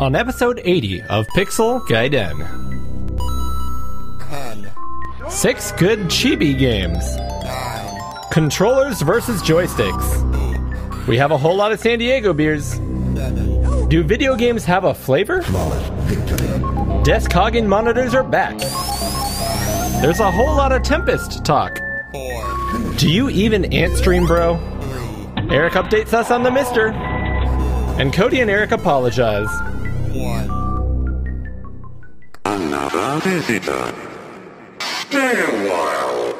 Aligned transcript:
on 0.00 0.14
episode 0.16 0.60
80 0.64 1.02
of 1.02 1.26
Pixel 1.28 1.80
Gaiden. 1.86 2.38
10, 4.30 4.70
Six 5.30 5.72
good 5.72 5.98
chibi 6.06 6.58
games. 6.58 7.16
9, 7.16 8.30
Controllers 8.32 9.02
versus 9.02 9.42
joysticks. 9.42 11.06
We 11.06 11.18
have 11.18 11.30
a 11.32 11.38
whole 11.38 11.54
lot 11.54 11.72
of 11.72 11.80
San 11.80 11.98
Diego 11.98 12.32
beers. 12.32 12.64
7, 12.74 13.88
Do 13.88 14.02
video 14.02 14.36
games 14.36 14.64
have 14.64 14.84
a 14.84 14.94
flavor? 14.94 15.40
Descogging 17.04 17.68
monitors 17.68 18.14
are 18.14 18.24
back. 18.24 18.56
There's 20.00 20.20
a 20.20 20.30
whole 20.30 20.56
lot 20.56 20.72
of 20.72 20.82
Tempest 20.82 21.44
talk. 21.44 21.78
4, 22.12 22.94
Do 22.96 23.10
you 23.10 23.28
even 23.28 23.64
AntStream, 23.64 24.26
bro? 24.26 24.54
Eric 25.54 25.74
updates 25.74 26.14
us 26.14 26.30
on 26.30 26.42
the 26.42 26.50
MiSTer. 26.50 26.94
And 28.00 28.14
Cody 28.14 28.40
and 28.40 28.50
Eric 28.50 28.70
apologize. 28.70 29.48
1. 30.12 30.50
Another 32.44 33.20
visitor. 33.20 33.94
Stay 34.80 35.40
a 35.40 35.70
while. 35.70 36.34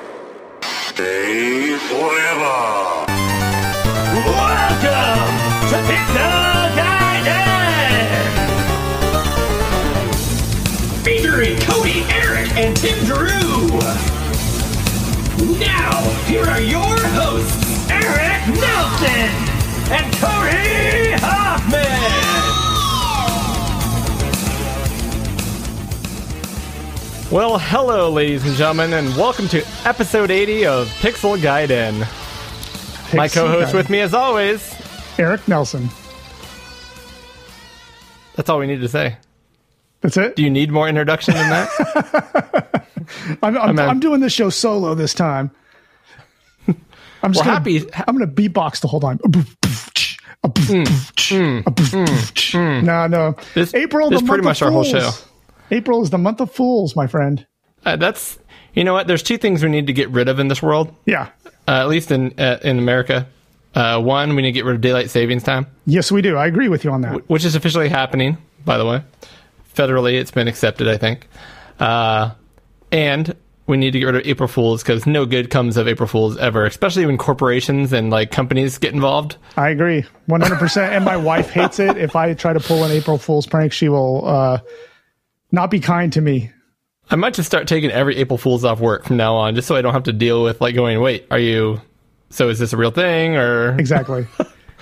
Stay 0.63 1.79
forever. 1.79 3.07
Welcome 4.27 5.31
to 5.71 5.77
Pixel 5.87 6.71
Gaiden! 6.75 8.11
featuring 11.05 11.57
Cody, 11.61 12.03
Eric, 12.11 12.51
and 12.57 12.77
Tim 12.77 12.99
Drew. 13.05 13.69
Now, 15.61 16.03
here 16.27 16.45
are 16.45 16.61
your 16.61 16.99
hosts, 17.15 17.89
Eric 17.89 18.49
Nelson 18.49 19.31
and 19.93 20.13
Cody 20.17 21.13
Hoffman. 21.25 22.20
Well, 27.31 27.59
hello, 27.59 28.11
ladies 28.11 28.45
and 28.45 28.57
gentlemen, 28.57 28.93
and 28.93 29.09
welcome 29.17 29.47
to 29.49 29.65
episode 29.85 30.33
80 30.33 30.67
of 30.67 30.89
Pixel 30.99 31.39
Gaiden. 31.39 32.01
My 33.17 33.29
co-host 33.29 33.73
with 33.73 33.89
me, 33.89 34.01
as 34.01 34.13
always. 34.15 34.75
Eric 35.17 35.47
Nelson. 35.47 35.89
That's 38.35 38.49
all 38.51 38.59
we 38.59 38.67
need 38.67 38.81
to 38.81 38.89
say. 38.89 39.17
That's 40.01 40.17
it. 40.17 40.35
Do 40.35 40.43
you 40.43 40.51
need 40.51 40.73
more 40.73 40.89
introduction 40.89 41.35
than 41.35 41.51
that? 41.51 42.85
I'm, 43.43 43.57
I'm, 43.57 43.79
I'm- 43.79 44.01
doing 44.01 44.21
this 44.21 44.33
show 44.33 44.51
solo 44.51 44.95
this 44.97 45.15
time. 45.15 45.53
I'm 46.69 46.75
Well, 47.23 47.33
just 47.33 47.45
gonna, 47.45 47.53
happy- 47.53 47.87
I'm 48.09 48.17
going 48.17 48.29
to 48.29 48.35
beatbox 48.43 48.81
the 48.81 48.89
whole 48.89 49.01
time. 49.01 49.19
Hmm. 50.43 50.85
Hmm. 51.65 52.07
Hmm. 52.57 52.85
No, 52.85 53.07
no. 53.07 53.37
This- 53.55 53.73
April. 53.75 54.11
this 54.11 54.19
the 54.21 54.25
is 54.25 54.29
pretty 54.29 54.43
much 54.45 54.63
our 54.63 54.71
whole 54.73 54.85
show. 54.85 55.11
April 55.71 56.03
is 56.03 56.11
the 56.11 56.19
month 56.19 56.41
of 56.41 56.53
fools, 56.53 56.97
my 56.97 57.07
friend. 57.07 57.47
Uh, 57.85 57.97
that's 57.97 58.39
you 58.75 58.85
know 58.85 58.93
what? 58.93 59.07
There's 59.07 59.23
two 59.23 59.39
things 59.39 59.63
we 59.63 59.71
need 59.71 59.87
to 59.89 59.93
get 59.93 60.11
rid 60.11 60.29
of 60.29 60.39
in 60.39 60.49
this 60.49 60.63
world, 60.63 60.95
Yeah. 61.07 61.29
uh, 61.67 61.81
at 61.81 61.89
least 61.89 62.11
in 62.11 62.39
uh, 62.39 62.59
in 62.63 62.79
America. 62.79 63.27
Uh, 63.75 64.01
one, 64.01 64.35
we 64.35 64.43
need 64.43 64.49
to 64.49 64.53
get 64.53 64.65
rid 64.65 64.75
of 64.75 64.81
daylight 64.81 65.11
savings 65.11 65.45
time, 65.45 65.65
Yes, 65.87 66.11
we 66.11 66.23
do. 66.23 66.37
I 66.37 66.47
agree 66.47 66.69
with 66.69 66.83
you 66.85 66.91
on 66.91 67.03
that. 67.03 67.29
which 67.31 67.45
is 67.45 67.55
officially 67.55 67.89
happening, 67.89 68.37
by 68.65 68.77
the 68.79 68.85
way. 68.85 69.03
Federally, 69.77 70.15
it's 70.21 70.33
been 70.33 70.49
accepted, 70.49 70.89
I 70.89 70.97
think. 70.97 71.29
Uh, 71.79 72.33
and 72.91 73.37
we 73.69 73.77
need 73.77 73.93
to 73.93 74.01
get 74.01 74.07
rid 74.07 74.17
of 74.17 74.27
April 74.27 74.49
Fools 74.49 74.83
because 74.83 75.07
no 75.07 75.25
good 75.25 75.51
comes 75.51 75.77
of 75.77 75.87
April 75.87 76.09
Fools 76.09 76.37
ever, 76.39 76.65
especially 76.67 77.07
when 77.07 77.17
corporations 77.17 77.93
and 77.93 78.11
like 78.11 78.33
companies 78.33 78.77
get 78.79 78.93
involved. 78.93 79.37
I 79.57 79.69
agree 79.71 80.05
100%. 80.29 80.77
and 80.91 81.05
my 81.05 81.17
wife 81.17 81.51
hates 81.51 81.79
it. 81.79 81.97
If 81.97 82.17
I 82.17 82.35
try 82.35 82.53
to 82.53 82.61
pull 82.61 82.83
an 82.83 82.91
April 82.91 83.19
Fool's 83.19 83.47
prank, 83.47 83.73
she 83.73 83.89
will 83.89 84.27
uh, 84.27 84.59
not 85.53 85.71
be 85.71 85.81
kind 85.81 86.13
to 86.13 86.21
me. 86.21 86.51
I 87.11 87.17
might 87.17 87.35
just 87.35 87.47
start 87.47 87.67
taking 87.67 87.91
every 87.91 88.17
April 88.17 88.39
Fools 88.39 88.65
off 88.65 88.79
work 88.81 89.05
from 89.05 89.17
now 89.17 89.35
on, 89.35 89.55
just 89.55 89.67
so 89.67 89.75
I 89.75 89.83
don't 89.83 89.93
have 89.93 90.05
to 90.05 90.13
deal 90.13 90.43
with 90.45 90.61
like 90.61 90.75
going, 90.75 91.01
wait, 91.01 91.27
are 91.31 91.39
you? 91.39 91.81
So 92.31 92.49
is 92.49 92.59
this 92.61 92.73
a 92.73 92.77
real 92.77 92.93
thing 92.93 93.37
or 93.37 93.79
Exactly. 93.79 94.27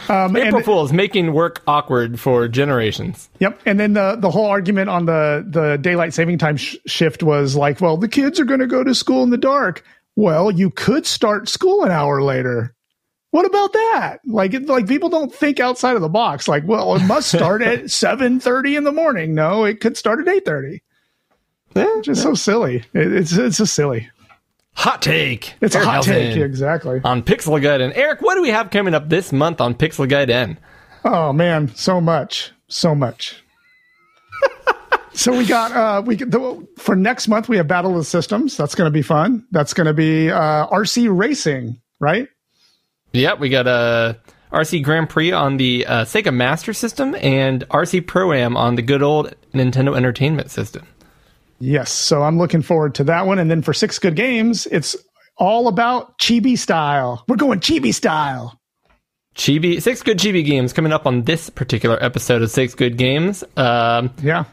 Um, 0.08 0.36
April 0.36 0.62
Fools 0.62 0.92
making 0.92 1.32
work 1.32 1.60
awkward 1.66 2.20
for 2.20 2.46
generations? 2.46 3.28
Yep, 3.40 3.60
and 3.66 3.80
then 3.80 3.94
the 3.94 4.16
the 4.16 4.30
whole 4.30 4.46
argument 4.46 4.88
on 4.88 5.06
the 5.06 5.44
the 5.44 5.76
daylight 5.76 6.14
saving 6.14 6.38
time 6.38 6.56
sh- 6.56 6.76
shift 6.86 7.24
was 7.24 7.56
like, 7.56 7.80
well, 7.80 7.96
the 7.96 8.06
kids 8.06 8.38
are 8.38 8.44
going 8.44 8.60
to 8.60 8.68
go 8.68 8.84
to 8.84 8.94
school 8.94 9.24
in 9.24 9.30
the 9.30 9.36
dark. 9.36 9.82
Well, 10.14 10.52
you 10.52 10.70
could 10.70 11.04
start 11.04 11.48
school 11.48 11.82
an 11.82 11.90
hour 11.90 12.22
later. 12.22 12.74
What 13.30 13.44
about 13.44 13.72
that? 13.74 14.18
Like, 14.26 14.54
like 14.66 14.86
people 14.86 15.08
don't 15.10 15.34
think 15.34 15.60
outside 15.60 15.96
of 15.96 16.02
the 16.02 16.08
box. 16.08 16.48
Like, 16.48 16.64
well, 16.66 16.94
it 16.96 17.02
must 17.04 17.28
start 17.34 17.60
at 17.62 17.90
seven 17.90 18.40
thirty 18.40 18.74
in 18.76 18.84
the 18.84 18.92
morning. 18.92 19.34
No, 19.34 19.64
it 19.64 19.80
could 19.80 19.96
start 19.96 20.20
at 20.20 20.28
eight 20.28 20.44
thirty. 20.44 20.82
Yeah, 21.74 22.00
Just 22.02 22.22
so 22.22 22.34
silly. 22.34 22.76
It, 22.94 23.12
it's 23.12 23.32
it's 23.36 23.58
just 23.58 23.74
silly. 23.74 24.08
hot 24.74 25.02
take. 25.02 25.54
It's 25.60 25.74
a 25.74 25.84
hot 25.84 26.02
take. 26.04 26.28
Nelson 26.28 26.42
Exactly. 26.42 27.00
on 27.04 27.22
Pixel 27.22 27.60
Gaiden 27.60 27.92
Eric, 27.94 28.22
what 28.22 28.34
do 28.36 28.42
we 28.42 28.48
have 28.48 28.70
coming 28.70 28.94
up 28.94 29.08
this 29.10 29.30
month 29.32 29.60
on 29.60 29.74
Pixel 29.74 30.08
Gaiden? 30.08 30.56
Oh 31.04 31.32
man, 31.34 31.68
so 31.74 32.00
much, 32.00 32.52
so 32.68 32.94
much. 32.94 33.42
so 35.12 35.36
we 35.36 35.44
got 35.46 35.72
uh 35.72 36.02
we 36.04 36.16
the, 36.16 36.66
for 36.78 36.96
next 36.96 37.28
month 37.28 37.48
we 37.48 37.56
have 37.58 37.68
Battle 37.68 37.92
of 37.92 37.98
the 37.98 38.04
Systems. 38.04 38.56
That's 38.56 38.74
going 38.74 38.86
to 38.86 38.92
be 38.92 39.02
fun. 39.02 39.46
That's 39.50 39.74
going 39.74 39.86
to 39.86 39.94
be 39.94 40.30
uh 40.30 40.66
RC 40.68 41.14
Racing, 41.16 41.80
right? 42.00 42.26
Yep, 43.12 43.38
we 43.40 43.48
got 43.48 43.66
a 43.66 44.18
RC 44.52 44.82
Grand 44.84 45.08
Prix 45.08 45.32
on 45.32 45.56
the 45.56 45.86
uh, 45.86 46.04
Sega 46.04 46.32
Master 46.34 46.72
System 46.72 47.14
and 47.20 47.66
RC 47.68 48.06
Pro 48.06 48.32
Am 48.32 48.56
on 48.56 48.74
the 48.76 48.82
good 48.82 49.02
old 49.02 49.34
Nintendo 49.52 49.96
Entertainment 49.96 50.50
System. 50.50 50.86
Yes. 51.58 51.90
So 51.90 52.22
I'm 52.22 52.38
looking 52.38 52.62
forward 52.62 52.94
to 52.96 53.04
that 53.04 53.26
one. 53.26 53.38
And 53.38 53.50
then 53.50 53.62
for 53.62 53.72
Six 53.72 53.98
Good 53.98 54.14
Games, 54.14 54.66
it's 54.66 54.94
all 55.36 55.68
about 55.68 56.18
chibi 56.18 56.56
style. 56.56 57.24
We're 57.28 57.36
going 57.36 57.60
chibi 57.60 57.92
style. 57.94 58.58
Chibi, 59.34 59.80
six 59.80 60.02
good 60.02 60.18
chibi 60.18 60.44
games 60.44 60.72
coming 60.72 60.92
up 60.92 61.06
on 61.06 61.22
this 61.22 61.48
particular 61.48 61.96
episode 62.02 62.42
of 62.42 62.50
Six 62.50 62.74
Good 62.74 62.96
Games. 62.96 63.44
Um, 63.56 64.10
Yeah. 64.20 64.44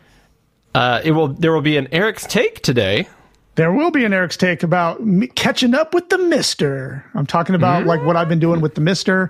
uh, 0.75 1.01
it 1.03 1.11
will 1.11 1.29
there 1.29 1.51
will 1.51 1.61
be 1.63 1.77
an 1.77 1.87
Eric's 1.91 2.25
take 2.27 2.61
today. 2.61 3.07
There 3.55 3.71
will 3.71 3.91
be 3.91 4.03
an 4.03 4.13
Eric's 4.13 4.37
take 4.37 4.63
about 4.63 5.01
catching 5.35 5.73
up 5.73 5.93
with 5.93 6.09
the 6.09 6.17
MiSTer. 6.17 7.03
I'm 7.13 7.25
talking 7.25 7.55
about 7.55 7.85
like 7.85 8.03
what 8.03 8.15
I've 8.17 8.27
been 8.29 8.39
doing 8.39 8.59
with 8.61 8.75
the 8.75 8.81
MiSTer. 8.81 9.29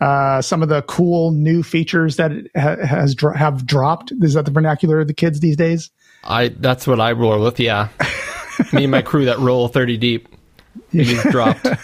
Uh, 0.00 0.42
some 0.42 0.62
of 0.64 0.68
the 0.68 0.82
cool 0.82 1.30
new 1.30 1.62
features 1.62 2.16
that 2.16 2.32
it 2.32 2.50
ha- 2.56 2.84
has 2.84 3.14
dro- 3.14 3.34
have 3.34 3.64
dropped. 3.64 4.12
Is 4.20 4.34
that 4.34 4.44
the 4.46 4.50
vernacular 4.50 5.00
of 5.00 5.06
the 5.06 5.14
kids 5.14 5.38
these 5.40 5.56
days? 5.56 5.90
I 6.24 6.48
that's 6.48 6.86
what 6.88 7.00
I 7.00 7.12
roll 7.12 7.40
with. 7.40 7.60
Yeah, 7.60 7.88
me 8.72 8.84
and 8.84 8.90
my 8.90 9.02
crew 9.02 9.24
that 9.26 9.38
roll 9.38 9.68
thirty 9.68 9.96
deep. 9.96 10.28
It 10.92 11.08
is 11.08 11.22
dropped. 11.24 11.66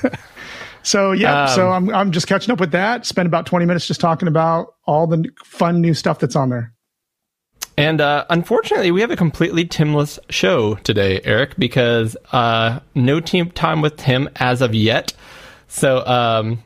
So 0.85 1.13
yeah, 1.13 1.43
Um, 1.43 1.49
so 1.55 1.69
I'm 1.71 1.91
I'm 1.95 2.13
just 2.13 2.27
catching 2.29 2.51
up 2.51 2.61
with 2.61 2.71
that. 2.73 3.05
Spend 3.05 3.27
about 3.27 3.45
20 3.45 3.67
minutes 3.67 3.87
just 3.87 4.01
talking 4.01 4.27
about 4.27 4.75
all 4.87 5.07
the 5.07 5.29
fun 5.45 5.83
new 5.83 5.93
stuff 5.93 6.19
that's 6.19 6.35
on 6.37 6.49
there. 6.49 6.73
And 7.79 8.01
uh, 8.01 8.25
unfortunately, 8.29 8.91
we 8.91 9.03
have 9.03 9.13
a 9.13 9.17
completely 9.17 9.65
Timless 9.65 10.19
show 10.31 10.75
today, 10.75 11.21
Eric, 11.23 11.55
because 11.57 12.17
uh, 12.33 12.81
no 12.97 13.21
team 13.21 13.53
time 13.53 13.83
with 13.83 13.97
Tim 13.97 14.29
as 14.35 14.63
of 14.63 14.75
yet. 14.75 15.13
So 15.69 16.05
um, 16.05 16.61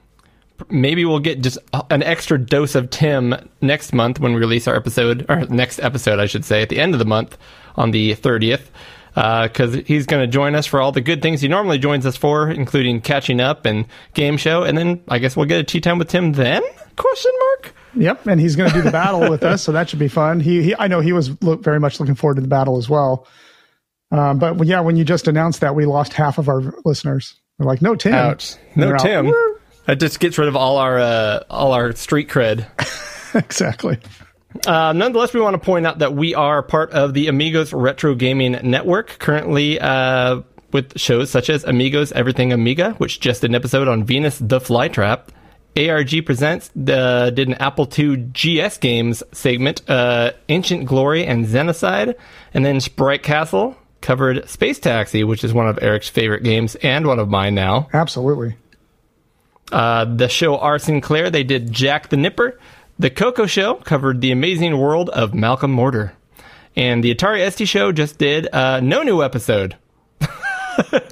maybe 0.70 1.04
we'll 1.04 1.18
get 1.18 1.42
just 1.42 1.58
an 1.90 2.02
extra 2.02 2.38
dose 2.38 2.74
of 2.74 2.88
Tim 2.88 3.34
next 3.60 3.92
month 3.92 4.20
when 4.20 4.32
we 4.32 4.40
release 4.40 4.66
our 4.66 4.74
episode, 4.74 5.26
or 5.28 5.44
next 5.48 5.80
episode, 5.80 6.18
I 6.18 6.24
should 6.24 6.46
say, 6.46 6.62
at 6.62 6.70
the 6.70 6.80
end 6.80 6.94
of 6.94 6.98
the 6.98 7.04
month 7.04 7.36
on 7.76 7.90
the 7.90 8.16
30th. 8.16 8.70
Because 9.14 9.74
he's 9.86 10.06
going 10.06 10.22
to 10.22 10.26
join 10.26 10.54
us 10.54 10.64
for 10.64 10.80
all 10.80 10.92
the 10.92 11.02
good 11.02 11.20
things 11.20 11.42
he 11.42 11.48
normally 11.48 11.78
joins 11.78 12.06
us 12.06 12.16
for, 12.16 12.50
including 12.50 13.02
catching 13.02 13.38
up 13.38 13.66
and 13.66 13.84
game 14.14 14.38
show, 14.38 14.62
and 14.62 14.78
then 14.78 15.02
I 15.08 15.18
guess 15.18 15.36
we'll 15.36 15.44
get 15.44 15.60
a 15.60 15.64
tea 15.64 15.82
time 15.82 15.98
with 15.98 16.08
Tim 16.08 16.32
then? 16.32 16.62
Question 16.96 17.32
mark. 17.38 17.74
Yep, 17.94 18.26
and 18.26 18.40
he's 18.40 18.56
going 18.56 18.70
to 18.70 18.74
do 18.74 18.82
the 18.82 18.90
battle 18.90 19.28
with 19.28 19.42
us, 19.42 19.62
so 19.62 19.72
that 19.72 19.90
should 19.90 19.98
be 19.98 20.08
fun. 20.08 20.40
He, 20.40 20.62
he 20.62 20.74
I 20.78 20.88
know 20.88 21.00
he 21.00 21.12
was 21.12 21.42
look, 21.42 21.62
very 21.62 21.78
much 21.78 22.00
looking 22.00 22.14
forward 22.14 22.36
to 22.36 22.40
the 22.40 22.48
battle 22.48 22.78
as 22.78 22.88
well. 22.88 23.26
Um, 24.10 24.38
but 24.38 24.66
yeah, 24.66 24.80
when 24.80 24.96
you 24.96 25.04
just 25.04 25.28
announced 25.28 25.60
that, 25.60 25.74
we 25.74 25.86
lost 25.86 26.12
half 26.12 26.38
of 26.38 26.48
our 26.48 26.74
listeners. 26.84 27.40
They're 27.58 27.66
like, 27.66 27.82
"No 27.82 27.94
Tim, 27.94 28.14
Ouch. 28.14 28.56
No 28.76 28.86
they're 28.86 28.94
out, 28.96 29.02
Tim. 29.02 29.34
That 29.86 30.00
just 30.00 30.20
gets 30.20 30.38
rid 30.38 30.48
of 30.48 30.56
all 30.56 30.78
our 30.78 30.98
uh, 30.98 31.44
all 31.50 31.72
our 31.72 31.92
street 31.92 32.28
cred. 32.28 32.66
exactly. 33.34 33.98
Uh, 34.66 34.92
nonetheless, 34.92 35.32
we 35.32 35.40
want 35.40 35.54
to 35.54 35.58
point 35.58 35.86
out 35.86 35.98
that 36.00 36.14
we 36.14 36.34
are 36.34 36.62
part 36.62 36.90
of 36.90 37.14
the 37.14 37.28
Amigos 37.28 37.72
Retro 37.72 38.14
Gaming 38.14 38.52
Network, 38.62 39.18
currently 39.18 39.80
uh, 39.80 40.42
with 40.72 40.98
shows 40.98 41.30
such 41.30 41.48
as 41.48 41.64
Amigos 41.64 42.12
Everything 42.12 42.52
Amiga, 42.52 42.92
which 42.98 43.20
just 43.20 43.40
did 43.40 43.50
an 43.50 43.54
episode 43.54 43.88
on 43.88 44.04
Venus 44.04 44.38
the 44.38 44.58
Flytrap. 44.58 45.28
ARG 45.76 46.26
Presents 46.26 46.70
uh, 46.76 47.30
did 47.30 47.48
an 47.48 47.54
Apple 47.54 47.88
II 47.98 48.16
GS 48.32 48.78
Games 48.78 49.22
segment, 49.32 49.88
uh, 49.88 50.32
Ancient 50.48 50.86
Glory 50.86 51.24
and 51.26 51.46
Xenocide, 51.46 52.14
and 52.52 52.64
then 52.64 52.80
Sprite 52.80 53.22
Castle 53.22 53.76
covered 54.00 54.48
Space 54.48 54.78
Taxi, 54.78 55.24
which 55.24 55.44
is 55.44 55.54
one 55.54 55.68
of 55.68 55.78
Eric's 55.82 56.08
favorite 56.08 56.42
games 56.42 56.74
and 56.76 57.06
one 57.06 57.18
of 57.18 57.28
mine 57.28 57.54
now. 57.54 57.88
Absolutely. 57.92 58.56
Uh, 59.70 60.04
the 60.04 60.28
show 60.28 60.58
R. 60.58 60.78
Sinclair, 60.78 61.30
they 61.30 61.44
did 61.44 61.72
Jack 61.72 62.10
the 62.10 62.16
Nipper. 62.16 62.58
The 62.98 63.08
Coco 63.08 63.46
Show 63.46 63.76
covered 63.76 64.20
the 64.20 64.30
amazing 64.32 64.76
world 64.76 65.08
of 65.08 65.32
Malcolm 65.32 65.72
Mortar. 65.72 66.12
And 66.76 67.02
the 67.02 67.14
Atari 67.14 67.50
ST 67.50 67.66
Show 67.66 67.92
just 67.92 68.18
did 68.18 68.48
uh, 68.52 68.80
no 68.80 69.02
new 69.02 69.22
episode. 69.22 69.76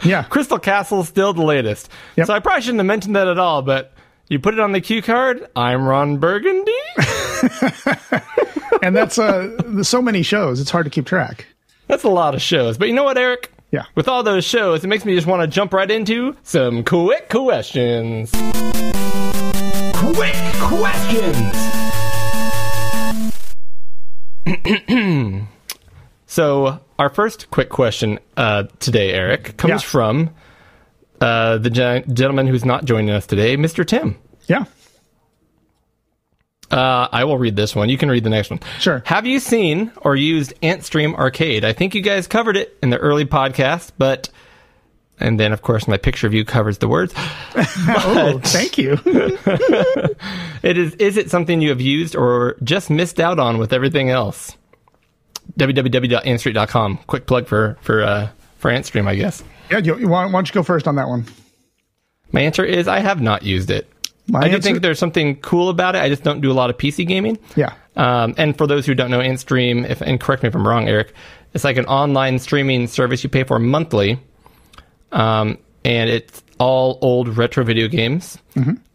Yeah. 0.03 0.23
Crystal 0.23 0.59
Castle 0.59 1.01
is 1.03 1.09
still 1.09 1.35
the 1.35 1.43
latest. 1.43 1.91
Yep. 2.17 2.29
So 2.29 2.33
I 2.33 2.41
probably 2.41 2.63
shouldn't 2.63 2.79
have 2.79 2.87
mentioned 2.87 3.15
that 3.17 3.29
at 3.29 3.39
all, 3.39 3.61
but 3.61 3.93
you 4.31 4.39
put 4.39 4.55
it 4.55 4.61
on 4.61 4.73
the 4.73 4.81
cue 4.81 5.03
card. 5.03 5.47
I'm 5.55 5.85
Ron 5.85 6.17
Burgundy. 6.19 6.73
And 8.83 8.97
that's 8.97 9.19
uh 9.19 9.83
so 9.83 10.01
many 10.01 10.23
shows, 10.23 10.59
it's 10.59 10.71
hard 10.71 10.87
to 10.87 10.91
keep 10.91 11.05
track. 11.05 11.45
That's 11.87 12.03
a 12.05 12.09
lot 12.09 12.35
of 12.35 12.41
shows. 12.41 12.79
But 12.79 12.89
you 12.89 12.95
know 12.95 13.05
what, 13.05 13.19
Eric? 13.19 13.53
Yeah. 13.73 13.85
With 13.95 14.09
all 14.09 14.23
those 14.23 14.43
shows, 14.47 14.83
it 14.85 14.87
makes 14.89 15.05
me 15.05 15.15
just 15.15 15.27
want 15.27 15.43
to 15.43 15.47
jump 15.47 15.75
right 15.75 15.91
into 15.91 16.35
some 16.45 16.83
quick 16.83 17.29
questions. 17.29 18.31
Quick 19.93 20.35
questions. 20.55 21.57
So, 26.27 26.79
our 26.97 27.09
first 27.11 27.51
quick 27.51 27.71
question 27.71 28.21
uh, 28.37 28.63
today, 28.79 29.11
Eric, 29.13 29.57
comes 29.57 29.71
Yeah. 29.71 29.79
from 29.79 30.31
uh, 31.21 31.59
the 31.59 31.71
gen- 31.71 32.15
gentleman 32.15 32.47
who's 32.47 32.65
not 32.65 32.85
joining 32.85 33.11
us 33.11 33.27
today, 33.27 33.57
Mr. 33.57 33.87
Tim. 33.87 34.17
Yeah. 34.47 34.65
Uh, 36.71 37.09
I 37.11 37.25
will 37.25 37.37
read 37.37 37.57
this 37.57 37.75
one. 37.75 37.89
You 37.89 37.99
can 37.99 38.09
read 38.09 38.23
the 38.23 38.31
next 38.31 38.49
one. 38.51 38.61
Sure. 38.79 39.03
Have 39.07 39.27
you 39.27 39.41
seen 39.41 39.91
or 40.03 40.15
used 40.15 40.55
AntStream 40.63 41.15
Arcade? 41.17 41.65
I 41.65 41.73
think 41.73 41.95
you 41.97 42.01
guys 42.01 42.29
covered 42.29 42.57
it 42.57 42.77
in 42.83 42.91
the 42.91 42.99
early 42.99 43.25
podcast, 43.25 43.91
but. 43.99 44.31
And 45.23 45.39
then, 45.39 45.53
of 45.53 45.61
course, 45.61 45.87
my 45.87 45.99
picture 45.99 46.27
of 46.27 46.33
you 46.33 46.47
covers 46.47 46.79
the 46.79 46.89
words. 46.89 47.13
Oh, 47.57 48.41
thank 48.43 48.79
you. 48.79 48.99
It 50.63 50.77
is. 50.79 50.95
Is 50.97 51.17
it 51.17 51.31
something 51.31 51.61
you 51.63 51.71
have 51.71 51.81
used 51.81 52.15
or 52.15 52.57
just 52.63 52.91
missed 52.91 53.19
out 53.19 53.39
on 53.39 53.57
with 53.59 53.73
everything 53.73 54.11
else? 54.11 54.57
www.antstream.com. 55.59 56.99
Quick 57.07 57.27
plug 57.27 57.47
for 57.47 57.79
for 57.81 58.03
uh, 58.03 58.29
for 58.59 58.71
AntStream, 58.71 59.07
I 59.09 59.15
guess. 59.17 59.43
Yeah, 59.71 59.79
you, 59.79 59.99
you- 59.99 60.09
why, 60.09 60.25
why 60.27 60.33
don't 60.33 60.49
you 60.49 60.55
go 60.55 60.63
first 60.63 60.87
on 60.89 60.97
that 60.97 61.09
one? 61.09 61.27
My 62.33 62.41
answer 62.43 62.65
is 62.65 62.87
I 62.89 63.01
have 63.01 63.21
not 63.21 63.43
used 63.43 63.71
it. 63.71 63.89
My 64.29 64.41
I 64.41 64.49
do 64.49 64.55
answer- 64.57 64.63
think 64.69 64.83
there's 64.83 64.99
something 64.99 65.37
cool 65.41 65.69
about 65.69 65.97
it. 65.97 66.03
I 66.03 66.09
just 66.09 66.23
don't 66.23 66.41
do 66.41 66.51
a 66.51 66.55
lot 66.55 66.71
of 66.71 66.79
PC 66.79 67.07
gaming. 67.07 67.39
Yeah. 67.57 67.75
Um, 67.97 68.35
and 68.39 68.57
for 68.57 68.67
those 68.69 68.87
who 68.87 68.95
don't 68.95 69.11
know, 69.11 69.19
AntStream, 69.19 69.89
if 69.89 70.01
and 70.01 70.21
correct 70.21 70.43
me 70.45 70.49
if 70.49 70.55
I'm 70.55 70.67
wrong, 70.67 70.89
Eric, 70.89 71.13
it's 71.55 71.65
like 71.65 71.77
an 71.77 71.87
online 71.87 72.39
streaming 72.39 72.87
service 72.87 73.25
you 73.25 73.31
pay 73.31 73.43
for 73.43 73.59
monthly, 73.59 74.21
um, 75.13 75.59
and 75.85 76.09
it's 76.09 76.43
all 76.59 76.99
old 77.03 77.37
retro 77.37 77.65
video 77.65 77.89
games 77.89 78.39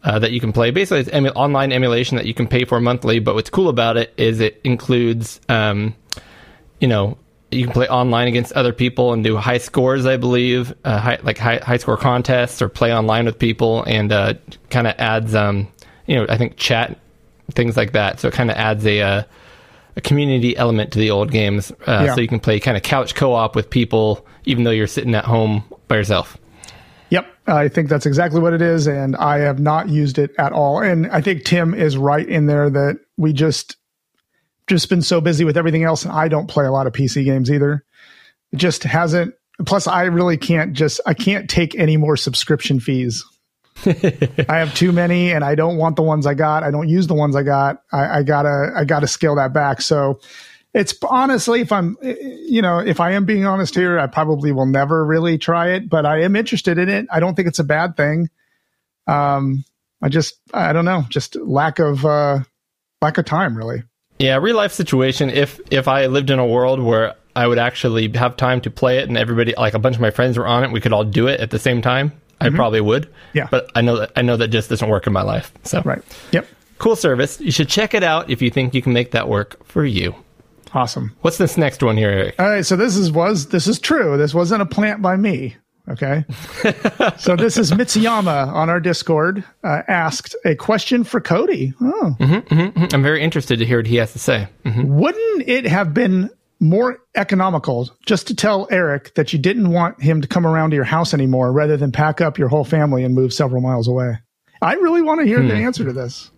uh, 0.04 0.18
that 0.20 0.30
you 0.32 0.40
can 0.40 0.52
play. 0.52 0.70
Basically, 0.70 1.00
it's 1.00 1.12
emu- 1.12 1.30
online 1.30 1.72
emulation 1.72 2.16
that 2.16 2.24
you 2.26 2.32
can 2.32 2.46
pay 2.46 2.64
for 2.64 2.80
monthly. 2.80 3.18
But 3.18 3.34
what's 3.34 3.50
cool 3.50 3.68
about 3.68 3.96
it 3.96 4.14
is 4.16 4.40
it 4.40 4.60
includes, 4.64 5.40
um, 5.48 5.94
you 6.80 6.88
know, 6.88 7.18
you 7.50 7.64
can 7.64 7.72
play 7.72 7.88
online 7.88 8.28
against 8.28 8.52
other 8.52 8.72
people 8.72 9.12
and 9.12 9.22
do 9.22 9.36
high 9.36 9.58
scores, 9.58 10.04
I 10.04 10.16
believe, 10.16 10.74
uh, 10.84 10.98
high, 10.98 11.18
like 11.22 11.38
high, 11.38 11.58
high 11.58 11.76
score 11.76 11.96
contests 11.96 12.60
or 12.60 12.68
play 12.68 12.94
online 12.94 13.26
with 13.26 13.38
people, 13.38 13.84
and 13.84 14.12
uh, 14.12 14.34
kind 14.70 14.86
of 14.86 14.94
adds, 14.98 15.34
um, 15.34 15.68
you 16.06 16.16
know, 16.16 16.26
I 16.28 16.36
think 16.36 16.56
chat 16.56 16.98
things 17.52 17.76
like 17.76 17.92
that. 17.92 18.18
So 18.20 18.28
it 18.28 18.34
kind 18.34 18.50
of 18.50 18.56
adds 18.56 18.84
a 18.84 19.00
uh, 19.00 19.22
a 19.96 20.00
community 20.00 20.56
element 20.56 20.92
to 20.92 20.98
the 20.98 21.10
old 21.10 21.30
games, 21.30 21.70
uh, 21.86 22.04
Yeah. 22.06 22.14
so 22.14 22.20
you 22.20 22.28
can 22.28 22.40
play 22.40 22.60
kind 22.60 22.76
of 22.76 22.82
couch 22.82 23.14
co-op 23.14 23.56
with 23.56 23.70
people, 23.70 24.26
even 24.44 24.64
though 24.64 24.70
you're 24.70 24.86
sitting 24.86 25.14
at 25.14 25.24
home 25.24 25.64
by 25.88 25.96
yourself. 25.96 26.36
Yep, 27.10 27.26
I 27.46 27.68
think 27.68 27.88
that's 27.88 28.04
exactly 28.04 28.40
what 28.40 28.52
it 28.52 28.60
is, 28.60 28.88
and 28.88 29.16
I 29.16 29.38
have 29.38 29.60
not 29.60 29.88
used 29.88 30.18
it 30.18 30.32
at 30.38 30.52
all. 30.52 30.80
And 30.80 31.06
I 31.06 31.20
think 31.20 31.44
Tim 31.44 31.72
is 31.72 31.96
right 31.96 32.28
in 32.28 32.46
there 32.46 32.68
that 32.68 32.98
we 33.16 33.32
just 33.32 33.76
just 34.66 34.88
been 34.88 35.02
so 35.02 35.20
busy 35.20 35.44
with 35.44 35.56
everything 35.56 35.84
else, 35.84 36.04
and 36.04 36.12
I 36.12 36.28
don't 36.28 36.48
play 36.48 36.66
a 36.66 36.72
lot 36.72 36.86
of 36.86 36.92
PC 36.92 37.24
games 37.24 37.50
either. 37.50 37.84
It 38.52 38.56
just 38.56 38.84
hasn't. 38.84 39.34
Plus, 39.64 39.86
I 39.86 40.04
really 40.04 40.36
can't 40.36 40.72
just 40.72 41.00
I 41.06 41.14
can't 41.14 41.48
take 41.48 41.74
any 41.74 41.96
more 41.96 42.16
subscription 42.16 42.80
fees. 42.80 43.24
I 43.86 44.58
have 44.58 44.74
too 44.74 44.92
many, 44.92 45.32
and 45.32 45.44
I 45.44 45.54
don't 45.54 45.76
want 45.76 45.96
the 45.96 46.02
ones 46.02 46.26
I 46.26 46.34
got. 46.34 46.62
I 46.62 46.70
don't 46.70 46.88
use 46.88 47.06
the 47.06 47.14
ones 47.14 47.36
I 47.36 47.42
got. 47.42 47.82
I, 47.92 48.18
I 48.18 48.22
gotta 48.22 48.72
I 48.76 48.84
gotta 48.84 49.06
scale 49.06 49.36
that 49.36 49.52
back. 49.52 49.80
So 49.80 50.20
it's 50.76 50.94
honestly, 51.08 51.62
if 51.62 51.72
I'm, 51.72 51.96
you 52.02 52.60
know, 52.60 52.80
if 52.80 53.00
I 53.00 53.12
am 53.12 53.24
being 53.24 53.46
honest 53.46 53.74
here, 53.74 53.98
I 53.98 54.08
probably 54.08 54.52
will 54.52 54.66
never 54.66 55.06
really 55.06 55.38
try 55.38 55.70
it, 55.70 55.88
but 55.88 56.04
I 56.04 56.20
am 56.20 56.36
interested 56.36 56.76
in 56.76 56.90
it. 56.90 57.06
I 57.10 57.18
don't 57.18 57.34
think 57.34 57.48
it's 57.48 57.58
a 57.58 57.64
bad 57.64 57.96
thing. 57.96 58.28
Um, 59.06 59.64
I 60.02 60.10
just, 60.10 60.34
I 60.52 60.74
don't 60.74 60.84
know, 60.84 61.06
just 61.08 61.34
lack 61.34 61.78
of, 61.78 62.04
uh, 62.04 62.40
lack 63.00 63.16
of 63.16 63.24
time, 63.24 63.56
really. 63.56 63.84
Yeah, 64.18 64.36
real 64.36 64.56
life 64.56 64.72
situation. 64.72 65.30
If 65.30 65.60
if 65.70 65.88
I 65.88 66.06
lived 66.06 66.30
in 66.30 66.38
a 66.38 66.46
world 66.46 66.80
where 66.80 67.14
I 67.34 67.46
would 67.46 67.58
actually 67.58 68.08
have 68.14 68.36
time 68.36 68.60
to 68.62 68.70
play 68.70 68.98
it, 68.98 69.08
and 69.08 69.18
everybody, 69.18 69.54
like 69.56 69.74
a 69.74 69.78
bunch 69.78 69.96
of 69.96 70.00
my 70.00 70.10
friends, 70.10 70.38
were 70.38 70.46
on 70.46 70.64
it, 70.64 70.72
we 70.72 70.80
could 70.80 70.92
all 70.92 71.04
do 71.04 71.26
it 71.26 71.40
at 71.40 71.50
the 71.50 71.58
same 71.58 71.82
time. 71.82 72.12
I 72.40 72.50
probably 72.50 72.80
would. 72.82 73.04
Mm-hmm. 73.04 73.38
Yeah. 73.38 73.48
but 73.50 73.70
I 73.74 73.80
know 73.80 73.96
that 74.00 74.12
I 74.14 74.22
know 74.22 74.36
that 74.36 74.48
just 74.48 74.68
doesn't 74.68 74.88
work 74.88 75.06
in 75.06 75.12
my 75.12 75.22
life. 75.22 75.52
So 75.64 75.80
Right. 75.84 76.02
Yep. 76.32 76.46
cool 76.78 76.94
service. 76.96 77.40
You 77.40 77.50
should 77.50 77.68
check 77.68 77.94
it 77.94 78.02
out 78.02 78.28
if 78.30 78.42
you 78.42 78.50
think 78.50 78.74
you 78.74 78.82
can 78.82 78.92
make 78.92 79.12
that 79.12 79.28
work 79.28 79.64
for 79.66 79.84
you. 79.84 80.14
Awesome. 80.74 81.16
What's 81.22 81.38
this 81.38 81.56
next 81.56 81.82
one 81.82 81.96
here, 81.96 82.10
Eric? 82.10 82.34
All 82.38 82.50
right. 82.50 82.66
So 82.66 82.76
this 82.76 82.96
is, 82.96 83.10
was, 83.10 83.46
this 83.48 83.66
is 83.66 83.78
true. 83.78 84.18
This 84.18 84.34
wasn't 84.34 84.60
a 84.60 84.66
plant 84.66 85.00
by 85.00 85.16
me. 85.16 85.56
Okay. 85.88 86.24
so 87.18 87.36
this 87.36 87.56
is 87.56 87.70
Mitsuyama 87.70 88.48
on 88.48 88.68
our 88.68 88.80
Discord, 88.80 89.44
uh, 89.62 89.82
asked 89.86 90.34
a 90.44 90.54
question 90.56 91.04
for 91.04 91.20
Cody. 91.20 91.74
Oh, 91.80 92.16
mm-hmm, 92.18 92.34
mm-hmm, 92.34 92.54
mm-hmm. 92.54 92.94
I'm 92.94 93.02
very 93.02 93.22
interested 93.22 93.60
to 93.60 93.64
hear 93.64 93.78
what 93.78 93.86
he 93.86 93.96
has 93.96 94.12
to 94.12 94.18
say. 94.18 94.48
Wouldn't 94.64 95.48
it 95.48 95.66
have 95.66 95.94
been 95.94 96.30
more 96.60 96.98
economical 97.14 97.90
just 98.06 98.26
to 98.28 98.34
tell 98.34 98.66
Eric 98.70 99.14
that 99.14 99.32
you 99.32 99.38
didn't 99.38 99.70
want 99.70 100.02
him 100.02 100.22
to 100.22 100.28
come 100.28 100.46
around 100.46 100.70
to 100.70 100.76
your 100.76 100.84
house 100.84 101.12
anymore 101.14 101.52
rather 101.52 101.76
than 101.76 101.92
pack 101.92 102.20
up 102.20 102.38
your 102.38 102.48
whole 102.48 102.64
family 102.64 103.04
and 103.04 103.14
move 103.14 103.32
several 103.32 103.60
miles 103.60 103.88
away? 103.88 104.18
I 104.62 104.74
really 104.74 105.02
want 105.02 105.20
to 105.20 105.26
hear 105.26 105.42
the 105.42 105.54
hmm. 105.54 105.62
answer 105.62 105.84
to 105.84 105.92
this. 105.92 106.30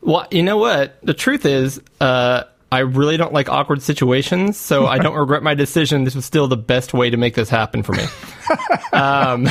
Well, 0.00 0.26
you 0.30 0.42
know 0.42 0.56
what? 0.56 0.98
The 1.02 1.14
truth 1.14 1.44
is, 1.44 1.80
uh, 2.00 2.44
I 2.72 2.80
really 2.80 3.16
don't 3.16 3.32
like 3.32 3.48
awkward 3.48 3.82
situations, 3.82 4.56
so 4.56 4.86
I 4.86 4.98
don't 4.98 5.16
regret 5.16 5.42
my 5.42 5.54
decision. 5.54 6.04
This 6.04 6.14
was 6.14 6.24
still 6.24 6.46
the 6.46 6.56
best 6.56 6.94
way 6.94 7.10
to 7.10 7.16
make 7.16 7.34
this 7.34 7.48
happen 7.48 7.82
for 7.82 7.92
me. 7.92 8.04
um, 8.92 9.44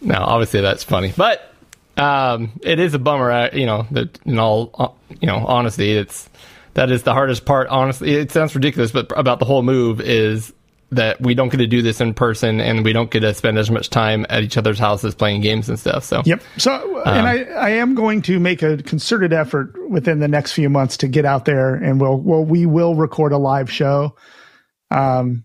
no, 0.00 0.16
obviously 0.16 0.62
that's 0.62 0.84
funny, 0.84 1.12
but 1.16 1.52
um, 1.98 2.52
it 2.62 2.78
is 2.78 2.94
a 2.94 2.98
bummer. 2.98 3.30
I, 3.30 3.50
you 3.50 3.66
know, 3.66 3.86
that 3.90 4.18
in 4.24 4.38
all 4.38 4.70
uh, 4.78 4.88
you 5.20 5.26
know 5.26 5.44
honesty, 5.46 5.92
it's 5.92 6.30
that 6.74 6.90
is 6.90 7.02
the 7.02 7.12
hardest 7.12 7.44
part. 7.44 7.68
Honestly, 7.68 8.14
it 8.14 8.32
sounds 8.32 8.54
ridiculous, 8.54 8.90
but 8.90 9.12
about 9.18 9.40
the 9.40 9.44
whole 9.44 9.62
move 9.62 10.00
is 10.00 10.54
that 10.90 11.20
we 11.20 11.34
don't 11.34 11.50
get 11.50 11.58
to 11.58 11.66
do 11.66 11.82
this 11.82 12.00
in 12.00 12.14
person, 12.14 12.60
and 12.60 12.82
we 12.84 12.92
don't 12.94 13.10
get 13.10 13.20
to 13.20 13.34
spend 13.34 13.58
as 13.58 13.70
much 13.70 13.90
time 13.90 14.24
at 14.30 14.42
each 14.42 14.56
other's 14.56 14.78
houses 14.78 15.14
playing 15.14 15.42
games 15.42 15.68
and 15.68 15.78
stuff. 15.78 16.02
So 16.04 16.22
Yep. 16.24 16.42
So, 16.56 17.02
and 17.02 17.26
I, 17.28 17.42
I 17.52 17.68
am 17.70 17.94
going 17.94 18.22
to 18.22 18.40
make 18.40 18.62
a 18.62 18.78
concerted 18.78 19.32
effort 19.34 19.74
within 19.90 20.18
the 20.20 20.28
next 20.28 20.52
few 20.52 20.70
months 20.70 20.96
to 20.98 21.08
get 21.08 21.24
out 21.26 21.44
there 21.44 21.74
and 21.74 22.00
we'll, 22.00 22.16
well, 22.16 22.42
we 22.44 22.64
will 22.64 22.94
record 22.94 23.32
a 23.32 23.38
live 23.38 23.70
show. 23.70 24.16
Um, 24.90 25.44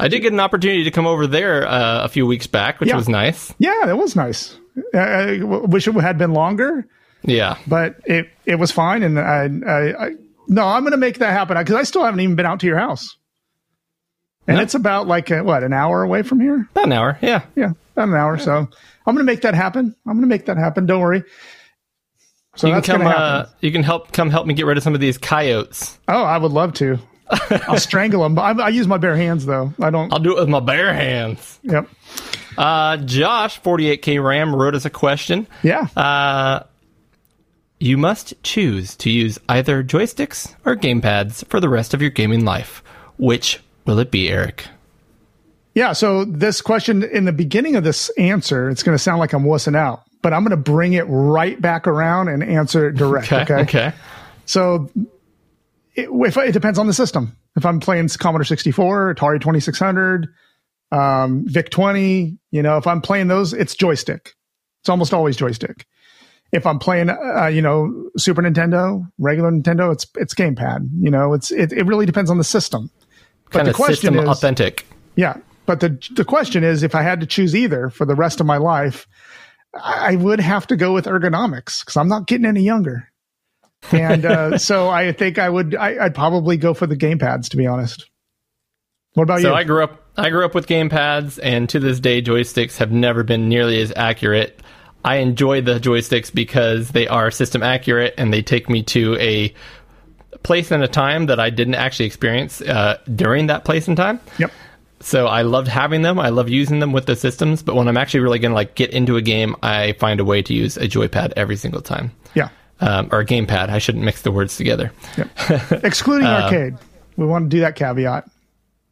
I 0.00 0.08
did 0.08 0.20
get 0.20 0.32
an 0.32 0.40
opportunity 0.40 0.84
to 0.84 0.90
come 0.90 1.06
over 1.06 1.26
there 1.26 1.66
uh, 1.66 2.04
a 2.04 2.08
few 2.08 2.26
weeks 2.26 2.46
back, 2.46 2.80
which 2.80 2.88
Yeah. 2.88 2.96
was 2.96 3.08
nice. 3.08 3.52
yeah, 3.58 3.82
that 3.84 3.98
was 3.98 4.16
nice. 4.16 4.56
I, 4.94 4.98
I 4.98 5.42
wish 5.42 5.86
it 5.88 5.94
had 5.96 6.18
been 6.18 6.32
longer, 6.32 6.86
Yeah. 7.24 7.58
but 7.66 7.96
it, 8.06 8.28
it 8.46 8.54
was 8.56 8.70
fine. 8.70 9.02
And 9.02 9.18
I, 9.18 9.48
I, 9.66 10.06
I 10.06 10.10
no, 10.46 10.64
I'm 10.64 10.82
going 10.82 10.92
to 10.92 10.96
make 10.98 11.18
that 11.18 11.32
happen 11.32 11.58
because 11.58 11.74
I 11.74 11.82
still 11.82 12.04
haven't 12.04 12.20
even 12.20 12.36
been 12.36 12.46
out 12.46 12.60
to 12.60 12.66
your 12.66 12.78
house. 12.78 13.16
And 14.48 14.60
it's 14.60 14.74
about 14.74 15.06
like, 15.06 15.30
a, 15.30 15.44
what, 15.44 15.62
an 15.62 15.72
hour 15.72 16.02
away 16.02 16.22
from 16.22 16.40
here? 16.40 16.66
About 16.72 16.84
an 16.86 16.92
hour. 16.92 17.18
Yeah. 17.20 17.44
Yeah, 17.54 17.72
about 17.92 18.08
an 18.08 18.14
hour. 18.14 18.38
So 18.38 18.56
I'm 18.56 19.14
going 19.14 19.18
to 19.18 19.24
make 19.24 19.42
that 19.42 19.54
happen. 19.54 19.94
I'm 20.06 20.14
going 20.14 20.22
to 20.22 20.26
make 20.26 20.46
that 20.46 20.56
happen. 20.56 20.86
Don't 20.86 21.00
worry. 21.00 21.22
So 22.56 22.66
you 22.66 22.72
can 22.80 22.82
come. 22.82 23.06
Uh, 23.06 23.46
you 23.60 23.70
can 23.70 23.84
help 23.84 24.10
come 24.10 24.30
help 24.30 24.46
me 24.46 24.54
get 24.54 24.66
rid 24.66 24.76
of 24.76 24.82
some 24.82 24.94
of 24.94 25.00
these 25.00 25.16
coyotes. 25.16 25.96
oh, 26.08 26.22
I 26.24 26.38
would 26.38 26.50
love 26.50 26.74
to. 26.74 26.98
I'll 27.68 27.78
strangle 27.78 28.22
them. 28.22 28.38
I, 28.38 28.50
I 28.50 28.68
use 28.70 28.88
my 28.88 28.98
bare 28.98 29.16
hands 29.16 29.46
though. 29.46 29.72
I 29.80 29.90
don't. 29.90 30.12
I'll 30.12 30.18
do 30.18 30.36
it 30.36 30.40
with 30.40 30.48
my 30.48 30.60
bare 30.60 30.92
hands. 30.92 31.60
Yep. 31.62 31.88
Uh, 32.56 32.96
Josh, 32.96 33.60
48k 33.60 34.22
Ram, 34.22 34.54
wrote 34.56 34.74
us 34.74 34.84
a 34.84 34.90
question. 34.90 35.46
Yeah. 35.62 35.86
Uh, 35.96 36.64
you 37.78 37.96
must 37.96 38.34
choose 38.42 38.96
to 38.96 39.10
use 39.10 39.38
either 39.48 39.84
joysticks 39.84 40.52
or 40.64 40.74
gamepads 40.74 41.46
for 41.46 41.60
the 41.60 41.68
rest 41.68 41.94
of 41.94 42.00
your 42.00 42.10
gaming 42.10 42.44
life. 42.44 42.82
Which 43.18 43.60
will 43.88 43.98
it 43.98 44.12
be, 44.12 44.28
Eric? 44.28 44.66
Yeah. 45.74 45.94
So 45.94 46.24
this 46.24 46.60
question 46.60 47.02
in 47.02 47.24
the 47.24 47.32
beginning 47.32 47.74
of 47.74 47.82
this 47.82 48.10
answer, 48.10 48.68
it's 48.68 48.82
going 48.82 48.94
to 48.94 49.02
sound 49.02 49.18
like 49.18 49.32
I'm 49.32 49.44
wussing 49.44 49.76
out, 49.76 50.02
but 50.22 50.32
I'm 50.32 50.42
going 50.42 50.50
to 50.50 50.56
bring 50.56 50.92
it 50.92 51.04
right 51.08 51.60
back 51.60 51.86
around 51.86 52.28
and 52.28 52.44
answer 52.44 52.88
it 52.88 52.96
direct. 52.96 53.32
Okay. 53.32 53.42
Okay. 53.42 53.62
Okay. 53.62 53.92
So 54.44 54.90
it, 55.94 56.08
if 56.10 56.36
it 56.36 56.52
depends 56.52 56.78
on 56.78 56.86
the 56.86 56.92
system. 56.92 57.36
If 57.56 57.66
I'm 57.66 57.80
playing 57.80 58.08
Commodore 58.08 58.44
64, 58.44 59.14
Atari 59.14 59.40
2600, 59.40 60.28
um, 60.92 61.44
VIC 61.46 61.70
20, 61.70 62.38
you 62.52 62.62
know, 62.62 62.76
if 62.76 62.86
I'm 62.86 63.00
playing 63.00 63.26
those, 63.28 63.52
it's 63.52 63.74
joystick. 63.74 64.34
It's 64.82 64.88
almost 64.88 65.12
always 65.12 65.36
joystick. 65.36 65.86
If 66.52 66.66
I'm 66.66 66.78
playing, 66.78 67.10
uh, 67.10 67.46
you 67.46 67.62
know, 67.62 68.10
Super 68.16 68.42
Nintendo, 68.42 69.02
regular 69.18 69.50
Nintendo, 69.50 69.92
it's 69.92 70.06
it's 70.14 70.34
gamepad. 70.34 70.88
You 71.00 71.10
know, 71.10 71.34
it's 71.34 71.50
it, 71.50 71.72
it 71.72 71.84
really 71.84 72.06
depends 72.06 72.30
on 72.30 72.38
the 72.38 72.44
system. 72.44 72.90
But 73.50 73.60
kind 73.60 73.68
the 73.68 73.74
question 73.74 74.18
is, 74.18 74.28
authentic. 74.28 74.86
yeah. 75.16 75.36
But 75.66 75.80
the 75.80 75.98
the 76.12 76.24
question 76.24 76.64
is, 76.64 76.82
if 76.82 76.94
I 76.94 77.02
had 77.02 77.20
to 77.20 77.26
choose 77.26 77.54
either 77.54 77.90
for 77.90 78.06
the 78.06 78.14
rest 78.14 78.40
of 78.40 78.46
my 78.46 78.56
life, 78.56 79.06
I 79.74 80.16
would 80.16 80.40
have 80.40 80.66
to 80.68 80.76
go 80.76 80.94
with 80.94 81.04
ergonomics 81.04 81.80
because 81.80 81.96
I'm 81.96 82.08
not 82.08 82.26
getting 82.26 82.46
any 82.46 82.62
younger. 82.62 83.12
And 83.92 84.24
uh, 84.24 84.58
so 84.58 84.88
I 84.88 85.12
think 85.12 85.38
I 85.38 85.48
would 85.48 85.74
I, 85.74 86.04
I'd 86.04 86.14
probably 86.14 86.56
go 86.56 86.74
for 86.74 86.86
the 86.86 86.96
gamepads 86.96 87.48
to 87.50 87.56
be 87.56 87.66
honest. 87.66 88.08
What 89.14 89.24
about 89.24 89.40
So 89.40 89.50
you? 89.50 89.54
I 89.54 89.64
grew 89.64 89.84
up 89.84 90.04
I 90.16 90.30
grew 90.30 90.44
up 90.44 90.54
with 90.54 90.66
gamepads 90.66 91.38
and 91.42 91.68
to 91.68 91.78
this 91.78 92.00
day 92.00 92.22
joysticks 92.22 92.78
have 92.78 92.90
never 92.90 93.22
been 93.22 93.48
nearly 93.48 93.80
as 93.80 93.92
accurate. 93.94 94.62
I 95.04 95.16
enjoy 95.16 95.60
the 95.60 95.78
joysticks 95.78 96.34
because 96.34 96.90
they 96.90 97.06
are 97.06 97.30
system 97.30 97.62
accurate 97.62 98.14
and 98.18 98.32
they 98.32 98.42
take 98.42 98.68
me 98.68 98.82
to 98.84 99.16
a 99.16 99.54
place 100.42 100.70
and 100.70 100.82
a 100.82 100.88
time 100.88 101.26
that 101.26 101.40
I 101.40 101.50
didn't 101.50 101.74
actually 101.74 102.06
experience 102.06 102.60
uh, 102.60 102.98
during 103.14 103.46
that 103.48 103.64
place 103.64 103.88
and 103.88 103.96
time. 103.96 104.20
yep. 104.38 104.50
So 105.00 105.26
I 105.28 105.42
loved 105.42 105.68
having 105.68 106.02
them. 106.02 106.18
I 106.18 106.30
love 106.30 106.48
using 106.48 106.80
them 106.80 106.90
with 106.92 107.06
the 107.06 107.14
systems, 107.14 107.62
but 107.62 107.76
when 107.76 107.86
I'm 107.86 107.96
actually 107.96 108.20
really 108.20 108.40
going 108.40 108.50
to 108.50 108.56
like 108.56 108.74
get 108.74 108.90
into 108.90 109.16
a 109.16 109.22
game, 109.22 109.54
I 109.62 109.92
find 109.92 110.18
a 110.18 110.24
way 110.24 110.42
to 110.42 110.52
use 110.52 110.76
a 110.76 110.88
joypad 110.88 111.34
every 111.36 111.54
single 111.56 111.80
time. 111.80 112.10
Yeah. 112.34 112.48
Um, 112.80 113.08
or 113.12 113.20
a 113.20 113.24
gamepad. 113.24 113.68
I 113.70 113.78
shouldn't 113.78 114.04
mix 114.04 114.22
the 114.22 114.32
words 114.32 114.56
together. 114.56 114.90
Yep. 115.16 115.28
Excluding 115.84 116.26
Uh, 116.26 116.40
arcade. 116.42 116.74
We 117.16 117.26
want 117.26 117.44
to 117.44 117.48
do 117.48 117.60
that 117.60 117.76
caveat. 117.76 118.28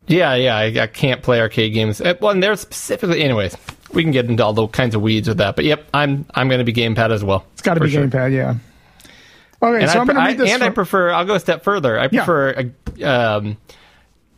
Yeah, 0.06 0.34
yeah, 0.36 0.56
I, 0.56 0.64
I 0.82 0.86
can't 0.86 1.22
play 1.22 1.40
arcade 1.40 1.74
games. 1.74 2.00
Uh, 2.00 2.14
Well, 2.20 2.30
and 2.30 2.40
they're 2.40 2.54
specifically, 2.54 3.22
anyways. 3.24 3.56
We 3.92 4.02
can 4.04 4.12
get 4.12 4.26
into 4.26 4.44
all 4.44 4.52
the 4.52 4.68
kinds 4.68 4.94
of 4.94 5.02
weeds 5.02 5.26
with 5.28 5.38
that, 5.38 5.56
but 5.56 5.64
yep, 5.64 5.88
I'm 5.92 6.24
I'm 6.34 6.48
going 6.48 6.58
to 6.58 6.64
be 6.64 6.72
gamepad 6.72 7.10
as 7.10 7.24
well. 7.24 7.44
It's 7.54 7.62
got 7.62 7.74
to 7.74 7.80
be 7.80 7.90
sure. 7.90 8.06
gamepad, 8.06 8.32
yeah. 8.32 8.54
Okay, 9.66 9.82
And, 9.82 9.90
so 9.90 9.98
I, 9.98 10.00
I'm 10.00 10.06
going 10.06 10.16
to 10.18 10.24
read 10.24 10.38
this. 10.38 10.52
and 10.52 10.62
I 10.62 10.70
prefer. 10.70 11.10
I'll 11.10 11.24
go 11.24 11.34
a 11.34 11.40
step 11.40 11.62
further. 11.64 11.98
I 11.98 12.04
Yeah. 12.10 12.24
prefer 12.24 12.70
a 12.98 13.04
um, 13.04 13.56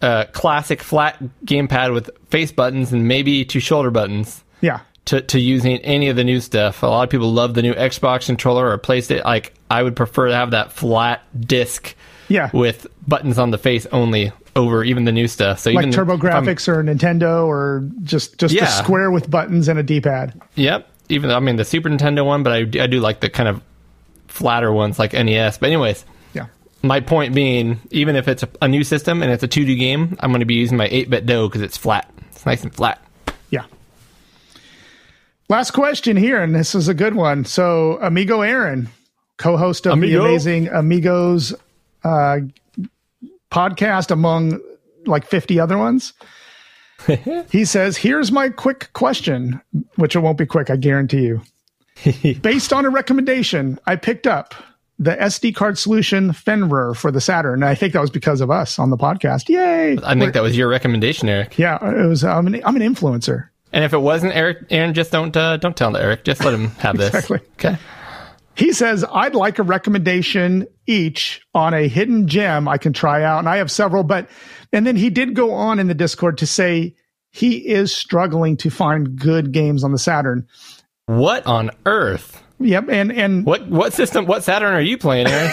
a 0.00 0.26
classic 0.32 0.82
flat 0.82 1.16
gamepad 1.44 1.92
with 1.92 2.10
face 2.30 2.52
buttons 2.52 2.92
and 2.92 3.08
maybe 3.08 3.44
two 3.44 3.60
shoulder 3.60 3.90
buttons 3.90 4.44
yeah. 4.60 4.80
to 5.06 5.20
to 5.22 5.40
using 5.40 5.78
any 5.78 6.08
of 6.08 6.16
the 6.16 6.24
new 6.24 6.40
stuff. 6.40 6.82
A 6.82 6.86
lot 6.86 7.02
of 7.04 7.10
people 7.10 7.32
love 7.32 7.54
the 7.54 7.62
new 7.62 7.74
Xbox 7.74 8.26
controller 8.26 8.70
or 8.70 8.78
PlayStation. 8.78 9.24
Like 9.24 9.54
I 9.70 9.82
would 9.82 9.96
prefer 9.96 10.28
to 10.28 10.34
have 10.34 10.52
that 10.52 10.72
flat 10.72 11.22
disc 11.38 11.94
Yeah. 12.28 12.50
with 12.52 12.86
buttons 13.06 13.38
on 13.38 13.50
the 13.50 13.58
face 13.58 13.86
only 13.90 14.32
over 14.54 14.82
even 14.84 15.04
the 15.04 15.12
new 15.12 15.26
stuff. 15.28 15.58
So 15.60 15.70
like 15.70 15.86
even 15.86 15.98
TurboGrafx 15.98 16.68
or 16.68 16.82
Nintendo 16.84 17.44
or 17.46 17.88
just 18.04 18.38
just 18.38 18.54
Yeah. 18.54 18.64
a 18.64 18.68
square 18.70 19.10
with 19.10 19.28
buttons 19.30 19.66
and 19.68 19.78
a 19.78 19.82
D-pad. 19.82 20.40
Yep. 20.54 20.88
Even 21.08 21.30
I 21.32 21.40
mean 21.40 21.56
the 21.56 21.64
Super 21.64 21.88
Nintendo 21.88 22.24
one, 22.24 22.42
but 22.44 22.52
I, 22.52 22.58
I 22.82 22.86
do 22.86 23.00
like 23.00 23.18
the 23.20 23.30
kind 23.30 23.48
of 23.48 23.62
flatter 24.28 24.72
ones 24.72 24.98
like 24.98 25.12
NES. 25.12 25.58
But 25.58 25.66
anyways, 25.66 26.04
Yeah. 26.34 26.46
my 26.82 27.00
point 27.00 27.34
being, 27.34 27.80
even 27.90 28.14
if 28.16 28.28
it's 28.28 28.42
a, 28.42 28.48
a 28.62 28.68
new 28.68 28.84
system 28.84 29.22
and 29.22 29.32
it's 29.32 29.42
a 29.42 29.48
2D 29.48 29.78
game, 29.78 30.16
I'm 30.20 30.30
going 30.30 30.40
to 30.40 30.46
be 30.46 30.54
using 30.54 30.76
my 30.76 30.88
8BitDo 30.88 31.48
because 31.48 31.62
it's 31.62 31.76
flat. 31.76 32.10
It's 32.30 32.46
nice 32.46 32.62
and 32.62 32.72
flat. 32.74 33.02
Yeah. 33.50 33.64
Last 35.48 35.70
question 35.72 36.16
here, 36.16 36.42
and 36.42 36.54
this 36.54 36.74
is 36.74 36.88
a 36.88 36.94
good 36.94 37.14
one. 37.14 37.44
So, 37.44 37.98
Amigo 38.02 38.42
Aaron, 38.42 38.88
co-host 39.38 39.86
of 39.86 39.94
Amigo. 39.94 40.18
the 40.22 40.28
amazing 40.28 40.68
Amigos 40.68 41.54
uh, 42.04 42.38
podcast, 43.50 44.10
among 44.10 44.60
like 45.06 45.26
fifty 45.26 45.58
other 45.58 45.78
ones. 45.78 46.12
he 47.50 47.64
says, 47.64 47.96
"Here's 47.96 48.30
my 48.30 48.50
quick 48.50 48.90
question, 48.92 49.60
which 49.96 50.14
it 50.14 50.18
won't 50.18 50.36
be 50.38 50.44
quick, 50.46 50.68
I 50.68 50.76
guarantee 50.76 51.22
you. 51.22 51.40
Based 52.42 52.72
on 52.72 52.84
a 52.84 52.90
recommendation, 52.90 53.78
I 53.86 53.96
picked 53.96 54.26
up." 54.26 54.54
The 55.00 55.14
SD 55.14 55.54
card 55.54 55.78
solution 55.78 56.32
Fenrir 56.32 56.92
for 56.92 57.12
the 57.12 57.20
Saturn. 57.20 57.62
I 57.62 57.76
think 57.76 57.92
that 57.92 58.00
was 58.00 58.10
because 58.10 58.40
of 58.40 58.50
us 58.50 58.80
on 58.80 58.90
the 58.90 58.96
podcast. 58.96 59.48
Yay! 59.48 59.96
I 60.02 60.18
think 60.18 60.34
that 60.34 60.42
was 60.42 60.56
your 60.56 60.66
recommendation, 60.66 61.28
Eric. 61.28 61.56
Yeah, 61.56 61.78
it 61.80 62.08
was. 62.08 62.24
I'm 62.24 62.48
an, 62.48 62.60
I'm 62.64 62.74
an 62.74 62.82
influencer. 62.82 63.48
And 63.72 63.84
if 63.84 63.92
it 63.92 63.98
wasn't 63.98 64.34
Eric, 64.34 64.66
Aaron, 64.70 64.94
just 64.94 65.12
don't 65.12 65.36
uh, 65.36 65.56
don't 65.58 65.76
tell 65.76 65.96
Eric. 65.96 66.24
Just 66.24 66.44
let 66.44 66.52
him 66.52 66.70
have 66.78 66.96
this. 66.96 67.14
Exactly. 67.14 67.38
Okay. 67.52 67.78
He 68.58 68.72
says, 68.72 69.04
I'd 69.12 69.36
like 69.36 69.60
a 69.60 69.62
recommendation 69.62 70.66
each 70.88 71.46
on 71.54 71.74
a 71.74 71.86
hidden 71.86 72.26
gem 72.26 72.66
I 72.66 72.76
can 72.76 72.92
try 72.92 73.22
out. 73.22 73.38
And 73.38 73.48
I 73.48 73.58
have 73.58 73.70
several, 73.70 74.02
but, 74.02 74.28
and 74.72 74.84
then 74.84 74.96
he 74.96 75.10
did 75.10 75.36
go 75.36 75.52
on 75.52 75.78
in 75.78 75.86
the 75.86 75.94
Discord 75.94 76.38
to 76.38 76.46
say 76.46 76.96
he 77.30 77.58
is 77.58 77.94
struggling 77.94 78.56
to 78.56 78.68
find 78.68 79.14
good 79.14 79.52
games 79.52 79.84
on 79.84 79.92
the 79.92 79.98
Saturn. 79.98 80.44
What 81.08 81.46
on 81.46 81.70
earth? 81.86 82.42
Yep. 82.60 82.88
And, 82.90 83.12
and 83.12 83.46
What 83.46 83.68
what 83.68 83.92
system? 83.92 84.26
What 84.26 84.44
Saturn 84.44 84.74
are 84.74 84.80
you 84.80 84.98
playing, 84.98 85.26
Aaron? 85.28 85.52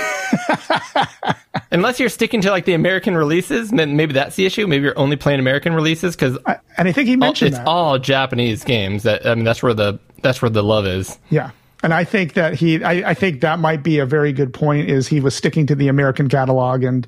Unless 1.72 2.00
you're 2.00 2.10
sticking 2.10 2.42
to 2.42 2.52
like 2.52 2.66
the 2.66 2.74
American 2.74 3.16
releases, 3.16 3.70
then 3.72 3.96
maybe 3.96 4.14
that's 4.14 4.36
the 4.36 4.46
issue. 4.46 4.68
Maybe 4.68 4.84
you're 4.86 4.98
only 4.98 5.16
playing 5.16 5.40
American 5.40 5.74
releases 5.74 6.16
because 6.16 6.38
and 6.78 6.88
I 6.88 6.92
think 6.92 7.08
he 7.08 7.16
mentioned 7.16 7.50
it's 7.50 7.58
that. 7.58 7.68
all 7.68 7.98
Japanese 8.00 8.64
games. 8.64 9.04
That 9.04 9.26
I 9.26 9.36
mean, 9.36 9.46
that's 9.46 9.62
where 9.64 9.74
the 9.74 10.00
that's 10.22 10.42
where 10.42 10.50
the 10.50 10.64
love 10.64 10.86
is. 10.86 11.18
yeah. 11.30 11.52
And 11.84 11.94
I 11.94 12.04
think 12.04 12.34
that 12.34 12.56
he, 12.56 12.84
I, 12.84 13.12
I 13.12 13.14
think 13.14 13.42
that 13.42 13.60
might 13.60 13.84
be 13.84 14.00
a 14.00 14.08
very 14.08 14.34
good 14.34 14.52
point 14.52 14.90
is 14.90 15.08
he 15.08 15.20
was 15.20 15.36
sticking 15.36 15.68
to 15.68 15.76
the 15.76 15.88
American 15.88 16.30
catalog 16.30 16.84
and 16.84 17.08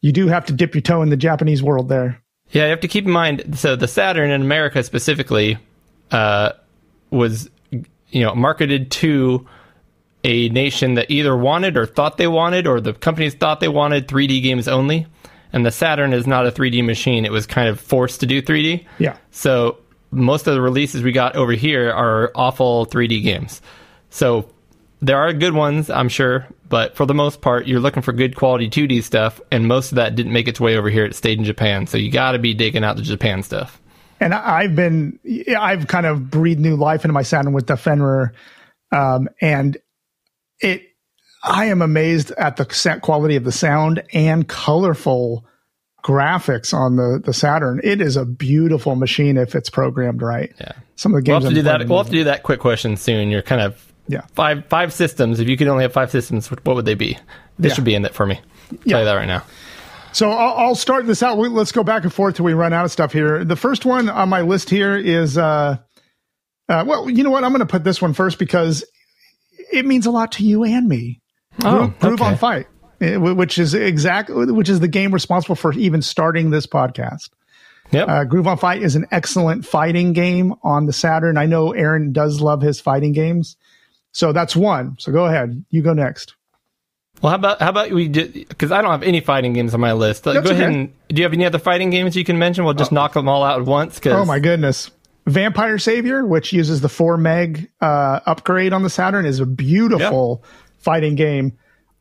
you 0.00 0.12
do 0.12 0.28
have 0.28 0.46
to 0.46 0.52
dip 0.54 0.74
your 0.74 0.80
toe 0.80 1.02
in 1.02 1.10
the 1.10 1.16
Japanese 1.16 1.62
world 1.62 1.90
there. 1.90 2.18
Yeah, 2.50 2.64
you 2.64 2.70
have 2.70 2.80
to 2.80 2.88
keep 2.88 3.04
in 3.04 3.10
mind. 3.10 3.58
So 3.58 3.76
the 3.76 3.88
Saturn 3.88 4.30
in 4.30 4.40
America 4.40 4.82
specifically 4.82 5.58
uh, 6.10 6.52
was, 7.10 7.50
you 8.10 8.22
know, 8.22 8.34
marketed 8.34 8.90
to 8.90 9.46
a 10.24 10.48
nation 10.48 10.94
that 10.94 11.10
either 11.10 11.36
wanted 11.36 11.76
or 11.76 11.86
thought 11.86 12.16
they 12.16 12.26
wanted, 12.26 12.66
or 12.66 12.80
the 12.80 12.92
companies 12.92 13.34
thought 13.34 13.60
they 13.60 13.68
wanted 13.68 14.08
3D 14.08 14.42
games 14.42 14.68
only. 14.68 15.06
And 15.52 15.64
the 15.64 15.70
Saturn 15.70 16.12
is 16.12 16.26
not 16.26 16.46
a 16.46 16.50
3D 16.50 16.84
machine; 16.84 17.24
it 17.24 17.32
was 17.32 17.46
kind 17.46 17.68
of 17.68 17.80
forced 17.80 18.20
to 18.20 18.26
do 18.26 18.42
3D. 18.42 18.84
Yeah. 18.98 19.16
So 19.30 19.78
most 20.10 20.46
of 20.46 20.54
the 20.54 20.60
releases 20.60 21.02
we 21.02 21.12
got 21.12 21.36
over 21.36 21.52
here 21.52 21.90
are 21.90 22.30
awful 22.34 22.86
3D 22.86 23.22
games. 23.22 23.60
So 24.10 24.50
there 25.00 25.18
are 25.18 25.32
good 25.32 25.54
ones, 25.54 25.90
I'm 25.90 26.08
sure, 26.08 26.46
but 26.68 26.96
for 26.96 27.06
the 27.06 27.14
most 27.14 27.40
part, 27.40 27.66
you're 27.66 27.80
looking 27.80 28.02
for 28.02 28.12
good 28.12 28.36
quality 28.36 28.68
2D 28.68 29.02
stuff, 29.04 29.40
and 29.50 29.68
most 29.68 29.92
of 29.92 29.96
that 29.96 30.14
didn't 30.14 30.32
make 30.32 30.48
its 30.48 30.60
way 30.60 30.76
over 30.76 30.90
here. 30.90 31.04
It 31.04 31.14
stayed 31.14 31.38
in 31.38 31.44
Japan. 31.44 31.86
So 31.86 31.98
you 31.98 32.10
got 32.10 32.32
to 32.32 32.38
be 32.38 32.54
digging 32.54 32.84
out 32.84 32.96
the 32.96 33.02
Japan 33.02 33.42
stuff. 33.42 33.80
And 34.20 34.34
I've 34.34 34.74
been 34.74 35.18
I've 35.58 35.86
kind 35.86 36.06
of 36.06 36.30
breathed 36.30 36.60
new 36.60 36.76
life 36.76 37.04
into 37.04 37.12
my 37.12 37.22
Saturn 37.22 37.52
with 37.52 37.66
the 37.66 37.76
Fenrir, 37.76 38.32
um, 38.92 39.28
and 39.40 39.76
it 40.60 40.82
I 41.44 41.66
am 41.66 41.82
amazed 41.82 42.30
at 42.32 42.56
the 42.56 42.98
quality 43.02 43.36
of 43.36 43.44
the 43.44 43.52
sound 43.52 44.02
and 44.12 44.46
colorful 44.48 45.44
graphics 46.04 46.72
on 46.74 46.96
the 46.96 47.20
the 47.24 47.32
Saturn. 47.32 47.80
It 47.84 48.00
is 48.00 48.16
a 48.16 48.24
beautiful 48.24 48.96
machine 48.96 49.36
if 49.36 49.54
it's 49.54 49.70
programmed 49.70 50.22
right. 50.22 50.52
Yeah. 50.60 50.72
Some 50.96 51.12
of 51.14 51.18
the 51.18 51.22
games 51.22 51.44
We'll 51.44 51.50
have 51.50 51.64
to 51.64 51.70
I'm 51.70 51.78
do 51.78 51.84
that. 51.84 51.88
We'll 51.88 51.98
have 51.98 52.06
to 52.06 52.12
do 52.12 52.24
that 52.24 52.42
quick 52.42 52.60
question 52.60 52.96
soon. 52.96 53.30
You're 53.30 53.42
kind 53.42 53.60
of 53.60 53.92
Yeah. 54.08 54.22
five 54.34 54.64
five 54.66 54.92
systems. 54.92 55.38
If 55.40 55.48
you 55.48 55.56
could 55.56 55.68
only 55.68 55.82
have 55.84 55.92
five 55.92 56.10
systems, 56.10 56.50
what 56.50 56.64
would 56.64 56.84
they 56.86 56.94
be? 56.94 57.18
This 57.58 57.70
Yeah. 57.70 57.74
should 57.74 57.84
be 57.84 57.94
in 57.94 58.04
it 58.04 58.14
for 58.14 58.26
me. 58.26 58.36
Tell 58.36 58.78
Yeah. 58.84 58.98
you 59.00 59.04
that 59.04 59.14
right 59.14 59.26
now. 59.28 59.42
So 60.12 60.30
I'll, 60.30 60.66
I'll 60.68 60.74
start 60.74 61.06
this 61.06 61.22
out. 61.22 61.38
We- 61.38 61.48
Let's 61.48 61.72
go 61.72 61.84
back 61.84 62.02
and 62.04 62.12
forth 62.12 62.36
till 62.36 62.44
we 62.44 62.54
run 62.54 62.72
out 62.72 62.84
of 62.84 62.90
stuff 62.90 63.12
here. 63.12 63.44
The 63.44 63.56
first 63.56 63.84
one 63.84 64.08
on 64.08 64.28
my 64.28 64.40
list 64.40 64.70
here 64.70 64.96
is, 64.96 65.36
uh, 65.38 65.76
uh, 66.68 66.84
well, 66.86 67.08
you 67.08 67.22
know 67.22 67.30
what? 67.30 67.44
I'm 67.44 67.50
going 67.52 67.60
to 67.60 67.66
put 67.66 67.84
this 67.84 68.02
one 68.02 68.14
first 68.14 68.38
because 68.38 68.84
it 69.72 69.86
means 69.86 70.06
a 70.06 70.10
lot 70.10 70.32
to 70.32 70.44
you 70.44 70.64
and 70.64 70.88
me. 70.88 71.20
Oh, 71.64 71.92
Groove, 72.00 72.20
okay. 72.20 72.24
on 72.30 72.36
Fight, 72.36 72.66
eh, 73.00 73.16
which 73.16 73.58
is 73.58 73.74
exactly 73.74 74.52
which 74.52 74.68
is 74.68 74.80
the 74.80 74.86
game 74.88 75.12
responsible 75.12 75.56
for 75.56 75.72
even 75.72 76.02
starting 76.02 76.50
this 76.50 76.66
podcast. 76.66 77.30
Yep. 77.90 78.08
Uh, 78.08 78.24
Groove 78.24 78.46
on 78.46 78.58
Fight 78.58 78.82
is 78.82 78.96
an 78.96 79.06
excellent 79.10 79.64
fighting 79.66 80.12
game 80.12 80.54
on 80.62 80.86
the 80.86 80.92
Saturn. 80.92 81.36
I 81.36 81.46
know 81.46 81.72
Aaron 81.72 82.12
does 82.12 82.40
love 82.40 82.60
his 82.60 82.80
fighting 82.80 83.12
games, 83.12 83.56
so 84.12 84.32
that's 84.32 84.54
one. 84.54 84.96
So 85.00 85.10
go 85.10 85.24
ahead, 85.26 85.64
you 85.70 85.82
go 85.82 85.94
next. 85.94 86.34
Well, 87.22 87.30
how 87.30 87.36
about 87.36 87.60
how 87.60 87.70
about 87.70 87.90
we 87.90 88.08
because 88.08 88.70
I 88.70 88.82
don't 88.82 88.90
have 88.90 89.02
any 89.02 89.20
fighting 89.20 89.52
games 89.52 89.74
on 89.74 89.80
my 89.80 89.92
list. 89.92 90.26
Like, 90.26 90.42
go 90.44 90.50
ahead 90.50 90.62
okay. 90.62 90.64
and 90.64 90.92
do 91.08 91.16
you 91.16 91.24
have 91.24 91.32
any 91.32 91.44
other 91.44 91.58
fighting 91.58 91.90
games 91.90 92.16
you 92.16 92.24
can 92.24 92.38
mention? 92.38 92.64
We'll 92.64 92.74
just 92.74 92.92
knock 92.92 93.14
them 93.14 93.28
all 93.28 93.42
out 93.42 93.60
at 93.60 93.66
once. 93.66 93.98
Cause 93.98 94.12
Oh 94.12 94.24
my 94.24 94.38
goodness. 94.38 94.90
Vampire 95.26 95.78
Savior, 95.78 96.24
which 96.24 96.54
uses 96.54 96.80
the 96.80 96.88
4 96.88 97.18
meg 97.18 97.70
uh, 97.82 98.20
upgrade 98.24 98.72
on 98.72 98.82
the 98.82 98.88
Saturn, 98.88 99.26
is 99.26 99.40
a 99.40 99.46
beautiful 99.46 100.42
fighting 100.78 101.16
game. 101.16 101.58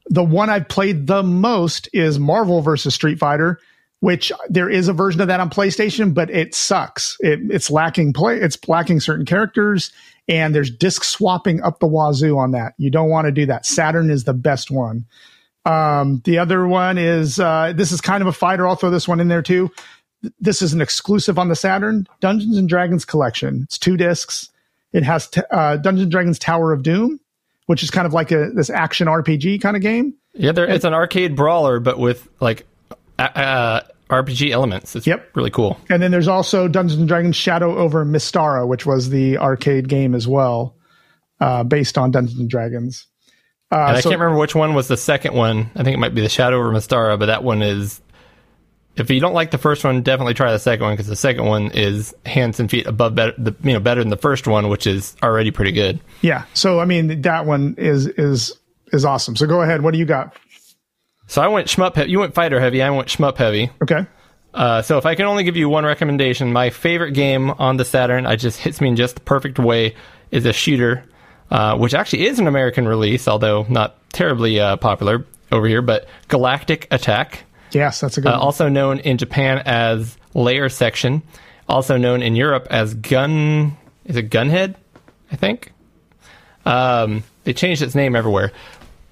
The 0.09 0.23
one 0.23 0.49
I've 0.49 0.69
played 0.69 1.07
the 1.07 1.23
most 1.23 1.89
is 1.91 2.19
Marvel 2.19 2.61
versus 2.61 2.95
Street 2.95 3.19
Fighter, 3.19 3.59
which 3.99 4.31
there 4.47 4.69
is 4.69 4.87
a 4.87 4.93
version 4.93 5.19
of 5.19 5.27
that 5.27 5.41
on 5.41 5.49
PlayStation, 5.49 6.13
but 6.13 6.29
it 6.29 6.55
sucks. 6.55 7.17
It, 7.19 7.39
it's 7.49 7.69
lacking 7.69 8.13
play. 8.13 8.37
It's 8.37 8.57
lacking 8.67 9.01
certain 9.01 9.25
characters, 9.25 9.91
and 10.27 10.53
there's 10.53 10.71
disc 10.71 11.03
swapping 11.03 11.61
up 11.61 11.79
the 11.79 11.87
wazoo 11.87 12.37
on 12.37 12.51
that. 12.51 12.73
You 12.77 12.89
don't 12.89 13.09
want 13.09 13.25
to 13.25 13.31
do 13.31 13.45
that. 13.45 13.65
Saturn 13.65 14.09
is 14.09 14.25
the 14.25 14.33
best 14.33 14.71
one. 14.71 15.05
Um, 15.65 16.21
the 16.23 16.37
other 16.37 16.67
one 16.67 16.97
is 16.97 17.39
uh, 17.39 17.73
this 17.75 17.91
is 17.91 18.01
kind 18.01 18.21
of 18.21 18.27
a 18.27 18.33
fighter. 18.33 18.67
I'll 18.67 18.75
throw 18.75 18.89
this 18.89 19.07
one 19.07 19.19
in 19.19 19.27
there 19.27 19.41
too 19.41 19.71
this 20.39 20.61
is 20.61 20.73
an 20.73 20.81
exclusive 20.81 21.37
on 21.37 21.49
the 21.49 21.55
Saturn 21.55 22.07
Dungeons 22.19 22.57
and 22.57 22.67
Dragons 22.67 23.05
collection. 23.05 23.61
It's 23.63 23.77
two 23.77 23.97
discs. 23.97 24.49
It 24.93 25.03
has 25.03 25.27
t- 25.27 25.41
uh, 25.51 25.77
Dungeons 25.77 26.03
and 26.03 26.11
Dragons 26.11 26.39
Tower 26.39 26.73
of 26.73 26.83
Doom, 26.83 27.19
which 27.67 27.83
is 27.83 27.91
kind 27.91 28.07
of 28.07 28.13
like 28.13 28.31
a 28.31 28.49
this 28.53 28.69
action 28.69 29.07
RPG 29.07 29.61
kind 29.61 29.75
of 29.75 29.81
game. 29.81 30.13
Yeah, 30.33 30.51
there, 30.51 30.67
it's 30.67 30.85
an 30.85 30.93
arcade 30.93 31.35
brawler, 31.35 31.79
but 31.79 31.99
with 31.99 32.27
like 32.39 32.65
uh, 33.19 33.81
RPG 34.09 34.51
elements. 34.51 34.95
It's 34.95 35.05
Yep. 35.07 35.29
really 35.35 35.49
cool. 35.49 35.79
And 35.89 36.01
then 36.01 36.11
there's 36.11 36.27
also 36.27 36.67
Dungeons 36.67 36.99
and 36.99 37.07
Dragons 37.07 37.35
Shadow 37.35 37.77
over 37.77 38.05
Mistara, 38.05 38.67
which 38.67 38.85
was 38.85 39.09
the 39.09 39.37
arcade 39.37 39.89
game 39.89 40.15
as 40.15 40.27
well, 40.27 40.75
uh, 41.41 41.63
based 41.63 41.97
on 41.97 42.11
Dungeons 42.11 42.39
and 42.39 42.49
Dragons. 42.49 43.05
Uh, 43.71 43.75
And 43.75 43.97
I 43.97 43.99
so- 43.99 44.09
can't 44.09 44.19
remember 44.21 44.39
which 44.39 44.55
one 44.55 44.73
was 44.73 44.87
the 44.87 44.95
second 44.97 45.33
one. 45.33 45.69
I 45.75 45.83
think 45.83 45.93
it 45.95 45.99
might 45.99 46.15
be 46.15 46.21
the 46.21 46.29
Shadow 46.29 46.57
over 46.57 46.71
Mistara, 46.71 47.19
but 47.19 47.25
that 47.25 47.43
one 47.43 47.61
is. 47.61 48.01
If 48.95 49.11
you 49.11 49.19
don't 49.19 49.33
like 49.35 49.51
the 49.51 49.59
first 49.59 49.83
one, 49.83 50.01
definitely 50.01 50.33
try 50.33 50.51
the 50.51 50.57
second 50.57 50.83
one 50.85 50.93
because 50.93 51.05
the 51.05 51.15
second 51.15 51.45
one 51.45 51.69
is 51.75 52.15
hands 52.25 52.59
and 52.59 52.67
feet 52.71 52.87
above 52.87 53.13
better, 53.13 53.33
the, 53.37 53.53
you 53.63 53.73
know, 53.73 53.79
better 53.79 54.01
than 54.01 54.09
the 54.09 54.17
first 54.17 54.47
one, 54.47 54.69
which 54.69 54.87
is 54.87 55.15
already 55.21 55.51
pretty 55.51 55.71
good. 55.71 55.99
Yeah. 56.21 56.45
So 56.55 56.79
I 56.79 56.85
mean, 56.85 57.21
that 57.21 57.45
one 57.45 57.75
is 57.77 58.07
is 58.07 58.57
is 58.91 59.05
awesome. 59.05 59.35
So 59.35 59.45
go 59.45 59.61
ahead. 59.61 59.81
What 59.83 59.91
do 59.91 59.99
you 59.99 60.05
got? 60.05 60.33
So 61.27 61.41
I 61.41 61.47
went 61.47 61.67
shmup. 61.67 61.95
He- 62.01 62.09
you 62.11 62.19
went 62.19 62.33
fighter 62.33 62.59
heavy. 62.59 62.81
I 62.81 62.89
went 62.89 63.07
shmup 63.09 63.37
heavy. 63.37 63.69
Okay. 63.81 64.05
Uh, 64.53 64.81
so 64.81 64.97
if 64.97 65.05
I 65.05 65.13
can 65.15 65.25
only 65.25 65.43
give 65.43 65.55
you 65.57 65.69
one 65.69 65.85
recommendation, 65.85 66.51
my 66.51 66.69
favorite 66.71 67.11
game 67.11 67.51
on 67.51 67.77
the 67.77 67.85
Saturn, 67.85 68.25
I 68.25 68.35
just 68.37 68.59
hits 68.59 68.81
me 68.81 68.87
in 68.87 68.95
just 68.95 69.15
the 69.15 69.21
perfect 69.21 69.59
way, 69.59 69.95
is 70.31 70.45
a 70.45 70.53
shooter, 70.53 71.03
uh, 71.51 71.77
which 71.77 71.93
actually 71.93 72.25
is 72.27 72.39
an 72.39 72.47
American 72.47 72.87
release, 72.87 73.27
although 73.27 73.65
not 73.69 73.97
terribly 74.11 74.59
uh, 74.59 74.77
popular 74.77 75.25
over 75.51 75.67
here. 75.67 75.81
But 75.83 76.07
Galactic 76.27 76.87
Attack, 76.91 77.43
Yes, 77.71 77.99
that's 77.99 78.17
a 78.17 78.21
good. 78.21 78.29
uh, 78.29 78.31
one. 78.31 78.39
also 78.41 78.67
known 78.69 78.99
in 78.99 79.17
Japan 79.17 79.61
as 79.65 80.17
Layer 80.33 80.69
Section, 80.69 81.21
also 81.69 81.97
known 81.97 82.23
in 82.23 82.35
Europe 82.35 82.65
as 82.71 82.93
Gun. 82.95 83.77
Is 84.05 84.15
it 84.15 84.29
Gunhead? 84.31 84.75
I 85.31 85.35
think. 85.35 85.71
Um, 86.65 87.23
they 87.43 87.53
changed 87.53 87.81
its 87.81 87.95
name 87.95 88.15
everywhere. 88.15 88.51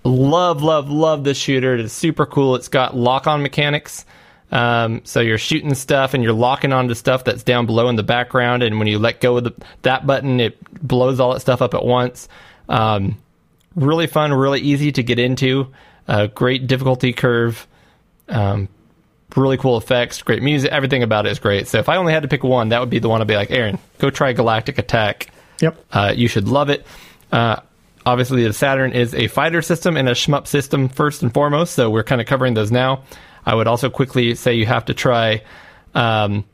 Love, 0.06 0.62
love, 0.62 0.90
love 0.90 1.24
this 1.24 1.38
shooter. 1.38 1.76
It's 1.76 1.92
super 1.92 2.26
cool. 2.28 2.56
It's 2.56 2.68
got 2.68 2.96
lock-on 2.96 3.42
mechanics. 3.42 4.06
Um, 4.52 5.02
so 5.04 5.20
you're 5.20 5.40
shooting 5.40 5.74
stuff 5.74 6.14
and 6.14 6.24
you're 6.24 6.32
locking 6.32 6.72
onto 6.72 6.94
stuff 6.94 7.24
that's 7.24 7.42
down 7.44 7.66
below 7.66 7.90
in 7.90 7.96
the 7.96 8.04
background, 8.04 8.62
and 8.62 8.78
when 8.78 8.88
you 8.88 9.00
let 9.00 9.20
go 9.20 9.38
of 9.38 9.44
the, 9.44 9.54
that 9.82 10.06
button, 10.06 10.40
it 10.40 10.58
blows 10.88 11.20
all 11.20 11.34
that 11.34 11.40
stuff 11.40 11.62
up 11.62 11.74
at 11.74 11.84
once. 11.84 12.30
Um, 12.70 13.18
really 13.76 14.08
fun, 14.08 14.32
really 14.32 14.62
easy 14.62 14.92
to 14.92 15.04
get 15.04 15.18
into. 15.18 15.74
Uh, 16.08 16.28
great 16.28 16.68
difficulty 16.68 17.12
curve. 17.12 17.68
Um, 18.30 18.70
really 19.36 19.58
cool 19.58 19.78
effects, 19.78 20.22
great 20.22 20.44
music. 20.44 20.72
Everything 20.72 21.02
about 21.02 21.26
it 21.26 21.32
is 21.32 21.40
great. 21.40 21.68
So 21.68 21.80
if 21.80 21.90
I 21.90 21.96
only 21.98 22.14
had 22.14 22.22
to 22.22 22.30
pick 22.30 22.44
one, 22.44 22.70
that 22.70 22.80
would 22.80 22.92
be 22.92 23.00
the 23.00 23.10
one 23.10 23.22
I'd 23.22 23.28
be 23.28 23.36
like, 23.36 23.52
Aaron, 23.52 23.80
go 23.98 24.12
try 24.12 24.34
Galactic 24.34 24.78
Attack. 24.78 25.28
yep. 25.60 25.84
Uh, 25.92 26.14
you 26.16 26.28
should 26.28 26.48
love 26.48 26.70
it. 26.70 26.86
Uh, 27.32 27.58
obviously, 28.06 28.44
the 28.44 28.54
Saturn 28.54 28.94
is 28.94 29.14
a 29.14 29.28
fighter 29.28 29.62
system 29.62 29.98
and 29.98 30.08
a 30.08 30.14
shmup 30.14 30.48
system 30.48 30.90
first 30.90 31.24
and 31.24 31.34
foremost, 31.34 31.74
so 31.74 31.90
we're 31.90 32.04
kind 32.04 32.22
of 32.22 32.28
covering 32.28 32.54
those 32.54 32.72
now. 32.72 33.04
I 33.46 33.56
would 33.56 33.68
also 33.68 33.90
quickly 33.90 34.36
say 34.36 34.54
you 34.54 34.66
have 34.66 34.86
to 34.86 34.94
try. 34.94 35.44
Um, 35.94 36.46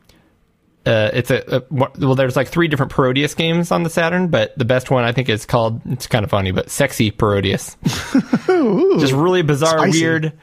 uh, 0.86 1.12
it's 1.13 1.29
a, 1.29 1.58
a 1.58 1.63
well. 1.70 2.15
There's 2.15 2.36
like 2.36 2.48
three 2.48 2.67
different 2.67 2.91
Parodius 2.91 3.36
games 3.36 3.72
on 3.72 3.84
the 3.84 3.89
Saturn, 3.89 4.29
but 4.29 4.58
the 4.58 4.65
best 4.65 4.89
one 4.89 5.03
I 5.03 5.12
think 5.12 5.29
is 5.29 5.46
called. 5.46 5.81
It's 5.86 6.08
kind 6.08 6.25
of 6.25 6.31
funny, 6.31 6.51
but 6.51 6.70
Sexy 6.70 7.12
Parodius. 7.12 7.77
Just 9.00 9.13
really 9.13 9.43
bizarre, 9.43 9.77
Spicy. 9.77 10.01
weird 10.01 10.34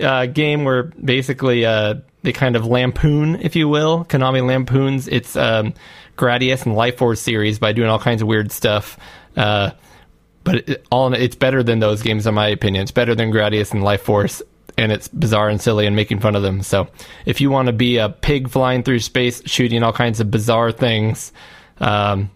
uh, 0.00 0.26
game 0.26 0.64
where 0.64 0.84
basically 0.84 1.66
uh, 1.66 1.96
they 2.22 2.32
kind 2.32 2.56
of 2.56 2.64
lampoon, 2.64 3.40
if 3.42 3.56
you 3.56 3.68
will. 3.68 4.04
Konami 4.04 4.46
lampoons 4.46 5.08
its 5.08 5.34
um, 5.36 5.74
Gradius 6.16 6.64
and 6.64 6.74
Life 6.76 6.98
Force 6.98 7.20
series 7.20 7.58
by 7.58 7.72
doing 7.72 7.88
all 7.88 7.98
kinds 7.98 8.22
of 8.22 8.28
weird 8.28 8.52
stuff. 8.52 8.98
Uh, 9.36 9.70
but 10.44 10.68
it, 10.68 10.86
all 10.90 11.12
it's 11.12 11.36
better 11.36 11.62
than 11.62 11.78
those 11.80 12.02
games, 12.02 12.26
in 12.26 12.34
my 12.34 12.48
opinion. 12.48 12.82
It's 12.82 12.90
better 12.90 13.14
than 13.14 13.30
Gradius 13.30 13.72
and 13.72 13.82
Life 13.82 14.02
Force, 14.02 14.42
and 14.76 14.92
it's 14.92 15.08
bizarre 15.08 15.48
and 15.48 15.60
silly 15.60 15.86
and 15.86 15.94
making 15.96 16.20
fun 16.20 16.36
of 16.36 16.42
them. 16.42 16.62
So, 16.62 16.88
if 17.26 17.40
you 17.40 17.50
want 17.50 17.66
to 17.66 17.72
be 17.72 17.98
a 17.98 18.08
pig 18.08 18.48
flying 18.48 18.82
through 18.82 19.00
space, 19.00 19.42
shooting 19.46 19.82
all 19.82 19.92
kinds 19.92 20.20
of 20.20 20.30
bizarre 20.30 20.72
things, 20.72 21.32
um, 21.80 22.30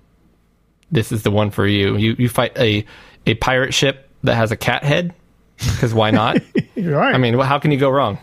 this 0.90 1.12
is 1.12 1.22
the 1.22 1.30
one 1.30 1.50
for 1.50 1.66
you. 1.66 1.96
You 1.96 2.16
you 2.18 2.28
fight 2.28 2.56
a 2.58 2.84
a 3.26 3.34
pirate 3.34 3.72
ship 3.74 4.08
that 4.24 4.34
has 4.34 4.52
a 4.52 4.56
cat 4.56 4.84
head, 4.84 5.14
because 5.56 5.94
why 5.94 6.10
not? 6.10 6.38
You're 6.74 6.98
right. 6.98 7.14
I 7.14 7.18
mean, 7.18 7.38
how 7.38 7.58
can 7.58 7.70
you 7.70 7.78
go 7.78 7.90
wrong? 7.90 8.18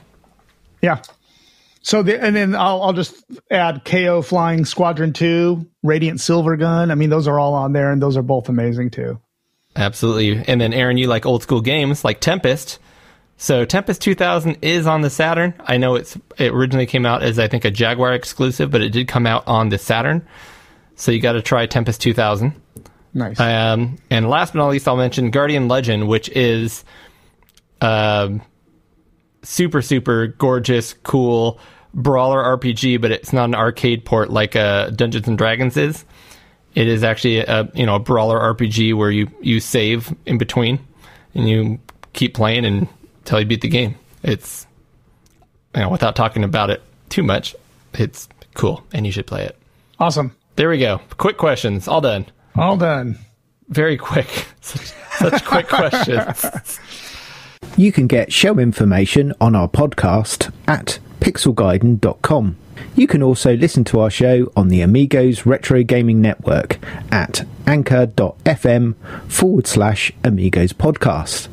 yeah. 0.82 1.02
So 1.82 2.04
the 2.04 2.22
and 2.22 2.36
then 2.36 2.56
I'll 2.56 2.82
I'll 2.82 2.94
just 2.94 3.24
add 3.50 3.86
Keio 3.86 4.24
Flying 4.24 4.66
Squadron 4.66 5.14
Two, 5.14 5.66
Radiant 5.82 6.20
Silvergun. 6.20 6.92
I 6.92 6.96
mean, 6.96 7.10
those 7.10 7.28
are 7.28 7.40
all 7.40 7.54
on 7.54 7.72
there, 7.72 7.92
and 7.92 8.02
those 8.02 8.18
are 8.18 8.22
both 8.22 8.50
amazing 8.50 8.92
too. 8.92 9.20
Absolutely. 9.80 10.44
And 10.46 10.60
then 10.60 10.74
Aaron, 10.74 10.98
you 10.98 11.08
like 11.08 11.26
old 11.26 11.42
school 11.42 11.62
games 11.62 12.04
like 12.04 12.20
Tempest. 12.20 12.80
So 13.38 13.64
Tempest 13.64 14.02
2000 14.02 14.58
is 14.62 14.86
on 14.86 15.02
the 15.02 15.10
Saturn. 15.10 15.54
I 15.62 15.78
know 15.78 15.96
it's 15.96 16.18
it 16.38 16.52
originally 16.52 16.86
came 16.86 17.06
out 17.06 17.24
as 17.24 17.40
I 17.40 17.48
think 17.48 17.64
a 17.64 17.72
Jaguar 17.72 18.14
exclusive, 18.14 18.70
but 18.70 18.82
it 18.82 18.90
did 18.90 19.08
come 19.08 19.26
out 19.26 19.48
on 19.48 19.70
the 19.70 19.78
Saturn. 19.78 20.28
So 20.96 21.12
you 21.14 21.22
got 21.22 21.32
to 21.34 21.42
try 21.42 21.66
Tempest 21.66 22.02
2000. 22.02 22.54
Nice. 23.14 23.40
Um, 23.40 23.98
and 24.10 24.30
last 24.30 24.52
but 24.54 24.60
not 24.60 24.70
least, 24.70 24.88
I'll 24.88 24.98
mention 24.98 25.32
Guardian 25.32 25.70
Legend, 25.70 26.10
which 26.10 26.28
is 26.30 26.84
um, 27.80 28.42
super 29.42 29.82
super 29.82 30.28
gorgeous, 30.28 30.94
cool 31.04 31.58
brawler 31.94 32.44
RPG, 32.58 33.00
but 33.00 33.12
it's 33.12 33.32
not 33.32 33.46
an 33.46 33.56
arcade 33.56 34.04
port 34.04 34.30
like 34.30 34.58
uh, 34.58 34.90
Dungeons 34.90 35.30
and 35.30 35.38
Dragons 35.38 35.78
is. 35.78 36.04
It 36.76 36.88
is 36.88 37.04
actually 37.04 37.40
a 37.40 37.70
you 37.74 37.86
know 37.86 37.96
a 37.96 38.00
brawler 38.00 38.40
RPG 38.54 38.94
where 38.96 39.12
you 39.12 39.28
you 39.42 39.60
save 39.60 40.14
in 40.26 40.38
between 40.38 40.80
and 41.34 41.50
you 41.50 41.80
keep 42.14 42.34
playing 42.36 42.66
until 42.66 43.40
you 43.40 43.46
beat 43.46 43.62
the 43.62 43.68
game. 43.68 43.96
It's 44.24 44.66
you 45.76 45.82
know 45.82 45.90
without 45.90 46.16
talking 46.16 46.44
about 46.44 46.70
it 46.70 46.82
too 47.10 47.24
much, 47.24 47.56
it's 47.94 48.30
cool 48.54 48.84
and 48.94 49.06
you 49.06 49.12
should 49.12 49.28
play 49.28 49.46
it. 49.46 49.58
awesome. 50.00 50.36
There 50.56 50.70
we 50.70 50.78
go. 50.78 51.00
Quick 51.18 51.38
questions, 51.38 51.88
all 51.88 52.02
done. 52.02 52.26
All 52.56 52.76
done. 52.76 53.18
Very 53.70 53.96
quick. 53.98 54.28
Such, 54.62 54.92
such 55.18 55.46
quick 55.46 55.68
questions. 55.70 56.80
You 57.78 57.92
can 57.92 58.08
get 58.08 58.32
show 58.34 58.60
information 58.60 59.34
on 59.40 59.56
our 59.56 59.68
podcast 59.70 60.52
at 60.68 61.00
pixelgaiden.com. 61.30 62.58
You 62.96 63.08
can 63.08 63.22
also 63.22 63.56
listen 63.56 63.84
to 63.86 64.00
our 64.00 64.10
show 64.10 64.52
on 64.56 64.70
the 64.70 64.82
Amigos 64.82 65.46
Retro 65.46 65.84
Gaming 65.84 66.22
Network 66.22 66.80
at 67.12 67.46
anchor.fm 67.68 68.96
forward 69.28 69.68
slash 69.68 70.12
Amigos 70.24 70.74
Podcast. 70.74 71.48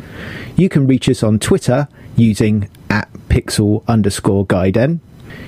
You 0.57 0.69
can 0.69 0.87
reach 0.87 1.09
us 1.11 1.23
on 1.23 1.39
Twitter 1.39 1.89
using 2.17 2.71
at 2.89 3.13
pixel 3.29 3.87
underscore 3.87 4.47
gaiden. 4.47 5.01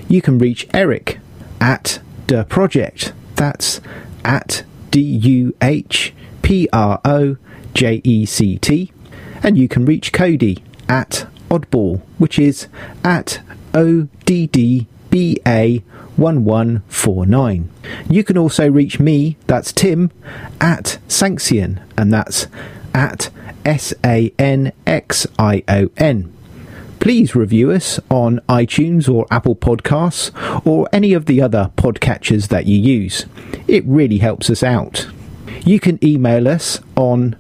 You 0.09 0.21
can 0.21 0.39
reach 0.39 0.69
Eric 0.75 1.21
at 1.61 2.01
the 2.27 2.45
project. 2.45 3.15
That's 3.37 3.81
at 4.25 4.65
D 4.91 5.01
U 5.01 5.55
H 5.63 6.13
P 6.43 6.69
R 6.73 7.01
O 7.05 7.37
J 7.73 8.03
E 8.05 8.27
C 8.27 8.59
T. 8.59 8.93
And 9.43 9.57
you 9.57 9.69
can 9.69 9.85
reach 9.87 10.13
Cody 10.13 10.63
at 10.89 11.29
Oddball, 11.49 12.03
which 12.19 12.39
is 12.39 12.67
at 13.03 13.41
O 13.79 14.09
D 14.25 14.49
D 14.49 14.89
B 15.09 15.39
A 15.47 15.79
1149. 16.17 17.71
You 18.11 18.25
can 18.25 18.37
also 18.37 18.69
reach 18.69 18.99
me, 18.99 19.37
that's 19.47 19.73
Tim, 19.73 20.11
at 20.61 20.99
Sanxion, 21.07 21.81
and 21.97 22.13
that's 22.13 22.49
at 22.93 23.31
S 23.65 23.95
A 24.05 24.33
N 24.37 24.73
X 24.85 25.29
I 25.39 25.63
O 25.69 25.91
N 25.97 26.35
please 27.01 27.37
review 27.37 27.71
us 27.71 28.01
on 28.11 28.41
iTunes 28.49 29.09
or 29.09 29.25
Apple 29.31 29.55
Podcasts 29.55 30.33
or 30.67 30.89
any 30.93 31.13
of 31.13 31.27
the 31.27 31.41
other 31.41 31.71
podcatchers 31.77 32.49
that 32.49 32.67
you 32.67 32.77
use. 32.77 33.25
It 33.69 33.85
really 33.87 34.19
helps 34.19 34.51
us 34.51 34.65
out. 34.65 35.07
You 35.65 35.79
can 35.79 36.05
email 36.05 36.49
us 36.49 36.81
on 36.97 37.37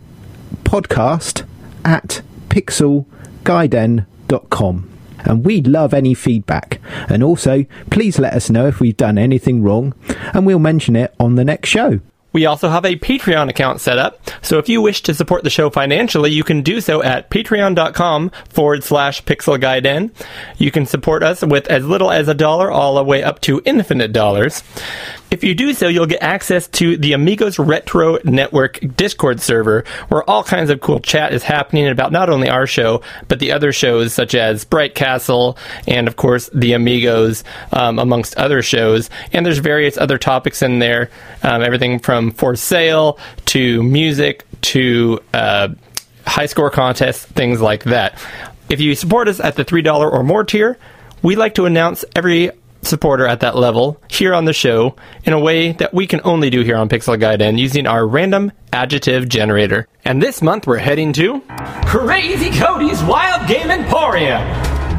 podcast 0.64 1.44
at 1.84 2.22
pixelgaiden.com. 2.50 4.97
And 5.28 5.44
we'd 5.44 5.66
love 5.66 5.94
any 5.94 6.14
feedback. 6.14 6.80
And 7.08 7.22
also, 7.22 7.64
please 7.90 8.18
let 8.18 8.32
us 8.32 8.50
know 8.50 8.66
if 8.66 8.80
we've 8.80 8.96
done 8.96 9.18
anything 9.18 9.62
wrong, 9.62 9.94
and 10.34 10.46
we'll 10.46 10.58
mention 10.58 10.96
it 10.96 11.14
on 11.20 11.36
the 11.36 11.44
next 11.44 11.68
show. 11.68 12.00
We 12.32 12.44
also 12.44 12.68
have 12.68 12.84
a 12.84 12.96
Patreon 12.96 13.48
account 13.48 13.80
set 13.80 13.96
up, 13.98 14.20
so 14.42 14.58
if 14.58 14.68
you 14.68 14.82
wish 14.82 15.02
to 15.02 15.14
support 15.14 15.44
the 15.44 15.50
show 15.50 15.70
financially, 15.70 16.30
you 16.30 16.44
can 16.44 16.60
do 16.60 16.82
so 16.82 17.02
at 17.02 17.30
patreon.com 17.30 18.30
forward 18.50 18.84
slash 18.84 19.24
pixelgaiden. 19.24 20.12
You 20.58 20.70
can 20.70 20.84
support 20.84 21.22
us 21.22 21.42
with 21.42 21.66
as 21.68 21.86
little 21.86 22.10
as 22.10 22.28
a 22.28 22.34
dollar 22.34 22.70
all 22.70 22.96
the 22.96 23.02
way 23.02 23.22
up 23.22 23.40
to 23.42 23.62
infinite 23.64 24.12
dollars. 24.12 24.62
If 25.30 25.44
you 25.44 25.54
do 25.54 25.74
so, 25.74 25.88
you'll 25.88 26.06
get 26.06 26.22
access 26.22 26.68
to 26.68 26.96
the 26.96 27.12
Amigos 27.12 27.58
Retro 27.58 28.18
Network 28.24 28.80
Discord 28.96 29.42
server, 29.42 29.84
where 30.08 30.28
all 30.28 30.42
kinds 30.42 30.70
of 30.70 30.80
cool 30.80 31.00
chat 31.00 31.34
is 31.34 31.42
happening 31.42 31.86
about 31.86 32.12
not 32.12 32.30
only 32.30 32.48
our 32.48 32.66
show, 32.66 33.02
but 33.28 33.38
the 33.38 33.52
other 33.52 33.70
shows 33.70 34.14
such 34.14 34.34
as 34.34 34.62
Sprite 34.62 34.94
Castle 34.94 35.58
and, 35.86 36.08
of 36.08 36.16
course, 36.16 36.48
the 36.54 36.72
Amigos, 36.72 37.44
um, 37.72 37.98
amongst 37.98 38.38
other 38.38 38.62
shows. 38.62 39.10
And 39.30 39.44
there's 39.44 39.58
various 39.58 39.98
other 39.98 40.16
topics 40.16 40.62
in 40.62 40.78
there, 40.78 41.10
um, 41.42 41.62
everything 41.62 41.98
from 41.98 42.30
for 42.30 42.56
sale 42.56 43.18
to 43.46 43.82
music 43.82 44.46
to 44.62 45.20
uh, 45.34 45.68
high 46.26 46.46
score 46.46 46.70
contests, 46.70 47.26
things 47.26 47.60
like 47.60 47.84
that. 47.84 48.18
If 48.70 48.80
you 48.80 48.94
support 48.94 49.28
us 49.28 49.40
at 49.40 49.56
the 49.56 49.64
$3 49.64 50.10
or 50.10 50.22
more 50.22 50.44
tier, 50.44 50.78
we 51.22 51.36
like 51.36 51.54
to 51.56 51.66
announce 51.66 52.04
every 52.14 52.50
supporter 52.82 53.26
at 53.26 53.40
that 53.40 53.56
level 53.56 54.00
here 54.08 54.34
on 54.34 54.44
the 54.44 54.52
show 54.52 54.96
in 55.24 55.32
a 55.32 55.40
way 55.40 55.72
that 55.72 55.92
we 55.92 56.06
can 56.06 56.20
only 56.24 56.50
do 56.50 56.62
here 56.62 56.76
on 56.76 56.88
Pixel 56.88 57.18
Gaiden 57.18 57.58
using 57.58 57.86
our 57.86 58.06
random 58.06 58.52
adjective 58.72 59.28
generator. 59.28 59.88
And 60.04 60.22
this 60.22 60.42
month 60.42 60.66
we're 60.66 60.78
heading 60.78 61.12
to 61.14 61.40
Crazy 61.86 62.50
Cody's 62.58 63.02
Wild 63.04 63.48
Game 63.48 63.70
Emporium. 63.70 64.42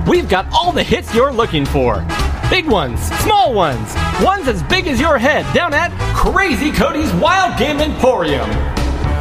We've 0.05 0.29
got 0.29 0.47
all 0.53 0.71
the 0.71 0.83
hits 0.83 1.13
you're 1.13 1.33
looking 1.33 1.65
for. 1.65 2.05
Big 2.49 2.67
ones, 2.67 2.99
small 3.19 3.53
ones, 3.53 3.93
ones 4.23 4.47
as 4.47 4.63
big 4.63 4.87
as 4.87 4.99
your 4.99 5.17
head 5.17 5.45
down 5.53 5.73
at 5.73 5.91
Crazy 6.15 6.71
Cody's 6.71 7.13
Wild 7.13 7.57
Game 7.59 7.79
Emporium. 7.79 8.78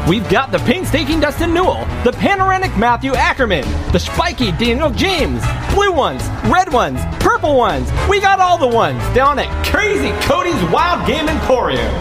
We've 0.08 0.26
got 0.30 0.50
the 0.50 0.58
painstaking 0.60 1.20
Dustin 1.20 1.52
Newell, 1.52 1.84
the 2.02 2.12
panoramic 2.12 2.74
Matthew 2.78 3.12
Ackerman, 3.14 3.64
the 3.92 3.98
spiky 3.98 4.52
Daniel 4.52 4.88
James, 4.88 5.42
blue 5.74 5.92
ones, 5.92 6.26
red 6.44 6.72
ones, 6.72 6.98
purple 7.20 7.54
ones. 7.54 7.90
We 8.08 8.18
got 8.18 8.40
all 8.40 8.56
the 8.56 8.74
ones 8.74 9.02
down 9.14 9.38
at 9.38 9.66
Crazy 9.66 10.10
Cody's 10.26 10.62
Wild 10.72 11.06
Game 11.06 11.28
Emporium. 11.28 11.92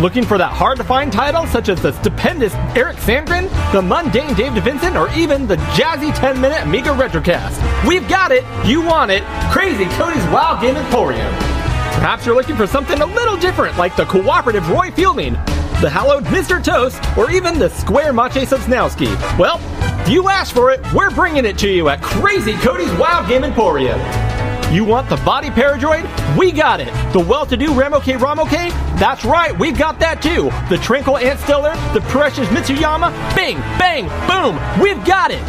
Looking 0.00 0.24
for 0.24 0.38
that 0.38 0.50
hard 0.50 0.78
to 0.78 0.84
find 0.84 1.12
title 1.12 1.46
such 1.46 1.68
as 1.68 1.82
the 1.82 1.92
stupendous 1.92 2.54
Eric 2.74 2.96
Sandgren, 2.96 3.50
the 3.72 3.82
mundane 3.82 4.32
Dave 4.32 4.54
DeVincent, 4.54 4.96
or 4.96 5.14
even 5.14 5.46
the 5.46 5.56
jazzy 5.76 6.14
10 6.14 6.40
minute 6.40 6.62
Amiga 6.62 6.88
Retrocast? 6.88 7.86
We've 7.86 8.08
got 8.08 8.32
it, 8.32 8.44
you 8.66 8.80
want 8.80 9.10
it, 9.10 9.24
Crazy 9.52 9.84
Cody's 9.96 10.24
Wild 10.28 10.62
Game 10.62 10.76
Emporium. 10.76 11.30
Perhaps 12.00 12.24
you're 12.24 12.34
looking 12.34 12.56
for 12.56 12.66
something 12.66 12.98
a 13.02 13.06
little 13.06 13.36
different, 13.36 13.76
like 13.76 13.94
the 13.94 14.06
cooperative 14.06 14.70
Roy 14.70 14.90
Fielding, 14.90 15.36
the 15.82 15.90
hallowed 15.90 16.22
Mr. 16.26 16.62
Toast, 16.62 17.02
or 17.18 17.32
even 17.32 17.58
the 17.58 17.68
square 17.68 18.12
Maciej 18.12 18.46
Sosnowski. 18.46 19.08
Well, 19.36 19.60
if 20.02 20.08
you 20.08 20.28
ask 20.28 20.54
for 20.54 20.70
it, 20.70 20.80
we're 20.94 21.10
bringing 21.10 21.44
it 21.44 21.58
to 21.58 21.68
you 21.68 21.88
at 21.88 22.00
Crazy 22.00 22.52
Cody's 22.54 22.92
Wild 22.92 23.28
Game 23.28 23.42
Emporium. 23.42 23.98
You 24.72 24.86
want 24.86 25.10
the 25.10 25.16
body 25.16 25.50
paradroid? 25.50 26.08
We 26.38 26.50
got 26.50 26.80
it. 26.80 26.86
The 27.12 27.20
well-to-do 27.20 27.74
Ramoke 27.74 28.18
Ramoke? 28.18 28.70
That's 28.98 29.22
right, 29.22 29.56
we've 29.58 29.76
got 29.76 29.98
that 29.98 30.22
too. 30.22 30.44
The 30.74 30.80
tranquil 30.82 31.18
Ant 31.18 31.38
Stiller, 31.40 31.74
the 31.92 32.00
precious 32.08 32.48
Mitsuyama? 32.48 33.10
Bing, 33.36 33.58
bang, 33.78 34.08
boom, 34.26 34.58
we've 34.82 35.04
got 35.04 35.30
it. 35.30 35.42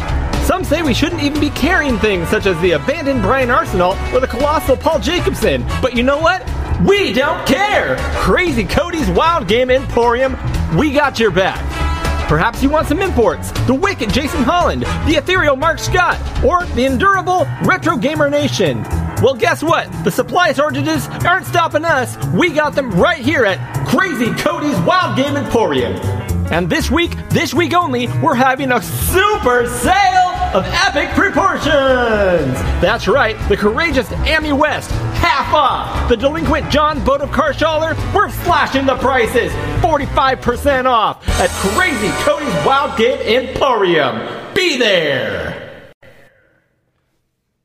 Some 0.44 0.62
say 0.62 0.82
we 0.82 0.92
shouldn't 0.92 1.22
even 1.22 1.40
be 1.40 1.48
carrying 1.48 1.98
things 1.98 2.28
such 2.28 2.44
as 2.44 2.60
the 2.60 2.72
abandoned 2.72 3.22
Brian 3.22 3.50
Arsenal 3.50 3.96
or 4.12 4.20
the 4.20 4.26
colossal 4.26 4.76
Paul 4.76 5.00
Jacobson. 5.00 5.64
But 5.80 5.96
you 5.96 6.02
know 6.02 6.18
what? 6.18 6.46
We 6.86 7.14
don't 7.14 7.46
care! 7.46 7.96
Crazy 8.16 8.64
Cody's 8.64 9.08
Wild 9.08 9.48
Game 9.48 9.70
Emporium, 9.70 10.36
we 10.76 10.92
got 10.92 11.18
your 11.18 11.30
back. 11.30 11.93
Perhaps 12.28 12.62
you 12.62 12.70
want 12.70 12.88
some 12.88 13.02
imports. 13.02 13.52
The 13.66 13.74
wicked 13.74 14.12
Jason 14.12 14.42
Holland, 14.42 14.82
the 15.06 15.16
ethereal 15.16 15.56
Mark 15.56 15.78
Scott, 15.78 16.18
or 16.42 16.64
the 16.74 16.86
endurable 16.86 17.46
Retro 17.64 17.96
Gamer 17.96 18.30
Nation. 18.30 18.82
Well, 19.22 19.34
guess 19.34 19.62
what? 19.62 19.90
The 20.04 20.10
supply 20.10 20.52
shortages 20.52 21.06
aren't 21.24 21.46
stopping 21.46 21.84
us. 21.84 22.16
We 22.28 22.50
got 22.50 22.74
them 22.74 22.90
right 22.92 23.20
here 23.20 23.44
at 23.44 23.86
Crazy 23.86 24.32
Cody's 24.42 24.78
Wild 24.80 25.16
Game 25.16 25.36
Emporium. 25.36 26.23
And 26.50 26.68
this 26.68 26.90
week, 26.90 27.16
this 27.30 27.54
week 27.54 27.74
only, 27.74 28.06
we're 28.22 28.34
having 28.34 28.70
a 28.70 28.82
super 28.82 29.66
sale 29.66 30.30
of 30.54 30.64
epic 30.66 31.08
proportions. 31.10 32.54
That's 32.80 33.08
right, 33.08 33.36
the 33.48 33.56
courageous 33.56 34.10
Amy 34.24 34.52
West, 34.52 34.90
half 34.90 35.52
off. 35.52 36.08
The 36.08 36.16
delinquent 36.16 36.70
John 36.70 37.02
Boat 37.04 37.22
of 37.22 37.30
Carshaller, 37.30 37.96
we're 38.14 38.28
slashing 38.30 38.86
the 38.86 38.96
prices, 38.96 39.50
45% 39.82 40.84
off 40.84 41.26
at 41.40 41.50
Crazy 41.50 42.08
Cody's 42.22 42.66
Wild 42.66 42.96
Game 42.98 43.18
Emporium. 43.20 44.54
Be 44.54 44.76
there. 44.78 45.92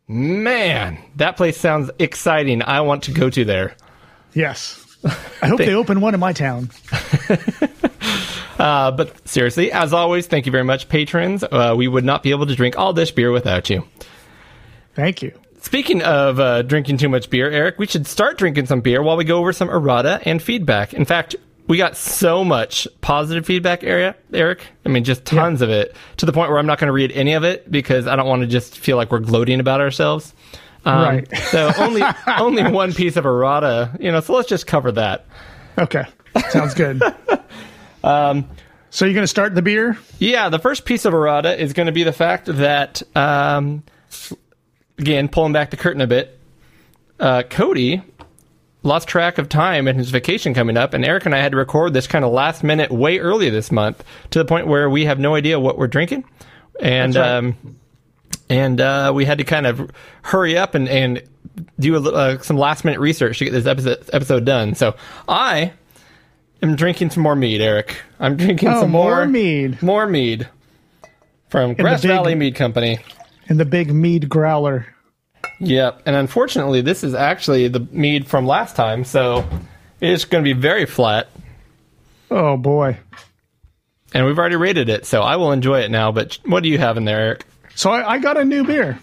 Man, 0.08 0.98
that 1.18 1.38
place 1.38 1.58
sounds 1.60 1.92
exciting. 2.00 2.64
I 2.64 2.82
want 2.82 3.04
to 3.04 3.12
go 3.12 3.30
to 3.30 3.46
there. 3.46 3.76
Yes. 4.34 4.84
I 5.42 5.48
hope 5.48 5.60
they 5.60 5.76
open 5.76 6.02
one 6.02 6.14
in 6.14 6.20
my 6.20 6.34
town. 6.34 6.70
Uh, 8.60 8.92
but 8.92 9.28
seriously, 9.28 9.72
as 9.72 9.94
always, 9.94 10.28
thank 10.28 10.46
you 10.46 10.52
very 10.52 10.64
much, 10.66 10.90
patrons. 10.90 11.44
Uh, 11.44 11.74
we 11.78 11.88
would 11.88 12.04
not 12.04 12.22
be 12.24 12.32
able 12.32 12.46
to 12.46 12.56
drink 12.56 12.78
all 12.78 12.92
this 12.94 13.10
beer 13.10 13.32
without 13.32 13.70
you. 13.70 13.88
Thank 14.96 15.22
you. 15.22 15.32
Speaking 15.62 16.02
of 16.02 16.40
uh, 16.40 16.62
drinking 16.64 16.98
too 16.98 17.10
much 17.10 17.30
beer, 17.30 17.50
Eric, 17.50 17.80
we 17.80 17.86
should 17.88 18.06
start 18.08 18.38
drinking 18.38 18.66
some 18.66 18.82
beer 18.82 19.02
while 19.02 19.18
we 19.18 19.24
go 19.24 19.40
over 19.40 19.54
some 19.54 19.70
errata 19.70 20.22
and 20.26 20.42
feedback. 20.42 20.94
In 20.94 21.06
fact, 21.06 21.36
we 21.68 21.78
got 21.78 21.96
so 21.96 22.44
much 22.44 22.88
positive 23.02 23.46
feedback, 23.46 23.84
area, 23.84 24.16
Eric. 24.34 24.66
I 24.86 24.90
mean, 24.90 25.04
just 25.04 25.24
tons 25.26 25.62
of 25.62 25.70
it 25.70 25.96
to 26.18 26.26
the 26.26 26.34
point 26.34 26.50
where 26.50 26.58
I'm 26.60 26.66
not 26.66 26.80
going 26.80 26.88
to 26.88 26.94
read 26.94 27.12
any 27.12 27.34
of 27.34 27.44
it 27.44 27.70
because 27.72 28.08
I 28.08 28.16
don't 28.16 28.28
want 28.28 28.42
to 28.42 28.48
just 28.48 28.78
feel 28.78 28.98
like 28.98 29.12
we're 29.12 29.20
gloating 29.20 29.60
about 29.60 29.80
ourselves. 29.80 30.34
Um, 30.86 31.02
Right. 31.02 31.38
so 31.52 31.72
only 31.78 32.02
only 32.28 32.64
one 32.72 32.94
piece 32.94 33.18
of 33.18 33.26
errata, 33.26 33.92
you 34.00 34.12
know. 34.12 34.22
So 34.22 34.34
let's 34.34 34.48
just 34.50 34.66
cover 34.66 34.92
that. 34.94 35.26
Okay. 35.78 36.06
Sounds 36.50 36.74
good. 36.74 37.02
um, 38.04 38.48
so 38.90 39.06
you're 39.06 39.14
going 39.14 39.24
to 39.24 39.28
start 39.28 39.56
the 39.56 39.62
beer? 39.62 39.98
Yeah, 40.18 40.50
the 40.50 40.60
first 40.60 40.86
piece 40.86 41.06
of 41.06 41.14
errata 41.14 41.62
is 41.62 41.74
going 41.74 41.86
to 41.88 41.92
be 41.92 42.04
the 42.04 42.14
fact 42.14 42.46
that, 42.48 43.04
um, 43.16 43.84
again, 44.98 45.28
pulling 45.28 45.54
back 45.54 45.70
the 45.72 45.78
curtain 45.78 46.02
a 46.02 46.08
bit, 46.08 46.40
uh, 47.20 47.44
Cody 47.44 48.02
lost 48.82 49.08
track 49.08 49.38
of 49.38 49.50
time 49.50 49.88
and 49.88 49.98
his 49.98 50.10
vacation 50.10 50.54
coming 50.54 50.78
up, 50.78 50.94
and 50.94 51.06
Eric 51.06 51.26
and 51.26 51.36
I 51.36 51.40
had 51.40 51.52
to 51.52 51.58
record 51.58 51.94
this 51.94 52.08
kind 52.08 52.24
of 52.24 52.32
last 52.32 52.64
minute 52.64 52.92
way 52.92 53.20
early 53.20 53.50
this 53.50 53.72
month 53.72 54.04
to 54.32 54.40
the 54.40 54.46
point 54.46 54.68
where 54.68 54.90
we 54.90 55.06
have 55.06 55.20
no 55.20 55.36
idea 55.36 55.60
what 55.60 55.78
we're 55.78 55.88
drinking, 55.88 56.24
and 56.80 57.16
right. 57.16 57.30
um, 57.30 57.76
and 58.50 58.82
uh, 58.82 59.12
we 59.14 59.26
had 59.26 59.38
to 59.38 59.44
kind 59.44 59.68
of 59.68 59.92
hurry 60.22 60.58
up 60.58 60.76
and 60.76 60.88
and 60.88 61.24
do 61.78 61.96
a, 61.96 62.02
uh, 62.02 62.38
some 62.40 62.58
last 62.58 62.86
minute 62.86 63.00
research 63.00 63.40
to 63.40 63.46
get 63.46 63.52
this 63.52 63.66
episode 63.66 64.10
episode 64.14 64.46
done. 64.46 64.76
So 64.76 64.96
I 65.28 65.74
am 66.62 66.76
drinking 66.76 67.10
some 67.12 67.24
more 67.24 67.36
mead, 67.36 67.62
Eric. 67.62 68.02
I'm 68.20 68.36
drinking 68.38 68.70
Oh, 68.70 68.82
some 68.82 68.92
more 68.92 69.26
mead. 69.26 69.82
more 69.82 70.06
mead 70.08 70.48
from 71.50 71.74
Grass 71.74 72.02
big- 72.02 72.10
Valley 72.12 72.36
Mead 72.36 72.56
Company. 72.56 73.00
And 73.48 73.60
the 73.60 73.66
big 73.66 73.92
mead 73.94 74.30
growler. 74.30 74.86
Yep, 75.60 76.04
and 76.06 76.16
unfortunately, 76.16 76.82
this 76.82 77.04
is 77.04 77.14
actually 77.14 77.68
the 77.68 77.80
mead 77.92 78.28
from 78.28 78.46
last 78.46 78.76
time, 78.76 79.04
so 79.04 79.48
it's 80.00 80.26
going 80.26 80.44
to 80.44 80.54
be 80.54 80.60
very 80.60 80.86
flat. 80.86 81.28
Oh, 82.32 82.56
boy. 82.58 82.98
And 84.14 84.26
we've 84.26 84.38
already 84.38 84.56
rated 84.56 84.90
it, 84.90 85.06
so 85.06 85.22
I 85.22 85.36
will 85.38 85.52
enjoy 85.52 85.82
it 85.82 85.92
now. 85.92 86.12
But 86.12 86.38
what 86.46 86.64
do 86.64 86.70
you 86.70 86.78
have 86.78 86.98
in 86.98 87.06
there, 87.06 87.20
Eric? 87.20 87.46
So 87.76 87.90
I, 87.92 88.14
I 88.14 88.18
got 88.20 88.38
a 88.38 88.46
new 88.46 88.64
beer. 88.64 89.00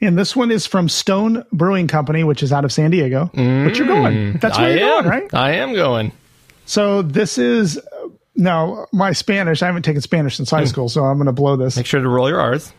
And 0.00 0.18
this 0.18 0.34
one 0.34 0.50
is 0.50 0.66
from 0.66 0.88
Stone 0.88 1.44
Brewing 1.52 1.86
Company, 1.86 2.24
which 2.24 2.42
is 2.42 2.52
out 2.52 2.64
of 2.64 2.72
San 2.72 2.90
Diego. 2.90 3.26
but 3.32 3.76
you're 3.78 3.86
going. 3.86 4.14
Mm, 4.34 4.40
That's 4.40 4.58
where 4.58 4.66
I 4.68 4.70
you're 4.74 4.88
am. 4.88 5.04
going, 5.04 5.06
right? 5.08 5.34
I 5.34 5.52
am 5.56 5.74
going. 5.74 6.12
So 6.64 7.02
this 7.02 7.38
is 7.38 7.80
now 8.36 8.86
my 8.92 9.12
Spanish. 9.12 9.62
I 9.62 9.66
haven't 9.66 9.82
taken 9.82 10.00
Spanish 10.00 10.36
since 10.36 10.50
high 10.50 10.64
school, 10.64 10.88
so 10.88 11.04
I'm 11.04 11.16
going 11.16 11.26
to 11.26 11.32
blow 11.32 11.56
this. 11.56 11.76
Make 11.76 11.86
sure 11.86 12.00
to 12.00 12.08
roll 12.08 12.28
your 12.28 12.40
R's. 12.40 12.72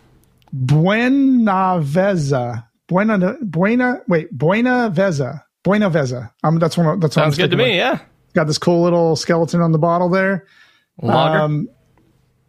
Buenaveza. 0.56 2.66
Buena, 2.88 3.38
buena, 3.42 4.02
wait, 4.08 4.32
Buena 4.38 4.92
Veza. 4.94 5.42
Buena 5.64 5.90
Veza. 5.90 6.32
Um, 6.44 6.60
that's 6.60 6.78
one. 6.78 7.00
That's 7.00 7.16
Sounds 7.16 7.38
good 7.38 7.52
to 7.52 7.58
me. 7.58 7.64
with. 7.66 7.76
Yeah. 7.76 8.00
Got 8.34 8.48
this 8.48 8.58
cool 8.58 8.84
little 8.84 9.16
skeleton 9.16 9.62
on 9.62 9.72
the 9.72 9.78
bottle 9.78 10.10
there. 10.10 10.46
Lager. 11.02 11.40
Um, 11.40 11.70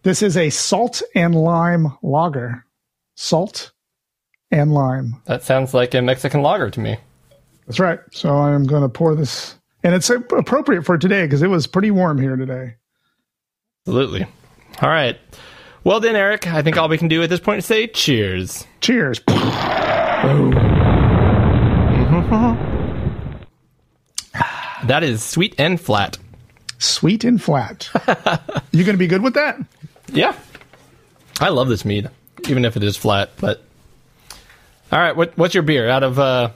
This 0.02 0.22
is 0.22 0.36
a 0.36 0.50
salt 0.50 1.02
and 1.14 1.34
lime 1.34 1.96
lager. 2.02 2.64
Salt 3.16 3.72
and 4.50 4.72
lime. 4.74 5.20
that 5.26 5.42
sounds 5.42 5.72
like 5.72 5.94
a 5.94 6.02
Mexican 6.02 6.42
lager 6.42 6.68
to 6.70 6.80
me. 6.80 6.96
That's 7.66 7.80
right. 7.80 8.00
So 8.12 8.36
I'm 8.36 8.66
going 8.66 8.82
to 8.82 8.88
pour 8.88 9.14
this, 9.14 9.56
and 9.84 9.94
it's 9.94 10.10
appropriate 10.10 10.84
for 10.84 10.98
today 10.98 11.24
because 11.24 11.42
it 11.42 11.48
was 11.48 11.66
pretty 11.68 11.92
warm 11.92 12.18
here 12.18 12.34
today. 12.36 12.74
Absolutely. 13.86 14.26
All 14.82 14.88
right. 14.88 15.18
Well 15.84 16.00
then, 16.00 16.16
Eric, 16.16 16.46
I 16.48 16.62
think 16.62 16.76
all 16.78 16.88
we 16.88 16.98
can 16.98 17.08
do 17.08 17.22
at 17.22 17.28
this 17.28 17.40
point 17.40 17.58
is 17.58 17.66
say 17.66 17.86
cheers. 17.86 18.66
Cheers. 18.80 19.20
That 24.84 25.02
is 25.02 25.22
sweet 25.24 25.54
and 25.58 25.80
flat. 25.80 26.18
Sweet 26.78 27.24
and 27.24 27.42
flat. 27.42 27.88
you 28.70 28.84
going 28.84 28.94
to 28.94 28.98
be 28.98 29.06
good 29.06 29.22
with 29.22 29.32
that? 29.32 29.58
Yeah. 30.12 30.36
I 31.40 31.48
love 31.48 31.68
this 31.68 31.86
mead, 31.86 32.10
even 32.48 32.66
if 32.66 32.76
it 32.76 32.82
is 32.82 32.94
flat. 32.94 33.30
But 33.40 33.62
all 34.92 34.98
right, 34.98 35.16
what, 35.16 35.36
what's 35.38 35.54
your 35.54 35.62
beer 35.62 35.88
out 35.88 36.02
of? 36.02 36.18
uh 36.18 36.50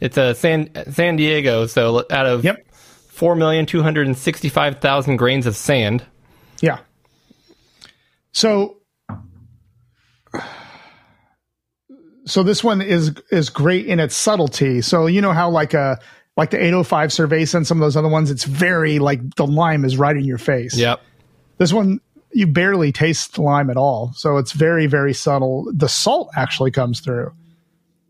It's 0.00 0.16
a 0.16 0.34
San 0.34 0.70
San 0.92 1.16
Diego, 1.16 1.66
so 1.66 2.04
out 2.10 2.26
of 2.26 2.44
Yep. 2.44 2.66
four 3.08 3.34
million 3.36 3.66
two 3.66 3.82
hundred 3.82 4.06
and 4.06 4.16
sixty 4.16 4.48
five 4.48 4.80
thousand 4.80 5.16
grains 5.16 5.46
of 5.46 5.56
sand. 5.56 6.04
Yeah. 6.60 6.78
So 8.32 8.78
so 12.26 12.42
this 12.42 12.64
one 12.64 12.80
is 12.82 13.14
is 13.30 13.50
great 13.50 13.86
in 13.86 14.00
its 14.00 14.16
subtlety. 14.16 14.80
So 14.80 15.06
you 15.06 15.20
know 15.20 15.32
how 15.32 15.50
like 15.50 15.74
a 15.74 15.98
like 16.36 16.50
the 16.50 16.56
805 16.58 17.10
Cerveza 17.10 17.54
and 17.54 17.66
some 17.66 17.78
of 17.78 17.86
those 17.86 17.96
other 17.96 18.08
ones, 18.08 18.28
it's 18.30 18.42
very 18.42 18.98
like 18.98 19.36
the 19.36 19.46
lime 19.46 19.84
is 19.84 19.96
right 19.96 20.16
in 20.16 20.24
your 20.24 20.38
face. 20.38 20.76
Yep. 20.76 21.00
This 21.58 21.72
one 21.72 22.00
you 22.32 22.48
barely 22.48 22.90
taste 22.90 23.34
the 23.34 23.42
lime 23.42 23.70
at 23.70 23.76
all. 23.76 24.12
So 24.16 24.38
it's 24.38 24.50
very, 24.50 24.86
very 24.86 25.14
subtle. 25.14 25.70
The 25.72 25.88
salt 25.88 26.30
actually 26.36 26.72
comes 26.72 26.98
through. 26.98 27.32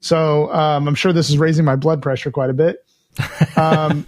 So 0.05 0.53
um, 0.53 0.87
I'm 0.87 0.95
sure 0.95 1.15
this 1.15 1.31
is 1.31 1.39
raising 1.39 1.65
my 1.65 1.77
blood 1.77 2.03
pressure 2.03 2.31
quite 2.31 2.51
a 2.51 2.55
bit. 2.55 2.85
Um, 3.57 4.05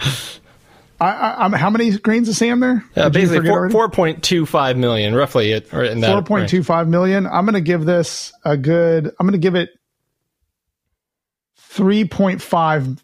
I, 1.00 1.06
I, 1.10 1.44
I'm, 1.44 1.52
how 1.52 1.68
many 1.70 1.96
grains 1.98 2.28
of 2.28 2.34
sand 2.36 2.62
there? 2.62 2.84
Uh, 2.96 3.08
basically, 3.10 3.48
four, 3.70 3.88
point 3.90 4.22
two 4.24 4.44
five 4.46 4.76
million, 4.76 5.14
roughly, 5.14 5.52
it- 5.52 5.72
in 5.72 6.00
that. 6.00 6.10
Four 6.12 6.22
point 6.22 6.48
two 6.48 6.62
five 6.62 6.88
million. 6.88 7.26
I'm 7.26 7.44
going 7.44 7.54
to 7.54 7.60
give 7.60 7.84
this 7.84 8.32
a 8.44 8.56
good. 8.56 9.06
I'm 9.06 9.26
going 9.26 9.32
to 9.32 9.38
give 9.38 9.54
it 9.54 9.70
3.5 11.72 12.98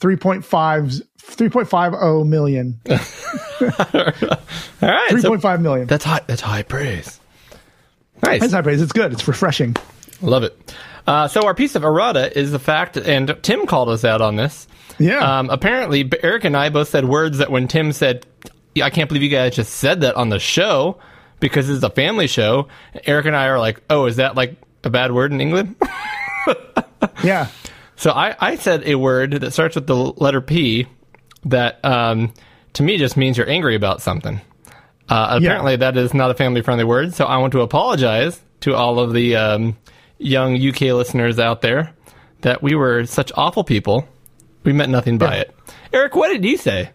3.5 0.00 1.02
3.50 1.20 2.26
million. 2.26 2.80
All 2.90 4.88
right, 4.88 5.10
so 5.20 5.30
3.5 5.36 5.60
million. 5.60 5.86
that's 5.86 6.04
high. 6.04 6.20
That's 6.26 6.40
high 6.40 6.62
praise. 6.62 7.20
Nice. 8.22 8.40
That's 8.40 8.52
high 8.52 8.62
praise. 8.62 8.80
It's 8.82 8.92
good. 8.92 9.12
It's 9.12 9.28
refreshing. 9.28 9.76
Love 10.20 10.42
it. 10.42 10.74
Uh, 11.06 11.26
so 11.28 11.46
our 11.46 11.54
piece 11.54 11.74
of 11.74 11.84
errata 11.84 12.36
is 12.38 12.52
the 12.52 12.58
fact, 12.58 12.96
and 12.96 13.36
Tim 13.42 13.66
called 13.66 13.88
us 13.88 14.04
out 14.04 14.20
on 14.20 14.36
this. 14.36 14.68
Yeah. 14.98 15.38
Um, 15.38 15.48
apparently, 15.48 16.10
Eric 16.22 16.44
and 16.44 16.56
I 16.56 16.68
both 16.68 16.88
said 16.88 17.04
words 17.06 17.38
that 17.38 17.50
when 17.50 17.68
Tim 17.68 17.92
said, 17.92 18.26
"I 18.82 18.90
can't 18.90 19.08
believe 19.08 19.22
you 19.22 19.30
guys 19.30 19.56
just 19.56 19.74
said 19.74 20.02
that 20.02 20.16
on 20.16 20.28
the 20.28 20.38
show," 20.38 20.98
because 21.40 21.70
it's 21.70 21.82
a 21.82 21.90
family 21.90 22.26
show. 22.26 22.68
Eric 23.06 23.26
and 23.26 23.36
I 23.36 23.46
are 23.46 23.58
like, 23.58 23.80
"Oh, 23.88 24.06
is 24.06 24.16
that 24.16 24.34
like 24.34 24.56
a 24.84 24.90
bad 24.90 25.12
word 25.12 25.32
in 25.32 25.40
England?" 25.40 25.76
yeah. 27.24 27.48
so 27.96 28.10
I, 28.10 28.34
I 28.38 28.56
said 28.56 28.82
a 28.84 28.96
word 28.96 29.32
that 29.32 29.52
starts 29.52 29.76
with 29.76 29.86
the 29.86 29.96
letter 29.96 30.40
P 30.40 30.86
that 31.44 31.82
um, 31.84 32.34
to 32.74 32.82
me 32.82 32.98
just 32.98 33.16
means 33.16 33.38
you're 33.38 33.48
angry 33.48 33.76
about 33.76 34.02
something. 34.02 34.40
Uh, 35.08 35.38
apparently, 35.40 35.76
that 35.76 35.96
is 35.96 36.12
not 36.12 36.30
a 36.30 36.34
family 36.34 36.60
friendly 36.60 36.84
word. 36.84 37.14
So 37.14 37.24
I 37.24 37.38
want 37.38 37.52
to 37.52 37.62
apologize 37.62 38.38
to 38.60 38.74
all 38.74 38.98
of 38.98 39.14
the 39.14 39.36
um, 39.36 39.76
young 40.18 40.56
UK 40.56 40.80
listeners 40.82 41.38
out 41.38 41.62
there 41.62 41.94
that 42.42 42.62
we 42.62 42.74
were 42.74 43.06
such 43.06 43.32
awful 43.36 43.64
people. 43.64 44.06
We 44.64 44.72
meant 44.72 44.90
nothing 44.90 45.18
by 45.18 45.36
it. 45.36 45.54
Eric, 45.92 46.14
what 46.14 46.28
did 46.28 46.44
you 46.44 46.56
say? 46.56 46.90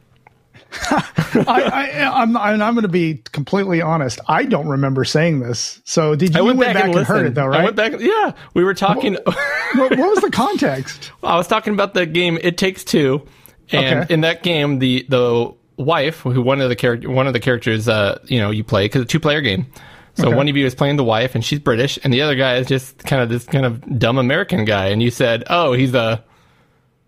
I, 0.91 1.45
I, 1.47 2.21
I'm, 2.21 2.35
I'm, 2.35 2.61
I'm 2.61 2.73
going 2.73 2.83
to 2.83 2.87
be 2.87 3.21
completely 3.31 3.81
honest. 3.81 4.19
I 4.27 4.43
don't 4.43 4.67
remember 4.67 5.03
saying 5.05 5.39
this. 5.39 5.81
So 5.85 6.15
did 6.15 6.33
you 6.33 6.39
I 6.39 6.39
you 6.41 6.45
went, 6.57 6.73
back, 6.73 6.85
and, 6.85 6.95
and, 6.95 7.05
heard 7.05 7.25
it 7.27 7.35
though, 7.35 7.43
I 7.43 7.47
right? 7.47 7.63
went 7.63 7.75
back. 7.75 7.93
Yeah, 7.99 8.33
we 8.53 8.63
were 8.63 8.73
talking. 8.73 9.13
what, 9.13 9.35
what 9.75 9.97
was 9.97 10.19
the 10.21 10.31
context? 10.31 11.11
I 11.23 11.35
was 11.35 11.47
talking 11.47 11.73
about 11.73 11.93
the 11.93 12.05
game 12.05 12.37
It 12.41 12.57
Takes 12.57 12.83
Two, 12.83 13.25
and 13.71 14.01
Okay. 14.03 14.13
in 14.13 14.21
that 14.21 14.43
game, 14.43 14.79
the 14.79 15.05
the 15.09 15.53
wife, 15.77 16.19
who 16.21 16.41
one 16.41 16.59
of 16.61 16.69
the 16.69 16.75
character, 16.75 17.09
one 17.09 17.27
of 17.27 17.33
the 17.33 17.39
characters, 17.39 17.87
uh, 17.87 18.19
you 18.25 18.39
know, 18.39 18.49
you 18.49 18.63
play 18.63 18.85
because 18.85 19.03
it's 19.03 19.09
a 19.09 19.13
two 19.13 19.19
player 19.19 19.41
game. 19.41 19.67
So 20.15 20.27
Okay. 20.27 20.35
one 20.35 20.47
of 20.47 20.55
you 20.55 20.65
is 20.65 20.75
playing 20.75 20.97
the 20.97 21.03
wife, 21.03 21.33
and 21.35 21.43
she's 21.43 21.59
British, 21.59 21.97
and 22.03 22.13
the 22.13 22.21
other 22.21 22.35
guy 22.35 22.57
is 22.57 22.67
just 22.67 22.99
kind 22.99 23.21
of 23.21 23.29
this 23.29 23.45
kind 23.45 23.65
of 23.65 23.97
dumb 23.99 24.17
American 24.19 24.63
guy. 24.65 24.87
And 24.87 25.01
you 25.01 25.09
said, 25.09 25.43
"Oh, 25.49 25.73
he's 25.73 25.93
a." 25.93 26.23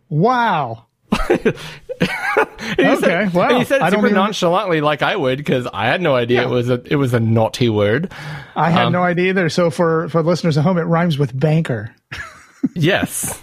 Wow. 0.09 0.85
Okay, 2.77 2.95
said, 2.97 3.33
wow. 3.33 3.49
And 3.49 3.59
you 3.59 3.65
said 3.65 3.77
it 3.77 3.83
I 3.83 3.89
super 3.89 4.07
even- 4.07 4.15
nonchalantly, 4.15 4.81
like 4.81 5.01
I 5.01 5.15
would, 5.15 5.37
because 5.37 5.67
I 5.71 5.85
had 5.85 6.01
no 6.01 6.15
idea 6.15 6.41
it 6.43 6.49
was 6.49 6.69
a 6.69 6.81
it 6.85 6.95
was 6.95 7.13
a 7.13 7.19
naughty 7.19 7.69
word. 7.69 8.11
I 8.55 8.67
Um, 8.67 8.73
had 8.73 8.89
no 8.89 9.03
idea 9.03 9.29
either. 9.29 9.49
So 9.49 9.69
for, 9.69 10.09
for 10.09 10.21
listeners 10.23 10.57
at 10.57 10.63
home, 10.63 10.77
it 10.77 10.83
rhymes 10.83 11.17
with 11.17 11.37
banker. 11.39 11.93
Yes. 12.73 13.39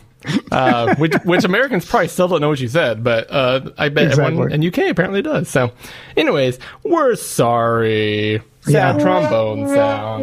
Uh, 0.51 0.95
which 0.97 1.15
which 1.25 1.45
Americans 1.45 1.85
probably 1.85 2.09
still 2.09 2.29
don't 2.29 2.41
know 2.41 2.49
what 2.49 2.61
you 2.61 2.69
said, 2.69 3.03
but 3.05 3.31
uh, 3.31 3.71
I 3.79 3.89
bet 3.89 4.13
everyone 4.19 4.53
in 4.53 4.67
UK 4.67 4.91
apparently 4.91 5.23
does. 5.23 5.49
So, 5.49 5.73
anyways, 6.17 6.59
we're 6.85 7.15
sorry. 7.17 8.43
Sad 8.63 8.73
Yeah. 8.99 9.03
trombone 9.03 9.69
sound. 9.69 10.23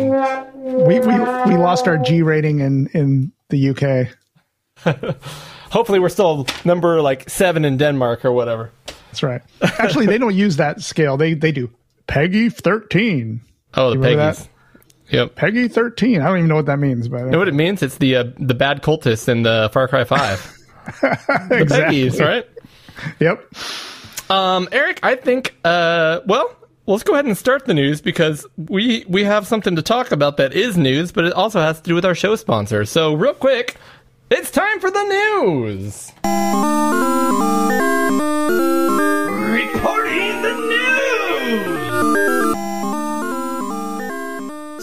We, 0.87 0.99
we, 0.99 1.19
we 1.19 1.57
lost 1.57 1.87
our 1.87 1.97
G 1.97 2.21
rating 2.21 2.59
in, 2.59 2.87
in 2.93 3.31
the 3.49 3.69
UK. 3.69 4.07
Hopefully, 5.71 5.99
we're 5.99 6.09
still 6.09 6.47
number 6.65 7.01
like 7.01 7.29
seven 7.29 7.65
in 7.65 7.77
Denmark 7.77 8.23
or 8.25 8.31
whatever. 8.31 8.71
That's 9.07 9.23
right. 9.23 9.41
Actually, 9.61 10.05
they 10.05 10.17
don't 10.17 10.35
use 10.35 10.55
that 10.57 10.81
scale. 10.81 11.17
They, 11.17 11.33
they 11.33 11.51
do 11.51 11.69
Peggy 12.07 12.49
13. 12.49 13.41
Oh, 13.75 13.89
the 13.91 13.97
remember 13.99 14.31
Peggies. 14.33 14.47
Yep. 15.09 15.35
Peggy 15.35 15.67
13. 15.67 16.21
I 16.21 16.27
don't 16.27 16.37
even 16.37 16.49
know 16.49 16.55
what 16.55 16.67
that 16.67 16.79
means, 16.79 17.07
but 17.07 17.21
You 17.25 17.31
know 17.31 17.39
what 17.39 17.47
it 17.47 17.53
means? 17.53 17.81
It's 17.81 17.97
the 17.97 18.15
uh, 18.17 18.23
the 18.37 18.53
bad 18.53 18.81
cultists 18.83 19.27
in 19.27 19.43
the 19.43 19.69
Far 19.73 19.87
Cry 19.87 20.03
Five. 20.03 20.57
the 21.01 21.57
Exactly. 21.61 22.03
Peggies, 22.09 22.19
right? 22.19 22.47
Yep. 23.19 24.31
Um, 24.31 24.69
Eric, 24.71 24.99
I 25.01 25.15
think, 25.15 25.55
uh, 25.63 26.19
well, 26.27 26.55
let's 26.85 27.03
go 27.03 27.13
ahead 27.13 27.25
and 27.25 27.35
start 27.37 27.65
the 27.65 27.73
news 27.73 28.01
because 28.01 28.45
we 28.57 29.05
we 29.07 29.23
have 29.23 29.47
something 29.47 29.75
to 29.75 29.81
talk 29.81 30.11
about 30.11 30.37
that 30.37 30.53
is 30.53 30.77
news, 30.77 31.11
but 31.11 31.25
it 31.25 31.33
also 31.33 31.59
has 31.59 31.79
to 31.81 31.87
do 31.89 31.95
with 31.95 32.05
our 32.05 32.15
show 32.15 32.35
sponsor. 32.35 32.85
So, 32.85 33.13
real 33.13 33.33
quick, 33.33 33.77
it's 34.29 34.51
time 34.51 34.79
for 34.79 34.91
the 34.91 35.03
news. 35.03 36.11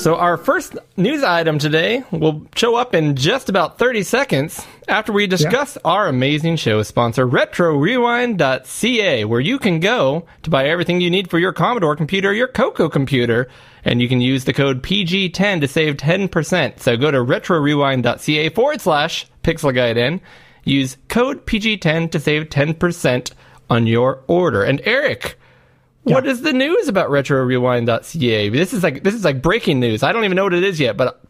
So, 0.07 0.15
our 0.15 0.37
first 0.37 0.77
news 0.97 1.25
item 1.25 1.59
today 1.59 2.05
will 2.13 2.47
show 2.55 2.77
up 2.77 2.95
in 2.95 3.17
just 3.17 3.49
about 3.49 3.77
30 3.77 4.05
seconds 4.05 4.65
after 4.87 5.13
we 5.13 5.27
discuss 5.27 5.77
our 5.85 6.07
amazing 6.07 6.55
show 6.59 6.85
sponsor, 6.85 7.27
RetroRewind.ca, 7.27 9.25
where 9.25 9.41
you 9.41 9.59
can 9.59 9.81
go 9.81 10.25
to 10.45 10.51
buy 10.51 10.69
everything 10.69 11.01
you 11.01 11.11
need 11.11 11.29
for 11.29 11.41
your 11.41 11.53
Commodore 11.53 11.97
computer, 11.97 12.33
your 12.33 12.47
Coco 12.47 12.89
computer, 12.89 13.49
and 13.85 14.01
you 14.01 14.09
can 14.09 14.21
use 14.21 14.45
the 14.45 14.53
code 14.53 14.81
PG10 14.81 15.63
to 15.63 15.67
save 15.67 15.97
10%. 15.97 16.79
So, 16.79 16.97
go 16.97 17.11
to 17.11 17.19
RetroRewind.ca 17.19 18.51
forward 18.51 18.81
slash 18.81 19.27
Pixel 19.43 19.75
Gaiden, 19.75 20.21
use 20.63 20.99
code 21.09 21.45
PG10 21.47 22.13
to 22.13 22.21
save 22.21 22.45
10% 22.45 23.33
on 23.69 23.89
your 23.89 24.23
order. 24.29 24.63
And 24.63 24.81
Eric, 24.85 25.37
what 26.07 26.27
is 26.27 26.43
the 26.43 26.53
news 26.53 26.89
about 26.89 27.11
RetroRewind.ca? 27.11 28.49
This 28.51 28.73
is 28.73 28.83
like 28.83 29.03
this 29.03 29.15
is 29.15 29.25
like 29.25 29.43
breaking 29.43 29.81
news. 29.81 30.03
I 30.03 30.13
don't 30.13 30.25
even 30.25 30.37
know 30.37 30.45
what 30.45 30.55
it 30.55 30.65
is 30.65 30.79
yet, 30.81 30.97
but 30.97 31.21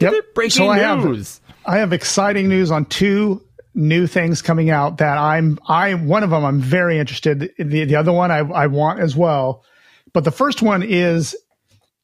Yep. 0.00 0.14
breaking 0.34 0.50
So 0.50 0.68
I 0.68 0.78
have- 0.78 1.04
news. 1.04 1.40
I 1.66 1.78
have 1.78 1.92
exciting 1.92 2.48
news 2.48 2.70
on 2.70 2.84
two 2.86 3.42
new 3.74 4.06
things 4.06 4.42
coming 4.42 4.70
out 4.70 4.98
that 4.98 5.16
I'm 5.18 5.58
I 5.68 5.94
one 5.94 6.22
of 6.22 6.30
them 6.30 6.44
I'm 6.44 6.60
very 6.60 6.98
interested. 6.98 7.50
The 7.58 7.84
the 7.84 7.96
other 7.96 8.12
one 8.12 8.30
I 8.30 8.38
I 8.38 8.66
want 8.66 9.00
as 9.00 9.14
well. 9.16 9.64
But 10.12 10.24
the 10.24 10.30
first 10.32 10.60
one 10.62 10.82
is 10.82 11.36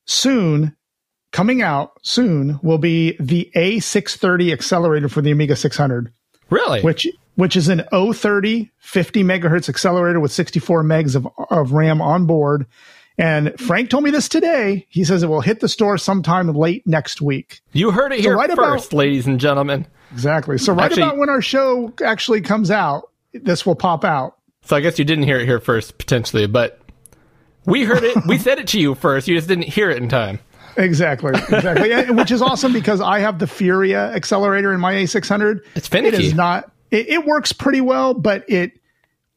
soon 0.06 0.76
coming 1.32 1.60
out 1.62 1.92
soon 2.02 2.58
will 2.62 2.78
be 2.78 3.16
the 3.18 3.50
A630 3.56 4.52
accelerator 4.52 5.08
for 5.08 5.20
the 5.22 5.30
Amiga 5.32 5.56
600, 5.56 6.12
Really? 6.50 6.80
which 6.82 7.06
which 7.36 7.56
is 7.56 7.68
an 7.68 7.82
O30 7.92 8.70
50 8.78 9.22
megahertz 9.24 9.68
accelerator 9.68 10.20
with 10.20 10.32
64 10.32 10.82
megs 10.82 11.14
of, 11.16 11.26
of 11.50 11.72
RAM 11.72 12.02
on 12.02 12.26
board. 12.26 12.66
And 13.18 13.58
Frank 13.58 13.88
told 13.88 14.04
me 14.04 14.10
this 14.10 14.28
today. 14.28 14.86
He 14.90 15.02
says 15.04 15.22
it 15.22 15.28
will 15.28 15.40
hit 15.40 15.60
the 15.60 15.68
store 15.68 15.96
sometime 15.96 16.48
late 16.52 16.86
next 16.86 17.22
week. 17.22 17.60
you 17.72 17.90
heard 17.90 18.12
it 18.12 18.20
here 18.20 18.36
right 18.36 18.50
about- 18.50 18.64
first, 18.66 18.92
ladies 18.92 19.26
and 19.26 19.40
gentlemen. 19.40 19.86
Exactly. 20.12 20.58
So 20.58 20.72
right 20.74 20.84
Actually- 20.86 21.02
about 21.04 21.16
when 21.18 21.30
our 21.30 21.40
show 21.40 21.92
actually 22.04 22.40
comes 22.42 22.70
out, 22.70 23.10
this 23.32 23.64
will 23.64 23.74
pop 23.74 24.04
out. 24.04 24.36
So 24.64 24.76
I 24.76 24.80
guess 24.80 24.98
you 24.98 25.04
didn't 25.04 25.24
hear 25.24 25.38
it 25.38 25.46
here 25.46 25.60
first, 25.60 25.96
potentially, 25.98 26.46
but 26.46 26.80
we 27.64 27.84
heard 27.84 28.02
it. 28.04 28.16
we 28.26 28.36
said 28.46 28.58
it 28.58 28.66
to 28.68 28.80
you 28.80 28.94
first. 28.94 29.28
You 29.28 29.34
just 29.36 29.48
didn't 29.48 29.64
hear 29.64 29.90
it 29.90 29.96
in 30.02 30.08
time. 30.08 30.38
Exactly. 30.76 31.32
Exactly. 31.34 32.10
Which 32.14 32.30
is 32.30 32.42
awesome 32.42 32.72
because 32.72 33.00
I 33.00 33.20
have 33.20 33.38
the 33.38 33.46
Furia 33.46 34.12
accelerator 34.14 34.72
in 34.74 34.80
my 34.80 34.92
A600. 34.94 35.60
It's 35.74 35.88
finicky. 35.88 36.16
It 36.16 36.20
is 36.20 36.34
not. 36.34 36.70
It, 36.90 37.08
it 37.08 37.26
works 37.26 37.52
pretty 37.52 37.80
well, 37.80 38.14
but 38.14 38.48
it 38.48 38.72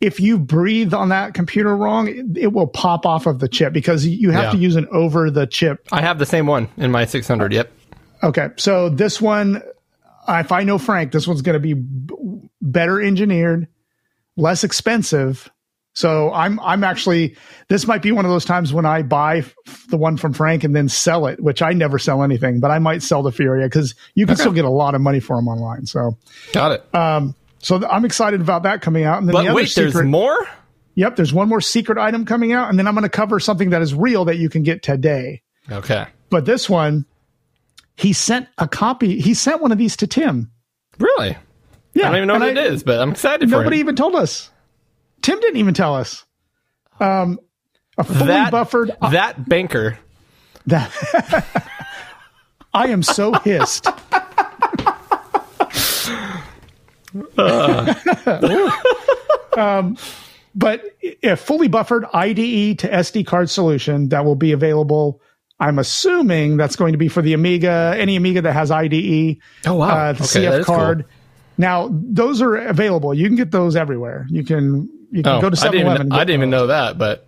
if 0.01 0.19
you 0.21 0.38
breathe 0.39 0.93
on 0.93 1.09
that 1.09 1.33
computer 1.33 1.75
wrong, 1.75 2.07
it, 2.07 2.38
it 2.38 2.53
will 2.53 2.67
pop 2.67 3.05
off 3.05 3.25
of 3.25 3.39
the 3.39 3.49
chip 3.49 3.73
because 3.73 4.05
you 4.05 4.31
have 4.31 4.45
Yeah. 4.45 4.51
to 4.51 4.57
use 4.57 4.75
an 4.77 4.88
over 4.91 5.29
the 5.29 5.45
chip. 5.45 5.85
I 5.91 6.01
have 6.01 6.19
the 6.19 6.25
same 6.25 6.45
one 6.47 6.69
in 6.77 6.89
my 6.89 7.03
600. 7.05 7.51
Yep. 7.51 7.71
Okay. 8.23 8.47
So 8.55 8.88
this 8.89 9.19
one, 9.19 9.62
if 10.29 10.51
I 10.53 10.63
know 10.63 10.77
Frank, 10.77 11.12
this 11.12 11.27
one's 11.27 11.41
going 11.41 11.55
to 11.55 11.59
be 11.59 11.73
b- 11.73 12.15
better 12.62 13.01
engineered, 13.01 13.67
less 14.38 14.63
expensive. 14.63 15.49
So 15.93 16.32
I'm 16.32 16.60
I'm 16.60 16.84
actually 16.84 17.36
this 17.67 17.88
might 17.88 18.02
be 18.02 18.12
one 18.12 18.25
of 18.25 18.32
those 18.32 18.45
times 18.45 18.71
when 18.71 18.86
I 18.86 19.02
buy 19.02 19.39
f- 19.39 19.86
the 19.89 19.97
one 19.97 20.17
from 20.17 20.34
Frank 20.34 20.63
and 20.63 20.75
then 20.75 20.88
sell 20.88 21.25
it, 21.25 21.41
which 21.41 21.62
I 21.62 21.73
never 21.73 21.99
sell 21.99 22.23
anything, 22.23 22.60
but 22.60 22.71
I 22.71 22.80
might 22.80 23.04
sell 23.04 23.23
the 23.23 23.32
Furia 23.32 23.65
because 23.65 23.95
you 24.15 24.25
can 24.25 24.36
still 24.36 24.52
get 24.52 24.65
a 24.65 24.69
lot 24.69 24.95
of 24.95 25.02
money 25.02 25.19
for 25.19 25.36
them 25.36 25.47
online. 25.47 25.86
So 25.86 26.17
Got 26.54 26.71
it. 26.73 26.95
Um, 26.95 27.36
so 27.60 27.80
th- 27.80 27.91
I'm 27.91 28.06
excited 28.06 28.39
about 28.39 28.63
that 28.63 28.82
coming 28.82 29.04
out. 29.04 29.19
And 29.19 29.28
then 29.28 29.34
but 29.34 29.41
the 29.41 29.47
other 29.49 29.56
wait, 29.56 29.73
there's 29.75 29.93
secret, 29.93 30.08
more? 30.08 30.47
yep, 30.95 31.15
there's 31.15 31.34
one 31.34 31.49
more 31.49 31.62
secret 31.62 31.97
item 31.97 32.25
coming 32.25 32.54
out, 32.54 32.69
and 32.69 32.80
then 32.80 32.88
I'm 32.88 32.93
going 32.93 33.04
to 33.04 33.10
cover 33.10 33.39
something 33.39 33.71
that 33.71 33.82
is 33.82 33.93
real 33.93 34.25
that 34.25 34.38
you 34.38 34.49
can 34.49 34.63
get 34.63 34.82
today. 34.84 35.41
Okay. 35.69 36.06
But 36.30 36.45
this 36.45 36.69
one, 36.69 37.06
he 37.97 38.13
sent 38.13 38.47
a 38.58 38.67
copy. 38.67 39.19
He 39.19 39.34
sent 39.34 39.62
one 39.62 39.71
of 39.71 39.78
these 39.78 39.97
to 39.97 40.08
Tim. 40.08 40.52
Really? 40.99 41.36
Yeah, 41.93 42.08
I 42.08 42.12
don't 42.12 42.15
even 42.17 42.28
know 42.28 42.39
what 42.39 42.47
it 42.47 42.58
is, 42.58 42.84
but 42.84 42.99
I'm 42.99 43.12
excited 43.12 43.49
for 43.49 43.58
Nobody 43.58 43.78
even 43.78 43.95
told 43.95 44.15
us. 44.15 44.49
Tim 45.21 45.39
didn't 45.39 45.58
even 45.58 45.73
tell 45.73 45.95
us. 45.95 46.25
Um, 46.99 47.39
a 47.97 48.03
fully 48.03 48.27
that 48.27 48.51
buffered. 48.51 48.91
that 49.12 49.47
banker. 49.47 49.97
That 50.67 50.91
I 52.73 52.88
am 52.88 53.03
so 53.03 53.34
hissed. 53.34 53.88
um, 59.58 59.97
but 60.55 60.84
a 61.23 61.36
fully 61.36 61.67
buffered 61.67 62.05
IDE 62.13 62.79
to 62.79 62.88
SD 62.89 63.25
card 63.25 63.49
solution 63.49 64.10
that 64.10 64.25
will 64.25 64.36
be 64.36 64.51
available. 64.51 65.21
I'm 65.60 65.79
assuming 65.79 66.58
that's 66.58 66.75
going 66.75 66.93
to 66.93 66.97
be 66.97 67.08
for 67.10 67.21
the 67.21 67.34
Amiga, 67.34 67.93
any 67.97 68.15
Amiga 68.15 68.41
that 68.43 68.53
has 68.53 68.71
IDE. 68.71 69.38
Oh, 69.65 69.75
wow. 69.75 69.89
uh, 69.89 70.13
the 70.13 70.23
Okay, 70.23 70.45
CF 70.45 70.63
card. 70.63 71.03
cool. 71.03 71.12
Now 71.59 71.89
those 71.91 72.41
are 72.41 72.55
available. 72.55 73.13
You 73.13 73.27
can 73.27 73.35
get 73.35 73.51
those 73.51 73.75
everywhere. 73.75 74.25
You 74.31 74.43
can 74.43 74.89
you 75.11 75.21
can 75.21 75.33
Oh, 75.33 75.41
go 75.41 75.49
to 75.51 75.59
I 75.59 75.69
didn't 75.69 75.81
7-Eleven. 75.87 76.07
even 76.07 76.11
I 76.13 76.19
didn't 76.23 76.33
even 76.39 76.49
know 76.49 76.67
that, 76.67 76.97
but 76.97 77.27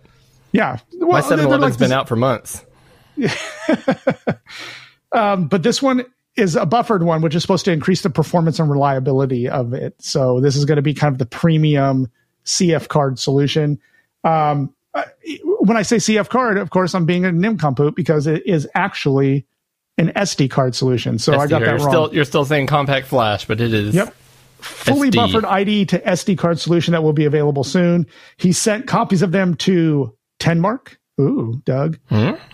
Yeah, 0.52 0.78
well, 0.98 1.08
my 1.10 1.20
they're- 1.20 1.28
7 1.28 1.36
they're 1.38 1.46
Eleven's 1.48 1.72
like 1.74 1.78
been 1.78 1.90
this- 1.90 1.96
out 1.96 2.08
for 2.08 2.16
months. 2.16 2.64
but 5.12 5.62
this 5.62 5.82
one 5.82 6.04
is 6.36 6.56
a 6.56 6.64
buffered 6.64 7.02
one, 7.02 7.20
which 7.20 7.34
is 7.34 7.42
supposed 7.42 7.64
to 7.66 7.72
increase 7.72 8.02
the 8.02 8.10
performance 8.10 8.58
and 8.58 8.70
reliability 8.70 9.48
of 9.48 9.74
it. 9.74 9.94
So 10.00 10.40
this 10.40 10.56
is 10.56 10.64
going 10.64 10.76
to 10.76 10.82
be 10.82 10.94
kind 10.94 11.12
of 11.12 11.18
the 11.18 11.26
premium 11.26 12.10
CF 12.46 12.88
card 12.88 13.18
solution. 13.18 13.78
Um, 14.24 14.72
I- 14.94 15.06
when 15.60 15.76
I 15.76 15.82
say 15.82 15.96
CF 15.96 16.28
card, 16.28 16.56
of 16.58 16.70
course, 16.70 16.94
I'm 16.94 17.06
being 17.06 17.24
a 17.24 17.32
nincompoop 17.32 17.94
because 17.94 18.26
it 18.26 18.46
is 18.46 18.66
actually 18.74 19.46
an 19.98 20.08
SD 20.16 20.50
card 20.50 20.74
solution. 20.74 21.18
So 21.18 21.34
I 21.34 21.46
got 21.46 21.60
here. 21.60 21.66
that 21.66 21.66
you're 21.66 21.78
wrong. 21.78 21.90
still 21.90 22.14
you're 22.14 22.24
still 22.24 22.44
saying 22.46 22.66
compact 22.66 23.06
flash, 23.06 23.44
but 23.46 23.60
it 23.60 23.72
is 23.74 23.94
Yep. 23.94 24.14
Fully 24.62 25.10
SD. 25.10 25.14
buffered 25.16 25.44
ID 25.44 25.86
to 25.86 25.98
SD 26.00 26.38
card 26.38 26.58
solution 26.58 26.92
that 26.92 27.02
will 27.02 27.12
be 27.12 27.24
available 27.24 27.64
soon. 27.64 28.06
He 28.36 28.52
sent 28.52 28.86
copies 28.86 29.22
of 29.22 29.32
them 29.32 29.54
to 29.56 30.14
Tenmark. 30.40 30.96
Ooh, 31.20 31.60
Doug. 31.64 31.98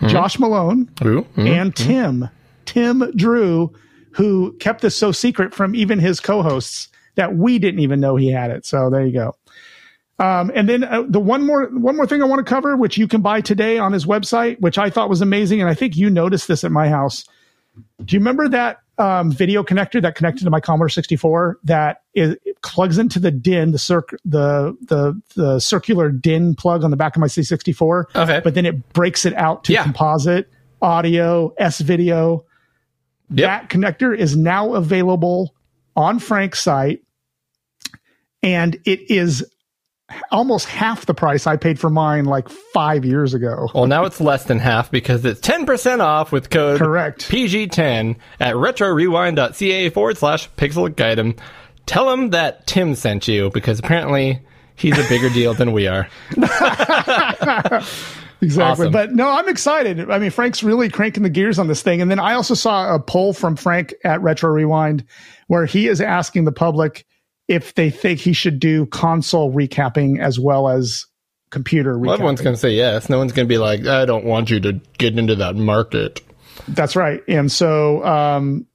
Josh 0.07 0.37
Malone 0.37 0.89
Ooh, 1.03 1.25
mm. 1.35 1.47
and 1.47 1.75
Tim, 1.75 2.29
Tim 2.65 3.11
Drew, 3.15 3.73
who 4.11 4.55
kept 4.59 4.81
this 4.81 4.95
so 4.95 5.11
secret 5.11 5.53
from 5.53 5.75
even 5.75 5.97
his 5.97 6.19
co-hosts 6.19 6.89
that 7.15 7.35
we 7.35 7.57
didn't 7.57 7.79
even 7.79 7.99
know 7.99 8.15
he 8.15 8.31
had 8.31 8.51
it. 8.51 8.65
So 8.65 8.89
there 8.89 9.05
you 9.05 9.13
go. 9.13 9.35
Um, 10.19 10.51
and 10.53 10.67
then 10.67 10.83
uh, 10.83 11.03
the 11.07 11.19
one 11.19 11.45
more 11.45 11.67
one 11.67 11.95
more 11.95 12.05
thing 12.05 12.21
I 12.21 12.25
want 12.25 12.45
to 12.45 12.49
cover, 12.49 12.75
which 12.75 12.97
you 12.97 13.07
can 13.07 13.21
buy 13.21 13.39
today 13.39 13.77
on 13.77 13.93
his 13.93 14.05
website, 14.05 14.59
which 14.59 14.77
I 14.77 14.89
thought 14.89 15.09
was 15.09 15.21
amazing, 15.21 15.61
and 15.61 15.69
I 15.69 15.73
think 15.73 15.95
you 15.95 16.09
noticed 16.09 16.49
this 16.49 16.65
at 16.65 16.71
my 16.71 16.89
house. 16.89 17.23
Do 18.03 18.15
you 18.15 18.19
remember 18.19 18.49
that 18.49 18.79
um, 18.99 19.31
video 19.31 19.63
connector 19.63 20.01
that 20.01 20.15
connected 20.15 20.43
to 20.43 20.49
my 20.49 20.59
Commodore 20.59 20.89
64 20.89 21.57
that 21.63 22.03
is, 22.13 22.35
it 22.45 22.61
plugs 22.61 22.97
into 22.97 23.17
the 23.19 23.31
DIN, 23.31 23.71
the 23.71 23.79
circ, 23.79 24.13
the 24.25 24.75
the 24.81 25.19
the 25.35 25.59
circular 25.59 26.09
DIN 26.11 26.53
plug 26.55 26.83
on 26.83 26.91
the 26.91 26.97
back 26.97 27.15
of 27.15 27.21
my 27.21 27.27
C64? 27.27 28.15
Okay. 28.15 28.41
but 28.43 28.53
then 28.53 28.65
it 28.65 28.91
breaks 28.93 29.25
it 29.25 29.33
out 29.35 29.63
to 29.63 29.73
Yeah. 29.73 29.83
composite, 29.83 30.49
audio, 30.81 31.53
S 31.57 31.79
video. 31.79 32.45
Yep. 33.31 33.47
That 33.47 33.69
connector 33.69 34.15
is 34.17 34.35
now 34.35 34.73
available 34.73 35.55
on 35.95 36.19
Frank's 36.19 36.59
site, 36.61 37.01
and 38.43 38.75
it 38.85 39.09
is 39.09 39.43
almost 40.31 40.67
half 40.67 41.05
the 41.05 41.13
price 41.13 41.47
I 41.47 41.57
paid 41.57 41.79
for 41.79 41.89
mine 41.89 42.25
like 42.25 42.49
five 42.49 43.05
years 43.05 43.33
ago. 43.33 43.69
Well, 43.73 43.87
now 43.87 44.05
it's 44.05 44.21
less 44.21 44.45
than 44.45 44.59
half 44.59 44.91
because 44.91 45.25
it's 45.25 45.39
10% 45.41 45.99
off 45.99 46.31
with 46.31 46.49
code 46.49 46.79
Correct. 46.79 47.29
PG10 47.29 48.15
at 48.39 48.55
retrorewind.ca 48.55 49.89
forward 49.89 50.17
slash 50.17 50.49
pixelgaiden. 50.51 51.39
Tell 51.85 52.11
him 52.11 52.31
that 52.31 52.67
Tim 52.67 52.95
sent 52.95 53.27
you 53.27 53.49
because 53.49 53.79
apparently 53.79 54.41
he's 54.75 54.97
a 54.97 55.07
bigger 55.09 55.29
deal 55.29 55.53
than 55.53 55.71
we 55.71 55.87
are. 55.87 56.07
Exactly. 58.41 58.85
Awesome. 58.85 58.93
But 58.93 59.11
no, 59.13 59.27
I'm 59.27 59.49
excited. 59.49 60.09
I 60.09 60.17
mean, 60.17 60.31
Frank's 60.31 60.63
really 60.63 60.89
cranking 60.89 61.23
the 61.23 61.29
gears 61.29 61.59
on 61.59 61.67
this 61.67 61.81
thing. 61.81 62.01
And 62.01 62.09
then 62.09 62.19
I 62.19 62.33
also 62.33 62.53
saw 62.53 62.95
a 62.95 62.99
poll 62.99 63.33
from 63.33 63.55
Frank 63.55 63.93
at 64.03 64.21
Retro 64.21 64.49
Rewind 64.49 65.03
where 65.47 65.65
he 65.65 65.87
is 65.87 65.99
asking 65.99 66.45
the 66.45 66.51
public 66.51 67.05
if 67.49 67.73
they 67.73 67.89
think 67.89 68.19
he 68.19 68.31
should 68.31 68.59
do 68.59 68.85
console 68.85 69.51
recapping 69.51 70.21
as 70.21 70.39
well 70.39 70.69
as 70.69 71.07
computer 71.49 71.95
recapping. 71.95 72.05
Well, 72.05 72.13
everyone's 72.13 72.41
going 72.41 72.53
to 72.53 72.59
say 72.59 72.71
yes. 72.71 73.09
No 73.09 73.17
one's 73.17 73.33
going 73.33 73.47
to 73.47 73.49
be 73.49 73.57
like, 73.57 73.87
I 73.87 74.05
don't 74.05 74.23
want 74.23 74.51
you 74.51 74.59
to 74.61 74.73
get 74.99 75.17
into 75.17 75.35
that 75.35 75.55
market. 75.55 76.21
That's 76.67 76.95
right. 76.95 77.21
And 77.27 77.51
so 77.51 78.05
um, 78.05 78.67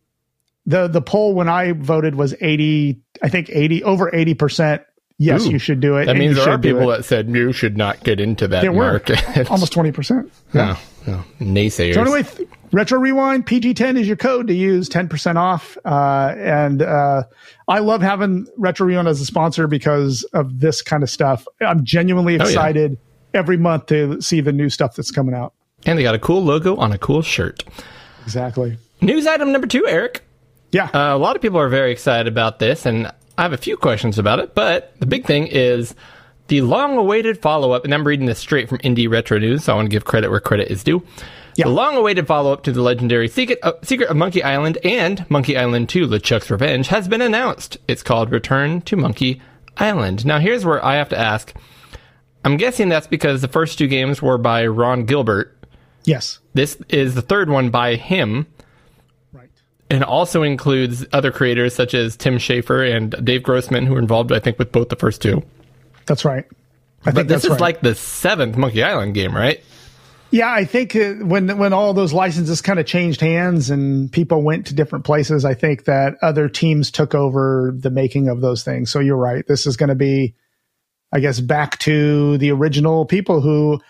the 0.66 0.88
the 0.88 1.00
poll 1.00 1.34
when 1.34 1.48
I 1.48 1.72
voted 1.72 2.16
was 2.16 2.34
80, 2.40 3.00
I 3.22 3.28
think 3.28 3.48
80 3.48 3.84
over 3.84 4.10
80%. 4.10 4.84
Yes, 5.18 5.46
Ooh. 5.46 5.50
you 5.52 5.58
should 5.58 5.78
do 5.80 5.96
it. 5.96 6.06
That 6.06 6.16
means 6.16 6.36
there 6.36 6.48
are 6.48 6.58
people 6.58 6.88
that 6.88 7.04
said 7.04 7.28
you 7.28 7.52
should 7.52 7.76
not 7.76 8.02
get 8.02 8.18
into 8.18 8.48
that 8.48 8.62
there 8.62 8.72
market. 8.72 9.22
almost 9.50 9.72
20%. 9.72 10.28
no, 10.54 10.76
no, 11.06 11.24
naysayers. 11.40 11.94
So 11.94 12.00
anyway, 12.00 12.24
th- 12.24 12.48
Retro 12.72 12.98
Rewind 12.98 13.46
PG10 13.46 13.96
is 14.00 14.08
your 14.08 14.16
code 14.16 14.48
to 14.48 14.54
use 14.54 14.88
10% 14.88 15.36
off. 15.36 15.78
Uh, 15.84 16.34
and 16.36 16.82
uh, 16.82 17.22
I 17.68 17.78
love 17.78 18.02
having 18.02 18.48
Retro 18.56 18.86
Rewind 18.86 19.06
as 19.06 19.20
a 19.20 19.24
sponsor 19.24 19.68
because 19.68 20.24
of 20.32 20.58
this 20.58 20.82
kind 20.82 21.04
of 21.04 21.10
stuff. 21.10 21.46
I'm 21.60 21.84
genuinely 21.84 22.34
Oh, 22.34 22.38
yeah. 22.42 22.50
excited 22.50 22.98
every 23.34 23.56
month 23.56 23.86
to 23.86 24.20
see 24.20 24.40
the 24.40 24.52
new 24.52 24.68
stuff 24.68 24.96
that's 24.96 25.12
coming 25.12 25.34
out. 25.36 25.52
and 25.86 25.96
they 25.96 26.02
got 26.02 26.16
a 26.16 26.18
cool 26.20 26.42
logo 26.42 26.74
on 26.76 26.90
a 26.90 26.98
cool 26.98 27.22
shirt. 27.22 27.62
Exactly. 28.24 28.78
News 29.00 29.26
item 29.28 29.52
number 29.52 29.66
two, 29.68 29.86
Eric. 29.86 30.24
Yeah. 30.72 30.86
Uh, 30.92 31.14
a 31.14 31.18
lot 31.18 31.36
of 31.36 31.42
people 31.42 31.60
are 31.60 31.68
very 31.68 31.92
excited 31.92 32.26
about 32.26 32.58
this, 32.58 32.84
and 32.86 33.12
I 33.36 33.42
have 33.42 33.52
a 33.52 33.58
few 33.58 33.76
questions 33.76 34.18
about 34.18 34.38
it. 34.38 34.54
But 34.54 34.94
the 35.00 35.06
big 35.06 35.26
thing 35.26 35.46
is 35.48 35.94
the 36.48 36.60
long-awaited 36.60 37.40
follow-up, 37.40 37.84
and 37.84 37.92
I'm 37.94 38.06
reading 38.06 38.26
this 38.26 38.38
straight 38.38 38.68
from 38.68 38.78
Indie 38.78 39.10
Retro 39.10 39.38
News, 39.38 39.64
so 39.64 39.72
I 39.72 39.76
want 39.76 39.86
to 39.86 39.90
give 39.90 40.04
credit 40.04 40.30
where 40.30 40.40
credit 40.40 40.70
is 40.70 40.84
due. 40.84 41.02
Yeah. 41.56 41.64
The 41.66 41.70
long-awaited 41.70 42.26
follow-up 42.26 42.64
to 42.64 42.72
the 42.72 42.82
legendary 42.82 43.28
Secret, 43.28 43.58
uh, 43.62 43.72
Secret 43.82 44.10
of 44.10 44.16
Monkey 44.16 44.42
Island 44.42 44.78
and 44.84 45.28
Monkey 45.30 45.56
Island 45.56 45.88
2: 45.88 46.06
LeChuck's 46.06 46.50
Revenge 46.50 46.88
has 46.88 47.08
been 47.08 47.22
announced. 47.22 47.78
It's 47.88 48.02
called 48.02 48.30
Return 48.30 48.80
to 48.82 48.96
Monkey 48.96 49.40
Island. 49.76 50.26
Now, 50.26 50.38
here's 50.38 50.64
where 50.64 50.84
I 50.84 50.96
have 50.96 51.08
to 51.10 51.18
ask. 51.18 51.54
I'm 52.44 52.56
guessing 52.56 52.88
that's 52.88 53.06
because 53.06 53.40
the 53.40 53.48
first 53.48 53.78
two 53.78 53.86
games 53.86 54.20
were 54.20 54.36
by 54.38 54.66
Ron 54.66 55.06
Gilbert. 55.06 55.56
yes. 56.04 56.38
This 56.54 56.76
is 56.88 57.14
the 57.14 57.22
third 57.22 57.48
one 57.50 57.70
by 57.70 57.96
him. 57.96 58.46
And 59.90 60.02
also 60.02 60.42
includes 60.42 61.04
other 61.12 61.30
creators 61.30 61.74
such 61.74 61.94
as 61.94 62.16
Tim 62.16 62.38
Schafer 62.38 62.94
and 62.94 63.14
Dave 63.24 63.42
Grossman, 63.42 63.86
who 63.86 63.96
are 63.96 63.98
involved, 63.98 64.32
I 64.32 64.38
think, 64.38 64.58
with 64.58 64.72
both 64.72 64.88
the 64.88 64.96
first 64.96 65.20
two. 65.20 65.42
That's 66.06 66.24
right. 66.24 66.44
I 67.06 67.10
But 67.10 67.14
think 67.14 67.28
this 67.28 67.44
is 67.44 67.50
right. 67.50 67.60
like 67.60 67.80
the 67.80 67.94
seventh 67.94 68.56
Monkey 68.56 68.82
Island 68.82 69.14
game, 69.14 69.36
right? 69.36 69.62
Yeah, 70.30 70.52
I 70.52 70.64
think 70.64 70.96
uh, 70.96 71.12
when 71.14 71.58
when 71.58 71.72
all 71.72 71.94
those 71.94 72.12
licenses 72.12 72.60
kind 72.60 72.80
of 72.80 72.86
changed 72.86 73.20
hands 73.20 73.70
and 73.70 74.10
people 74.10 74.42
went 74.42 74.66
to 74.66 74.74
different 74.74 75.04
places, 75.04 75.44
I 75.44 75.54
think 75.54 75.84
that 75.84 76.14
other 76.22 76.48
teams 76.48 76.90
took 76.90 77.14
over 77.14 77.72
the 77.76 77.90
making 77.90 78.28
of 78.28 78.40
those 78.40 78.64
things. 78.64 78.90
So 78.90 78.98
you're 78.98 79.16
right. 79.16 79.46
This 79.46 79.64
is 79.64 79.76
going 79.76 79.90
to 79.90 79.94
be, 79.94 80.34
I 81.12 81.20
guess, 81.20 81.38
back 81.38 81.78
to 81.80 82.36
the 82.38 82.50
original 82.50 83.04
people 83.04 83.42
who, 83.42 83.80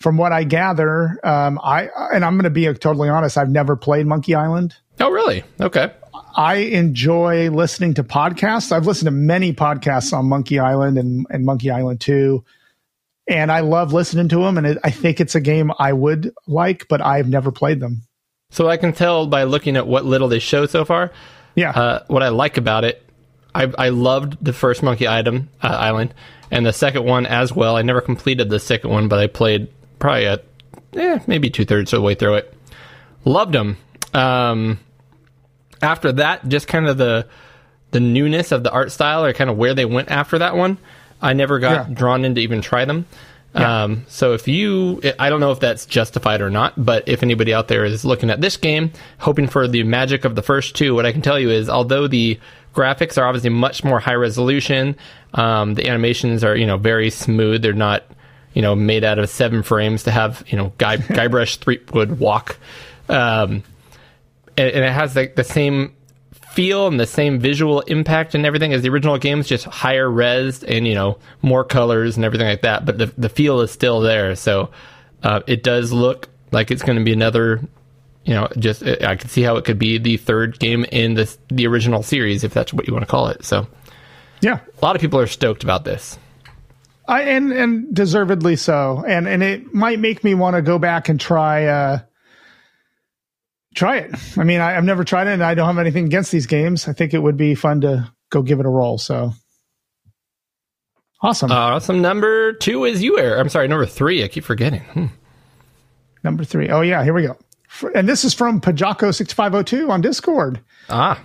from 0.00 0.18
what 0.18 0.32
I 0.32 0.44
gather, 0.44 1.18
um, 1.24 1.58
I 1.62 1.88
and 2.12 2.22
I'm 2.22 2.34
going 2.34 2.44
to 2.44 2.50
be 2.50 2.64
totally 2.74 3.08
honest. 3.08 3.38
I've 3.38 3.48
never 3.48 3.74
played 3.74 4.06
Monkey 4.06 4.34
Island. 4.34 4.76
Oh, 5.00 5.10
really? 5.10 5.44
Okay. 5.60 5.92
I 6.36 6.56
enjoy 6.56 7.50
listening 7.50 7.94
to 7.94 8.04
podcasts. 8.04 8.72
I've 8.72 8.86
listened 8.86 9.06
to 9.06 9.12
many 9.12 9.52
podcasts 9.52 10.12
on 10.12 10.26
Monkey 10.26 10.58
Island 10.58 10.98
and, 10.98 11.26
and 11.30 11.44
Monkey 11.44 11.70
Island 11.70 12.00
2. 12.00 12.44
And 13.28 13.50
I 13.50 13.60
love 13.60 13.92
listening 13.92 14.28
to 14.28 14.38
them. 14.38 14.58
And 14.58 14.66
it, 14.66 14.78
I 14.84 14.90
think 14.90 15.20
it's 15.20 15.34
a 15.34 15.40
game 15.40 15.72
I 15.78 15.92
would 15.92 16.32
like, 16.46 16.86
but 16.88 17.00
I've 17.00 17.28
never 17.28 17.50
played 17.50 17.80
them. 17.80 18.02
So 18.50 18.68
I 18.68 18.76
can 18.76 18.92
tell 18.92 19.26
by 19.26 19.44
looking 19.44 19.76
at 19.76 19.86
what 19.86 20.04
little 20.04 20.28
they 20.28 20.38
show 20.38 20.66
so 20.66 20.84
far. 20.84 21.12
Yeah. 21.54 21.70
Uh, 21.70 22.04
what 22.08 22.22
I 22.22 22.28
like 22.28 22.56
about 22.56 22.84
it, 22.84 23.02
I, 23.54 23.72
I 23.78 23.88
loved 23.90 24.44
the 24.44 24.52
first 24.52 24.82
Monkey 24.82 25.08
Item 25.08 25.48
uh, 25.62 25.68
Island 25.68 26.14
and 26.50 26.66
the 26.66 26.72
second 26.72 27.04
one 27.04 27.26
as 27.26 27.52
well. 27.52 27.76
I 27.76 27.82
never 27.82 28.00
completed 28.00 28.50
the 28.50 28.60
second 28.60 28.90
one, 28.90 29.08
but 29.08 29.18
I 29.18 29.26
played 29.26 29.68
probably 29.98 30.26
at 30.26 30.44
eh, 30.94 31.18
maybe 31.26 31.50
two 31.50 31.64
thirds 31.64 31.92
of 31.92 31.98
the 31.98 32.02
way 32.02 32.14
through 32.14 32.34
it. 32.34 32.54
Loved 33.24 33.54
them. 33.54 33.76
Um, 34.14 34.78
after 35.82 36.12
that, 36.12 36.48
just 36.48 36.68
kind 36.68 36.88
of 36.88 36.96
the 36.98 37.26
the 37.90 38.00
newness 38.00 38.50
of 38.52 38.62
the 38.64 38.70
art 38.72 38.90
style, 38.90 39.24
or 39.24 39.32
kind 39.32 39.50
of 39.50 39.56
where 39.56 39.74
they 39.74 39.84
went 39.84 40.10
after 40.10 40.38
that 40.38 40.56
one. 40.56 40.78
I 41.22 41.32
never 41.32 41.58
got 41.58 41.88
Yeah. 41.88 41.94
drawn 41.94 42.24
in 42.24 42.34
to 42.34 42.40
even 42.40 42.60
try 42.60 42.84
them. 42.84 43.06
Um, 43.54 44.04
so 44.08 44.32
if 44.32 44.48
you, 44.48 45.00
I 45.16 45.30
don't 45.30 45.38
know 45.38 45.52
if 45.52 45.60
that's 45.60 45.86
justified 45.86 46.40
or 46.40 46.50
not, 46.50 46.72
but 46.76 47.04
if 47.08 47.22
anybody 47.22 47.54
out 47.54 47.68
there 47.68 47.84
is 47.84 48.04
looking 48.04 48.28
at 48.28 48.40
this 48.40 48.56
game, 48.56 48.90
hoping 49.18 49.46
for 49.46 49.68
the 49.68 49.84
magic 49.84 50.24
of 50.24 50.34
the 50.34 50.42
first 50.42 50.74
two, 50.74 50.92
what 50.96 51.06
I 51.06 51.12
can 51.12 51.22
tell 51.22 51.38
you 51.38 51.50
is, 51.50 51.68
although 51.68 52.08
the 52.08 52.40
graphics 52.74 53.16
are 53.16 53.24
obviously 53.24 53.50
much 53.50 53.84
more 53.84 54.00
high 54.00 54.14
resolution, 54.16 54.96
um, 55.34 55.74
the 55.74 55.86
animations 55.88 56.42
are 56.42 56.56
you 56.56 56.66
know 56.66 56.78
very 56.78 57.10
smooth. 57.10 57.62
They're 57.62 57.72
not 57.72 58.02
you 58.54 58.62
know 58.62 58.74
made 58.74 59.04
out 59.04 59.20
of 59.20 59.28
seven 59.30 59.62
frames 59.62 60.02
to 60.02 60.10
have 60.10 60.42
you 60.48 60.58
know 60.58 60.72
guy 60.78 60.96
Guybrush 61.18 61.58
Threepwood 61.58 62.18
walk, 62.18 62.58
um, 63.08 63.62
and, 64.56 64.68
and 64.68 64.84
it 64.84 64.92
has 64.92 65.14
like 65.16 65.36
the 65.36 65.44
same 65.44 65.94
feel 66.52 66.86
and 66.86 67.00
the 67.00 67.06
same 67.06 67.40
visual 67.40 67.80
impact 67.82 68.34
and 68.34 68.46
everything 68.46 68.72
as 68.72 68.82
the 68.82 68.88
original 68.88 69.18
games, 69.18 69.48
just 69.48 69.64
higher 69.64 70.08
res 70.10 70.62
and 70.62 70.86
you 70.86 70.94
know 70.94 71.18
more 71.42 71.64
colors 71.64 72.16
and 72.16 72.24
everything 72.24 72.46
like 72.46 72.62
that. 72.62 72.84
But 72.84 72.98
the 72.98 73.12
the 73.18 73.28
feel 73.28 73.60
is 73.60 73.70
still 73.70 74.00
there. 74.00 74.34
So 74.36 74.70
Uh, 75.22 75.40
it 75.46 75.62
does 75.62 75.90
look 75.90 76.28
like 76.52 76.70
it's 76.70 76.82
going 76.82 76.98
to 76.98 77.04
be 77.04 77.12
another, 77.14 77.58
you 78.24 78.34
know, 78.34 78.46
just 78.58 78.82
I 78.84 79.16
can 79.16 79.30
see 79.30 79.40
how 79.40 79.56
it 79.56 79.64
could 79.64 79.78
be 79.78 79.96
the 79.98 80.18
third 80.18 80.58
game 80.58 80.84
in 80.92 81.14
the 81.14 81.34
the 81.48 81.66
original 81.66 82.02
series, 82.02 82.44
if 82.44 82.52
that's 82.52 82.72
what 82.74 82.86
you 82.86 82.92
want 82.92 83.04
to 83.06 83.10
call 83.10 83.28
it. 83.28 83.42
So 83.42 83.66
Yeah. 84.42 84.58
a 84.80 84.84
lot 84.84 84.94
of 84.96 85.00
people 85.00 85.18
are 85.18 85.26
stoked 85.26 85.64
about 85.64 85.84
this. 85.84 86.18
I, 87.08 87.22
and 87.22 87.52
and 87.52 87.94
deservedly 87.94 88.56
so. 88.56 89.02
And 89.06 89.26
and 89.26 89.42
it 89.42 89.72
might 89.74 89.98
make 89.98 90.22
me 90.24 90.34
want 90.34 90.56
to 90.56 90.62
go 90.62 90.78
back 90.78 91.08
and 91.08 91.18
try 91.18 91.64
uh 91.66 91.98
try 93.74 93.98
it. 93.98 94.14
I 94.38 94.44
mean, 94.44 94.60
I, 94.60 94.76
I've 94.76 94.84
never 94.84 95.04
tried 95.04 95.26
it, 95.26 95.32
and 95.34 95.42
I 95.44 95.54
don't 95.54 95.66
have 95.66 95.78
anything 95.78 96.06
against 96.06 96.30
these 96.32 96.46
games. 96.46 96.88
I 96.88 96.92
think 96.92 97.14
it 97.14 97.18
would 97.22 97.36
be 97.36 97.54
fun 97.54 97.80
to 97.82 98.10
go 98.30 98.42
give 98.42 98.60
it 98.60 98.66
a 98.66 98.68
roll. 98.70 98.98
So 98.98 99.32
awesome. 101.22 101.50
Awesome. 101.52 102.00
Number 102.02 102.52
two 102.54 102.84
is 102.84 103.02
you, 103.02 103.18
Eric. 103.18 103.40
I'm 103.40 103.48
sorry, 103.48 103.68
number 103.68 103.86
three. 103.86 104.22
I 104.24 104.28
keep 104.28 104.44
forgetting. 104.44 104.80
Hmm. 104.80 105.06
Number 106.22 106.44
three. 106.44 106.68
Oh 106.70 106.80
yeah, 106.80 107.02
here 107.04 107.14
we 107.14 107.22
go. 107.22 107.36
And 107.94 108.08
this 108.08 108.24
is 108.24 108.34
from 108.34 108.60
Pajako 108.60 109.14
six 109.14 109.32
five 109.32 109.52
zero 109.52 109.62
two 109.62 109.90
on 109.90 110.00
Discord. 110.00 110.60
Ah, 110.88 111.20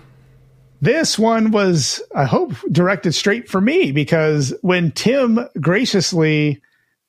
This 0.80 1.18
one 1.18 1.50
was, 1.52 2.02
I 2.14 2.24
hope, 2.24 2.52
directed 2.72 3.12
straight 3.14 3.48
for 3.48 3.60
me 3.60 3.92
because 3.92 4.52
when 4.62 4.90
Tim 4.92 5.38
graciously 5.60 6.60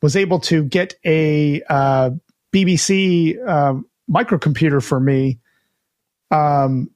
was 0.02 0.16
able 0.16 0.40
to 0.42 0.64
get 0.64 0.96
a 1.06 1.62
uh, 1.70 2.12
BBC 2.54 3.46
um, 3.48 3.86
microcomputer 4.12 4.84
for 4.84 5.00
me, 5.00 5.40
um, 6.32 6.92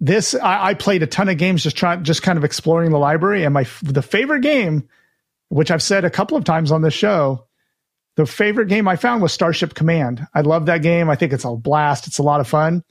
this 0.00 0.34
I, 0.34 0.68
I 0.68 0.74
played 0.74 1.02
a 1.02 1.06
ton 1.06 1.28
of 1.28 1.36
games 1.36 1.62
just 1.62 1.76
trying, 1.76 2.04
just 2.04 2.22
kind 2.22 2.38
of 2.38 2.44
exploring 2.44 2.90
the 2.90 2.98
library, 2.98 3.44
and 3.44 3.52
my 3.54 3.66
the 3.82 4.02
favorite 4.02 4.40
game, 4.40 4.88
which 5.48 5.70
I've 5.70 5.82
said 5.82 6.04
a 6.04 6.10
couple 6.10 6.36
of 6.36 6.44
times 6.44 6.72
on 6.72 6.82
this 6.82 6.94
show, 6.94 7.46
the 8.16 8.26
favorite 8.26 8.68
game 8.68 8.88
I 8.88 8.96
found 8.96 9.22
was 9.22 9.32
Starship 9.32 9.74
Command. 9.74 10.26
I 10.34 10.40
love 10.40 10.66
that 10.66 10.82
game. 10.82 11.10
I 11.10 11.16
think 11.16 11.32
it's 11.32 11.44
a 11.44 11.54
blast. 11.54 12.06
It's 12.06 12.18
a 12.18 12.22
lot 12.22 12.40
of 12.40 12.48
fun 12.48 12.84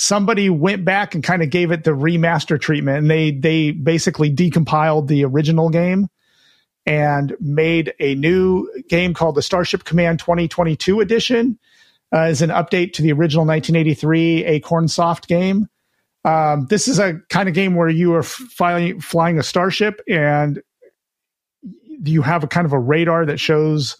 somebody 0.00 0.48
went 0.48 0.84
back 0.84 1.16
and 1.16 1.24
kind 1.24 1.42
of 1.42 1.50
gave 1.50 1.72
it 1.72 1.82
the 1.82 1.90
remaster 1.90 2.58
treatment 2.58 2.98
and 2.98 3.10
they 3.10 3.32
they 3.32 3.72
basically 3.72 4.32
decompiled 4.32 5.08
the 5.08 5.24
original 5.24 5.70
game 5.70 6.08
and 6.86 7.36
made 7.40 7.92
a 7.98 8.14
new 8.14 8.70
game 8.88 9.12
called 9.12 9.34
the 9.34 9.42
Starship 9.42 9.82
Command 9.82 10.20
2022 10.20 11.00
edition 11.00 11.58
uh, 12.12 12.20
as 12.20 12.42
an 12.42 12.50
update 12.50 12.94
to 12.94 13.02
the 13.02 13.12
original 13.12 13.44
1983 13.44 14.60
Acornsoft 14.60 15.26
game. 15.26 15.68
Um, 16.24 16.66
this 16.68 16.88
is 16.88 16.98
a 16.98 17.20
kind 17.30 17.48
of 17.48 17.54
game 17.54 17.74
where 17.74 17.88
you 17.88 18.14
are 18.14 18.22
flying 18.22 19.00
flying 19.00 19.38
a 19.38 19.42
starship 19.42 20.00
and 20.08 20.60
you 22.02 22.22
have 22.22 22.44
a 22.44 22.46
kind 22.46 22.64
of 22.64 22.72
a 22.72 22.78
radar 22.78 23.26
that 23.26 23.38
shows 23.38 23.96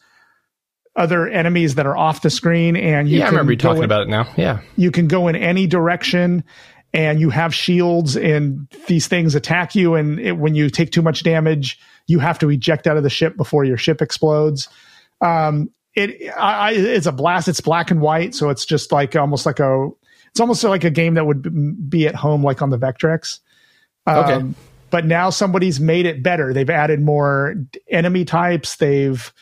other 0.96 1.28
enemies 1.28 1.76
that 1.76 1.86
are 1.86 1.96
off 1.96 2.22
the 2.22 2.30
screen 2.30 2.76
and 2.76 3.08
you 3.08 3.18
yeah, 3.18 3.26
I 3.26 3.30
remember 3.30 3.52
you 3.52 3.58
talking 3.58 3.78
in- 3.78 3.84
about 3.84 4.02
it 4.02 4.08
now. 4.08 4.28
Yeah. 4.36 4.60
you 4.76 4.90
can 4.90 5.06
go 5.06 5.28
in 5.28 5.36
any 5.36 5.66
direction 5.66 6.44
and 6.92 7.20
you 7.20 7.30
have 7.30 7.54
shields 7.54 8.16
and 8.16 8.68
these 8.88 9.06
things 9.06 9.34
attack 9.34 9.74
you 9.74 9.94
and 9.94 10.18
it, 10.18 10.32
when 10.32 10.54
you 10.54 10.70
take 10.70 10.90
too 10.90 11.02
much 11.02 11.22
damage 11.22 11.78
you 12.08 12.18
have 12.18 12.38
to 12.40 12.50
eject 12.50 12.86
out 12.86 12.96
of 12.96 13.04
the 13.04 13.10
ship 13.10 13.36
before 13.36 13.64
your 13.64 13.76
ship 13.76 14.02
explodes 14.02 14.68
um, 15.20 15.70
it 15.98 16.30
I, 16.36 16.72
it's 16.72 17.06
a 17.06 17.12
blast 17.12 17.48
it's 17.48 17.60
black 17.60 17.90
and 17.90 18.00
white 18.00 18.34
so 18.34 18.48
it's 18.50 18.64
just 18.64 18.92
like 18.92 19.16
almost 19.16 19.44
like 19.46 19.58
a 19.60 19.88
it's 20.30 20.40
almost 20.40 20.62
like 20.64 20.84
a 20.84 20.90
game 20.90 21.14
that 21.14 21.26
would 21.26 21.90
be 21.90 22.06
at 22.06 22.14
home 22.14 22.42
like 22.44 22.62
on 22.62 22.70
the 22.70 22.78
vectrex 22.78 23.40
Um, 24.06 24.16
Okay. 24.18 24.54
but 24.90 25.04
now 25.06 25.30
somebody's 25.30 25.80
made 25.80 26.06
it 26.06 26.22
better 26.22 26.52
they've 26.52 26.70
added 26.70 27.00
more 27.00 27.54
enemy 27.90 28.24
types 28.24 28.76
they've 28.76 29.32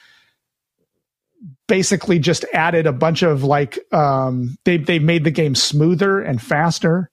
basically 1.68 2.18
just 2.18 2.44
added 2.52 2.86
a 2.86 2.92
bunch 2.92 3.22
of 3.22 3.42
like 3.44 3.78
um 3.92 4.56
they 4.64 4.76
they 4.76 4.98
made 4.98 5.24
the 5.24 5.30
game 5.30 5.54
smoother 5.54 6.20
and 6.20 6.40
faster. 6.40 7.10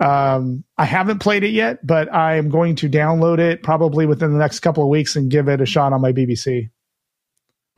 Um 0.00 0.64
I 0.78 0.84
haven't 0.86 1.18
played 1.20 1.44
it 1.44 1.50
yet, 1.52 1.86
but 1.86 2.12
I 2.12 2.36
am 2.36 2.48
going 2.48 2.74
to 2.76 2.88
download 2.88 3.38
it 3.38 3.62
probably 3.62 4.06
within 4.06 4.32
the 4.32 4.38
next 4.38 4.60
couple 4.60 4.82
of 4.82 4.88
weeks 4.88 5.14
and 5.14 5.30
give 5.30 5.46
it 5.48 5.60
a 5.60 5.66
shot 5.66 5.92
on 5.92 6.00
my 6.00 6.10
BBC. 6.12 6.70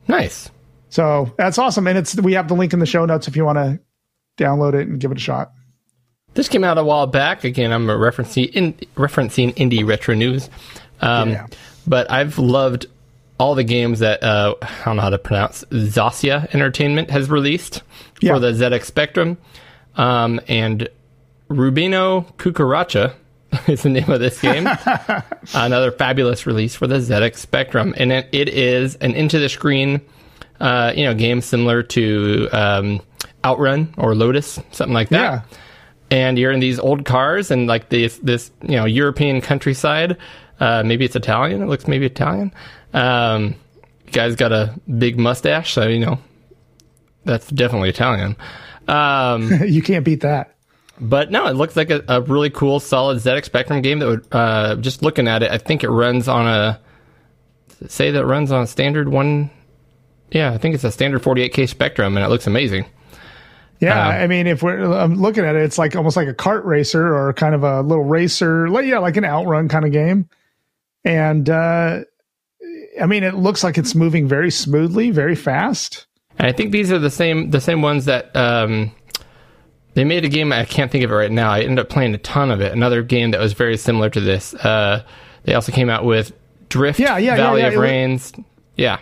Nice. 0.07 0.49
So 0.95 1.33
that's 1.37 1.57
awesome. 1.57 1.87
And 1.87 1.97
it's 1.97 2.15
we 2.15 2.33
have 2.35 2.47
the 2.47 2.53
link 2.53 2.71
in 2.71 2.79
the 2.79 2.85
show 2.85 3.03
notes 3.03 3.27
if 3.27 3.35
you 3.35 3.43
want 3.43 3.57
to 3.57 3.79
download 4.41 4.75
it 4.75 4.87
and 4.87 4.97
give 4.97 5.11
it 5.11 5.17
a 5.17 5.19
shot. 5.19 5.51
This 6.35 6.47
came 6.47 6.63
out 6.63 6.77
a 6.77 6.85
while 6.85 7.05
back. 7.05 7.43
Again, 7.43 7.73
I'm 7.73 7.85
referencing 7.87 8.49
in, 8.51 8.73
referencing 8.95 9.53
indie 9.55 9.85
retro 9.85 10.15
news, 10.15 10.49
um, 11.01 11.31
Yeah. 11.31 11.47
but 11.85 12.09
I've 12.09 12.39
loved 12.39 12.85
all 13.37 13.55
the 13.55 13.65
games 13.65 13.99
that 13.99 14.23
uh, 14.23 14.55
I 14.61 14.69
don't 14.85 14.95
know 14.95 15.01
how 15.01 15.09
to 15.09 15.17
pronounce. 15.17 15.65
Zacia 15.65 16.47
Entertainment 16.55 17.09
has 17.09 17.29
released 17.29 17.81
Yeah. 18.21 18.33
for 18.35 18.39
the 18.39 18.53
ZX 18.53 18.85
Spectrum, 18.85 19.37
um, 19.97 20.39
and 20.47 20.87
Rubino 21.49 22.25
Cucaracha 22.37 23.15
is 23.67 23.83
the 23.83 23.89
name 23.89 24.09
of 24.09 24.21
this 24.21 24.39
game. 24.39 24.65
Another 25.53 25.91
fabulous 25.91 26.45
release 26.47 26.73
for 26.73 26.87
the 26.87 26.99
ZX 26.99 27.35
Spectrum, 27.35 27.93
and 27.97 28.13
it, 28.13 28.29
it 28.31 28.47
is 28.47 28.95
an 28.95 29.13
into 29.13 29.39
the 29.39 29.49
screen, 29.49 29.99
uh, 30.59 30.93
you 30.95 31.03
know, 31.05 31.13
game 31.13 31.41
similar 31.41 31.83
to 31.83 32.47
um, 32.51 33.01
Outrun 33.43 33.93
or 33.97 34.15
Lotus, 34.15 34.59
something 34.71 34.93
like 34.93 35.09
that 35.09 35.21
Yeah. 35.21 35.41
and 36.11 36.37
you're 36.37 36.51
in 36.51 36.59
these 36.59 36.79
old 36.79 37.05
cars 37.05 37.51
and 37.51 37.67
like 37.67 37.89
this 37.89 38.17
this 38.19 38.51
you 38.63 38.75
know 38.75 38.85
European 38.85 39.41
countryside. 39.41 40.17
Uh, 40.59 40.83
maybe 40.85 41.03
it's 41.05 41.15
Italian. 41.15 41.61
It 41.61 41.65
looks 41.67 41.87
maybe 41.87 42.05
Italian. 42.05 42.53
Um, 42.93 43.55
guy's 44.11 44.35
got 44.35 44.51
a 44.53 44.73
big 44.97 45.19
mustache, 45.19 45.73
so 45.73 45.87
you 45.87 45.99
know 45.99 46.17
that's 47.25 47.47
definitely 47.49 47.89
Italian. 47.89 48.35
Um, 48.87 49.51
you 49.67 49.81
can't 49.81 50.05
beat 50.05 50.21
that. 50.21 50.55
but 50.99 51.29
no, 51.31 51.47
it 51.47 51.55
looks 51.55 51.75
like 51.75 51.89
a, 51.89 52.03
a 52.07 52.21
really 52.21 52.49
cool, 52.49 52.79
solid 52.79 53.17
ZX 53.17 53.45
Spectrum 53.45 53.81
game 53.81 53.99
that 53.99 54.05
would. 54.07 54.27
Uh, 54.31 54.75
just 54.77 55.01
looking 55.03 55.27
at 55.27 55.43
it, 55.43 55.51
I 55.51 55.57
think 55.57 55.83
it 55.83 55.89
runs 55.89 56.27
on 56.27 56.47
a. 56.47 56.79
Say 57.87 58.11
that 58.11 58.25
runs 58.25 58.51
on 58.53 58.63
a 58.63 58.67
standard 58.67 59.09
one. 59.09 59.49
Yeah, 60.31 60.51
I 60.51 60.57
think 60.57 60.75
it's 60.75 60.83
a 60.83 60.91
standard 60.91 61.21
48k 61.21 61.69
Spectrum, 61.69 62.17
and 62.17 62.25
it 62.25 62.29
looks 62.29 62.47
amazing. 62.47 62.85
Yeah, 63.79 64.07
Um, 64.07 64.15
I 64.15 64.27
mean, 64.27 64.47
if 64.47 64.63
we're 64.63 64.81
I'm 64.93 65.15
looking 65.15 65.43
at 65.43 65.55
it, 65.55 65.61
it's 65.63 65.77
like 65.77 65.95
almost 65.95 66.15
like 66.15 66.27
a 66.27 66.33
kart 66.33 66.63
racer 66.63 67.13
or 67.13 67.33
kind 67.33 67.53
of 67.53 67.63
a 67.63 67.81
little 67.81 68.05
racer, 68.05 68.69
like 68.69 68.85
yeah, 68.85 68.99
like 68.99 69.17
an 69.17 69.25
outrun 69.25 69.67
kind 69.67 69.85
of 69.85 69.91
game. 69.91 70.29
And 71.03 71.49
uh, 71.49 72.01
I 73.01 73.05
mean, 73.05 73.23
it 73.23 73.35
looks 73.35 73.63
like 73.63 73.77
it's 73.77 73.93
moving 73.93 74.27
very 74.27 74.49
smoothly, 74.49 75.11
very 75.11 75.35
fast. 75.35 76.07
And 76.39 76.47
I 76.47 76.51
think 76.53 76.71
these 76.71 76.91
are 76.91 76.99
the 76.99 77.09
same 77.11 77.51
the 77.51 77.61
same 77.61 77.81
ones 77.81 78.05
that 78.05 78.33
um, 78.35 78.91
they 79.93 80.03
made 80.05 80.23
a 80.25 80.29
game. 80.29 80.51
I 80.53 80.63
can't 80.65 80.89
think 80.91 81.03
of 81.03 81.11
it 81.11 81.15
right 81.15 81.31
now. 81.31 81.51
I 81.51 81.59
ended 81.61 81.79
up 81.79 81.89
playing 81.89 82.15
a 82.15 82.17
ton 82.17 82.51
of 82.51 82.61
it. 82.61 82.71
Another 82.71 83.03
game 83.03 83.31
that 83.31 83.39
was 83.41 83.53
very 83.53 83.77
similar 83.77 84.09
to 84.09 84.19
this. 84.21 84.53
Uh, 84.53 85.03
they 85.43 85.53
also 85.53 85.71
came 85.73 85.89
out 85.89 86.05
with 86.05 86.31
Drift, 86.69 86.99
Yeah, 86.99 87.17
yeah, 87.17 87.35
Valley 87.35 87.61
yeah, 87.61 87.67
of 87.67 87.73
was- 87.73 87.81
Rains. 87.81 88.33
Yeah, 88.77 88.99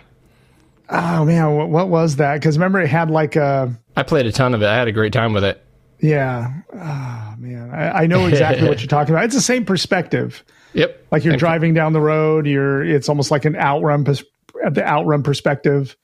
Oh 0.88 1.24
man, 1.24 1.54
what, 1.56 1.68
what 1.70 1.88
was 1.88 2.16
that? 2.16 2.34
Because 2.34 2.56
remember, 2.58 2.80
it 2.80 2.88
had 2.88 3.10
like 3.10 3.36
a 3.36 3.74
I 3.96 4.02
played 4.02 4.26
a 4.26 4.32
ton 4.32 4.54
of 4.54 4.62
it. 4.62 4.66
I 4.66 4.74
had 4.76 4.88
a 4.88 4.92
great 4.92 5.12
time 5.12 5.32
with 5.32 5.44
it. 5.44 5.62
yeah. 6.00 6.52
Oh 6.72 7.34
man, 7.38 7.70
I, 7.72 8.02
I 8.02 8.06
know 8.06 8.26
exactly 8.26 8.68
what 8.68 8.80
you're 8.80 8.88
talking 8.88 9.14
about. 9.14 9.24
It's 9.24 9.34
the 9.34 9.40
same 9.40 9.64
perspective. 9.64 10.44
Yep, 10.74 11.06
Like 11.12 11.22
you're 11.24 11.34
And- 11.34 11.38
driving 11.40 11.72
down 11.74 11.92
the 11.92 12.00
road. 12.00 12.46
You're. 12.46 12.84
It's 12.84 13.08
almost 13.08 13.30
like 13.30 13.44
an 13.44 13.56
outrun. 13.56 14.04
pers- 14.04 14.24
the 14.70 14.84
outrun 14.84 15.22
perspective. 15.22 15.96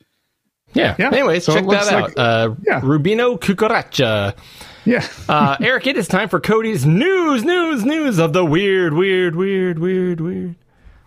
Yeah. 0.74 0.95
Yeah, 0.99 1.09
Anyways, 1.09 1.45
so 1.45 1.55
check 1.55 1.66
that 1.68 1.93
out. 1.93 2.03
like- 2.03 2.12
uh, 2.18 2.51
yeah. 2.64 2.81
Rubino 2.81 3.39
Cucaracha. 3.41 4.37
Yeah. 4.85 5.07
Uh, 5.28 5.57
Eric, 5.61 5.89
it 5.89 5.97
is 5.97 6.07
time 6.09 6.28
for 6.28 6.39
Cody's 6.41 6.87
news, 6.87 7.45
news, 7.45 7.85
news 7.85 8.18
of 8.18 8.33
the 8.33 8.45
weird, 8.45 8.95
weird, 8.95 9.35
weird, 9.37 9.78
weird, 9.81 10.20
weird. 10.20 10.55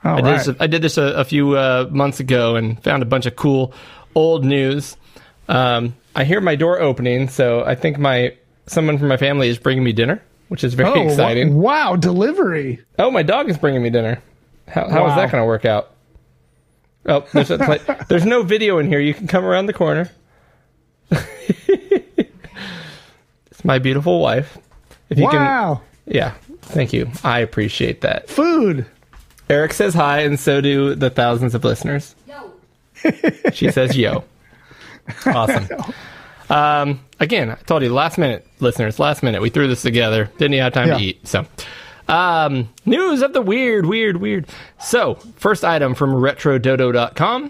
All 0.04 0.18
I 0.18 0.22
did 0.22 0.26
right. 0.30 0.46
this, 0.46 0.56
I 0.60 0.68
did 0.68 0.82
this 0.82 0.98
a, 0.98 1.04
a 1.04 1.24
few 1.24 1.56
uh, 1.58 1.88
months 1.92 2.20
ago 2.20 2.56
and 2.56 2.82
found 2.84 3.04
a 3.04 3.06
bunch 3.06 3.26
of 3.26 3.36
cool 3.36 3.74
old 4.16 4.44
news. 4.46 4.98
Um, 5.48 5.96
I 6.16 6.24
hear 6.26 6.42
my 6.42 6.56
door 6.56 6.80
opening, 6.82 7.30
so 7.30 7.64
I 7.64 7.76
think 7.76 7.98
my 7.98 8.36
someone 8.68 8.98
from 8.98 9.08
my 9.08 9.18
family 9.18 9.48
is 9.50 9.58
bringing 9.58 9.84
me 9.84 9.94
dinner, 9.94 10.22
which 10.50 10.64
is 10.64 10.74
very 10.74 10.90
Oh, 10.90 11.06
exciting. 11.08 11.56
wa- 11.56 11.62
Wow, 11.92 11.96
delivery. 11.96 12.82
Oh, 13.00 13.12
my 13.12 13.24
dog 13.24 13.50
is 13.50 13.58
bringing 13.58 13.82
me 13.84 13.90
dinner. 13.90 14.22
How, 14.68 14.88
how 14.90 15.06
is 15.06 15.10
Wow. 15.12 15.16
that 15.18 15.32
going 15.32 15.42
to 15.42 15.46
work 15.48 15.66
out? 15.66 15.90
Oh, 17.06 17.26
there's, 17.34 17.52
a, 17.52 18.06
there's 18.10 18.26
no 18.26 18.44
video 18.44 18.78
in 18.80 18.88
here. 18.88 19.00
You 19.00 19.14
can 19.14 19.28
come 19.28 19.44
around 19.44 19.66
the 19.66 19.74
corner. 19.74 20.10
it's 21.12 21.24
my 23.64 23.80
beautiful 23.80 24.20
wife. 24.20 24.58
If 25.10 25.18
you 25.20 25.28
can, 25.28 25.40
Wow. 25.42 25.82
yeah, 26.06 26.34
thank 26.62 26.94
you. 26.94 27.12
I 27.24 27.40
appreciate 27.40 28.02
that. 28.02 28.30
Food. 28.30 28.86
Eric 29.50 29.74
says 29.74 29.94
hi, 29.94 30.20
and 30.22 30.40
so 30.40 30.62
do 30.62 30.96
the 30.96 31.10
thousands 31.10 31.54
of 31.56 31.64
listeners. 31.64 32.16
She 33.54 33.70
says 33.72 33.98
yo. 33.98 34.24
Awesome. 35.26 35.68
Um, 36.50 37.00
again, 37.22 37.50
I 37.52 37.56
told 37.56 37.84
you 37.84 37.92
last 37.92 38.18
minute, 38.18 38.46
listeners, 38.60 39.00
last 39.00 39.24
minute. 39.24 39.42
We 39.42 39.50
threw 39.50 39.68
this 39.68 39.82
together. 39.82 40.30
Didn't 40.38 40.60
have 40.60 40.74
time 40.74 40.90
Yeah. 40.90 40.98
to 40.98 41.04
eat. 41.04 41.28
So, 41.28 41.46
um, 42.10 42.70
news 42.86 43.22
of 43.22 43.32
the 43.34 43.42
weird, 43.42 43.86
weird, 43.86 44.18
weird. 44.18 44.46
So, 44.80 45.16
first 45.38 45.64
item 45.64 45.96
from 45.96 46.12
retrododo.com. 46.14 47.50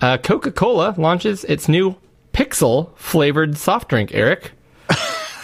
uh, 0.00 0.18
Coca 0.18 0.50
Cola 0.50 0.94
launches 0.98 1.44
its 1.44 1.68
new 1.68 1.94
Pixel 2.34 2.90
flavored 2.96 3.56
soft 3.56 3.88
drink, 3.88 4.10
Eric. 4.12 4.50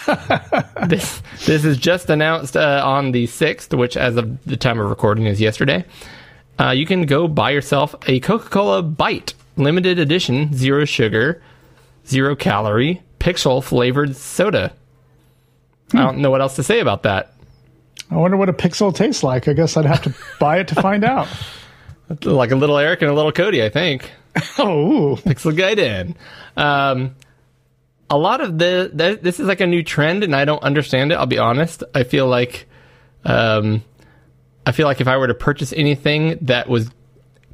this 0.87 1.21
this 1.45 1.65
is 1.65 1.77
just 1.77 2.09
announced 2.09 2.55
uh, 2.55 2.81
on 2.83 3.11
the 3.11 3.25
6th, 3.27 3.77
which, 3.77 3.97
as 3.97 4.15
of 4.15 4.43
the 4.45 4.57
time 4.57 4.79
of 4.79 4.89
recording, 4.89 5.25
is 5.25 5.41
yesterday. 5.41 5.85
Uh, 6.59 6.71
you 6.71 6.85
can 6.85 7.05
go 7.05 7.27
buy 7.27 7.51
yourself 7.51 7.93
a 8.07 8.19
Coca 8.19 8.49
Cola 8.49 8.81
Byte 8.83 9.33
limited 9.57 9.99
edition, 9.99 10.53
zero 10.53 10.85
sugar, 10.85 11.41
zero 12.07 12.35
calorie, 12.35 13.01
pixel 13.19 13.63
flavored 13.63 14.15
soda. 14.15 14.73
I 15.93 15.97
don't 15.99 16.19
know 16.19 16.31
what 16.31 16.41
else 16.41 16.55
to 16.57 16.63
say 16.63 16.79
about 16.79 17.03
that. 17.03 17.33
I 18.09 18.15
wonder 18.15 18.37
what 18.37 18.49
a 18.49 18.53
pixel 18.53 18.95
tastes 18.95 19.23
like. 19.23 19.47
I 19.47 19.53
guess 19.53 19.75
I'd 19.75 19.85
have 19.85 20.03
to 20.03 20.13
buy 20.39 20.59
it 20.59 20.67
to 20.69 20.75
find 20.75 21.03
out. 21.03 21.27
Like 22.23 22.51
a 22.51 22.55
little 22.55 22.77
Eric 22.77 23.01
and 23.01 23.11
a 23.11 23.13
little 23.13 23.31
Cody, 23.31 23.63
I 23.63 23.69
think. 23.69 24.11
Oh, 24.59 24.91
ooh. 24.91 25.15
Pixel 25.15 25.51
Gaiden. 25.51 26.13
Um, 26.55 27.15
a 28.09 28.17
lot 28.17 28.41
of 28.41 28.57
the, 28.57 28.91
th- 28.97 29.21
this 29.21 29.39
is 29.39 29.47
like 29.47 29.59
a 29.61 29.67
new 29.67 29.83
trend, 29.83 30.23
and 30.23 30.35
I 30.35 30.45
don't 30.45 30.63
understand 30.63 31.11
it. 31.11 31.15
I'll 31.15 31.25
be 31.25 31.37
honest. 31.39 31.83
I 31.93 32.03
feel 32.03 32.27
like, 32.27 32.67
um, 33.25 33.83
I 34.65 34.71
feel 34.71 34.87
like 34.87 35.01
if 35.01 35.07
I 35.07 35.17
were 35.17 35.27
to 35.27 35.33
purchase 35.33 35.73
anything 35.73 36.37
that 36.43 36.69
was 36.69 36.89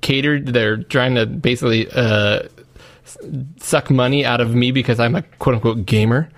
catered, 0.01 0.47
they're 0.47 0.78
trying 0.78 1.16
to 1.16 1.26
basically 1.26 1.88
uh, 1.91 2.43
suck 3.58 3.89
money 3.89 4.26
out 4.26 4.41
of 4.41 4.54
me 4.54 4.72
because 4.72 4.99
I'm 4.99 5.16
a 5.16 5.22
quote 5.22 5.56
unquote 5.56 5.86
gamer. 5.86 6.30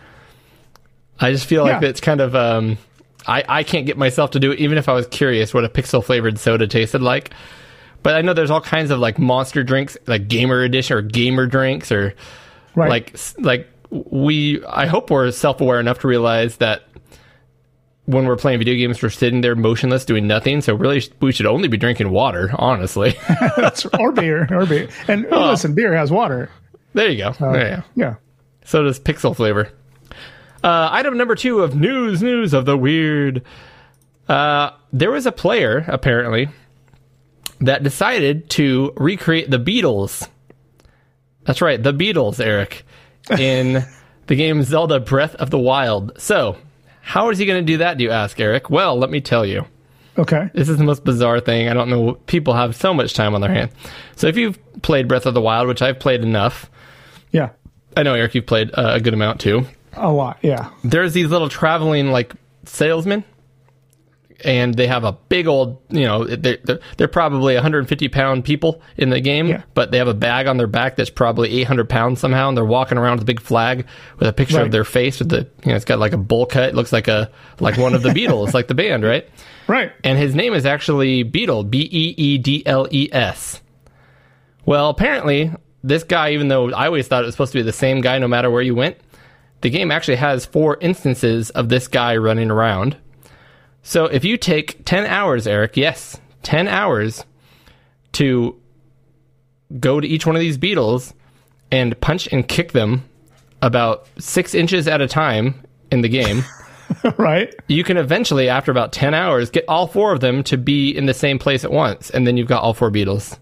I 1.19 1.31
just 1.31 1.45
feel 1.45 1.63
like 1.63 1.81
Yeah. 1.81 1.89
it's 1.89 2.01
kind 2.01 2.19
of 2.21 2.35
um, 2.35 2.77
I 3.27 3.43
I 3.47 3.63
can't 3.63 3.85
get 3.85 3.97
myself 3.97 4.31
to 4.31 4.39
do 4.39 4.51
it, 4.51 4.59
even 4.59 4.77
if 4.77 4.89
I 4.89 4.93
was 4.93 5.07
curious 5.07 5.53
what 5.53 5.63
a 5.63 5.69
pixel 5.69 6.03
flavored 6.03 6.37
soda 6.39 6.67
tasted 6.67 7.01
like. 7.01 7.31
But 8.03 8.15
I 8.15 8.21
know 8.21 8.33
there's 8.33 8.51
all 8.51 8.61
kinds 8.61 8.91
of 8.91 8.99
like 8.99 9.17
monster 9.17 9.63
drinks, 9.63 9.97
like 10.07 10.27
gamer 10.27 10.61
edition 10.61 10.97
or 10.97 11.01
gamer 11.01 11.47
drinks, 11.47 11.91
or 11.91 12.13
Right. 12.75 12.89
like 12.89 13.15
like 13.39 13.69
we. 14.11 14.63
I 14.65 14.85
hope 14.87 15.09
we're 15.09 15.31
self 15.31 15.61
aware 15.61 15.79
enough 15.79 15.99
to 15.99 16.07
realize 16.07 16.57
that 16.57 16.83
when 18.05 18.25
we're 18.25 18.35
playing 18.35 18.59
video 18.59 18.75
games, 18.75 19.01
we're 19.01 19.09
sitting 19.09 19.41
there 19.41 19.55
motionless, 19.55 20.05
doing 20.05 20.27
nothing. 20.27 20.61
So 20.61 20.75
really, 20.75 21.01
we 21.21 21.31
should 21.31 21.45
only 21.47 21.67
be 21.67 21.77
drinking 21.77 22.11
water. 22.11 22.51
Honestly, 22.55 23.15
That's 23.57 23.85
or 23.99 24.11
beer 24.11 24.47
or 24.51 24.65
beer. 24.65 24.89
And 25.07 25.25
Oh. 25.31 25.49
listen, 25.49 25.73
beer 25.75 25.95
has 25.95 26.11
water. 26.11 26.49
there 26.93 27.09
you 27.09 27.17
go. 27.17 27.29
you 27.29 27.35
go. 27.75 27.83
Yeah. 27.95 28.15
So 28.65 28.83
does 28.83 28.99
Pixel 28.99 29.35
flavor. 29.35 29.69
Uh, 30.63 30.89
item 30.91 31.17
number 31.17 31.35
two 31.35 31.61
of 31.61 31.75
news, 31.75 32.23
news 32.23 32.53
of 32.53 32.65
the 32.65 32.77
weird. 32.77 33.43
Uh, 34.27 34.71
there 34.91 35.11
was 35.11 35.25
a 35.27 35.31
player, 35.31 35.85
apparently, 35.87 36.49
that 37.61 37.83
decided 37.83 38.49
to 38.51 38.91
recreate 38.97 39.51
the 39.51 39.59
Beatles. 39.59 40.27
That's 41.43 41.61
right, 41.61 41.81
the 41.81 41.93
Beatles, 41.93 42.43
Eric, 42.43 42.84
in 43.37 43.83
the 44.27 44.35
game 44.35 44.61
Zelda 44.63 44.99
Breath 44.99 45.35
of 45.35 45.49
the 45.49 45.59
Wild. 45.59 46.19
So, 46.19 46.57
how 47.01 47.29
is 47.29 47.37
he 47.37 47.45
going 47.45 47.63
to 47.63 47.71
do 47.73 47.77
that, 47.77 47.97
do 47.97 48.03
you 48.03 48.11
ask, 48.11 48.39
Eric? 48.39 48.69
Well, 48.69 48.97
let 48.97 49.09
me 49.09 49.21
tell 49.21 49.45
you. 49.45 49.65
Okay. 50.17 50.49
This 50.53 50.69
is 50.69 50.77
the 50.77 50.83
most 50.83 51.03
bizarre 51.03 51.39
thing. 51.39 51.67
I 51.67 51.73
don't 51.73 51.89
know. 51.89 52.13
People 52.25 52.53
have 52.53 52.75
so 52.75 52.93
much 52.93 53.13
time 53.13 53.35
on 53.35 53.41
their 53.41 53.53
hands. 53.53 53.73
So, 54.15 54.27
if 54.27 54.37
you've 54.37 54.57
played 54.81 55.07
Breath 55.07 55.25
of 55.25 55.33
the 55.33 55.41
Wild, 55.41 55.67
which 55.67 55.81
I've 55.81 55.99
played 55.99 56.21
enough, 56.21 56.69
Yeah. 57.31 57.49
I 57.97 58.03
know, 58.03 58.13
Eric, 58.13 58.35
you've 58.35 58.45
played 58.45 58.71
uh, 58.73 58.91
a 58.95 58.99
good 58.99 59.13
amount 59.13 59.39
too. 59.41 59.65
A 59.93 60.11
lot. 60.11 60.37
Yeah. 60.41 60.69
there's 60.83 61.13
these 61.13 61.27
little 61.27 61.47
traveling 61.49 62.11
like 62.11 62.33
salesmen 62.65 63.23
and 64.43 64.73
they 64.73 64.87
have 64.87 65.03
a 65.03 65.13
big 65.13 65.47
old 65.47 65.81
you 65.89 66.03
know 66.05 66.25
they're, 66.25 66.57
they're, 66.63 66.79
they're 66.97 67.07
probably 67.07 67.53
150 67.53 68.07
pound 68.09 68.43
people 68.43 68.81
in 68.97 69.09
the 69.09 69.19
game 69.21 69.47
Yeah. 69.47 69.63
but 69.73 69.91
they 69.91 69.97
have 69.97 70.07
a 70.07 70.13
bag 70.13 70.47
on 70.47 70.57
their 70.57 70.67
back 70.67 70.95
that's 70.97 71.09
probably 71.09 71.61
800 71.61 71.87
pounds 71.89 72.19
somehow 72.19 72.49
and 72.49 72.57
they're 72.57 72.65
walking 72.65 72.97
around 72.97 73.13
with 73.13 73.21
a 73.23 73.25
big 73.25 73.39
flag 73.39 73.85
with 74.19 74.27
a 74.27 74.33
picture 74.33 74.57
Right. 74.57 74.65
of 74.65 74.71
their 74.71 74.83
face 74.83 75.19
with 75.19 75.29
the 75.29 75.47
you 75.63 75.69
know 75.69 75.75
it's 75.75 75.85
got 75.85 75.99
like 75.99 76.13
a 76.13 76.17
bowl 76.17 76.45
cut 76.45 76.63
it 76.69 76.75
looks 76.75 76.91
like 76.91 77.07
a 77.07 77.31
like 77.59 77.77
one 77.77 77.93
of 77.93 78.01
the 78.03 78.09
beatles 78.17 78.53
like 78.53 78.67
the 78.67 78.75
band 78.75 79.03
right 79.03 79.29
Right. 79.67 79.91
and 80.03 80.17
his 80.19 80.35
name 80.35 80.53
is 80.53 80.65
actually 80.65 81.23
Beedle, 81.23 81.67
B 81.69 81.89
E 81.91 82.13
E 82.17 82.37
D 82.37 82.61
L 82.67 82.87
E 82.91 83.09
S. 83.11 83.61
Well, 84.65 84.89
apparently, 84.89 85.51
this 85.83 86.03
guy, 86.03 86.31
even 86.33 86.47
though 86.49 86.71
I 86.71 86.85
always 86.87 87.07
thought 87.07 87.23
it 87.23 87.25
was 87.25 87.35
supposed 87.35 87.51
to 87.53 87.59
be 87.59 87.63
the 87.63 87.71
same 87.73 88.01
guy 88.01 88.17
no 88.19 88.27
matter 88.27 88.49
where 88.49 88.61
you 88.61 88.75
went, 88.75 88.97
the 89.61 89.69
game 89.69 89.91
actually 89.91 90.17
has 90.17 90.45
four 90.45 90.77
instances 90.81 91.49
of 91.51 91.69
this 91.69 91.87
guy 91.87 92.15
running 92.17 92.51
around. 92.51 92.97
So 93.87 94.05
if 94.05 94.25
you 94.25 94.35
take 94.35 94.83
10 94.85 95.05
hours, 95.05 95.45
Eric, 95.45 95.77
yes, 95.77 96.19
10 96.41 96.67
hours 96.67 97.23
to 98.13 98.59
go 99.79 99.99
to 99.99 100.07
each 100.07 100.25
one 100.25 100.35
of 100.35 100.39
these 100.39 100.57
beetles 100.57 101.13
and 101.71 101.99
punch 102.01 102.27
and 102.31 102.47
kick 102.47 102.71
them 102.71 103.03
about 103.61 104.07
six 104.17 104.55
inches 104.55 104.87
at 104.87 105.01
a 105.01 105.07
time 105.07 105.63
in 105.91 106.01
the 106.01 106.09
game 106.09 106.43
right. 107.17 107.53
you 107.67 107.83
can 107.83 107.97
eventually, 107.97 108.49
after 108.49 108.71
about 108.71 108.91
10 108.91 109.13
hours, 109.13 109.51
get 109.51 109.65
all 109.67 109.85
four 109.85 110.11
of 110.13 110.19
them 110.19 110.41
to 110.45 110.57
be 110.57 110.89
in 110.89 111.05
the 111.05 111.13
same 111.13 111.37
place 111.37 111.63
at 111.63 111.71
once, 111.71 112.09
and 112.09 112.25
then 112.25 112.37
you've 112.37 112.47
got 112.47 112.63
all 112.63 112.73
four 112.73 112.89
beetles. 112.89 113.39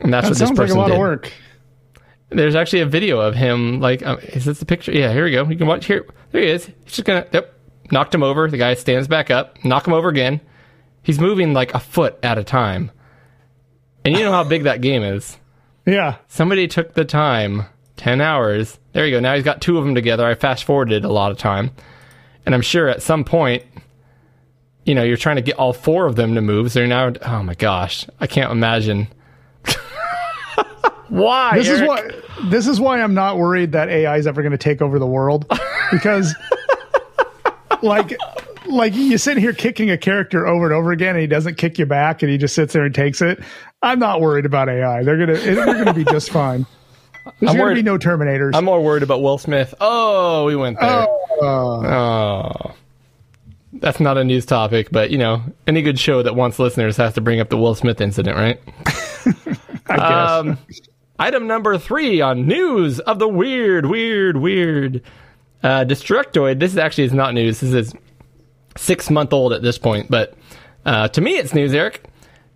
And 0.00 0.14
that's 0.14 0.26
That 0.26 0.30
what 0.30 0.38
this 0.38 0.48
sounds 0.48 0.50
like 0.50 0.58
a 0.58 0.62
person 0.62 0.78
lot 0.78 0.86
did. 0.88 0.94
of 0.94 1.00
work. 1.00 1.32
There's 2.30 2.54
actually 2.54 2.82
a 2.82 2.86
video 2.86 3.18
of 3.20 3.34
him, 3.34 3.80
like, 3.80 4.06
um, 4.06 4.20
is 4.20 4.44
this 4.44 4.60
the 4.60 4.64
picture? 4.66 4.92
Yeah, 4.92 5.12
here 5.12 5.24
we 5.24 5.32
go. 5.32 5.48
You 5.48 5.56
can 5.56 5.66
watch 5.66 5.86
here. 5.86 6.06
There 6.30 6.40
he 6.42 6.48
is. 6.48 6.66
He's 6.66 6.92
just 6.92 7.04
gonna, 7.04 7.26
yep, 7.32 7.57
knocked 7.90 8.14
him 8.14 8.22
over. 8.22 8.48
The 8.48 8.56
guy 8.56 8.74
stands 8.74 9.08
back 9.08 9.30
up, 9.30 9.62
knock 9.64 9.86
him 9.86 9.92
over 9.92 10.08
again. 10.08 10.40
He's 11.02 11.18
moving 11.18 11.52
like 11.52 11.74
a 11.74 11.80
foot 11.80 12.18
at 12.22 12.38
a 12.38 12.44
time. 12.44 12.90
And 14.04 14.16
you 14.16 14.22
know 14.22 14.32
how 14.32 14.44
big 14.44 14.64
that 14.64 14.80
game 14.80 15.02
is. 15.02 15.36
Yeah. 15.86 16.16
Somebody 16.28 16.68
took 16.68 16.94
the 16.94 17.04
time, 17.04 17.64
10 17.96 18.20
hours. 18.20 18.78
There 18.92 19.06
you 19.06 19.16
go. 19.16 19.20
Now 19.20 19.34
he's 19.34 19.44
got 19.44 19.60
two 19.60 19.78
of 19.78 19.84
them 19.84 19.94
together. 19.94 20.26
I 20.26 20.34
fast 20.34 20.64
forwarded 20.64 21.04
a 21.04 21.12
lot 21.12 21.30
of 21.30 21.38
time. 21.38 21.70
And 22.44 22.54
I'm 22.54 22.62
sure 22.62 22.88
at 22.88 23.02
some 23.02 23.24
point, 23.24 23.64
you 24.84 24.94
know, 24.94 25.02
you're 25.02 25.16
trying 25.16 25.36
to 25.36 25.42
get 25.42 25.58
all 25.58 25.72
four 25.72 26.06
of 26.06 26.16
them 26.16 26.34
to 26.34 26.40
move. 26.40 26.72
So 26.72 26.80
you're 26.80 26.88
now, 26.88 27.12
oh 27.22 27.42
my 27.42 27.54
gosh, 27.54 28.06
I 28.20 28.26
can't 28.26 28.50
imagine. 28.50 29.08
Why? 31.08 31.58
This 31.58 31.68
is 31.68 31.82
why 31.82 32.10
this 32.44 32.66
is 32.66 32.78
why 32.78 33.02
I'm 33.02 33.14
not 33.14 33.38
worried 33.38 33.72
that 33.72 33.88
AI 33.88 34.18
is 34.18 34.26
ever 34.26 34.42
going 34.42 34.52
to 34.52 34.58
take 34.58 34.82
over 34.82 34.98
the 34.98 35.06
world 35.06 35.46
because 35.90 36.34
like 37.82 38.16
like 38.66 38.94
you 38.94 39.16
sit 39.18 39.38
here 39.38 39.52
kicking 39.52 39.90
a 39.90 39.96
character 39.98 40.46
over 40.46 40.64
and 40.66 40.74
over 40.74 40.92
again 40.92 41.10
and 41.10 41.20
he 41.20 41.26
doesn't 41.26 41.56
kick 41.56 41.78
you 41.78 41.86
back 41.86 42.22
and 42.22 42.30
he 42.30 42.36
just 42.38 42.54
sits 42.54 42.72
there 42.72 42.84
and 42.84 42.94
takes 42.94 43.20
it. 43.22 43.40
I'm 43.82 43.98
not 43.98 44.20
worried 44.20 44.44
about 44.46 44.68
AI. 44.68 45.02
They're 45.04 45.16
going 45.16 45.28
to 45.28 45.54
they're 45.54 45.84
to 45.84 45.94
be 45.94 46.04
just 46.04 46.30
fine. 46.30 46.66
There's 47.40 47.52
going 47.52 47.56
to 47.56 47.62
worried- 47.62 47.74
be 47.76 47.82
no 47.82 47.98
terminators. 47.98 48.52
I'm 48.54 48.64
more 48.64 48.82
worried 48.82 49.02
about 49.02 49.22
Will 49.22 49.38
Smith. 49.38 49.74
Oh, 49.80 50.44
we 50.46 50.56
went 50.56 50.78
there. 50.80 51.02
Uh, 51.02 51.06
Oh. 51.40 52.74
That's 53.74 54.00
not 54.00 54.18
a 54.18 54.24
news 54.24 54.44
topic, 54.46 54.88
but 54.90 55.10
you 55.10 55.18
know, 55.18 55.42
any 55.66 55.82
good 55.82 55.98
show 56.00 56.22
that 56.22 56.34
wants 56.34 56.58
listeners 56.58 56.96
has 56.96 57.14
to 57.14 57.20
bring 57.20 57.38
up 57.38 57.48
the 57.48 57.56
Will 57.56 57.74
Smith 57.74 58.00
incident, 58.00 58.36
right? 58.36 58.60
I 59.86 59.96
guess. 59.96 60.30
Um, 60.30 60.58
item 61.18 61.46
number 61.46 61.78
three 61.78 62.20
on 62.20 62.46
news 62.46 62.98
of 63.00 63.18
the 63.18 63.28
weird, 63.28 63.86
weird, 63.86 64.38
weird. 64.38 65.02
Uh, 65.62 65.84
Destructoid. 65.84 66.60
This 66.60 66.72
is 66.72 66.78
actually 66.78 67.04
is 67.04 67.12
not 67.12 67.34
news. 67.34 67.60
This 67.60 67.72
is 67.72 67.94
six 68.76 69.10
month 69.10 69.32
old 69.32 69.52
at 69.52 69.62
this 69.62 69.78
point, 69.78 70.10
but 70.10 70.34
uh, 70.84 71.08
to 71.08 71.20
me 71.20 71.36
it's 71.36 71.54
news, 71.54 71.74
Eric. 71.74 72.04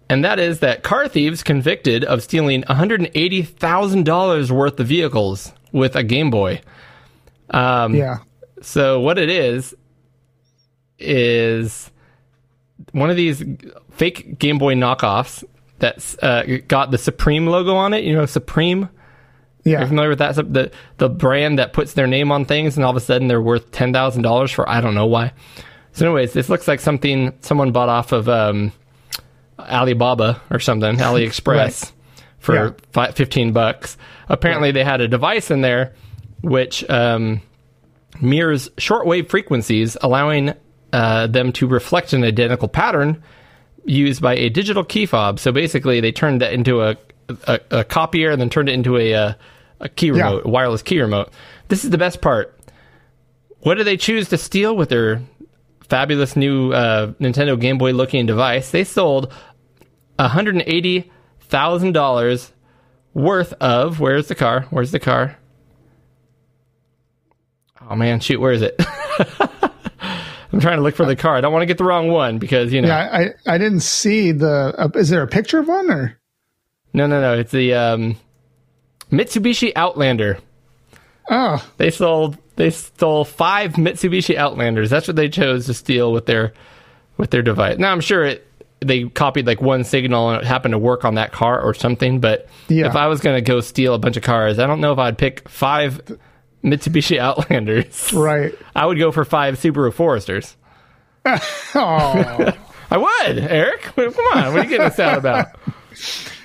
And 0.08 0.24
that 0.24 0.38
is 0.38 0.60
that 0.60 0.82
car 0.82 1.08
thieves 1.08 1.42
convicted 1.42 2.04
of 2.04 2.22
stealing 2.22 2.62
$180,000 2.64 4.50
worth 4.50 4.78
of 4.78 4.86
vehicles 4.86 5.52
with 5.72 5.96
a 5.96 6.02
Game 6.02 6.30
Boy. 6.30 6.60
Um, 7.50 7.94
yeah. 7.94 8.18
so 8.60 9.00
what 9.00 9.18
it 9.18 9.30
is 9.30 9.74
is 10.98 11.90
one 12.92 13.08
of 13.10 13.16
these 13.16 13.42
fake 13.90 14.38
Game 14.38 14.58
Boy 14.58 14.74
knockoffs 14.74 15.44
that's 15.78 16.16
uh, 16.18 16.58
got 16.68 16.90
the 16.90 16.98
Supreme 16.98 17.46
logo 17.46 17.74
on 17.74 17.94
it. 17.94 18.04
You 18.04 18.14
know, 18.14 18.26
Supreme. 18.26 18.88
You're 19.64 19.80
Yeah. 19.80 19.86
familiar 19.86 20.10
with 20.10 20.18
that? 20.18 20.34
The 20.34 20.70
the 20.98 21.08
brand 21.08 21.58
that 21.58 21.72
puts 21.72 21.92
their 21.94 22.06
name 22.06 22.32
on 22.32 22.44
things, 22.44 22.76
and 22.76 22.84
all 22.84 22.90
of 22.90 22.96
a 22.96 23.00
sudden 23.00 23.28
they're 23.28 23.40
worth 23.42 23.70
ten 23.70 23.92
thousand 23.92 24.22
dollars 24.22 24.50
for 24.50 24.68
I 24.68 24.80
don't 24.80 24.94
know 24.94 25.06
why. 25.06 25.32
So, 25.92 26.06
anyways, 26.06 26.32
this 26.32 26.48
looks 26.48 26.66
like 26.66 26.80
something 26.80 27.32
someone 27.40 27.70
bought 27.70 27.88
off 27.88 28.12
of 28.12 28.28
um, 28.28 28.72
Alibaba 29.58 30.40
or 30.50 30.58
something, 30.58 30.96
AliExpress, 30.98 31.92
for 32.38 32.54
Yeah. 32.54 32.70
fi- 32.92 33.10
fifteen 33.12 33.52
bucks. 33.52 33.96
Apparently, 34.28 34.72
they 34.72 34.84
had 34.84 35.00
a 35.00 35.08
device 35.08 35.50
in 35.50 35.60
there 35.60 35.92
which 36.42 36.88
um, 36.90 37.40
mirrors 38.20 38.68
shortwave 38.70 39.28
frequencies, 39.28 39.96
allowing 40.02 40.54
uh, 40.92 41.26
them 41.28 41.52
to 41.52 41.66
reflect 41.68 42.12
an 42.12 42.24
identical 42.24 42.66
pattern 42.68 43.22
used 43.84 44.20
by 44.20 44.34
a 44.34 44.48
digital 44.48 44.82
key 44.84 45.06
fob. 45.06 45.38
So 45.38 45.52
basically, 45.52 46.00
they 46.00 46.10
turned 46.12 46.40
that 46.40 46.52
into 46.52 46.82
a, 46.82 46.96
a, 47.46 47.60
a 47.70 47.84
copier 47.84 48.30
and 48.30 48.40
then 48.40 48.50
turned 48.50 48.68
it 48.68 48.72
into 48.72 48.96
a, 48.96 49.12
a, 49.12 49.36
a 49.80 49.88
key 49.88 50.08
Yeah. 50.08 50.24
remote, 50.26 50.46
a 50.46 50.48
wireless 50.48 50.82
key 50.82 51.00
remote. 51.00 51.30
This 51.68 51.84
is 51.84 51.90
the 51.90 51.98
best 51.98 52.20
part. 52.20 52.58
What 53.60 53.76
do 53.76 53.84
they 53.84 53.96
choose 53.96 54.28
to 54.30 54.38
steal 54.38 54.76
with 54.76 54.88
their 54.88 55.22
fabulous 55.88 56.34
new 56.36 56.72
uh, 56.72 57.08
Nintendo 57.20 57.58
Game 57.60 57.78
Boy 57.78 57.92
looking 57.92 58.26
device? 58.26 58.70
They 58.70 58.84
sold 58.84 59.32
$180,000 60.18 62.50
worth 63.14 63.52
of 63.54 64.00
where's 64.00 64.28
the 64.28 64.34
car? 64.34 64.66
Where's 64.70 64.90
the 64.90 65.00
car? 65.00 65.36
Oh 67.90 67.96
man, 67.96 68.20
shoot, 68.20 68.40
where 68.40 68.52
is 68.52 68.62
it? 68.62 68.74
I'm 70.52 70.60
trying 70.60 70.76
to 70.76 70.82
look 70.82 70.94
for 70.94 71.06
the 71.06 71.16
car. 71.16 71.36
I 71.36 71.40
don't 71.40 71.52
want 71.52 71.62
to 71.62 71.66
get 71.66 71.78
the 71.78 71.84
wrong 71.84 72.08
one 72.08 72.38
because 72.38 72.72
you 72.72 72.80
know. 72.82 72.88
Yeah, 72.88 73.28
I 73.46 73.54
I 73.54 73.58
didn't 73.58 73.80
see 73.80 74.32
the. 74.32 74.74
Uh, 74.78 74.88
is 74.94 75.08
there 75.08 75.22
a 75.22 75.26
picture 75.26 75.58
of 75.58 75.66
one 75.68 75.90
or? 75.90 76.18
No, 76.92 77.06
no, 77.06 77.20
no. 77.20 77.38
It's 77.38 77.52
the 77.52 77.74
um, 77.74 78.16
Mitsubishi 79.10 79.72
Outlander. 79.76 80.38
Oh, 81.30 81.64
They 81.78 81.90
sold 81.90 82.36
they 82.56 82.70
stole 82.70 83.24
five 83.24 83.72
Mitsubishi 83.74 84.36
Outlanders. 84.36 84.90
That's 84.90 85.06
what 85.08 85.16
they 85.16 85.28
chose 85.28 85.66
to 85.66 85.74
steal 85.74 86.12
with 86.12 86.26
their 86.26 86.52
with 87.16 87.30
their 87.30 87.42
device. 87.42 87.78
Now 87.78 87.92
I'm 87.92 88.00
sure 88.00 88.24
it 88.24 88.46
they 88.80 89.04
copied 89.04 89.46
like 89.46 89.60
one 89.62 89.84
signal 89.84 90.30
and 90.30 90.42
it 90.42 90.46
happened 90.46 90.72
to 90.72 90.78
work 90.78 91.04
on 91.04 91.14
that 91.14 91.30
car 91.32 91.60
or 91.60 91.72
something. 91.72 92.18
But 92.20 92.48
Yeah. 92.68 92.86
if 92.88 92.96
I 92.96 93.06
was 93.06 93.20
going 93.20 93.36
to 93.36 93.40
go 93.48 93.60
steal 93.60 93.94
a 93.94 93.98
bunch 93.98 94.16
of 94.16 94.24
cars, 94.24 94.58
I 94.58 94.66
don't 94.66 94.80
know 94.80 94.92
if 94.92 94.98
I'd 94.98 95.16
pick 95.16 95.48
five 95.48 96.00
Mitsubishi 96.64 97.18
Outlanders. 97.18 98.12
right. 98.12 98.52
I 98.74 98.84
would 98.86 98.98
go 98.98 99.12
for 99.12 99.24
five 99.24 99.58
Subaru 99.60 99.92
Foresters. 99.92 100.56
Oh, 101.74 102.52
I 102.90 102.96
would, 102.98 103.38
Eric. 103.38 103.82
Come 103.82 104.04
on, 104.34 104.52
what 104.52 104.56
are 104.60 104.62
you 104.64 104.68
getting 104.68 104.86
us 104.86 104.98
out 104.98 105.16
about? 105.18 105.46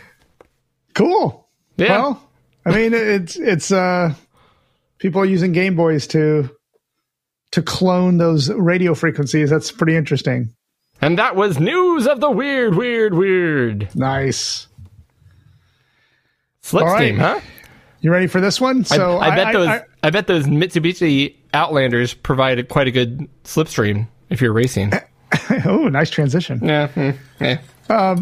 cool. 0.97 1.47
Yeah. 1.77 1.99
Well, 1.99 2.29
I 2.65 2.71
mean, 2.71 2.93
it's 2.93 3.37
it's 3.37 3.71
uh, 3.71 4.13
people 4.97 5.21
are 5.21 5.25
using 5.25 5.51
Game 5.51 5.75
Boys 5.75 6.07
to 6.07 6.49
to 7.51 7.61
clone 7.61 8.17
those 8.17 8.49
radio 8.49 8.93
frequencies. 8.93 9.49
That's 9.49 9.71
pretty 9.71 9.95
interesting. 9.95 10.53
and 11.01 11.17
that 11.19 11.35
was 11.35 11.59
news 11.59 12.07
of 12.07 12.19
the 12.19 12.29
weird, 12.29 12.75
weird, 12.75 13.13
weird. 13.13 13.95
Nice. 13.95 14.67
Slipstream, 16.63 17.17
right. 17.19 17.39
huh? 17.39 17.39
You 18.01 18.11
ready 18.11 18.27
for 18.27 18.41
this 18.41 18.59
one? 18.59 18.83
So 18.83 19.17
I, 19.17 19.29
I 19.29 19.35
bet 19.35 19.53
those. 19.53 19.67
I- 19.67 19.83
I, 20.03 20.09
bet 20.09 20.27
those 20.27 20.45
Mitsubishi 20.45 21.35
Outlanders 21.53 22.13
provide 22.13 22.69
quite 22.69 22.87
a 22.87 22.91
good 22.91 23.27
slipstream 23.43 24.07
if 24.29 24.41
you're 24.41 24.53
racing. 24.53 24.93
oh, 25.65 25.89
nice 25.89 26.09
transition. 26.09 26.59
yeah, 26.63 26.87
mm, 26.89 27.17
yeah. 27.89 28.15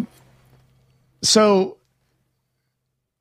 so 1.21 1.74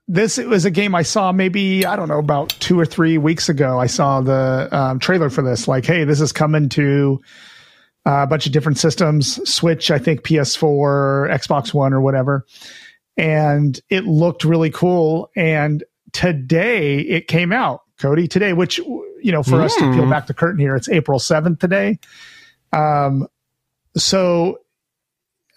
this 0.06 0.38
it 0.38 0.48
was 0.48 0.64
a 0.64 0.70
game 0.70 0.94
I 0.94 1.02
saw 1.02 1.32
maybe 1.32 1.86
I 1.86 1.96
don't 1.96 2.08
know 2.08 2.18
about 2.18 2.50
two 2.60 2.78
or 2.78 2.84
three 2.84 3.18
weeks 3.18 3.48
ago. 3.48 3.78
I 3.78 3.86
saw 3.86 4.20
the 4.20 4.68
um, 4.70 4.98
trailer 4.98 5.30
for 5.30 5.42
this. 5.42 5.66
Like, 5.66 5.86
hey, 5.86 6.04
this 6.04 6.20
is 6.20 6.32
coming 6.32 6.68
to 6.70 7.20
uh, 8.06 8.22
a 8.22 8.26
bunch 8.26 8.46
of 8.46 8.52
different 8.52 8.78
systems: 8.78 9.40
Switch, 9.48 9.90
I 9.90 9.98
think, 9.98 10.22
PS4, 10.22 11.30
Xbox 11.30 11.72
One, 11.72 11.94
or 11.94 12.00
whatever. 12.00 12.44
And 13.16 13.80
it 13.88 14.04
looked 14.04 14.44
really 14.44 14.70
cool. 14.70 15.30
And 15.36 15.84
today 16.12 16.98
it 16.98 17.28
came 17.28 17.52
out, 17.52 17.82
Cody. 17.98 18.28
Today, 18.28 18.52
which 18.52 18.78
you 18.78 19.32
know, 19.32 19.42
for 19.42 19.62
us 19.62 19.74
to 19.76 19.92
peel 19.92 20.08
back 20.08 20.26
the 20.26 20.34
curtain 20.34 20.60
here, 20.60 20.76
it's 20.76 20.88
April 20.90 21.18
seventh 21.18 21.60
today. 21.60 21.98
Um, 22.74 23.26
so 23.96 24.58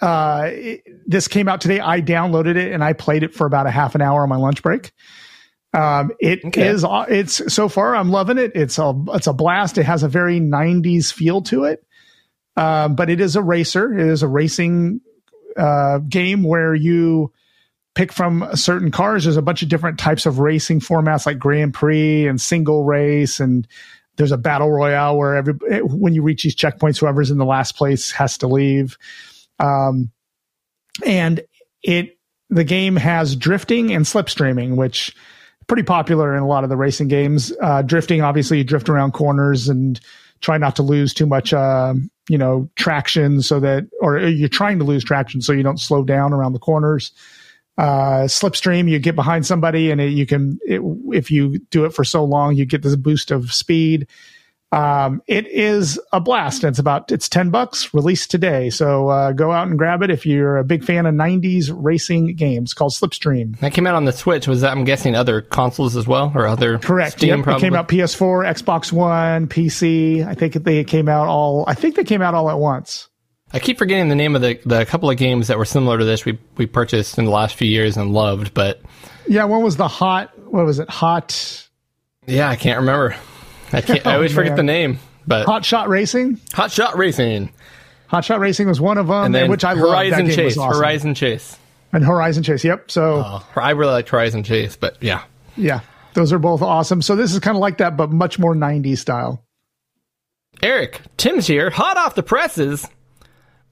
uh, 0.01 0.49
it- 0.51 0.83
this 1.05 1.27
came 1.27 1.47
out 1.47 1.61
today. 1.61 1.79
I 1.79 2.01
downloaded 2.01 2.55
it 2.55 2.71
and 2.73 2.83
I 2.83 2.93
played 2.93 3.23
it 3.23 3.33
for 3.33 3.47
about 3.47 3.67
a 3.67 3.71
half 3.71 3.95
an 3.95 4.01
hour 4.01 4.23
on 4.23 4.29
my 4.29 4.35
lunch 4.37 4.61
break. 4.63 4.91
Um, 5.73 6.11
it 6.19 6.39
is. 6.57 6.83
Okay. 6.85 7.19
it's 7.19 7.53
so 7.53 7.67
far 7.69 7.95
I'm 7.95 8.09
loving 8.09 8.37
it. 8.37 8.53
It's 8.55 8.79
a 8.79 8.93
it's 9.09 9.27
a 9.27 9.33
blast. 9.33 9.77
It 9.77 9.83
has 9.83 10.01
a 10.03 10.07
very 10.07 10.39
90s 10.39 11.11
feel 11.11 11.41
to 11.43 11.65
it. 11.65 11.85
Um, 12.55 12.95
but 12.95 13.09
it 13.09 13.21
is 13.21 13.35
a 13.35 13.41
racer. 13.43 13.93
It 13.93 14.07
is 14.07 14.23
a 14.23 14.27
racing 14.27 15.01
uh, 15.55 15.99
game 15.99 16.43
where 16.43 16.73
you 16.73 17.31
pick 17.95 18.11
from 18.11 18.47
certain 18.55 18.91
cars. 18.91 19.25
There's 19.25 19.37
a 19.37 19.41
bunch 19.41 19.61
of 19.61 19.69
different 19.69 19.99
types 19.99 20.25
of 20.25 20.39
racing 20.39 20.79
formats 20.79 21.25
like 21.25 21.37
Grand 21.37 21.73
Prix 21.73 22.27
and 22.27 22.39
single 22.39 22.83
race 22.83 23.39
and 23.39 23.67
there's 24.15 24.31
a 24.31 24.37
battle 24.37 24.71
royale 24.71 25.15
where 25.15 25.35
every 25.35 25.53
when 25.83 26.13
you 26.13 26.23
reach 26.23 26.41
these 26.43 26.55
checkpoints, 26.55 26.97
whoever's 26.99 27.29
in 27.29 27.37
the 27.37 27.45
last 27.45 27.75
place 27.75 28.09
has 28.11 28.39
to 28.39 28.47
leave. 28.47 28.97
Um, 29.59 30.11
and 31.05 31.41
it 31.83 32.17
the 32.49 32.63
game 32.63 32.95
has 32.95 33.35
drifting 33.35 33.93
and 33.93 34.05
slipstreaming, 34.05 34.75
which 34.75 35.15
pretty 35.67 35.83
popular 35.83 36.35
in 36.35 36.41
a 36.41 36.47
lot 36.47 36.63
of 36.63 36.69
the 36.69 36.77
racing 36.77 37.09
games. 37.09 37.51
Uh, 37.61 37.81
drifting, 37.81 38.21
obviously, 38.21 38.59
you 38.59 38.63
drift 38.63 38.89
around 38.89 39.11
corners 39.11 39.67
and 39.67 39.99
try 40.39 40.57
not 40.57 40.75
to 40.77 40.83
lose 40.83 41.13
too 41.13 41.25
much, 41.25 41.53
uh, 41.53 41.93
you 42.29 42.37
know, 42.37 42.69
traction, 42.75 43.41
so 43.41 43.59
that 43.59 43.87
or 44.01 44.19
you're 44.19 44.49
trying 44.49 44.79
to 44.79 44.85
lose 44.85 45.03
traction 45.03 45.41
so 45.41 45.51
you 45.51 45.63
don't 45.63 45.79
slow 45.79 46.03
down 46.03 46.33
around 46.33 46.53
the 46.53 46.59
corners. 46.59 47.11
Uh, 47.77 48.25
slipstream, 48.25 48.89
you 48.89 48.97
get 48.97 49.15
behind 49.15 49.45
somebody, 49.45 49.91
and 49.91 50.01
it, 50.01 50.11
you 50.11 50.25
can, 50.25 50.57
it, 50.65 50.81
if 51.13 51.29
you 51.29 51.59
do 51.69 51.85
it 51.85 51.93
for 51.93 52.03
so 52.03 52.23
long, 52.23 52.55
you 52.55 52.65
get 52.65 52.81
this 52.81 52.95
boost 52.95 53.29
of 53.29 53.53
speed. 53.53 54.07
Um, 54.71 55.21
it 55.27 55.47
is 55.47 55.99
a 56.11 56.19
blast. 56.19 56.63
It's 56.63 56.79
about 56.79 57.11
it's 57.11 57.29
ten 57.29 57.49
bucks, 57.49 57.93
released 57.93 58.29
today. 58.29 58.69
So 58.69 59.07
uh, 59.07 59.31
go 59.31 59.51
out 59.51 59.67
and 59.67 59.77
grab 59.77 60.01
it 60.03 60.09
if 60.09 60.25
you're 60.25 60.57
a 60.57 60.63
big 60.63 60.83
fan 60.83 61.05
of 61.05 61.15
'90s 61.15 61.71
racing 61.73 62.35
games. 62.35 62.73
Called 62.73 62.91
Slipstream. 62.91 63.57
That 63.59 63.73
came 63.73 63.87
out 63.87 63.95
on 63.95 64.05
the 64.05 64.11
Switch. 64.11 64.47
Was 64.47 64.61
that? 64.61 64.71
I'm 64.71 64.83
guessing 64.83 65.15
other 65.15 65.41
consoles 65.41 65.95
as 65.95 66.05
well, 66.05 66.31
or 66.35 66.47
other 66.47 66.79
Correct. 66.79 67.17
Steam 67.17 67.39
Yep. 67.39 67.47
It 67.47 67.59
came 67.59 67.75
out 67.75 67.87
PS4, 67.87 68.45
Xbox 68.45 68.91
One, 68.91 69.47
PC. 69.47 70.27
I 70.27 70.33
think 70.33 70.53
they 70.53 70.83
came 70.83 71.07
out 71.07 71.27
all. 71.27 71.63
I 71.67 71.73
think 71.73 71.95
they 71.95 72.03
came 72.03 72.21
out 72.21 72.33
all 72.33 72.49
at 72.49 72.59
once. 72.59 73.07
I 73.53 73.59
keep 73.59 73.77
forgetting 73.77 74.09
the 74.09 74.15
name 74.15 74.35
of 74.35 74.41
the 74.41 74.59
the 74.65 74.85
couple 74.85 75.09
of 75.09 75.17
games 75.17 75.47
that 75.47 75.57
were 75.57 75.65
similar 75.65 75.97
to 75.97 76.03
this. 76.03 76.25
We 76.25 76.37
we 76.57 76.65
purchased 76.65 77.17
in 77.17 77.23
the 77.25 77.31
last 77.31 77.55
few 77.55 77.69
years 77.69 77.95
and 77.95 78.13
loved, 78.13 78.53
but 78.53 78.81
Yeah, 79.27 79.45
one 79.45 79.63
was 79.63 79.77
the 79.77 79.87
hot. 79.87 80.37
What 80.51 80.65
was 80.65 80.79
it? 80.79 80.89
Hot 80.89 81.67
yeah, 82.27 82.49
I 82.49 82.57
can't 82.57 82.79
remember. 82.79 83.15
I 83.73 83.81
can't. 83.81 84.05
I 84.05 84.11
Oh, 84.11 84.15
always 84.15 84.33
forget 84.33 84.55
the 84.55 84.63
name. 84.63 84.99
But 85.25 85.45
Hot 85.45 85.65
Shot 85.65 85.89
Racing. 85.89 86.39
Hot 86.53 86.71
Shot 86.71 86.97
Racing, 86.97 87.51
Hot 88.07 88.23
Shot 88.23 88.39
Racing 88.39 88.67
was 88.67 88.79
one 88.79 88.97
of 88.97 89.07
them, 89.07 89.25
and 89.25 89.35
then 89.35 89.49
which 89.49 89.63
I 89.65 89.73
loved. 89.73 89.89
Horizon 89.89 90.25
game 90.27 90.35
Chase. 90.35 90.57
awesome. 90.57 90.79
Horizon 90.79 91.15
Chase. 91.15 91.57
and 91.91 92.03
Horizon 92.05 92.43
Chase. 92.43 92.63
Yep. 92.63 92.89
So 92.91 93.23
Oh, 93.25 93.47
I 93.55 93.71
really 93.71 93.91
liked 93.91 94.09
Horizon 94.09 94.43
Chase, 94.43 94.75
but 94.77 94.95
yeah. 95.01 95.23
yeah, 95.57 95.81
those 96.13 96.31
are 96.31 96.39
both 96.39 96.61
awesome. 96.61 97.01
So 97.01 97.15
this 97.17 97.33
is 97.33 97.39
kind 97.39 97.57
of 97.57 97.61
like 97.61 97.79
that, 97.79 97.97
but 97.97 98.09
much 98.11 98.39
more 98.39 98.55
'90s 98.55 98.99
style. 98.99 99.43
Eric, 100.63 101.01
Tim's 101.17 101.45
here, 101.47 101.69
hot 101.69 101.97
off 101.97 102.15
the 102.15 102.23
presses. 102.23 102.87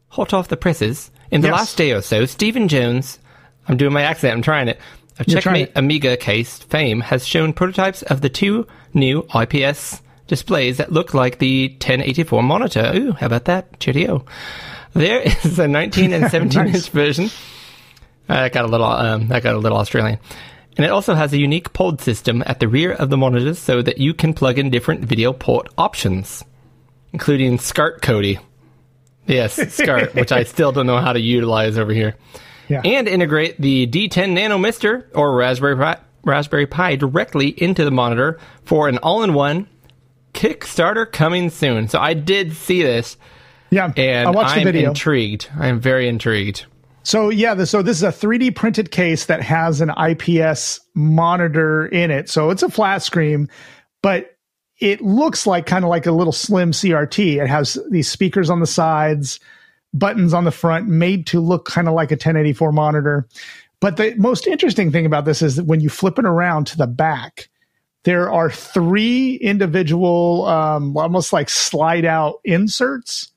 Hot 0.09 0.33
off 0.33 0.47
the 0.49 0.57
presses. 0.57 1.09
In 1.31 1.41
the 1.41 1.47
Yes. 1.47 1.57
last 1.57 1.77
day 1.77 1.91
or 1.93 2.01
so, 2.01 2.25
Stephen 2.25 2.67
Jones, 2.67 3.17
I'm 3.67 3.77
doing 3.77 3.93
my 3.93 4.03
accent, 4.03 4.33
I'm 4.33 4.41
trying 4.41 4.67
it. 4.67 4.79
Trying 5.15 5.27
Checkmate 5.41 5.71
Amiga 5.75 6.17
case 6.17 6.59
fame 6.59 6.99
has 7.01 7.25
shown 7.25 7.53
prototypes 7.53 8.01
of 8.03 8.19
the 8.21 8.29
two 8.29 8.67
new 8.95 9.27
IPS 9.35 10.01
displays 10.27 10.77
that 10.77 10.91
look 10.91 11.13
like 11.13 11.37
the 11.39 11.69
1084 11.69 12.41
monitor. 12.41 12.91
Ooh, 12.95 13.11
how 13.11 13.27
about 13.27 13.45
that? 13.45 13.79
Cheerio. 13.79 14.25
There 14.93 15.21
is 15.43 15.59
a 15.59 15.67
19 15.67 16.13
and 16.13 16.31
17 16.31 16.65
Nice. 16.65 16.75
inch 16.75 16.89
version. 16.89 17.29
I 18.27 18.49
got 18.49 18.65
a 18.65 18.67
little, 18.67 18.87
um, 18.87 19.27
that 19.27 19.43
got 19.43 19.53
a 19.55 19.59
little 19.59 19.77
Australian. 19.77 20.17
And 20.77 20.85
it 20.85 20.89
also 20.89 21.13
has 21.13 21.31
a 21.31 21.37
unique 21.37 21.73
pod 21.73 22.01
system 22.01 22.41
at 22.45 22.59
the 22.59 22.67
rear 22.67 22.91
of 22.93 23.09
the 23.09 23.17
monitors 23.17 23.59
so 23.59 23.81
that 23.81 23.97
you 23.99 24.13
can 24.13 24.33
plug 24.33 24.57
in 24.57 24.71
different 24.71 25.01
video 25.05 25.31
port 25.31 25.69
options 25.77 26.43
including 27.15 27.57
SCART 27.57 28.01
Cody. 28.01 28.39
Yes, 29.25 29.55
SCART, 29.73 30.15
which 30.15 30.33
I 30.33 30.43
still 30.43 30.73
don't 30.73 30.85
know 30.85 30.97
how 30.99 31.13
to 31.13 31.19
utilize 31.19 31.77
over 31.77 31.93
here. 31.93 32.17
Yeah. 32.67 32.81
And 32.83 33.07
integrate 33.07 33.55
the 33.57 33.87
DE10 33.87 34.33
Nano 34.33 34.57
MiSTer 34.57 35.05
or 35.15 35.33
Raspberry 35.33 35.77
Pi, 35.77 35.97
Raspberry 36.25 36.65
Pi 36.65 36.95
directly 36.95 37.49
into 37.61 37.85
the 37.85 37.91
monitor 37.91 38.39
for 38.63 38.89
an 38.89 38.97
all-in-one 38.99 39.67
Kickstarter 40.33 41.09
coming 41.09 41.49
soon. 41.49 41.87
So 41.87 41.99
I 41.99 42.13
did 42.13 42.53
see 42.53 42.81
this, 42.81 43.15
Yeah, 43.69 43.93
and 43.95 44.27
I 44.27 44.31
watched 44.31 44.57
I'm 44.57 44.65
the 44.65 44.71
video. 44.71 44.89
intrigued. 44.89 45.47
I 45.57 45.67
am 45.67 45.79
very 45.79 46.07
intrigued. 46.09 46.65
So 47.03 47.29
yeah, 47.29 47.63
so 47.65 47.81
this 47.81 47.97
is 47.97 48.03
a 48.03 48.07
3D 48.09 48.55
printed 48.55 48.91
case 48.91 49.27
that 49.27 49.41
has 49.41 49.79
an 49.79 49.91
IPS 49.91 50.81
monitor 50.95 51.85
in 51.85 52.09
it. 52.11 52.29
So 52.29 52.49
it's 52.49 52.63
a 52.63 52.69
flat 52.69 53.03
screen, 53.03 53.47
but 54.01 54.31
it 54.79 55.01
looks 55.01 55.45
like 55.47 55.67
kind 55.67 55.85
of 55.85 55.89
like 55.89 56.05
a 56.07 56.11
little 56.11 56.33
slim 56.33 56.71
CRT. 56.71 57.41
It 57.41 57.47
has 57.47 57.77
these 57.91 58.09
speakers 58.09 58.49
on 58.49 58.59
the 58.59 58.65
sides, 58.67 59.39
buttons 59.93 60.33
on 60.33 60.43
the 60.45 60.51
front, 60.51 60.87
made 60.87 61.27
to 61.27 61.39
look 61.39 61.65
kind 61.65 61.87
of 61.87 61.93
like 61.93 62.11
a 62.11 62.15
1084 62.15 62.71
monitor. 62.71 63.27
But 63.79 63.97
the 63.97 64.15
most 64.15 64.47
interesting 64.47 64.91
thing 64.91 65.05
about 65.05 65.25
this 65.25 65.41
is 65.41 65.57
that 65.57 65.65
when 65.65 65.79
you 65.81 65.89
flip 65.89 66.17
it 66.17 66.25
around 66.25 66.67
to 66.67 66.77
the 66.77 66.87
back, 66.87 67.49
there 68.03 68.31
are 68.31 68.49
three 68.51 69.35
individual, 69.35 70.45
um, 70.45 70.95
almost 70.95 71.33
like 71.33 71.49
slide 71.49 72.05
out 72.05 72.39
inserts. 72.43 73.31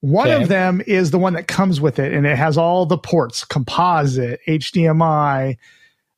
One 0.00 0.30
Okay. 0.30 0.42
of 0.42 0.48
them 0.48 0.80
is 0.86 1.10
the 1.10 1.18
one 1.18 1.32
that 1.34 1.48
comes 1.48 1.80
with 1.80 1.98
it, 1.98 2.12
and 2.12 2.24
it 2.24 2.36
has 2.36 2.56
all 2.56 2.86
the 2.86 2.98
ports 2.98 3.44
composite, 3.44 4.40
HDMI, 4.46 5.56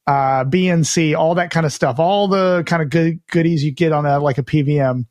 uh, 0.07 0.45
BNC, 0.45 1.17
all 1.17 1.35
that 1.37 1.51
kind 1.51 1.65
of 1.65 1.73
stuff, 1.73 1.99
all 1.99 2.29
the 2.29 2.63
kind 2.67 2.83
of 2.83 2.91
good 2.91 3.21
goodies 3.29 3.65
you 3.65 3.73
get 3.73 3.93
on 3.93 4.05
a 4.05 4.19
like 4.19 4.37
a 4.39 4.43
PVM. 4.43 5.07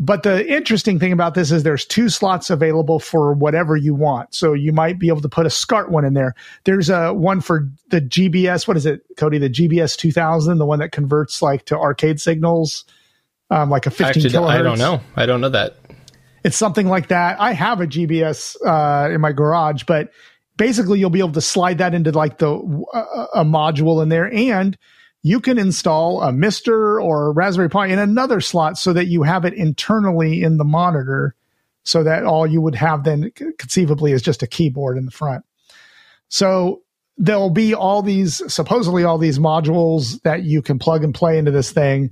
But 0.00 0.24
the 0.24 0.46
interesting 0.52 0.98
thing 0.98 1.12
about 1.12 1.34
this 1.34 1.52
is 1.52 1.62
there's 1.62 1.84
two 1.84 2.08
slots 2.08 2.50
available 2.50 2.98
for 2.98 3.32
whatever 3.32 3.76
you 3.76 3.94
want. 3.94 4.34
So 4.34 4.52
you 4.52 4.72
might 4.72 4.98
be 4.98 5.06
able 5.06 5.20
to 5.20 5.28
put 5.28 5.46
a 5.46 5.50
SCART 5.50 5.90
one 5.90 6.04
in 6.04 6.14
there. 6.14 6.34
There's 6.64 6.90
a 6.90 7.14
one 7.14 7.40
for 7.40 7.68
the 7.90 8.00
GBS. 8.00 8.66
What 8.66 8.76
is 8.76 8.86
it, 8.86 9.02
Cody? 9.16 9.38
The 9.38 9.48
GBS 9.48 9.96
2000, 9.96 10.58
the 10.58 10.66
one 10.66 10.80
that 10.80 10.90
converts 10.90 11.40
like 11.40 11.66
to 11.66 11.78
arcade 11.78 12.20
signals, 12.20 12.84
um, 13.50 13.70
like 13.70 13.86
a 13.86 13.90
15 13.90 14.06
Actually, 14.06 14.30
kilohertz. 14.30 14.48
I 14.48 14.62
don't 14.62 14.78
know. 14.78 15.00
I 15.14 15.26
don't 15.26 15.40
know 15.40 15.50
that. 15.50 15.76
It's 16.42 16.56
something 16.56 16.88
like 16.88 17.08
that. 17.08 17.40
I 17.40 17.52
have 17.52 17.80
a 17.80 17.86
GBS 17.86 18.56
uh, 18.66 19.10
in 19.10 19.20
my 19.20 19.32
garage, 19.32 19.84
but 19.84 20.10
basically 20.56 20.98
you'll 20.98 21.10
be 21.10 21.20
able 21.20 21.32
to 21.32 21.40
slide 21.40 21.78
that 21.78 21.94
into 21.94 22.10
like 22.10 22.38
the 22.38 22.50
uh, 22.92 23.26
a 23.34 23.44
module 23.44 24.02
in 24.02 24.08
there, 24.08 24.32
and 24.32 24.76
you 25.24 25.40
can 25.40 25.58
install 25.58 26.22
a 26.22 26.30
MiSTer 26.30 27.02
or 27.02 27.28
a 27.28 27.30
Raspberry 27.30 27.70
Pi 27.70 27.86
in 27.86 27.98
another 27.98 28.42
slot 28.42 28.76
so 28.76 28.92
that 28.92 29.06
you 29.06 29.22
have 29.22 29.46
it 29.46 29.54
internally 29.54 30.42
in 30.42 30.58
the 30.58 30.64
monitor, 30.64 31.34
so 31.82 32.04
that 32.04 32.24
all 32.24 32.46
you 32.46 32.60
would 32.60 32.74
have 32.74 33.04
then 33.04 33.32
conceivably 33.58 34.12
is 34.12 34.20
just 34.20 34.42
a 34.42 34.46
keyboard 34.46 34.98
in 34.98 35.06
the 35.06 35.10
front. 35.10 35.42
So 36.28 36.82
there'll 37.16 37.48
be 37.48 37.72
all 37.72 38.02
these 38.02 38.42
supposedly 38.52 39.02
all 39.04 39.16
these 39.16 39.38
modules 39.38 40.20
that 40.22 40.42
you 40.42 40.60
can 40.60 40.78
plug 40.78 41.02
and 41.02 41.14
play 41.14 41.38
into 41.38 41.50
this 41.50 41.72
thing 41.72 42.10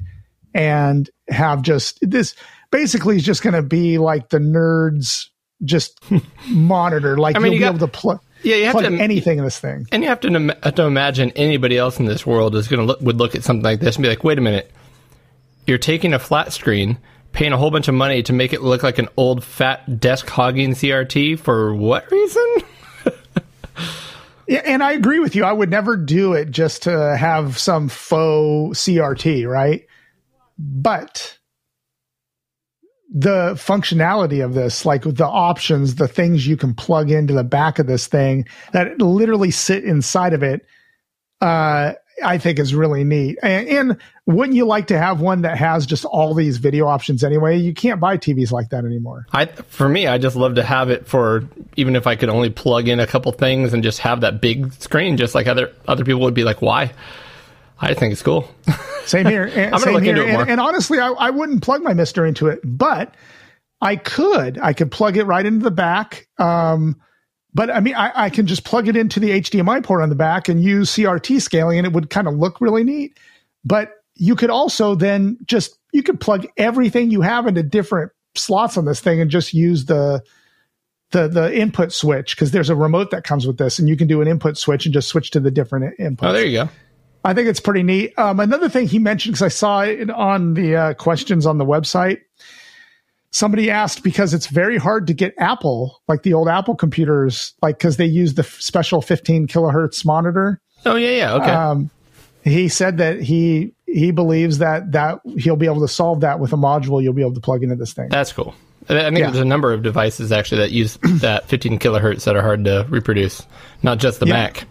and 0.54 1.10
have 1.28 1.60
just 1.60 1.98
this 2.00 2.34
basically 2.70 3.16
is 3.16 3.24
just 3.24 3.42
going 3.42 3.54
to 3.54 3.62
be 3.62 3.98
like 3.98 4.30
the 4.30 4.38
nerds 4.38 5.26
just 5.64 6.02
monitor 6.48 7.18
like 7.18 7.36
I 7.36 7.40
mean, 7.40 7.52
you'll 7.52 7.54
you 7.54 7.60
be 7.60 7.64
got- 7.64 7.74
able 7.76 7.86
to 7.86 7.92
plug 7.92 8.20
Yeah, 8.42 8.56
you 8.56 8.64
have 8.66 8.78
to 8.78 8.86
anything 8.86 9.38
in 9.38 9.44
this 9.44 9.58
thing. 9.58 9.86
And 9.92 10.02
you 10.02 10.08
have 10.08 10.20
to, 10.20 10.56
have 10.62 10.74
to 10.74 10.82
imagine 10.82 11.30
anybody 11.36 11.78
else 11.78 11.98
in 11.98 12.06
this 12.06 12.26
world 12.26 12.54
is 12.54 12.68
going 12.68 12.80
to 12.80 12.86
look 12.86 13.00
would 13.00 13.18
look 13.18 13.34
at 13.34 13.44
something 13.44 13.62
like 13.62 13.80
this 13.80 13.96
and 13.96 14.02
be 14.02 14.08
like, 14.08 14.24
"Wait 14.24 14.38
a 14.38 14.40
minute, 14.40 14.70
you're 15.66 15.78
taking 15.78 16.12
a 16.12 16.18
flat 16.18 16.52
screen, 16.52 16.98
paying 17.32 17.52
a 17.52 17.56
whole 17.56 17.70
bunch 17.70 17.88
of 17.88 17.94
money 17.94 18.22
to 18.24 18.32
make 18.32 18.52
it 18.52 18.62
look 18.62 18.82
like 18.82 18.98
an 18.98 19.08
old 19.16 19.44
fat 19.44 20.00
desk 20.00 20.28
hogging 20.28 20.72
CRT 20.72 21.38
for 21.38 21.74
what 21.74 22.10
reason?" 22.10 22.56
yeah, 24.48 24.62
and 24.64 24.82
i 24.82 24.92
agree 24.92 25.20
with 25.20 25.36
you. 25.36 25.44
I 25.44 25.52
would 25.52 25.70
never 25.70 25.96
do 25.96 26.34
it 26.34 26.50
just 26.50 26.82
to 26.84 27.16
have 27.16 27.58
some 27.58 27.88
faux 27.88 28.80
crt 28.80 29.48
right? 29.48 29.86
But 30.58 31.38
the 33.14 33.52
functionality 33.54 34.42
of 34.42 34.54
this 34.54 34.86
like 34.86 35.02
the 35.02 35.26
options 35.26 35.96
the 35.96 36.08
things 36.08 36.46
you 36.46 36.56
can 36.56 36.72
plug 36.72 37.10
into 37.10 37.34
the 37.34 37.44
back 37.44 37.78
of 37.78 37.86
this 37.86 38.06
thing 38.06 38.46
that 38.72 38.98
literally 38.98 39.50
sit 39.50 39.84
inside 39.84 40.32
of 40.32 40.42
it 40.42 40.64
uh 41.42 41.92
i 42.24 42.38
think 42.38 42.58
is 42.58 42.74
really 42.74 43.04
neat. 43.04 43.38
And, 43.42 43.68
and 43.68 43.96
wouldn't 44.26 44.56
you 44.56 44.64
like 44.64 44.88
to 44.88 44.98
have 44.98 45.20
one 45.20 45.42
that 45.42 45.58
has 45.58 45.86
just 45.86 46.04
all 46.04 46.34
these 46.34 46.58
video 46.58 46.86
options 46.86 47.24
anyway? 47.24 47.58
You 47.58 47.74
can't 47.74 48.00
buy 48.00 48.16
tvs 48.16 48.52
like 48.52 48.70
that 48.70 48.84
anymore. 48.84 49.26
I, 49.32 49.46
for 49.46 49.88
me, 49.88 50.06
I 50.06 50.18
just 50.18 50.36
love 50.36 50.56
to 50.56 50.62
have 50.62 50.90
it 50.90 51.06
for 51.06 51.48
even 51.76 51.96
if 51.96 52.06
I 52.06 52.16
could 52.16 52.28
only 52.28 52.50
plug 52.50 52.88
in 52.88 53.00
a 53.00 53.06
couple 53.06 53.32
things 53.32 53.72
and 53.72 53.82
just 53.82 54.00
have 54.00 54.20
that 54.20 54.40
big 54.40 54.72
screen, 54.74 55.16
just 55.16 55.34
like 55.34 55.46
other 55.46 55.72
other 55.88 56.04
people 56.04 56.20
would 56.22 56.34
be 56.34 56.44
like, 56.44 56.62
"Why?" 56.62 56.92
I 57.82 57.94
think 57.94 58.12
it's 58.12 58.22
cool. 58.22 58.48
Same 59.04 59.26
here. 59.26 59.44
And, 59.54 59.72
gonna 59.72 59.80
same 59.80 59.94
look 59.94 60.02
here. 60.04 60.12
into 60.12 60.22
it 60.22 60.28
and, 60.28 60.36
more. 60.36 60.48
and 60.48 60.60
honestly, 60.60 60.98
I, 61.00 61.08
I 61.08 61.30
wouldn't 61.30 61.62
plug 61.62 61.82
my 61.82 61.92
MiSTer 61.92 62.26
into 62.26 62.46
it, 62.46 62.60
but 62.62 63.14
I 63.80 63.96
could. 63.96 64.58
I 64.58 64.72
could 64.72 64.92
plug 64.92 65.16
it 65.16 65.24
right 65.24 65.44
into 65.44 65.64
the 65.64 65.72
back. 65.72 66.28
Um, 66.38 67.00
but 67.52 67.70
I 67.70 67.80
mean, 67.80 67.96
I, 67.96 68.12
I 68.14 68.30
can 68.30 68.46
just 68.46 68.64
plug 68.64 68.88
it 68.88 68.96
into 68.96 69.18
the 69.18 69.30
HDMI 69.30 69.82
port 69.82 70.00
on 70.00 70.08
the 70.08 70.14
back 70.14 70.48
and 70.48 70.62
use 70.62 70.92
CRT 70.92 71.42
scaling, 71.42 71.78
and 71.78 71.86
it 71.86 71.92
would 71.92 72.08
kind 72.08 72.28
of 72.28 72.34
look 72.34 72.60
really 72.60 72.84
neat. 72.84 73.18
But 73.64 73.90
you 74.14 74.36
could 74.36 74.50
also 74.50 74.94
then 74.94 75.36
just 75.44 75.76
you 75.92 76.02
could 76.02 76.20
plug 76.20 76.46
everything 76.56 77.10
you 77.10 77.20
have 77.20 77.46
into 77.46 77.62
different 77.62 78.12
slots 78.36 78.78
on 78.78 78.84
this 78.84 79.00
thing 79.00 79.20
and 79.20 79.30
just 79.30 79.52
use 79.52 79.86
the 79.86 80.22
the 81.10 81.28
the 81.28 81.54
input 81.54 81.92
switch 81.92 82.34
because 82.34 82.52
there's 82.52 82.70
a 82.70 82.76
remote 82.76 83.10
that 83.10 83.24
comes 83.24 83.46
with 83.46 83.58
this, 83.58 83.78
and 83.78 83.88
you 83.88 83.96
can 83.96 84.06
do 84.06 84.22
an 84.22 84.28
input 84.28 84.56
switch 84.56 84.86
and 84.86 84.94
just 84.94 85.08
switch 85.08 85.32
to 85.32 85.40
the 85.40 85.50
different 85.50 85.98
inputs. 85.98 86.28
oh, 86.28 86.32
there 86.32 86.46
you 86.46 86.64
go. 86.64 86.68
I 87.24 87.34
think 87.34 87.48
it's 87.48 87.60
pretty 87.60 87.82
neat. 87.82 88.18
Um, 88.18 88.40
another 88.40 88.68
thing 88.68 88.86
he 88.88 88.98
mentioned 88.98 89.34
because 89.34 89.42
I 89.44 89.48
saw 89.48 89.80
it 89.82 90.10
on 90.10 90.54
the 90.54 90.74
uh, 90.76 90.94
questions 90.94 91.46
on 91.46 91.58
the 91.58 91.64
website. 91.64 92.18
Somebody 93.30 93.70
asked 93.70 94.02
because 94.02 94.34
it's 94.34 94.46
very 94.48 94.76
hard 94.76 95.06
to 95.06 95.14
get 95.14 95.32
Apple, 95.38 96.02
like 96.06 96.22
the 96.22 96.34
old 96.34 96.48
Apple 96.48 96.74
computers, 96.74 97.54
like 97.62 97.78
because 97.78 97.96
they 97.96 98.04
use 98.04 98.34
the 98.34 98.42
f- 98.42 98.60
special 98.60 99.00
15 99.00 99.46
kilohertz 99.46 100.04
monitor. 100.04 100.60
Oh 100.84 100.96
yeah, 100.96 101.10
yeah. 101.16 101.34
Okay. 101.36 101.50
Um, 101.50 101.90
he 102.44 102.68
said 102.68 102.98
that 102.98 103.22
he 103.22 103.72
he 103.86 104.10
believes 104.10 104.58
that 104.58 104.92
that 104.92 105.20
he'll 105.38 105.56
be 105.56 105.66
able 105.66 105.80
to 105.80 105.88
solve 105.88 106.20
that 106.20 106.40
with 106.40 106.52
a 106.52 106.56
module 106.56 107.02
you'll 107.02 107.12
be 107.14 107.22
able 107.22 107.32
to 107.34 107.40
plug 107.40 107.62
into 107.62 107.76
this 107.76 107.94
thing. 107.94 108.08
That's 108.10 108.32
cool. 108.32 108.54
I 108.90 108.94
think 109.04 109.18
Yeah. 109.18 109.26
there's 109.30 109.40
a 109.40 109.44
number 109.46 109.72
of 109.72 109.82
devices 109.82 110.32
actually 110.32 110.58
that 110.62 110.72
use 110.72 110.98
that 111.20 111.46
15 111.48 111.78
kilohertz 111.78 112.24
that 112.24 112.34
are 112.36 112.42
hard 112.42 112.64
to 112.64 112.84
reproduce, 112.90 113.46
not 113.82 113.98
just 113.98 114.18
the 114.20 114.26
Yeah. 114.26 114.32
Mac. 114.34 114.66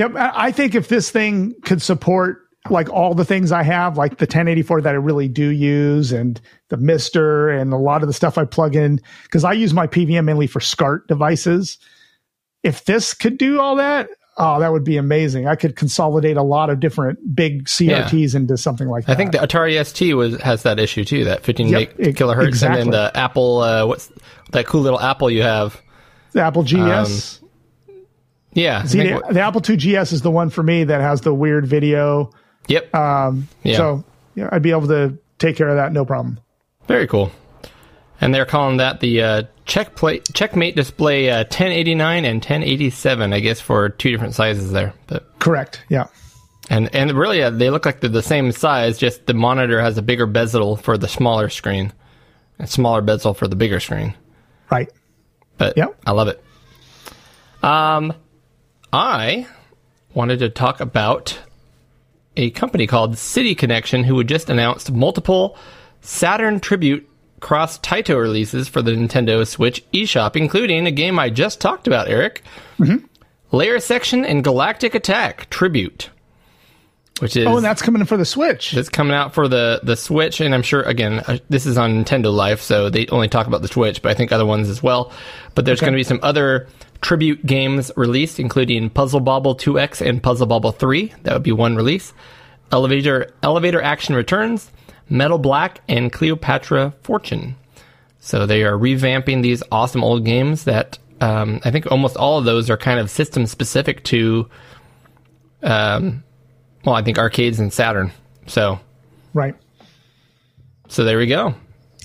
Yep. 0.00 0.12
I 0.16 0.50
think 0.50 0.74
if 0.74 0.88
this 0.88 1.10
thing 1.10 1.54
could 1.62 1.82
support 1.82 2.38
like 2.70 2.88
all 2.88 3.12
the 3.14 3.24
things 3.24 3.52
I 3.52 3.62
have, 3.62 3.98
like 3.98 4.16
the 4.16 4.24
1084 4.24 4.80
that 4.80 4.94
I 4.94 4.96
really 4.96 5.28
do 5.28 5.50
use 5.50 6.10
and 6.10 6.40
the 6.70 6.76
MiSTer 6.76 7.60
and 7.60 7.70
a 7.72 7.76
lot 7.76 8.02
of 8.02 8.06
the 8.06 8.14
stuff 8.14 8.38
I 8.38 8.46
plug 8.46 8.74
in, 8.74 9.00
because 9.24 9.44
I 9.44 9.52
use 9.52 9.74
my 9.74 9.86
PVM 9.86 10.24
mainly 10.24 10.46
for 10.46 10.58
SCART 10.58 11.06
devices. 11.06 11.76
If 12.62 12.86
this 12.86 13.12
could 13.12 13.36
do 13.36 13.60
all 13.60 13.76
that, 13.76 14.08
oh, 14.38 14.58
that 14.60 14.72
would 14.72 14.84
be 14.84 14.96
amazing. 14.96 15.46
I 15.46 15.54
could 15.54 15.76
consolidate 15.76 16.38
a 16.38 16.42
lot 16.42 16.70
of 16.70 16.80
different 16.80 17.18
big 17.34 17.64
CRTs 17.66 18.34
into 18.34 18.56
something 18.56 18.88
like 18.88 19.04
that. 19.04 19.12
I 19.12 19.16
think 19.16 19.32
the 19.32 19.38
Atari 19.38 19.84
ST 19.84 20.16
was 20.16 20.40
has 20.40 20.62
that 20.62 20.78
issue 20.78 21.04
too, 21.04 21.24
that 21.24 21.42
15 21.42 21.68
Yep, 21.68 22.00
e- 22.00 22.04
kilohertz, 22.12 22.48
exactly. 22.48 22.80
and 22.80 22.92
then 22.92 23.02
the 23.02 23.14
Apple, 23.14 23.58
uh, 23.60 23.84
what's 23.84 24.10
that 24.52 24.64
cool 24.66 24.80
little 24.80 25.00
Apple 25.00 25.30
you 25.30 25.42
have? 25.42 25.78
the 26.32 26.40
Apple 26.42 26.62
GS. 26.62 27.39
Yeah. 28.52 28.82
See, 28.84 28.98
the, 28.98 29.22
the 29.30 29.40
Apple 29.40 29.62
II 29.68 29.76
GS 29.76 30.12
is 30.12 30.22
the 30.22 30.30
one 30.30 30.50
for 30.50 30.62
me 30.62 30.84
that 30.84 31.00
has 31.00 31.20
the 31.20 31.32
weird 31.32 31.66
video. 31.66 32.30
yep. 32.68 32.92
Um, 32.94 33.48
Yeah. 33.62 33.76
So 33.76 34.04
yeah, 34.34 34.48
I'd 34.52 34.62
be 34.62 34.70
able 34.70 34.88
to 34.88 35.18
take 35.38 35.56
care 35.56 35.68
of 35.68 35.76
that, 35.76 35.92
no 35.92 36.04
problem. 36.04 36.40
Very 36.88 37.06
cool. 37.06 37.30
And 38.20 38.34
they're 38.34 38.44
calling 38.46 38.76
that 38.78 39.00
the 39.00 39.22
uh, 39.22 39.42
check 39.64 39.94
play, 39.94 40.18
checkmate 40.34 40.76
display 40.76 41.30
uh, 41.30 41.38
1089 41.44 42.24
and 42.24 42.36
1087, 42.36 43.32
I 43.32 43.40
guess, 43.40 43.60
for 43.60 43.88
two 43.88 44.10
different 44.10 44.34
sizes 44.34 44.72
there. 44.72 44.92
But 45.06 45.38
Correct. 45.38 45.82
Yeah. 45.88 46.08
and 46.68 46.94
and 46.94 47.12
really, 47.12 47.42
uh, 47.42 47.50
they 47.50 47.70
look 47.70 47.86
like 47.86 48.00
they're 48.00 48.10
the 48.10 48.22
same 48.22 48.52
size. 48.52 48.98
Just 48.98 49.24
the 49.26 49.32
monitor 49.34 49.80
has 49.80 49.96
a 49.96 50.02
bigger 50.02 50.26
bezel 50.26 50.76
for 50.76 50.98
the 50.98 51.08
smaller 51.08 51.48
screen, 51.48 51.92
and 52.58 52.68
smaller 52.68 53.00
bezel 53.00 53.32
for 53.32 53.48
the 53.48 53.56
bigger 53.56 53.80
screen. 53.80 54.14
Right. 54.70 54.90
But 55.56 55.76
Yep. 55.78 55.98
I 56.06 56.10
love 56.12 56.28
it. 56.28 56.42
Um, 57.62 58.12
I 58.92 59.46
wanted 60.14 60.40
to 60.40 60.48
talk 60.48 60.80
about 60.80 61.38
a 62.36 62.50
company 62.50 62.86
called 62.86 63.18
City 63.18 63.54
Connection, 63.54 64.04
who 64.04 64.16
had 64.18 64.28
just 64.28 64.50
announced 64.50 64.90
multiple 64.92 65.56
Saturn 66.00 66.60
Tribute 66.60 67.08
cross 67.40 67.78
Taito 67.78 68.20
releases 68.20 68.68
for 68.68 68.82
the 68.82 68.92
Nintendo 68.92 69.46
Switch 69.46 69.84
eShop, 69.92 70.36
including 70.36 70.86
a 70.86 70.90
game 70.90 71.18
I 71.18 71.30
just 71.30 71.60
talked 71.60 71.86
about, 71.86 72.08
Eric. 72.08 72.42
Layer 73.52 73.80
Section 73.80 74.24
and 74.24 74.44
Galactic 74.44 74.94
Attack 74.94 75.50
Tribute, 75.50 76.08
which 77.18 77.36
is 77.36 77.46
Oh, 77.46 77.56
and 77.56 77.64
that's 77.64 77.82
coming 77.82 78.00
in 78.00 78.06
for 78.06 78.16
the 78.16 78.24
Switch. 78.24 78.74
it's 78.74 78.88
coming 78.88 79.12
out 79.12 79.34
for 79.34 79.48
the 79.48 79.80
the 79.82 79.96
Switch, 79.96 80.40
and 80.40 80.54
I'm 80.54 80.62
sure 80.62 80.82
again 80.82 81.18
uh, 81.26 81.38
this 81.48 81.66
is 81.66 81.76
on 81.76 82.04
Nintendo 82.04 82.32
Life, 82.32 82.60
so 82.60 82.88
they 82.90 83.06
only 83.08 83.28
talk 83.28 83.46
about 83.48 83.62
the 83.62 83.68
Switch, 83.68 84.02
but 84.02 84.10
I 84.10 84.14
think 84.14 84.30
other 84.32 84.46
ones 84.46 84.68
as 84.68 84.82
well. 84.82 85.12
But 85.56 85.64
there's 85.64 85.80
going 85.80 85.92
to 85.92 85.96
be 85.96 86.04
some 86.04 86.20
other 86.22 86.68
tribute 87.00 87.44
games 87.46 87.90
released, 87.96 88.38
including 88.38 88.90
Puzzle 88.90 89.20
Bobble 89.20 89.56
2X 89.56 90.06
and 90.06 90.22
Puzzle 90.22 90.46
Bobble 90.46 90.72
3. 90.72 91.12
That 91.22 91.32
would 91.34 91.42
be 91.42 91.52
one 91.52 91.76
release. 91.76 92.12
Elevator 92.72 93.32
Elevator 93.42 93.82
Action 93.82 94.14
Returns, 94.14 94.70
Metal 95.08 95.38
Black, 95.38 95.80
and 95.88 96.12
Cleopatra 96.12 96.94
Fortune. 97.02 97.56
So 98.20 98.46
they 98.46 98.62
are 98.64 98.76
revamping 98.76 99.42
these 99.42 99.62
awesome 99.72 100.04
old 100.04 100.24
games 100.24 100.64
that 100.64 100.98
um, 101.20 101.60
I 101.64 101.70
think 101.70 101.90
almost 101.90 102.16
all 102.16 102.38
of 102.38 102.44
those 102.44 102.70
are 102.70 102.76
kind 102.76 103.00
of 103.00 103.10
system 103.10 103.46
specific 103.46 104.04
to. 104.04 104.48
Um, 105.62 106.22
well, 106.84 106.94
I 106.94 107.02
think 107.02 107.18
arcades 107.18 107.60
and 107.60 107.72
Saturn. 107.72 108.12
So 108.46 108.78
Right. 109.34 109.54
so 110.88 111.04
there 111.04 111.18
we 111.18 111.26
go. 111.26 111.54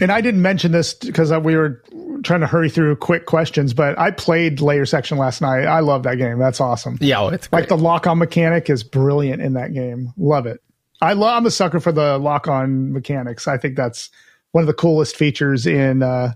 And 0.01 0.11
I 0.11 0.19
didn't 0.21 0.41
mention 0.41 0.71
this 0.71 0.93
because 0.93 1.31
we 1.31 1.55
were 1.55 1.81
trying 2.25 2.41
to 2.41 2.47
hurry 2.47 2.69
through 2.69 2.95
quick 2.97 3.25
questions, 3.25 3.73
but 3.73 3.97
I 3.97 4.11
played 4.11 4.59
Layer 4.59 4.85
Section 4.85 5.17
last 5.17 5.41
night. 5.41 5.65
I 5.65 5.79
love 5.79 6.03
that 6.03 6.15
game. 6.15 6.37
That's 6.39 6.59
awesome. 6.59 6.97
Yeah, 6.99 7.19
well, 7.21 7.29
it's 7.29 7.47
great. 7.47 7.61
Like 7.61 7.69
the 7.69 7.77
lock 7.77 8.07
on 8.07 8.17
mechanic 8.17 8.69
is 8.69 8.83
brilliant 8.83 9.41
in 9.41 9.53
that 9.53 9.73
game. 9.73 10.11
Love 10.17 10.45
it. 10.45 10.61
I 11.01 11.13
love, 11.13 11.37
I'm 11.37 11.45
a 11.45 11.51
sucker 11.51 11.79
for 11.79 11.91
the 11.91 12.17
lock 12.17 12.47
on 12.47 12.91
mechanics. 12.91 13.47
I 13.47 13.57
think 13.57 13.75
that's 13.77 14.09
one 14.51 14.61
of 14.63 14.67
the 14.67 14.73
coolest 14.73 15.15
features 15.15 15.65
in, 15.65 16.01
uh, 16.03 16.33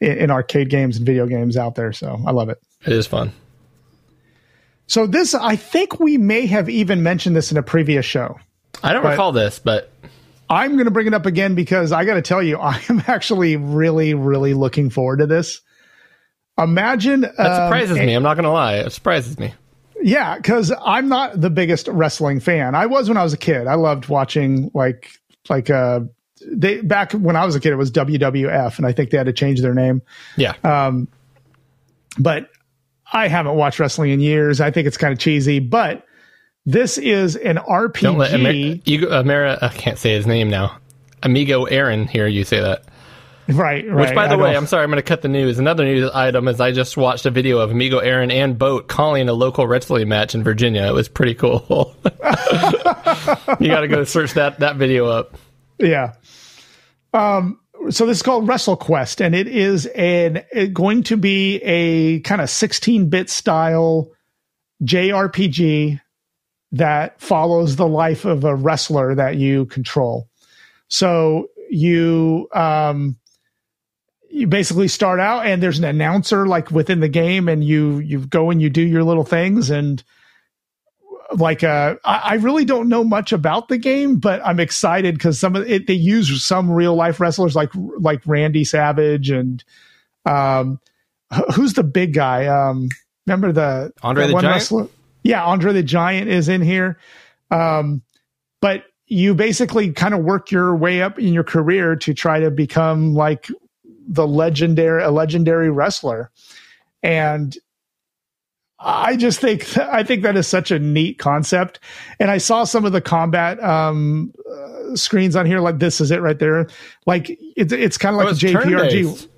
in, 0.00 0.18
in 0.18 0.30
arcade 0.30 0.70
games 0.70 0.96
and 0.96 1.04
video 1.06 1.26
games 1.26 1.56
out 1.56 1.74
there. 1.74 1.92
So 1.92 2.18
I 2.26 2.30
love 2.30 2.48
it. 2.48 2.58
it 2.86 2.92
is 2.92 3.06
fun. 3.06 3.32
So 4.86 5.06
this, 5.06 5.34
I 5.34 5.56
think 5.56 6.00
we 6.00 6.18
may 6.18 6.46
have 6.46 6.68
even 6.68 7.02
mentioned 7.02 7.36
this 7.36 7.52
in 7.52 7.56
a 7.58 7.62
previous 7.62 8.04
show. 8.04 8.38
I 8.82 8.92
don't 8.92 9.02
But- 9.02 9.10
recall 9.10 9.32
this, 9.32 9.58
but 9.58 9.90
I'm 10.50 10.72
going 10.72 10.86
to 10.86 10.90
bring 10.90 11.06
it 11.06 11.14
up 11.14 11.26
again 11.26 11.54
because 11.54 11.92
I 11.92 12.04
got 12.04 12.14
to 12.14 12.22
tell 12.22 12.42
you, 12.42 12.58
I 12.60 12.80
am 12.90 13.02
actually 13.06 13.56
really, 13.56 14.14
really 14.14 14.52
looking 14.52 14.90
forward 14.90 15.20
to 15.20 15.26
this. 15.26 15.60
Imagine 16.58 17.22
That 17.22 17.38
um, 17.38 17.68
surprises 17.68 17.98
me. 17.98 18.12
I'm 18.12 18.22
not 18.22 18.34
going 18.34 18.44
to 18.44 18.50
lie. 18.50 18.78
It 18.78 18.90
surprises 18.90 19.38
me. 19.38 19.54
Yeah, 20.02 20.36
because 20.36 20.72
I'm 20.84 21.08
not 21.08 21.40
the 21.40 21.50
biggest 21.50 21.88
wrestling 21.88 22.40
fan. 22.40 22.74
I 22.74 22.86
was 22.86 23.08
when 23.08 23.16
I 23.16 23.22
was 23.22 23.32
a 23.32 23.38
kid. 23.38 23.66
I 23.66 23.74
loved 23.74 24.08
watching 24.08 24.70
like 24.74 25.10
like 25.48 25.68
uh 25.70 26.00
they 26.46 26.80
back 26.80 27.12
when 27.12 27.36
I 27.36 27.44
was 27.44 27.54
a 27.54 27.60
kid 27.60 27.72
it 27.72 27.76
was 27.76 27.90
WWF 27.90 28.78
and 28.78 28.86
I 28.86 28.92
think 28.92 29.10
they 29.10 29.18
had 29.18 29.26
to 29.26 29.32
change 29.32 29.60
their 29.60 29.74
name. 29.74 30.00
Yeah. 30.36 30.54
Um, 30.64 31.08
But 32.18 32.50
I 33.12 33.28
haven't 33.28 33.56
watched 33.56 33.78
wrestling 33.78 34.10
in 34.10 34.20
years. 34.20 34.60
I 34.60 34.70
think 34.70 34.86
it's 34.86 34.96
kind 34.96 35.12
of 35.12 35.18
cheesy, 35.18 35.58
but 35.58 36.04
this 36.66 36.98
is 36.98 37.36
an 37.36 37.56
RPG. 37.56 38.00
Don't 38.02 38.18
let 38.18 38.32
Amer- 38.32 38.80
you, 38.84 39.06
Amera, 39.08 39.58
I 39.62 39.68
can't 39.68 39.98
say 39.98 40.14
his 40.14 40.26
name 40.26 40.50
now. 40.50 40.76
Amigo 41.22 41.64
Aaron, 41.64 42.06
here 42.06 42.26
you 42.26 42.44
say 42.44 42.60
that. 42.60 42.84
right, 43.48 43.86
right. 43.88 43.94
Which, 44.08 44.14
by 44.14 44.26
the 44.28 44.34
I 44.34 44.36
way, 44.36 44.48
don't- 44.52 44.56
I'm 44.62 44.66
sorry, 44.66 44.84
I'm 44.84 44.90
going 44.90 44.96
to 45.02 45.02
cut 45.02 45.22
the 45.22 45.28
news. 45.28 45.58
Another 45.58 45.84
news 45.84 46.10
item 46.12 46.48
is 46.48 46.60
I 46.60 46.72
just 46.72 46.96
watched 46.96 47.26
a 47.26 47.30
video 47.30 47.58
of 47.58 47.70
Amigo 47.70 47.98
Aaron 47.98 48.30
and 48.30 48.58
Boat 48.58 48.88
calling 48.88 49.28
a 49.28 49.32
local 49.32 49.66
wrestling 49.66 50.08
match 50.08 50.34
in 50.34 50.42
Virginia. 50.44 50.86
It 50.86 50.94
was 50.94 51.08
pretty 51.08 51.34
cool. 51.34 51.94
you 52.04 53.68
got 53.68 53.80
to 53.80 53.88
go 53.88 54.04
search 54.04 54.34
that, 54.34 54.60
that 54.60 54.76
video 54.76 55.06
up. 55.06 55.36
Yeah. 55.78 56.14
Um, 57.12 57.58
so 57.88 58.06
this 58.06 58.18
is 58.18 58.22
called 58.22 58.46
WrestleQuest, 58.46 59.20
and 59.24 59.34
it 59.34 59.48
is 59.48 59.86
an 59.86 60.42
it 60.52 60.72
going 60.74 61.02
to 61.04 61.16
be 61.16 61.56
a 61.62 62.20
kind 62.20 62.40
of 62.40 62.48
16-bit 62.48 63.30
style 63.30 64.10
JRPG 64.84 66.00
that 66.72 67.20
follows 67.20 67.76
the 67.76 67.88
life 67.88 68.24
of 68.24 68.44
a 68.44 68.54
wrestler 68.54 69.14
that 69.14 69.36
you 69.36 69.66
control. 69.66 70.28
So 70.88 71.48
you 71.70 72.48
um 72.52 73.16
you 74.28 74.46
basically 74.46 74.88
start 74.88 75.20
out 75.20 75.46
and 75.46 75.62
there's 75.62 75.78
an 75.78 75.84
announcer 75.84 76.46
like 76.46 76.70
within 76.70 77.00
the 77.00 77.08
game 77.08 77.48
and 77.48 77.64
you 77.64 77.98
you 77.98 78.26
go 78.26 78.50
and 78.50 78.60
you 78.60 78.70
do 78.70 78.82
your 78.82 79.04
little 79.04 79.24
things 79.24 79.70
and 79.70 80.02
like 81.36 81.62
uh 81.62 81.96
I, 82.04 82.20
I 82.24 82.34
really 82.34 82.64
don't 82.64 82.88
know 82.88 83.04
much 83.04 83.32
about 83.32 83.68
the 83.68 83.78
game 83.78 84.16
but 84.16 84.44
i'm 84.44 84.58
excited 84.58 85.14
because 85.14 85.38
some 85.38 85.54
of 85.54 85.68
it 85.68 85.86
they 85.86 85.94
use 85.94 86.44
some 86.44 86.70
real 86.70 86.94
life 86.94 87.20
wrestlers 87.20 87.54
like 87.54 87.70
like 87.74 88.20
randy 88.26 88.64
savage 88.64 89.30
and 89.30 89.62
um 90.26 90.80
who's 91.54 91.74
the 91.74 91.84
big 91.84 92.14
guy 92.14 92.46
um 92.46 92.88
remember 93.26 93.52
the 93.52 93.92
Andre 94.02 94.26
the 94.26 94.32
one 94.32 94.42
Giant? 94.42 94.54
wrestler 94.54 94.88
yeah 95.22 95.44
andre 95.44 95.72
the 95.72 95.82
giant 95.82 96.28
is 96.28 96.48
in 96.48 96.62
here 96.62 96.98
um 97.50 98.02
but 98.60 98.84
you 99.06 99.34
basically 99.34 99.92
kind 99.92 100.14
of 100.14 100.20
work 100.24 100.50
your 100.50 100.74
way 100.76 101.02
up 101.02 101.18
in 101.18 101.32
your 101.34 101.44
career 101.44 101.96
to 101.96 102.14
try 102.14 102.38
to 102.40 102.50
become 102.50 103.14
like 103.14 103.48
the 104.08 104.26
legendary 104.26 105.02
a 105.02 105.10
legendary 105.10 105.70
wrestler 105.70 106.30
and 107.02 107.56
I 108.82 109.16
just 109.16 109.40
think 109.40 109.76
I 109.76 110.02
think 110.02 110.22
that 110.22 110.36
is 110.38 110.46
such 110.48 110.70
a 110.70 110.78
neat 110.78 111.18
concept, 111.18 111.80
and 112.18 112.30
I 112.30 112.38
saw 112.38 112.64
some 112.64 112.86
of 112.86 112.92
the 112.92 113.02
combat 113.02 113.62
um, 113.62 114.32
uh, 114.50 114.96
screens 114.96 115.36
on 115.36 115.44
here. 115.44 115.60
Like 115.60 115.80
this 115.80 116.00
is 116.00 116.10
it 116.10 116.22
right 116.22 116.38
there. 116.38 116.66
Like 117.04 117.38
it's 117.56 117.74
it's 117.74 117.98
kind 117.98 118.16
of 118.16 118.22
Oh, 118.22 118.24
like 118.24 118.36
JPRG. 118.36 118.62
turn-based. 118.62 119.28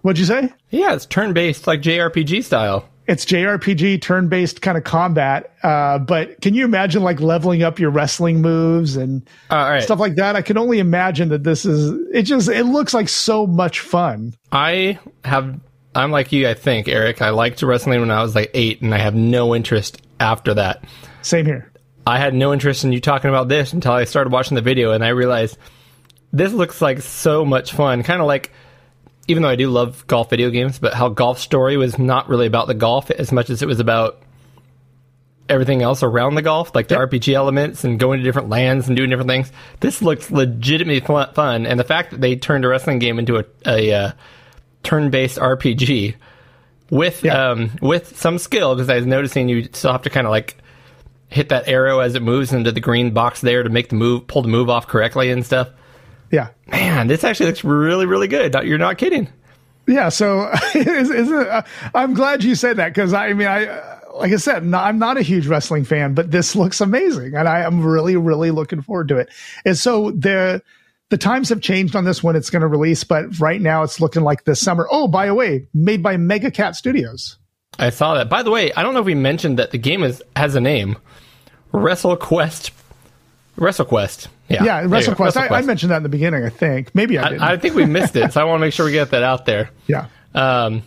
What'd 0.00 0.18
you 0.18 0.24
say? 0.24 0.50
Yeah, 0.70 0.94
it's 0.94 1.04
turn 1.04 1.34
based, 1.34 1.66
like 1.66 1.82
JRPG 1.82 2.42
style. 2.42 2.88
It's 3.08 3.24
JRPG 3.24 4.02
turn 4.02 4.28
based 4.28 4.60
kind 4.60 4.76
of 4.76 4.84
combat. 4.84 5.54
Uh, 5.62 5.98
but 5.98 6.40
can 6.42 6.52
you 6.54 6.64
imagine 6.64 7.02
like 7.02 7.20
leveling 7.20 7.62
up 7.62 7.78
your 7.78 7.90
wrestling 7.90 8.42
moves 8.42 8.96
and 8.96 9.26
Uh, 9.50 9.56
right. 9.56 9.82
stuff 9.82 9.98
like 9.98 10.16
that? 10.16 10.36
I 10.36 10.42
can 10.42 10.58
only 10.58 10.78
imagine 10.78 11.30
that 11.30 11.42
this 11.42 11.64
is. 11.64 11.98
It 12.12 12.22
just 12.24 12.48
it 12.50 12.64
looks 12.64 12.92
like 12.92 13.08
so 13.08 13.46
much 13.46 13.80
fun. 13.80 14.34
I 14.52 14.98
have. 15.24 15.58
I'm 15.94 16.10
like 16.12 16.30
you, 16.32 16.46
I 16.46 16.52
think, 16.54 16.86
Eric. 16.86 17.22
I 17.22 17.30
liked 17.30 17.62
wrestling 17.62 17.98
when 18.00 18.10
I 18.10 18.22
was 18.22 18.34
like 18.34 18.50
eight, 18.54 18.82
and 18.82 18.94
I 18.94 18.98
have 18.98 19.14
no 19.14 19.54
interest 19.54 20.02
after 20.20 20.52
that. 20.54 20.84
Same 21.22 21.46
here. 21.46 21.72
I 22.06 22.18
had 22.18 22.34
no 22.34 22.52
interest 22.52 22.84
in 22.84 22.92
you 22.92 23.00
talking 23.00 23.30
about 23.30 23.48
this 23.48 23.72
until 23.72 23.92
I 23.92 24.04
started 24.04 24.32
watching 24.32 24.54
the 24.54 24.60
video, 24.60 24.92
and 24.92 25.02
I 25.02 25.08
realized 25.08 25.56
this 26.32 26.52
looks 26.52 26.82
like 26.82 27.00
so 27.00 27.44
much 27.44 27.72
fun. 27.72 28.02
Kind 28.02 28.20
of 28.20 28.26
like, 28.26 28.52
even 29.28 29.42
though 29.42 29.48
I 29.48 29.56
do 29.56 29.68
love 29.70 30.06
golf 30.06 30.30
video 30.30 30.50
games, 30.50 30.78
but 30.78 30.94
how 30.94 31.08
Golf 31.10 31.38
Story 31.38 31.76
was 31.76 31.98
not 31.98 32.28
really 32.28 32.46
about 32.46 32.66
the 32.66 32.74
golf 32.74 33.10
as 33.10 33.30
much 33.30 33.50
as 33.50 33.62
it 33.62 33.66
was 33.68 33.78
about 33.78 34.20
everything 35.48 35.82
else 35.82 36.02
around 36.02 36.34
the 36.34 36.42
golf, 36.42 36.74
like 36.74 36.88
the 36.88 36.94
RPG 36.96 37.32
elements 37.34 37.84
and 37.84 37.98
going 37.98 38.18
to 38.18 38.24
different 38.24 38.48
lands 38.48 38.86
and 38.88 38.96
doing 38.96 39.08
different 39.10 39.30
things. 39.30 39.50
This 39.80 40.02
looks 40.02 40.30
legitimately 40.30 41.00
fun, 41.34 41.66
and 41.66 41.78
the 41.78 41.84
fact 41.84 42.10
that 42.10 42.20
they 42.20 42.36
turned 42.36 42.64
a 42.64 42.68
wrestling 42.68 42.98
game 42.98 43.18
into 43.18 43.38
a, 43.38 43.44
a 43.66 43.92
uh, 43.92 44.12
turn-based 44.82 45.38
RPG 45.38 46.16
with 46.90 47.22
Yeah. 47.24 47.50
um, 47.50 47.70
with 47.80 48.16
some 48.18 48.38
skill, 48.38 48.74
because 48.74 48.88
I 48.88 48.96
was 48.96 49.06
noticing 49.06 49.48
you 49.48 49.68
still 49.72 49.92
have 49.92 50.02
to 50.02 50.10
kind 50.10 50.26
of 50.26 50.30
like 50.30 50.56
hit 51.28 51.50
that 51.50 51.68
arrow 51.68 52.00
as 52.00 52.14
it 52.14 52.22
moves 52.22 52.52
into 52.52 52.72
the 52.72 52.80
green 52.80 53.10
box 53.12 53.42
there 53.42 53.62
to 53.62 53.68
make 53.68 53.90
the 53.90 53.96
move, 53.96 54.26
pull 54.26 54.40
the 54.42 54.48
move 54.48 54.70
off 54.70 54.86
correctly 54.86 55.30
and 55.30 55.44
stuff. 55.44 55.68
Yeah. 56.30 56.48
Man, 56.66 57.06
this 57.06 57.24
actually 57.24 57.46
looks 57.46 57.64
really, 57.64 58.06
really 58.06 58.28
good. 58.28 58.54
You're 58.64 58.78
not 58.78 58.98
kidding. 58.98 59.28
Yeah, 59.86 60.10
so 60.10 60.50
is, 60.74 61.10
is 61.10 61.30
it, 61.30 61.48
uh, 61.48 61.62
I'm 61.94 62.12
glad 62.14 62.44
you 62.44 62.54
said 62.54 62.76
that 62.76 62.88
because 62.88 63.14
I 63.14 63.32
mean, 63.32 63.48
I 63.48 63.66
uh, 63.66 64.00
like 64.14 64.32
I 64.32 64.36
said, 64.36 64.64
no, 64.64 64.78
I'm 64.78 64.98
not 64.98 65.16
a 65.16 65.22
huge 65.22 65.46
wrestling 65.46 65.84
fan, 65.84 66.14
but 66.14 66.30
this 66.30 66.54
looks 66.56 66.80
amazing, 66.80 67.34
and 67.34 67.48
I 67.48 67.60
am 67.60 67.84
really, 67.84 68.16
really 68.16 68.50
looking 68.50 68.82
forward 68.82 69.08
to 69.08 69.16
it. 69.16 69.30
And 69.64 69.76
so 69.76 70.10
the 70.10 70.62
the 71.10 71.16
times 71.16 71.48
have 71.48 71.62
changed 71.62 71.96
on 71.96 72.04
this 72.04 72.22
when 72.22 72.36
it's 72.36 72.50
going 72.50 72.60
to 72.60 72.68
release, 72.68 73.02
but 73.02 73.38
right 73.40 73.62
now 73.62 73.82
it's 73.82 73.98
looking 73.98 74.22
like 74.22 74.44
this 74.44 74.60
summer. 74.60 74.86
Oh, 74.90 75.08
by 75.08 75.26
the 75.26 75.34
way, 75.34 75.66
made 75.72 76.02
by 76.02 76.18
Mega 76.18 76.50
Cat 76.50 76.76
Studios. 76.76 77.38
I 77.78 77.88
saw 77.88 78.12
that. 78.14 78.28
By 78.28 78.42
the 78.42 78.50
way, 78.50 78.72
I 78.74 78.82
don't 78.82 78.92
know 78.92 79.00
if 79.00 79.06
we 79.06 79.14
mentioned 79.14 79.58
that 79.58 79.70
the 79.70 79.78
game 79.78 80.02
is 80.02 80.22
has 80.36 80.54
a 80.54 80.60
name, 80.60 80.98
WrestleQuest. 81.72 82.72
WrestleQuest. 83.58 84.28
Yeah, 84.48 84.64
Yeah, 84.64 84.86
there 84.86 85.00
you. 85.00 85.06
WrestleQuest. 85.08 85.36
I, 85.36 85.58
I 85.58 85.62
mentioned 85.62 85.90
that 85.90 85.98
in 85.98 86.02
the 86.04 86.08
beginning. 86.08 86.44
I 86.44 86.48
think 86.48 86.94
maybe 86.94 87.18
I 87.18 87.28
didn't. 87.28 87.42
I, 87.42 87.52
I 87.52 87.56
think 87.56 87.74
we 87.74 87.84
missed 87.86 88.16
it, 88.16 88.32
so 88.32 88.40
I 88.40 88.44
want 88.44 88.60
to 88.60 88.66
make 88.66 88.72
sure 88.72 88.86
we 88.86 88.92
get 88.92 89.10
that 89.10 89.22
out 89.22 89.46
there. 89.46 89.70
yeah, 89.86 90.06
Um, 90.34 90.82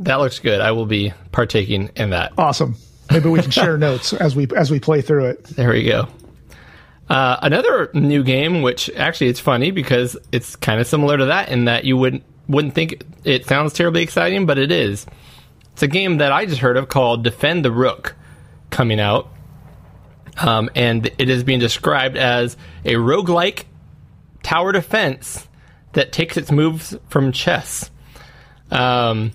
that 0.00 0.16
looks 0.16 0.38
good. 0.38 0.60
I 0.60 0.72
will 0.72 0.86
be 0.86 1.12
partaking 1.32 1.90
in 1.96 2.10
that. 2.10 2.32
awesome. 2.38 2.76
Maybe 3.10 3.28
we 3.30 3.40
can 3.40 3.50
share 3.50 3.78
notes 3.78 4.12
as 4.12 4.36
we 4.36 4.46
as 4.56 4.70
we 4.70 4.78
play 4.80 5.00
through 5.00 5.26
it. 5.26 5.44
There 5.44 5.70
we 5.70 5.84
go. 5.84 6.08
Uh, 7.08 7.38
another 7.40 7.90
new 7.94 8.22
game, 8.22 8.60
which 8.60 8.90
actually 8.90 9.28
it's 9.28 9.40
funny 9.40 9.70
because 9.70 10.16
it's 10.30 10.56
kind 10.56 10.78
of 10.78 10.86
similar 10.86 11.16
to 11.16 11.24
that 11.26 11.48
in 11.48 11.64
that 11.64 11.84
you 11.84 11.96
wouldn't 11.96 12.22
wouldn't 12.48 12.74
think 12.74 13.02
it 13.24 13.46
sounds 13.46 13.72
terribly 13.72 14.02
exciting, 14.02 14.44
but 14.44 14.58
it 14.58 14.70
is. 14.70 15.06
It's 15.72 15.82
a 15.82 15.88
game 15.88 16.18
that 16.18 16.32
I 16.32 16.44
just 16.44 16.60
heard 16.60 16.76
of 16.76 16.88
called 16.88 17.24
Defend 17.24 17.64
the 17.64 17.70
Rook, 17.72 18.14
coming 18.70 19.00
out, 19.00 19.28
um, 20.40 20.70
and 20.74 21.06
it 21.18 21.28
is 21.28 21.44
being 21.44 21.58
described 21.58 22.16
as 22.16 22.56
a 22.84 22.94
roguelike 22.94 23.64
tower 24.42 24.72
defense 24.72 25.46
that 25.92 26.12
takes 26.12 26.36
its 26.36 26.50
moves 26.52 26.96
from 27.08 27.32
chess. 27.32 27.90
Um, 28.70 29.32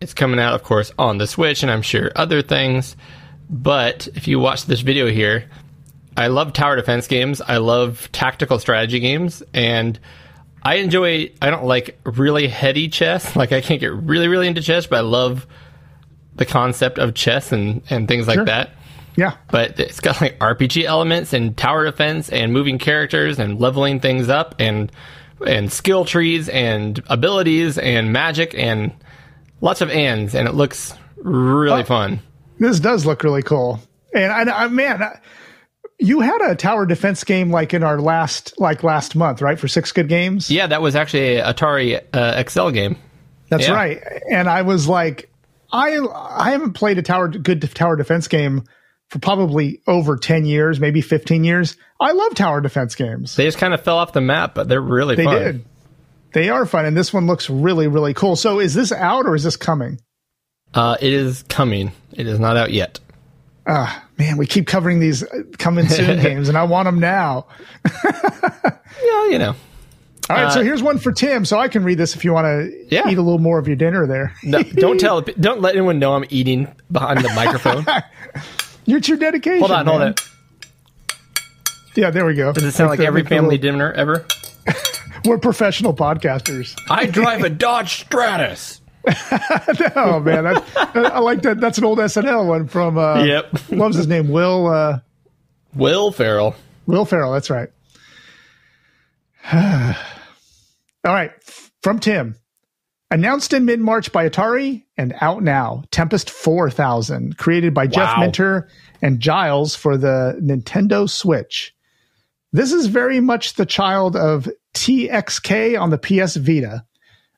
it's 0.00 0.14
coming 0.14 0.40
out, 0.40 0.54
of 0.54 0.62
course, 0.62 0.92
on 0.98 1.18
the 1.18 1.26
Switch, 1.26 1.62
and 1.62 1.70
I'm 1.70 1.82
sure 1.82 2.10
other 2.16 2.42
things. 2.42 2.96
But 3.48 4.08
if 4.14 4.28
you 4.28 4.38
watch 4.38 4.66
this 4.66 4.80
video 4.80 5.08
here, 5.08 5.48
I 6.16 6.26
love 6.28 6.52
tower 6.52 6.76
defense 6.76 7.06
games. 7.06 7.40
I 7.40 7.58
love 7.58 8.08
tactical 8.12 8.58
strategy 8.58 9.00
games, 9.00 9.42
and 9.54 9.98
I 10.62 10.76
enjoy. 10.76 11.32
I 11.40 11.50
don't 11.50 11.64
like 11.64 11.98
really 12.04 12.48
heady 12.48 12.88
chess. 12.88 13.34
Like 13.36 13.52
I 13.52 13.60
can't 13.60 13.80
get 13.80 13.92
really, 13.92 14.28
really 14.28 14.46
into 14.46 14.60
chess, 14.62 14.86
but 14.86 14.98
I 14.98 15.02
love 15.02 15.46
the 16.34 16.46
concept 16.46 16.98
of 16.98 17.14
chess 17.14 17.52
and 17.52 17.82
and 17.90 18.08
things 18.08 18.26
like 18.26 18.36
Sure. 18.36 18.44
that. 18.46 18.70
Yeah, 19.16 19.36
But 19.50 19.78
it's 19.78 20.00
got 20.00 20.20
like 20.20 20.38
RPG 20.38 20.84
elements 20.84 21.32
and 21.32 21.56
tower 21.56 21.84
defense 21.84 22.30
and 22.30 22.52
moving 22.52 22.78
characters 22.78 23.38
and 23.38 23.60
leveling 23.60 24.00
things 24.00 24.28
up 24.28 24.54
and 24.58 24.90
and 25.46 25.72
skill 25.72 26.04
trees 26.04 26.48
and 26.48 27.02
abilities 27.08 27.76
and 27.76 28.12
magic 28.12 28.54
and 28.56 28.92
lots 29.60 29.80
of 29.80 29.90
ands, 29.90 30.34
and 30.34 30.46
it 30.48 30.54
looks 30.54 30.94
really 31.16 31.82
Oh. 31.82 31.84
fun. 31.84 32.20
This 32.58 32.78
does 32.80 33.04
look 33.04 33.22
really 33.24 33.42
cool. 33.42 33.80
And 34.14 34.32
I, 34.32 34.64
I 34.64 34.68
man, 34.68 35.02
I- 35.02 35.18
you 35.98 36.20
had 36.20 36.40
a 36.40 36.54
tower 36.56 36.84
defense 36.86 37.22
game 37.22 37.50
like 37.50 37.74
in 37.74 37.82
our 37.82 38.00
last 38.00 38.54
like 38.58 38.82
last 38.82 39.14
month, 39.14 39.40
right? 39.42 39.58
For 39.58 39.68
six 39.68 39.92
good 39.92 40.08
games. 40.08 40.50
Yeah, 40.50 40.66
that 40.68 40.80
was 40.82 40.96
actually 40.96 41.36
a 41.36 41.52
Atari 41.52 42.00
uh, 42.12 42.42
XL 42.48 42.70
game. 42.70 42.96
That's 43.50 43.68
yeah. 43.68 43.74
right. 43.74 44.02
And 44.30 44.48
I 44.48 44.62
was 44.62 44.88
like, 44.88 45.30
I 45.72 45.98
I 46.12 46.50
haven't 46.50 46.72
played 46.72 46.98
a 46.98 47.02
tower 47.02 47.28
good 47.28 47.62
tower 47.74 47.94
defense 47.96 48.26
game 48.26 48.64
for 49.12 49.18
probably 49.18 49.82
over 49.86 50.16
ten 50.16 50.46
years, 50.46 50.80
maybe 50.80 51.02
fifteen 51.02 51.44
years. 51.44 51.76
I 52.00 52.12
love 52.12 52.34
tower 52.34 52.60
defense 52.62 52.94
games. 52.94 53.36
They 53.36 53.44
just 53.44 53.58
kind 53.58 53.74
of 53.74 53.82
fell 53.84 53.98
off 53.98 54.12
the 54.14 54.22
map, 54.22 54.54
but 54.54 54.68
they're 54.68 54.80
really 54.80 55.14
They 55.16 55.24
fun. 55.24 55.42
did. 55.42 55.64
They 56.32 56.48
are 56.48 56.64
fun, 56.64 56.86
and 56.86 56.96
this 56.96 57.12
one 57.12 57.26
looks 57.26 57.50
really 57.50 57.88
really 57.88 58.14
cool. 58.14 58.36
So 58.36 58.58
is 58.58 58.72
this 58.74 58.90
out 58.90 59.26
or 59.26 59.34
is 59.36 59.44
this 59.44 59.56
coming? 59.56 60.00
Uh, 60.72 60.96
it 61.00 61.12
is 61.12 61.42
coming. 61.44 61.92
It 62.12 62.26
is 62.26 62.40
not 62.40 62.56
out 62.56 62.72
yet. 62.72 62.98
Ah, 63.66 64.02
man, 64.18 64.38
we 64.38 64.46
keep 64.46 64.66
covering 64.66 64.98
these 64.98 65.22
uh, 65.22 65.42
coming 65.58 65.86
soon 65.88 66.20
games, 66.22 66.48
and 66.48 66.56
I 66.56 66.64
want 66.64 66.86
them 66.86 66.98
now. 66.98 67.46
Yeah, 69.04 69.26
you 69.28 69.38
know. 69.38 69.54
All 70.30 70.36
right, 70.36 70.52
so 70.52 70.60
Uh, 70.60 70.62
here's 70.62 70.82
one 70.82 70.98
for 70.98 71.12
Tim, 71.12 71.44
so 71.44 71.58
I 71.58 71.68
can 71.68 71.82
read 71.82 71.98
this 71.98 72.14
if 72.14 72.24
you 72.24 72.32
want 72.32 72.44
to 72.46 72.86
Yeah. 72.88 73.08
eat 73.08 73.18
a 73.18 73.22
little 73.22 73.38
more 73.40 73.58
of 73.58 73.66
your 73.66 73.76
dinner 73.76 74.06
there. 74.06 74.32
No, 74.44 74.62
don't 74.62 74.98
tell. 75.00 75.20
Don't 75.22 75.60
let 75.60 75.74
anyone 75.74 75.98
know 75.98 76.14
I'm 76.14 76.24
eating 76.30 76.68
behind 76.90 77.20
the 77.20 77.28
microphone. 77.34 77.84
It's 78.86 79.08
your 79.08 79.18
dedication. 79.18 79.60
hold 79.60 79.70
on, 79.70 79.86
hold 79.86 80.00
man. 80.00 80.08
on. 80.08 80.14
Yeah, 81.94 82.10
there 82.10 82.24
we 82.24 82.34
go. 82.34 82.52
Does 82.52 82.64
it 82.64 82.72
sound 82.72 82.90
like 82.90 83.00
every 83.00 83.24
family 83.24 83.58
dinner 83.58 83.92
ever? 83.92 84.24
We're 85.24 85.38
professional 85.38 85.94
podcasters. 85.94 86.74
I 86.90 87.06
drive 87.06 87.42
a 87.44 87.50
Dodge 87.50 88.00
Stratus. 88.02 88.80
Oh 89.94 90.20
man, 90.20 90.44
that, 90.44 90.64
I 90.94 91.18
like 91.18 91.42
that. 91.42 91.60
That's 91.60 91.76
an 91.76 91.84
old 91.84 91.98
SNL 91.98 92.46
one 92.46 92.68
from. 92.68 92.96
Uh, 92.96 93.24
Yep. 93.24 93.58
What 93.70 93.88
was 93.88 93.96
his 93.96 94.06
name? 94.06 94.28
Will 94.28 94.68
uh, 94.68 95.00
Will 95.74 96.12
Ferrell. 96.12 96.54
Will 96.86 97.04
Ferrell. 97.04 97.32
That's 97.32 97.50
right. 97.50 97.68
All 99.52 101.12
right, 101.12 101.32
from 101.82 101.98
Tim. 101.98 102.36
Announced 103.10 103.52
in 103.52 103.64
mid 103.64 103.80
March 103.80 104.12
by 104.12 104.28
Atari 104.28 104.84
and 105.02 105.14
out 105.20 105.42
now. 105.42 105.82
Tempest 105.90 106.30
4000, 106.30 107.36
created 107.36 107.74
by 107.74 107.86
Jeff 107.86 108.16
Minter 108.18 108.68
and 109.02 109.20
Giles 109.20 109.74
for 109.74 109.96
the 109.96 110.38
Nintendo 110.40 111.10
Switch. 111.10 111.74
This 112.52 112.72
is 112.72 112.86
very 112.86 113.20
much 113.20 113.54
the 113.54 113.66
child 113.66 114.14
of 114.14 114.48
TXK 114.74 115.78
on 115.78 115.90
the 115.90 115.98
PS 115.98 116.36
Vita. 116.36 116.84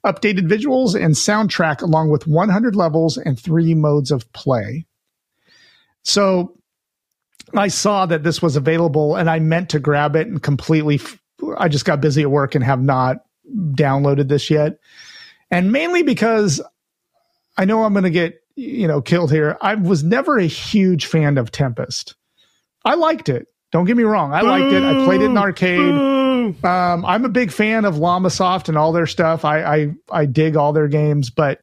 Updated 0.04 0.46
visuals 0.48 0.94
and 0.94 1.14
soundtrack, 1.14 1.80
along 1.80 2.10
with 2.10 2.26
100 2.26 2.76
levels 2.76 3.16
and 3.16 3.40
three 3.40 3.74
modes 3.74 4.10
of 4.10 4.30
play. 4.34 4.84
So 6.02 6.58
I 7.54 7.68
saw 7.68 8.04
that 8.04 8.22
this 8.22 8.42
was 8.42 8.56
available 8.56 9.16
and 9.16 9.30
I 9.30 9.38
meant 9.38 9.70
to 9.70 9.78
grab 9.78 10.14
it 10.14 10.26
and 10.26 10.42
completely, 10.42 10.96
f- 10.96 11.18
I 11.56 11.68
just 11.68 11.86
got 11.86 12.02
busy 12.02 12.20
at 12.20 12.30
work 12.30 12.54
and 12.54 12.62
have 12.62 12.82
not 12.82 13.24
downloaded 13.50 14.28
this 14.28 14.50
yet. 14.50 14.78
And 15.50 15.72
mainly 15.72 16.02
because 16.02 16.60
I 17.56 17.64
know 17.64 17.84
I'm 17.84 17.92
going 17.92 18.04
to 18.04 18.10
get, 18.10 18.40
you 18.56 18.86
know, 18.88 19.00
killed 19.00 19.30
here. 19.30 19.56
I 19.60 19.74
was 19.74 20.02
never 20.04 20.38
a 20.38 20.46
huge 20.46 21.06
fan 21.06 21.38
of 21.38 21.50
Tempest. 21.50 22.14
I 22.84 22.94
liked 22.94 23.28
it. 23.28 23.48
Don't 23.72 23.84
get 23.86 23.96
me 23.96 24.02
wrong. 24.04 24.32
I 24.32 24.42
liked 24.42 24.72
it. 24.72 24.82
I 24.82 25.04
played 25.04 25.20
it 25.20 25.26
in 25.26 25.36
arcade. 25.38 25.80
Um, 26.64 27.04
I'm 27.04 27.24
a 27.24 27.28
big 27.28 27.50
fan 27.50 27.84
of 27.84 27.94
Llamasoft 27.96 28.68
and 28.68 28.76
all 28.78 28.92
their 28.92 29.06
stuff. 29.06 29.44
I, 29.44 29.62
I 29.62 29.94
I 30.10 30.26
dig 30.26 30.56
all 30.56 30.72
their 30.72 30.88
games, 30.88 31.30
but 31.30 31.60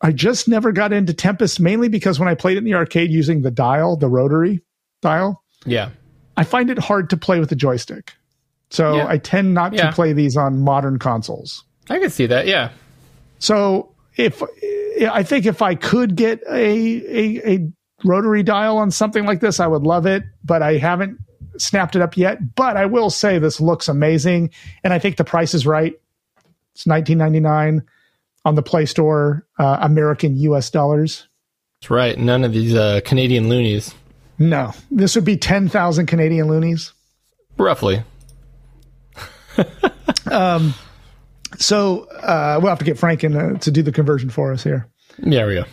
I 0.00 0.12
just 0.12 0.48
never 0.48 0.72
got 0.72 0.92
into 0.92 1.14
Tempest 1.14 1.60
mainly 1.60 1.88
because 1.88 2.18
when 2.18 2.28
I 2.28 2.34
played 2.34 2.56
it 2.56 2.58
in 2.58 2.64
the 2.64 2.74
arcade 2.74 3.10
using 3.10 3.40
the 3.42 3.50
dial, 3.50 3.96
the 3.96 4.08
rotary 4.08 4.60
dial, 5.00 5.42
Yeah. 5.64 5.90
I 6.36 6.44
find 6.44 6.68
it 6.68 6.78
hard 6.78 7.10
to 7.10 7.16
play 7.16 7.38
with 7.38 7.48
the 7.48 7.56
joystick. 7.56 8.12
So 8.70 8.96
Yeah. 8.96 9.06
I 9.08 9.16
tend 9.18 9.54
not 9.54 9.72
Yeah. 9.72 9.86
to 9.86 9.92
play 9.92 10.12
these 10.12 10.36
on 10.36 10.58
modern 10.58 10.98
consoles. 10.98 11.64
I 11.88 11.98
can 12.00 12.10
see 12.10 12.26
that. 12.26 12.46
Yeah. 12.46 12.70
So 13.38 13.93
if 14.16 14.42
I 15.10 15.22
think 15.22 15.46
if 15.46 15.62
I 15.62 15.74
could 15.74 16.16
get 16.16 16.42
a, 16.48 16.54
a 16.54 17.54
a 17.54 17.72
rotary 18.04 18.42
dial 18.42 18.78
on 18.78 18.90
something 18.90 19.24
like 19.24 19.40
this, 19.40 19.60
I 19.60 19.66
would 19.66 19.82
love 19.82 20.06
it. 20.06 20.22
But 20.44 20.62
I 20.62 20.78
haven't 20.78 21.18
snapped 21.58 21.96
it 21.96 22.02
up 22.02 22.16
yet. 22.16 22.54
But 22.54 22.76
I 22.76 22.86
will 22.86 23.10
say 23.10 23.38
this 23.38 23.60
looks 23.60 23.88
amazing, 23.88 24.50
and 24.82 24.92
I 24.92 24.98
think 24.98 25.16
the 25.16 25.24
price 25.24 25.54
is 25.54 25.66
right. 25.66 25.94
It's 26.74 26.86
nineteen 26.86 27.18
ninety 27.18 27.40
nine 27.40 27.82
on 28.44 28.54
the 28.54 28.62
Play 28.62 28.86
Store, 28.86 29.46
uh, 29.58 29.78
American 29.80 30.36
U.S. 30.36 30.70
dollars. 30.70 31.26
That's 31.80 31.90
right. 31.90 32.18
None 32.18 32.44
of 32.44 32.52
these 32.52 32.74
uh, 32.74 33.00
Canadian 33.04 33.48
loonies. 33.48 33.94
No, 34.38 34.72
this 34.90 35.14
would 35.14 35.24
be 35.24 35.36
ten 35.36 35.68
thousand 35.68 36.06
Canadian 36.06 36.48
loonies. 36.48 36.92
Roughly. 37.56 38.02
So 41.58 42.04
uh, 42.04 42.58
we'll 42.60 42.70
have 42.70 42.78
to 42.80 42.84
get 42.84 42.96
Franken 42.96 43.56
uh, 43.56 43.58
to 43.60 43.70
do 43.70 43.82
the 43.82 43.92
conversion 43.92 44.30
for 44.30 44.52
us 44.52 44.62
here. 44.62 44.88
Yeah, 45.18 45.46
we 45.46 45.54
go. 45.54 45.64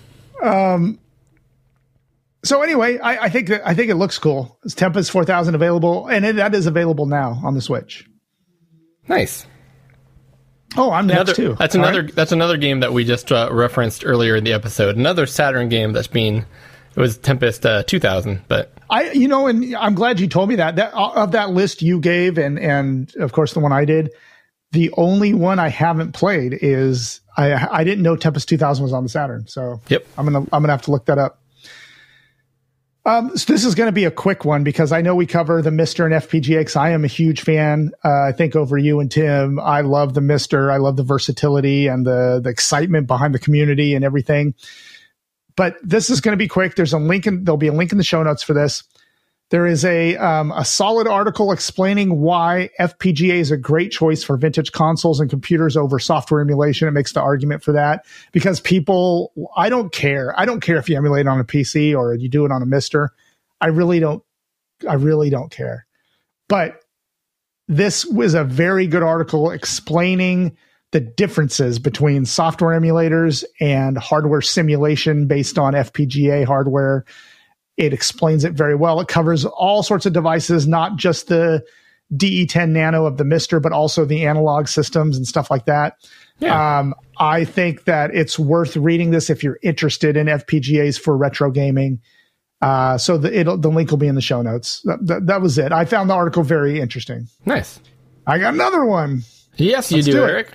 So 2.43 2.61
anyway, 2.63 2.97
I, 2.97 3.25
I 3.25 3.29
think 3.29 3.49
that 3.49 3.67
I 3.67 3.75
think 3.75 3.91
it 3.91 3.95
looks 3.95 4.17
cool. 4.17 4.57
It's 4.63 4.73
Tempest 4.73 5.11
four 5.11 5.23
thousand 5.25 5.55
available, 5.55 6.07
and 6.07 6.25
it, 6.25 6.35
that 6.37 6.55
is 6.55 6.65
available 6.65 7.05
now 7.05 7.39
on 7.43 7.53
the 7.53 7.61
Switch. 7.61 8.07
Nice. 9.07 9.45
Oh, 10.77 10.91
I'm 10.91 11.05
next 11.05 11.35
too. 11.35 11.55
That's 11.59 11.75
All 11.75 11.83
another. 11.83 12.03
right. 12.03 12.15
That's 12.15 12.31
another 12.31 12.57
game 12.57 12.79
that 12.79 12.93
we 12.93 13.03
just 13.03 13.31
uh, 13.31 13.49
referenced 13.51 14.05
earlier 14.05 14.35
in 14.35 14.43
the 14.43 14.53
episode. 14.53 14.95
Another 14.95 15.25
Saturn 15.25 15.69
game 15.69 15.93
that's 15.93 16.07
being. 16.07 16.45
It 16.93 16.99
was 16.99 17.17
Tempest 17.17 17.65
uh, 17.65 17.83
2000, 17.83 18.41
but 18.49 18.73
I, 18.89 19.11
you 19.11 19.29
know, 19.29 19.47
and 19.47 19.73
I'm 19.77 19.95
glad 19.95 20.19
you 20.19 20.27
told 20.27 20.49
me 20.49 20.55
that. 20.55 20.75
That 20.75 20.93
of 20.93 21.31
that 21.33 21.51
list 21.51 21.81
you 21.81 21.99
gave, 21.99 22.37
and 22.37 22.57
and 22.59 23.13
of 23.17 23.31
course 23.33 23.53
the 23.53 23.59
one 23.59 23.71
I 23.71 23.85
did. 23.85 24.11
The 24.71 24.91
only 24.97 25.33
one 25.33 25.59
I 25.59 25.67
haven't 25.67 26.13
played 26.13 26.57
is 26.61 27.21
I 27.37 27.67
I 27.79 27.83
didn't 27.83 28.03
know 28.03 28.15
Tempest 28.15 28.47
2000 28.49 28.83
was 28.83 28.93
on 28.93 29.03
the 29.03 29.09
Saturn, 29.09 29.47
so 29.47 29.81
Yep. 29.89 30.07
I'm 30.17 30.25
gonna 30.25 30.39
I'm 30.39 30.61
gonna 30.61 30.69
have 30.69 30.83
to 30.83 30.91
look 30.91 31.05
that 31.07 31.17
up. 31.17 31.41
Um, 33.03 33.35
so 33.35 33.51
this 33.51 33.65
is 33.65 33.73
going 33.73 33.87
to 33.87 33.91
be 33.91 34.05
a 34.05 34.11
quick 34.11 34.45
one 34.45 34.63
because 34.63 34.91
I 34.91 35.01
know 35.01 35.15
we 35.15 35.25
cover 35.25 35.63
the 35.63 35.71
MiSTer 35.71 36.05
and 36.05 36.13
FPGA. 36.13 36.77
I 36.77 36.91
am 36.91 37.03
a 37.03 37.07
huge 37.07 37.41
fan. 37.41 37.91
Uh, 38.05 38.27
I 38.27 38.31
think 38.31 38.55
over 38.55 38.77
you 38.77 38.99
and 38.99 39.09
Tim, 39.09 39.59
I 39.59 39.81
love 39.81 40.13
the 40.13 40.21
MiSTer. 40.21 40.71
I 40.71 40.77
love 40.77 40.97
the 40.97 41.03
versatility 41.03 41.87
and 41.87 42.05
the 42.05 42.39
the 42.43 42.51
excitement 42.51 43.07
behind 43.07 43.33
the 43.33 43.39
community 43.39 43.95
and 43.95 44.05
everything. 44.05 44.53
But 45.55 45.77
this 45.83 46.09
is 46.09 46.21
going 46.21 46.33
to 46.33 46.37
be 46.37 46.47
quick. 46.47 46.75
There's 46.75 46.93
a 46.93 46.99
link 46.99 47.25
in 47.25 47.43
there'll 47.43 47.57
be 47.57 47.67
a 47.67 47.73
link 47.73 47.91
in 47.91 47.97
the 47.97 48.03
show 48.03 48.21
notes 48.21 48.43
for 48.43 48.53
this. 48.53 48.83
There 49.51 49.67
is 49.67 49.83
a 49.83 50.15
um, 50.15 50.53
a 50.53 50.63
solid 50.63 51.07
article 51.07 51.51
explaining 51.51 52.21
why 52.21 52.69
FPGA 52.79 53.35
is 53.35 53.51
a 53.51 53.57
great 53.57 53.91
choice 53.91 54.23
for 54.23 54.37
vintage 54.37 54.71
consoles 54.71 55.19
and 55.19 55.29
computers 55.29 55.75
over 55.75 55.99
software 55.99 56.39
emulation. 56.39 56.87
It 56.87 56.91
makes 56.91 57.11
the 57.11 57.21
argument 57.21 57.61
for 57.61 57.73
that 57.73 58.05
because 58.31 58.61
people, 58.61 59.33
I 59.57 59.67
don't 59.67 59.91
care. 59.91 60.33
I 60.39 60.45
don't 60.45 60.61
care 60.61 60.77
if 60.77 60.87
you 60.87 60.95
emulate 60.95 61.27
on 61.27 61.37
a 61.37 61.43
PC 61.43 61.93
or 61.93 62.15
you 62.15 62.29
do 62.29 62.45
it 62.45 62.51
on 62.51 62.63
a 62.63 62.65
MiSTer. 62.65 63.09
I 63.59 63.67
really 63.67 63.99
don't. 63.99 64.23
I 64.89 64.93
really 64.93 65.29
don't 65.29 65.51
care. 65.51 65.85
But 66.47 66.79
this 67.67 68.05
was 68.05 68.33
a 68.33 68.45
very 68.45 68.87
good 68.87 69.03
article 69.03 69.51
explaining 69.51 70.55
the 70.91 71.01
differences 71.01 71.77
between 71.77 72.25
software 72.25 72.79
emulators 72.79 73.43
and 73.59 73.97
hardware 73.97 74.41
simulation 74.41 75.27
based 75.27 75.59
on 75.59 75.73
FPGA 75.73 76.45
hardware. 76.45 77.03
It 77.81 77.93
explains 77.93 78.43
it 78.43 78.53
very 78.53 78.75
well. 78.75 78.99
It 78.99 79.07
covers 79.07 79.43
all 79.43 79.81
sorts 79.81 80.05
of 80.05 80.13
devices, 80.13 80.67
not 80.67 80.97
just 80.97 81.27
the 81.27 81.65
DE10 82.15 82.69
Nano 82.69 83.05
of 83.05 83.17
the 83.17 83.23
MiSTer, 83.23 83.59
but 83.59 83.71
also 83.71 84.05
the 84.05 84.25
analog 84.25 84.67
systems 84.67 85.17
and 85.17 85.25
stuff 85.25 85.49
like 85.49 85.65
that. 85.65 85.95
Yeah. 86.39 86.79
Um, 86.79 86.93
I 87.17 87.43
think 87.43 87.85
that 87.85 88.13
it's 88.13 88.37
worth 88.37 88.75
reading 88.77 89.09
this 89.09 89.29
if 89.31 89.43
you're 89.43 89.57
interested 89.63 90.15
in 90.15 90.27
FPGAs 90.27 90.99
for 90.99 91.17
retro 91.17 91.49
gaming. 91.49 92.01
Uh, 92.61 92.99
so 92.99 93.17
the 93.17 93.35
it'll, 93.35 93.57
the 93.57 93.69
link 93.69 93.89
will 93.89 93.97
be 93.97 94.07
in 94.07 94.13
the 94.15 94.21
show 94.21 94.43
notes. 94.43 94.81
That, 94.83 94.99
that, 95.07 95.25
that 95.27 95.41
was 95.41 95.57
it. 95.57 95.71
I 95.71 95.85
found 95.85 96.09
the 96.09 96.13
article 96.13 96.43
very 96.43 96.79
interesting. 96.79 97.27
nice. 97.45 97.79
I 98.27 98.37
got 98.37 98.53
another 98.53 98.85
one. 98.85 99.23
Yes, 99.55 99.91
you 99.91 99.97
Let's 99.97 100.05
do, 100.05 100.11
do 100.13 100.23
it. 100.23 100.29
Eric. 100.29 100.53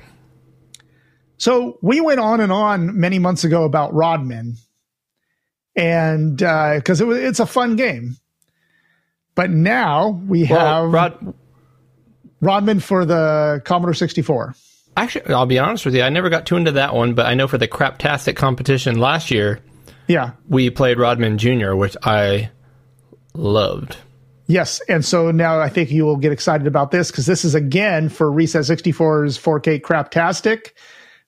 So 1.39 1.79
we 1.83 2.01
went 2.01 2.21
on 2.21 2.41
and 2.41 2.53
on 2.53 2.99
many 2.99 3.19
months 3.19 3.43
ago 3.43 3.65
about 3.65 3.93
Rodman, 3.93 4.57
and 5.77 6.43
uh, 6.43 6.75
because 6.77 7.01
it 7.01 7.07
was 7.07 7.19
it's 7.19 7.41
a 7.41 7.47
fun 7.47 7.77
game, 7.77 8.17
but 9.35 9.51
now 9.51 10.21
we 10.27 10.45
Well, 10.49 10.85
have 10.85 10.93
Rod, 10.93 11.35
Rodman 12.41 12.81
for 12.81 13.05
the 13.05 13.63
Commodore 13.65 13.95
64. 13.95 14.55
actually, 14.97 15.33
I'll 15.35 15.47
be 15.47 15.59
honest 15.59 15.85
with 15.85 15.95
you. 15.95 16.03
I 16.03 16.09
never 16.09 16.29
got 16.31 16.47
too 16.47 16.57
into 16.57 16.73
that 16.73 16.95
one, 16.95 17.15
but 17.15 17.27
I 17.27 17.35
know 17.35 17.47
for 17.49 17.59
the 17.59 17.69
Craptastic 17.69 18.37
competition 18.37 18.99
last 18.99 19.31
year, 19.31 19.61
Yeah, 20.09 20.33
we 20.49 20.71
played 20.71 20.99
Rodman 20.99 21.39
Jr., 21.39 21.75
which 21.75 21.97
I 22.03 22.51
loved. 23.35 23.97
yes, 24.47 24.81
and 24.89 25.05
so 25.05 25.31
now 25.31 25.61
I 25.61 25.69
think 25.69 25.91
you 25.91 26.05
will 26.05 26.17
get 26.17 26.33
excited 26.33 26.67
about 26.67 26.91
this 26.91 27.11
because 27.11 27.27
this 27.27 27.45
is 27.45 27.55
again 27.55 28.09
for 28.09 28.31
Reset 28.31 28.63
64's 28.65 29.37
4K 29.39 29.81
Craptastic 29.81 30.71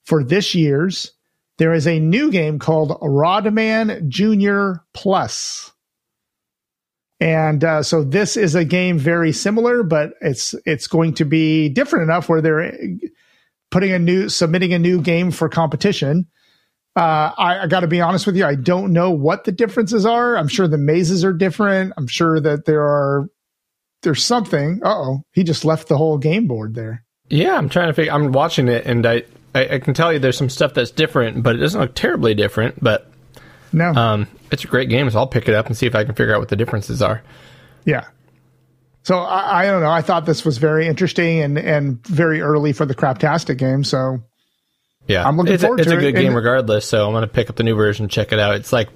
for 0.05 0.23
this 0.23 0.55
year's. 0.55 1.11
There 1.59 1.73
is 1.73 1.87
a 1.87 1.99
new 1.99 2.31
game 2.31 2.57
called 2.57 2.97
Rodman 3.01 4.09
Junior 4.09 4.81
Plus. 4.93 5.73
And 7.19 7.61
uh, 7.65 7.83
so 7.83 8.05
this 8.05 8.37
is 8.37 8.55
a 8.55 8.63
game 8.63 8.97
very 8.97 9.33
similar, 9.33 9.83
but 9.83 10.13
it's 10.21 10.55
it's 10.65 10.87
going 10.87 11.15
to 11.15 11.25
be 11.25 11.67
different 11.67 12.03
enough 12.03 12.29
where 12.29 12.41
they're 12.41 12.71
putting 13.71 13.91
a 13.91 13.99
new 13.99 14.29
submitting 14.29 14.73
a 14.73 14.79
new 14.79 15.01
game 15.01 15.31
for 15.31 15.49
competition. 15.49 16.27
Uh, 16.95 17.31
I, 17.37 17.59
I 17.63 17.67
got 17.67 17.81
to 17.81 17.87
be 17.87 17.99
honest 17.99 18.25
with 18.25 18.37
you, 18.37 18.45
I 18.45 18.55
don't 18.55 18.93
know 18.93 19.11
what 19.11 19.43
the 19.43 19.51
differences 19.51 20.05
are. 20.05 20.37
I'm 20.37 20.47
sure 20.47 20.67
the 20.67 20.77
mazes 20.77 21.25
are 21.25 21.33
different. 21.33 21.93
I'm 21.97 22.07
sure 22.07 22.39
that 22.39 22.65
there 22.65 22.83
are 22.83 23.27
there's 24.03 24.25
something. 24.25 24.79
Oh, 24.83 25.23
he 25.33 25.43
just 25.43 25.65
left 25.65 25.89
the 25.89 25.97
whole 25.97 26.17
game 26.17 26.47
board 26.47 26.73
there. 26.73 27.03
Yeah, 27.29 27.57
I'm 27.57 27.67
trying 27.67 27.87
to 27.87 27.93
figure. 27.93 28.13
I'm 28.13 28.31
watching 28.31 28.69
it, 28.69 28.85
and 28.85 29.05
I, 29.05 29.23
I, 29.55 29.75
I 29.75 29.79
can 29.79 29.93
tell 29.93 30.11
you 30.13 30.19
there's 30.19 30.37
some 30.37 30.49
stuff 30.49 30.73
that's 30.73 30.91
different, 30.91 31.43
but 31.43 31.55
it 31.55 31.59
doesn't 31.59 31.79
look 31.79 31.95
terribly 31.95 32.33
different. 32.33 32.81
But 32.83 33.09
No. 33.73 33.89
Um, 33.93 34.27
it's 34.51 34.63
a 34.63 34.67
great 34.67 34.89
game, 34.89 35.09
so 35.09 35.19
I'll 35.19 35.27
pick 35.27 35.47
it 35.47 35.55
up 35.55 35.67
and 35.67 35.75
see 35.77 35.85
if 35.85 35.95
I 35.95 36.03
can 36.03 36.15
figure 36.15 36.33
out 36.33 36.39
what 36.39 36.49
the 36.49 36.55
differences 36.55 37.01
are. 37.01 37.21
Yeah. 37.85 38.05
So 39.03 39.17
I, 39.17 39.61
I 39.61 39.65
don't 39.65 39.81
know. 39.81 39.89
I 39.89 40.01
thought 40.01 40.25
this 40.25 40.43
was 40.45 40.57
very 40.57 40.85
interesting 40.87 41.39
and 41.41 41.57
and 41.57 42.05
very 42.05 42.41
early 42.41 42.73
for 42.73 42.85
the 42.85 42.93
Craptastic 42.95 43.57
game. 43.57 43.83
So 43.83 44.19
Yeah, 45.07 45.27
I'm 45.27 45.37
looking 45.37 45.53
it's 45.53 45.63
forward 45.63 45.79
a, 45.79 45.81
it's 45.83 45.91
to 45.91 45.95
a 45.95 45.99
it, 45.99 46.01
good 46.01 46.15
game 46.15 46.27
and- 46.27 46.35
regardless. 46.35 46.85
So 46.87 47.05
I'm 47.05 47.13
going 47.13 47.21
to 47.21 47.27
pick 47.27 47.49
up 47.49 47.55
the 47.55 47.63
new 47.63 47.75
version, 47.75 48.07
check 48.09 48.31
it 48.31 48.39
out. 48.39 48.55
It's 48.55 48.73
like 48.73 48.89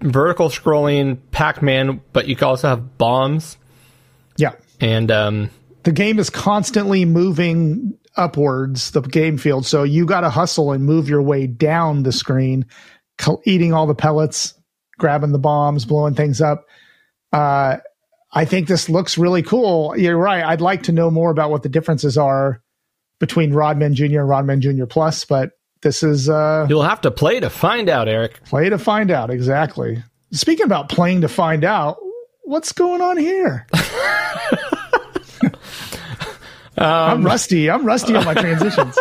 vertical 0.00 0.48
scrolling 0.48 1.18
Pac-Man, 1.32 2.00
but 2.12 2.28
you 2.28 2.36
can 2.36 2.48
also 2.48 2.68
have 2.68 2.98
bombs 2.98 3.56
yeah, 4.38 4.52
and 4.80 5.10
um, 5.10 5.50
the 5.84 5.92
game 5.92 6.18
is 6.18 6.28
constantly 6.28 7.06
moving 7.06 7.96
upwards 8.16 8.90
the 8.92 9.00
game 9.00 9.38
field. 9.38 9.66
So 9.66 9.82
you 9.82 10.06
got 10.06 10.20
to 10.20 10.30
hustle 10.30 10.72
and 10.72 10.84
move 10.84 11.08
your 11.08 11.22
way 11.22 11.46
down 11.46 12.02
the 12.02 12.12
screen, 12.12 12.66
eating 13.44 13.72
all 13.72 13.86
the 13.86 13.94
pellets, 13.94 14.54
grabbing 14.98 15.32
the 15.32 15.38
bombs, 15.38 15.84
blowing 15.84 16.14
things 16.14 16.40
up. 16.40 16.66
Uh, 17.32 17.78
I 18.32 18.44
think 18.44 18.68
this 18.68 18.88
looks 18.88 19.16
really 19.18 19.42
cool. 19.42 19.96
You're 19.96 20.16
right. 20.16 20.44
I'd 20.44 20.60
like 20.60 20.84
to 20.84 20.92
know 20.92 21.10
more 21.10 21.30
about 21.30 21.50
what 21.50 21.62
the 21.62 21.68
differences 21.68 22.18
are 22.18 22.62
between 23.18 23.52
Rodman 23.52 23.94
Jr. 23.94 24.20
and 24.20 24.28
Rodman 24.28 24.60
Jr. 24.60 24.84
Plus, 24.84 25.24
but 25.24 25.52
this 25.82 26.02
is 26.02 26.28
uh, 26.28 26.66
you'll 26.68 26.82
have 26.82 27.00
to 27.02 27.10
play 27.10 27.40
to 27.40 27.48
find 27.50 27.88
out, 27.88 28.08
Eric. 28.08 28.42
play 28.44 28.68
to 28.68 28.78
find 28.78 29.10
out. 29.10 29.30
Exactly. 29.30 30.02
Speaking 30.32 30.66
about 30.66 30.88
playing 30.88 31.20
to 31.22 31.28
find 31.28 31.64
out, 31.64 31.98
what's 32.42 32.72
going 32.72 33.00
on 33.00 33.16
here? 33.16 33.66
I'm 36.78 37.24
rusty. 37.24 37.70
I'm 37.70 37.84
rusty 37.86 38.14
on 38.14 38.24
my 38.24 38.34
transitions. 38.42 38.98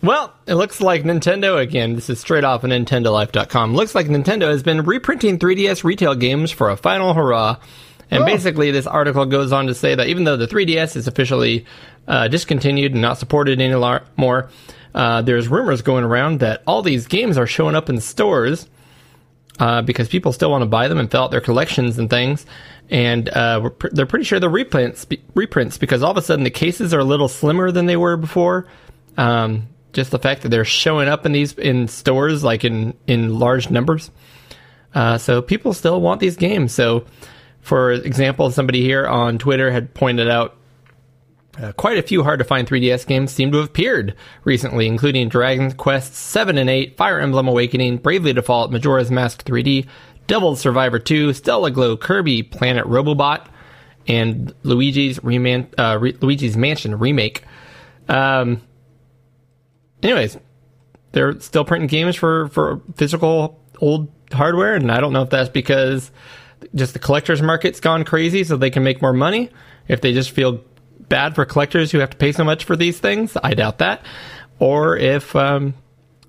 Well, 0.00 0.32
it 0.46 0.54
looks 0.54 0.80
like 0.80 1.02
Nintendo 1.02 1.60
again. 1.60 1.96
This 1.96 2.08
is 2.08 2.20
straight 2.20 2.44
off 2.44 2.62
of 2.62 2.70
NintendoLife.com. 2.70 3.74
Looks 3.74 3.96
like 3.96 4.06
Nintendo 4.06 4.42
has 4.48 4.62
been 4.62 4.82
reprinting 4.84 5.38
3DS 5.40 5.82
retail 5.82 6.14
games 6.14 6.52
for 6.52 6.70
a 6.70 6.76
final 6.76 7.14
hurrah. 7.14 7.56
And 8.10 8.22
Oh. 8.22 8.26
basically, 8.26 8.70
this 8.70 8.86
article 8.86 9.26
goes 9.26 9.50
on 9.52 9.66
to 9.66 9.74
say 9.74 9.94
that 9.96 10.06
even 10.06 10.22
though 10.24 10.36
the 10.36 10.46
3DS 10.46 10.94
is 10.96 11.08
officially 11.08 11.66
uh, 12.06 12.28
discontinued 12.28 12.92
and 12.92 13.02
not 13.02 13.18
supported 13.18 13.60
anymore, 13.60 14.48
uh, 14.94 15.20
there's 15.22 15.48
rumors 15.48 15.82
going 15.82 16.04
around 16.04 16.40
that 16.40 16.62
all 16.66 16.80
these 16.82 17.06
games 17.08 17.36
are 17.36 17.46
showing 17.46 17.74
up 17.74 17.90
in 17.90 18.00
stores 18.00 18.68
uh, 19.58 19.82
because 19.82 20.08
people 20.08 20.32
still 20.32 20.50
want 20.50 20.62
to 20.62 20.66
buy 20.68 20.88
them 20.88 20.98
and 20.98 21.10
fill 21.10 21.24
out 21.24 21.30
their 21.30 21.40
collections 21.40 21.98
and 21.98 22.08
things. 22.08 22.46
And 22.90 23.28
uh, 23.28 23.70
pr- 23.70 23.88
they're 23.90 24.06
pretty 24.06 24.24
sure 24.24 24.40
they're 24.40 24.48
reprints, 24.48 25.06
reprints 25.34 25.78
because 25.78 26.02
all 26.02 26.10
of 26.10 26.16
a 26.16 26.22
sudden 26.22 26.44
the 26.44 26.50
cases 26.50 26.94
are 26.94 27.00
a 27.00 27.04
little 27.04 27.28
slimmer 27.28 27.70
than 27.70 27.86
they 27.86 27.96
were 27.96 28.16
before. 28.16 28.66
Um, 29.16 29.68
just 29.92 30.10
the 30.10 30.18
fact 30.18 30.42
that 30.42 30.50
they're 30.50 30.64
showing 30.64 31.08
up 31.08 31.26
in 31.26 31.32
these 31.32 31.54
in 31.54 31.88
stores 31.88 32.44
like 32.44 32.64
in 32.64 32.94
in 33.06 33.38
large 33.38 33.70
numbers. 33.70 34.10
Uh, 34.94 35.18
so 35.18 35.42
people 35.42 35.72
still 35.72 36.00
want 36.00 36.20
these 36.20 36.36
games. 36.36 36.72
So, 36.72 37.04
for 37.60 37.92
example, 37.92 38.50
somebody 38.50 38.82
here 38.82 39.06
on 39.06 39.38
Twitter 39.38 39.70
had 39.70 39.94
pointed 39.94 40.28
out 40.28 40.57
uh, 41.60 41.72
quite 41.72 41.98
a 41.98 42.02
few 42.02 42.22
hard 42.22 42.38
to 42.38 42.44
find 42.44 42.68
3DS 42.68 43.06
games 43.06 43.32
seem 43.32 43.50
to 43.52 43.58
have 43.58 43.68
appeared 43.68 44.14
recently, 44.44 44.86
including 44.86 45.28
Dragon 45.28 45.72
Quest 45.72 46.14
7 46.14 46.56
and 46.56 46.70
8, 46.70 46.96
Fire 46.96 47.18
Emblem 47.18 47.48
Awakening, 47.48 47.98
Bravely 47.98 48.32
Default, 48.32 48.70
Majora's 48.70 49.10
Mask 49.10 49.44
3D, 49.44 49.86
Devil's 50.26 50.60
Survivor 50.60 50.98
2, 50.98 51.32
Stella 51.32 51.70
Glow, 51.70 51.96
Kirby, 51.96 52.42
Planet 52.42 52.84
Robobot, 52.86 53.46
and 54.06 54.54
Luigi's 54.62 55.18
Reman- 55.20 55.72
uh, 55.78 55.98
Re- 55.98 56.16
Luigi's 56.20 56.56
Mansion 56.56 56.98
remake. 56.98 57.42
Um, 58.08 58.62
anyways, 60.02 60.38
they're 61.12 61.40
still 61.40 61.64
printing 61.64 61.88
games 61.88 62.16
for 62.16 62.48
for 62.48 62.80
physical 62.94 63.60
old 63.80 64.10
hardware, 64.32 64.74
and 64.74 64.90
I 64.90 65.00
don't 65.00 65.12
know 65.12 65.22
if 65.22 65.30
that's 65.30 65.48
because 65.48 66.10
just 66.74 66.92
the 66.92 66.98
collectors 66.98 67.42
market's 67.42 67.80
gone 67.80 68.04
crazy, 68.04 68.44
so 68.44 68.56
they 68.56 68.70
can 68.70 68.82
make 68.82 69.02
more 69.02 69.12
money. 69.12 69.50
If 69.88 70.00
they 70.00 70.12
just 70.12 70.30
feel 70.30 70.62
bad 71.08 71.34
for 71.34 71.44
collectors 71.44 71.90
who 71.92 71.98
have 71.98 72.10
to 72.10 72.16
pay 72.16 72.32
so 72.32 72.44
much 72.44 72.64
for 72.64 72.76
these 72.76 72.98
things, 72.98 73.36
I 73.42 73.54
doubt 73.54 73.78
that. 73.78 74.02
Or 74.58 74.96
if 74.96 75.34
um, 75.36 75.74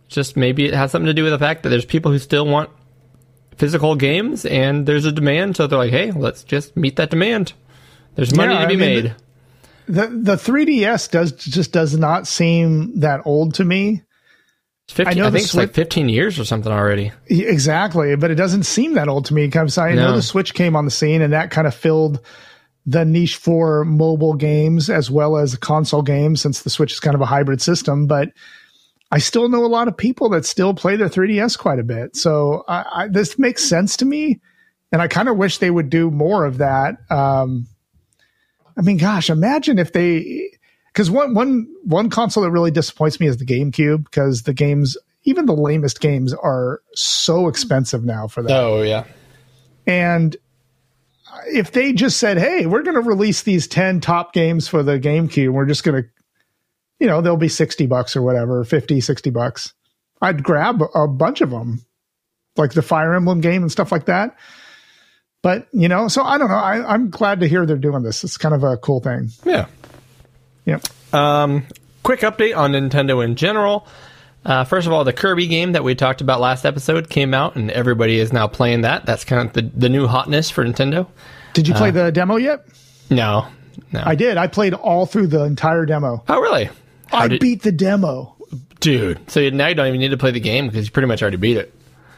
just 0.07 0.37
maybe 0.37 0.65
it 0.65 0.73
has 0.73 0.91
something 0.91 1.07
to 1.07 1.13
do 1.13 1.23
with 1.23 1.31
the 1.33 1.39
fact 1.39 1.63
that 1.63 1.69
there's 1.69 1.85
people 1.85 2.11
who 2.11 2.19
still 2.19 2.45
want 2.45 2.69
physical 3.57 3.95
games, 3.95 4.45
and 4.45 4.85
there's 4.85 5.05
a 5.05 5.11
demand, 5.11 5.57
so 5.57 5.67
they're 5.67 5.77
like, 5.79 5.91
hey, 5.91 6.11
let's 6.11 6.43
just 6.43 6.77
meet 6.77 6.95
that 6.95 7.09
demand. 7.09 7.53
There's 8.15 8.33
money 8.35 8.53
Yeah, 8.53 8.61
to 8.61 8.67
be 8.67 8.73
I 8.73 8.77
mean, 8.77 9.03
made. 9.03 9.15
the 9.87 10.07
the 10.07 10.35
3DS 10.35 11.11
does 11.11 11.31
just 11.33 11.71
does 11.71 11.97
not 11.97 12.27
seem 12.27 12.99
that 12.99 13.21
old 13.25 13.55
to 13.55 13.65
me. 13.65 14.03
15, 14.89 15.07
I 15.07 15.11
I, 15.11 15.13
know 15.13 15.31
think 15.31 15.43
it's 15.43 15.53
like 15.53 15.73
15 15.73 16.09
years 16.09 16.39
or 16.39 16.45
something 16.45 16.71
already. 16.71 17.11
Exactly, 17.27 18.15
but 18.15 18.31
it 18.31 18.35
doesn't 18.35 18.63
seem 18.63 18.93
that 18.95 19.07
old 19.07 19.25
to 19.25 19.33
me 19.35 19.45
because 19.45 19.77
I 19.77 19.93
know 19.93 20.09
No. 20.11 20.15
the 20.15 20.21
Switch 20.23 20.53
came 20.55 20.75
on 20.75 20.85
the 20.85 20.91
scene 20.91 21.21
and 21.21 21.31
that 21.33 21.51
kind 21.51 21.67
of 21.67 21.75
filled 21.75 22.19
the 22.85 23.05
niche 23.05 23.35
for 23.35 23.85
mobile 23.85 24.33
games 24.33 24.89
as 24.89 25.11
well 25.11 25.37
as 25.37 25.55
console 25.57 26.01
games 26.01 26.41
since 26.41 26.63
the 26.63 26.69
Switch 26.69 26.93
is 26.93 26.99
kind 26.99 27.15
of 27.15 27.21
a 27.21 27.25
hybrid 27.25 27.61
system. 27.61 28.07
But 28.07 28.29
I 29.11 29.19
still 29.19 29.49
know 29.49 29.65
a 29.65 29.67
lot 29.67 29.87
of 29.87 29.97
people 29.97 30.29
that 30.29 30.45
still 30.45 30.73
play 30.73 30.95
their 30.95 31.09
3DS 31.09 31.57
quite 31.57 31.79
a 31.79 31.83
bit. 31.83 32.15
So 32.15 32.63
I, 32.67 32.85
I, 32.91 33.07
this 33.07 33.39
makes 33.39 33.63
sense 33.63 33.97
to 33.97 34.05
me, 34.05 34.39
and 34.91 35.01
I 35.01 35.07
kind 35.07 35.29
of 35.29 35.37
wish 35.37 35.57
they 35.57 35.71
would 35.71 35.89
do 35.89 36.11
more 36.11 36.45
of 36.45 36.59
that. 36.59 36.97
Um, 37.09 37.67
I 38.77 38.81
mean, 38.81 38.97
gosh, 38.97 39.29
imagine 39.29 39.77
if 39.77 39.93
they 39.93 40.49
because 40.93 41.11
one 41.11 41.33
one 41.33 41.67
one 41.83 42.09
console 42.09 42.43
that 42.43 42.51
really 42.51 42.71
disappoints 42.71 43.19
me 43.19 43.27
is 43.27 43.37
the 43.37 43.45
GameCube 43.45 44.05
because 44.05 44.43
the 44.43 44.53
games, 44.53 44.95
even 45.23 45.45
the 45.45 45.53
lamest 45.53 45.99
games, 46.01 46.33
are 46.33 46.81
so 46.93 47.47
expensive 47.47 48.03
now 48.03 48.27
for 48.27 48.43
that. 48.43 48.51
Oh, 48.51 48.81
yeah. 48.81 49.05
And 49.85 50.37
if 51.47 51.71
they 51.71 51.93
just 51.93 52.17
said, 52.17 52.37
"Hey, 52.37 52.65
we're 52.65 52.83
going 52.83 52.95
to 52.95 53.01
release 53.01 53.43
these 53.43 53.67
ten 53.67 53.99
top 54.01 54.33
games 54.33 54.67
for 54.67 54.83
the 54.83 54.99
GameCube, 54.99 55.51
we're 55.51 55.65
just 55.65 55.83
going 55.83 56.03
to, 56.03 56.09
you 56.99 57.07
know, 57.07 57.21
they'll 57.21 57.37
be 57.37 57.49
sixty 57.49 57.85
bucks 57.85 58.15
or 58.15 58.21
whatever, 58.21 58.63
50, 58.63 59.01
60 59.01 59.29
bucks," 59.29 59.73
I'd 60.21 60.43
grab 60.43 60.81
a 60.93 61.07
bunch 61.07 61.41
of 61.41 61.49
them, 61.49 61.83
like 62.57 62.73
the 62.73 62.81
Fire 62.81 63.13
Emblem 63.13 63.41
game 63.41 63.61
and 63.61 63.71
stuff 63.71 63.91
like 63.91 64.05
that. 64.05 64.35
But 65.41 65.67
you 65.71 65.87
know, 65.87 66.07
so 66.07 66.23
I 66.23 66.37
don't 66.37 66.49
know. 66.49 66.55
I, 66.55 66.93
I'm 66.93 67.09
glad 67.09 67.39
to 67.39 67.47
hear 67.47 67.65
they're 67.65 67.77
doing 67.77 68.03
this. 68.03 68.23
It's 68.23 68.37
kind 68.37 68.53
of 68.53 68.63
a 68.63 68.77
cool 68.77 68.99
thing. 68.99 69.29
Yeah. 69.45 69.67
Yeah. 70.65 70.79
Um, 71.13 71.65
quick 72.03 72.21
update 72.21 72.55
on 72.57 72.73
Nintendo 72.73 73.23
in 73.23 73.35
general. 73.35 73.87
Uh, 74.45 74.63
first 74.63 74.87
of 74.87 74.93
all, 74.93 75.03
the 75.03 75.13
Kirby 75.13 75.47
game 75.47 75.73
that 75.73 75.83
we 75.83 75.95
talked 75.95 76.21
about 76.21 76.39
last 76.39 76.65
episode 76.65 77.09
came 77.09 77.33
out, 77.33 77.55
and 77.55 77.69
everybody 77.71 78.19
is 78.19 78.31
now 78.31 78.47
playing 78.47 78.81
that. 78.81 79.05
That's 79.05 79.25
kind 79.25 79.45
of 79.47 79.53
the, 79.53 79.63
the 79.77 79.89
new 79.89 80.07
hotness 80.07 80.49
for 80.49 80.63
Nintendo. 80.63 81.07
Did 81.53 81.67
you 81.67 81.73
play 81.73 81.91
the 81.91 82.11
demo 82.11 82.37
yet? 82.37 82.65
No, 83.09 83.47
no. 83.91 84.01
I 84.05 84.15
did. 84.15 84.37
I 84.37 84.47
played 84.47 84.73
all 84.73 85.05
through 85.05 85.27
the 85.27 85.43
entire 85.43 85.85
demo. 85.85 86.23
oh, 86.29 86.39
really? 86.39 86.69
How 87.07 87.17
I 87.19 87.27
did- 87.27 87.41
beat 87.41 87.63
the 87.63 87.71
demo. 87.71 88.35
dude. 88.79 89.19
So 89.29 89.47
now 89.49 89.67
you 89.67 89.75
don't 89.75 89.87
even 89.87 89.99
need 89.99 90.11
to 90.11 90.17
play 90.17 90.31
the 90.31 90.39
game 90.39 90.67
because 90.67 90.85
you 90.85 90.91
pretty 90.91 91.07
much 91.07 91.21
already 91.21 91.37
beat 91.37 91.57
it. 91.57 91.73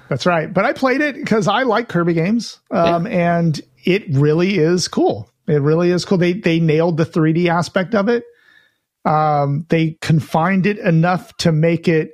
That's 0.09 0.25
right. 0.25 0.53
But 0.53 0.65
I 0.65 0.73
played 0.73 0.99
it 1.01 1.15
because 1.15 1.47
I 1.47 1.63
like 1.63 1.87
Kirby 1.87 2.13
games, 2.13 2.59
um, 2.69 3.07
and 3.07 3.59
it 3.85 4.03
really 4.09 4.57
is 4.57 4.87
cool. 4.89 5.29
It 5.47 5.61
really 5.61 5.89
is 5.89 6.03
cool. 6.05 6.17
They 6.17 6.33
they 6.33 6.59
nailed 6.59 6.97
the 6.97 7.05
3D 7.05 7.47
aspect 7.47 7.95
of 7.95 8.09
it. 8.09 8.25
Um, 9.05 9.65
they 9.69 9.97
confined 10.01 10.65
it 10.65 10.77
enough 10.79 11.35
to 11.37 11.51
make 11.51 11.87
it 11.87 12.11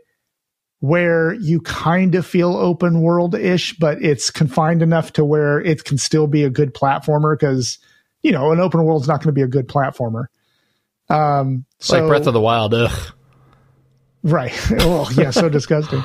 where 0.79 1.33
you 1.33 1.59
kind 1.61 2.15
of 2.15 2.25
feel 2.25 2.55
open 2.55 3.01
world 3.01 3.35
ish, 3.35 3.77
but 3.77 4.01
it's 4.01 4.29
confined 4.29 4.81
enough 4.81 5.13
to 5.13 5.25
where 5.25 5.59
it 5.59 5.83
can 5.83 5.97
still 5.97 6.27
be 6.27 6.43
a 6.43 6.49
good 6.49 6.73
platformer 6.73 7.37
because 7.37 7.79
you 8.21 8.31
know 8.31 8.51
an 8.51 8.59
open 8.59 8.83
world 8.83 9.01
is 9.01 9.07
not 9.07 9.17
going 9.17 9.27
to 9.29 9.31
be 9.33 9.41
a 9.41 9.47
good 9.47 9.67
platformer. 9.67 10.25
Um, 11.09 11.65
It's 11.79 11.91
like 11.91 12.05
Breath 12.07 12.27
of 12.27 12.33
the 12.33 12.41
Wild. 12.41 12.73
Ugh. 12.73 13.13
Right. 14.23 14.53
Oh, 14.79 15.09
yeah, 15.15 15.31
so 15.31 15.49
disgusting. 15.49 16.03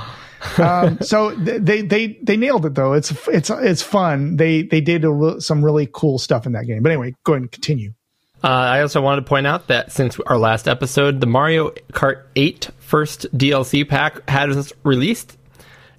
Um, 0.59 0.99
so 1.01 1.37
th- 1.45 1.63
they 1.63 1.83
they 1.83 2.19
they 2.23 2.37
nailed 2.37 2.67
it 2.67 2.75
though. 2.75 2.95
It's 2.95 3.13
it's 3.29 3.51
it's 3.51 3.83
fun. 3.83 4.37
They 4.37 4.63
they 4.63 4.81
did 4.81 5.05
a 5.05 5.11
re- 5.11 5.41
some 5.41 5.65
really 5.65 5.89
cool 5.93 6.19
stuff 6.19 6.47
in 6.47 6.53
that 6.53 6.67
game. 6.67 6.83
But 6.83 6.91
anyway, 6.93 7.15
go 7.25 7.35
ahead 7.35 7.43
and 7.43 7.53
continue. 7.53 7.95
Uh, 8.43 8.49
I 8.49 8.81
also 8.81 9.01
wanted 9.01 9.23
to 9.23 9.29
point 9.29 9.47
out 9.47 9.69
that 9.69 9.93
since 9.93 10.19
our 10.21 10.37
last 10.37 10.67
episode, 10.67 11.21
the 11.21 11.27
Mario 11.27 11.71
Kart 11.93 12.25
8 12.35 12.71
first 12.79 13.27
DLC 13.37 13.89
pack 13.89 14.29
has 14.29 14.73
released, 14.83 15.37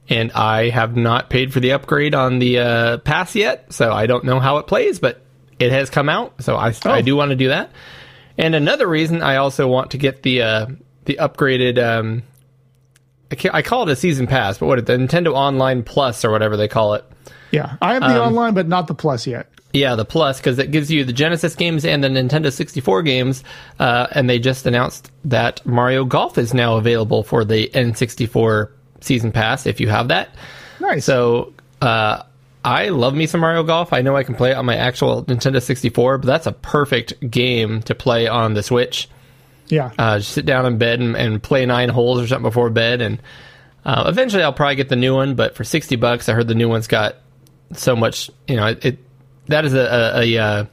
and 0.10 0.32
I 0.34 0.70
have 0.70 0.98
not 0.98 1.30
paid 1.30 1.54
for 1.54 1.62
the 1.62 1.72
upgrade 1.72 2.14
on 2.14 2.40
the 2.40 2.60
uh, 2.60 2.98
pass 2.98 3.34
yet, 3.36 3.72
so 3.72 3.94
I 3.94 4.08
don't 4.08 4.26
know 4.26 4.42
how 4.42 4.58
it 4.58 4.68
plays, 4.68 5.00
but 5.00 5.22
it 5.58 5.72
has 5.72 5.90
come 5.90 6.10
out, 6.10 6.44
so 6.44 6.58
I, 6.58 6.74
I 6.84 7.02
do 7.02 7.16
want 7.16 7.30
to 7.30 7.38
do 7.38 7.48
that. 7.48 7.72
And 8.38 8.56
another 8.56 8.88
reason 8.88 9.22
I 9.22 9.38
also 9.38 9.68
want 9.68 9.92
to 9.92 9.98
get 9.98 10.24
the 10.24 10.42
uh, 10.42 10.66
the 11.06 11.18
upgraded. 11.22 11.82
Um, 11.82 12.24
I, 13.32 13.58
I 13.60 13.62
call 13.62 13.84
it 13.84 13.92
a 13.92 13.96
season 13.96 14.28
pass, 14.28 14.58
but 14.58 14.66
what 14.66 14.80
it 14.80 14.86
the 14.86 14.98
Nintendo 14.98 15.34
Online 15.34 15.84
Plus 15.84 16.26
or 16.26 16.32
whatever 16.32 16.58
they 16.58 16.68
call 16.68 16.96
it. 16.96 17.06
Yeah, 17.52 17.78
I 17.82 17.94
have 17.94 18.02
the 18.02 18.22
online, 18.22 18.56
but 18.56 18.68
not 18.68 18.88
the 18.88 18.96
plus 18.96 19.28
yet. 19.28 19.48
Yeah, 19.74 19.96
the 19.96 20.06
Plus 20.06 20.38
because 20.38 20.60
it 20.60 20.70
gives 20.70 20.92
you 20.92 21.04
the 21.04 21.14
Genesis 21.14 21.56
games 21.56 21.84
and 21.84 22.04
the 22.04 22.08
Nintendo 22.08 22.54
64 22.54 23.02
games, 23.02 23.44
uh, 23.80 24.06
and 24.12 24.30
they 24.30 24.38
just 24.38 24.68
announced 24.68 25.12
that 25.26 25.66
Mario 25.66 26.06
Golf 26.06 26.38
is 26.38 26.54
now 26.54 26.78
available 26.78 27.24
for 27.24 27.44
the 27.44 27.70
N64 27.70 28.70
season 29.02 29.32
pass 29.32 29.66
if 29.66 29.80
you 29.82 29.90
have 29.90 30.10
that. 30.10 30.30
Nice. 30.80 31.06
So 31.06 31.54
uh, 31.82 32.22
I 32.64 32.90
love 32.90 33.16
me 33.16 33.26
some 33.26 33.42
Mario 33.42 33.64
Golf. 33.64 33.94
I 33.94 34.02
know 34.02 34.16
I 34.16 34.24
can 34.24 34.36
play 34.36 34.52
it 34.52 34.58
on 34.58 34.66
my 34.66 34.76
actual 34.76 35.26
Nintendo 35.26 35.62
64, 35.62 36.20
but 36.20 36.28
that's 36.28 36.46
a 36.46 36.52
perfect 36.52 37.32
game 37.32 37.82
to 37.84 37.96
play 37.96 38.28
on 38.28 38.54
the 38.54 38.62
Switch. 38.62 39.10
yeah. 39.68 39.92
Uh, 39.98 40.20
just 40.20 40.34
sit 40.34 40.46
down 40.46 40.68
in 40.68 40.78
bed 40.78 41.00
and, 41.00 41.16
and 41.16 41.42
play 41.42 41.66
nine 41.66 41.90
holes 41.90 42.22
or 42.22 42.28
something 42.28 42.44
before 42.44 42.70
bed, 42.70 43.02
and 43.02 43.20
uh, 43.86 44.06
eventually 44.08 44.44
I'll 44.44 44.54
probably 44.54 44.76
get 44.76 44.90
the 44.90 44.96
new 44.96 45.16
one. 45.16 45.34
But 45.34 45.56
for 45.56 45.64
60 45.64 45.96
bucks, 45.96 46.30
I 46.30 46.34
heard 46.34 46.48
the 46.48 46.54
new 46.54 46.70
one's 46.70 46.88
got 46.88 47.16
so 47.74 47.96
much. 47.96 48.30
You 48.48 48.58
know, 48.58 48.68
it, 48.68 48.86
it 48.86 49.00
that 49.48 49.66
is 49.66 49.74
a, 49.74 49.80
a, 50.16 50.36
a 50.36 50.38
uh, 50.38 50.66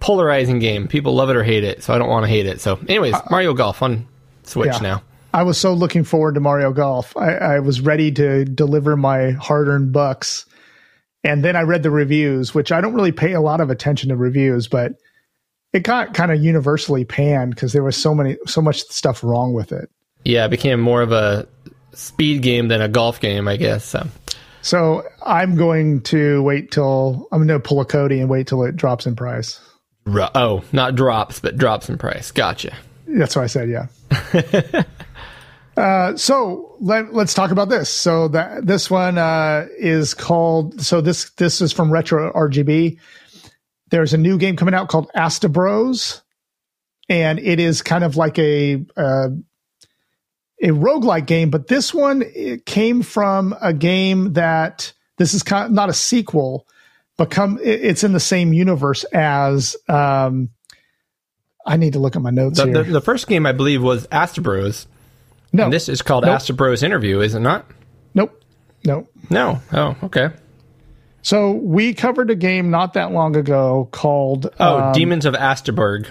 polarizing 0.00 0.58
game. 0.58 0.88
People 0.88 1.14
love 1.14 1.30
it 1.30 1.36
or 1.36 1.44
hate 1.44 1.64
it, 1.64 1.82
so 1.82 1.94
I 1.94 1.98
don't 1.98 2.08
want 2.08 2.24
to 2.24 2.28
hate 2.28 2.46
it. 2.46 2.60
So, 2.60 2.78
anyways, 2.88 3.14
Mario 3.30 3.54
Golf 3.54 3.82
on 3.82 4.06
Switch 4.44 4.72
yeah. 4.72 4.78
now. 4.78 5.02
I 5.34 5.42
was 5.42 5.58
so 5.58 5.74
looking 5.74 6.04
forward 6.04 6.34
to 6.34 6.40
Mario 6.40 6.72
Golf. 6.72 7.16
I, 7.16 7.34
I 7.34 7.60
was 7.60 7.80
ready 7.80 8.10
to 8.12 8.44
deliver 8.44 8.96
my 8.96 9.32
hard 9.32 9.68
earned 9.68 9.92
bucks. 9.92 10.46
And 11.24 11.44
then 11.44 11.56
I 11.56 11.62
read 11.62 11.82
the 11.82 11.90
reviews, 11.90 12.54
which 12.54 12.72
I 12.72 12.80
don't 12.80 12.94
really 12.94 13.12
pay 13.12 13.32
a 13.32 13.40
lot 13.40 13.60
of 13.60 13.70
attention 13.70 14.08
to 14.08 14.16
reviews, 14.16 14.68
but 14.68 14.92
it 15.72 15.82
got 15.82 16.14
kind 16.14 16.32
of 16.32 16.42
universally 16.42 17.04
panned 17.04 17.54
because 17.54 17.72
there 17.72 17.82
was 17.82 17.96
so 17.96 18.14
many, 18.14 18.38
so 18.46 18.62
much 18.62 18.82
stuff 18.84 19.22
wrong 19.22 19.52
with 19.52 19.72
it. 19.72 19.90
Yeah, 20.24 20.46
it 20.46 20.50
became 20.50 20.80
more 20.80 21.02
of 21.02 21.12
a 21.12 21.46
speed 21.92 22.42
game 22.42 22.68
than 22.68 22.80
a 22.80 22.88
golf 22.88 23.20
game, 23.20 23.48
I 23.48 23.56
guess. 23.56 23.84
So. 23.84 24.06
So 24.62 25.04
I'm 25.24 25.56
going 25.56 26.02
to 26.02 26.42
wait 26.42 26.70
till 26.70 27.28
I'm 27.32 27.46
going 27.46 27.60
to 27.60 27.60
pull 27.60 27.80
a 27.80 27.84
Cody 27.84 28.20
and 28.20 28.28
wait 28.28 28.46
till 28.46 28.62
it 28.64 28.76
drops 28.76 29.06
in 29.06 29.16
price. 29.16 29.60
Oh, 30.06 30.64
not 30.72 30.94
drops, 30.94 31.40
but 31.40 31.56
drops 31.56 31.88
in 31.88 31.98
price. 31.98 32.30
Gotcha. 32.30 32.74
That's 33.06 33.36
what 33.36 33.42
I 33.42 33.46
said. 33.46 33.68
Yeah. 33.68 34.82
uh, 35.76 36.16
so 36.16 36.76
let, 36.80 37.14
let's 37.14 37.34
talk 37.34 37.50
about 37.50 37.68
this. 37.68 37.88
So 37.88 38.28
that 38.28 38.66
this 38.66 38.90
one 38.90 39.18
uh, 39.18 39.66
is 39.78 40.14
called. 40.14 40.80
So 40.80 41.00
this 41.00 41.30
this 41.30 41.60
is 41.60 41.72
from 41.72 41.92
Retro 41.92 42.32
RGB. 42.32 42.98
There's 43.90 44.12
a 44.12 44.18
new 44.18 44.38
game 44.38 44.56
coming 44.56 44.74
out 44.74 44.88
called 44.88 45.10
Astebros, 45.16 46.20
and 47.08 47.38
it 47.38 47.58
is 47.58 47.80
kind 47.80 48.04
of 48.04 48.16
like 48.16 48.38
a 48.38 48.84
uh, 48.96 49.28
a 50.62 50.68
roguelike 50.68 51.26
game. 51.26 51.50
But 51.50 51.68
this 51.68 51.92
one 51.94 52.22
it 52.34 52.66
came 52.66 53.02
from 53.02 53.54
a 53.60 53.72
game 53.72 54.32
that 54.34 54.92
this 55.16 55.34
is 55.34 55.42
kind 55.42 55.66
of 55.66 55.72
not 55.72 55.88
a 55.88 55.94
sequel, 55.94 56.66
but 57.16 57.30
come 57.30 57.58
it- 57.62 57.82
it's 57.84 58.04
in 58.04 58.12
the 58.12 58.20
same 58.20 58.52
universe 58.52 59.04
as. 59.12 59.76
Um, 59.88 60.50
I 61.66 61.76
need 61.76 61.92
to 61.94 61.98
look 61.98 62.16
at 62.16 62.22
my 62.22 62.30
notes 62.30 62.58
The, 62.58 62.64
here. 62.64 62.82
the, 62.82 62.92
the 62.92 63.00
first 63.02 63.26
game, 63.28 63.44
I 63.44 63.52
believe, 63.52 63.82
was 63.82 64.08
Astro 64.10 64.70
no, 65.52 65.64
And 65.64 65.72
this 65.72 65.88
is 65.90 66.00
called 66.00 66.24
Nope. 66.24 66.34
Astro 66.36 66.56
Bros 66.56 66.82
Interview, 66.82 67.20
is 67.20 67.34
it 67.34 67.40
not? 67.40 67.66
nope, 68.14 68.42
nope. 68.86 69.06
No. 69.28 69.60
Oh, 69.72 69.94
okay. 70.04 70.30
So 71.20 71.52
we 71.52 71.92
covered 71.92 72.30
a 72.30 72.34
game 72.34 72.70
not 72.70 72.94
that 72.94 73.12
long 73.12 73.36
ago 73.36 73.88
called 73.92 74.48
Oh, 74.58 74.78
um, 74.80 74.92
Demons 74.94 75.26
of 75.26 75.34
Asteborg. 75.34 76.06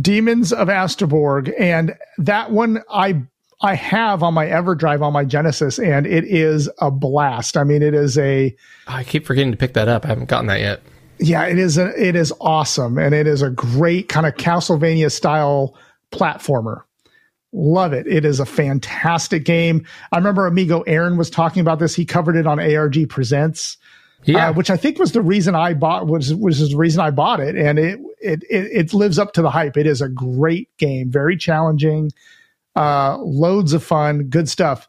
Demons 0.00 0.52
of 0.52 0.66
Asteborg, 0.68 1.52
and 1.58 1.94
that 2.18 2.50
one 2.50 2.82
I 2.90 3.22
I 3.62 3.74
have 3.74 4.22
on 4.22 4.34
my 4.34 4.46
EverDrive 4.46 5.02
on 5.02 5.12
my 5.12 5.24
Genesis, 5.24 5.78
and 5.78 6.06
it 6.06 6.24
is 6.24 6.68
a 6.80 6.90
blast. 6.90 7.56
I 7.56 7.64
mean, 7.64 7.82
it 7.82 7.94
is 7.94 8.18
a 8.18 8.54
I 8.88 9.04
keep 9.04 9.24
forgetting 9.24 9.52
to 9.52 9.56
pick 9.56 9.74
that 9.74 9.88
up. 9.88 10.04
I 10.04 10.08
haven't 10.08 10.28
gotten 10.28 10.46
that 10.48 10.60
yet. 10.60 10.82
yeah, 11.18 11.44
it 11.46 11.58
is 11.58 11.78
a, 11.78 11.88
it 12.00 12.16
is 12.16 12.32
awesome, 12.40 12.98
and 12.98 13.14
it 13.14 13.26
is 13.26 13.40
a 13.42 13.50
great 13.50 14.08
kind 14.08 14.26
of 14.26 14.34
Castlevania 14.34 15.10
style 15.10 15.76
platformer. 16.10 16.82
Love 17.52 17.92
it. 17.92 18.06
It 18.06 18.24
is 18.24 18.40
a 18.40 18.46
fantastic 18.46 19.44
game. 19.44 19.86
I 20.10 20.16
remember 20.16 20.46
Amigo 20.46 20.80
Aaron 20.82 21.16
was 21.18 21.28
talking 21.30 21.60
about 21.60 21.78
this. 21.78 21.94
He 21.94 22.04
covered 22.06 22.34
it 22.36 22.46
on 22.46 22.58
ARG 22.58 23.08
Presents. 23.08 23.76
Yeah. 24.24 24.50
uh, 24.50 24.52
which 24.52 24.70
I 24.70 24.76
think 24.76 25.00
was 25.00 25.10
the 25.12 25.20
reason 25.20 25.56
I 25.56 25.74
bought 25.74 26.06
was 26.06 26.32
was 26.32 26.70
the 26.70 26.76
reason 26.76 27.00
I 27.00 27.10
bought 27.10 27.40
it, 27.40 27.56
and 27.56 27.76
it 27.78 27.98
it 28.20 28.44
it, 28.48 28.70
it 28.72 28.94
lives 28.94 29.18
up 29.18 29.32
to 29.32 29.42
the 29.42 29.50
hype. 29.50 29.76
It 29.76 29.86
is 29.86 30.00
a 30.00 30.08
great 30.08 30.68
game, 30.78 31.10
very 31.10 31.36
challenging, 31.36 32.12
uh, 32.76 33.18
loads 33.18 33.72
of 33.72 33.82
fun, 33.82 34.24
good 34.24 34.48
stuff. 34.48 34.88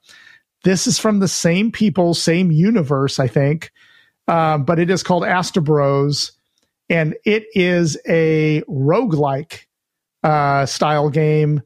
This 0.64 0.88
is 0.88 0.98
from 1.00 1.20
the 1.20 1.28
same 1.28 1.72
people, 1.72 2.14
same 2.14 2.52
universe, 2.52 3.20
I 3.20 3.28
think, 3.28 3.72
um, 4.28 4.64
but 4.64 4.80
it 4.80 4.90
is 4.90 5.04
called 5.04 5.24
Astebros, 5.24 6.32
and 6.90 7.16
it 7.26 7.46
is 7.54 7.98
a 8.08 8.62
roguelike 8.70 9.66
uh, 10.24 10.66
style 10.66 11.10
game 11.10 11.62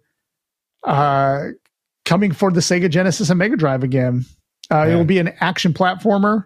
uh, 0.84 1.50
coming 2.06 2.32
for 2.32 2.50
the 2.52 2.60
Sega 2.62 2.90
Genesis 2.90 3.30
and 3.30 3.38
Mega 3.38 3.56
Drive 3.56 3.84
again. 3.84 4.26
Uh, 4.72 4.88
It 4.90 4.96
will 4.96 5.06
be 5.06 5.20
an 5.20 5.34
action 5.40 5.74
platformer. 5.74 6.46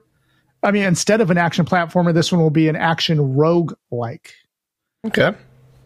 I 0.64 0.72
mean, 0.72 0.84
instead 0.84 1.22
of 1.22 1.32
an 1.32 1.38
action 1.38 1.66
platformer, 1.66 2.14
this 2.14 2.32
one 2.32 2.42
will 2.42 2.50
be 2.50 2.68
an 2.68 2.76
action 2.76 3.36
rogue 3.36 3.74
like. 3.92 4.34
okay. 5.08 5.32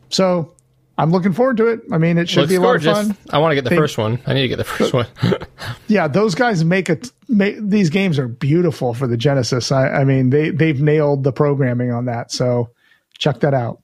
So 0.10 0.55
I'm 0.98 1.12
looking 1.12 1.34
forward 1.34 1.58
to 1.58 1.68
it. 1.68 1.82
I 1.92 1.98
mean, 1.98 2.18
it 2.18 2.30
should 2.30 2.42
Looks 2.42 2.50
be 2.52 2.56
a 2.56 2.62
lot 2.62 2.76
of 2.78 2.84
fun. 2.84 3.18
I 3.30 3.38
want 3.40 3.52
to 3.52 3.56
get 3.56 3.66
the 3.66 3.72
They- 3.72 3.76
first 3.76 3.98
one. 3.98 4.20
I 4.26 4.34
need 4.34 4.44
to 4.44 4.48
get 4.48 4.58
the 4.58 4.64
first 4.64 4.94
one. 4.94 5.08
Yeah, 5.88 6.08
those 6.08 6.34
guys 6.36 6.64
make 6.66 6.90
it. 6.90 7.12
Make, 7.28 7.58
these 7.62 7.90
games 7.90 8.18
are 8.18 8.28
beautiful 8.28 8.94
for 8.94 9.06
the 9.08 9.18
Genesis. 9.18 9.72
I, 9.72 9.88
I 9.90 10.04
mean, 10.04 10.30
they 10.32 10.50
they've 10.50 10.82
nailed 10.82 11.24
the 11.24 11.32
programming 11.32 11.92
on 11.92 12.06
that. 12.06 12.32
So 12.32 12.70
check 13.18 13.40
that 13.42 13.54
out. 13.54 13.82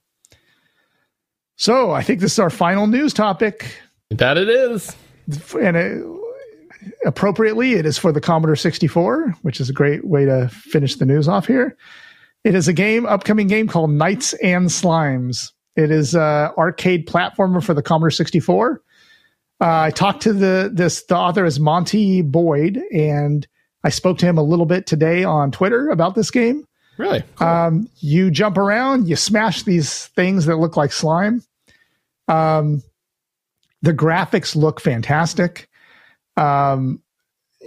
So 1.57 1.91
I 1.91 2.01
think 2.01 2.19
this 2.21 2.33
is 2.33 2.39
our 2.39 2.49
final 2.49 2.87
news 2.87 3.13
topic, 3.13 3.75
that 4.09 4.37
it 4.37 4.49
is. 4.49 4.95
and 5.59 5.77
it, 5.77 6.03
appropriately, 7.05 7.73
it 7.73 7.85
is 7.85 7.97
for 7.97 8.11
the 8.11 8.21
Commodore 8.21 8.55
64, 8.55 9.35
which 9.43 9.59
is 9.61 9.69
a 9.69 9.73
great 9.73 10.03
way 10.05 10.25
to 10.25 10.49
finish 10.49 10.95
the 10.95 11.05
news 11.05 11.27
off 11.27 11.45
here. 11.45 11.77
It 12.43 12.55
is 12.55 12.67
a 12.67 12.73
game, 12.73 13.05
upcoming 13.05 13.45
game 13.47 13.67
called 13.67 13.91
Knights 13.91 14.33
and 14.33 14.67
Slimes. 14.69 15.51
It 15.81 15.91
is 15.91 16.15
a 16.15 16.53
arcade 16.57 17.07
platformer 17.07 17.63
for 17.63 17.73
the 17.73 17.81
Commodore 17.81 18.11
64. 18.11 18.81
Uh, 19.59 19.65
I 19.65 19.91
talked 19.91 20.23
to 20.23 20.33
the 20.33 20.71
this 20.73 21.03
the 21.03 21.17
author 21.17 21.45
is 21.45 21.59
Monty 21.59 22.21
Boyd, 22.21 22.77
and 22.93 23.47
I 23.83 23.89
spoke 23.89 24.17
to 24.19 24.25
him 24.25 24.37
a 24.37 24.43
little 24.43 24.65
bit 24.65 24.87
today 24.87 25.23
on 25.23 25.51
Twitter 25.51 25.89
about 25.89 26.15
this 26.15 26.31
game. 26.31 26.65
Really? 26.97 27.23
Um, 27.39 27.89
you 27.97 28.31
jump 28.31 28.57
around, 28.57 29.07
you 29.07 29.15
smash 29.15 29.63
these 29.63 30.07
things 30.07 30.45
that 30.45 30.57
look 30.57 30.77
like 30.77 30.91
slime. 30.91 31.43
Um, 32.27 32.83
the 33.81 33.93
graphics 33.93 34.55
look 34.55 34.79
fantastic. 34.79 35.67
Um, 36.37 37.01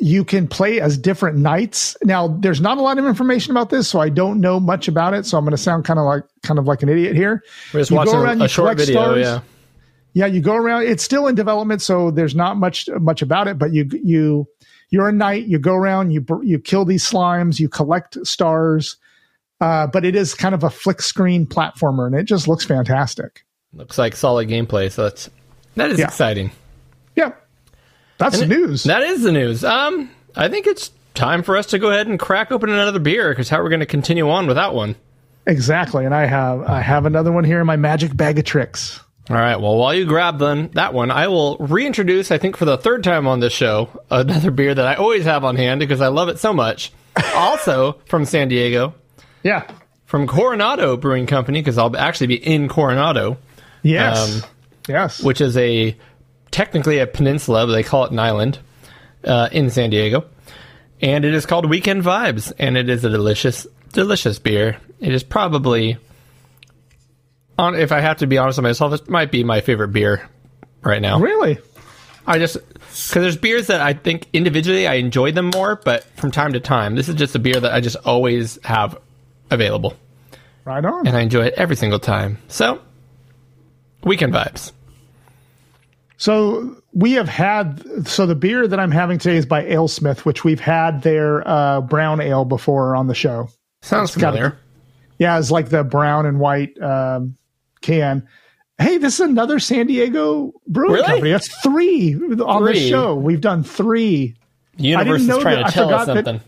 you 0.01 0.25
can 0.25 0.49
play 0.49 0.81
as 0.81 0.99
different 0.99 1.39
knights. 1.39 1.97
Now, 2.03 2.29
there's 2.29 2.61
not 2.61 2.79
a 2.79 2.83
lot 2.83 2.99
of 2.99 3.07
information 3.07 3.53
about 3.53 3.71
this, 3.71 3.89
so 3.89 4.01
I 4.01 4.09
don't 4.09 4.41
know 4.41 4.59
much 4.59 4.89
about 4.89 5.15
it. 5.15 5.25
So 5.27 5.39
I'm 5.39 5.45
going 5.45 5.53
to 5.53 5.57
sound 5.57 5.85
kind 5.85 5.99
of 5.99 6.05
like 6.05 6.25
kind 6.43 6.59
of 6.59 6.67
like 6.67 6.83
an 6.83 6.89
idiot 6.89 7.15
here. 7.17 7.43
We're 7.73 7.81
just 7.81 7.91
You 7.91 7.97
watching 7.99 8.15
around, 8.17 8.43
a, 8.43 8.45
a 8.45 8.49
short 8.49 8.77
video. 8.77 8.93
stars. 9.03 9.21
Yeah. 9.21 9.41
Yeah, 10.17 10.27
you 10.27 10.41
go 10.41 10.55
around. 10.55 10.83
It's 10.85 11.03
still 11.03 11.27
in 11.27 11.35
development, 11.35 11.83
so 11.83 12.11
there's 12.13 12.35
not 12.37 12.57
much 12.57 12.89
much 13.01 13.21
about 13.23 13.49
it. 13.49 13.59
But 13.59 13.73
you 13.73 13.89
you 13.93 14.47
you're 14.91 15.09
a 15.09 15.13
knight. 15.13 15.47
You 15.47 15.59
go 15.59 15.75
around. 15.75 16.13
You 16.13 16.25
you 16.45 16.59
kill 16.61 16.85
these 16.85 17.05
slimes. 17.09 17.59
You 17.59 17.69
collect 17.69 18.17
stars. 18.25 18.97
Uh, 19.61 19.87
but 19.89 20.05
it 20.05 20.15
is 20.15 20.35
kind 20.35 20.55
of 20.55 20.63
a 20.63 20.71
flick 20.71 21.01
screen 21.03 21.47
platformer, 21.47 22.07
and 22.07 22.15
it 22.15 22.25
just 22.25 22.47
looks 22.47 22.65
fantastic. 22.65 23.45
Looks 23.73 23.99
like 23.99 24.15
solid 24.15 24.49
gameplay. 24.49 24.91
So 24.93 25.03
that's 25.05 25.31
that 25.77 25.91
is 25.91 25.99
Yeah. 25.99 26.07
exciting. 26.07 26.53
Yeah, 27.17 27.33
that's 28.19 28.41
And 28.41 28.51
it- 28.53 28.57
news. 28.59 28.85
That 28.85 29.03
is 29.03 29.23
the 29.23 29.33
news. 29.33 29.65
Um, 29.65 30.11
I 30.37 30.49
think 30.49 30.67
it's 30.67 30.91
time 31.15 31.43
for 31.43 31.57
us 31.57 31.67
to 31.67 31.79
go 31.79 31.91
ahead 31.91 32.07
and 32.07 32.19
crack 32.19 32.51
open 32.53 32.71
another 32.71 32.99
beer 32.99 33.31
because 33.31 33.49
how 33.49 33.59
are 33.61 33.63
we're 33.63 33.69
going 33.71 33.81
to 33.81 33.87
continue 33.87 34.29
on 34.31 34.47
without 34.47 34.75
one. 34.75 34.97
exactly. 35.47 36.05
And 36.05 36.15
I 36.15 36.27
have 36.27 36.63
I 36.63 36.81
have 36.81 37.07
another 37.07 37.31
one 37.31 37.45
here 37.45 37.61
in 37.61 37.67
my 37.67 37.77
magic 37.77 38.17
bag 38.17 38.39
of 38.39 38.45
tricks. 38.45 38.99
All 39.31 39.37
right. 39.37 39.57
Well, 39.61 39.77
while 39.77 39.95
you 39.95 40.05
grab 40.07 40.39
then 40.39 40.71
that 40.75 40.93
one, 40.93 41.11
I 41.11 41.29
will 41.29 41.57
reintroduce, 41.59 42.31
I 42.31 42.37
think 42.39 42.57
for 42.59 42.65
the 42.67 42.77
third 42.77 43.03
time 43.05 43.27
on 43.27 43.41
this 43.41 43.53
show, 43.55 43.89
another 44.11 44.51
beer 44.51 44.75
that 44.75 44.87
I 44.87 44.95
always 44.97 45.25
have 45.25 45.45
on 45.45 45.57
hand 45.57 45.81
because 45.81 46.01
I 46.03 46.09
love 46.09 46.29
it 46.29 46.39
so 46.39 46.53
much. 46.53 46.93
also 47.35 47.99
from 48.07 48.25
San 48.27 48.49
Diego, 48.49 48.93
Yeah. 49.43 49.63
from 50.05 50.27
Coronado 50.27 50.97
Brewing 50.99 51.27
Company, 51.27 51.61
because 51.61 51.79
I'll 51.79 51.97
actually 51.97 52.27
be 52.27 52.35
in 52.35 52.69
Coronado, 52.69 53.39
Yes. 53.83 54.43
Um, 54.43 54.51
yes. 54.89 55.23
which 55.23 55.41
is 55.41 55.57
a 55.57 55.97
technically 56.55 56.99
a 57.01 57.07
peninsula, 57.07 57.67
but 57.67 57.73
they 57.73 57.83
call 57.83 58.05
it 58.05 58.13
an 58.13 58.19
island 58.21 58.61
uh, 59.25 59.49
in 59.51 59.71
San 59.71 59.91
Diego. 59.91 60.25
And 61.03 61.25
it 61.25 61.35
is 61.35 61.45
called 61.47 61.69
Weekend 61.69 62.03
Vibes, 62.05 62.53
and 62.59 62.77
it 62.77 62.89
is 62.89 63.05
a 63.05 63.11
delicious, 63.11 63.67
delicious 63.93 64.39
beer. 64.39 64.77
It 65.01 65.13
is 65.13 65.25
probably, 65.25 65.99
on 67.59 67.75
if 67.75 67.91
I 67.93 68.01
have 68.01 68.19
to 68.19 68.27
be 68.29 68.39
honest 68.39 68.59
with 68.59 68.63
myself, 68.65 68.93
it 68.95 69.09
might 69.11 69.31
be 69.33 69.43
my 69.45 69.61
favorite 69.61 69.89
beer 69.89 70.29
right 70.83 71.03
now. 71.03 71.19
really. 71.19 71.59
I 72.27 72.39
just 72.39 72.57
because 72.57 73.11
there's 73.11 73.37
beers 73.37 73.67
that 73.67 73.81
I 73.83 73.93
think 73.93 74.29
individually 74.33 74.87
I 74.87 74.95
enjoy 74.95 75.33
them 75.33 75.51
more, 75.53 75.77
but 75.85 76.05
from 76.17 76.31
time 76.31 76.53
to 76.55 76.61
time, 76.61 76.95
this 76.95 77.09
is 77.09 77.17
just 77.17 77.35
a 77.35 77.39
beer 77.39 77.59
that 77.61 77.75
I 77.75 77.81
just 77.81 77.97
always 78.05 78.59
have 78.65 78.97
available, 79.51 79.95
Right 80.65 80.83
on. 80.85 81.07
and 81.07 81.17
I 81.17 81.21
enjoy 81.21 81.47
it 81.47 81.55
every 81.59 81.77
single 81.77 81.99
time. 81.99 82.39
So, 82.49 82.81
weekend 84.05 84.33
vibes. 84.33 84.73
So 86.17 86.77
we 86.93 87.13
have 87.13 87.29
had 87.29 88.07
so 88.07 88.25
the 88.27 88.35
beer 88.35 88.67
that 88.69 88.79
I'm 88.79 88.91
having 88.93 89.19
today 89.19 89.37
is 89.37 89.47
by 89.47 89.65
AleSmith, 89.65 90.21
which 90.21 90.45
we've 90.45 90.61
had 90.61 91.03
their 91.03 91.47
uh, 91.47 91.81
brown 91.81 92.21
ale 92.21 92.45
before 92.45 92.95
on 92.95 93.09
the 93.09 93.15
show. 93.15 93.49
Sounds 93.83 94.15
got 94.17 94.35
familiar. 94.35 94.59
Yeah, 95.19 95.39
it's 95.39 95.51
like 95.51 95.69
the 95.69 95.85
brown 95.85 96.27
and 96.27 96.39
white 96.41 96.81
um, 96.81 97.37
can. 97.81 98.27
Hey, 98.79 98.99
this 98.99 99.15
is 99.15 99.21
another 99.21 99.61
San 99.61 99.87
Diego 99.87 100.53
brewing 100.67 100.95
Really? 100.95 101.07
company. 101.07 101.31
That's 101.31 101.63
three 101.63 102.15
on 102.15 102.65
the 102.65 102.73
Three? 102.73 102.89
show. 102.91 103.15
We've 103.15 103.41
done 103.41 103.63
three. 103.63 104.35
The 104.77 104.85
universe 104.85 105.21
is 105.23 105.29
know 105.29 105.41
trying 105.41 105.61
that- 105.63 105.67
to 105.69 105.73
tell 105.73 105.95
us 105.95 106.01
forgot 106.07 106.15
that- 106.15 106.25
something. 106.25 106.41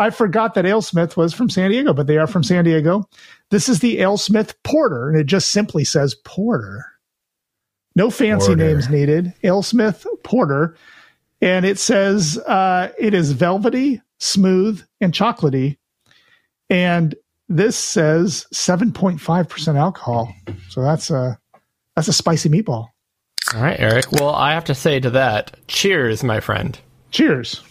I 0.00 0.10
forgot 0.10 0.54
that 0.54 0.64
AleSmith 0.64 1.16
was 1.16 1.34
from 1.34 1.50
San 1.50 1.70
Diego, 1.72 1.92
but 1.92 2.06
they 2.06 2.18
are 2.18 2.28
from 2.28 2.44
San 2.44 2.64
Diego. 2.64 3.08
This 3.50 3.68
is 3.68 3.80
the 3.80 3.98
AleSmith 3.98 4.54
Porter, 4.62 5.08
and 5.08 5.18
it 5.18 5.24
just 5.26 5.50
simply 5.50 5.82
says 5.82 6.14
Porter. 6.24 6.84
No 7.98 8.10
fancy 8.10 8.46
Porter. 8.46 8.64
names 8.64 8.88
needed. 8.88 9.34
AleSmith 9.42 10.06
Porter. 10.22 10.76
And 11.42 11.66
it 11.66 11.80
says 11.80 12.38
uh, 12.38 12.92
it 12.96 13.12
is 13.12 13.32
velvety, 13.32 14.00
smooth, 14.18 14.80
and 15.00 15.12
chocolatey. 15.12 15.78
And 16.70 17.16
this 17.48 17.76
says 17.76 18.46
7.5% 18.54 19.76
alcohol. 19.76 20.32
So 20.68 20.80
that's 20.80 21.10
a 21.10 21.40
that's 21.96 22.06
a 22.06 22.12
spicy 22.12 22.48
meatball. 22.48 22.86
All 23.52 23.62
right, 23.62 23.80
Eric. 23.80 24.12
Well, 24.12 24.30
I 24.30 24.52
have 24.52 24.64
to 24.66 24.76
say 24.76 25.00
to 25.00 25.10
that, 25.10 25.56
cheers, 25.66 26.22
my 26.22 26.38
friend. 26.38 26.78
Cheers. 27.10 27.64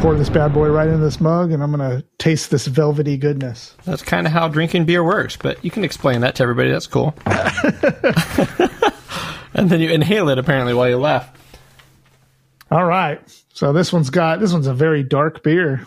Pour 0.00 0.14
this 0.14 0.30
bad 0.30 0.54
boy 0.54 0.70
right 0.70 0.88
into 0.88 0.98
this 1.04 1.20
mug 1.20 1.52
and 1.52 1.62
I'm 1.62 1.70
gonna 1.70 2.02
taste 2.16 2.50
this 2.50 2.66
velvety 2.66 3.18
goodness. 3.18 3.76
That's 3.84 4.02
kind 4.02 4.26
of 4.26 4.32
how 4.32 4.48
drinking 4.48 4.86
beer 4.86 5.04
works, 5.04 5.36
but 5.36 5.62
you 5.62 5.70
can 5.70 5.84
explain 5.84 6.22
that 6.22 6.36
to 6.36 6.42
everybody. 6.42 6.70
That's 6.70 6.86
cool. 6.86 7.14
and 9.54 9.68
then 9.68 9.80
you 9.80 9.90
inhale 9.90 10.30
it 10.30 10.38
apparently 10.38 10.72
while 10.72 10.88
you 10.88 10.96
laugh. 10.96 11.30
All 12.70 12.86
right. 12.86 13.20
So 13.52 13.74
this 13.74 13.92
one's 13.92 14.08
got 14.08 14.40
this 14.40 14.54
one's 14.54 14.66
a 14.66 14.72
very 14.72 15.02
dark 15.02 15.42
beer. 15.42 15.86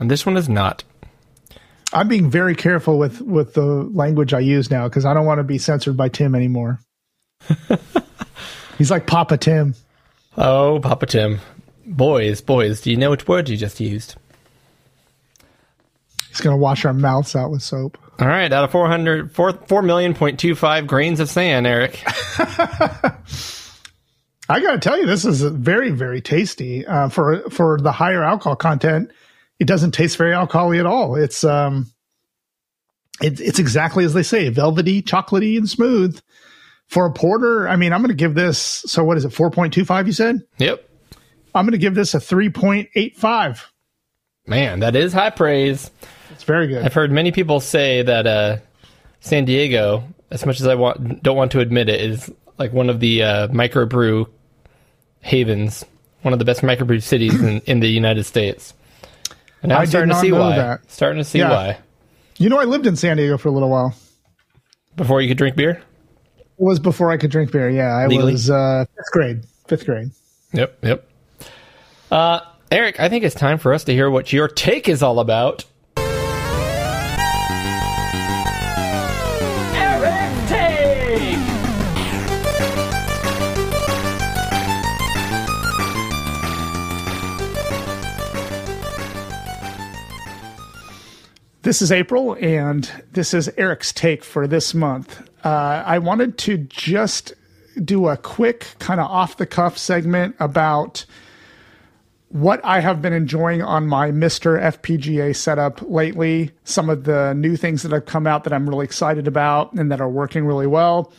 And 0.00 0.10
this 0.10 0.26
one 0.26 0.36
is 0.36 0.48
not. 0.48 0.82
I'm 1.92 2.08
being 2.08 2.30
very 2.30 2.56
careful 2.56 2.98
with 2.98 3.20
with 3.20 3.54
the 3.54 3.64
language 3.64 4.34
I 4.34 4.40
use 4.40 4.72
now 4.72 4.88
because 4.88 5.04
I 5.04 5.14
don't 5.14 5.24
want 5.24 5.38
to 5.38 5.44
be 5.44 5.58
censored 5.58 5.96
by 5.96 6.08
Tim 6.08 6.34
anymore. 6.34 6.80
He's 8.76 8.90
like 8.90 9.06
Papa 9.06 9.36
Tim. 9.36 9.76
Oh, 10.40 10.78
Papa 10.80 11.06
Tim. 11.06 11.40
Boys, 11.84 12.40
boys, 12.40 12.80
do 12.80 12.92
you 12.92 12.96
know 12.96 13.10
which 13.10 13.26
word 13.26 13.48
you 13.48 13.56
just 13.56 13.80
used? 13.80 14.14
He's 16.28 16.40
gonna 16.40 16.56
wash 16.56 16.84
our 16.84 16.94
mouths 16.94 17.34
out 17.34 17.50
with 17.50 17.62
soap. 17.62 17.98
All 18.20 18.28
right, 18.28 18.52
out 18.52 18.62
of 18.62 18.70
400, 18.70 19.32
4, 19.32 19.52
4 19.66 19.82
million 19.82 20.14
point 20.14 20.38
two 20.38 20.54
five 20.54 20.86
grains 20.86 21.18
of 21.18 21.28
sand, 21.28 21.66
Eric. 21.66 22.04
I 24.48 24.60
gotta 24.60 24.78
tell 24.78 24.96
you, 24.96 25.06
this 25.06 25.24
is 25.24 25.42
very 25.42 25.90
very 25.90 26.20
tasty 26.20 26.86
uh, 26.86 27.08
for 27.08 27.40
for 27.50 27.80
the 27.80 27.90
higher 27.90 28.22
alcohol 28.22 28.54
content. 28.54 29.10
It 29.58 29.66
doesn't 29.66 29.90
taste 29.90 30.16
very 30.16 30.34
alcoholic 30.34 30.78
at 30.78 30.86
all. 30.86 31.16
It's 31.16 31.42
um, 31.42 31.90
it, 33.20 33.40
it's 33.40 33.58
exactly 33.58 34.04
as 34.04 34.14
they 34.14 34.22
say, 34.22 34.50
velvety, 34.50 35.02
chocolatey, 35.02 35.58
and 35.58 35.68
smooth. 35.68 36.20
For 36.88 37.04
a 37.06 37.12
porter, 37.12 37.68
I 37.68 37.76
mean, 37.76 37.92
I'm 37.92 38.00
going 38.00 38.08
to 38.08 38.14
give 38.14 38.34
this. 38.34 38.58
So 38.58 39.04
what 39.04 39.16
is 39.18 39.24
it? 39.24 39.30
Four 39.30 39.50
point 39.50 39.72
two 39.74 39.84
five? 39.84 40.06
You 40.06 40.12
said 40.12 40.42
Yep. 40.58 40.88
I'm 41.54 41.64
going 41.64 41.72
to 41.72 41.78
give 41.78 41.94
this 41.94 42.14
a 42.14 42.20
three 42.20 42.48
point 42.50 42.88
eight 42.94 43.16
five. 43.16 43.70
Man, 44.46 44.80
that 44.80 44.96
is 44.96 45.12
high 45.12 45.30
praise. 45.30 45.90
It's 46.30 46.44
very 46.44 46.66
good. 46.66 46.82
I've 46.84 46.94
heard 46.94 47.12
many 47.12 47.30
people 47.32 47.60
say 47.60 48.00
that 48.02 48.26
uh, 48.26 48.56
San 49.20 49.44
Diego, 49.44 50.04
as 50.30 50.46
much 50.46 50.60
as 50.60 50.66
I 50.66 50.74
want, 50.76 51.22
don't 51.22 51.36
want 51.36 51.52
to 51.52 51.60
admit 51.60 51.88
it, 51.90 52.00
is 52.00 52.30
like 52.58 52.72
one 52.72 52.88
of 52.88 53.00
the 53.00 53.22
uh, 53.22 53.48
microbrew 53.48 54.26
havens, 55.20 55.84
one 56.22 56.32
of 56.32 56.38
the 56.38 56.44
best 56.46 56.62
microbrew 56.62 57.02
cities 57.02 57.38
in, 57.42 57.60
in 57.66 57.80
the 57.80 57.88
United 57.88 58.24
States. 58.24 58.72
And 59.62 59.72
I'm 59.72 59.86
starting 59.86 60.10
to 60.14 60.20
see 60.20 60.32
why. 60.32 60.56
that. 60.56 60.90
Starting 60.90 61.18
to 61.18 61.24
see 61.24 61.40
Yeah. 61.40 61.50
why. 61.50 61.78
You 62.38 62.48
know, 62.48 62.58
I 62.58 62.64
lived 62.64 62.86
in 62.86 62.94
San 62.96 63.16
Diego 63.16 63.36
for 63.36 63.48
a 63.48 63.52
little 63.52 63.68
while. 63.68 63.94
Before 64.96 65.20
you 65.20 65.28
could 65.28 65.36
drink 65.38 65.56
beer. 65.56 65.82
It 66.58 66.64
was 66.64 66.80
before 66.80 67.10
I 67.12 67.16
could 67.16 67.30
drink 67.30 67.52
beer. 67.52 67.70
Yeah, 67.70 67.94
I 67.94 68.06
Legally? 68.06 68.32
was 68.32 68.50
uh, 68.50 68.84
fifth 68.96 69.12
grade. 69.12 69.44
Fifth 69.68 69.86
grade. 69.86 70.10
Yep. 70.52 70.78
Yep. 70.82 71.08
Uh, 72.10 72.40
Eric, 72.72 72.98
I 72.98 73.08
think 73.08 73.22
it's 73.24 73.34
time 73.34 73.58
for 73.58 73.72
us 73.72 73.84
to 73.84 73.92
hear 73.92 74.10
what 74.10 74.32
your 74.32 74.48
take 74.48 74.88
is 74.88 75.02
all 75.02 75.20
about. 75.20 75.64
Eric 79.76 80.48
Take! 80.48 81.38
This 91.62 91.82
is 91.82 91.92
April, 91.92 92.36
and 92.40 92.90
this 93.12 93.34
is 93.34 93.48
Eric's 93.56 93.92
take 93.92 94.24
for 94.24 94.46
this 94.46 94.72
month. 94.74 95.27
Uh, 95.48 95.82
I 95.86 95.98
wanted 95.98 96.36
to 96.38 96.58
just 96.58 97.32
do 97.82 98.08
a 98.08 98.18
quick, 98.18 98.66
kind 98.80 99.00
of 99.00 99.10
off 99.10 99.38
the 99.38 99.46
cuff 99.46 99.78
segment 99.78 100.36
about 100.40 101.06
what 102.28 102.62
I 102.62 102.80
have 102.80 103.00
been 103.00 103.14
enjoying 103.14 103.62
on 103.62 103.86
my 103.86 104.10
MiSTer 104.10 104.60
FPGA 104.60 105.34
setup 105.34 105.80
lately, 105.88 106.50
some 106.64 106.90
of 106.90 107.04
the 107.04 107.32
new 107.32 107.56
things 107.56 107.82
that 107.82 107.92
have 107.92 108.04
come 108.04 108.26
out 108.26 108.44
that 108.44 108.52
I'm 108.52 108.68
really 108.68 108.84
excited 108.84 109.26
about 109.26 109.72
and 109.72 109.90
that 109.90 110.02
are 110.02 110.10
working 110.10 110.44
really 110.44 110.66
well, 110.66 111.14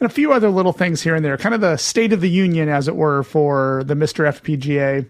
and 0.00 0.06
a 0.10 0.14
few 0.14 0.32
other 0.32 0.48
little 0.48 0.72
things 0.72 1.02
here 1.02 1.14
and 1.14 1.22
there, 1.22 1.36
kind 1.36 1.54
of 1.54 1.60
the 1.60 1.76
state 1.76 2.14
of 2.14 2.22
the 2.22 2.30
union, 2.30 2.70
as 2.70 2.88
it 2.88 2.96
were, 2.96 3.22
for 3.22 3.82
the 3.84 3.92
MiSTer 3.92 4.40
FPGA. 4.40 5.06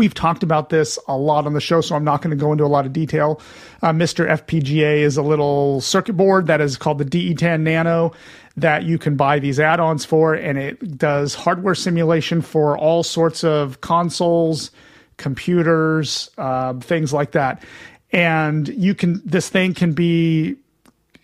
We've 0.00 0.14
talked 0.14 0.42
about 0.42 0.70
this 0.70 0.98
a 1.08 1.16
lot 1.18 1.44
on 1.44 1.52
the 1.52 1.60
show, 1.60 1.82
so 1.82 1.94
I'm 1.94 2.04
not 2.04 2.22
going 2.22 2.30
to 2.30 2.42
go 2.42 2.52
into 2.52 2.64
a 2.64 2.72
lot 2.72 2.86
of 2.86 2.92
detail. 2.94 3.38
Uh, 3.82 3.92
MiSTer 3.92 4.26
FPGA 4.30 5.00
is 5.00 5.18
a 5.18 5.22
little 5.22 5.82
circuit 5.82 6.14
board 6.14 6.46
that 6.46 6.62
is 6.62 6.78
called 6.78 6.96
the 6.96 7.04
DE10 7.04 7.60
Nano 7.60 8.12
that 8.56 8.84
you 8.84 8.96
can 8.96 9.16
buy 9.16 9.38
these 9.38 9.60
add 9.60 9.78
ons 9.78 10.06
for, 10.06 10.32
and 10.32 10.56
it 10.56 10.96
does 10.96 11.34
hardware 11.34 11.74
simulation 11.74 12.40
for 12.40 12.78
all 12.78 13.02
sorts 13.02 13.44
of 13.44 13.82
consoles, 13.82 14.70
computers, 15.18 16.30
uh, 16.38 16.72
things 16.80 17.12
like 17.12 17.32
that. 17.32 17.62
And 18.10 18.68
you 18.68 18.94
can, 18.94 19.20
this 19.26 19.50
thing 19.50 19.74
can 19.74 19.92
be 19.92 20.56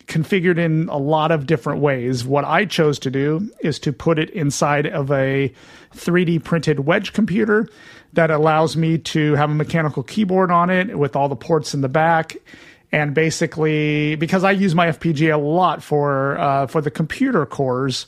configured 0.05 0.59
in 0.59 0.87
a 0.89 0.97
lot 0.97 1.31
of 1.31 1.47
different 1.47 1.81
ways. 1.81 2.23
What 2.23 2.45
I 2.45 2.65
chose 2.65 2.99
to 2.99 3.09
do 3.09 3.49
is 3.61 3.79
to 3.79 3.91
put 3.91 4.19
it 4.19 4.29
inside 4.29 4.85
of 4.85 5.11
a 5.11 5.51
3D 5.95 6.43
printed 6.43 6.81
wedge 6.81 7.13
computer 7.13 7.67
that 8.17 8.31
allows 8.31 8.75
me 8.75 8.97
to 8.97 9.35
have 9.35 9.51
a 9.51 9.53
mechanical 9.53 10.01
keyboard 10.01 10.49
on 10.49 10.71
it 10.71 10.97
with 10.97 11.15
all 11.15 11.29
the 11.29 11.35
ports 11.35 11.75
in 11.75 11.81
the 11.81 11.87
back. 11.87 12.35
And 12.91 13.13
basically, 13.13 14.15
because 14.15 14.43
I 14.43 14.51
use 14.51 14.73
my 14.73 14.87
FPGA 14.87 15.35
a 15.35 15.37
lot 15.37 15.83
for 15.83 16.37
uh, 16.39 16.67
for 16.67 16.81
the 16.81 16.89
computer 16.89 17.45
cores, 17.45 18.07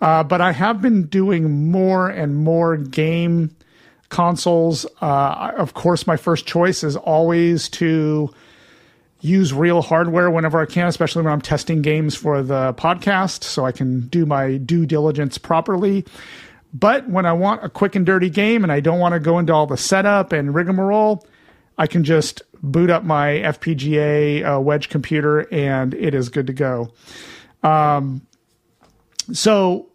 uh, 0.00 0.22
but 0.22 0.40
I 0.40 0.52
have 0.52 0.80
been 0.80 1.06
doing 1.06 1.72
more 1.72 2.08
and 2.08 2.36
more 2.36 2.76
game 2.76 3.56
consoles. 4.10 4.86
Uh, 5.00 5.52
of 5.56 5.74
course, 5.74 6.06
my 6.06 6.16
first 6.16 6.46
choice 6.46 6.84
is 6.84 6.94
always 6.94 7.68
to 7.70 8.32
use 9.20 9.52
real 9.52 9.82
hardware 9.82 10.30
whenever 10.30 10.60
I 10.60 10.66
can, 10.66 10.86
especially 10.86 11.22
when 11.24 11.32
I'm 11.32 11.40
testing 11.40 11.82
games 11.82 12.14
for 12.14 12.42
the 12.42 12.74
podcast, 12.74 13.42
so 13.42 13.66
I 13.66 13.72
can 13.72 14.06
do 14.08 14.24
my 14.24 14.58
due 14.58 14.86
diligence 14.86 15.36
properly. 15.36 16.04
But 16.72 17.08
when 17.08 17.24
I 17.26 17.32
want 17.32 17.64
a 17.64 17.68
quick 17.68 17.94
and 17.96 18.04
dirty 18.04 18.30
game 18.30 18.62
and 18.62 18.72
I 18.72 18.80
don't 18.80 18.98
want 18.98 19.14
to 19.14 19.20
go 19.20 19.38
into 19.38 19.52
all 19.52 19.66
the 19.66 19.76
setup 19.76 20.32
and 20.32 20.54
rigmarole, 20.54 21.26
I 21.78 21.86
can 21.86 22.04
just 22.04 22.42
boot 22.62 22.90
up 22.90 23.04
my 23.04 23.28
FPGA 23.38 24.56
uh, 24.56 24.60
wedge 24.60 24.88
computer 24.88 25.52
and 25.52 25.94
it 25.94 26.14
is 26.14 26.28
good 26.28 26.46
to 26.48 26.52
go. 26.52 26.92
Um, 27.62 28.26
so, 29.32 29.88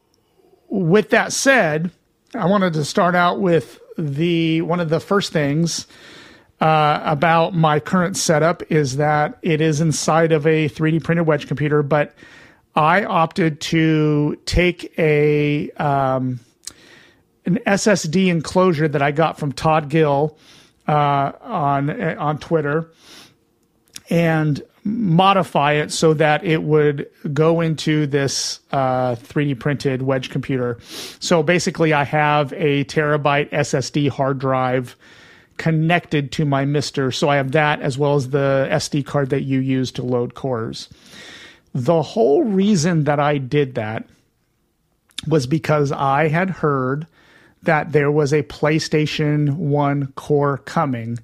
with 0.70 1.10
that 1.10 1.34
said, 1.34 1.92
I 2.34 2.46
wanted 2.46 2.74
to 2.74 2.86
start 2.86 3.16
out 3.16 3.40
with 3.40 3.80
the 3.98 4.62
one 4.62 4.80
of 4.80 4.90
the 4.90 5.00
first 5.00 5.32
things 5.32 5.88
uh, 6.62 7.00
about 7.04 7.54
my 7.54 7.80
current 7.80 8.18
setup 8.18 8.64
is 8.72 8.98
that 8.98 9.38
it 9.42 9.62
is 9.62 9.82
inside 9.82 10.32
of 10.32 10.48
a 10.48 10.70
3D 10.70 11.04
printed 11.04 11.28
wedge 11.28 11.48
computer, 11.48 11.84
but 11.84 12.16
I 12.76 13.04
opted 13.04 13.62
to 13.62 14.40
take 14.46 14.98
a 14.98 15.70
um, 15.72 16.40
an 17.46 17.60
SSD 17.68 18.28
enclosure 18.28 18.88
that 18.88 19.02
I 19.02 19.12
got 19.12 19.38
from 19.38 19.52
Todd 19.52 19.90
Gill 19.90 20.38
uh, 20.88 21.32
on 21.42 21.90
on 22.18 22.38
Twitter 22.38 22.90
and 24.10 24.62
modify 24.86 25.74
it 25.74 25.92
so 25.92 26.14
that 26.14 26.44
it 26.44 26.64
would 26.64 27.10
go 27.32 27.62
into 27.62 28.06
this 28.06 28.60
uh, 28.72 29.16
3D 29.16 29.58
printed 29.58 30.02
wedge 30.02 30.30
computer. 30.30 30.78
So 31.20 31.42
basically, 31.42 31.94
I 31.94 32.04
have 32.04 32.52
a 32.54 32.84
terabyte 32.86 33.50
SSD 33.52 34.10
hard 34.10 34.40
drive 34.40 34.98
connected 35.58 36.32
to 36.34 36.46
my 36.46 36.66
MiSTer. 36.66 37.14
So 37.14 37.30
I 37.30 37.38
have 37.38 37.52
that 37.54 37.82
as 37.82 37.98
well 37.98 38.16
as 38.16 38.32
the 38.32 38.68
SD 38.72 39.06
card 39.06 39.30
that 39.30 39.44
you 39.44 39.60
use 39.60 39.92
to 39.94 40.04
load 40.04 40.34
cores. 40.34 40.90
the 41.74 42.02
whole 42.02 42.44
reason 42.44 43.06
that 43.06 43.20
I 43.20 43.38
did 43.40 43.76
that 43.76 44.06
was 45.28 45.48
because 45.48 45.92
I 45.92 46.28
had 46.28 46.50
heard 46.50 47.08
that 47.64 47.92
there 47.92 48.12
was 48.12 48.34
a 48.34 48.44
PlayStation 48.44 49.54
1 49.56 50.14
core 50.16 50.60
coming 50.60 51.20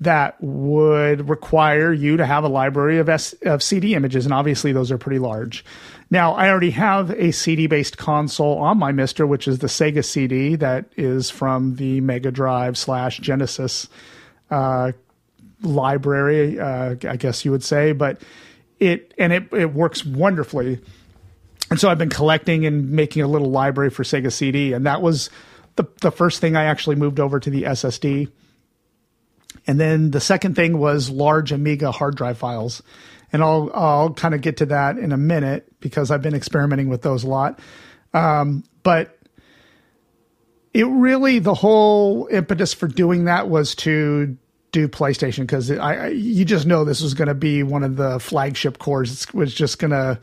that 0.00 0.36
would 0.42 1.28
require 1.28 1.92
you 1.92 2.16
to 2.18 2.26
have 2.26 2.44
a 2.44 2.48
library 2.48 2.98
of, 2.98 3.08
S- 3.08 3.34
of 3.42 3.62
CD 3.62 3.94
images, 3.94 4.26
and 4.26 4.34
obviously 4.34 4.72
those 4.72 4.90
are 4.90 4.98
pretty 4.98 5.18
large. 5.18 5.64
Now, 6.10 6.34
I 6.34 6.50
already 6.50 6.70
have 6.70 7.10
a 7.12 7.32
CD 7.32 7.66
based 7.66 7.96
console 7.96 8.58
on 8.58 8.78
my 8.78 8.92
MiSTer, 8.92 9.26
which 9.26 9.48
is 9.48 9.58
the 9.58 9.66
Sega 9.66 10.04
CD 10.04 10.54
that 10.56 10.86
is 10.96 11.30
from 11.30 11.76
the 11.76 12.00
Mega 12.02 12.30
Drive 12.30 12.76
slash 12.76 13.18
Genesis 13.18 13.88
uh, 14.50 14.92
library, 15.62 16.60
uh, 16.60 16.96
I 17.08 17.16
guess 17.16 17.44
you 17.44 17.50
would 17.50 17.64
say, 17.64 17.92
but 17.92 18.20
it 18.78 19.14
and 19.18 19.32
it 19.32 19.52
it 19.52 19.72
works 19.72 20.04
wonderfully. 20.04 20.78
And 21.70 21.80
so 21.80 21.88
I've 21.88 21.98
been 21.98 22.10
collecting 22.10 22.64
and 22.66 22.90
making 22.90 23.22
a 23.22 23.26
little 23.26 23.50
library 23.50 23.90
for 23.90 24.04
Sega 24.04 24.30
CD, 24.30 24.72
and 24.72 24.86
that 24.86 25.02
was 25.02 25.30
the 25.76 25.86
the 26.00 26.10
first 26.10 26.40
thing 26.40 26.56
I 26.56 26.64
actually 26.64 26.96
moved 26.96 27.20
over 27.20 27.38
to 27.38 27.50
the 27.50 27.64
SSD. 27.64 28.30
And 29.66 29.80
then 29.80 30.10
the 30.10 30.20
second 30.20 30.54
thing 30.54 30.78
was 30.78 31.10
large 31.10 31.52
Amiga 31.52 31.90
hard 31.90 32.16
drive 32.16 32.38
files. 32.38 32.82
And 33.32 33.42
I'll 33.42 33.70
I'll 33.74 34.12
kind 34.12 34.34
of 34.34 34.40
get 34.40 34.58
to 34.58 34.66
that 34.66 34.98
in 34.98 35.12
a 35.12 35.16
minute 35.16 35.72
because 35.80 36.10
I've 36.10 36.22
been 36.22 36.34
experimenting 36.34 36.88
with 36.88 37.02
those 37.02 37.24
a 37.24 37.28
lot. 37.28 37.60
Um, 38.14 38.64
but 38.82 39.18
it 40.72 40.86
really 40.86 41.38
the 41.38 41.54
whole 41.54 42.28
impetus 42.30 42.72
for 42.72 42.86
doing 42.86 43.24
that 43.24 43.48
was 43.48 43.74
to 43.76 44.36
do 44.72 44.88
PlayStation 44.88 45.40
because 45.40 45.70
I, 45.70 45.94
I 45.94 46.06
you 46.08 46.44
just 46.44 46.66
know 46.66 46.84
this 46.84 47.00
was 47.00 47.14
going 47.14 47.28
to 47.28 47.34
be 47.34 47.62
one 47.62 47.82
of 47.82 47.96
the 47.96 48.18
flagship 48.20 48.78
cores. 48.78 49.24
It 49.24 49.34
was 49.34 49.54
just 49.54 49.78
going 49.78 49.92
to 49.92 50.20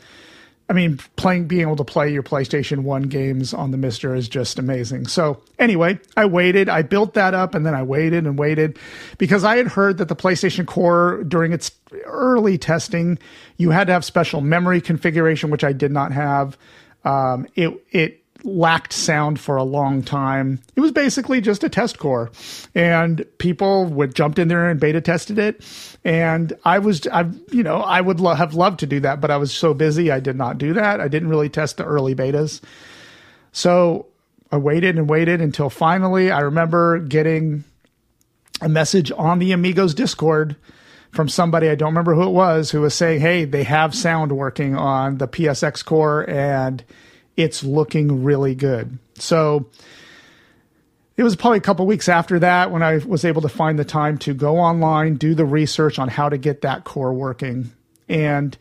I 0.69 0.73
mean, 0.73 0.97
playing, 1.17 1.47
being 1.47 1.61
able 1.61 1.75
to 1.75 1.83
play 1.83 2.11
your 2.11 2.23
PlayStation 2.23 2.83
1 2.83 3.03
games 3.03 3.53
on 3.53 3.71
the 3.71 3.77
MiSTer 3.77 4.17
is 4.17 4.29
just 4.29 4.57
amazing. 4.57 5.07
So, 5.07 5.41
anyway, 5.59 5.99
I 6.15 6.25
waited. 6.25 6.69
I 6.69 6.83
built 6.83 7.15
that 7.15 7.33
up 7.33 7.53
and 7.53 7.65
then 7.65 7.75
I 7.75 7.83
waited 7.83 8.25
and 8.25 8.39
waited 8.39 8.79
because 9.17 9.43
I 9.43 9.57
had 9.57 9.67
heard 9.67 9.97
that 9.97 10.07
the 10.07 10.15
PlayStation 10.15 10.65
Core, 10.65 11.23
during 11.27 11.51
its 11.51 11.71
early 12.05 12.57
testing, 12.57 13.19
you 13.57 13.71
had 13.71 13.87
to 13.87 13.93
have 13.93 14.05
special 14.05 14.39
memory 14.39 14.79
configuration, 14.79 15.49
which 15.49 15.63
I 15.65 15.73
did 15.73 15.91
not 15.91 16.13
have. 16.13 16.57
Um, 17.03 17.45
it, 17.55 17.85
it, 17.91 18.22
lacked 18.43 18.91
sound 18.93 19.39
for 19.39 19.55
a 19.55 19.63
long 19.63 20.03
time. 20.03 20.59
It 20.75 20.81
was 20.81 20.91
basically 20.91 21.41
just 21.41 21.63
a 21.63 21.69
test 21.69 21.97
core, 21.97 22.31
and 22.75 23.25
people 23.37 23.85
would 23.85 24.15
jumped 24.15 24.37
in 24.37 24.49
there 24.49 24.69
and 24.69 24.79
beta 24.79 25.01
tested 25.01 25.39
it. 25.39 25.65
And 26.03 26.53
I 26.65 26.79
was, 26.79 27.07
I, 27.07 27.29
you 27.51 27.63
know, 27.63 27.77
I 27.77 28.01
would 28.01 28.19
lo- 28.19 28.33
have 28.33 28.53
loved 28.53 28.79
to 28.81 28.85
do 28.85 28.99
that, 29.01 29.21
but 29.21 29.31
I 29.31 29.37
was 29.37 29.53
so 29.53 29.73
busy, 29.73 30.11
I 30.11 30.19
did 30.19 30.35
not 30.35 30.57
do 30.57 30.73
that. 30.73 30.99
I 30.99 31.07
didn't 31.07 31.29
really 31.29 31.49
test 31.49 31.77
the 31.77 31.85
early 31.85 32.15
betas. 32.15 32.61
So 33.51 34.07
I 34.51 34.57
waited 34.57 34.97
and 34.97 35.09
waited 35.09 35.41
until 35.41 35.69
finally 35.69 36.31
I 36.31 36.41
remember 36.41 36.99
getting 36.99 37.63
a 38.61 38.69
message 38.69 39.11
on 39.17 39.39
the 39.39 39.51
Amigos 39.51 39.93
Discord 39.93 40.55
from 41.11 41.29
somebody 41.29 41.69
I 41.69 41.75
don't 41.75 41.89
remember 41.89 42.15
who 42.15 42.23
it 42.23 42.31
was 42.31 42.71
who 42.71 42.81
was 42.81 42.93
saying, 42.93 43.21
"Hey, 43.21 43.45
they 43.45 43.63
have 43.63 43.95
sound 43.95 44.31
working 44.31 44.75
on 44.75 45.17
the 45.17 45.27
PSX 45.27 45.85
core 45.85 46.29
and." 46.29 46.83
It's 47.35 47.63
looking 47.63 48.23
really 48.23 48.55
good. 48.55 48.97
So 49.15 49.67
it 51.15 51.23
was 51.23 51.35
probably 51.35 51.59
a 51.59 51.61
couple 51.61 51.85
weeks 51.85 52.09
after 52.09 52.39
that 52.39 52.71
when 52.71 52.81
I 52.81 52.97
was 52.97 53.23
able 53.23 53.41
to 53.43 53.49
find 53.49 53.77
the 53.77 53.85
time 53.85 54.17
to 54.19 54.33
go 54.33 54.57
online, 54.57 55.15
do 55.15 55.35
the 55.35 55.45
research 55.45 55.99
on 55.99 56.07
how 56.07 56.29
to 56.29 56.37
get 56.37 56.61
that 56.61 56.83
core 56.83 57.13
working. 57.13 57.71
And 58.09 58.57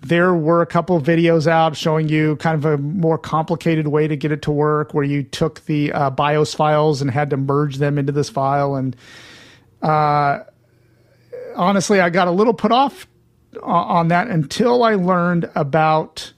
there 0.00 0.34
were 0.34 0.60
a 0.60 0.66
couple 0.66 1.00
videos 1.00 1.46
out 1.46 1.76
showing 1.76 2.08
you 2.08 2.36
kind 2.36 2.54
of 2.54 2.64
a 2.64 2.78
more 2.78 3.16
complicated 3.16 3.88
way 3.88 4.06
to 4.06 4.16
get 4.16 4.30
it 4.30 4.42
to 4.42 4.50
work 4.50 4.92
where 4.92 5.04
you 5.04 5.22
took 5.22 5.64
the 5.64 5.92
uh, 5.92 6.10
BIOS 6.10 6.54
files 6.54 7.00
and 7.00 7.10
had 7.10 7.30
to 7.30 7.36
merge 7.36 7.76
them 7.76 7.98
into 7.98 8.12
this 8.12 8.28
file. 8.28 8.76
And 8.76 8.94
uh, 9.82 10.40
honestly, 11.54 12.00
I 12.00 12.10
got 12.10 12.28
a 12.28 12.30
little 12.30 12.54
put 12.54 12.72
off 12.72 13.06
on 13.62 14.08
that 14.08 14.28
until 14.28 14.84
I 14.84 14.94
learned 14.94 15.50
about 15.54 16.32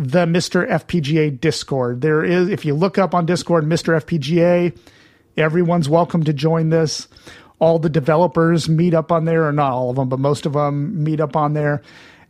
the 0.00 0.24
MiSTer 0.24 0.66
FPGA 0.68 1.38
Discord. 1.38 2.00
There 2.00 2.24
is, 2.24 2.48
if 2.48 2.64
you 2.64 2.74
look 2.74 2.96
up 2.96 3.14
on 3.14 3.26
Discord, 3.26 3.64
MiSTer 3.64 4.00
FPGA, 4.00 4.76
everyone's 5.36 5.88
welcome 5.90 6.24
to 6.24 6.32
join 6.32 6.70
this. 6.70 7.06
All 7.58 7.78
the 7.78 7.90
developers 7.90 8.66
meet 8.66 8.94
up 8.94 9.12
on 9.12 9.26
there, 9.26 9.46
or 9.46 9.52
not 9.52 9.72
all 9.72 9.90
of 9.90 9.96
them, 9.96 10.08
but 10.08 10.18
most 10.18 10.46
of 10.46 10.54
them 10.54 11.04
meet 11.04 11.20
up 11.20 11.36
on 11.36 11.52
there. 11.52 11.82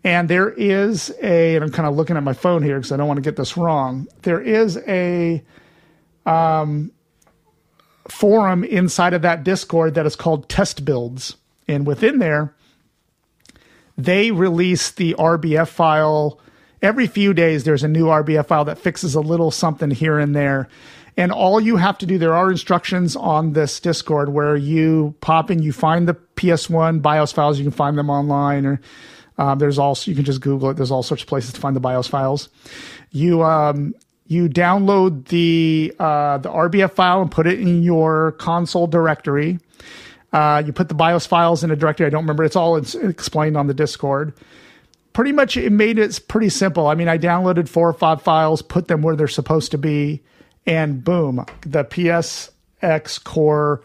And 0.03 0.29
there 0.29 0.51
is 0.51 1.15
a, 1.23 1.55
and 1.55 1.65
I'm 1.65 1.71
kind 1.71 1.87
of 1.87 1.95
looking 1.95 2.17
at 2.17 2.25
my 2.25 2.33
phone 2.33 2.65
here 2.65 2.79
because 2.79 2.91
I 2.91 2.97
don't 2.97 3.07
want 3.07 3.19
to 3.19 3.23
get 3.23 3.37
this 3.37 3.57
wrong. 3.57 4.09
There 4.23 4.41
is 4.41 4.77
a 4.89 5.45
um, 6.27 6.91
forum 8.09 8.65
inside 8.65 9.15
of 9.15 9.23
that 9.23 9.45
Discord 9.45 9.95
that 9.95 10.07
is 10.07 10.17
called 10.17 10.49
Test 10.49 10.85
Builds. 10.85 11.37
And 11.69 11.87
within 11.87 12.19
there, 12.19 12.53
they 13.97 14.33
release 14.33 14.91
the 14.91 15.15
RBF 15.17 15.69
file 15.69 16.41
every 16.83 17.07
few 17.07 17.35
days 17.35 17.65
there's 17.65 17.83
a 17.83 17.89
new 17.89 18.07
RBF 18.07 18.47
file 18.47 18.65
that 18.67 18.79
fixes 18.79 19.15
a 19.15 19.21
little 19.21 19.51
something 19.51 19.91
here 19.91 20.19
and 20.19 20.35
there. 20.35 20.69
And 21.17 21.33
all 21.33 21.61
you 21.61 21.77
have 21.77 21.99
to 21.99 22.07
do, 22.07 22.19
there 22.19 22.35
are 22.35 22.51
instructions 22.51 23.17
on 23.17 23.53
this 23.53 23.81
Discord 23.81 24.31
where 24.31 24.57
you 24.57 25.15
pop 25.21 25.51
in, 25.51 25.63
you 25.63 25.73
find 25.73 26.09
the 26.09 26.15
PS1 26.37 27.03
BIOS 27.03 27.33
files, 27.33 27.59
you 27.59 27.65
can 27.65 27.73
find 27.73 27.99
them 27.99 28.09
online, 28.09 28.65
or 28.65 28.81
uh, 29.37 29.55
there's 29.55 29.79
also 29.79 30.11
you 30.11 30.15
can 30.15 30.25
just 30.25 30.41
Google 30.41 30.71
it. 30.71 30.75
There's 30.75 30.91
all 30.91 31.03
sorts 31.03 31.23
of 31.23 31.29
places 31.29 31.53
to 31.53 31.61
find 31.61 31.75
the 31.75 31.81
BIOS 31.81 32.07
files. 32.07 32.49
You 33.11 33.43
um, 33.43 33.95
you 34.27 34.49
download 34.49 35.27
the 35.27 35.93
uh, 35.99 36.39
the 36.39 36.49
RBF 36.49 36.93
file 36.93 37.21
and 37.21 37.31
put 37.31 37.47
it 37.47 37.59
in 37.59 37.83
your 37.83 38.33
console 38.33 38.87
directory. 38.87 39.59
Uh, 40.33 40.63
you 40.65 40.73
put 40.73 40.89
the 40.89 40.95
BIOS 40.95 41.27
files 41.27 41.65
in 41.65 41.71
a 41.71 41.77
directory. 41.77 42.07
I 42.07 42.11
don't 42.11 42.23
remember. 42.23 42.45
It's 42.45 42.57
all 42.57 42.77
explained 42.77 43.57
on 43.57 43.67
the 43.67 43.75
Discord 43.75 44.33
pretty 45.13 45.33
much 45.33 45.57
it 45.57 45.73
made 45.73 45.99
it 45.99 46.21
pretty 46.29 46.49
simple. 46.49 46.87
I 46.87 46.95
mean, 46.95 47.09
I 47.09 47.19
downloaded 47.19 47.69
four 47.69 47.89
or 47.89 47.93
five 47.93 48.23
files, 48.23 48.63
put 48.63 48.89
them 48.89 49.03
where 49.03 49.17
they're 49.17 49.29
supposed 49.29 49.71
to 49.73 49.79
be, 49.79 50.23
and 50.67 51.03
boom, 51.03 51.45
the 51.63 51.85
PSX 51.85 53.23
core 53.25 53.83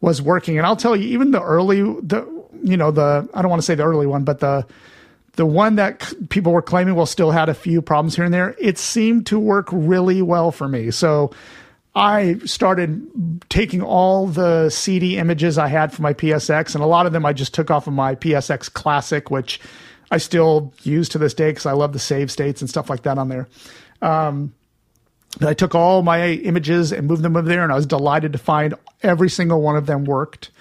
was 0.00 0.20
working. 0.20 0.58
And 0.58 0.66
I'll 0.66 0.76
tell 0.76 0.96
you, 0.96 1.08
even 1.08 1.30
the 1.30 1.42
early, 1.42 1.80
the 1.80 2.26
you 2.62 2.76
know, 2.76 2.90
the 2.90 3.28
I 3.34 3.42
don't 3.42 3.50
want 3.50 3.60
to 3.60 3.66
say 3.66 3.74
the 3.74 3.84
early 3.84 4.06
one, 4.06 4.24
but 4.24 4.40
the 4.40 4.66
the 5.36 5.46
one 5.46 5.76
that 5.76 6.12
people 6.28 6.52
were 6.52 6.62
claiming 6.62 6.94
well 6.94 7.06
still 7.06 7.30
had 7.30 7.48
a 7.48 7.54
few 7.54 7.82
problems 7.82 8.16
here 8.16 8.24
and 8.24 8.32
there. 8.32 8.54
It 8.58 8.78
seemed 8.78 9.26
to 9.26 9.38
work 9.38 9.68
really 9.72 10.22
well 10.22 10.52
for 10.52 10.68
me. 10.68 10.90
So 10.90 11.32
I 11.96 12.38
started 12.44 13.42
taking 13.48 13.82
all 13.82 14.26
the 14.26 14.68
CD 14.70 15.16
images 15.18 15.58
I 15.58 15.68
had 15.68 15.92
for 15.92 16.02
my 16.02 16.12
PSX, 16.12 16.74
and 16.74 16.82
a 16.82 16.86
lot 16.86 17.06
of 17.06 17.12
them 17.12 17.24
I 17.24 17.32
just 17.32 17.54
took 17.54 17.70
off 17.70 17.86
of 17.86 17.92
my 17.92 18.14
PSX 18.14 18.72
Classic, 18.72 19.30
which 19.30 19.60
I 20.14 20.18
still 20.18 20.72
use 20.84 21.08
to 21.08 21.18
this 21.18 21.34
day 21.34 21.50
because 21.50 21.66
I 21.66 21.72
love 21.72 21.92
the 21.92 21.98
save 21.98 22.30
states 22.30 22.60
and 22.60 22.70
stuff 22.70 22.88
like 22.88 23.02
that 23.02 23.18
on 23.18 23.28
there. 23.28 23.48
Um, 24.00 24.54
but 25.40 25.48
I 25.48 25.54
took 25.54 25.74
all 25.74 26.02
my 26.02 26.28
images 26.28 26.92
and 26.92 27.08
moved 27.08 27.22
them 27.22 27.36
over 27.36 27.48
there, 27.48 27.64
and 27.64 27.72
I 27.72 27.74
was 27.74 27.84
delighted 27.84 28.30
to 28.32 28.38
find 28.38 28.74
every 29.02 29.28
single 29.28 29.60
one 29.60 29.74
of 29.74 29.86
them 29.86 30.04
worked. 30.04 30.52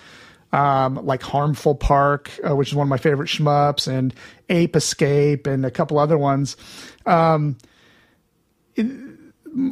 Um, 0.51 1.05
like 1.05 1.21
Harmful 1.21 1.75
Park, 1.75 2.31
uh, 2.43 2.55
which 2.55 2.69
is 2.69 2.75
one 2.75 2.87
of 2.87 2.89
my 2.89 2.97
favorite 2.97 3.27
shmups, 3.27 3.87
and 3.87 4.11
Ape 4.49 4.75
Escape, 4.75 5.45
and 5.45 5.67
a 5.67 5.71
couple 5.71 5.99
other 5.99 6.17
ones. 6.17 6.57
Um, 7.05 7.57
it, 8.75 8.87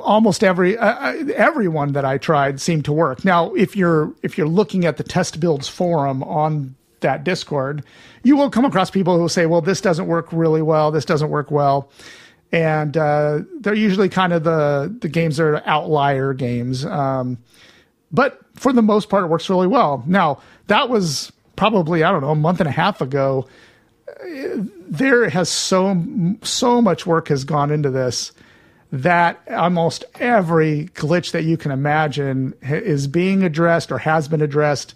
almost 0.02 0.44
every 0.44 0.78
uh, 0.78 0.94
uh 0.94 1.26
everyone 1.36 1.94
that 1.94 2.06
I 2.06 2.20
tried 2.20 2.62
seemed 2.62 2.86
to 2.86 2.94
work. 2.94 3.26
Now, 3.26 3.52
if 3.56 3.76
you're 3.76 4.14
if 4.22 4.38
you're 4.38 4.48
looking 4.48 4.86
at 4.86 4.98
the 4.98 5.04
test 5.04 5.40
builds 5.40 5.68
forum 5.68 6.22
on 6.22 6.76
that 7.02 7.24
Discord, 7.24 7.84
you 8.24 8.36
will 8.36 8.50
come 8.50 8.66
across 8.66 8.90
people 8.90 9.16
who 9.16 9.22
will 9.22 9.30
say, 9.30 9.46
"Well, 9.46 9.62
this 9.62 9.82
doesn't 9.82 10.08
work 10.08 10.28
really 10.32 10.62
well. 10.62 10.92
This 10.92 11.06
doesn't 11.06 11.30
work 11.30 11.52
well," 11.52 11.92
and 12.52 12.96
uh, 12.96 13.40
they're 13.60 13.74
usually 13.74 14.10
kind 14.10 14.34
of 14.34 14.44
the 14.44 14.96
the 15.02 15.10
games 15.10 15.38
that 15.38 15.44
are 15.44 15.64
outlier 15.66 16.34
games. 16.34 16.86
Um, 16.86 17.38
but 18.12 18.40
for 18.56 18.74
the 18.74 18.82
most 18.82 19.10
part, 19.10 19.24
it 19.24 19.28
works 19.28 19.50
really 19.50 19.68
well. 19.68 20.04
Now 20.06 20.40
that 20.68 20.90
was 20.90 21.32
probably 21.56 22.04
I 22.04 22.12
don't 22.12 22.22
know 22.22 22.32
a 22.32 22.36
month 22.36 22.60
and 22.60 22.70
a 22.70 22.72
half 22.72 23.02
ago. 23.02 23.48
There 24.88 25.30
has 25.30 25.50
so 25.50 26.04
so 26.44 26.82
much 26.82 27.06
work 27.06 27.28
has 27.30 27.44
gone 27.44 27.72
into 27.72 27.90
this 27.90 28.32
that 28.92 29.42
almost 29.50 30.04
every 30.20 30.90
glitch 30.96 31.32
that 31.32 31.44
you 31.44 31.56
can 31.58 31.72
imagine 31.72 32.54
is 32.62 33.08
being 33.08 33.44
addressed 33.44 33.92
or 33.92 33.98
has 33.98 34.28
been 34.28 34.42
addressed 34.42 34.94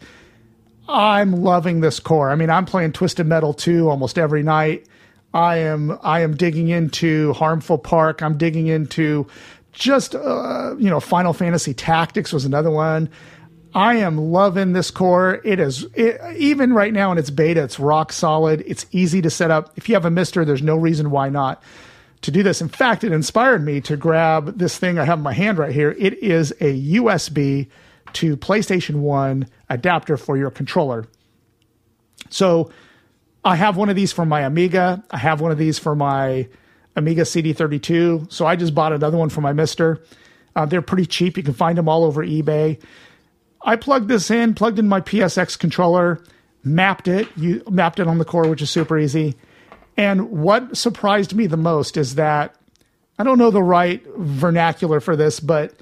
I'm 0.87 1.43
loving 1.43 1.79
this 1.79 1.99
core. 1.99 2.29
I 2.29 2.35
mean, 2.35 2.49
I'm 2.49 2.65
playing 2.65 2.91
Twisted 2.91 3.25
Metal 3.25 3.53
2 3.53 3.89
almost 3.89 4.17
every 4.17 4.43
night. 4.43 4.87
I 5.33 5.57
am 5.57 5.99
I 6.01 6.21
am 6.21 6.37
digging 6.37 6.69
into 6.69 7.33
Harmful 7.33 7.77
Park. 7.77 8.21
I'm 8.21 8.37
digging 8.37 8.67
into 8.67 9.27
just 9.73 10.15
uh, 10.15 10.75
you 10.77 10.89
know 10.89 11.01
Final 11.01 11.33
Fantasy 11.33 11.73
Tactics 11.73 12.31
was 12.31 12.45
another 12.45 12.71
one. 12.71 13.09
I 13.73 13.95
am 13.95 14.17
loving 14.17 14.71
this 14.71 14.89
core. 14.89 15.41
It 15.43 15.59
is 15.59 15.83
it, 15.93 16.21
even 16.37 16.71
right 16.71 16.93
now 16.93 17.11
in 17.11 17.17
its 17.17 17.29
beta, 17.29 17.63
it's 17.63 17.79
rock 17.79 18.13
solid. 18.13 18.63
It's 18.65 18.85
easy 18.91 19.21
to 19.23 19.29
set 19.29 19.51
up. 19.51 19.73
If 19.75 19.89
you 19.89 19.95
have 19.95 20.05
a 20.05 20.09
MiSTer, 20.09 20.45
there's 20.45 20.61
no 20.61 20.77
reason 20.77 21.11
why 21.11 21.27
not 21.27 21.61
to 22.21 22.31
do 22.31 22.41
this. 22.41 22.61
In 22.61 22.69
fact, 22.69 23.03
it 23.03 23.11
inspired 23.11 23.65
me 23.65 23.81
to 23.81 23.97
grab 23.97 24.57
this 24.57 24.77
thing 24.77 24.97
I 24.97 25.03
have 25.03 25.19
in 25.19 25.23
my 25.23 25.33
hand 25.33 25.57
right 25.57 25.73
here. 25.73 25.91
It 25.99 26.13
is 26.23 26.51
a 26.61 26.93
USB 26.93 27.67
to 28.15 28.37
PlayStation 28.37 28.95
1 28.95 29.47
adapter 29.69 30.17
for 30.17 30.37
your 30.37 30.49
controller. 30.49 31.05
So 32.29 32.71
I 33.43 33.55
have 33.55 33.77
one 33.77 33.89
of 33.89 33.95
these 33.95 34.11
for 34.11 34.25
my 34.25 34.41
Amiga. 34.41 35.03
I 35.11 35.17
have 35.17 35.41
one 35.41 35.51
of 35.51 35.57
these 35.57 35.77
for 35.77 35.95
my 35.95 36.47
Amiga 36.95 37.21
CD32. 37.23 38.31
So 38.31 38.45
I 38.45 38.55
just 38.55 38.73
bought 38.73 38.93
another 38.93 39.17
one 39.17 39.29
for 39.29 39.41
my 39.41 39.53
MiSTer. 39.53 40.03
Uh, 40.55 40.65
they're 40.65 40.81
pretty 40.81 41.05
cheap. 41.05 41.37
You 41.37 41.43
can 41.43 41.53
find 41.53 41.77
them 41.77 41.89
all 41.89 42.03
over 42.03 42.25
eBay. 42.25 42.81
I 43.61 43.75
plugged 43.75 44.07
this 44.07 44.31
in, 44.31 44.53
plugged 44.53 44.79
in 44.79 44.87
my 44.87 45.01
PSX 45.01 45.57
controller, 45.57 46.23
mapped 46.63 47.07
it, 47.07 47.27
you 47.35 47.63
mapped 47.69 47.99
it 47.99 48.07
on 48.07 48.19
the 48.19 48.25
core, 48.25 48.47
which 48.47 48.61
is 48.61 48.69
super 48.69 48.97
easy. 48.97 49.35
And 49.97 50.29
what 50.29 50.77
surprised 50.77 51.33
me 51.33 51.47
the 51.47 51.57
most 51.57 51.97
is 51.97 52.15
that 52.15 52.55
I 53.17 53.23
don't 53.23 53.37
know 53.37 53.51
the 53.51 53.63
right 53.63 54.03
vernacular 54.17 54.99
for 54.99 55.15
this, 55.15 55.39
but 55.39 55.73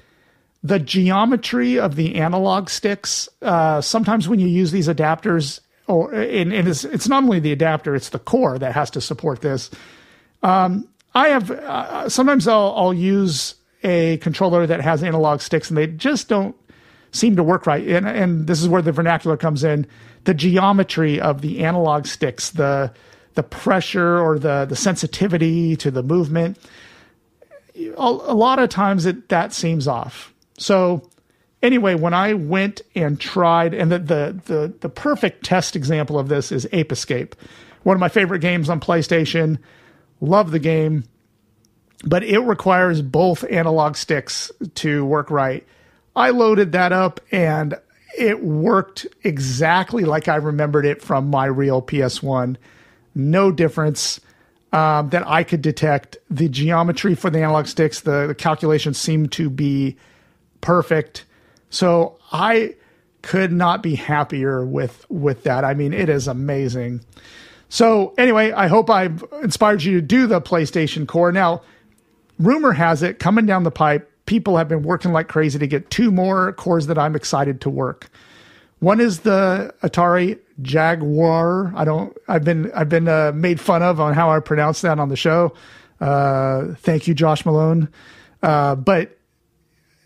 the 0.64 0.78
geometry 0.78 1.78
of 1.78 1.94
the 1.94 2.16
analog 2.16 2.70
sticks. 2.70 3.28
Uh, 3.42 3.82
sometimes 3.82 4.28
when 4.28 4.40
you 4.40 4.48
use 4.48 4.72
these 4.72 4.88
adapters, 4.88 5.60
or 5.86 6.12
and, 6.14 6.52
and 6.52 6.66
it's, 6.66 6.84
it's 6.84 7.06
not 7.06 7.22
only 7.22 7.38
the 7.38 7.52
adapter, 7.52 7.94
it's 7.94 8.08
the 8.08 8.18
core 8.18 8.58
that 8.58 8.74
has 8.74 8.90
to 8.90 9.00
support 9.00 9.42
this. 9.42 9.70
Um, 10.42 10.88
I 11.14 11.28
have 11.28 11.50
uh, 11.50 12.08
sometimes 12.08 12.48
I'll, 12.48 12.74
I'll 12.76 12.94
use 12.94 13.54
a 13.84 14.16
controller 14.16 14.66
that 14.66 14.80
has 14.80 15.02
analog 15.02 15.42
sticks, 15.42 15.68
and 15.68 15.76
they 15.76 15.86
just 15.86 16.28
don't 16.28 16.56
seem 17.12 17.36
to 17.36 17.42
work 17.42 17.66
right. 17.66 17.86
And, 17.86 18.08
and 18.08 18.46
this 18.46 18.62
is 18.62 18.68
where 18.68 18.82
the 18.82 18.90
vernacular 18.90 19.36
comes 19.36 19.62
in. 19.62 19.86
The 20.24 20.34
geometry 20.34 21.20
of 21.20 21.42
the 21.42 21.60
analog 21.64 22.06
sticks, 22.06 22.50
the 22.50 22.90
the 23.34 23.42
pressure 23.42 24.18
or 24.18 24.38
the 24.38 24.64
the 24.64 24.76
sensitivity 24.76 25.76
to 25.76 25.90
the 25.90 26.02
movement. 26.02 26.58
A, 27.96 28.10
lot 28.10 28.58
of 28.60 28.70
times 28.70 29.04
it 29.04 29.28
that 29.28 29.52
seems 29.52 29.86
off. 29.86 30.33
So 30.58 31.08
anyway, 31.62 31.94
when 31.94 32.14
I 32.14 32.34
went 32.34 32.82
and 32.94 33.18
tried, 33.20 33.74
and 33.74 33.90
the, 33.90 33.98
the 33.98 34.40
the 34.44 34.74
the 34.80 34.88
perfect 34.88 35.44
test 35.44 35.74
example 35.76 36.18
of 36.18 36.28
this 36.28 36.52
is 36.52 36.68
Ape 36.72 36.92
Escape, 36.92 37.34
one 37.82 37.96
of 37.96 38.00
my 38.00 38.08
favorite 38.08 38.40
games 38.40 38.68
on 38.68 38.80
PlayStation. 38.80 39.58
Love 40.20 40.52
the 40.52 40.58
game, 40.58 41.04
but 42.04 42.22
it 42.22 42.38
requires 42.40 43.02
both 43.02 43.44
analog 43.50 43.96
sticks 43.96 44.50
to 44.74 45.04
work 45.04 45.30
right. 45.30 45.66
I 46.16 46.30
loaded 46.30 46.72
that 46.72 46.92
up 46.92 47.20
and 47.32 47.74
it 48.16 48.42
worked 48.42 49.06
exactly 49.24 50.04
like 50.04 50.28
I 50.28 50.36
remembered 50.36 50.86
it 50.86 51.02
from 51.02 51.28
my 51.28 51.46
real 51.46 51.82
PS1. 51.82 52.56
No 53.14 53.50
difference 53.50 54.20
um, 54.72 55.10
that 55.10 55.26
I 55.26 55.42
could 55.42 55.62
detect. 55.62 56.16
The 56.30 56.48
geometry 56.48 57.14
for 57.16 57.30
the 57.30 57.40
analog 57.40 57.66
sticks, 57.66 58.00
the, 58.00 58.28
the 58.28 58.34
calculations 58.34 58.98
seemed 58.98 59.32
to 59.32 59.50
be 59.50 59.96
perfect. 60.64 61.24
So 61.70 62.18
I 62.32 62.74
could 63.22 63.52
not 63.52 63.82
be 63.82 63.94
happier 63.94 64.64
with 64.64 65.06
with 65.08 65.44
that. 65.44 65.64
I 65.64 65.74
mean, 65.74 65.92
it 65.92 66.08
is 66.08 66.26
amazing. 66.28 67.00
So 67.68 68.14
anyway, 68.18 68.52
I 68.52 68.66
hope 68.66 68.90
I've 68.90 69.24
inspired 69.42 69.82
you 69.82 70.00
to 70.00 70.06
do 70.06 70.26
the 70.26 70.40
PlayStation 70.40 71.06
Core. 71.06 71.32
Now, 71.32 71.62
rumor 72.38 72.72
has 72.72 73.02
it 73.02 73.18
coming 73.18 73.46
down 73.46 73.62
the 73.62 73.70
pipe 73.70 74.10
people 74.26 74.56
have 74.56 74.68
been 74.68 74.82
working 74.82 75.12
like 75.12 75.28
crazy 75.28 75.58
to 75.58 75.66
get 75.66 75.90
two 75.90 76.10
more 76.10 76.52
cores 76.52 76.86
that 76.86 76.98
I'm 76.98 77.14
excited 77.14 77.60
to 77.62 77.70
work. 77.70 78.08
One 78.78 79.00
is 79.00 79.20
the 79.20 79.74
Atari 79.82 80.38
Jaguar. 80.60 81.72
I 81.74 81.84
don't. 81.84 82.16
I've 82.28 82.44
been 82.44 82.70
I've 82.72 82.88
been 82.88 83.08
uh, 83.08 83.32
made 83.34 83.60
fun 83.60 83.82
of 83.82 84.00
on 84.00 84.14
how 84.14 84.30
I 84.30 84.40
pronounce 84.40 84.82
that 84.82 84.98
on 84.98 85.08
the 85.08 85.16
show. 85.16 85.54
Uh, 86.00 86.74
thank 86.78 87.06
you, 87.06 87.14
Josh 87.14 87.46
Malone. 87.46 87.88
Uh, 88.42 88.74
but 88.74 89.13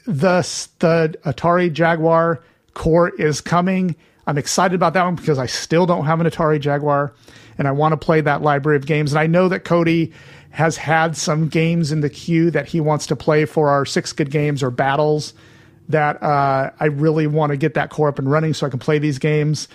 the 0.09 0.69
the 0.79 1.15
Atari 1.25 1.71
Jaguar 1.71 2.43
core 2.73 3.11
is 3.11 3.41
coming. 3.43 3.95
I'm 4.27 4.39
excited 4.39 4.75
about 4.75 4.95
that 4.95 5.05
one 5.05 5.17
because 5.17 5.39
I 5.39 5.47
still 5.47 5.85
don't 5.85 6.07
have 6.07 6.21
an 6.21 6.27
Atari 6.27 6.59
Jaguar, 6.59 7.13
and 7.59 7.69
I 7.69 7.73
want 7.73 7.93
to 7.93 7.97
play 7.97 8.23
that 8.23 8.41
library 8.41 8.77
of 8.77 8.87
games. 8.87 9.13
And 9.13 9.19
I 9.19 9.27
know 9.27 9.49
that 9.49 9.65
Cody 9.65 10.13
has 10.51 10.79
had 10.79 11.15
some 11.17 11.49
games 11.49 11.93
in 11.93 12.01
the 12.01 12.09
queue 12.09 12.51
that 12.51 12.67
he 12.67 12.81
wants 12.81 13.07
to 13.09 13.17
play 13.17 13.45
for 13.45 13.69
our 13.69 13.85
six 13.85 14.13
good 14.13 14.31
games 14.31 14.63
or 14.63 14.71
battles 14.71 15.35
that 15.91 16.23
uh, 16.23 16.71
I 16.81 16.87
really 16.87 17.27
want 17.27 17.51
to 17.51 17.57
get 17.57 17.75
that 17.75 17.91
core 17.91 18.09
up 18.09 18.19
and 18.19 18.31
running 18.31 18.55
so 18.55 18.67
I 18.67 18.71
can 18.71 18.79
play 18.79 18.99
these 18.99 19.19
games. 19.19 19.69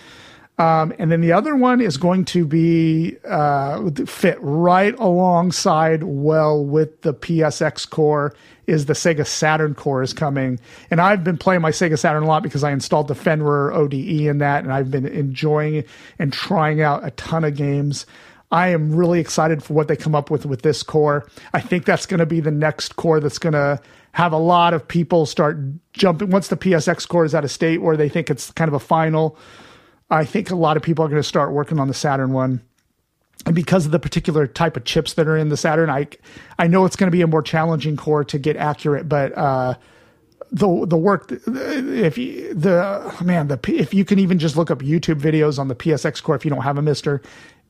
Um, 0.59 0.93
and 0.99 1.11
then 1.11 1.21
the 1.21 1.31
other 1.31 1.55
one 1.55 1.81
is 1.81 1.97
going 1.97 2.25
to 2.25 2.45
be 2.45 3.17
uh, 3.27 3.89
fit 4.05 4.37
right 4.39 4.93
alongside 4.99 6.03
well 6.03 6.63
with 6.63 7.01
the 7.01 7.13
PSX 7.13 7.89
core 7.89 8.35
is 8.67 8.85
the 8.85 8.93
Sega 8.93 9.25
Saturn 9.25 9.73
core 9.73 10.03
is 10.03 10.13
coming. 10.13 10.59
And 10.91 11.01
I've 11.01 11.23
been 11.23 11.37
playing 11.37 11.61
my 11.61 11.71
Sega 11.71 11.97
Saturn 11.97 12.23
a 12.23 12.27
lot 12.27 12.43
because 12.43 12.63
I 12.63 12.71
installed 12.71 13.07
the 13.07 13.15
Fenrir 13.15 13.73
ODE 13.73 13.93
in 13.93 14.37
that 14.37 14.63
and 14.63 14.71
I've 14.71 14.91
been 14.91 15.07
enjoying 15.07 15.83
and 16.19 16.31
trying 16.31 16.81
out 16.81 17.05
a 17.05 17.11
ton 17.11 17.43
of 17.43 17.55
games. 17.55 18.05
I 18.51 18.67
am 18.67 18.95
really 18.95 19.19
excited 19.19 19.63
for 19.63 19.73
what 19.73 19.87
they 19.87 19.95
come 19.95 20.13
up 20.13 20.29
with 20.29 20.45
with 20.45 20.61
this 20.61 20.83
core. 20.83 21.27
I 21.53 21.59
think 21.61 21.85
that's 21.85 22.05
going 22.05 22.19
to 22.19 22.27
be 22.27 22.39
the 22.39 22.51
next 22.51 22.95
core 22.95 23.19
that's 23.19 23.39
going 23.39 23.53
to 23.53 23.81
have 24.11 24.31
a 24.31 24.37
lot 24.37 24.75
of 24.75 24.87
people 24.87 25.25
start 25.25 25.57
jumping 25.93 26.29
once 26.29 26.49
the 26.49 26.55
PSX 26.55 27.07
core 27.07 27.25
is 27.25 27.33
at 27.33 27.43
a 27.43 27.49
state 27.49 27.81
where 27.81 27.97
they 27.97 28.09
think 28.09 28.29
it's 28.29 28.51
kind 28.51 28.69
of 28.69 28.75
a 28.75 28.79
final. 28.79 29.35
I 30.13 30.25
think 30.25 30.51
a 30.51 30.55
lot 30.55 30.77
of 30.77 30.83
people 30.83 31.03
are 31.03 31.09
going 31.09 31.21
to 31.21 31.27
start 31.27 31.51
working 31.51 31.79
on 31.79 31.87
the 31.87 31.93
Saturn 31.93 32.33
one. 32.33 32.61
And 33.45 33.55
because 33.55 33.85
of 33.85 33.91
the 33.91 33.99
particular 33.99 34.47
type 34.47 34.77
of 34.77 34.85
chips 34.85 35.13
that 35.13 35.27
are 35.27 35.35
in 35.35 35.49
the 35.49 35.57
Saturn, 35.57 35.89
I 35.89 36.07
I 36.57 36.67
know 36.67 36.85
it's 36.85 36.95
going 36.95 37.07
to 37.07 37.11
be 37.11 37.21
a 37.21 37.27
more 37.27 37.41
challenging 37.41 37.97
core 37.97 38.23
to 38.25 38.37
get 38.37 38.55
accurate, 38.55 39.09
but 39.09 39.37
uh, 39.37 39.75
the 40.51 40.85
the 40.85 40.97
work 40.97 41.31
if 41.31 42.17
you, 42.17 42.53
the 42.53 43.13
man 43.23 43.47
the 43.47 43.59
if 43.67 43.93
you 43.93 44.05
can 44.05 44.19
even 44.19 44.39
just 44.39 44.55
look 44.55 44.71
up 44.71 44.79
YouTube 44.79 45.19
videos 45.19 45.59
on 45.59 45.67
the 45.67 45.75
PSX 45.75 46.21
core 46.21 46.35
if 46.35 46.45
you 46.45 46.51
don't 46.51 46.61
have 46.61 46.77
a 46.77 46.81
MiSTer, 46.81 47.21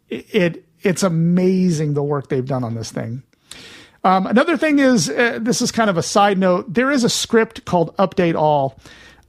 it 0.09 0.65
it's 0.81 1.01
amazing 1.01 1.93
the 1.93 2.03
work 2.03 2.27
they've 2.27 2.45
done 2.45 2.63
on 2.63 2.75
this 2.75 2.91
thing. 2.91 3.23
Um, 4.03 4.27
another 4.27 4.57
thing 4.57 4.79
is 4.79 5.09
uh, 5.09 5.39
this 5.41 5.61
is 5.61 5.71
kind 5.71 5.89
of 5.89 5.97
a 5.97 6.03
side 6.03 6.37
note. 6.37 6.71
There 6.71 6.91
is 6.91 7.05
a 7.05 7.09
script 7.09 7.63
called 7.63 7.95
Update 7.97 8.35
All, 8.35 8.77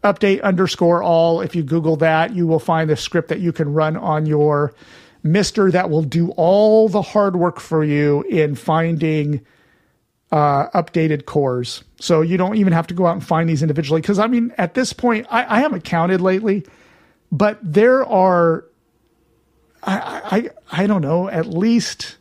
update 0.04 0.42
underscore 0.42 1.02
all. 1.02 1.40
If 1.40 1.56
you 1.56 1.62
Google 1.62 1.96
that, 1.96 2.34
you 2.34 2.46
will 2.46 2.58
find 2.60 2.88
the 2.88 2.96
script 2.96 3.28
that 3.28 3.40
you 3.40 3.52
can 3.52 3.72
run 3.72 3.96
on 3.96 4.26
your 4.26 4.74
MiSTer 5.24 5.72
that 5.72 5.90
will 5.90 6.02
do 6.02 6.30
all 6.32 6.88
the 6.88 7.02
hard 7.02 7.34
work 7.36 7.58
for 7.58 7.82
you 7.82 8.22
in 8.22 8.54
finding 8.54 9.44
uh, 10.30 10.68
updated 10.70 11.24
cores. 11.24 11.82
So 11.98 12.20
you 12.20 12.36
don't 12.36 12.56
even 12.56 12.72
have 12.72 12.86
to 12.88 12.94
go 12.94 13.06
out 13.06 13.12
and 13.12 13.24
find 13.24 13.48
these 13.48 13.62
individually. 13.62 14.00
Because 14.00 14.18
I 14.18 14.26
mean, 14.26 14.52
at 14.58 14.74
this 14.74 14.92
point, 14.92 15.26
I, 15.30 15.56
I 15.56 15.60
haven't 15.60 15.84
counted 15.84 16.20
lately, 16.20 16.66
but 17.32 17.58
there 17.62 18.04
are 18.04 18.66
I, 19.86 20.50
I, 20.72 20.82
I 20.82 20.86
don't 20.86 21.02
know, 21.02 21.28
at 21.28 21.46
least 21.46 22.16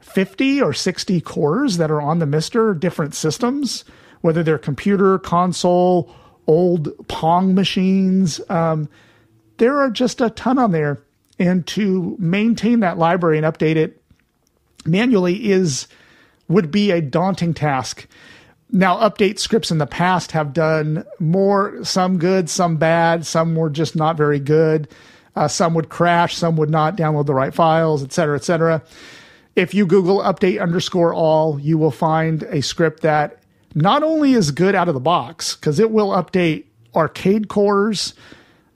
50 0.00 0.62
or 0.62 0.72
60 0.72 1.20
cores 1.20 1.76
that 1.78 1.90
are 1.90 2.00
on 2.00 2.20
the 2.20 2.26
MiSTer, 2.26 2.78
different 2.78 3.14
systems, 3.14 3.84
whether 4.20 4.42
they're 4.42 4.58
computer, 4.58 5.18
console, 5.18 6.14
old 6.46 7.08
Pong 7.08 7.54
machines. 7.54 8.40
Um, 8.48 8.88
there 9.58 9.78
are 9.78 9.90
just 9.90 10.20
a 10.20 10.30
ton 10.30 10.58
on 10.58 10.72
there. 10.72 10.98
And 11.38 11.66
to 11.68 12.16
maintain 12.18 12.80
that 12.80 12.98
library 12.98 13.36
and 13.36 13.46
update 13.46 13.76
it 13.76 14.00
manually 14.86 15.50
is 15.50 15.86
would 16.48 16.70
be 16.70 16.90
a 16.90 17.00
daunting 17.02 17.52
task. 17.52 18.06
Now, 18.70 18.96
update 18.98 19.38
scripts 19.38 19.70
in 19.70 19.78
the 19.78 19.86
past 19.86 20.32
have 20.32 20.52
done 20.52 21.04
more, 21.20 21.84
some 21.84 22.18
good, 22.18 22.48
some 22.48 22.76
bad, 22.78 23.26
some 23.26 23.54
were 23.54 23.70
just 23.70 23.96
not 23.96 24.16
very 24.16 24.40
good. 24.40 24.88
Uh, 25.34 25.46
some 25.46 25.74
would 25.74 25.88
crash, 25.88 26.34
some 26.34 26.56
would 26.56 26.70
not 26.70 26.96
download 26.96 27.26
the 27.26 27.34
right 27.34 27.54
files, 27.54 28.02
et 28.02 28.12
cetera, 28.12 28.36
et 28.36 28.44
cetera. 28.44 28.82
If 29.54 29.74
you 29.74 29.86
Google 29.86 30.20
update 30.20 30.60
underscore 30.60 31.12
all, 31.12 31.60
you 31.60 31.76
will 31.78 31.90
find 31.90 32.42
a 32.44 32.62
script 32.62 33.02
that 33.02 33.42
not 33.74 34.02
only 34.02 34.32
is 34.32 34.50
good 34.50 34.74
out 34.74 34.88
of 34.88 34.94
the 34.94 35.00
box, 35.00 35.56
because 35.56 35.78
it 35.78 35.90
will 35.90 36.10
update 36.10 36.64
arcade 36.94 37.48
cores, 37.48 38.14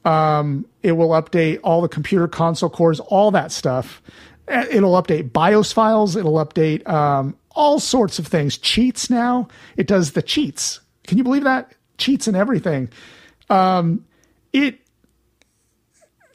um, 0.04 0.66
it 0.82 0.92
will 0.92 1.10
update 1.10 1.60
all 1.62 1.80
the 1.80 1.88
computer 1.88 2.28
console 2.28 2.70
cores, 2.70 3.00
all 3.00 3.30
that 3.30 3.52
stuff. 3.52 4.02
Uh, 4.48 4.64
it'll 4.70 5.00
update 5.00 5.32
BIOS 5.32 5.72
files, 5.72 6.16
it'll 6.16 6.44
update 6.44 6.86
um, 6.88 7.36
all 7.52 7.78
sorts 7.78 8.18
of 8.18 8.26
things. 8.26 8.58
Cheats 8.58 9.10
now, 9.10 9.48
it 9.76 9.86
does 9.86 10.12
the 10.12 10.22
cheats. 10.22 10.80
Can 11.06 11.18
you 11.18 11.24
believe 11.24 11.44
that? 11.44 11.74
Cheats 11.98 12.26
and 12.26 12.36
everything. 12.36 12.88
Um, 13.48 14.04
it 14.52 14.78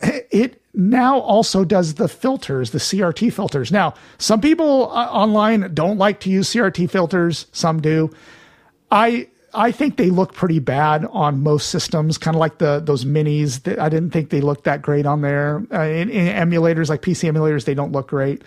it 0.01 0.61
now 0.73 1.19
also 1.19 1.63
does 1.63 1.95
the 1.95 2.07
filters, 2.07 2.71
the 2.71 2.79
CRT 2.79 3.31
filters. 3.33 3.71
Now, 3.71 3.93
some 4.17 4.41
people 4.41 4.91
uh, 4.91 5.05
online 5.05 5.73
don't 5.73 5.97
like 5.97 6.19
to 6.21 6.29
use 6.29 6.51
CRT 6.53 6.89
filters, 6.89 7.47
some 7.51 7.81
do. 7.81 8.11
I 8.95 9.27
I 9.53 9.71
think 9.71 9.97
they 9.97 10.09
look 10.09 10.33
pretty 10.33 10.59
bad 10.59 11.05
on 11.11 11.43
most 11.43 11.69
systems, 11.69 12.17
kind 12.17 12.35
of 12.35 12.39
like 12.39 12.57
the 12.59 12.79
those 12.79 13.03
minis. 13.03 13.61
That 13.63 13.77
I 13.77 13.89
didn't 13.89 14.11
think 14.11 14.29
they 14.29 14.41
looked 14.41 14.63
that 14.63 14.81
great 14.81 15.05
on 15.05 15.21
there. 15.21 15.63
Uh, 15.71 15.81
in, 15.81 16.09
in 16.09 16.27
emulators 16.27 16.89
like 16.89 17.01
PC 17.01 17.29
emulators, 17.29 17.65
they 17.65 17.73
don't 17.73 17.91
look 17.91 18.07
great. 18.07 18.41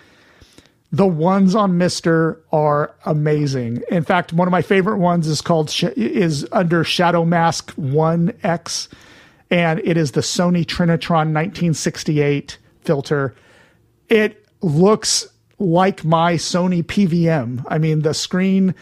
The 0.90 1.06
ones 1.06 1.54
on 1.54 1.72
MiSTer 1.72 2.38
are 2.50 2.94
amazing. 3.04 3.82
In 3.90 4.04
fact, 4.04 4.32
one 4.32 4.48
of 4.48 4.52
my 4.52 4.62
favorite 4.62 4.96
ones 4.96 5.26
is 5.26 5.42
called 5.42 5.70
is 5.96 6.46
under 6.50 6.82
Shadow 6.82 7.26
Mask 7.26 7.70
One 7.72 8.32
X, 8.42 8.88
and 9.50 9.80
it 9.84 9.98
is 9.98 10.12
the 10.12 10.22
Sony 10.22 10.64
Trinitron 10.64 11.34
1968 11.34 12.56
filter. 12.80 13.34
It 14.08 14.46
looks 14.62 15.28
like 15.58 16.06
my 16.06 16.34
Sony 16.34 16.82
PVM. 16.82 17.66
I 17.68 17.76
mean, 17.76 18.00
the 18.00 18.14
screen 18.14 18.74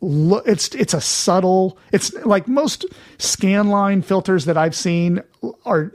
it's 0.00 0.68
it's 0.76 0.94
a 0.94 1.00
subtle 1.00 1.76
it's 1.92 2.14
like 2.24 2.46
most 2.46 2.86
scanline 3.18 4.04
filters 4.04 4.44
that 4.44 4.56
I've 4.56 4.76
seen 4.76 5.20
are 5.64 5.92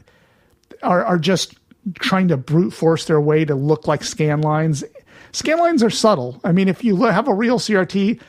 are 0.82 1.06
are 1.06 1.18
just 1.18 1.56
trying 1.96 2.28
to 2.30 2.38
brute 2.38 2.72
force 2.72 3.06
their 3.06 3.22
way 3.22 3.46
to 3.46 3.56
look 3.56 3.88
like 3.88 4.04
scan 4.04 4.42
lines. 4.42 4.84
Scan 5.32 5.58
lines 5.58 5.84
are 5.84 5.90
subtle. 5.90 6.40
I 6.44 6.52
mean, 6.52 6.68
if 6.68 6.84
you 6.84 7.02
have 7.04 7.28
a 7.28 7.34
real 7.34 7.60
CRT 7.60 8.20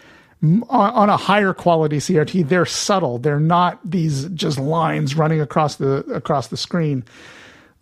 on, 0.43 0.65
on 0.71 1.09
a 1.11 1.17
higher 1.17 1.53
quality 1.53 1.99
CRT, 1.99 2.49
they're 2.49 2.67
subtle. 2.67 3.19
They're 3.19 3.41
not 3.41 3.79
these 3.89 4.27
just 4.31 4.59
lines 4.59 5.15
running 5.15 5.41
across 5.41 5.77
the 5.77 5.99
across 6.13 6.49
the 6.49 6.57
screen. 6.57 7.05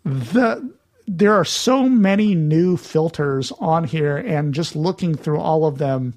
The 0.03 0.73
there 1.05 1.33
are 1.33 1.45
so 1.45 1.89
many 1.89 2.33
new 2.33 2.77
filters 2.77 3.51
on 3.59 3.83
here, 3.83 4.17
and 4.17 4.53
just 4.53 4.75
looking 4.75 5.15
through 5.15 5.39
all 5.39 5.65
of 5.65 5.77
them, 5.77 6.13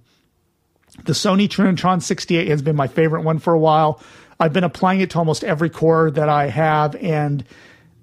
the 1.05 1.13
Sony 1.13 1.49
Trinitron 1.49 2.03
68 2.03 2.49
has 2.49 2.63
been 2.63 2.77
my 2.77 2.89
favorite 2.89 3.23
one 3.23 3.39
for 3.39 3.53
a 3.53 3.59
while. 3.59 4.01
I've 4.39 4.53
been 4.53 4.65
applying 4.65 5.01
it 5.01 5.11
to 5.11 5.19
almost 5.19 5.45
every 5.45 5.71
core 5.71 6.11
that 6.11 6.29
I 6.29 6.49
have, 6.49 6.95
and 6.97 7.45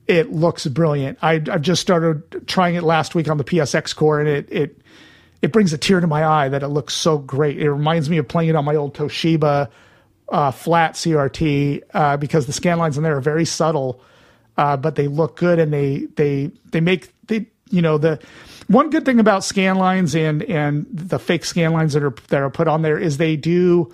it 0.07 0.32
looks 0.32 0.65
brilliant. 0.68 1.20
I, 1.22 1.34
I've 1.34 1.61
just 1.61 1.82
started 1.82 2.48
trying 2.48 2.76
it 2.76 2.84
last 2.84 3.15
week 3.15 3.30
on 3.30 3.38
the 3.38 3.44
PSX 3.44 3.95
core, 3.95 4.20
and 4.20 4.28
it 4.30 4.52
it 4.52 4.78
it 5.41 5.52
brings 5.52 5.74
a 5.74 5.78
tear 5.78 5.99
to 5.99 6.07
my 6.07 6.26
eye 6.26 6.49
that 6.49 6.64
it 6.64 6.70
looks 6.70 6.94
so 6.94 7.18
great. 7.18 7.60
It 7.60 7.72
reminds 7.72 8.10
me 8.10 8.18
of 8.18 8.28
playing 8.28 8.49
it 8.49 8.56
on 8.56 8.65
my 8.65 8.76
old 8.76 8.95
Toshiba 8.95 9.70
uh, 10.30 10.52
flat 10.52 10.94
CRT 10.94 11.84
uh, 11.94 12.18
because 12.18 12.45
the 12.45 12.53
scan 12.53 12.80
lines 12.80 12.98
in 12.98 13.03
there 13.03 13.18
are 13.18 13.22
very 13.22 13.45
subtle, 13.45 14.02
uh, 14.57 14.78
but 14.78 14.95
they 14.95 15.07
look 15.07 15.36
good 15.36 15.60
and 15.60 15.72
they 15.72 16.07
they 16.15 16.52
they 16.72 16.80
make 16.80 17.14
they 17.28 17.45
you 17.70 17.82
know 17.82 17.98
the 17.98 18.20
one 18.68 18.90
good 18.90 19.06
thing 19.06 19.19
about 19.19 19.44
scan 19.44 19.77
lines 19.77 20.15
and 20.15 20.44
and 20.44 20.85
the 20.91 21.19
fake 21.19 21.45
scan 21.45 21.73
lines 21.73 21.94
that 21.94 22.03
are 22.03 22.15
that 22.30 22.41
are 22.41 22.49
put 22.49 22.68
on 22.68 22.81
there 22.81 22.98
is 22.98 23.18
they 23.18 23.35
do 23.35 23.91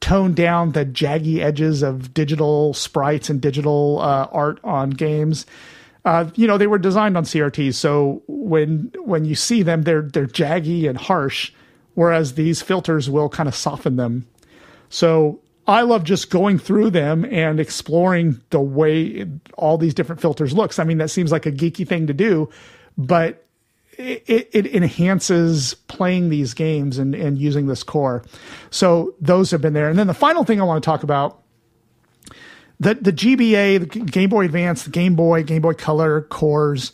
tone 0.00 0.32
down 0.34 0.72
the 0.72 0.84
jaggy 0.84 1.38
edges 1.38 1.82
of 1.82 2.14
digital 2.14 2.72
sprites 2.74 3.28
and 3.28 3.40
digital 3.40 3.98
uh, 4.00 4.28
art 4.30 4.60
on 4.62 4.90
games. 4.90 5.46
Uh, 6.04 6.30
you 6.36 6.46
know, 6.46 6.56
they 6.56 6.66
were 6.66 6.78
designed 6.78 7.16
on 7.16 7.24
CRTs, 7.24 7.74
so 7.74 8.22
when 8.28 8.92
when 9.04 9.24
you 9.24 9.34
see 9.34 9.62
them, 9.62 9.82
they're 9.82 10.02
they're 10.02 10.26
jaggy 10.26 10.88
and 10.88 10.96
harsh, 10.96 11.52
whereas 11.94 12.34
these 12.34 12.62
filters 12.62 13.10
will 13.10 13.28
kind 13.28 13.48
of 13.48 13.54
soften 13.54 13.96
them. 13.96 14.26
So 14.88 15.40
I 15.66 15.82
love 15.82 16.04
just 16.04 16.30
going 16.30 16.58
through 16.58 16.90
them 16.90 17.26
and 17.26 17.60
exploring 17.60 18.40
the 18.50 18.60
way 18.60 19.26
all 19.58 19.76
these 19.76 19.92
different 19.92 20.20
filters 20.22 20.54
looks. 20.54 20.78
I 20.78 20.84
mean, 20.84 20.98
that 20.98 21.10
seems 21.10 21.30
like 21.30 21.44
a 21.44 21.52
geeky 21.52 21.86
thing 21.86 22.06
to 22.06 22.14
do, 22.14 22.48
but 22.96 23.44
it, 23.98 24.48
it 24.52 24.66
enhances 24.74 25.74
playing 25.88 26.28
these 26.30 26.54
games 26.54 26.98
and, 26.98 27.14
and 27.14 27.36
using 27.38 27.66
this 27.66 27.82
core. 27.82 28.24
So 28.70 29.14
those 29.20 29.50
have 29.50 29.60
been 29.60 29.72
there. 29.72 29.88
And 29.88 29.98
then 29.98 30.06
the 30.06 30.14
final 30.14 30.44
thing 30.44 30.60
I 30.60 30.64
want 30.64 30.82
to 30.82 30.86
talk 30.86 31.02
about 31.02 31.42
the 32.80 32.94
the 32.94 33.12
GBA, 33.12 33.80
the 33.80 33.86
Game 33.86 34.30
Boy 34.30 34.44
Advance, 34.44 34.84
the 34.84 34.90
Game 34.90 35.16
Boy, 35.16 35.42
Game 35.42 35.62
Boy 35.62 35.74
Color 35.74 36.22
cores 36.22 36.92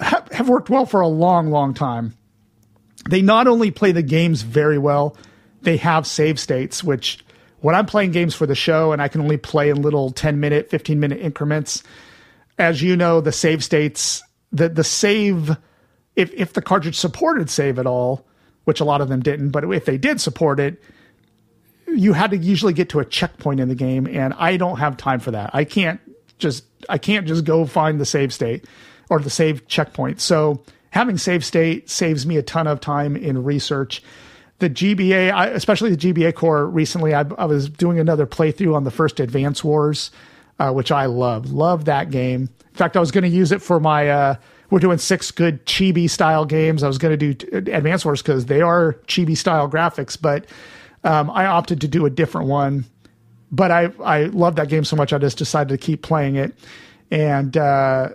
have, 0.00 0.28
have 0.32 0.48
worked 0.48 0.70
well 0.70 0.86
for 0.86 1.00
a 1.00 1.08
long, 1.08 1.50
long 1.50 1.74
time. 1.74 2.14
They 3.10 3.22
not 3.22 3.48
only 3.48 3.70
play 3.70 3.90
the 3.90 4.02
games 4.02 4.42
very 4.42 4.78
well, 4.78 5.16
they 5.62 5.76
have 5.78 6.06
save 6.06 6.38
states, 6.38 6.84
which 6.84 7.24
when 7.60 7.74
I'm 7.74 7.86
playing 7.86 8.12
games 8.12 8.34
for 8.34 8.46
the 8.46 8.54
show 8.54 8.92
and 8.92 9.02
I 9.02 9.08
can 9.08 9.20
only 9.20 9.38
play 9.38 9.70
in 9.70 9.82
little 9.82 10.10
10 10.10 10.38
minute, 10.38 10.70
15 10.70 11.00
minute 11.00 11.20
increments, 11.20 11.82
as 12.58 12.82
you 12.82 12.96
know, 12.96 13.20
the 13.20 13.32
save 13.32 13.64
states, 13.64 14.22
the 14.52 14.68
the 14.68 14.84
save 14.84 15.56
if 16.16 16.32
if 16.34 16.52
the 16.52 16.62
cartridge 16.62 16.96
supported 16.96 17.50
save 17.50 17.78
at 17.78 17.86
all, 17.86 18.26
which 18.64 18.80
a 18.80 18.84
lot 18.84 19.00
of 19.00 19.08
them 19.08 19.20
didn't, 19.20 19.50
but 19.50 19.64
if 19.64 19.84
they 19.84 19.98
did 19.98 20.20
support 20.20 20.60
it, 20.60 20.82
you 21.86 22.12
had 22.12 22.30
to 22.30 22.36
usually 22.36 22.72
get 22.72 22.88
to 22.90 23.00
a 23.00 23.04
checkpoint 23.04 23.60
in 23.60 23.68
the 23.68 23.74
game, 23.74 24.06
and 24.06 24.34
I 24.34 24.56
don't 24.56 24.78
have 24.78 24.96
time 24.96 25.20
for 25.20 25.30
that. 25.32 25.50
I 25.52 25.64
can't 25.64 26.00
just 26.38 26.64
I 26.88 26.98
can't 26.98 27.26
just 27.26 27.44
go 27.44 27.66
find 27.66 28.00
the 28.00 28.06
save 28.06 28.32
state 28.32 28.64
or 29.08 29.20
the 29.20 29.30
save 29.30 29.66
checkpoint. 29.68 30.20
So 30.20 30.62
having 30.90 31.18
save 31.18 31.44
state 31.44 31.88
saves 31.88 32.26
me 32.26 32.36
a 32.36 32.42
ton 32.42 32.66
of 32.66 32.80
time 32.80 33.16
in 33.16 33.44
research. 33.44 34.02
The 34.58 34.70
GBA, 34.70 35.32
I, 35.32 35.46
especially 35.48 35.94
the 35.94 36.12
GBA 36.12 36.34
core, 36.34 36.66
recently 36.66 37.14
I, 37.14 37.24
I, 37.36 37.46
was 37.46 37.68
doing 37.68 37.98
another 37.98 38.26
playthrough 38.26 38.76
on 38.76 38.84
the 38.84 38.92
first 38.92 39.18
Advance 39.18 39.64
Wars, 39.64 40.12
uh, 40.60 40.70
which 40.70 40.92
I 40.92 41.06
love. 41.06 41.50
Love 41.50 41.86
that 41.86 42.10
game. 42.10 42.42
In 42.42 42.76
fact, 42.76 42.96
I 42.96 43.00
was 43.00 43.10
going 43.10 43.24
to 43.24 43.30
use 43.30 43.50
it 43.50 43.60
for 43.60 43.80
my. 43.80 44.08
Uh, 44.08 44.34
we're 44.72 44.78
doing 44.78 44.96
six 44.96 45.30
good 45.30 45.66
chibi 45.66 46.08
style 46.08 46.46
games. 46.46 46.82
I 46.82 46.86
was 46.86 46.96
going 46.96 47.16
to 47.16 47.34
do 47.34 47.46
Advance 47.52 48.06
Wars 48.06 48.22
because 48.22 48.46
they 48.46 48.62
are 48.62 48.94
chibi 49.06 49.36
style 49.36 49.68
graphics, 49.68 50.18
but 50.18 50.46
um, 51.04 51.28
I 51.28 51.44
opted 51.44 51.82
to 51.82 51.88
do 51.88 52.06
a 52.06 52.10
different 52.10 52.48
one. 52.48 52.86
But 53.50 53.70
I 53.70 53.90
I 54.02 54.24
love 54.24 54.56
that 54.56 54.70
game 54.70 54.84
so 54.84 54.96
much, 54.96 55.12
I 55.12 55.18
just 55.18 55.36
decided 55.36 55.68
to 55.68 55.76
keep 55.76 56.00
playing 56.00 56.36
it, 56.36 56.54
and 57.10 57.54
uh, 57.54 58.08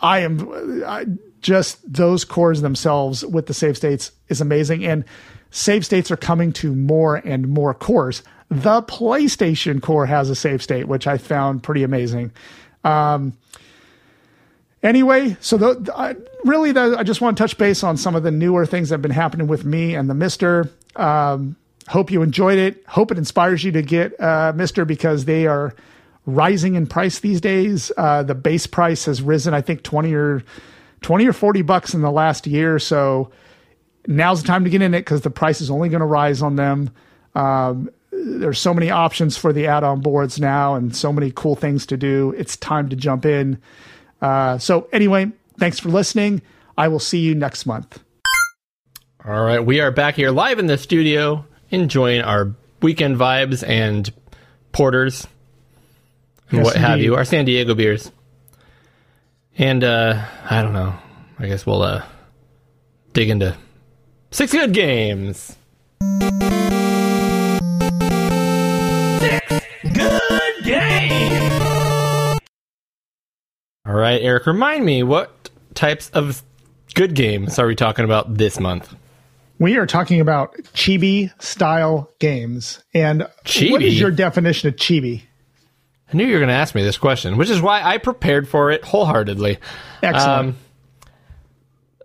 I 0.00 0.20
am 0.20 0.84
I, 0.86 1.06
just 1.40 1.80
those 1.92 2.24
cores 2.24 2.60
themselves 2.60 3.26
with 3.26 3.46
the 3.46 3.54
save 3.54 3.76
states 3.76 4.12
is 4.28 4.40
amazing, 4.40 4.86
and 4.86 5.04
save 5.50 5.84
states 5.84 6.12
are 6.12 6.16
coming 6.16 6.52
to 6.52 6.76
more 6.76 7.16
and 7.16 7.48
more 7.48 7.74
cores. 7.74 8.22
The 8.50 8.82
PlayStation 8.84 9.82
core 9.82 10.06
has 10.06 10.30
a 10.30 10.36
save 10.36 10.62
state, 10.62 10.86
which 10.86 11.08
I 11.08 11.18
found 11.18 11.64
pretty 11.64 11.82
amazing. 11.82 12.30
Um, 12.84 13.36
anyway, 14.86 15.36
so 15.40 15.56
the, 15.56 15.92
I, 15.94 16.14
really, 16.44 16.72
the, 16.72 16.96
I 16.98 17.02
just 17.02 17.20
want 17.20 17.36
to 17.36 17.42
touch 17.42 17.58
base 17.58 17.82
on 17.82 17.96
some 17.96 18.14
of 18.14 18.22
the 18.22 18.30
newer 18.30 18.64
things 18.66 18.88
that 18.88 18.94
have 18.94 19.02
been 19.02 19.10
happening 19.10 19.46
with 19.46 19.64
me 19.64 19.94
and 19.94 20.08
the 20.08 20.14
MiSTer. 20.14 20.70
Um, 20.96 21.56
hope 21.88 22.10
you 22.10 22.22
enjoyed 22.22 22.58
it. 22.58 22.84
Hope 22.86 23.10
it 23.10 23.18
inspires 23.18 23.62
you 23.64 23.72
to 23.72 23.82
get 23.82 24.12
uh, 24.20 24.52
MiSTer 24.54 24.86
because 24.86 25.24
they 25.24 25.46
are 25.46 25.74
rising 26.24 26.74
in 26.74 26.86
price 26.86 27.20
these 27.20 27.40
days. 27.40 27.92
Uh, 27.96 28.22
the 28.22 28.34
base 28.34 28.66
price 28.66 29.04
has 29.04 29.22
risen, 29.22 29.54
I 29.54 29.60
think, 29.60 29.82
twenty 29.82 30.14
or 30.14 30.42
twenty 31.00 31.26
or 31.26 31.32
forty 31.32 31.62
bucks 31.62 31.94
in 31.94 32.02
the 32.02 32.10
last 32.10 32.46
year. 32.46 32.78
So 32.78 33.30
now's 34.06 34.42
the 34.42 34.48
time 34.48 34.64
to 34.64 34.70
get 34.70 34.82
in 34.82 34.94
it 34.94 35.00
because 35.00 35.20
the 35.20 35.30
price 35.30 35.60
is 35.60 35.70
only 35.70 35.88
going 35.88 36.00
to 36.00 36.06
rise 36.06 36.42
on 36.42 36.56
them. 36.56 36.90
Um, 37.34 37.90
there's 38.10 38.58
so 38.58 38.72
many 38.74 38.90
options 38.90 39.36
for 39.36 39.52
the 39.52 39.66
add-on 39.66 40.00
boards 40.00 40.40
now, 40.40 40.74
and 40.74 40.96
so 40.96 41.12
many 41.12 41.30
cool 41.30 41.54
things 41.54 41.86
to 41.86 41.96
do. 41.96 42.34
It's 42.36 42.56
time 42.56 42.88
to 42.88 42.96
jump 42.96 43.26
in. 43.26 43.60
Uh, 44.20 44.58
so 44.58 44.88
anyway, 44.92 45.30
thanks 45.58 45.78
for 45.78 45.88
listening. 45.88 46.42
I 46.76 46.88
will 46.88 46.98
see 46.98 47.18
you 47.18 47.34
next 47.34 47.66
month. 47.66 48.02
All 49.24 49.42
right, 49.42 49.60
we 49.60 49.80
are 49.80 49.90
back 49.90 50.14
here 50.14 50.30
live 50.30 50.58
in 50.58 50.66
the 50.66 50.78
studio, 50.78 51.44
enjoying 51.70 52.22
our 52.22 52.54
weekend 52.80 53.16
vibes 53.16 53.66
and 53.66 54.12
porters 54.72 55.26
and 56.50 56.58
Yes, 56.58 56.64
what 56.64 56.76
have 56.76 57.00
you, 57.00 57.16
our 57.16 57.24
San 57.24 57.44
Diego 57.44 57.74
beers. 57.74 58.12
And 59.58 59.82
uh, 59.82 60.24
I 60.48 60.62
don't 60.62 60.74
know. 60.74 60.94
I 61.38 61.46
guess 61.46 61.66
we'll 61.66 61.82
uh, 61.82 62.04
dig 63.14 63.30
into 63.30 63.56
six 64.30 64.52
good 64.52 64.72
games. 64.72 65.56
All 73.86 73.94
right, 73.94 74.20
Eric, 74.20 74.46
remind 74.46 74.84
me 74.84 75.04
what 75.04 75.48
types 75.74 76.10
of 76.10 76.42
good 76.94 77.14
games 77.14 77.58
are 77.58 77.66
we 77.66 77.76
talking 77.76 78.04
about 78.04 78.36
this 78.36 78.58
month? 78.58 78.94
We 79.60 79.76
are 79.76 79.86
talking 79.86 80.20
about 80.20 80.54
chibi 80.74 81.30
style 81.42 82.10
games. 82.18 82.82
And 82.92 83.20
what 83.20 83.44
Chibi? 83.44 83.82
is 83.82 84.00
your 84.00 84.10
definition 84.10 84.68
of 84.68 84.74
chibi? 84.76 85.22
I 86.12 86.16
knew 86.16 86.24
you 86.24 86.32
were 86.34 86.40
going 86.40 86.48
to 86.48 86.54
ask 86.54 86.74
me 86.74 86.82
this 86.82 86.98
question, 86.98 87.36
which 87.36 87.48
is 87.48 87.60
why 87.60 87.80
I 87.80 87.98
prepared 87.98 88.48
for 88.48 88.70
it 88.70 88.84
wholeheartedly. 88.84 89.58
Excellent. 90.02 90.48
Um, 90.48 90.56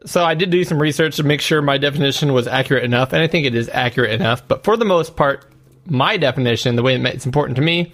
so 0.06 0.24
I 0.24 0.36
did 0.36 0.50
do 0.50 0.64
some 0.64 0.80
research 0.80 1.18
to 1.18 1.24
make 1.24 1.42
sure 1.42 1.62
my 1.62 1.78
definition 1.78 2.34
was 2.34 2.48
accurate 2.48 2.84
enough, 2.84 3.12
and 3.12 3.22
I 3.22 3.28
think 3.28 3.46
it 3.46 3.56
is 3.56 3.70
accurate 3.70 4.12
enough. 4.12 4.48
But 4.48 4.64
for 4.64 4.78
the 4.78 4.86
most 4.86 5.16
part, 5.16 5.46
my 5.86 6.18
definition, 6.18 6.76
the 6.76 6.84
way 6.84 6.96
it's 6.96 7.26
important 7.26 7.56
to 7.58 7.62
me, 7.62 7.94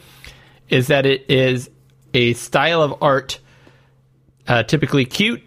is 0.70 0.88
that 0.88 1.06
it 1.06 1.30
is 1.30 1.70
a 2.14 2.34
style 2.34 2.82
of 2.82 3.02
art, 3.02 3.40
uh, 4.48 4.64
typically 4.64 5.06
cute, 5.06 5.42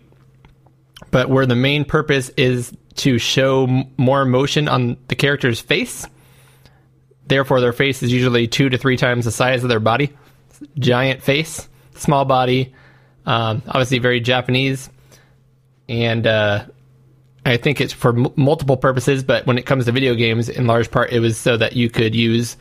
but 1.10 1.28
where 1.28 1.46
the 1.46 1.56
main 1.56 1.84
purpose 1.84 2.30
is 2.36 2.72
to 2.96 3.18
show 3.18 3.64
m- 3.64 3.84
more 3.96 4.22
emotion 4.22 4.68
on 4.68 4.96
the 5.08 5.14
character's 5.14 5.60
face 5.60 6.06
therefore 7.30 7.60
their 7.60 7.72
face 7.72 8.02
is 8.02 8.12
usually 8.12 8.46
two 8.46 8.68
to 8.68 8.76
three 8.76 8.98
times 8.98 9.24
the 9.24 9.30
size 9.30 9.62
of 9.62 9.70
their 9.70 9.80
body. 9.80 10.12
Giant 10.78 11.22
face, 11.22 11.66
small 11.94 12.26
body, 12.26 12.74
um, 13.24 13.62
obviously 13.66 13.98
very 13.98 14.20
Japanese, 14.20 14.90
and 15.88 16.26
uh, 16.26 16.66
I 17.46 17.56
think 17.56 17.80
it's 17.80 17.94
for 17.94 18.10
m- 18.10 18.32
multiple 18.36 18.76
purposes. 18.76 19.22
But 19.22 19.46
when 19.46 19.56
it 19.56 19.64
comes 19.64 19.86
to 19.86 19.92
video 19.92 20.14
games, 20.14 20.50
in 20.50 20.66
large 20.66 20.90
part, 20.90 21.12
it 21.12 21.20
was 21.20 21.38
so 21.38 21.56
that 21.56 21.74
you 21.74 21.88
could 21.88 22.14
use 22.14 22.58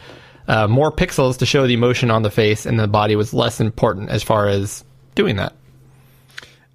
uh, 0.47 0.67
more 0.67 0.93
pixels 0.93 1.39
to 1.39 1.45
show 1.45 1.67
the 1.67 1.73
emotion 1.73 2.09
on 2.09 2.21
the 2.21 2.31
face, 2.31 2.65
and 2.65 2.79
the 2.79 2.87
body 2.87 3.17
was 3.17 3.33
less 3.33 3.59
important 3.59 4.09
as 4.09 4.23
far 4.23 4.47
as 4.47 4.85
doing 5.15 5.35
that. 5.35 5.53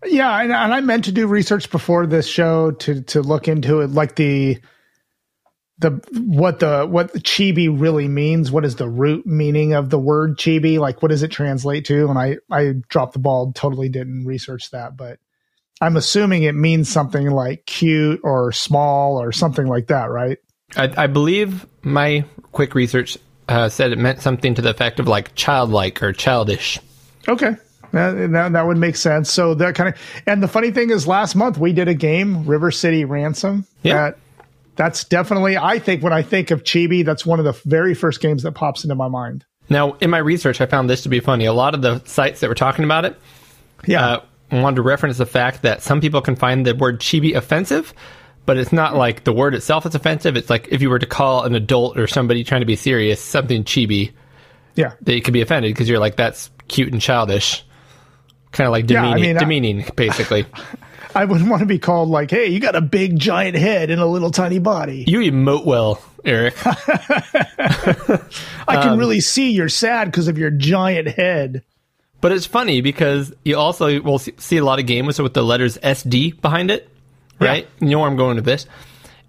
Yeah, 0.05 0.41
and, 0.41 0.53
and 0.53 0.75
I 0.75 0.81
meant 0.81 1.05
to 1.07 1.13
do 1.13 1.27
research 1.27 1.71
before 1.71 2.07
this 2.07 2.27
show 2.27 2.73
to 2.73 3.03
to 3.03 3.23
look 3.23 3.49
into 3.49 3.81
it, 3.81 3.91
like 3.91 4.17
the 4.17 4.59
the 5.79 5.91
what 6.13 6.61
the 6.61 6.87
what 6.87 7.13
the 7.13 7.21
chibi 7.21 7.69
really 7.69 8.09
means. 8.09 8.51
What 8.51 8.65
is 8.65 8.77
the 8.77 8.89
root 8.89 9.27
meaning 9.27 9.73
of 9.73 9.91
the 9.91 9.99
word 9.99 10.39
chibi? 10.39 10.79
Like, 10.79 11.03
what 11.03 11.09
does 11.09 11.23
it 11.23 11.29
translate 11.29 11.87
to? 11.87 12.09
And 12.09 12.19
I 12.19 12.37
I 12.51 12.75
dropped 12.89 13.15
the 13.15 13.19
ball, 13.19 13.53
totally 13.53 13.89
didn't 13.89 14.25
research 14.25 14.71
that, 14.71 14.97
but 14.97 15.19
I'm 15.81 15.97
assuming 15.97 16.45
it 16.45 16.55
means 16.55 16.89
something 16.89 17.31
like 17.31 17.67
cute 17.67 18.21
or 18.23 18.53
small 18.53 19.21
or 19.21 19.33
something 19.33 19.67
like 19.67 19.89
that, 19.89 20.11
right? 20.11 20.39
I, 20.77 20.93
I 20.97 21.07
believe 21.09 21.67
my 21.83 22.25
quick 22.53 22.75
research 22.75 23.19
uh, 23.49 23.69
said 23.69 23.93
it 23.93 23.99
meant 23.99 24.21
something 24.21 24.55
to 24.55 24.63
the 24.63 24.71
effect 24.71 25.01
of 25.01 25.09
like 25.09 25.35
childlike 25.35 26.03
or 26.03 26.13
childish. 26.13 26.79
Okay. 27.29 27.57
That, 27.95 28.33
that, 28.33 28.53
that 28.53 28.67
would 28.67 28.77
make 28.77 28.97
sense. 28.97 29.31
So 29.31 29.55
that 29.55 29.75
kind 29.75 29.95
of, 29.95 30.01
and 30.27 30.43
the 30.43 30.49
funny 30.49 30.71
thing 30.71 30.91
is, 30.91 31.07
last 31.07 31.35
month 31.35 31.59
we 31.59 31.73
did 31.73 31.89
a 31.89 31.95
game, 31.95 32.45
River 32.45 32.71
City 32.71 33.05
Ransom. 33.05 33.67
Yeah. 33.83 33.95
That, 33.95 34.19
that's 34.77 35.05
definitely, 35.05 35.57
I 35.57 35.79
think, 35.79 36.03
when 36.03 36.13
I 36.13 36.23
think 36.23 36.51
of 36.51 36.65
Chibi, 36.65 37.05
that's 37.05 37.25
one 37.25 37.39
of 37.39 37.45
the 37.45 37.53
very 37.65 37.95
first 37.95 38.21
games 38.21 38.43
that 38.43 38.53
pops 38.53 38.83
into 38.85 38.97
my 38.97 39.09
mind. 39.09 39.45
Now, 39.69 39.93
in 39.95 40.11
my 40.11 40.19
research, 40.19 40.61
I 40.61 40.67
found 40.67 40.91
this 40.91 41.03
to 41.05 41.09
be 41.09 41.21
funny. 41.21 41.45
A 41.47 41.53
lot 41.53 41.75
of 41.75 41.83
the 41.83 42.01
sites 42.05 42.41
that 42.41 42.49
were 42.49 42.55
talking 42.55 42.85
about 42.85 43.05
it 43.05 43.17
Yeah. 43.87 44.05
uh, 44.05 44.21
wanted 44.51 44.77
to 44.77 44.83
reference 44.83 45.17
the 45.17 45.27
fact 45.27 45.63
that 45.63 45.81
some 45.81 46.01
people 46.01 46.21
can 46.21 46.37
find 46.37 46.67
the 46.67 46.75
word 46.75 47.01
chibi 47.01 47.35
offensive, 47.35 47.95
but 48.47 48.57
it's 48.59 48.73
not 48.73 48.97
like 48.97 49.25
the 49.25 49.33
word 49.33 49.55
itself 49.55 49.87
is 49.87 49.95
offensive. 49.95 50.37
It's 50.37 50.51
like 50.51 50.69
if 50.71 50.83
you 50.83 50.91
were 50.91 50.99
to 50.99 51.07
call 51.07 51.45
an 51.45 51.55
adult 51.55 51.97
or 51.99 52.07
somebody 52.07 52.45
trying 52.45 52.61
to 52.61 52.67
be 52.67 52.77
serious 52.77 53.21
something 53.21 53.65
chibi, 53.65 54.13
yeah. 54.75 54.95
they 55.01 55.21
could 55.21 55.33
be 55.33 55.41
offended 55.41 55.73
because 55.73 55.89
you're 55.89 56.01
like, 56.01 56.17
that's 56.17 56.51
cute 56.69 56.93
and 56.93 57.01
childish. 57.01 57.65
Kind 58.55 58.67
of 58.67 58.73
like 58.73 58.89
Yeah, 58.89 59.05
I 59.05 59.15
demeaning, 59.15 59.37
I- 59.37 59.41
demeaning 59.41 59.91
basically. 59.97 60.47
I 61.17 61.27
wouldn't 61.27 61.49
want 61.49 61.61
to 61.61 61.67
be 61.67 61.79
called 61.79 62.09
like, 62.09 62.31
hey, 62.33 62.47
you 62.47 62.59
got 62.59 62.75
a 62.75 62.81
big 62.81 63.21
giant 63.21 63.57
head 63.57 63.91
and 63.91 64.01
a 64.01 64.07
little 64.07 64.33
tiny 64.33 64.59
body. 64.59 65.05
you 65.07 65.21
emote 65.21 65.65
well, 65.65 66.03
Eric. 66.25 66.55
I 66.67 68.19
Um, 68.77 68.83
can 68.83 68.99
really 68.99 69.21
see 69.21 69.51
you're 69.53 69.69
sad 69.69 70.07
because 70.07 70.27
of 70.29 70.39
your 70.39 70.51
giant 70.51 71.09
head. 71.09 71.63
But 72.21 72.33
it's 72.33 72.47
funny 72.47 72.81
because 72.81 73.33
you 73.45 73.57
also 73.57 74.01
will 74.01 74.19
see- 74.19 74.57
a 74.57 74.65
lot 74.65 74.79
of 74.81 74.87
games 74.87 75.21
with 75.21 75.35
the 75.35 75.43
letters 75.43 75.79
SD 75.79 76.41
behind 76.41 76.71
it, 76.71 76.89
right? 77.41 77.69
You 77.81 77.89
know 77.91 77.99
where 78.01 78.09
I'm 78.09 78.17
going 78.17 78.37
with 78.37 78.45
this. 78.47 78.67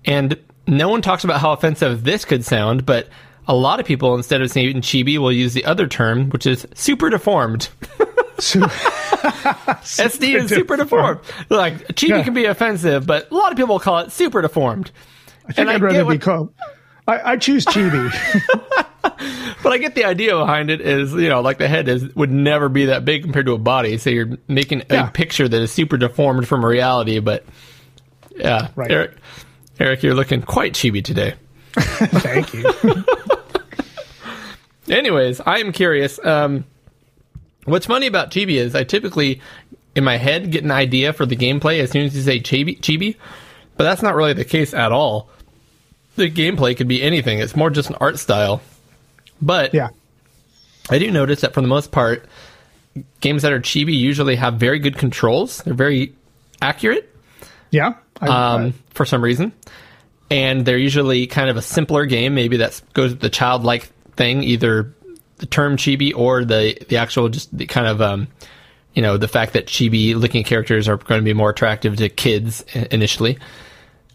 And 0.06 0.38
no 0.66 0.90
one 0.90 1.02
talks 1.02 1.24
about 1.24 1.40
how 1.42 1.52
offensive 1.52 2.04
this 2.04 2.26
could 2.26 2.46
sound, 2.46 2.86
but 2.86 3.10
a 3.48 3.54
lot 3.56 3.80
of 3.80 3.86
people, 3.86 4.16
instead 4.16 4.42
of 4.42 4.50
saying 4.50 4.78
chibi, 4.82 5.18
will 5.20 5.32
use 5.32 5.54
the 5.54 5.66
other 5.66 5.88
term, 5.88 6.30
which 6.30 6.48
is 6.48 6.66
super 6.74 7.10
deformed. 7.10 7.70
So, 8.40 8.60
SD 8.62 10.36
is 10.36 10.50
super 10.50 10.76
deformed. 10.78 11.22
Like, 11.50 11.88
chibi 11.90 12.10
Yeah. 12.10 12.24
can 12.24 12.34
be 12.34 12.46
offensive, 12.46 13.08
but 13.08 13.32
a 13.32 13.36
lot 13.36 13.52
of 13.52 13.58
people 13.58 13.80
call 13.80 14.00
it 14.00 14.12
super 14.12 14.42
deformed. 14.42 14.92
I 15.48 15.54
think 15.54 15.60
And 15.60 15.70
I 15.70 15.74
I'd 15.76 15.82
rather 15.82 16.06
be 16.06 16.18
called. 16.18 16.54
I, 17.08 17.34
I 17.34 17.38
choose 17.38 17.66
Chibi. 17.66 18.12
But 19.64 19.72
I 19.74 19.78
get 19.80 19.96
the 19.96 20.06
idea 20.06 20.36
behind 20.38 20.70
it 20.70 20.82
is, 20.82 21.14
you 21.14 21.30
know, 21.30 21.42
like 21.42 21.58
the 21.60 21.68
head 21.68 21.88
is 21.88 22.14
would 22.16 22.30
never 22.32 22.70
be 22.70 22.86
that 22.86 23.06
big 23.06 23.24
compared 23.24 23.46
to 23.48 23.54
a 23.54 23.58
body. 23.58 23.98
So 23.98 24.10
you're 24.12 24.38
making 24.48 24.82
a 24.90 24.94
Yeah. 24.94 25.10
picture 25.10 25.48
that 25.48 25.60
is 25.62 25.72
super 25.72 25.98
deformed 25.98 26.48
from 26.48 26.64
reality. 26.66 27.18
But 27.20 27.46
yeah, 28.36 28.68
Right. 28.76 28.92
Eric, 28.92 29.16
Eric, 29.80 30.04
you're 30.04 30.14
looking 30.16 30.42
quite 30.44 30.74
chibi 30.74 31.04
today. 31.04 31.34
Thank 31.76 32.54
you. 32.54 32.66
Anyways, 34.94 35.42
I 35.42 35.60
am 35.60 35.72
curious. 35.72 36.20
Um, 36.24 36.66
what's 37.66 37.86
funny 37.86 38.08
about 38.08 38.32
chibi 38.32 38.56
is 38.56 38.76
I 38.76 38.84
typically, 38.84 39.42
in 39.96 40.04
my 40.04 40.18
head, 40.18 40.52
get 40.52 40.64
an 40.64 40.72
idea 40.72 41.14
for 41.14 41.26
the 41.26 41.36
gameplay 41.36 41.80
as 41.80 41.92
soon 41.92 42.06
as 42.06 42.16
you 42.16 42.22
say 42.22 42.40
chibi, 42.40 42.80
chibi, 42.80 43.16
but 43.78 43.84
that's 43.84 44.02
not 44.02 44.16
really 44.16 44.34
the 44.34 44.46
case 44.46 44.74
at 44.74 44.92
all. 44.92 45.30
The 46.16 46.32
gameplay 46.32 46.78
could 46.78 46.88
be 46.88 47.02
anything. 47.04 47.40
It's 47.40 47.56
more 47.56 47.70
just 47.70 47.90
an 47.90 47.98
art 48.00 48.20
style. 48.20 48.62
But 49.42 49.74
Yeah. 49.74 49.90
I 50.90 51.00
do 51.00 51.12
notice 51.12 51.42
that 51.42 51.54
for 51.54 51.62
the 51.62 51.68
most 51.68 51.92
part, 51.92 52.26
games 53.20 53.42
that 53.42 53.52
are 53.52 53.60
chibi 53.60 53.98
usually 53.98 54.36
have 54.36 54.56
very 54.56 54.80
good 54.80 54.98
controls. 54.98 55.58
They're 55.64 55.74
very 55.74 56.14
accurate 56.62 57.14
Yeah. 57.72 57.96
I, 58.22 58.28
um, 58.28 58.74
for 58.92 59.06
some 59.06 59.22
reason, 59.22 59.52
and 60.32 60.66
they're 60.66 60.78
usually 60.78 61.28
kind 61.28 61.50
of 61.50 61.58
a 61.58 61.62
simpler 61.62 62.06
game. 62.06 62.34
Maybe 62.34 62.58
that 62.58 62.82
goes 62.94 63.12
with 63.12 63.20
the 63.20 63.30
childlike 63.30 63.90
thing, 64.16 64.42
either 64.44 64.95
the 65.38 65.46
term 65.46 65.78
chibi 65.78 66.14
or 66.16 66.46
the 66.46 66.78
the 66.88 66.98
actual 66.98 67.30
just 67.30 67.56
the 67.56 67.66
kind 67.66 67.88
of 67.88 68.02
um, 68.02 68.28
you 68.94 69.02
know 69.02 69.18
the 69.18 69.28
fact 69.28 69.54
that 69.54 69.68
chibi 69.68 70.16
looking 70.16 70.44
characters 70.44 70.88
are 70.88 70.98
going 70.98 71.20
to 71.20 71.26
be 71.26 71.34
more 71.34 71.50
attractive 71.50 71.98
to 71.98 72.10
kids 72.10 72.62
initially. 72.92 73.38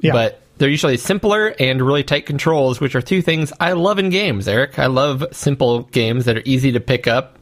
yeah. 0.00 0.12
But 0.12 0.42
they're 0.58 0.68
usually 0.68 0.98
simpler 0.98 1.54
and 1.58 1.80
really 1.80 2.02
tight 2.02 2.26
controls, 2.26 2.80
which 2.80 2.94
are 2.94 3.00
two 3.00 3.22
things 3.22 3.50
I 3.58 3.72
love 3.72 3.98
in 3.98 4.10
games, 4.10 4.46
Eric. 4.46 4.78
I 4.78 4.86
love 4.86 5.24
simple 5.32 5.84
games 5.84 6.26
that 6.26 6.36
are 6.36 6.42
easy 6.44 6.72
to 6.72 6.80
pick 6.80 7.06
up 7.06 7.38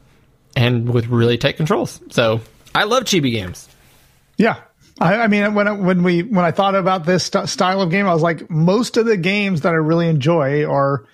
and 0.55 0.89
with 0.89 1.07
really 1.07 1.37
tight 1.37 1.57
controls. 1.57 1.99
So 2.11 2.39
I 2.73 2.85
love 2.85 3.03
chibi 3.03 3.31
games. 3.31 3.67
Yeah. 4.37 4.61
I, 5.01 5.15
I 5.15 5.27
mean, 5.27 5.53
when 5.53 5.67
I, 5.67 5.71
when 5.71 6.03
we 6.03 6.23
when 6.23 6.45
I 6.45 6.51
thought 6.51 6.75
about 6.75 7.05
this 7.05 7.25
st- 7.25 7.49
style 7.49 7.81
of 7.81 7.89
game, 7.89 8.07
I 8.07 8.13
was 8.13 8.21
like, 8.21 8.49
most 8.49 8.95
of 8.97 9.05
the 9.05 9.17
games 9.17 9.61
that 9.61 9.73
I 9.73 9.77
really 9.77 10.07
enjoy 10.07 10.65
are 10.65 11.05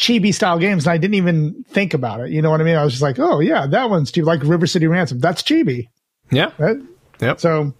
chibi 0.00 0.32
style 0.34 0.58
games, 0.58 0.86
and 0.86 0.92
I 0.92 0.96
didn't 0.96 1.14
even 1.14 1.62
think 1.68 1.92
about 1.92 2.20
it. 2.20 2.30
You 2.30 2.40
know 2.40 2.50
what 2.50 2.60
I 2.62 2.64
mean? 2.64 2.74
I 2.76 2.82
was 2.82 2.94
just 2.94 3.02
like, 3.02 3.18
oh 3.18 3.40
yeah, 3.40 3.66
that 3.66 3.90
one's 3.90 4.10
chibi, 4.10 4.24
like 4.24 4.42
River 4.42 4.66
City 4.66 4.86
Ransom. 4.86 5.18
That's 5.20 5.42
chibi. 5.42 5.88
Yeah. 6.32 6.50
That, 6.58 6.86
Yep. 7.20 7.38
so 7.38 7.74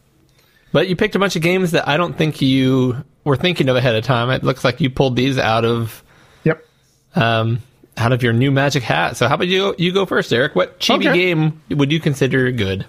But 0.70 0.88
you 0.88 0.96
picked 0.96 1.14
a 1.14 1.18
bunch 1.18 1.34
of 1.34 1.40
games 1.40 1.70
that 1.70 1.88
I 1.88 1.96
don't 1.96 2.16
think 2.18 2.42
you 2.42 3.02
were 3.24 3.36
thinking 3.36 3.70
of 3.70 3.76
ahead 3.76 3.94
of 3.94 4.04
time. 4.04 4.28
It 4.28 4.44
looks 4.44 4.64
like 4.64 4.82
you 4.82 4.90
pulled 4.90 5.16
these 5.16 5.38
out 5.38 5.64
of 5.64 6.04
yep. 6.44 6.62
um, 7.14 7.60
out 7.96 8.12
of 8.12 8.22
your 8.22 8.34
new 8.34 8.50
magic 8.50 8.82
hat. 8.82 9.16
So 9.16 9.28
how 9.28 9.36
about 9.36 9.46
you 9.48 9.74
you 9.78 9.92
go 9.92 10.04
first, 10.04 10.30
Eric? 10.32 10.54
What 10.54 10.78
chibi 10.78 11.06
Okay. 11.08 11.14
game 11.14 11.62
would 11.70 11.90
you 11.90 12.00
consider 12.00 12.50
good? 12.52 12.84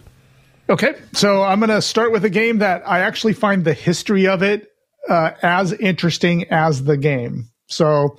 Okay, 0.70 0.94
so 1.14 1.42
I'm 1.44 1.60
going 1.60 1.70
to 1.70 1.82
start 1.82 2.12
with 2.14 2.24
a 2.24 2.30
game 2.30 2.60
that 2.60 2.84
I 2.88 3.00
actually 3.00 3.34
find 3.34 3.64
the 3.66 3.74
history 3.74 4.28
of 4.28 4.42
it 4.44 4.68
uh, 5.10 5.32
as 5.42 5.74
interesting 5.74 6.46
as 6.50 6.84
the 6.84 6.96
game. 6.98 7.50
So 7.68 8.18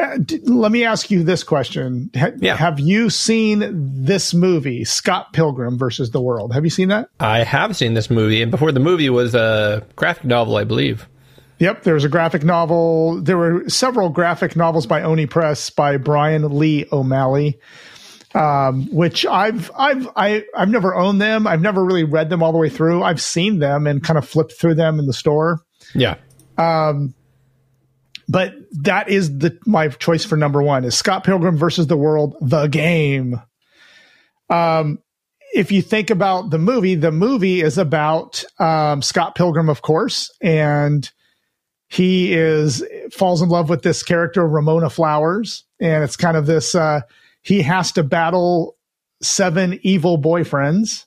uh, 0.00 0.18
d- 0.18 0.40
let 0.44 0.72
me 0.72 0.84
ask 0.84 1.10
you 1.10 1.22
this 1.22 1.42
question: 1.44 2.10
ha- 2.16 2.30
Yeah. 2.38 2.56
Have 2.56 2.80
you 2.80 3.10
seen 3.10 3.64
this 4.04 4.32
movie, 4.34 4.84
Scott 4.84 5.32
Pilgrim 5.32 5.78
versus 5.78 6.10
the 6.10 6.20
World? 6.20 6.52
Have 6.54 6.64
you 6.64 6.70
seen 6.70 6.88
that? 6.88 7.08
I 7.20 7.44
have 7.44 7.76
seen 7.76 7.94
this 7.94 8.10
movie, 8.10 8.42
and 8.42 8.50
before 8.50 8.72
the 8.72 8.80
movie 8.80 9.10
was 9.10 9.34
a 9.34 9.86
graphic 9.96 10.24
novel, 10.24 10.56
I 10.56 10.64
believe. 10.64 11.08
Yep, 11.58 11.84
there's 11.84 12.04
a 12.04 12.08
graphic 12.08 12.42
novel. 12.42 13.20
There 13.22 13.36
were 13.36 13.68
several 13.68 14.08
graphic 14.08 14.56
novels 14.56 14.86
by 14.86 15.02
Oni 15.02 15.26
Press 15.26 15.70
by 15.70 15.96
Brian 15.96 16.58
Lee 16.58 16.86
O'Malley, 16.90 17.60
um, 18.34 18.88
which 18.90 19.24
I've 19.26 19.70
I've 19.78 20.08
I, 20.16 20.42
I've 20.56 20.70
never 20.70 20.94
owned 20.94 21.20
them. 21.20 21.46
I've 21.46 21.60
never 21.60 21.84
really 21.84 22.02
read 22.02 22.30
them 22.30 22.42
all 22.42 22.50
the 22.50 22.58
way 22.58 22.68
through. 22.68 23.04
I've 23.04 23.20
seen 23.20 23.60
them 23.60 23.86
and 23.86 24.02
kind 24.02 24.18
of 24.18 24.28
flipped 24.28 24.54
through 24.58 24.74
them 24.74 24.98
in 24.98 25.06
the 25.06 25.12
store. 25.12 25.60
Yeah. 25.94 26.16
But 28.28 28.54
that 28.82 29.08
is 29.08 29.38
the 29.38 29.58
my 29.66 29.88
choice 29.88 30.24
for 30.24 30.36
number 30.36 30.62
one 30.62 30.84
is 30.84 30.94
Scott 30.94 31.24
Pilgrim 31.24 31.56
versus 31.56 31.86
the 31.86 31.96
World, 31.96 32.36
the 32.40 32.66
game. 32.66 33.40
Um, 34.48 34.98
if 35.54 35.70
you 35.70 35.82
think 35.82 36.10
about 36.10 36.50
the 36.50 36.58
movie, 36.58 36.94
the 36.94 37.12
movie 37.12 37.60
is 37.60 37.78
about 37.78 38.44
um, 38.58 39.02
Scott 39.02 39.34
Pilgrim, 39.34 39.68
of 39.68 39.82
course, 39.82 40.30
and 40.40 41.10
he 41.88 42.32
is 42.32 42.82
falls 43.12 43.42
in 43.42 43.50
love 43.50 43.68
with 43.68 43.82
this 43.82 44.02
character 44.02 44.46
Ramona 44.46 44.88
Flowers, 44.88 45.64
and 45.78 46.02
it's 46.02 46.16
kind 46.16 46.36
of 46.36 46.46
this. 46.46 46.74
Uh, 46.74 47.02
he 47.42 47.60
has 47.62 47.92
to 47.92 48.02
battle 48.02 48.76
seven 49.20 49.78
evil 49.82 50.16
boyfriends. 50.16 51.04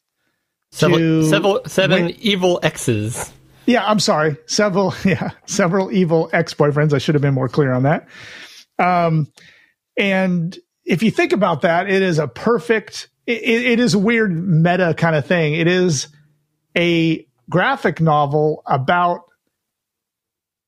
Several, 0.72 1.24
several 1.24 1.62
seven 1.66 2.12
evil 2.20 2.60
exes. 2.62 3.32
Yeah, 3.66 3.86
I'm 3.86 4.00
sorry. 4.00 4.38
Several, 4.46 4.94
yeah, 5.06 5.32
several 5.46 5.92
evil 5.92 6.30
ex-boyfriends. 6.34 6.94
I 6.94 6.98
should 6.98 7.16
have 7.16 7.22
been 7.22 7.34
more 7.34 7.50
clear 7.50 7.74
on 7.74 7.84
that. 7.84 8.08
Um, 8.78 9.32
and 9.98 10.58
if 10.84 11.02
you 11.04 11.12
think 11.12 11.34
about 11.34 11.62
that, 11.62 11.90
it 11.90 12.02
is 12.02 12.20
a 12.20 12.28
perfect. 12.28 13.10
It, 13.26 13.44
it 13.44 13.80
is 13.80 13.94
a 13.94 14.00
weird 14.00 14.32
meta 14.32 14.94
kind 14.96 15.16
of 15.16 15.26
thing. 15.26 15.54
It 15.54 15.68
is 15.68 16.10
a 16.78 17.26
graphic 17.50 18.02
novel 18.02 18.62
about, 18.66 19.22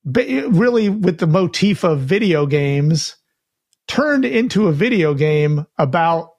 really 0.06 0.90
with 0.90 1.20
the 1.20 1.28
motif 1.28 1.84
of 1.84 2.00
video 2.00 2.46
games, 2.46 3.16
turned 3.88 4.26
into 4.26 4.68
a 4.68 4.72
video 4.72 5.14
game 5.14 5.66
about 5.78 6.32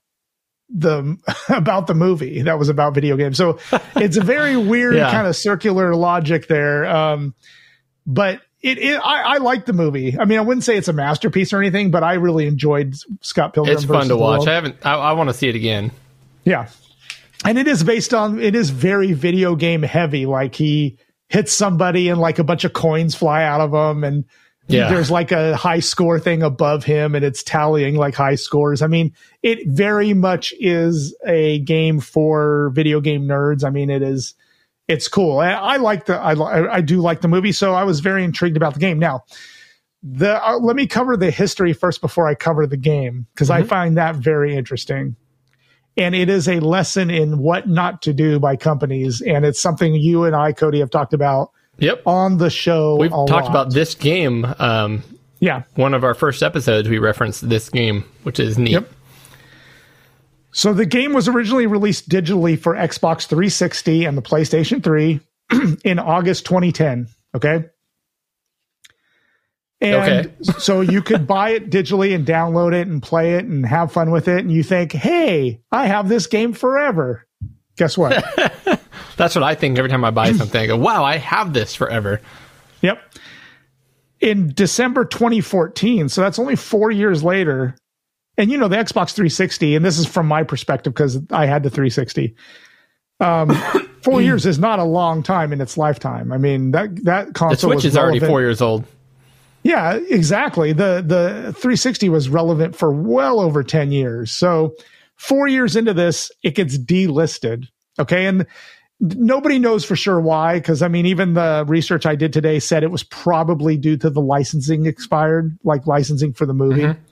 the 0.70 1.16
about 1.49 1.86
the 1.86 1.95
movie 1.95 2.43
that 2.43 2.59
was 2.59 2.69
about 2.69 2.95
video 2.95 3.16
games. 3.16 3.36
So 3.36 3.59
it's 3.97 4.16
a 4.16 4.23
very 4.23 4.57
weird 4.69 4.95
Yeah. 4.97 5.11
kind 5.11 5.27
of 5.27 5.35
circular 5.36 5.95
logic 5.95 6.47
there. 6.49 6.86
Um, 6.86 7.35
but 8.07 8.40
it, 8.61 8.78
it 8.78 8.97
I, 8.97 9.35
I 9.35 9.36
like 9.39 9.66
the 9.66 9.73
movie. 9.73 10.19
I 10.19 10.24
mean, 10.24 10.39
I 10.39 10.43
wouldn't 10.43 10.65
say 10.65 10.77
it's 10.77 10.89
a 10.89 10.93
masterpiece 10.93 11.53
or 11.53 11.59
anything, 11.61 11.90
but 11.90 12.03
I 12.03 12.15
really 12.15 12.47
enjoyed 12.47 12.95
Scott 13.20 13.55
Pilgrim. 13.55 13.77
It's 13.77 13.85
fun 13.85 14.09
to 14.09 14.16
watch. 14.16 14.39
World. 14.39 14.49
I 14.49 14.55
haven't. 14.55 14.77
I, 14.85 14.95
I 14.95 15.12
want 15.12 15.28
to 15.31 15.35
see 15.35 15.49
it 15.49 15.55
again. 15.55 15.90
Yeah. 16.45 16.69
And 17.45 17.57
it 17.57 17.69
is 17.69 17.85
based 17.85 18.12
on 18.12 18.40
it 18.40 18.55
is 18.57 18.70
very 18.70 19.12
video 19.12 19.55
game 19.55 19.82
heavy. 19.82 20.27
Like 20.27 20.55
he 20.57 20.99
hits 21.28 21.53
somebody 21.53 22.09
and 22.09 22.20
like 22.20 22.39
a 22.40 22.45
bunch 22.45 22.65
of 22.65 22.73
coins 22.73 23.15
fly 23.15 23.45
out 23.45 23.61
of 23.61 23.73
him 23.73 24.03
and 24.03 24.24
Yeah. 24.69 24.90
there's 24.90 25.11
like 25.11 25.32
a 25.32 25.57
high 25.57 25.81
score 25.81 26.20
thing 26.20 26.43
above 26.43 26.85
him 26.85 27.15
and 27.15 27.24
it's 27.24 27.43
tallying 27.43 27.97
like 27.97 28.15
high 28.15 28.35
scores. 28.35 28.82
I 28.82 28.86
mean, 28.86 29.15
it 29.43 29.66
very 29.66 30.12
much 30.12 30.53
is 30.61 31.16
a 31.27 31.61
game 31.61 32.01
for 32.01 32.70
video 32.74 33.01
game 33.01 33.23
nerds. 33.23 33.65
I 33.65 33.70
mean, 33.70 33.89
it 33.90 34.03
is 34.03 34.35
it's 34.86 35.09
cool. 35.09 35.39
I, 35.39 35.53
I 35.53 35.77
like 35.77 36.07
the 36.07 36.16
I, 36.16 36.77
I 36.77 36.81
do 36.81 37.01
like 37.01 37.20
the 37.23 37.28
movie, 37.28 37.53
so 37.53 37.74
I 37.74 37.85
was 37.85 38.01
very 38.01 38.24
intrigued 38.24 38.57
about 38.57 38.74
the 38.74 38.81
game. 38.81 38.99
Now, 38.99 39.24
the 40.03 40.47
uh, 40.47 40.59
let 40.59 40.77
me 40.77 40.86
cover 40.86 41.16
the 41.16 41.31
history 41.31 41.73
first 41.73 42.01
before 42.01 42.28
I 42.28 42.35
cover 42.35 42.66
the 42.66 42.77
game 42.77 43.27
because 43.35 43.51
I 43.51 43.62
find 43.62 43.97
that 43.97 44.16
very 44.16 44.55
interesting 44.55 45.16
and 45.99 46.15
it 46.15 46.28
is 46.28 46.49
a 46.49 46.61
lesson 46.61 47.11
in 47.11 47.39
what 47.39 47.69
not 47.69 48.01
to 48.03 48.15
do 48.15 48.39
by 48.39 48.57
companies 48.57 49.20
and 49.20 49.45
it's 49.45 49.61
something 49.61 49.95
you 49.95 50.24
and 50.24 50.35
i 50.35 50.53
cody 50.53 50.78
have 50.78 50.90
talked 50.90 51.12
about 51.12 51.51
Yep. 51.79 52.03
on 52.07 52.39
the 52.39 52.51
show 52.51 52.97
We've 52.97 53.11
talked 53.11 53.31
lot. 53.31 53.49
about 53.49 53.73
this 53.73 53.95
game. 53.95 54.45
Um, 54.59 55.03
yeah 55.41 55.63
one 55.77 55.95
of 55.95 56.03
our 56.05 56.15
first 56.15 56.43
episodes, 56.43 56.89
we 56.89 56.99
referenced 56.99 57.49
this 57.49 57.69
game, 57.71 58.05
which 58.25 58.41
is 58.41 58.59
neat. 58.59 58.73
Yep. 58.73 58.93
so 60.51 60.73
the 60.75 60.87
game 60.87 61.13
was 61.13 61.29
originally 61.29 61.67
released 61.67 62.09
digitally 62.09 62.59
for 62.59 62.75
xbox 62.75 63.27
360 63.27 64.05
and 64.07 64.17
the 64.19 64.23
playstation 64.23 64.83
3 64.83 65.21
in 65.85 65.99
august 65.99 66.45
2010 66.47 67.07
okay 67.37 67.67
and 69.81 70.27
Okay. 70.27 70.35
so 70.59 70.81
you 70.81 71.03
could 71.03 71.27
buy 71.27 71.51
it 71.51 71.71
digitally 71.71 72.15
and 72.15 72.27
download 72.27 72.73
it 72.75 72.89
and 72.89 73.03
play 73.03 73.35
it 73.35 73.45
and 73.45 73.65
have 73.67 73.93
fun 73.93 74.11
with 74.11 74.27
it 74.27 74.39
and 74.41 74.51
you 74.51 74.63
think 74.63 74.93
hey 74.93 75.61
i 75.71 75.87
have 75.87 76.09
this 76.09 76.27
game 76.27 76.53
forever 76.53 77.27
guess 77.77 77.97
what 77.97 78.25
That's 79.19 79.35
what 79.35 79.45
I 79.45 79.55
think 79.55 79.78
every 79.78 79.90
time 79.90 80.05
I 80.05 80.11
buy 80.11 80.32
something. 80.32 80.61
I 80.61 80.66
go, 80.66 80.77
"Wow, 80.77 81.05
I 81.05 81.19
have 81.19 81.53
this 81.53 81.74
forever." 81.74 82.23
Yep. 82.81 83.03
In 84.20 84.53
December 84.55 85.05
2014, 85.05 86.09
so 86.09 86.23
that's 86.23 86.39
only 86.39 86.57
four 86.57 86.90
years 86.90 87.23
later. 87.23 87.77
And 88.39 88.51
you 88.51 88.57
know, 88.57 88.69
the 88.69 88.77
Xbox 88.77 89.12
360, 89.12 89.77
and 89.77 89.85
this 89.85 89.99
is 89.99 90.07
from 90.07 90.27
my 90.27 90.45
perspective 90.45 90.95
because 90.95 91.19
I 91.31 91.47
had 91.47 91.62
the 91.65 91.70
360. 91.70 92.35
Um, 93.20 93.55
four 94.03 94.23
years 94.23 94.47
is 94.47 94.59
not 94.59 94.78
a 94.78 94.85
long 94.85 95.23
time 95.23 95.53
in 95.53 95.61
its 95.61 95.77
lifetime. 95.77 96.32
I 96.32 96.39
mean, 96.39 96.70
that 96.70 97.05
that 97.05 97.35
console. 97.35 97.70
The 97.70 97.74
Switch 97.74 97.85
was 97.85 97.85
is 97.86 97.97
already 97.97 98.20
four 98.20 98.40
years 98.40 98.62
old. 98.62 98.85
Yeah, 99.65 99.99
exactly. 100.09 100.73
The 100.73 101.03
the 101.05 101.53
360 101.55 102.09
was 102.09 102.28
relevant 102.28 102.77
for 102.77 102.93
well 102.93 103.40
over 103.40 103.62
10 103.62 103.93
years. 103.93 104.31
So 104.31 104.74
four 105.16 105.49
years 105.49 105.77
into 105.77 105.93
this, 105.93 106.31
it 106.43 106.55
gets 106.55 106.78
delisted. 106.78 107.66
Okay. 107.99 108.27
And 108.27 108.47
nobody 109.01 109.59
knows 109.59 109.85
for 109.85 109.97
sure 109.97 110.20
why, 110.20 110.55
because 110.55 110.83
I 110.83 110.89
mean, 110.89 111.07
even 111.07 111.35
the 111.35 111.65
research 111.66 112.07
I 112.07 112.15
did 112.15 112.33
today 112.33 112.59
said 112.59 112.83
it 112.83 112.91
was 112.91 113.03
probably 113.05 113.77
due 113.77 113.97
to 113.99 114.11
the 114.11 114.20
licensing 114.20 114.87
expired, 114.87 115.59
like 115.65 115.87
licensing 115.87 116.33
for 116.33 116.47
the 116.47 116.55
movie. 116.55 116.83
Mm-hmm. 116.83 117.03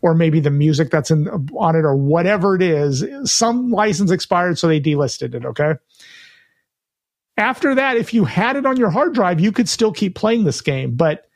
Or 0.00 0.14
maybe 0.14 0.38
the 0.38 0.52
music 0.52 0.90
that's 0.90 1.10
in 1.10 1.26
on 1.56 1.74
it, 1.74 1.84
or 1.84 1.96
whatever 1.96 2.54
it 2.54 2.62
is. 2.62 3.04
Some 3.24 3.72
license 3.72 4.12
expired, 4.12 4.56
so 4.56 4.68
they 4.68 4.80
delisted 4.80 5.34
it. 5.34 5.44
Okay. 5.44 5.72
After 7.36 7.74
that, 7.74 7.96
if 7.96 8.14
you 8.14 8.24
had 8.24 8.54
it 8.54 8.64
on 8.64 8.76
your 8.76 8.90
hard 8.90 9.12
drive, 9.12 9.40
you 9.40 9.50
could 9.50 9.68
still 9.68 9.90
keep 9.92 10.14
playing 10.14 10.44
this 10.44 10.60
game. 10.60 10.94
But 10.94 11.26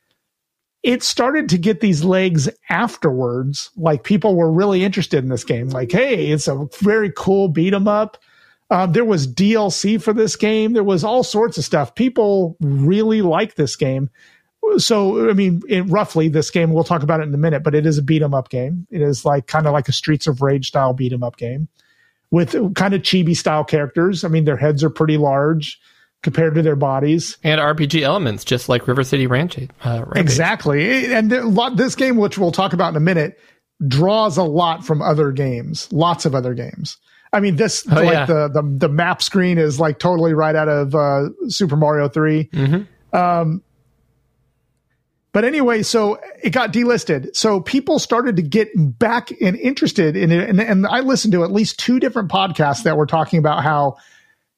it 0.84 1.02
started 1.02 1.48
to 1.48 1.58
get 1.58 1.80
these 1.80 2.04
legs 2.04 2.48
afterwards. 2.68 3.70
Like 3.76 4.04
people 4.04 4.36
were 4.36 4.52
really 4.52 4.84
interested 4.84 5.24
in 5.24 5.28
this 5.28 5.42
game. 5.42 5.70
Like, 5.70 5.90
hey, 5.90 6.28
it's 6.28 6.46
a 6.46 6.68
very 6.80 7.10
cool 7.16 7.48
beat 7.48 7.74
'em 7.74 7.88
up. 7.88 8.16
Um, 8.72 8.92
there 8.92 9.04
was 9.04 9.26
DLC 9.26 10.00
for 10.00 10.14
this 10.14 10.34
game. 10.34 10.72
There 10.72 10.82
was 10.82 11.04
all 11.04 11.22
sorts 11.22 11.58
of 11.58 11.64
stuff. 11.64 11.94
People 11.94 12.56
really 12.60 13.20
like 13.20 13.54
this 13.56 13.76
game. 13.76 14.08
So, 14.78 15.28
I 15.28 15.34
mean, 15.34 15.60
it, 15.68 15.82
roughly, 15.82 16.28
this 16.28 16.50
game, 16.50 16.72
we'll 16.72 16.82
talk 16.82 17.02
about 17.02 17.20
it 17.20 17.24
in 17.24 17.34
a 17.34 17.38
minute, 17.38 17.62
but 17.62 17.74
it 17.74 17.84
is 17.84 17.98
a 17.98 18.02
beat 18.02 18.22
'em 18.22 18.32
up 18.32 18.48
game. 18.48 18.86
It 18.90 19.02
is 19.02 19.24
like 19.26 19.46
kind 19.46 19.66
of 19.66 19.74
like 19.74 19.88
a 19.88 19.92
Streets 19.92 20.26
of 20.26 20.40
Rage 20.40 20.68
style 20.68 20.94
beat 20.94 21.12
'em 21.12 21.22
up 21.22 21.36
game 21.36 21.68
with 22.30 22.74
kind 22.74 22.94
of 22.94 23.02
chibi 23.02 23.36
style 23.36 23.62
characters. 23.62 24.24
I 24.24 24.28
mean, 24.28 24.44
their 24.46 24.56
heads 24.56 24.82
are 24.82 24.88
pretty 24.90 25.18
large 25.18 25.78
compared 26.22 26.54
to 26.54 26.62
their 26.62 26.76
bodies. 26.76 27.36
And 27.44 27.60
RPG 27.60 28.00
elements, 28.00 28.42
just 28.42 28.70
like 28.70 28.88
River 28.88 29.04
City 29.04 29.26
Ranch. 29.26 29.58
Uh, 29.84 30.04
Exactly. 30.14 31.12
And 31.12 31.30
lot, 31.54 31.76
this 31.76 31.94
game, 31.94 32.16
which 32.16 32.38
we'll 32.38 32.52
talk 32.52 32.72
about 32.72 32.90
in 32.90 32.96
a 32.96 33.00
minute, 33.00 33.38
draws 33.86 34.38
a 34.38 34.44
lot 34.44 34.86
from 34.86 35.02
other 35.02 35.30
games, 35.32 35.92
lots 35.92 36.24
of 36.24 36.34
other 36.34 36.54
games. 36.54 36.96
I 37.32 37.40
mean, 37.40 37.56
this 37.56 37.86
Oh, 37.90 37.94
like 37.94 38.12
yeah. 38.12 38.26
the, 38.26 38.48
the 38.48 38.62
the 38.62 38.88
map 38.88 39.22
screen 39.22 39.58
is 39.58 39.80
like 39.80 39.98
totally 39.98 40.34
right 40.34 40.54
out 40.54 40.68
of 40.68 40.94
uh, 40.94 41.28
Super 41.48 41.76
Mario 41.76 42.08
3 42.08 42.50
Um, 43.12 43.62
but 45.32 45.44
anyway, 45.44 45.82
so 45.82 46.18
it 46.42 46.50
got 46.50 46.72
delisted. 46.74 47.34
So 47.34 47.60
people 47.60 47.98
started 47.98 48.36
to 48.36 48.42
get 48.42 48.68
back 48.76 49.30
and 49.40 49.56
interested 49.56 50.14
in 50.14 50.30
it, 50.30 50.46
and, 50.50 50.60
and 50.60 50.86
I 50.86 51.00
listened 51.00 51.32
to 51.32 51.42
at 51.42 51.50
least 51.50 51.78
two 51.78 51.98
different 51.98 52.30
podcasts 52.30 52.82
that 52.82 52.98
were 52.98 53.06
talking 53.06 53.38
about 53.38 53.62
how 53.62 53.96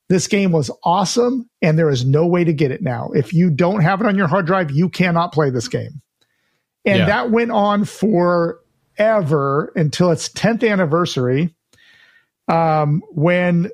this 0.09 0.27
game 0.27 0.51
was 0.51 0.71
awesome 0.83 1.49
and 1.63 1.79
there 1.79 1.89
is 1.91 2.05
no 2.05 2.27
way 2.27 2.43
to 2.45 2.53
get 2.53 2.73
it 2.73 2.83
now. 2.83 3.11
If 3.15 3.33
you 3.33 3.51
don't 3.51 3.81
have 3.83 4.01
it 4.01 4.07
on 4.07 4.17
your 4.17 4.27
hard 4.27 4.47
drive, 4.47 4.71
you 4.73 4.89
cannot 4.89 5.33
play 5.33 5.49
this 5.51 5.69
game. 5.69 6.03
And 6.85 6.99
Yeah. 6.99 7.07
that 7.07 7.31
went 7.31 7.53
on 7.53 7.85
forever 7.85 9.73
until 9.77 10.11
its 10.11 10.29
10th 10.29 10.69
anniversary. 10.69 11.55
Um, 12.49 13.03
when 13.11 13.71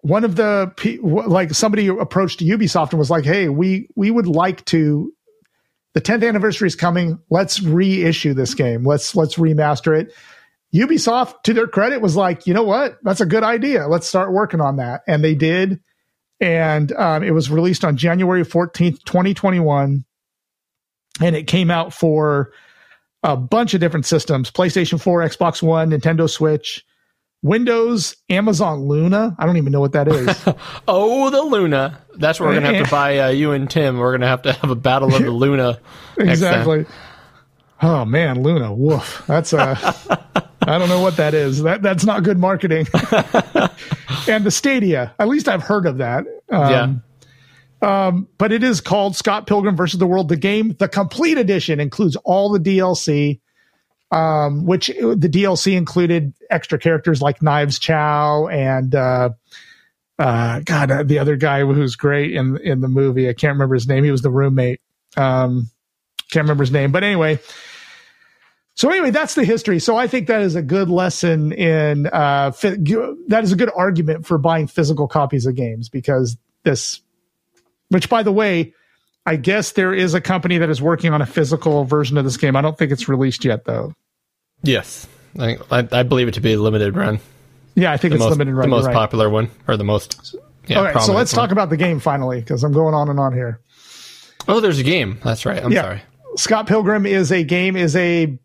one 0.00 0.24
of 0.24 0.36
the 0.36 0.72
like 1.02 1.52
somebody 1.52 1.88
approached 1.88 2.40
Ubisoft 2.40 2.90
and 2.90 2.98
was 2.98 3.10
like, 3.10 3.24
"Hey, 3.24 3.48
we 3.48 3.88
we 3.96 4.10
would 4.10 4.26
like 4.26 4.64
to 4.66 5.12
the 5.94 6.00
10th 6.00 6.26
anniversary 6.26 6.68
is 6.68 6.76
coming. 6.76 7.18
Let's 7.30 7.60
reissue 7.60 8.34
this 8.34 8.54
game. 8.54 8.84
Let's 8.84 9.14
let's 9.14 9.36
remaster 9.36 9.98
it." 9.98 10.14
Ubisoft, 10.74 11.42
to 11.44 11.54
their 11.54 11.66
credit, 11.66 12.00
was 12.00 12.16
like, 12.16 12.46
"You 12.46 12.54
know 12.54 12.62
what? 12.62 12.98
That's 13.02 13.20
a 13.20 13.26
good 13.26 13.42
idea. 13.42 13.88
Let's 13.88 14.06
start 14.06 14.32
working 14.32 14.60
on 14.60 14.76
that." 14.76 15.02
And 15.06 15.24
they 15.24 15.34
did. 15.34 15.80
And 16.40 16.92
um, 16.92 17.24
it 17.24 17.32
was 17.32 17.50
released 17.50 17.84
on 17.84 17.96
January 17.96 18.44
14th, 18.44 19.02
2021. 19.04 20.04
And 21.20 21.36
it 21.36 21.48
came 21.48 21.70
out 21.70 21.92
for 21.92 22.52
a 23.22 23.36
bunch 23.36 23.74
of 23.74 23.80
different 23.80 24.06
systems 24.06 24.50
PlayStation 24.50 25.00
4, 25.00 25.22
Xbox 25.22 25.62
One, 25.62 25.90
Nintendo 25.90 26.30
Switch, 26.30 26.84
Windows, 27.42 28.16
Amazon 28.30 28.88
Luna. 28.88 29.36
I 29.38 29.46
don't 29.46 29.56
even 29.56 29.72
know 29.72 29.80
what 29.80 29.92
that 29.92 30.08
is. 30.08 30.44
Oh, 30.88 31.30
the 31.30 31.42
Luna. 31.42 32.00
That's 32.16 32.40
where 32.40 32.48
we're 32.48 32.54
gonna 32.56 32.74
have 32.74 32.86
to 32.86 32.90
buy 32.90 33.18
uh, 33.18 33.28
you 33.28 33.52
and 33.52 33.70
Tim. 33.70 33.98
We're 33.98 34.12
gonna 34.12 34.26
have 34.26 34.42
to 34.42 34.52
have 34.52 34.70
a 34.70 34.74
battle 34.74 35.14
of 35.14 35.22
the 35.22 35.30
Luna. 35.44 35.78
exactly. 36.16 36.86
Oh 37.80 38.04
man, 38.04 38.42
Luna. 38.42 38.74
Woof. 38.74 39.22
That's 39.26 39.52
uh 39.52 39.74
I 40.62 40.78
don't 40.78 40.88
know 40.88 41.00
what 41.00 41.16
that 41.16 41.34
is. 41.34 41.62
That 41.62 41.82
that's 41.82 42.04
not 42.04 42.24
good 42.24 42.38
marketing. 42.38 42.86
and 44.28 44.44
the 44.44 44.50
Stadia. 44.50 45.14
At 45.18 45.28
least 45.28 45.48
I've 45.48 45.62
heard 45.62 45.86
of 45.86 45.98
that. 45.98 46.24
Um, 46.50 47.02
yeah. 47.80 48.10
but 48.36 48.52
it 48.52 48.62
is 48.64 48.80
called 48.80 49.14
Scott 49.16 49.46
Pilgrim 49.46 49.76
versus 49.76 49.98
the 49.98 50.06
World. 50.06 50.28
The 50.28 50.36
game, 50.36 50.74
the 50.78 50.88
complete 50.88 51.38
edition, 51.38 51.78
includes 51.80 52.16
all 52.24 52.50
the 52.50 52.58
DLC, 52.58 53.40
um, 54.10 54.64
which 54.64 54.86
the 54.86 55.28
DLC 55.30 55.76
included 55.76 56.32
extra 56.50 56.78
characters 56.78 57.20
like 57.20 57.42
Knives 57.42 57.78
Chow 57.78 58.48
and 58.48 58.94
uh, 58.94 59.30
uh, 60.18 60.60
God, 60.64 60.90
uh, 60.90 61.02
the 61.02 61.18
other 61.18 61.36
guy 61.36 61.64
who's 61.64 61.96
great 61.96 62.34
in 62.34 62.56
in 62.58 62.80
the 62.80 62.88
movie. 62.88 63.28
I 63.28 63.34
can't 63.34 63.54
remember 63.54 63.74
his 63.74 63.86
name. 63.86 64.04
He 64.04 64.10
was 64.10 64.22
the 64.22 64.30
roommate. 64.30 64.80
Um, 65.16 65.70
can't 66.30 66.44
remember 66.44 66.62
his 66.62 66.72
name, 66.72 66.92
but 66.92 67.04
anyway. 67.04 67.38
So 68.74 68.90
anyway, 68.90 69.10
that's 69.10 69.34
the 69.34 69.44
history. 69.44 69.80
So 69.80 69.96
I 69.96 70.06
think 70.06 70.28
that 70.28 70.40
is 70.40 70.54
a 70.54 70.62
good 70.62 70.88
lesson 70.88 71.52
in 71.52 72.06
uh, 72.06 72.52
fi- 72.52 72.76
that 73.28 73.40
is 73.42 73.50
a 73.50 73.56
good 73.56 73.72
argument 73.74 74.24
for 74.24 74.38
buying 74.38 74.68
physical 74.68 75.08
copies 75.08 75.46
of 75.46 75.56
games 75.56 75.88
because 75.88 76.36
this 76.62 77.00
which 77.88 78.08
by 78.08 78.22
the 78.22 78.32
way 78.32 78.74
i 79.28 79.36
guess 79.36 79.72
there 79.72 79.92
is 79.94 80.14
a 80.14 80.20
company 80.20 80.58
that 80.58 80.70
is 80.70 80.80
working 80.82 81.12
on 81.12 81.20
a 81.22 81.26
physical 81.26 81.84
version 81.84 82.16
of 82.18 82.24
this 82.24 82.36
game 82.36 82.56
i 82.56 82.60
don't 82.60 82.76
think 82.78 82.90
it's 82.92 83.08
released 83.08 83.44
yet 83.44 83.64
though 83.64 83.92
Yes. 84.62 85.06
I, 85.38 85.56
I, 85.70 86.02
believe 86.02 86.26
it 86.26 86.34
to 86.34 86.40
be 86.40 86.54
a 86.54 86.60
limited 86.60 86.96
run. 86.96 87.20
yeah 87.76 87.92
i 87.92 87.96
think 87.96 88.10
The 88.10 88.16
it's 88.16 88.22
most, 88.24 88.30
limited 88.30 88.54
run 88.54 88.68
the 88.70 88.76
most 88.76 88.86
right. 88.86 88.94
popular 88.94 89.30
one, 89.30 89.50
or 89.68 89.76
the 89.76 89.84
most. 89.84 90.34
Yeah, 90.66 90.78
all 90.78 90.84
right 90.84 91.00
so 91.02 91.12
let's 91.12 91.32
one. 91.32 91.42
talk 91.44 91.52
about 91.52 91.70
the 91.70 91.76
game 91.76 92.00
finally 92.00 92.40
because 92.40 92.64
i'm 92.64 92.72
going 92.72 92.94
on 92.94 93.08
and 93.08 93.20
on 93.20 93.32
here 93.32 93.60
Oh, 94.50 94.60
there's 94.60 94.78
a 94.78 94.82
game. 94.82 95.18
That's 95.22 95.44
right. 95.44 95.62
I'm 95.62 95.70
Yeah. 95.70 95.82
sorry. 95.82 96.02
scott 96.36 96.66
pilgrim 96.66 97.04
is 97.04 97.30
a 97.30 97.44
game 97.44 97.76
is 97.76 97.94
a 97.96 98.38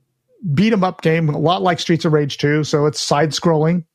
beat 0.54 0.74
'em 0.74 0.84
up 0.84 1.02
game, 1.02 1.30
a 1.30 1.38
lot 1.38 1.62
like 1.62 1.80
Streets 1.80 2.04
of 2.04 2.12
Rage 2.12 2.38
2. 2.40 2.66
So 2.66 2.86
it's 2.88 3.00
side 3.02 3.30
scrolling. 3.30 3.86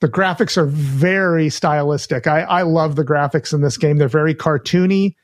The 0.00 0.08
graphics 0.08 0.56
are 0.56 0.66
very 0.66 1.48
stylistic. 1.50 2.26
I, 2.26 2.40
I 2.40 2.62
love 2.62 2.96
the 2.96 3.04
graphics 3.04 3.52
in 3.54 3.60
this 3.60 3.76
game. 3.76 3.98
They're 3.98 4.08
very 4.08 4.34
cartoony, 4.34 5.14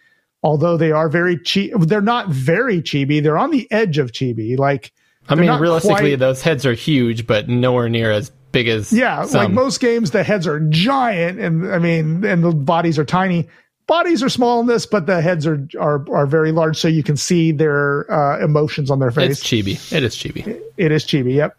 although 0.42 0.76
they 0.76 0.92
are 0.92 1.08
very 1.08 1.38
cheap. 1.38 1.72
They're 1.78 2.00
not 2.00 2.28
very 2.28 2.80
chibi. 2.82 3.22
They're 3.22 3.38
on 3.38 3.50
the 3.50 3.70
edge 3.70 3.98
of 3.98 4.12
chibi. 4.12 4.58
Like, 4.58 4.92
I 5.28 5.34
mean, 5.34 5.50
realistically, 5.60 6.10
quite- 6.10 6.18
those 6.18 6.42
heads 6.42 6.66
are 6.66 6.72
huge, 6.74 7.26
but 7.26 7.48
nowhere 7.48 7.88
near 7.88 8.10
as 8.10 8.30
big 8.52 8.68
as 8.68 8.92
Yeah, 8.92 9.22
like 9.32 9.50
most 9.50 9.80
games, 9.80 10.10
the 10.10 10.24
heads 10.24 10.46
are 10.46 10.60
giant, 10.60 11.38
and 11.38 11.72
I 11.72 11.78
mean, 11.78 12.24
and 12.24 12.42
the 12.42 12.52
bodies 12.52 12.98
are 12.98 13.04
tiny. 13.04 13.48
Bodies 13.86 14.22
are 14.22 14.28
small 14.28 14.60
in 14.60 14.66
this, 14.66 14.86
but 14.86 15.06
the 15.06 15.20
heads 15.20 15.46
are 15.46 15.66
are 15.78 16.04
are 16.12 16.26
very 16.26 16.52
large, 16.52 16.76
so 16.76 16.88
you 16.88 17.02
can 17.02 17.16
see 17.16 17.52
their 17.52 18.10
uh, 18.12 18.42
emotions 18.44 18.90
on 18.90 18.98
their 18.98 19.10
face. 19.10 19.32
It's 19.32 19.42
chibi. 19.42 19.92
It 19.92 20.02
is 20.04 20.14
chibi. 20.16 20.60
It 20.76 20.92
is 20.92 21.04
chibi. 21.04 21.34
Yep. 21.34 21.56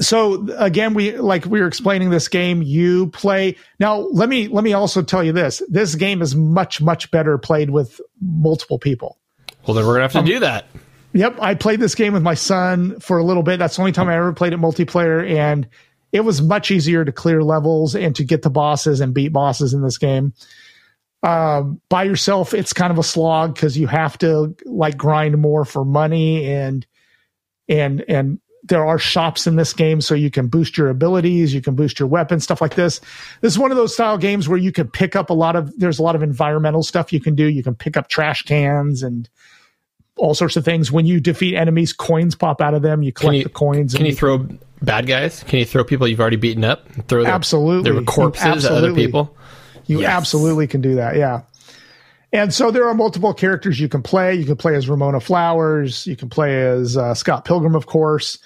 So 0.00 0.48
again, 0.56 0.94
we 0.94 1.16
like 1.16 1.44
we 1.44 1.60
were 1.60 1.66
explaining 1.66 2.10
this 2.10 2.28
game. 2.28 2.62
You 2.62 3.08
play 3.08 3.56
now. 3.78 3.98
Let 3.98 4.28
me 4.28 4.48
let 4.48 4.64
me 4.64 4.72
also 4.72 5.02
tell 5.02 5.22
you 5.22 5.32
this. 5.32 5.62
This 5.68 5.94
game 5.94 6.22
is 6.22 6.34
much 6.34 6.80
much 6.80 7.10
better 7.10 7.36
played 7.36 7.70
with 7.70 8.00
multiple 8.20 8.78
people. 8.78 9.18
Well, 9.66 9.74
then 9.74 9.86
we're 9.86 9.94
gonna 9.94 10.04
have 10.04 10.12
to 10.12 10.18
Um, 10.20 10.24
do 10.24 10.40
that. 10.40 10.66
Yep, 11.12 11.38
I 11.40 11.54
played 11.54 11.80
this 11.80 11.94
game 11.94 12.12
with 12.12 12.22
my 12.22 12.34
son 12.34 12.98
for 13.00 13.18
a 13.18 13.24
little 13.24 13.42
bit. 13.42 13.58
That's 13.58 13.76
the 13.76 13.82
only 13.82 13.92
time 13.92 14.08
I 14.08 14.16
ever 14.16 14.32
played 14.32 14.52
it 14.52 14.60
multiplayer, 14.60 15.28
and 15.28 15.68
it 16.12 16.20
was 16.20 16.40
much 16.40 16.70
easier 16.70 17.04
to 17.04 17.12
clear 17.12 17.42
levels 17.42 17.94
and 17.94 18.14
to 18.16 18.24
get 18.24 18.42
the 18.42 18.50
bosses 18.50 19.00
and 19.00 19.12
beat 19.12 19.32
bosses 19.32 19.74
in 19.74 19.82
this 19.82 19.98
game. 19.98 20.32
Um, 21.22 21.80
by 21.90 22.04
yourself, 22.04 22.54
it's 22.54 22.72
kind 22.72 22.90
of 22.90 22.98
a 22.98 23.02
slog 23.02 23.54
because 23.54 23.76
you 23.76 23.86
have 23.88 24.16
to 24.18 24.56
like 24.64 24.96
grind 24.96 25.36
more 25.36 25.64
for 25.64 25.84
money 25.84 26.50
and 26.50 26.86
and 27.68 28.02
and 28.08 28.40
there 28.64 28.84
are 28.86 28.98
shops 28.98 29.46
in 29.46 29.56
this 29.56 29.72
game 29.72 30.00
so 30.00 30.14
you 30.14 30.30
can 30.30 30.46
boost 30.48 30.76
your 30.76 30.90
abilities, 30.90 31.54
you 31.54 31.62
can 31.62 31.74
boost 31.74 31.98
your 31.98 32.08
weapons, 32.08 32.44
stuff 32.44 32.60
like 32.60 32.74
this. 32.74 33.00
This 33.40 33.52
is 33.54 33.58
one 33.58 33.70
of 33.70 33.76
those 33.78 33.94
style 33.94 34.18
games 34.18 34.48
where 34.48 34.58
you 34.58 34.70
can 34.70 34.88
pick 34.88 35.16
up 35.16 35.30
a 35.30 35.34
lot 35.34 35.56
of 35.56 35.76
there's 35.78 35.98
a 35.98 36.02
lot 36.02 36.14
of 36.14 36.22
environmental 36.22 36.82
stuff 36.82 37.12
you 37.12 37.20
can 37.20 37.34
do. 37.34 37.46
You 37.46 37.62
can 37.62 37.74
pick 37.74 37.96
up 37.96 38.08
trash 38.08 38.42
cans 38.42 39.02
and 39.02 39.28
all 40.16 40.34
sorts 40.34 40.56
of 40.56 40.64
things. 40.64 40.92
When 40.92 41.06
you 41.06 41.20
defeat 41.20 41.56
enemies, 41.56 41.92
coins 41.94 42.34
pop 42.34 42.60
out 42.60 42.74
of 42.74 42.82
them. 42.82 43.02
You 43.02 43.12
collect 43.12 43.38
you- 43.38 43.44
the 43.44 43.48
coins. 43.50 43.94
Can 43.94 44.02
and 44.02 44.08
you 44.08 44.14
throw 44.14 44.46
bad 44.82 45.06
guys? 45.06 45.42
Can 45.44 45.58
you 45.60 45.64
throw 45.64 45.82
people 45.82 46.06
you've 46.06 46.20
already 46.20 46.36
beaten 46.36 46.64
up? 46.64 46.86
and 46.94 47.08
Throw 47.08 47.22
their, 47.24 47.32
Absolutely. 47.32 47.90
their 47.92 48.02
corpses 48.02 48.64
at 48.66 48.72
other 48.72 48.92
people. 48.94 49.34
You 49.86 50.02
Yes. 50.02 50.10
absolutely 50.10 50.66
can 50.66 50.82
do 50.82 50.96
that. 50.96 51.16
Yeah. 51.16 51.40
And 52.32 52.54
so 52.54 52.70
there 52.70 52.86
are 52.86 52.94
multiple 52.94 53.34
characters 53.34 53.80
you 53.80 53.88
can 53.88 54.02
play. 54.02 54.34
You 54.34 54.44
can 54.44 54.56
play 54.56 54.76
as 54.76 54.88
Ramona 54.88 55.20
Flowers. 55.20 56.06
You 56.06 56.16
can 56.16 56.28
play 56.28 56.62
as 56.62 56.96
uh, 56.96 57.14
Scott 57.14 57.44
Pilgrim, 57.44 57.74
of 57.74 57.86
course. 57.86 58.38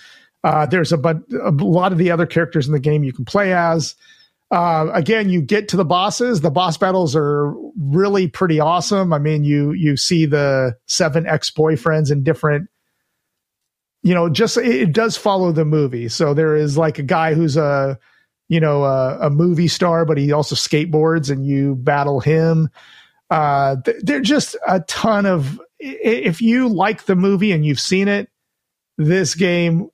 Uh, 0.42 0.66
there's 0.66 0.92
a, 0.92 0.96
but 0.96 1.18
a 1.42 1.50
lot 1.50 1.92
of 1.92 1.98
the 1.98 2.10
other 2.10 2.26
characters 2.26 2.66
in 2.66 2.72
the 2.72 2.80
game 2.80 3.04
you 3.04 3.12
can 3.12 3.24
play 3.24 3.52
as. 3.52 3.94
Uh, 4.50 4.88
again, 4.92 5.28
you 5.28 5.42
get 5.42 5.68
to 5.68 5.76
the 5.76 5.84
bosses. 5.84 6.40
The 6.40 6.50
boss 6.50 6.76
battles 6.76 7.16
are 7.16 7.52
really 7.78 8.28
pretty 8.28 8.60
awesome. 8.60 9.12
I 9.12 9.18
mean, 9.18 9.42
you 9.44 9.72
you 9.72 9.96
see 9.96 10.26
the 10.26 10.76
seven 10.86 11.26
ex 11.26 11.50
boyfriends 11.50 12.12
in 12.12 12.22
different. 12.22 12.68
You 14.02 14.14
know, 14.14 14.28
just 14.28 14.56
it, 14.58 14.66
it 14.66 14.92
does 14.92 15.16
follow 15.16 15.50
the 15.50 15.64
movie. 15.64 16.08
So 16.08 16.34
there 16.34 16.56
is 16.56 16.78
like 16.78 16.98
a 16.98 17.02
guy 17.02 17.34
who's 17.34 17.56
a 17.56 17.98
you 18.48 18.60
know, 18.60 18.84
a, 18.84 19.26
a 19.26 19.30
movie 19.30 19.68
star, 19.68 20.04
but 20.04 20.18
he 20.18 20.32
also 20.32 20.54
skateboards 20.54 21.30
and 21.30 21.46
you 21.46 21.74
battle 21.76 22.20
him. 22.20 22.68
Uh, 23.30 23.76
th- 23.84 23.96
they're 24.02 24.20
just 24.20 24.56
a 24.66 24.80
ton 24.80 25.26
of, 25.26 25.60
if 25.78 26.40
you 26.40 26.68
like 26.68 27.04
the 27.06 27.16
movie 27.16 27.52
and 27.52 27.64
you've 27.64 27.80
seen 27.80 28.08
it, 28.08 28.28
this 28.96 29.34
game, 29.34 29.88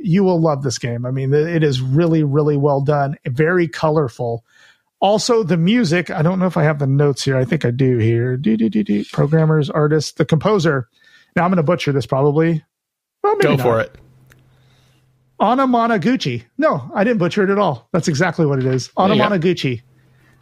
you 0.00 0.22
will 0.22 0.40
love 0.40 0.62
this 0.62 0.78
game. 0.78 1.04
I 1.04 1.10
mean, 1.10 1.34
it 1.34 1.62
is 1.64 1.80
really, 1.80 2.22
really 2.22 2.56
well 2.56 2.80
done, 2.80 3.16
very 3.26 3.66
colorful. 3.66 4.44
Also, 5.00 5.42
the 5.42 5.56
music, 5.56 6.10
I 6.10 6.22
don't 6.22 6.38
know 6.38 6.46
if 6.46 6.56
I 6.56 6.64
have 6.64 6.78
the 6.78 6.86
notes 6.86 7.24
here. 7.24 7.36
I 7.36 7.44
think 7.44 7.64
I 7.64 7.70
do 7.70 7.98
here. 7.98 8.36
Do, 8.36 8.56
do, 8.56 8.68
do, 8.68 8.82
do. 8.84 9.04
Programmers, 9.12 9.70
artists, 9.70 10.12
the 10.12 10.24
composer. 10.24 10.88
Now 11.36 11.44
I'm 11.44 11.50
going 11.50 11.56
to 11.58 11.62
butcher 11.62 11.92
this 11.92 12.06
probably. 12.06 12.64
Well, 13.22 13.36
Go 13.36 13.56
not. 13.56 13.60
for 13.62 13.80
it. 13.80 13.96
Anamanaguchi. 15.40 16.44
No, 16.56 16.90
I 16.94 17.04
didn't 17.04 17.18
butcher 17.18 17.44
it 17.44 17.50
at 17.50 17.58
all. 17.58 17.88
That's 17.92 18.08
exactly 18.08 18.44
what 18.44 18.58
it 18.58 18.66
is. 18.66 18.90
There 18.96 19.08
you 19.08 19.14
go. 19.16 19.22
Anamanaguchi. 19.22 19.82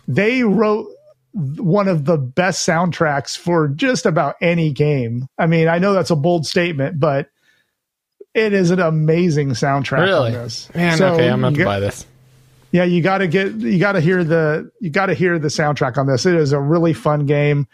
They 0.09 0.43
wrote 0.43 0.89
one 1.37 1.87
of 1.87 2.07
the 2.07 2.17
best 2.17 2.67
soundtracks 2.67 3.37
for 3.37 3.69
just 3.69 4.07
about 4.07 4.37
any 4.41 4.73
game. 4.73 5.27
I 5.39 5.47
mean, 5.47 5.69
I 5.69 5.79
know 5.79 5.93
that's 5.93 6.11
a 6.11 6.17
bold 6.17 6.47
statement, 6.47 6.99
but 6.99 7.29
it 8.33 8.53
is 8.55 8.71
an 8.71 8.81
amazing 8.81 9.51
soundtrack 9.51 10.01
Really? 10.01 10.29
on 10.35 10.43
this. 10.45 10.75
Man, 10.75 10.97
So 10.97 11.15
okay, 11.15 11.29
I'm 11.29 11.41
gonna 11.43 11.47
have 11.49 11.53
you 11.53 11.59
to 11.59 11.65
got- 11.65 11.71
buy 11.71 11.81
this. 11.81 12.07
yeah, 12.73 12.85
you 12.85 13.03
got 13.03 13.19
to 13.19 13.27
get 13.29 13.53
you 13.55 13.79
got 13.79 13.93
to 13.93 14.01
hear 14.01 14.25
the 14.25 14.71
you 14.81 14.89
got 14.91 15.07
to 15.07 15.15
hear 15.15 15.39
the 15.39 15.49
soundtrack 15.49 15.99
on 15.99 16.07
this. 16.07 16.25
It 16.27 16.35
is 16.35 16.53
a 16.53 16.61
really 16.61 16.93
fun 16.95 17.27
game. 17.27 17.67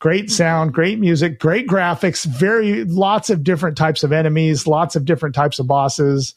Great 0.00 0.30
sound, 0.30 0.72
great 0.74 0.98
music, 1.00 1.40
great 1.40 1.66
graphics, 1.66 2.24
very 2.26 2.84
lots 2.84 3.30
of 3.30 3.42
different 3.42 3.76
types 3.76 4.04
of 4.04 4.12
enemies, 4.12 4.66
lots 4.66 4.96
of 4.96 5.04
different 5.04 5.34
types 5.34 5.58
of 5.58 5.66
bosses. 5.66 6.34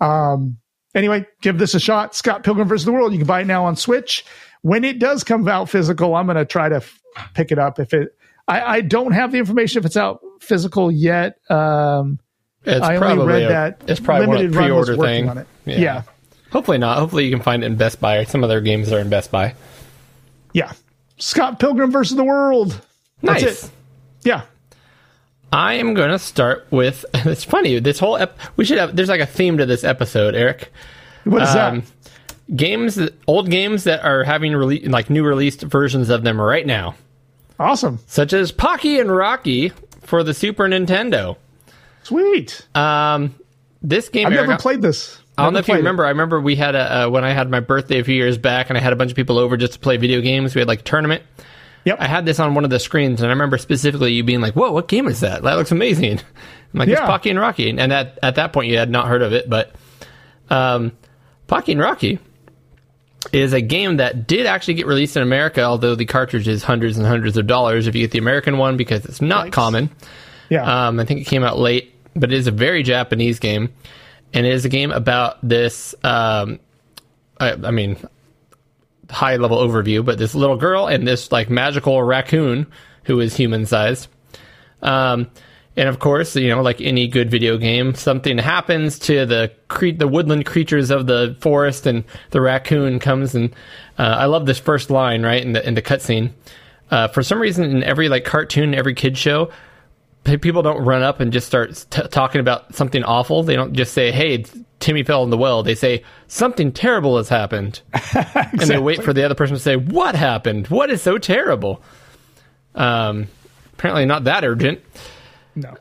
Um 0.00 0.58
anyway, 0.94 1.26
give 1.40 1.58
this 1.58 1.74
a 1.74 1.80
shot. 1.80 2.14
Scott 2.14 2.44
Pilgrim 2.44 2.68
vs. 2.68 2.84
the 2.84 2.92
World. 2.92 3.12
You 3.12 3.18
can 3.18 3.26
buy 3.26 3.40
it 3.40 3.46
now 3.46 3.64
on 3.64 3.76
Switch. 3.76 4.24
When 4.62 4.84
it 4.84 4.98
does 4.98 5.24
come 5.24 5.46
out 5.48 5.68
physical, 5.68 6.14
I'm 6.14 6.26
going 6.26 6.36
to 6.36 6.44
try 6.44 6.68
to 6.68 6.76
f- 6.76 7.00
pick 7.34 7.52
it 7.52 7.58
up 7.58 7.78
if 7.78 7.92
it 7.92 8.16
I, 8.48 8.60
I 8.76 8.80
don't 8.80 9.12
have 9.12 9.30
the 9.32 9.38
information 9.38 9.78
if 9.80 9.84
it's 9.86 9.96
out 9.96 10.20
physical 10.40 10.90
yet. 10.90 11.38
Um 11.50 12.18
It's 12.64 12.84
I 12.84 12.96
only 12.96 13.26
read 13.26 13.42
a, 13.44 13.48
that 13.48 13.82
it's 13.86 14.00
probably 14.00 14.26
one 14.26 14.36
Limited 14.38 14.52
the 14.54 14.58
pre-order 14.58 14.96
thing. 14.96 15.28
on 15.28 15.38
it. 15.38 15.46
yeah. 15.66 16.02
Hopefully 16.50 16.78
not. 16.78 16.98
Hopefully 16.98 17.24
you 17.24 17.30
can 17.30 17.42
find 17.42 17.62
it 17.62 17.66
in 17.66 17.76
Best 17.76 18.00
Buy. 18.00 18.24
Some 18.24 18.42
of 18.42 18.48
their 18.48 18.60
games 18.60 18.92
are 18.92 18.98
in 19.00 19.08
Best 19.08 19.30
Buy. 19.30 19.54
Yeah. 20.52 20.72
Scott 21.18 21.58
Pilgrim 21.58 21.90
versus 21.90 22.16
the 22.16 22.24
World. 22.24 22.78
That's 23.22 23.42
Nice. 23.42 23.64
it. 23.64 23.70
Yeah. 24.24 24.42
I 25.52 25.74
am 25.74 25.94
going 25.94 26.10
to 26.10 26.18
start 26.18 26.66
with. 26.70 27.04
It's 27.14 27.44
funny. 27.44 27.78
This 27.78 27.98
whole 27.98 28.16
ep- 28.16 28.36
we 28.56 28.64
should 28.64 28.78
have. 28.78 28.94
There's 28.96 29.08
like 29.08 29.20
a 29.20 29.26
theme 29.26 29.58
to 29.58 29.66
this 29.66 29.82
episode, 29.84 30.34
Eric. 30.34 30.72
What 31.24 31.42
is 31.42 31.48
Um, 31.54 31.80
that? 31.80 31.84
Games, 32.54 32.96
that- 32.96 33.14
old 33.26 33.50
games 33.50 33.84
that 33.84 34.04
are 34.04 34.24
having 34.24 34.52
rele- 34.52 34.88
like 34.90 35.10
new 35.10 35.24
released 35.24 35.62
versions 35.62 36.10
of 36.10 36.22
them 36.22 36.40
right 36.40 36.66
now, 36.66 36.94
Awesome. 37.58 37.98
such 38.06 38.32
as 38.32 38.52
Pocky 38.52 38.98
and 39.00 39.14
Rocky 39.14 39.72
for 40.02 40.22
the 40.22 40.34
Super 40.34 40.64
Nintendo. 40.64 41.36
Sweet. 42.02 42.66
Um, 42.74 43.34
this 43.82 44.08
game, 44.08 44.26
I've 44.26 44.32
Eric, 44.32 44.48
never 44.48 44.60
played 44.60 44.82
this. 44.82 45.18
I 45.38 45.44
don't 45.44 45.54
know 45.54 45.60
if 45.60 45.66
you 45.68 45.72
played 45.72 45.78
it. 45.78 45.82
remember. 45.82 46.04
I 46.04 46.10
remember 46.10 46.40
we 46.40 46.56
had 46.56 46.74
a 46.74 47.04
uh, 47.06 47.08
when 47.08 47.24
I 47.24 47.30
had 47.32 47.50
my 47.50 47.60
birthday 47.60 48.00
a 48.00 48.04
few 48.04 48.14
years 48.14 48.36
back, 48.36 48.68
and 48.68 48.76
I 48.76 48.80
had 48.82 48.92
a 48.92 48.96
bunch 48.96 49.10
of 49.10 49.16
people 49.16 49.38
over 49.38 49.56
just 49.56 49.72
to 49.74 49.78
play 49.78 49.96
video 49.96 50.20
games. 50.20 50.54
We 50.54 50.60
had 50.60 50.68
like 50.68 50.80
a 50.80 50.84
tournament. 50.84 51.22
Yep. 51.84 51.96
I 52.00 52.06
had 52.06 52.26
this 52.26 52.38
on 52.38 52.54
one 52.54 52.64
of 52.64 52.70
the 52.70 52.78
screens, 52.78 53.20
and 53.22 53.28
I 53.28 53.32
remember 53.32 53.56
specifically 53.58 54.12
you 54.12 54.22
being 54.24 54.40
like, 54.40 54.54
"Whoa, 54.54 54.70
what 54.72 54.88
game 54.88 55.08
is 55.08 55.20
that? 55.20 55.42
That 55.42 55.54
looks 55.54 55.72
amazing!" 55.72 56.18
I'm 56.74 56.78
like, 56.78 56.88
"It's 56.88 57.00
Pocky 57.00 57.30
and 57.30 57.40
Rocky," 57.40 57.70
and 57.70 57.92
at 57.92 58.18
at 58.22 58.34
that 58.34 58.52
point 58.52 58.68
you 58.68 58.76
had 58.78 58.90
not 58.90 59.08
heard 59.08 59.22
of 59.22 59.32
it, 59.32 59.48
but 59.48 59.74
um, 60.50 60.92
Pocky 61.46 61.72
and 61.72 61.80
Rocky 61.80 62.18
is 63.32 63.52
a 63.52 63.60
game 63.60 63.98
that 63.98 64.26
did 64.26 64.46
actually 64.46 64.74
get 64.74 64.86
released 64.86 65.16
in 65.16 65.22
America, 65.22 65.62
although 65.62 65.94
the 65.94 66.04
cartridge 66.06 66.48
is 66.48 66.62
hundreds 66.62 66.98
and 66.98 67.06
hundreds 67.06 67.36
of 67.36 67.46
dollars 67.46 67.86
if 67.86 67.94
you 67.94 68.02
get 68.02 68.10
the 68.10 68.18
American 68.18 68.58
one 68.58 68.76
because 68.76 69.04
it's 69.04 69.20
not 69.20 69.48
Yikes. 69.48 69.52
common. 69.52 69.90
yeah. 70.48 70.88
Um, 70.88 70.98
I 70.98 71.04
think 71.04 71.20
it 71.20 71.24
came 71.24 71.44
out 71.44 71.58
late, 71.58 71.94
but 72.14 72.32
it 72.32 72.36
is 72.36 72.46
a 72.46 72.50
very 72.50 72.82
Japanese 72.82 73.38
game, 73.38 73.72
and 74.32 74.46
it 74.46 74.52
is 74.52 74.64
a 74.64 74.68
game 74.68 74.90
about 74.90 75.36
this. 75.46 75.94
Um, 76.02 76.58
I, 77.38 77.52
I 77.52 77.70
mean, 77.70 77.96
high 79.10 79.36
level 79.36 79.58
overview, 79.58 80.04
but 80.04 80.18
this 80.18 80.34
little 80.34 80.56
girl 80.56 80.86
and 80.86 81.06
this 81.06 81.30
like 81.30 81.50
magical 81.50 82.02
raccoon 82.02 82.66
who 83.04 83.20
is 83.20 83.36
human 83.36 83.66
sized. 83.66 84.08
Um, 84.80 85.30
and 85.76 85.88
of 85.88 85.98
course, 85.98 86.36
you 86.36 86.48
know, 86.48 86.62
like 86.62 86.80
any 86.80 87.08
good 87.08 87.30
video 87.30 87.56
game, 87.56 87.94
something 87.94 88.38
happens 88.38 88.98
to 89.00 89.24
the 89.24 89.52
cre- 89.68 89.96
the 89.96 90.08
woodland 90.08 90.46
creatures 90.46 90.90
of 90.90 91.06
the 91.06 91.36
forest, 91.40 91.86
and 91.86 92.04
the 92.30 92.40
raccoon 92.40 92.98
comes 92.98 93.34
and 93.34 93.54
uh, 93.98 94.02
I 94.02 94.26
love 94.26 94.46
this 94.46 94.58
first 94.58 94.90
line 94.90 95.22
right 95.22 95.42
in 95.42 95.52
the 95.52 95.66
in 95.66 95.74
the 95.74 95.82
cutscene. 95.82 96.32
Uh, 96.90 97.08
for 97.08 97.22
some 97.22 97.40
reason, 97.40 97.64
in 97.64 97.82
every 97.82 98.08
like 98.08 98.24
cartoon, 98.24 98.74
every 98.74 98.94
kid 98.94 99.16
show, 99.16 99.50
people 100.24 100.62
don't 100.62 100.84
run 100.84 101.02
up 101.02 101.20
and 101.20 101.32
just 101.32 101.46
start 101.46 101.86
t- 101.90 102.06
talking 102.08 102.40
about 102.40 102.74
something 102.74 103.02
awful. 103.04 103.42
They 103.42 103.56
don't 103.56 103.72
just 103.72 103.94
say, 103.94 104.12
"Hey, 104.12 104.44
Timmy 104.80 105.02
fell 105.02 105.24
in 105.24 105.30
the 105.30 105.38
well." 105.38 105.62
They 105.62 105.74
say 105.74 106.04
something 106.28 106.72
terrible 106.72 107.16
has 107.16 107.28
happened, 107.28 107.80
and 108.14 108.60
they 108.60 108.78
wait 108.78 109.02
for 109.02 109.12
the 109.12 109.24
other 109.24 109.34
person 109.34 109.56
to 109.56 109.62
say, 109.62 109.76
"What 109.76 110.14
happened? 110.14 110.68
What 110.68 110.90
is 110.90 111.00
so 111.00 111.16
terrible?" 111.18 111.82
Um, 112.74 113.28
apparently 113.74 114.04
not 114.04 114.24
that 114.24 114.44
urgent. 114.44 114.80
No. 115.54 115.74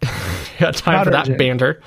Got 0.58 0.76
time 0.76 0.94
Not 0.94 1.04
for 1.04 1.10
that 1.10 1.38
banter. 1.38 1.80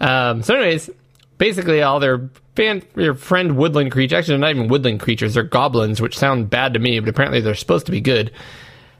Um, 0.00 0.42
so, 0.42 0.54
anyways, 0.54 0.90
basically, 1.38 1.82
all 1.82 2.00
their 2.00 2.28
fan, 2.54 2.82
their 2.94 3.14
friend 3.14 3.56
woodland 3.56 3.92
creatures. 3.92 4.16
Actually, 4.18 4.32
they're 4.32 4.38
not 4.38 4.50
even 4.50 4.68
woodland 4.68 5.00
creatures. 5.00 5.34
They're 5.34 5.42
goblins, 5.42 6.00
which 6.00 6.18
sound 6.18 6.50
bad 6.50 6.74
to 6.74 6.78
me, 6.78 6.98
but 7.00 7.08
apparently 7.08 7.40
they're 7.40 7.54
supposed 7.54 7.86
to 7.86 7.92
be 7.92 8.00
good. 8.00 8.30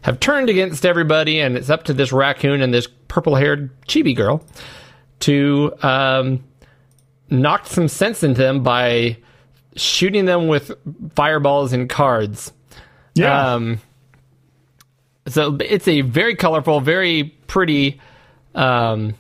have 0.02 0.20
turned 0.20 0.48
against 0.48 0.86
everybody, 0.86 1.40
and 1.40 1.56
it's 1.56 1.70
up 1.70 1.84
to 1.84 1.92
this 1.92 2.12
raccoon 2.12 2.62
and 2.62 2.72
this 2.72 2.88
purple-haired 3.08 3.70
chibi 3.88 4.14
girl 4.14 4.44
to 5.20 5.72
um, 5.82 6.44
knock 7.30 7.66
some 7.66 7.88
sense 7.88 8.22
into 8.22 8.40
them 8.40 8.62
by 8.62 9.16
shooting 9.74 10.24
them 10.24 10.48
with 10.48 10.72
fireballs 11.14 11.72
and 11.72 11.88
cards. 11.88 12.52
Yeah. 13.14 13.54
Um, 13.54 13.80
so 15.28 15.56
it's 15.60 15.88
a 15.88 16.00
very 16.02 16.34
colorful, 16.36 16.80
very 16.80 17.24
pretty. 17.46 18.00
Um, 18.54 19.14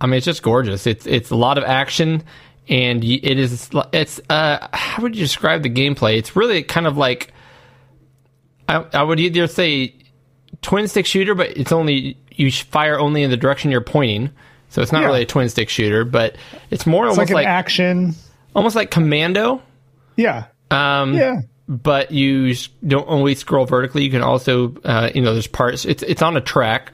I 0.00 0.06
mean, 0.06 0.14
it's 0.18 0.26
just 0.26 0.42
gorgeous. 0.42 0.86
It's 0.86 1.06
it's 1.06 1.30
a 1.30 1.36
lot 1.36 1.58
of 1.58 1.64
action, 1.64 2.22
and 2.68 3.04
it 3.04 3.38
is 3.38 3.70
it's 3.92 4.20
uh, 4.30 4.68
how 4.72 5.02
would 5.02 5.14
you 5.16 5.22
describe 5.24 5.62
the 5.62 5.70
gameplay? 5.70 6.16
It's 6.18 6.36
really 6.36 6.62
kind 6.62 6.86
of 6.86 6.96
like 6.96 7.32
I, 8.68 8.84
I 8.92 9.02
would 9.02 9.20
either 9.20 9.46
say 9.46 9.94
twin 10.62 10.88
stick 10.88 11.06
shooter, 11.06 11.34
but 11.34 11.56
it's 11.56 11.72
only 11.72 12.16
you 12.32 12.50
fire 12.52 12.98
only 12.98 13.22
in 13.22 13.30
the 13.30 13.36
direction 13.36 13.70
you're 13.70 13.80
pointing. 13.80 14.30
So 14.70 14.82
it's 14.82 14.92
not 14.92 15.00
Yeah. 15.00 15.06
really 15.06 15.22
a 15.22 15.26
twin 15.26 15.48
stick 15.48 15.68
shooter, 15.68 16.04
but 16.04 16.36
it's 16.70 16.86
more 16.86 17.06
it's 17.06 17.16
like 17.16 17.18
almost 17.18 17.30
an 17.30 17.34
like, 17.34 17.46
action. 17.46 18.14
almost 18.54 18.76
like 18.76 18.90
Commando. 18.90 19.62
Yeah. 20.16 20.44
Um, 20.70 21.14
Yeah. 21.14 21.40
But 21.68 22.10
you 22.10 22.54
don't 22.86 23.06
only 23.08 23.34
scroll 23.34 23.66
vertically. 23.66 24.02
You 24.02 24.10
can 24.10 24.22
also, 24.22 24.74
uh, 24.84 25.10
you 25.14 25.20
know, 25.20 25.34
there's 25.34 25.46
parts. 25.46 25.84
It's 25.84 26.02
it's 26.02 26.22
on 26.22 26.36
a 26.36 26.40
track, 26.40 26.92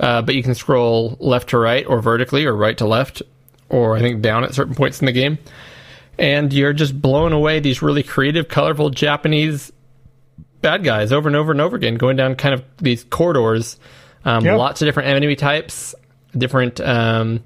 uh, 0.00 0.22
but 0.22 0.34
you 0.34 0.42
can 0.42 0.54
scroll 0.54 1.16
left 1.20 1.50
to 1.50 1.58
right 1.58 1.86
or 1.86 2.00
vertically 2.00 2.44
or 2.44 2.54
right 2.54 2.76
to 2.78 2.86
left, 2.86 3.22
or 3.68 3.96
I 3.96 4.00
think 4.00 4.22
down 4.22 4.44
at 4.44 4.54
certain 4.54 4.74
points 4.74 5.00
in 5.00 5.06
the 5.06 5.12
game. 5.12 5.38
And 6.18 6.52
you're 6.52 6.72
just 6.72 7.00
blowing 7.00 7.32
away 7.32 7.60
these 7.60 7.82
really 7.82 8.02
creative, 8.02 8.48
colorful 8.48 8.90
Japanese 8.90 9.70
bad 10.62 10.82
guys 10.82 11.12
over 11.12 11.28
and 11.28 11.36
over 11.36 11.52
and 11.52 11.60
over 11.60 11.76
again, 11.76 11.94
going 11.94 12.16
down 12.16 12.34
kind 12.34 12.54
of 12.54 12.64
these 12.78 13.04
corridors. 13.04 13.78
Um, 14.24 14.44
Yeah. 14.44 14.56
Lots 14.56 14.82
of 14.82 14.86
different 14.86 15.10
enemy 15.10 15.36
types, 15.36 15.94
different. 16.36 16.80
Um, 16.80 17.44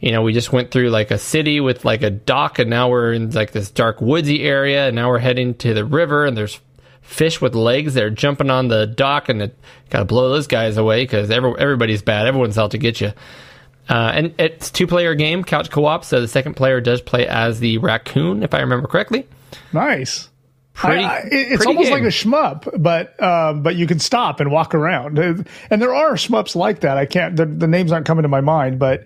you 0.00 0.12
know, 0.12 0.22
we 0.22 0.32
just 0.32 0.52
went 0.52 0.70
through 0.70 0.90
like 0.90 1.10
a 1.10 1.18
city 1.18 1.60
with 1.60 1.84
like 1.84 2.02
a 2.02 2.10
dock, 2.10 2.58
and 2.58 2.68
now 2.70 2.88
we're 2.90 3.12
in 3.12 3.30
like 3.30 3.52
this 3.52 3.70
dark 3.70 4.00
woodsy 4.00 4.42
area, 4.44 4.86
and 4.88 4.96
now 4.96 5.08
we're 5.08 5.18
heading 5.18 5.54
to 5.54 5.72
the 5.74 5.84
river, 5.84 6.26
and 6.26 6.36
there's 6.36 6.60
fish 7.00 7.40
with 7.40 7.54
legs 7.54 7.94
that 7.94 8.02
are 8.02 8.10
jumping 8.10 8.50
on 8.50 8.68
the 8.68 8.86
dock, 8.86 9.28
and 9.28 9.40
it 9.42 9.56
got 9.90 10.00
to 10.00 10.04
blow 10.04 10.28
those 10.28 10.46
guys 10.46 10.76
away 10.76 11.04
because 11.04 11.30
every, 11.30 11.54
everybody's 11.58 12.02
bad. 12.02 12.26
Everyone's 12.26 12.58
out 12.58 12.72
to 12.72 12.78
get 12.78 13.00
you. 13.00 13.12
Uh, 13.88 14.10
and 14.14 14.34
it's 14.38 14.70
two 14.70 14.86
player 14.88 15.14
game, 15.14 15.44
couch 15.44 15.70
co 15.70 15.84
op, 15.86 16.04
so 16.04 16.20
the 16.20 16.26
second 16.28 16.54
player 16.54 16.80
does 16.80 17.00
play 17.00 17.26
as 17.26 17.60
the 17.60 17.78
raccoon, 17.78 18.42
if 18.42 18.52
I 18.52 18.58
remember 18.60 18.88
correctly. 18.88 19.26
Nice. 19.72 20.28
Pretty, 20.74 21.04
I- 21.04 21.18
I- 21.18 21.28
it's 21.30 21.64
almost 21.64 21.84
game. 21.88 21.92
like 21.94 22.02
a 22.02 22.06
shmup, 22.08 22.68
but 22.82 23.22
um, 23.22 23.62
but 23.62 23.76
you 23.76 23.86
can 23.86 23.98
stop 24.00 24.40
and 24.40 24.50
walk 24.50 24.74
around, 24.74 25.18
and 25.18 25.46
there 25.70 25.94
are 25.94 26.14
shmups 26.14 26.54
like 26.56 26.80
that. 26.80 26.98
I 26.98 27.06
can't. 27.06 27.34
The, 27.36 27.46
the 27.46 27.66
names 27.68 27.92
aren't 27.92 28.04
coming 28.04 28.24
to 28.24 28.28
my 28.28 28.40
mind, 28.42 28.78
but 28.78 29.04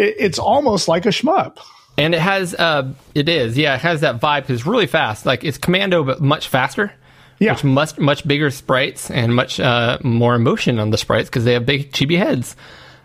it, 0.00 0.16
it's 0.18 0.38
almost 0.38 0.88
like 0.88 1.06
a 1.06 1.10
shmup. 1.10 1.58
And 1.98 2.14
it 2.14 2.20
has, 2.20 2.54
uh, 2.54 2.92
it 3.14 3.28
is, 3.28 3.58
yeah, 3.58 3.74
it 3.74 3.80
has 3.80 4.00
that 4.00 4.20
vibe 4.20 4.42
because 4.42 4.60
it's 4.60 4.66
really 4.66 4.86
fast. 4.86 5.26
Like 5.26 5.44
it's 5.44 5.58
Commando, 5.58 6.02
but 6.02 6.20
much 6.20 6.48
faster. 6.48 6.92
Yeah. 7.38 7.52
Which 7.52 7.64
much 7.64 7.98
much 7.98 8.28
bigger 8.28 8.50
sprites 8.50 9.10
and 9.10 9.34
much 9.34 9.58
uh, 9.58 9.98
more 10.02 10.34
emotion 10.34 10.78
on 10.78 10.90
the 10.90 10.98
sprites 10.98 11.28
because 11.30 11.44
they 11.44 11.54
have 11.54 11.64
big 11.64 11.90
chibi 11.90 12.18
heads. 12.18 12.54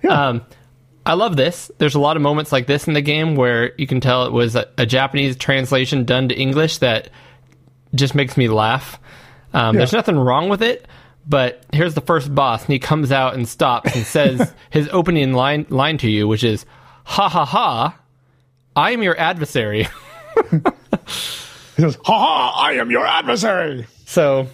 Um, 0.07 0.45
I 1.05 1.13
love 1.13 1.35
this. 1.35 1.71
There's 1.77 1.95
a 1.95 1.99
lot 1.99 2.15
of 2.15 2.21
moments 2.21 2.51
like 2.51 2.67
this 2.67 2.87
in 2.87 2.93
the 2.93 3.01
game 3.01 3.35
where 3.35 3.73
you 3.77 3.87
can 3.87 4.01
tell 4.01 4.25
it 4.25 4.31
was 4.31 4.55
a, 4.55 4.67
a 4.77 4.85
Japanese 4.85 5.35
translation 5.35 6.03
done 6.03 6.29
to 6.29 6.35
English 6.35 6.79
that 6.79 7.09
just 7.93 8.13
makes 8.13 8.37
me 8.37 8.47
laugh. 8.47 8.99
Um, 9.53 9.75
There's 9.75 9.93
nothing 9.93 10.17
wrong 10.17 10.49
with 10.49 10.61
it, 10.61 10.85
but 11.27 11.63
here's 11.71 11.93
the 11.93 12.01
first 12.01 12.33
boss, 12.33 12.65
and 12.65 12.73
he 12.73 12.79
comes 12.79 13.11
out 13.11 13.35
and 13.35 13.47
stops 13.47 13.95
and 13.95 14.05
says 14.05 14.53
his 14.69 14.89
opening 14.91 15.33
line 15.33 15.65
line 15.69 15.97
to 15.99 16.09
you, 16.09 16.27
which 16.27 16.43
is 16.43 16.65
"Ha 17.05 17.29
ha 17.29 17.45
ha, 17.45 17.97
I 18.75 18.91
am 18.91 19.01
your 19.01 19.17
adversary." 19.17 19.87
He 21.75 21.81
goes, 21.81 21.97
"Ha 22.05 22.19
ha! 22.19 22.67
I 22.67 22.73
am 22.73 22.89
your 22.89 23.05
adversary." 23.05 23.85
so, 24.05 24.47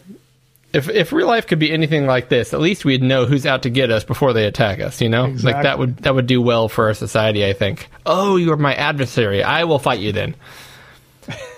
if 0.73 0.89
if 0.89 1.13
real 1.13 1.27
life 1.27 1.47
could 1.47 1.59
be 1.59 1.71
anything 1.71 2.05
like 2.07 2.29
this, 2.29 2.53
at 2.53 2.59
least 2.59 2.83
we'd 2.83 3.03
know 3.03 3.25
who's 3.25 3.45
out 3.45 3.63
to 3.63 3.69
get 3.69 3.91
us 3.91 4.03
before 4.03 4.33
they 4.33 4.45
attack 4.45 4.79
us. 4.79 5.01
You 5.01 5.09
know, 5.09 5.25
like 5.43 5.61
that 5.61 5.77
would 5.77 5.97
that 5.97 6.15
would 6.15 6.25
do 6.25 6.41
well 6.41 6.67
for 6.67 6.87
our 6.87 6.93
society. 6.93 7.45
I 7.45 7.53
think. 7.53 7.89
Oh, 8.05 8.37
you 8.37 8.51
are 8.51 8.57
my 8.57 8.73
adversary. 8.73 9.43
I 9.43 9.65
will 9.65 9.79
fight 9.79 9.99
you 9.99 10.11
then. 10.11 10.35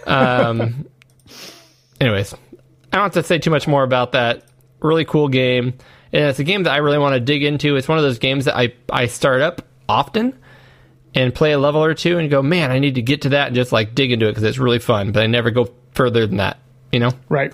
Um. 0.05 0.85
anyways, 2.01 2.33
I 2.33 2.97
don't 2.97 3.03
have 3.03 3.13
to 3.13 3.23
say 3.23 3.39
too 3.39 3.51
much 3.51 3.67
more 3.67 3.83
about 3.83 4.11
that. 4.13 4.43
Really 4.81 5.05
cool 5.05 5.29
game. 5.29 5.73
And 6.11 6.25
it's 6.25 6.39
a 6.39 6.43
game 6.43 6.63
that 6.63 6.73
I 6.73 6.77
really 6.77 6.97
want 6.97 7.13
to 7.13 7.21
dig 7.21 7.43
into. 7.43 7.77
It's 7.77 7.87
one 7.87 7.97
of 7.97 8.03
those 8.03 8.19
games 8.19 8.45
that 8.45 8.57
I 8.57 8.73
I 8.91 9.05
start 9.07 9.41
up 9.41 9.61
often 9.87 10.37
and 11.15 11.33
play 11.33 11.51
a 11.51 11.59
level 11.59 11.83
or 11.83 11.93
two 11.93 12.17
and 12.17 12.29
go, 12.29 12.41
man, 12.41 12.71
I 12.71 12.79
need 12.79 12.95
to 12.95 13.01
get 13.01 13.23
to 13.23 13.29
that 13.29 13.47
and 13.47 13.55
just 13.55 13.71
like 13.71 13.95
dig 13.95 14.11
into 14.11 14.27
it 14.27 14.31
because 14.31 14.43
it's 14.43 14.57
really 14.57 14.79
fun. 14.79 15.11
But 15.11 15.23
I 15.23 15.27
never 15.27 15.51
go 15.51 15.71
further 15.93 16.25
than 16.27 16.37
that. 16.37 16.57
You 16.91 16.99
know. 16.99 17.11
Right. 17.29 17.53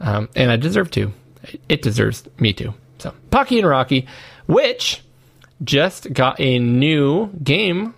Um, 0.00 0.28
and 0.34 0.50
I 0.50 0.56
deserve 0.56 0.90
to. 0.92 1.12
It 1.68 1.82
deserves 1.82 2.24
me 2.38 2.52
to. 2.54 2.74
So, 2.98 3.14
Pocky 3.30 3.58
and 3.58 3.68
Rocky, 3.68 4.06
which 4.46 5.02
just 5.62 6.12
got 6.12 6.40
a 6.40 6.58
new 6.58 7.28
game, 7.42 7.94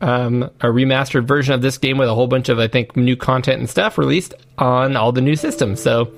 um, 0.00 0.44
a 0.44 0.66
remastered 0.66 1.26
version 1.26 1.54
of 1.54 1.62
this 1.62 1.78
game 1.78 1.98
with 1.98 2.08
a 2.08 2.14
whole 2.14 2.26
bunch 2.26 2.48
of, 2.48 2.58
I 2.58 2.68
think, 2.68 2.96
new 2.96 3.16
content 3.16 3.60
and 3.60 3.70
stuff 3.70 3.98
released 3.98 4.34
on 4.58 4.96
all 4.96 5.12
the 5.12 5.20
new 5.20 5.36
systems. 5.36 5.80
So, 5.82 6.12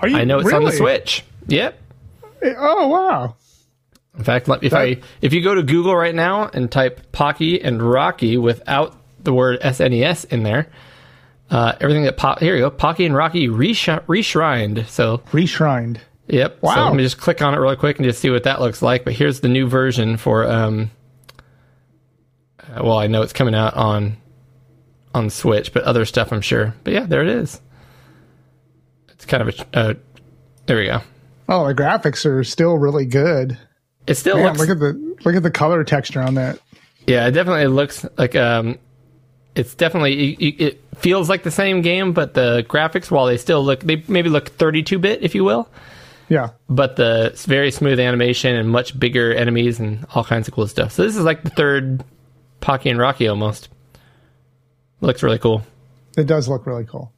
Are 0.00 0.08
you? 0.08 0.16
I 0.16 0.24
know 0.24 0.38
it's 0.38 0.52
on 0.52 0.64
the? 0.64 0.72
Switch. 0.72 1.24
Yep. 1.46 1.80
Oh 2.44 2.88
wow! 2.88 3.36
In 4.16 4.24
fact, 4.24 4.48
let- 4.48 4.64
if 4.64 4.72
I 4.74 4.98
if 5.20 5.32
you 5.32 5.42
go 5.42 5.54
to 5.54 5.62
Google 5.62 5.94
right 5.94 6.14
now 6.14 6.48
and 6.52 6.70
type 6.70 7.12
Pocky 7.12 7.60
and 7.62 7.82
Rocky 7.82 8.36
without 8.36 8.94
the 9.22 9.32
word 9.32 9.60
SNES 9.60 10.24
in 10.32 10.42
there, 10.42 10.68
uh, 11.50 11.74
everything 11.80 12.04
that 12.04 12.16
po- 12.16 12.36
here 12.40 12.54
you 12.56 12.62
go, 12.62 12.70
Pocky 12.70 13.06
and 13.06 13.14
Rocky 13.14 13.48
resh- 13.48 13.86
reshrined. 14.06 14.86
So 14.88 15.18
Reshrined. 15.32 15.98
Yep. 16.26 16.62
Wow. 16.62 16.74
So 16.74 16.84
let 16.84 16.94
me 16.94 17.02
just 17.02 17.18
click 17.18 17.40
on 17.42 17.54
it 17.54 17.58
really 17.58 17.76
quick 17.76 17.96
and 17.98 18.04
just 18.06 18.20
see 18.20 18.28
what 18.30 18.42
that 18.44 18.60
looks 18.60 18.82
like. 18.82 19.04
But 19.04 19.14
here's 19.14 19.40
the 19.40 19.48
new 19.48 19.66
version 19.68 20.16
for. 20.16 20.46
Um, 20.46 20.90
uh, 22.60 22.82
well, 22.84 22.98
I 22.98 23.06
know 23.06 23.22
it's 23.22 23.32
coming 23.32 23.54
out 23.54 23.74
on 23.74 24.16
on 25.14 25.30
Switch, 25.30 25.72
but 25.72 25.84
other 25.84 26.04
stuff 26.04 26.32
I'm 26.32 26.40
sure. 26.42 26.74
But 26.84 26.92
yeah, 26.92 27.06
there 27.06 27.22
it 27.22 27.28
is. 27.28 27.60
It's 29.10 29.24
kind 29.24 29.48
of 29.48 29.48
a. 29.72 29.76
Uh, 29.78 29.94
there 30.66 30.76
we 30.76 30.86
go. 30.86 31.00
Oh, 31.48 31.66
the 31.66 31.74
graphics 31.74 32.26
are 32.26 32.44
still 32.44 32.76
really 32.76 33.06
good. 33.06 33.56
It 34.08 34.16
still 34.16 34.36
Man, 34.36 34.46
looks. 34.46 34.58
look 34.58 34.70
at 34.70 34.78
the 34.80 35.16
look 35.24 35.34
at 35.34 35.42
the 35.42 35.50
color 35.50 35.84
texture 35.84 36.20
on 36.22 36.34
that. 36.34 36.58
yeah, 37.06 37.26
it 37.26 37.32
definitely 37.32 37.66
looks 37.66 38.04
like. 38.16 38.34
Um, 38.36 38.78
it's 39.54 39.74
definitely 39.74 40.32
it, 40.34 40.60
it 40.60 40.80
feels 40.96 41.28
like 41.28 41.42
the 41.42 41.50
same 41.50 41.82
game, 41.82 42.12
but 42.12 42.34
the 42.34 42.64
graphics, 42.68 43.10
while 43.10 43.26
they 43.26 43.36
still 43.36 43.62
look, 43.64 43.80
they 43.80 44.02
maybe 44.08 44.28
look 44.30 44.48
32 44.50 44.98
bit, 44.98 45.22
if 45.22 45.34
you 45.34 45.44
will. 45.44 45.68
Yeah. 46.30 46.50
but 46.68 46.96
the 46.96 47.32
very 47.46 47.70
smooth 47.70 47.98
animation 47.98 48.54
and 48.54 48.68
much 48.68 48.98
bigger 49.00 49.32
enemies 49.32 49.80
and 49.80 50.06
all 50.14 50.22
kinds 50.24 50.46
of 50.46 50.52
cool 50.52 50.66
stuff. 50.66 50.92
So 50.92 51.02
this 51.02 51.16
is 51.16 51.24
like 51.24 51.42
the 51.42 51.48
third 51.48 52.04
Pocky 52.60 52.90
and 52.90 52.98
Rocky 52.98 53.26
almost. 53.28 53.70
Looks 55.00 55.22
really 55.22 55.38
cool. 55.38 55.62
It 56.18 56.26
does 56.26 56.46
look 56.46 56.66
really 56.66 56.84
cool. 56.84 57.12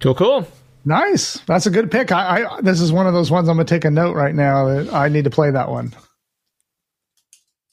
Cool, 0.00 0.14
cool. 0.14 0.46
Nice. 0.86 1.40
That's 1.46 1.66
a 1.66 1.70
good 1.70 1.90
pick. 1.90 2.12
I, 2.12 2.44
I 2.44 2.60
this 2.60 2.80
is 2.80 2.92
one 2.92 3.08
of 3.08 3.12
those 3.12 3.28
ones 3.28 3.48
I'm 3.48 3.56
gonna 3.56 3.66
take 3.66 3.84
a 3.84 3.90
note 3.90 4.14
right 4.14 4.34
now 4.34 4.66
that 4.68 4.94
I 4.94 5.08
need 5.08 5.24
to 5.24 5.30
play 5.30 5.50
that 5.50 5.68
one. 5.68 5.92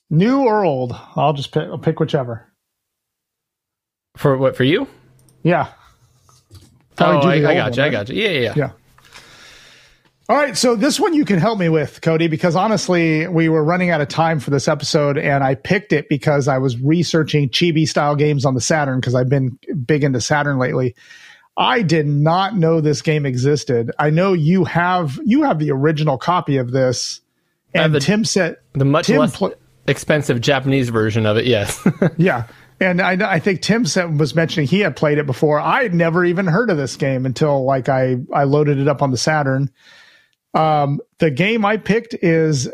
New 0.09 0.41
or 0.41 0.65
old? 0.65 0.99
I'll 1.15 1.33
just 1.33 1.51
pick. 1.51 1.63
I'll 1.63 1.77
pick 1.77 1.99
whichever. 1.99 2.51
For 4.17 4.35
what 4.35 4.57
for 4.57 4.63
you? 4.63 4.87
Yeah. 5.43 5.71
Oh, 6.53 6.59
Probably 6.95 7.39
do 7.39 7.45
I, 7.45 7.51
I 7.51 7.53
got 7.55 7.63
one, 7.63 7.73
you. 7.73 7.81
I 7.81 7.85
right? 7.85 7.91
got 7.91 8.09
you. 8.09 8.21
Yeah, 8.21 8.29
yeah, 8.29 8.39
yeah. 8.39 8.53
Yeah. 8.55 8.71
All 10.29 10.37
right, 10.37 10.57
so 10.57 10.75
this 10.75 10.99
one 10.99 11.13
you 11.13 11.25
can 11.25 11.37
help 11.37 11.59
me 11.59 11.67
with, 11.67 12.01
Cody, 12.01 12.27
because 12.27 12.55
honestly, 12.55 13.27
we 13.27 13.49
were 13.49 13.63
running 13.63 13.89
out 13.89 13.99
of 13.99 14.07
time 14.07 14.39
for 14.39 14.51
this 14.51 14.67
episode, 14.69 15.17
and 15.17 15.43
I 15.43 15.53
picked 15.53 15.91
it 15.91 16.07
because 16.07 16.47
I 16.47 16.59
was 16.59 16.79
researching 16.79 17.49
chibi 17.49 17.85
style 17.85 18.15
games 18.15 18.45
on 18.45 18.55
the 18.55 18.61
Saturn 18.61 18.99
because 19.01 19.15
I've 19.15 19.29
been 19.29 19.59
big 19.85 20.03
into 20.03 20.21
Saturn 20.21 20.57
lately. 20.57 20.95
I 21.55 21.81
did 21.83 22.07
not 22.07 22.55
know 22.57 22.81
this 22.81 23.01
game 23.01 23.25
existed. 23.25 23.91
I 23.99 24.09
know 24.09 24.33
you 24.33 24.63
have 24.65 25.19
you 25.23 25.43
have 25.43 25.59
the 25.59 25.71
original 25.71 26.17
copy 26.17 26.57
of 26.57 26.71
this, 26.71 27.21
and 27.73 27.93
the- 27.93 27.99
Tim 27.99 28.25
said 28.25 28.57
The 28.73 28.85
much 28.85 29.07
Tim 29.07 29.17
less 29.19 29.35
pl- 29.35 29.53
expensive 29.87 30.41
Japanese 30.41 30.89
version 30.89 31.25
of 31.25 31.37
it. 31.37 31.45
Yes. 31.45 31.85
Yeah. 32.17 32.47
And 32.79 33.01
I, 33.01 33.35
I 33.35 33.39
think 33.39 33.61
Tim 33.61 33.85
said, 33.85 34.19
was 34.19 34.35
mentioning 34.35 34.67
he 34.67 34.79
had 34.79 34.95
played 34.97 35.17
it 35.17 35.25
before. 35.25 35.57
I 35.59 35.83
had 35.83 35.93
never 35.93 36.25
even 36.25 36.47
heard 36.47 36.69
of 36.69 36.75
this 36.75 36.97
game 36.97 37.25
until 37.25 37.63
like 37.63 37.87
I, 37.87 38.17
I 38.33 38.43
loaded 38.43 38.77
it 38.77 38.89
up 38.89 39.01
on 39.01 39.11
the 39.11 39.15
Saturn. 39.17 39.69
Um, 40.53 40.99
the 41.19 41.31
game 41.31 41.63
I 41.63 41.77
picked 41.77 42.13
is 42.15 42.69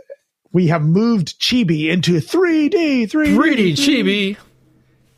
we 0.51 0.67
have 0.67 0.81
moved 0.83 1.39
Chibi 1.39 1.89
into 1.91 2.13
3D, 2.13 3.03
3D, 3.03 3.35
3D 3.35 3.71
chibi 3.73 4.37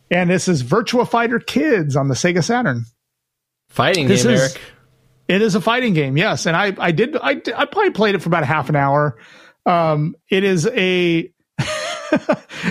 and 0.09 0.29
this 0.29 0.47
is 0.49 0.61
Virtua 0.61 1.07
Fighter 1.07 1.39
Kids 1.39 1.95
on 1.95 2.09
the 2.09 2.15
Sega 2.15 2.43
Saturn. 2.43 2.85
Fighting 3.71 4.07
This 4.07 4.23
game, 4.23 4.33
is- 4.33 4.41
Eric. 4.41 4.61
It 5.27 5.41
is 5.41 5.55
a 5.55 5.61
fighting 5.61 5.93
game, 5.93 6.17
yes, 6.17 6.45
and 6.45 6.57
I 6.57 6.75
I 6.77 6.91
did 6.91 7.15
I 7.15 7.41
I 7.55 7.65
probably 7.65 7.91
played 7.91 8.15
it 8.15 8.21
for 8.21 8.27
about 8.27 8.43
half 8.43 8.67
an 8.69 8.75
hour. 8.75 9.17
Um, 9.65 10.15
it 10.29 10.43
is 10.43 10.67
a, 10.67 11.31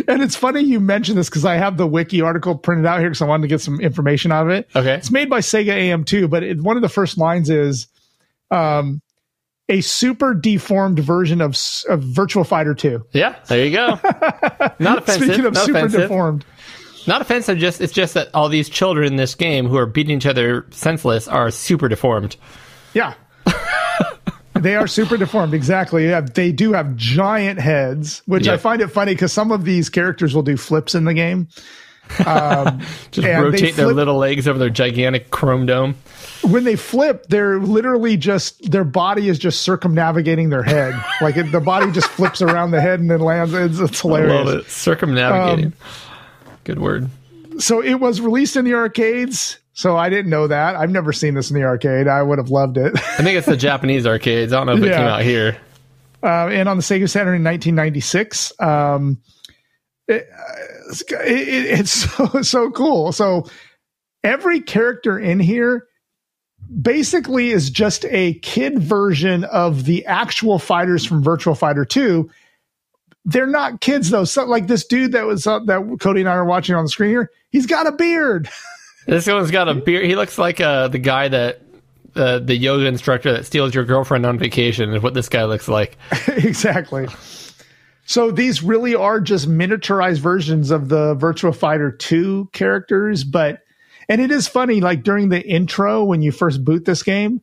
and 0.09 0.23
it's 0.23 0.37
funny 0.37 0.61
you 0.61 0.79
mentioned 0.81 1.17
this 1.17 1.31
because 1.31 1.45
I 1.47 1.55
have 1.55 1.77
the 1.79 1.87
wiki 1.87 2.21
article 2.21 2.57
printed 2.59 2.85
out 2.85 3.01
here 3.01 3.09
because 3.09 3.23
I 3.23 3.27
wanted 3.27 3.43
to 3.43 3.49
get 3.49 3.61
some 3.63 3.81
information 3.81 4.31
out 4.33 4.47
of 4.47 4.53
it. 4.53 4.69
Okay. 4.77 4.95
It's 4.95 5.11
made 5.11 5.31
by 5.31 5.39
Sega 5.41 5.73
AM2, 5.73 6.29
but 6.29 6.43
it, 6.43 6.61
one 6.61 6.77
of 6.77 6.83
the 6.83 6.89
first 6.89 7.17
lines 7.17 7.49
is, 7.49 7.87
um, 8.51 9.01
a 9.69 9.81
super 9.83 10.35
deformed 10.35 10.99
version 10.99 11.41
of, 11.41 11.57
of 11.89 12.03
Virtual 12.03 12.43
Fighter 12.43 12.75
2. 12.75 13.07
Yeah, 13.13 13.37
there 13.47 13.65
you 13.65 13.71
go. 13.71 13.87
Not 14.81 14.99
offensive. 14.99 15.23
Speaking 15.29 15.47
of 15.47 15.57
super 15.57 15.79
offensive. 15.79 16.01
deformed, 16.03 16.45
Not 17.07 17.21
offensive. 17.23 17.59
Just 17.59 17.81
it's 17.81 17.93
just 17.93 18.15
that 18.15 18.29
all 18.35 18.49
these 18.49 18.69
children 18.69 19.07
in 19.07 19.17
this 19.17 19.35
game 19.35 19.67
who 19.67 19.77
are 19.77 19.87
beating 19.87 20.17
each 20.17 20.27
other 20.27 20.67
senseless 20.71 21.29
are 21.29 21.51
super 21.51 21.89
deformed. 21.89 22.37
yeah. 22.95 23.15
they 24.55 24.77
are 24.77 24.87
super 24.87 25.17
deformed. 25.17 25.55
Exactly. 25.55 26.09
Yeah, 26.09 26.21
they 26.21 26.53
do 26.53 26.73
have 26.73 26.95
giant 26.97 27.61
heads, 27.61 28.23
which 28.27 28.47
I 28.49 28.57
find 28.59 28.83
it 28.83 28.89
funny 28.89 29.15
because 29.15 29.33
some 29.33 29.53
of 29.53 29.65
these 29.65 29.89
characters 29.89 30.35
will 30.35 30.43
do 30.43 30.57
flips 30.57 30.95
in 30.95 31.05
the 31.05 31.15
game. 31.15 31.49
Um, 32.27 32.81
Just 33.13 33.27
rotate 33.27 33.77
their 33.77 33.93
little 33.95 34.17
legs 34.17 34.49
over 34.49 34.59
their 34.59 34.69
gigantic 34.69 35.31
chrome 35.31 35.65
dome. 35.67 35.95
when 36.43 36.65
they 36.65 36.75
flip, 36.77 37.27
they're 37.29 37.59
literally 37.61 38.17
just 38.17 38.71
their 38.71 38.83
body 38.85 39.29
is 39.29 39.39
just 39.39 39.63
circumnavigating 39.63 40.51
their 40.51 40.65
head. 40.65 40.93
like 41.21 41.37
it, 41.37 41.53
the 41.53 41.61
body 41.61 41.91
just 41.93 42.09
flips 42.09 42.43
around 42.43 42.73
the 42.73 42.81
head 42.81 42.99
and 43.01 43.11
then 43.11 43.21
lands. 43.21 43.55
It's, 43.55 43.79
it's 43.79 44.01
hilarious. 44.01 44.47
Love 44.47 44.59
it. 44.59 44.71
Circumnavigating. 44.71 45.67
Um, 45.67 45.73
Good 46.71 46.79
word. 46.81 47.11
So 47.59 47.83
it 47.83 47.95
was 47.95 48.21
released 48.21 48.55
in 48.57 48.65
the 48.65 48.75
arcades. 48.75 49.59
So 49.73 49.97
I 49.97 50.09
didn't 50.09 50.31
know 50.31 50.47
that. 50.47 50.77
I've 50.77 50.91
never 50.91 51.13
seen 51.13 51.35
this 51.35 51.51
in 51.51 51.57
the 51.57 51.65
arcade. 51.65 52.07
I 52.07 52.23
would 52.23 52.39
have 52.39 52.51
loved 52.51 52.77
it. 52.79 52.93
I 52.97 53.23
think 53.25 53.37
it's 53.37 53.47
the 53.47 53.57
Japanese 53.69 54.07
arcades. 54.07 54.53
I 54.53 54.59
don't 54.59 54.67
know 54.67 54.75
if 54.75 54.83
it 54.83 54.87
Yeah. 54.91 54.99
came 54.99 55.07
out 55.07 55.23
here. 55.23 55.57
uh, 56.23 56.47
and 56.49 56.69
on 56.69 56.77
the 56.77 56.83
Sega 56.83 57.09
Saturn 57.11 57.35
in 57.35 57.43
1996. 57.45 58.53
Um, 58.61 59.21
it, 60.07 60.29
uh, 60.33 60.43
it's, 60.91 61.03
it, 61.03 61.81
it's 61.81 61.91
so 62.17 62.43
so 62.43 62.71
cool. 62.71 63.11
So 63.11 63.49
every 64.23 64.61
character 64.61 65.19
in 65.19 65.41
here 65.41 65.87
basically 66.83 67.51
is 67.51 67.71
just 67.71 68.05
a 68.07 68.35
kid 68.35 68.79
version 68.81 69.43
of 69.45 69.87
the 69.87 70.07
actual 70.07 70.59
fighters 70.61 71.05
from 71.05 71.23
Virtual 71.23 71.55
Fighter 71.57 71.85
2. 71.85 72.31
They're 73.31 73.47
not 73.47 73.81
kids 73.81 74.11
though. 74.11 74.25
So 74.25 74.45
like 74.45 74.67
this 74.67 74.85
dude 74.85 75.13
that 75.13 75.25
was 75.25 75.47
uh, 75.47 75.61
that 75.61 75.99
Cody 76.01 76.21
and 76.21 76.29
I 76.29 76.33
are 76.33 76.45
watching 76.45 76.75
on 76.75 76.85
the 76.85 76.89
screen 76.89 77.11
here, 77.11 77.31
he's 77.51 77.67
got 77.67 77.87
a 77.87 77.93
beard. 77.93 78.49
This 79.07 79.27
one's 79.27 79.51
got 79.51 79.67
a 79.67 79.75
beard. 79.75 80.05
He 80.05 80.15
looks 80.15 80.37
like 80.37 80.61
uh, 80.61 80.89
the 80.89 80.99
guy 80.99 81.27
that 81.27 81.63
uh, 82.15 82.39
the 82.39 82.55
yoga 82.55 82.85
instructor 82.85 83.33
that 83.33 83.47
steals 83.47 83.75
your 83.75 83.85
girlfriend 83.85 84.27
on 84.27 84.39
vacation. 84.39 84.93
Is 84.93 85.03
what 85.03 85.15
this 85.15 85.29
guy 85.29 85.45
looks 85.45 85.69
like. 85.69 85.97
exactly. 86.29 87.09
So 88.05 88.31
these 88.31 88.63
really 88.63 88.95
are 88.95 89.19
just 89.21 89.49
miniaturized 89.49 90.19
versions 90.19 90.71
of 90.71 90.91
the 90.91 91.17
Virtua 91.17 91.57
Fighter 91.57 91.91
2 91.91 92.51
characters, 92.53 93.25
but 93.25 93.63
and 94.09 94.21
it 94.21 94.31
is 94.31 94.47
funny 94.47 94.81
like 94.81 95.03
during 95.03 95.31
the 95.31 95.45
intro 95.49 96.05
when 96.05 96.21
you 96.21 96.31
first 96.31 96.63
boot 96.63 96.85
this 96.85 97.03
game, 97.03 97.41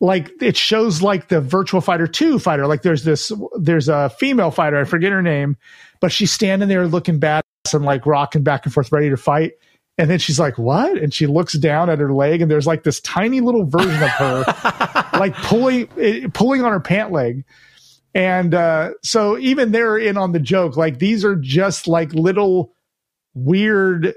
like 0.00 0.30
it 0.40 0.56
shows 0.56 1.02
like 1.02 1.28
the 1.28 1.40
Virtual 1.40 1.80
Fighter 1.80 2.06
2 2.06 2.38
fighter. 2.38 2.66
Like 2.66 2.82
there's 2.82 3.04
this 3.04 3.32
there's 3.58 3.88
a 3.88 4.10
female 4.10 4.50
fighter, 4.50 4.78
I 4.78 4.84
forget 4.84 5.12
her 5.12 5.22
name, 5.22 5.56
but 6.00 6.12
she's 6.12 6.32
standing 6.32 6.68
there 6.68 6.86
looking 6.86 7.18
badass 7.18 7.42
and 7.72 7.84
like 7.84 8.06
rocking 8.06 8.42
back 8.42 8.64
and 8.64 8.72
forth 8.72 8.92
ready 8.92 9.10
to 9.10 9.16
fight. 9.16 9.52
And 10.00 10.08
then 10.08 10.20
she's 10.20 10.38
like, 10.38 10.56
"What?" 10.58 10.96
And 10.96 11.12
she 11.12 11.26
looks 11.26 11.54
down 11.54 11.90
at 11.90 11.98
her 11.98 12.12
leg, 12.12 12.40
and 12.40 12.48
there's 12.48 12.68
like 12.68 12.84
this 12.84 13.00
tiny 13.00 13.40
little 13.40 13.64
version 13.64 14.00
of 14.00 14.10
her, 14.10 14.44
like 15.18 15.34
pulling 15.34 15.88
eh, 15.98 16.28
pulling 16.32 16.62
on 16.62 16.70
her 16.70 16.78
pant 16.78 17.10
leg. 17.10 17.44
And 18.14 18.54
uh, 18.54 18.90
so 19.02 19.36
even 19.38 19.72
they're 19.72 19.98
in 19.98 20.16
on 20.16 20.30
the 20.30 20.38
joke. 20.38 20.76
Like 20.76 21.00
these 21.00 21.24
are 21.24 21.34
just 21.34 21.88
like 21.88 22.14
little 22.14 22.72
weird 23.34 24.14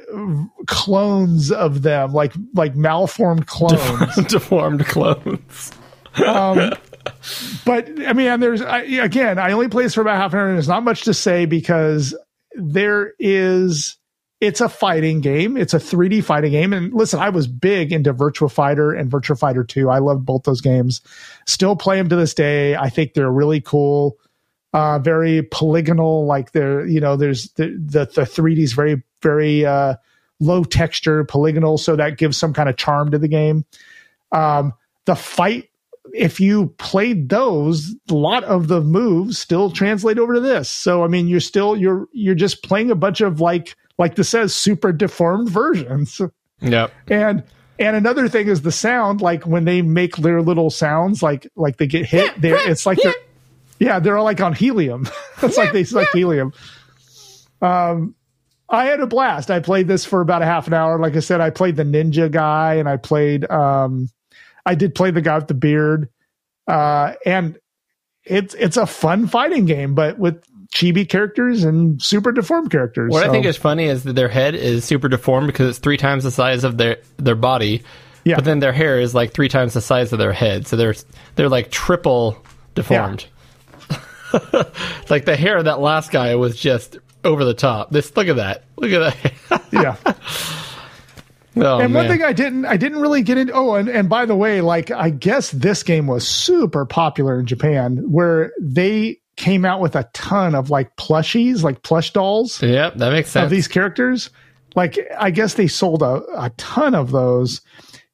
clones 0.68 1.52
of 1.52 1.82
them, 1.82 2.14
like 2.14 2.34
like 2.54 2.76
malformed 2.76 3.48
clones. 3.48 4.16
Deformed 4.28 4.86
clones. 4.86 5.72
um, 6.26 6.74
but 7.66 7.88
I 8.08 8.14
mean, 8.14 8.28
and 8.28 8.44
there's 8.44 8.62
I, 8.62 8.82
again, 8.82 9.40
I 9.40 9.52
only 9.52 9.68
played 9.68 9.86
this 9.86 9.94
for 9.94 10.02
about 10.02 10.18
half 10.18 10.34
an 10.34 10.40
hour, 10.40 10.48
and 10.48 10.58
there's 10.58 10.68
not 10.68 10.84
much 10.84 11.04
to 11.04 11.14
say 11.14 11.46
because 11.46 12.16
there 12.54 13.14
is. 13.20 13.98
It's 14.40 14.60
a 14.60 14.70
fighting 14.70 15.22
game. 15.22 15.56
It's 15.56 15.76
a 15.76 15.78
3D 15.78 16.24
fighting 16.24 16.52
game. 16.52 16.74
And 16.74 16.92
listen, 16.96 17.20
I 17.20 17.30
was 17.30 17.46
big 17.46 17.94
into 17.94 18.12
Virtua 18.12 18.52
Fighter 18.52 18.92
and 18.92 19.12
Virtua 19.12 19.38
Fighter 19.38 19.64
2. 19.64 19.88
I 19.88 20.00
love 20.00 20.26
both 20.26 20.46
those 20.46 20.62
games. 20.62 21.00
Still 21.46 21.76
play 21.76 21.98
them 21.98 22.10
to 22.10 22.16
this 22.16 22.34
day. 22.34 22.76
I 22.76 22.90
think 22.90 23.14
they're 23.14 23.32
really 23.32 23.62
cool. 23.62 24.18
Uh, 24.74 25.00
very 25.00 25.44
polygonal. 25.44 26.26
Like 26.26 26.52
they're, 26.52 26.86
you 26.86 27.02
know, 27.02 27.16
there's 27.16 27.52
the, 27.54 27.68
the, 27.68 28.06
the 28.06 28.22
3D 28.22 28.60
is 28.60 28.74
very, 28.74 29.04
very, 29.22 29.66
uh, 29.66 29.96
low 30.40 30.64
texture, 30.64 31.24
polygonal. 31.24 31.78
So 31.78 31.96
that 31.96 32.18
gives 32.18 32.38
some 32.38 32.54
kind 32.54 32.70
of 32.70 32.78
charm 32.78 33.12
to 33.12 33.20
the 33.20 33.28
game. 33.28 33.66
Um, 34.32 34.74
the 35.06 35.16
fight 35.16 35.72
if 36.14 36.40
you 36.40 36.68
played 36.78 37.30
those, 37.30 37.96
a 38.10 38.14
lot 38.14 38.44
of 38.44 38.68
the 38.68 38.82
moves 38.82 39.38
still 39.38 39.70
translate 39.70 40.18
over 40.18 40.34
to 40.34 40.40
this. 40.40 40.70
So 40.70 41.04
I 41.04 41.08
mean, 41.08 41.28
you're 41.28 41.40
still 41.40 41.76
you're 41.78 42.08
you're 42.12 42.36
just 42.36 42.64
playing 42.64 42.92
a 42.92 42.96
bunch 42.96 43.22
of 43.22 43.40
like 43.40 43.76
like 43.98 44.16
this 44.16 44.30
says 44.30 44.54
super 44.54 44.92
deformed 44.92 45.50
versions. 45.50 46.22
Yep. 46.62 46.92
And 47.08 47.44
and 47.80 47.96
another 47.96 48.28
thing 48.28 48.48
is 48.48 48.62
the 48.62 48.72
sound. 48.72 49.22
Like 49.22 49.46
when 49.46 49.66
they 49.66 49.82
make 49.82 50.18
their 50.18 50.42
little 50.42 50.70
sounds, 50.70 51.24
like 51.24 51.48
like 51.56 51.78
they 51.78 51.88
get 51.88 52.06
hit, 52.06 52.40
they 52.40 52.52
it's 52.52 52.86
like 52.86 53.00
they're 53.02 53.14
yeah 53.82 54.00
they're 54.00 54.18
all 54.18 54.24
like 54.24 54.40
on 54.40 54.54
helium. 54.54 55.08
it's 55.42 55.58
like 55.58 55.74
they 55.74 55.84
like 55.86 56.10
helium. 56.12 56.54
Um, 57.62 58.16
I 58.70 58.86
had 58.86 59.02
a 59.02 59.08
blast. 59.08 59.52
I 59.52 59.60
played 59.60 59.88
this 59.88 60.06
for 60.06 60.22
about 60.22 60.42
a 60.42 60.46
half 60.46 60.68
an 60.68 60.74
hour. 60.74 60.98
Like 60.98 61.16
I 61.16 61.20
said, 61.20 61.42
I 61.42 61.50
played 61.50 61.76
the 61.76 61.84
ninja 61.84 62.32
guy, 62.32 62.76
and 62.76 62.88
I 62.88 62.98
played 62.98 63.50
um, 63.50 64.10
I 64.66 64.76
did 64.76 64.96
play 64.96 65.12
the 65.12 65.22
guy 65.22 65.36
with 65.36 65.48
the 65.48 65.56
beard, 65.56 66.10
uh, 66.68 67.14
and 67.26 67.58
it's 68.24 68.54
it's 68.54 68.78
a 68.78 68.86
fun 68.86 69.28
fighting 69.28 69.66
game, 69.66 69.96
but 69.96 70.20
with 70.20 70.44
chibi 70.74 71.08
characters 71.10 71.64
and 71.64 72.02
super 72.02 72.32
deformed 72.32 72.72
characters. 72.72 73.12
What 73.12 73.28
I 73.28 73.32
think 73.32 73.46
is 73.46 73.58
funny 73.58 73.86
is 73.86 74.04
that 74.04 74.14
their 74.14 74.30
head 74.30 74.56
is 74.56 74.86
super 74.86 75.10
deformed 75.10 75.48
because 75.48 75.70
it's 75.70 75.80
three 75.80 75.98
times 75.98 76.24
the 76.24 76.32
size 76.32 76.64
of 76.64 76.78
their 76.78 76.98
their 77.18 77.36
body. 77.36 77.84
Yeah. 78.24 78.36
But 78.36 78.46
then 78.46 78.60
their 78.60 78.72
hair 78.72 79.00
is 79.00 79.16
like 79.16 79.34
three 79.34 79.50
times 79.50 79.74
the 79.74 79.82
size 79.82 80.14
of 80.14 80.20
their 80.20 80.34
head, 80.34 80.68
so 80.68 80.76
they're 80.76 80.96
they're 81.36 81.50
like 81.50 81.72
triple 81.72 82.38
deformed. 82.76 83.26
like 85.10 85.26
the 85.26 85.36
hair 85.36 85.58
of 85.58 85.66
that 85.66 85.80
last 85.80 86.12
guy 86.12 86.36
was 86.36 86.58
just 86.58 86.98
over 87.24 87.46
the 87.46 87.54
top. 87.54 87.92
This 87.92 88.16
look 88.16 88.28
at 88.28 88.38
that. 88.38 88.64
Look 88.78 88.92
at 88.92 89.14
that. 89.50 89.64
yeah. 89.72 89.96
oh, 91.56 91.80
and 91.80 91.94
one 91.94 92.08
man. 92.08 92.10
thing 92.10 92.24
I 92.24 92.34
didn't 92.34 92.66
I 92.66 92.78
didn't 92.78 93.00
really 93.00 93.22
get 93.22 93.38
into. 93.38 93.54
Oh, 93.54 93.76
and 93.76 93.90
and 93.90 94.10
by 94.10 94.26
the 94.26 94.36
way, 94.36 94.62
like 94.62 94.92
I 94.92 95.10
guess 95.10 95.52
this 95.52 95.84
game 95.84 96.08
was 96.08 96.28
super 96.28 96.86
popular 96.86 97.40
in 97.40 97.46
Japan, 97.46 97.98
where 98.12 98.52
they 98.60 99.20
came 99.38 99.66
out 99.66 99.80
with 99.80 99.96
a 99.96 100.10
ton 100.14 100.56
of 100.56 100.70
like 100.70 100.96
plushies, 100.98 101.64
like 101.64 101.84
plush 101.84 102.14
dolls. 102.14 102.62
Yep, 102.62 102.96
that 102.96 103.12
makes 103.12 103.30
sense. 103.30 103.46
of 103.46 103.50
these 103.50 103.68
characters. 103.68 104.30
Like 104.76 104.98
I 105.20 105.32
guess 105.32 105.56
they 105.56 105.68
sold 105.68 106.02
a, 106.02 106.22
a 106.38 106.52
ton 106.58 106.96
of 106.96 107.12
those. 107.12 107.62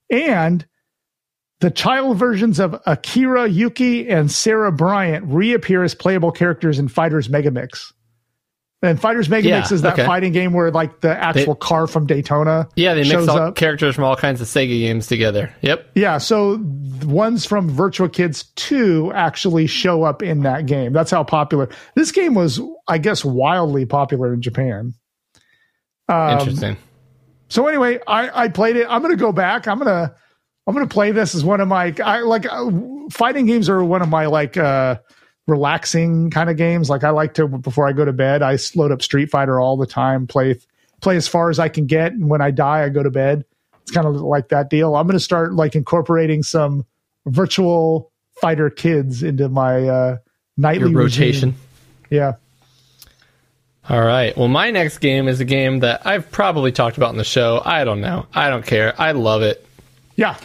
And 0.09 0.65
the 1.59 1.71
child 1.71 2.17
versions 2.17 2.59
of 2.59 2.79
Akira 2.85 3.47
Yuki 3.47 4.07
and 4.09 4.31
Sarah 4.31 4.71
Bryant 4.71 5.25
reappear 5.27 5.83
as 5.83 5.95
playable 5.95 6.31
characters 6.31 6.77
in 6.79 6.87
Fighters 6.87 7.27
Megamix. 7.27 7.91
And 8.83 9.01
Fighters 9.01 9.27
Megamix 9.27 9.43
Yeah, 9.43 9.73
is 9.73 9.81
that 9.81 9.93
okay. 9.93 10.05
fighting 10.05 10.33
game 10.33 10.53
where 10.53 10.69
like 10.69 11.01
the 11.01 11.09
actual 11.09 11.55
car 11.55 11.87
from 11.87 12.05
Daytona 12.05 12.69
yeah, 12.75 12.93
they 12.93 13.09
mix 13.09 13.27
all 13.27 13.37
up. 13.39 13.55
characters 13.55 13.95
from 13.95 14.03
all 14.03 14.15
kinds 14.15 14.39
of 14.39 14.45
Sega 14.47 14.67
games 14.67 15.07
together. 15.07 15.51
Yep. 15.61 15.93
Yeah, 15.95 16.19
so 16.19 16.57
the 16.57 17.07
ones 17.07 17.43
from 17.43 17.71
Virtual 17.71 18.07
Kids 18.07 18.43
2 18.55 19.11
actually 19.15 19.65
show 19.65 20.03
up 20.03 20.21
in 20.21 20.43
that 20.43 20.67
game. 20.67 20.93
That's 20.93 21.09
how 21.09 21.23
popular. 21.23 21.69
This 21.95 22.11
game 22.11 22.35
was, 22.35 22.61
I 22.87 22.99
guess, 22.99 23.25
wildly 23.25 23.87
popular 23.87 24.31
in 24.31 24.43
Japan. 24.43 24.93
Um, 26.07 26.37
Interesting. 26.37 26.77
So 27.49 27.65
anyway, 27.65 27.99
I, 28.05 28.43
I 28.43 28.47
played 28.49 28.75
it. 28.75 28.85
I'm 28.87 29.01
gonna 29.01 29.15
go 29.15 29.31
back. 29.31 29.67
I'm 29.67 29.79
gonna 29.79 30.13
I'm 30.67 30.73
gonna 30.73 30.85
play 30.87 31.11
this 31.11 31.33
as 31.33 31.45
one 31.45 31.61
of 31.61 31.67
my 31.69 31.95
I 32.03 32.19
like 32.19 32.45
uh, 32.45 32.69
fighting 33.09 33.45
games 33.45 33.69
are 33.69 33.83
one 33.83 34.01
of 34.01 34.09
my 34.09 34.25
like 34.25 34.57
uh 34.57 34.97
relaxing 35.47 36.29
kind 36.29 36.49
of 36.49 36.57
games. 36.57 36.89
Like 36.89 37.05
I 37.05 37.09
like 37.11 37.33
to 37.35 37.47
before 37.47 37.87
I 37.87 37.93
go 37.93 38.03
to 38.03 38.11
bed, 38.13 38.41
I 38.41 38.57
load 38.75 38.91
up 38.91 39.01
Street 39.01 39.29
Fighter 39.31 39.59
all 39.59 39.77
the 39.77 39.87
time. 39.87 40.27
Play 40.27 40.59
play 40.99 41.15
as 41.15 41.27
far 41.27 41.49
as 41.49 41.57
I 41.57 41.69
can 41.69 41.85
get, 41.85 42.11
and 42.11 42.29
when 42.29 42.41
I 42.41 42.51
die, 42.51 42.83
I 42.83 42.89
go 42.89 43.01
to 43.01 43.09
bed. 43.09 43.45
It's 43.81 43.91
kind 43.91 44.05
of 44.05 44.15
like 44.15 44.49
that 44.49 44.69
deal. 44.69 44.95
I'm 44.97 45.07
gonna 45.07 45.19
start 45.21 45.53
like 45.53 45.73
incorporating 45.73 46.43
some 46.43 46.85
virtual 47.25 48.11
fighter 48.41 48.69
kids 48.69 49.23
into 49.23 49.47
my 49.47 49.87
uh 49.87 50.17
nightly 50.57 50.91
Your 50.91 51.03
regime. 51.03 51.23
rotation. 51.23 51.55
Yeah. 52.09 52.33
All 53.89 54.01
right. 54.03 54.35
Well, 54.35 54.49
my 54.49 54.69
next 54.71 54.97
game 54.97 55.29
is 55.29 55.39
a 55.39 55.45
game 55.45 55.79
that 55.79 56.05
I've 56.05 56.29
probably 56.29 56.73
talked 56.73 56.97
about 56.97 57.11
in 57.11 57.17
the 57.17 57.23
show. 57.23 57.61
I 57.63 57.85
don't 57.85 58.01
know. 58.01 58.25
I 58.33 58.49
don't 58.49 58.65
care. 58.65 58.93
I 58.99 59.13
love 59.13 59.43
it. 59.43 59.65
Yeah. 60.17 60.35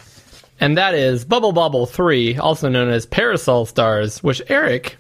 And 0.63 0.79
that 0.79 0.95
is 0.95 1.25
Bubble 1.25 1.53
Bobble 1.53 1.85
3, 1.87 2.39
also 2.39 2.69
known 2.71 2.89
as 2.89 3.05
Parasol 3.05 3.67
Stars, 3.67 4.23
which 4.23 4.41
Eric, 4.49 4.97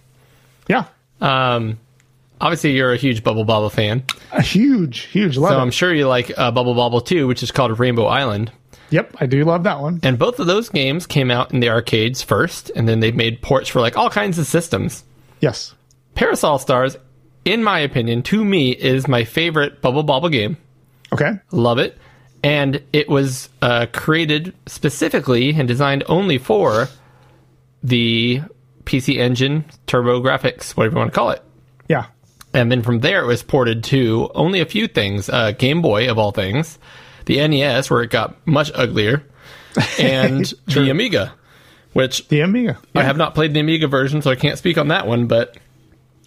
Yeah. 0.69 0.85
um, 1.21 1.79
obviously 2.41 2.73
you're 2.73 2.93
a 2.93 2.97
huge 2.97 3.23
Bubble 3.25 3.45
Bobble 3.45 3.71
fan, 3.71 4.03
A 4.33 4.43
huge, 4.43 5.01
huge 5.05 5.37
love 5.39 5.51
so 5.53 5.59
it. 5.59 5.63
I'm 5.63 5.71
sure 5.71 5.95
you 5.95 6.07
like 6.09 6.31
uh, 6.37 6.51
Bubble 6.51 6.75
Bobble 6.75 7.01
2, 7.01 7.27
which 7.27 7.43
is 7.43 7.51
called 7.51 7.79
Rainbow 7.79 8.05
Island. 8.07 8.51
Yep, 8.91 9.17
I 9.21 9.27
do 9.27 9.43
love 9.45 9.63
that 9.63 9.81
one. 9.81 10.01
And 10.03 10.19
both 10.19 10.39
of 10.39 10.47
those 10.47 10.69
games 10.69 11.07
came 11.07 11.31
out 11.31 11.53
in 11.55 11.61
the 11.61 11.71
arcades 11.71 12.23
first, 12.23 12.71
and 12.77 12.87
then 12.89 13.01
they've 13.01 13.15
made 13.17 13.41
ports 13.41 13.69
for 13.71 13.81
like 13.81 13.97
all 13.97 14.11
kinds 14.11 14.39
of 14.39 14.47
systems. 14.47 15.05
Yes. 15.41 15.75
Parasol 16.15 16.59
Stars, 16.59 16.97
in 17.47 17.65
my 17.65 17.79
opinion, 17.79 18.23
to 18.25 18.45
me, 18.45 18.73
is 18.73 19.09
my 19.09 19.25
favorite 19.25 19.81
Bubble 19.81 20.03
Bobble 20.03 20.29
game. 20.29 20.59
Okay. 21.13 21.31
Love 21.53 21.79
it. 21.79 21.97
And 22.43 22.83
it 22.93 23.09
was 23.09 23.49
uh, 23.61 23.87
created 23.93 24.55
specifically 24.67 25.51
and 25.51 25.69
designed 25.69 26.03
only 26.09 26.39
for 26.39 26.89
the 27.83 28.43
PC 28.85 29.19
Engine 29.19 29.65
TurboGrafx, 29.87 30.77
whatever 30.77 30.95
you 30.95 30.99
want 30.99 31.13
to 31.13 31.15
call 31.15 31.31
it. 31.31 31.43
Yeah. 31.89 32.07
And 32.55 32.71
then 32.71 32.83
from 32.83 33.01
there, 33.01 33.23
it 33.23 33.27
was 33.27 33.43
ported 33.43 33.85
to 33.85 34.31
only 34.35 34.61
a 34.61 34.67
few 34.67 34.89
things 34.89 35.29
uh, 35.29 35.53
Game 35.53 35.83
Boy, 35.83 36.11
of 36.11 36.19
all 36.19 36.33
things, 36.33 36.79
the 37.27 37.47
NES, 37.47 37.91
where 37.91 38.03
it 38.03 38.11
got 38.11 38.47
much 38.47 38.71
uglier, 38.75 39.25
and 39.99 40.53
the 40.67 40.91
Amiga, 40.91 41.33
which 41.93 42.29
The 42.29 42.41
Amiga. 42.41 42.79
I 42.95 43.05
have 43.05 43.17
not 43.17 43.35
played 43.35 43.55
the 43.55 43.61
Amiga 43.61 43.87
version, 43.87 44.21
so 44.21 44.31
I 44.31 44.37
can't 44.37 44.59
speak 44.59 44.77
on 44.77 44.89
that 44.89 45.07
one, 45.07 45.27
but 45.27 45.57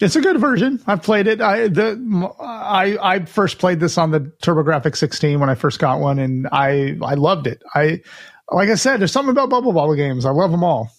It's 0.00 0.16
a 0.16 0.20
good 0.20 0.38
version. 0.38 0.82
I've 0.86 1.02
played 1.02 1.26
it. 1.26 1.40
I 1.40 1.68
the 1.68 2.30
I 2.38 2.98
I 3.00 3.24
first 3.24 3.58
played 3.58 3.80
this 3.80 3.96
on 3.96 4.10
the 4.10 4.20
TurboGrafx 4.20 4.96
16 4.96 5.40
when 5.40 5.48
I 5.48 5.54
first 5.54 5.78
got 5.78 6.00
one, 6.00 6.18
and 6.18 6.46
I 6.52 6.98
I 7.02 7.14
loved 7.14 7.46
it. 7.46 7.62
I 7.74 8.02
like 8.50 8.68
I 8.68 8.74
said, 8.74 9.00
there's 9.00 9.12
something 9.12 9.30
about 9.30 9.50
Bubble 9.50 9.72
Bobble 9.72 9.94
games. 9.94 10.26
I 10.26 10.30
love 10.30 10.50
them 10.50 10.62
all. 10.62 10.90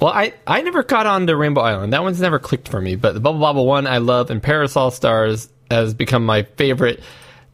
Well, 0.00 0.12
I, 0.12 0.34
I 0.46 0.60
never 0.62 0.82
caught 0.82 1.06
on 1.06 1.26
to 1.28 1.36
Rainbow 1.36 1.60
Island. 1.60 1.92
That 1.92 2.02
one's 2.02 2.20
never 2.20 2.38
clicked 2.38 2.68
for 2.68 2.80
me. 2.80 2.96
But 2.96 3.14
the 3.14 3.20
Bubble 3.20 3.40
Bobble 3.40 3.66
one 3.66 3.86
I 3.86 3.98
love, 3.98 4.30
and 4.30 4.42
Parasol 4.42 4.90
Stars 4.90 5.48
has 5.70 5.94
become 5.94 6.26
my 6.26 6.42
favorite. 6.42 7.00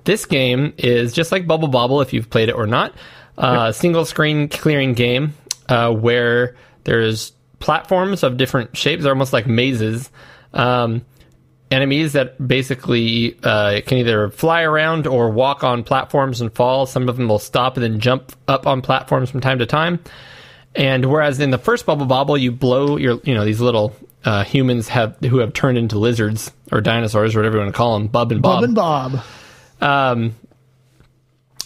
This 0.05 0.24
game 0.24 0.72
is 0.78 1.12
just 1.12 1.32
like 1.32 1.47
Bubble 1.47 1.68
Bobble, 1.68 2.01
if 2.01 2.12
you've 2.12 2.31
played 2.31 2.48
it 2.48 2.55
or 2.55 2.66
not. 2.66 2.94
Uh, 3.36 3.72
Single 3.72 4.05
screen 4.05 4.48
clearing 4.48 4.94
game 4.94 5.35
uh, 5.68 5.93
where 5.93 6.56
there's 6.85 7.32
platforms 7.59 8.22
of 8.22 8.36
different 8.36 8.77
shapes. 8.77 9.02
They're 9.02 9.12
almost 9.12 9.32
like 9.32 9.47
mazes. 9.47 10.10
Um, 10.52 11.05
enemies 11.70 12.14
that 12.14 12.47
basically 12.47 13.39
uh, 13.43 13.81
can 13.86 13.98
either 13.98 14.31
fly 14.31 14.62
around 14.62 15.06
or 15.06 15.31
walk 15.31 15.62
on 15.62 15.85
platforms 15.85 16.40
and 16.40 16.52
fall. 16.52 16.86
Some 16.86 17.09
of 17.09 17.16
them 17.16 17.28
will 17.28 17.39
stop 17.39 17.77
and 17.77 17.85
then 17.85 18.01
jump 18.01 18.32
up 18.48 18.66
on 18.66 18.82
platforms 18.82 19.31
from 19.31 19.40
time 19.40 19.60
to 19.60 19.66
time. 19.66 20.01
And 20.74 21.05
whereas 21.06 21.40
in 21.40 21.51
the 21.51 21.59
first 21.59 21.86
Bubble 21.86 22.06
Bobble, 22.06 22.36
you 22.36 22.52
blow 22.52 22.97
your, 22.97 23.20
you 23.24 23.35
know, 23.35 23.44
these 23.44 23.60
little 23.60 23.94
uh, 24.24 24.44
humans 24.44 24.89
have 24.89 25.16
who 25.18 25.39
have 25.39 25.52
turned 25.52 25.78
into 25.78 25.98
lizards 25.98 26.52
or 26.70 26.81
dinosaurs 26.81 27.35
or 27.35 27.39
whatever 27.39 27.56
you 27.56 27.62
want 27.62 27.74
to 27.74 27.77
call 27.77 27.98
them, 27.98 28.09
Bub 28.09 28.32
and 28.32 28.43
Bob. 28.43 28.60
Bob 28.60 28.64
and 28.64 28.74
Bob. 28.74 29.24
Um, 29.81 30.35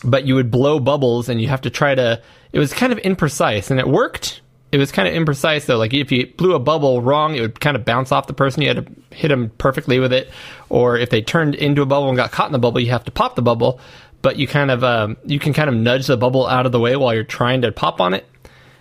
but 0.04 0.26
you 0.26 0.34
would 0.34 0.50
blow 0.50 0.78
bubbles, 0.78 1.28
and 1.28 1.40
you 1.40 1.48
have 1.48 1.62
to 1.62 1.70
try 1.70 1.94
to. 1.94 2.22
It 2.52 2.58
was 2.58 2.72
kind 2.72 2.92
of 2.92 2.98
imprecise, 3.00 3.70
and 3.70 3.80
it 3.80 3.88
worked. 3.88 4.42
It 4.74 4.78
was 4.78 4.90
kind 4.90 5.06
of 5.06 5.14
imprecise 5.14 5.66
though. 5.66 5.78
Like 5.78 5.94
if 5.94 6.10
you 6.10 6.26
blew 6.26 6.56
a 6.56 6.58
bubble 6.58 7.00
wrong, 7.00 7.36
it 7.36 7.40
would 7.42 7.60
kind 7.60 7.76
of 7.76 7.84
bounce 7.84 8.10
off 8.10 8.26
the 8.26 8.32
person. 8.32 8.60
You 8.60 8.74
had 8.74 8.84
to 8.84 9.16
hit 9.16 9.28
them 9.28 9.50
perfectly 9.56 10.00
with 10.00 10.12
it. 10.12 10.28
Or 10.68 10.96
if 10.96 11.10
they 11.10 11.22
turned 11.22 11.54
into 11.54 11.82
a 11.82 11.86
bubble 11.86 12.08
and 12.08 12.16
got 12.16 12.32
caught 12.32 12.46
in 12.46 12.52
the 12.52 12.58
bubble, 12.58 12.80
you 12.80 12.90
have 12.90 13.04
to 13.04 13.12
pop 13.12 13.36
the 13.36 13.42
bubble. 13.42 13.78
But 14.20 14.36
you 14.36 14.48
kind 14.48 14.72
of 14.72 14.82
um, 14.82 15.16
you 15.24 15.38
can 15.38 15.52
kind 15.52 15.68
of 15.68 15.76
nudge 15.76 16.08
the 16.08 16.16
bubble 16.16 16.48
out 16.48 16.66
of 16.66 16.72
the 16.72 16.80
way 16.80 16.96
while 16.96 17.14
you're 17.14 17.22
trying 17.22 17.62
to 17.62 17.70
pop 17.70 18.00
on 18.00 18.14
it. 18.14 18.26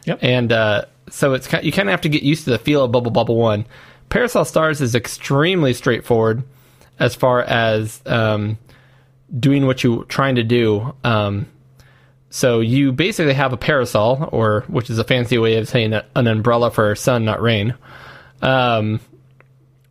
Yep. 0.05 0.19
And 0.23 0.51
uh, 0.51 0.85
so 1.11 1.35
it's 1.35 1.45
you 1.61 1.71
kind 1.71 1.89
of 1.89 1.91
have 1.91 2.01
to 2.01 2.09
get 2.09 2.23
used 2.23 2.45
to 2.45 2.49
the 2.49 2.57
feel 2.57 2.83
of 2.83 2.91
Bubble 2.91 3.11
Bobble 3.11 3.35
One. 3.35 3.67
Parasol 4.09 4.45
Stars 4.45 4.81
is 4.81 4.95
extremely 4.95 5.73
straightforward 5.73 6.41
as 6.97 7.13
far 7.13 7.41
as 7.41 8.01
um, 8.07 8.57
doing 9.39 9.67
what 9.67 9.83
you're 9.83 10.05
trying 10.05 10.37
to 10.37 10.43
do. 10.43 10.95
Um, 11.03 11.45
so 12.33 12.61
you 12.61 12.91
basically 12.91 13.35
have 13.35 13.53
a 13.53 13.57
parasol, 13.57 14.27
or 14.31 14.61
which 14.61 14.89
is 14.89 14.97
a 14.97 15.03
fancy 15.03 15.37
way 15.37 15.57
of 15.57 15.69
saying 15.69 15.93
an 15.93 16.25
umbrella 16.25 16.71
for 16.71 16.95
sun, 16.95 17.25
not 17.25 17.43
rain. 17.43 17.75
Um, 18.41 18.99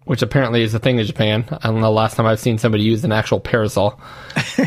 which 0.06 0.22
apparently 0.22 0.64
is 0.64 0.74
a 0.74 0.80
thing 0.80 0.98
in 0.98 1.06
Japan. 1.06 1.44
I 1.48 1.68
don't 1.68 1.76
know 1.76 1.82
the 1.82 1.90
last 1.90 2.16
time 2.16 2.26
I've 2.26 2.40
seen 2.40 2.58
somebody 2.58 2.82
use 2.82 3.04
an 3.04 3.12
actual 3.12 3.38
parasol. 3.38 4.00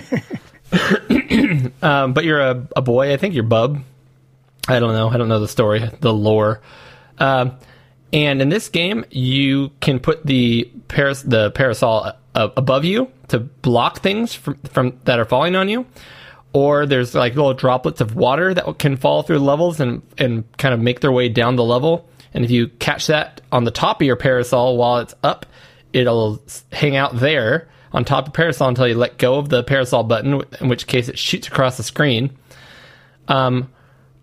um, 1.81 2.14
but 2.14 2.23
you're 2.23 2.39
a, 2.39 2.65
a 2.77 2.81
boy. 2.81 3.11
I 3.11 3.18
think 3.18 3.35
you're 3.35 3.43
Bub. 3.43 3.84
I 4.69 4.80
don't 4.80 4.93
know. 4.93 5.10
I 5.10 5.18
don't 5.18 5.27
know 5.27 5.41
the 5.41 5.47
story, 5.49 5.84
the 5.99 6.14
lore. 6.14 6.61
Um, 7.18 7.57
and 8.14 8.41
in 8.41 8.47
this 8.47 8.69
game, 8.69 9.03
you 9.11 9.72
can 9.81 9.99
put 9.99 10.26
the 10.26 10.72
paras- 10.88 11.23
the 11.23 11.52
parasol 11.52 12.14
uh, 12.35 12.49
above 12.56 12.85
you 12.85 13.11
to 13.27 13.39
block 13.39 13.99
things 13.99 14.34
from, 14.34 14.56
from 14.60 14.97
that 15.03 15.19
are 15.19 15.26
falling 15.26 15.57
on 15.57 15.68
you. 15.68 15.85
Or 16.56 16.86
there's 16.86 17.14
like 17.14 17.36
little 17.36 17.53
droplets 17.53 17.99
of 17.99 18.15
water 18.15 18.53
that 18.53 18.80
can 18.80 18.95
fall 18.95 19.23
through 19.23 19.40
levels 19.40 19.82
and 19.82 20.02
and 20.18 20.45
kind 20.57 20.73
of 20.73 20.80
make 20.80 21.02
their 21.02 21.11
way 21.11 21.27
down 21.27 21.57
the 21.57 21.65
level. 21.65 22.07
And 22.34 22.45
if 22.45 22.49
you 22.49 22.69
catch 22.69 23.07
that 23.07 23.41
on 23.52 23.65
the 23.65 23.72
top 23.72 23.99
of 23.99 24.07
your 24.07 24.15
parasol 24.15 24.77
while 24.77 24.99
it's 24.99 25.14
up, 25.22 25.45
it'll 25.91 26.41
hang 26.72 26.95
out 26.95 27.18
there 27.18 27.68
on 27.91 28.06
top 28.06 28.27
of 28.27 28.34
parasol 28.34 28.69
until 28.69 28.88
you 28.88 28.95
let 28.95 29.18
go 29.18 29.36
of 29.36 29.49
the 29.49 29.64
parasol 29.64 30.03
button, 30.03 30.44
in 30.61 30.69
which 30.69 30.88
case 30.88 31.10
it 31.10 31.19
shoots 31.19 31.49
across 31.49 31.76
the 31.76 31.84
screen. 31.84 32.38
Um, 33.27 33.69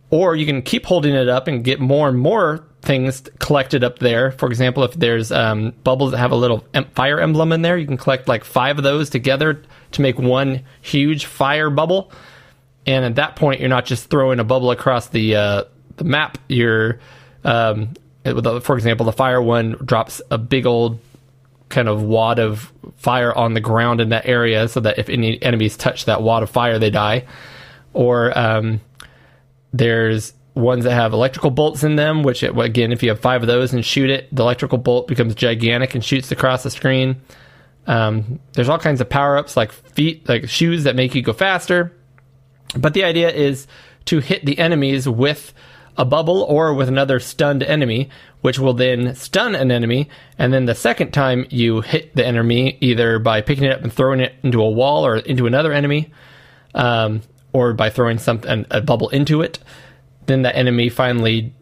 or 0.09 0.35
you 0.35 0.47
can 0.47 0.63
keep 0.63 0.87
holding 0.87 1.15
it 1.15 1.29
up 1.29 1.49
and 1.49 1.63
get 1.63 1.81
more 1.81 2.09
and 2.09 2.19
more 2.19 2.65
things 2.81 3.23
collected 3.41 3.85
up 3.85 3.99
there. 3.99 4.31
For 4.33 4.49
example, 4.49 4.85
if 4.85 4.95
there's 4.95 5.31
um, 5.33 5.75
bubbles 5.85 6.13
that 6.13 6.19
have 6.19 6.33
a 6.33 6.37
little 6.37 6.65
fire 6.95 7.21
emblem 7.21 7.53
in 7.53 7.61
there, 7.61 7.77
you 7.77 7.87
can 7.87 7.99
collect 7.99 8.27
like 8.27 8.45
five 8.45 8.79
of 8.79 8.85
those 8.85 9.11
together 9.11 9.63
to 9.93 10.03
make 10.03 10.19
one 10.19 10.63
huge 10.81 11.27
fire 11.27 11.71
bubble. 11.71 12.13
And 12.87 13.05
at 13.05 13.15
that 13.17 13.37
point, 13.37 13.61
you're 13.61 13.69
not 13.69 13.85
just 13.85 14.11
throwing 14.11 14.41
a 14.41 14.45
bubble 14.45 14.71
across 14.71 15.09
the 15.09 15.37
uh, 15.37 15.65
the 15.97 16.05
map. 16.05 16.39
You're, 16.49 16.99
um, 17.45 17.91
for 18.25 18.77
example, 18.77 19.07
the 19.07 19.13
fire 19.13 19.41
one 19.41 19.77
drops 19.85 20.21
a 20.31 20.39
big 20.39 20.67
old 20.67 20.99
kind 21.69 21.89
of 21.89 22.03
wad 22.03 22.39
of 22.39 22.73
fire 22.97 23.33
on 23.33 23.55
the 23.55 23.61
ground 23.61 24.01
in 24.01 24.11
that 24.11 24.27
area, 24.27 24.69
so 24.69 24.81
that 24.81 24.99
if 24.99 25.09
any 25.09 25.41
enemies 25.43 25.77
touch 25.77 26.07
that 26.07 26.23
wad 26.23 26.43
of 26.43 26.51
fire, 26.51 26.79
they 26.79 26.91
die. 26.91 27.25
Or 27.95 28.37
um, 28.37 28.81
there's 29.73 30.35
ones 30.55 30.85
that 30.85 30.93
have 30.93 31.13
electrical 31.13 31.51
bolts 31.51 31.83
in 31.83 31.97
them, 31.97 32.23
which 32.23 32.43
it, 32.43 32.59
again, 32.59 32.93
if 32.93 33.03
you 33.03 33.09
have 33.09 33.21
five 33.21 33.43
of 33.43 33.47
those 33.47 33.73
and 33.73 33.85
shoot 33.85 34.11
it, 34.11 34.29
the 34.35 34.43
electrical 34.43 34.77
bolt 34.77 35.07
becomes 35.07 35.35
gigantic 35.35 35.95
and 35.95 36.05
shoots 36.05 36.31
across 36.31 36.63
the 36.63 36.71
screen. 36.71 37.17
Um, 37.87 38.39
there's 38.53 38.69
all 38.69 38.79
kinds 38.79 39.01
of 39.01 39.09
power 39.09 39.37
ups 39.37 39.57
like 39.57 39.73
feet, 39.73 40.29
like 40.29 40.49
shoes 40.49 40.85
that 40.85 40.97
make 40.97 41.15
you 41.15 41.23
go 41.23 41.33
faster. 41.33 41.97
But 42.77 42.95
the 42.95 43.05
idea 43.05 43.31
is 43.31 43.67
to 44.07 44.21
hit 44.21 44.45
the 44.45 44.59
enemies 44.59 45.09
with 45.09 45.53
a 45.97 46.05
bubble 46.05 46.43
or 46.43 46.73
with 46.73 46.89
another 46.89 47.21
stunned 47.21 47.63
enemy, 47.63 48.09
which 48.41 48.59
will 48.59 48.73
then 48.73 49.15
stun 49.15 49.55
an 49.55 49.71
enemy. 49.71 50.09
And 50.39 50.53
then 50.53 50.65
the 50.65 50.75
second 50.75 51.13
time 51.13 51.47
you 51.51 51.83
hit 51.83 52.15
the 52.17 52.27
enemy, 52.27 52.79
either 52.81 53.19
by 53.19 53.41
picking 53.41 53.65
it 53.65 53.73
up 53.73 53.83
and 53.83 53.93
throwing 53.93 54.21
it 54.21 54.35
into 54.43 54.63
a 54.63 54.71
wall 54.71 55.05
or 55.05 55.17
into 55.17 55.47
another 55.47 55.73
enemy, 55.73 56.11
um, 56.75 57.23
or 57.53 57.75
by 57.75 57.91
throwing 57.91 58.19
something 58.19 58.65
a 58.71 58.81
bubble 58.81 59.11
into 59.11 59.43
it, 59.43 59.59
then 60.27 60.43
the 60.43 60.57
enemy 60.57 60.89
finally 60.89 61.53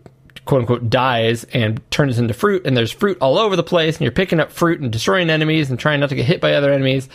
quote 0.50 0.62
unquote 0.62 0.90
dies 0.90 1.44
and 1.52 1.80
turns 1.92 2.18
into 2.18 2.34
fruit 2.34 2.66
and 2.66 2.76
there's 2.76 2.90
fruit 2.90 3.16
all 3.20 3.38
over 3.38 3.54
the 3.54 3.62
place 3.62 3.94
and 3.94 4.02
you're 4.02 4.10
picking 4.10 4.40
up 4.40 4.50
fruit 4.50 4.80
and 4.80 4.90
destroying 4.90 5.30
enemies 5.30 5.70
and 5.70 5.78
trying 5.78 6.00
not 6.00 6.08
to 6.08 6.16
get 6.16 6.24
hit 6.24 6.40
by 6.40 6.54
other 6.54 6.72
enemies 6.72 7.08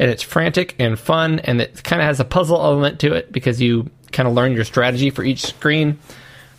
and 0.00 0.10
it's 0.10 0.24
frantic 0.24 0.74
and 0.80 0.98
fun 0.98 1.38
and 1.38 1.60
it 1.60 1.84
kind 1.84 2.02
of 2.02 2.06
has 2.06 2.18
a 2.18 2.24
puzzle 2.24 2.60
element 2.60 2.98
to 2.98 3.12
it 3.12 3.30
because 3.30 3.60
you 3.60 3.88
kind 4.10 4.28
of 4.28 4.34
learn 4.34 4.54
your 4.54 4.64
strategy 4.64 5.08
for 5.08 5.22
each 5.22 5.40
screen 5.40 6.00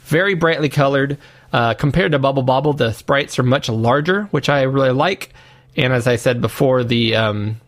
very 0.04 0.34
brightly 0.34 0.70
colored 0.70 1.18
uh, 1.52 1.74
compared 1.74 2.14
to 2.14 2.18
bubble 2.18 2.44
bobble 2.44 2.72
the 2.72 2.94
sprites 2.94 3.38
are 3.38 3.44
much 3.44 3.68
larger 3.68 4.24
which 4.32 4.48
i 4.48 4.62
really 4.62 4.92
like 4.92 5.34
and 5.76 5.92
as 5.92 6.08
i 6.08 6.16
said 6.16 6.40
before 6.40 6.82
the 6.82 7.14
um, 7.14 7.60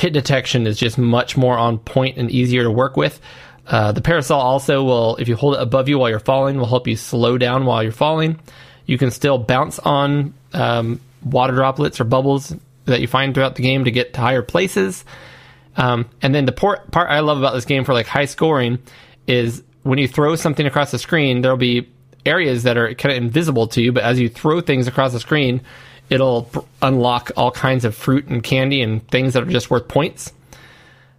hit 0.00 0.12
detection 0.12 0.66
is 0.66 0.78
just 0.78 0.96
much 0.96 1.36
more 1.36 1.58
on 1.58 1.78
point 1.78 2.16
and 2.16 2.30
easier 2.30 2.62
to 2.62 2.70
work 2.70 2.96
with. 2.96 3.20
Uh, 3.70 3.92
the 3.92 4.02
parasol 4.02 4.40
also 4.40 4.82
will, 4.82 5.16
if 5.16 5.28
you 5.28 5.36
hold 5.36 5.54
it 5.54 5.62
above 5.62 5.88
you 5.88 5.98
while 5.98 6.10
you're 6.10 6.18
falling, 6.18 6.58
will 6.58 6.66
help 6.66 6.88
you 6.88 6.96
slow 6.96 7.38
down 7.38 7.64
while 7.64 7.82
you're 7.84 7.92
falling. 7.92 8.38
You 8.84 8.98
can 8.98 9.12
still 9.12 9.38
bounce 9.38 9.78
on 9.78 10.34
um, 10.52 11.00
water 11.24 11.54
droplets 11.54 12.00
or 12.00 12.04
bubbles 12.04 12.52
that 12.86 13.00
you 13.00 13.06
find 13.06 13.32
throughout 13.32 13.54
the 13.54 13.62
game 13.62 13.84
to 13.84 13.92
get 13.92 14.14
to 14.14 14.20
higher 14.20 14.42
places. 14.42 15.04
Um, 15.76 16.10
and 16.20 16.34
then 16.34 16.46
the 16.46 16.52
part, 16.52 16.90
part 16.90 17.10
I 17.10 17.20
love 17.20 17.38
about 17.38 17.54
this 17.54 17.64
game 17.64 17.84
for 17.84 17.94
like 17.94 18.06
high 18.06 18.24
scoring 18.24 18.80
is 19.28 19.62
when 19.84 20.00
you 20.00 20.08
throw 20.08 20.34
something 20.34 20.66
across 20.66 20.90
the 20.90 20.98
screen, 20.98 21.42
there'll 21.42 21.56
be 21.56 21.88
areas 22.26 22.64
that 22.64 22.76
are 22.76 22.92
kind 22.94 23.16
of 23.16 23.22
invisible 23.22 23.68
to 23.68 23.80
you, 23.80 23.92
but 23.92 24.02
as 24.02 24.18
you 24.18 24.28
throw 24.28 24.60
things 24.60 24.88
across 24.88 25.12
the 25.12 25.20
screen, 25.20 25.60
it'll 26.10 26.42
pr- 26.42 26.58
unlock 26.82 27.30
all 27.36 27.52
kinds 27.52 27.84
of 27.84 27.94
fruit 27.94 28.26
and 28.26 28.42
candy 28.42 28.82
and 28.82 29.06
things 29.08 29.34
that 29.34 29.44
are 29.44 29.46
just 29.46 29.70
worth 29.70 29.86
points. 29.86 30.32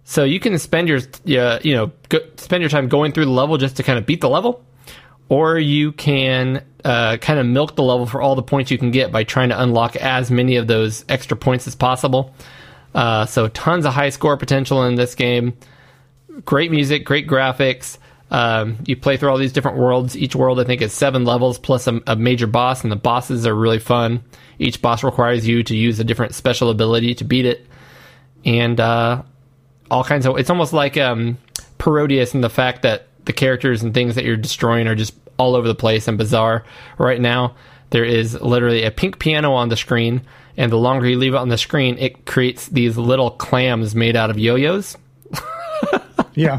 So 0.04 0.24
you 0.24 0.40
can 0.40 0.58
spend 0.58 0.88
your 0.88 1.00
you 1.24 1.74
know 1.74 1.92
go, 2.08 2.18
spend 2.36 2.62
your 2.62 2.70
time 2.70 2.88
going 2.88 3.12
through 3.12 3.26
the 3.26 3.30
level 3.30 3.56
just 3.56 3.76
to 3.76 3.82
kind 3.82 3.98
of 3.98 4.06
beat 4.06 4.20
the 4.20 4.28
level, 4.28 4.64
or 5.28 5.58
you 5.58 5.92
can 5.92 6.64
uh, 6.84 7.16
kind 7.18 7.38
of 7.38 7.46
milk 7.46 7.76
the 7.76 7.82
level 7.82 8.06
for 8.06 8.20
all 8.20 8.34
the 8.34 8.42
points 8.42 8.70
you 8.70 8.78
can 8.78 8.90
get 8.90 9.12
by 9.12 9.24
trying 9.24 9.50
to 9.50 9.62
unlock 9.62 9.96
as 9.96 10.30
many 10.30 10.56
of 10.56 10.66
those 10.66 11.04
extra 11.08 11.36
points 11.36 11.66
as 11.66 11.74
possible. 11.74 12.34
Uh, 12.94 13.24
so 13.26 13.48
tons 13.48 13.86
of 13.86 13.94
high 13.94 14.10
score 14.10 14.36
potential 14.36 14.84
in 14.84 14.96
this 14.96 15.14
game. 15.14 15.56
Great 16.44 16.70
music, 16.70 17.04
great 17.04 17.26
graphics. 17.26 17.98
Um, 18.30 18.78
you 18.86 18.96
play 18.96 19.18
through 19.18 19.28
all 19.28 19.36
these 19.36 19.52
different 19.52 19.76
worlds. 19.76 20.16
Each 20.16 20.34
world, 20.34 20.58
I 20.58 20.64
think, 20.64 20.80
is 20.80 20.92
seven 20.92 21.24
levels 21.24 21.58
plus 21.58 21.86
a, 21.86 22.00
a 22.06 22.16
major 22.16 22.46
boss, 22.46 22.82
and 22.82 22.90
the 22.90 22.96
bosses 22.96 23.46
are 23.46 23.54
really 23.54 23.78
fun. 23.78 24.24
Each 24.58 24.80
boss 24.80 25.04
requires 25.04 25.46
you 25.46 25.62
to 25.64 25.76
use 25.76 26.00
a 26.00 26.04
different 26.04 26.34
special 26.34 26.70
ability 26.70 27.14
to 27.16 27.24
beat 27.24 27.44
it, 27.44 27.66
and 28.44 28.80
uh, 28.80 29.22
all 29.92 30.02
kinds 30.04 30.26
of. 30.26 30.38
It's 30.38 30.50
almost 30.50 30.72
like 30.72 30.96
um, 30.96 31.38
Parodius 31.78 32.34
in 32.34 32.40
the 32.40 32.50
fact 32.50 32.82
that 32.82 33.06
the 33.26 33.32
characters 33.32 33.82
and 33.82 33.94
things 33.94 34.14
that 34.16 34.24
you're 34.24 34.36
destroying 34.36 34.88
are 34.88 34.94
just 34.94 35.14
all 35.38 35.54
over 35.54 35.68
the 35.68 35.74
place 35.74 36.08
and 36.08 36.18
bizarre. 36.18 36.64
Right 36.98 37.20
now, 37.20 37.54
there 37.90 38.04
is 38.04 38.40
literally 38.40 38.84
a 38.84 38.90
pink 38.90 39.18
piano 39.18 39.52
on 39.52 39.68
the 39.68 39.76
screen, 39.76 40.22
and 40.56 40.72
the 40.72 40.76
longer 40.76 41.06
you 41.08 41.18
leave 41.18 41.34
it 41.34 41.38
on 41.38 41.48
the 41.48 41.58
screen, 41.58 41.98
it 41.98 42.26
creates 42.26 42.66
these 42.68 42.96
little 42.98 43.30
clams 43.30 43.94
made 43.94 44.16
out 44.16 44.30
of 44.30 44.38
yo-yos 44.38 44.96
Yeah. 46.34 46.58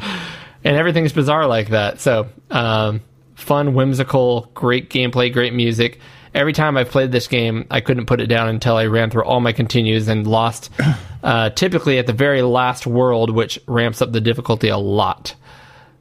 and 0.64 0.77
everything's 0.77 1.14
bizarre 1.14 1.47
like 1.47 1.69
that. 1.69 1.99
So, 1.99 2.27
um, 2.51 3.01
fun, 3.35 3.73
whimsical, 3.73 4.49
great 4.53 4.89
gameplay, 4.89 5.31
great 5.34 5.53
music. 5.53 5.99
Every 6.34 6.53
time 6.53 6.77
I've 6.77 6.89
played 6.89 7.11
this 7.11 7.27
game, 7.27 7.68
I 7.69 7.81
couldn't 7.81 8.07
put 8.07 8.19
it 8.19 8.27
down 8.27 8.47
until 8.49 8.76
I 8.76 8.85
ran 8.88 9.10
through 9.11 9.23
all 9.26 9.39
my 9.39 9.51
continues 9.53 10.07
and 10.07 10.26
lost, 10.26 10.72
uh, 11.23 11.51
typically 11.51 11.99
at 11.99 12.07
the 12.07 12.14
very 12.14 12.41
last 12.41 12.88
world, 12.88 13.30
which 13.30 13.60
ramps 13.68 14.01
up 14.01 14.11
the 14.11 14.22
difficulty 14.22 14.69
a 14.69 14.77
lot. 14.77 15.35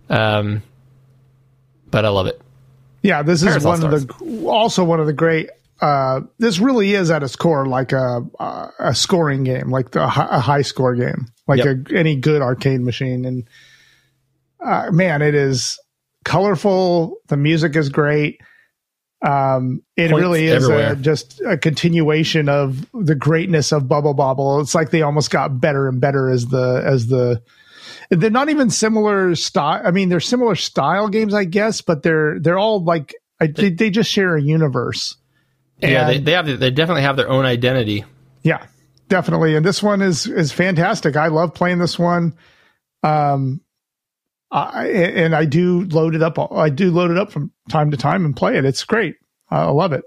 Um, 0.09 0.63
but 1.91 2.05
I 2.05 2.09
love 2.09 2.27
it. 2.27 2.41
Yeah, 3.03 3.23
this 3.23 3.43
is 3.43 3.49
Parasol 3.49 3.71
one 3.73 3.93
of 3.95 4.09
the 4.09 4.47
also 4.47 4.85
one 4.85 5.01
of 5.01 5.07
the 5.07 5.13
great. 5.13 5.51
Uh, 5.81 6.21
this 6.39 6.61
really 6.61 6.95
is 6.95 7.11
at 7.11 7.23
its 7.25 7.35
core 7.35 7.67
like 7.67 7.91
a 7.93 8.25
a, 8.39 8.69
a 8.79 8.95
scoring 8.95 9.43
game, 9.45 9.71
like 9.71 9.91
the, 9.91 10.03
a 10.03 10.09
high 10.09 10.63
score 10.63 10.95
game, 10.95 11.27
like 11.49 11.65
Yep. 11.65 11.89
a, 11.91 11.97
any 11.99 12.17
good 12.17 12.41
arcade 12.41 12.81
machine. 12.81 13.25
And 13.25 13.49
uh, 14.65 14.91
man, 14.93 15.21
it 15.23 15.35
is 15.35 15.79
colorful. 16.25 17.17
The 17.27 17.37
music 17.37 17.75
is 17.75 17.89
great. 17.89 18.41
Um, 19.23 19.83
it 19.97 20.11
Points 20.11 20.21
really 20.21 20.47
is 20.47 20.69
a, 20.69 20.97
just 20.97 21.41
a 21.43 21.57
continuation 21.57 22.49
of 22.49 22.85
the 22.93 23.15
greatness 23.15 23.71
of 23.71 23.87
Bubble 23.87 24.15
Bobble. 24.15 24.61
It's 24.61 24.75
like 24.75 24.91
they 24.91 25.03
almost 25.03 25.31
got 25.31 25.61
better 25.61 25.89
and 25.89 26.01
better 26.01 26.29
as 26.29 26.47
the 26.47 26.83
as 26.85 27.07
the 27.07 27.41
they're 28.11 28.31
not 28.31 28.49
even 28.49 28.69
similar 28.69 29.35
style. 29.35 29.81
I 29.85 29.91
mean, 29.91 30.09
they're 30.09 30.21
similar 30.21 30.55
style 30.55 31.09
games, 31.09 31.35
I 31.35 31.45
guess, 31.45 31.81
but 31.81 32.03
they're 32.03 32.39
they're 32.41 32.59
all 32.59 32.83
like 32.83 33.15
I, 33.41 33.47
they, 33.47 33.71
they 33.71 33.91
just 33.91 34.11
share 34.11 34.37
a 34.37 34.43
universe. 34.43 35.17
yeah, 35.81 36.07
they, 36.07 36.19
they 36.19 36.33
have 36.33 36.47
they 36.47 36.71
definitely 36.71 37.03
have 37.03 37.17
their 37.17 37.31
own 37.31 37.45
identity. 37.45 38.05
Yeah, 38.43 38.67
definitely. 39.09 39.57
And 39.57 39.65
this 39.65 39.83
one 39.83 40.03
is 40.03 40.27
is 40.27 40.53
fantastic. 40.53 41.17
I 41.17 41.29
love 41.29 41.55
playing 41.55 41.79
this 41.79 41.99
one. 41.99 42.37
Um, 43.03 43.62
I 44.53 44.87
and 44.87 45.35
I 45.35 45.47
do 45.47 45.85
load 45.87 46.15
it 46.15 46.23
up. 46.23 46.39
I 46.53 46.69
do 46.69 46.91
load 46.91 47.11
it 47.11 47.17
up 47.19 47.33
from 47.33 47.51
time 47.71 47.91
to 47.91 47.97
time 47.97 48.25
and 48.25 48.37
play 48.37 48.59
it. 48.59 48.65
It's 48.65 48.85
great. 48.85 49.17
I 49.51 49.65
love 49.71 49.93
it. 49.93 50.05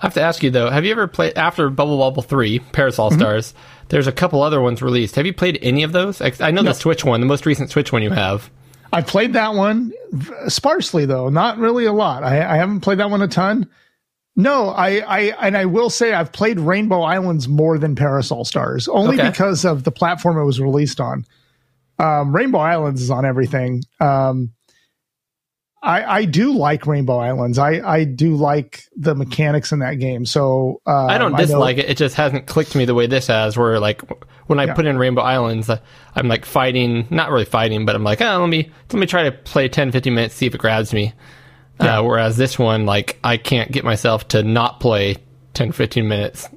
I 0.00 0.06
have 0.06 0.14
to 0.14 0.22
ask 0.22 0.42
you 0.42 0.50
though, 0.50 0.70
have 0.70 0.84
you 0.84 0.92
ever 0.92 1.08
played 1.08 1.36
after 1.36 1.70
Bubble 1.70 1.98
Bobble 1.98 2.22
Three, 2.22 2.58
Parasol 2.58 3.10
mm-hmm. 3.10 3.18
Stars? 3.18 3.54
There's 3.88 4.06
a 4.06 4.12
couple 4.12 4.42
other 4.42 4.60
ones 4.60 4.82
released. 4.82 5.16
Have 5.16 5.26
you 5.26 5.32
played 5.32 5.58
any 5.62 5.82
of 5.82 5.92
those? 5.92 6.20
I 6.20 6.50
know 6.50 6.62
the 6.62 6.74
Switch 6.74 7.04
one, 7.04 7.20
the 7.20 7.26
most 7.26 7.46
recent 7.46 7.70
Switch 7.70 7.92
one 7.92 8.02
you 8.02 8.10
have. 8.10 8.50
I 8.92 9.02
played 9.02 9.32
that 9.32 9.54
one 9.54 9.92
sparsely 10.48 11.04
though, 11.06 11.28
not 11.28 11.58
really 11.58 11.84
a 11.84 11.92
lot. 11.92 12.22
I, 12.22 12.36
I 12.36 12.56
haven't 12.56 12.80
played 12.80 12.98
that 12.98 13.10
one 13.10 13.22
a 13.22 13.28
ton. 13.28 13.68
No, 14.36 14.68
I, 14.68 14.98
I 14.98 15.18
and 15.40 15.56
I 15.56 15.64
will 15.64 15.90
say 15.90 16.12
I've 16.12 16.32
played 16.32 16.60
Rainbow 16.60 17.02
Islands 17.02 17.48
more 17.48 17.76
than 17.76 17.96
Parasol 17.96 18.44
Stars, 18.44 18.86
only 18.86 19.18
Okay. 19.18 19.28
because 19.28 19.64
of 19.64 19.82
the 19.82 19.90
platform 19.90 20.38
it 20.38 20.44
was 20.44 20.60
released 20.60 21.00
on. 21.00 21.26
Um, 21.98 22.34
Rainbow 22.34 22.58
Islands 22.58 23.02
is 23.02 23.10
on 23.10 23.24
everything. 23.24 23.82
Um, 24.00 24.52
I 25.82 26.02
I 26.04 26.24
do 26.24 26.56
like 26.56 26.86
Rainbow 26.86 27.18
Islands. 27.18 27.58
I 27.58 27.80
I 27.80 28.04
do 28.04 28.34
like 28.36 28.82
the 28.96 29.14
mechanics 29.14 29.70
in 29.72 29.78
that 29.78 29.94
game. 29.94 30.26
So 30.26 30.80
uh, 30.86 31.06
I 31.06 31.18
don't 31.18 31.36
dislike 31.36 31.78
it. 31.78 31.88
It 31.88 31.96
just 31.96 32.16
hasn't 32.16 32.46
clicked 32.46 32.74
me 32.74 32.84
the 32.84 32.94
way 32.94 33.06
this 33.06 33.28
has. 33.28 33.56
Where 33.56 33.78
like 33.78 34.02
when 34.48 34.58
I 34.58 34.66
Yeah. 34.66 34.74
put 34.74 34.86
in 34.86 34.98
Rainbow 34.98 35.22
Islands, 35.22 35.70
uh, 35.70 35.78
I'm 36.16 36.26
like 36.26 36.44
fighting, 36.44 37.06
not 37.10 37.30
really 37.30 37.44
fighting, 37.44 37.86
but 37.86 37.94
I'm 37.94 38.02
like, 38.04 38.20
oh, 38.20 38.38
let 38.40 38.48
me 38.48 38.70
let 38.92 38.98
me 38.98 39.06
try 39.06 39.24
to 39.24 39.32
play 39.32 39.68
10, 39.68 39.92
15 39.92 40.14
minutes, 40.14 40.34
see 40.34 40.46
if 40.46 40.54
it 40.54 40.58
grabs 40.58 40.92
me. 40.92 41.12
Uh, 41.80 42.02
whereas 42.02 42.36
this 42.36 42.58
one, 42.58 42.86
like, 42.86 43.20
I 43.22 43.36
can't 43.36 43.70
get 43.70 43.84
myself 43.84 44.26
to 44.28 44.42
not 44.42 44.80
play 44.80 45.18
10, 45.54 45.70
15 45.70 46.08
minutes. 46.08 46.48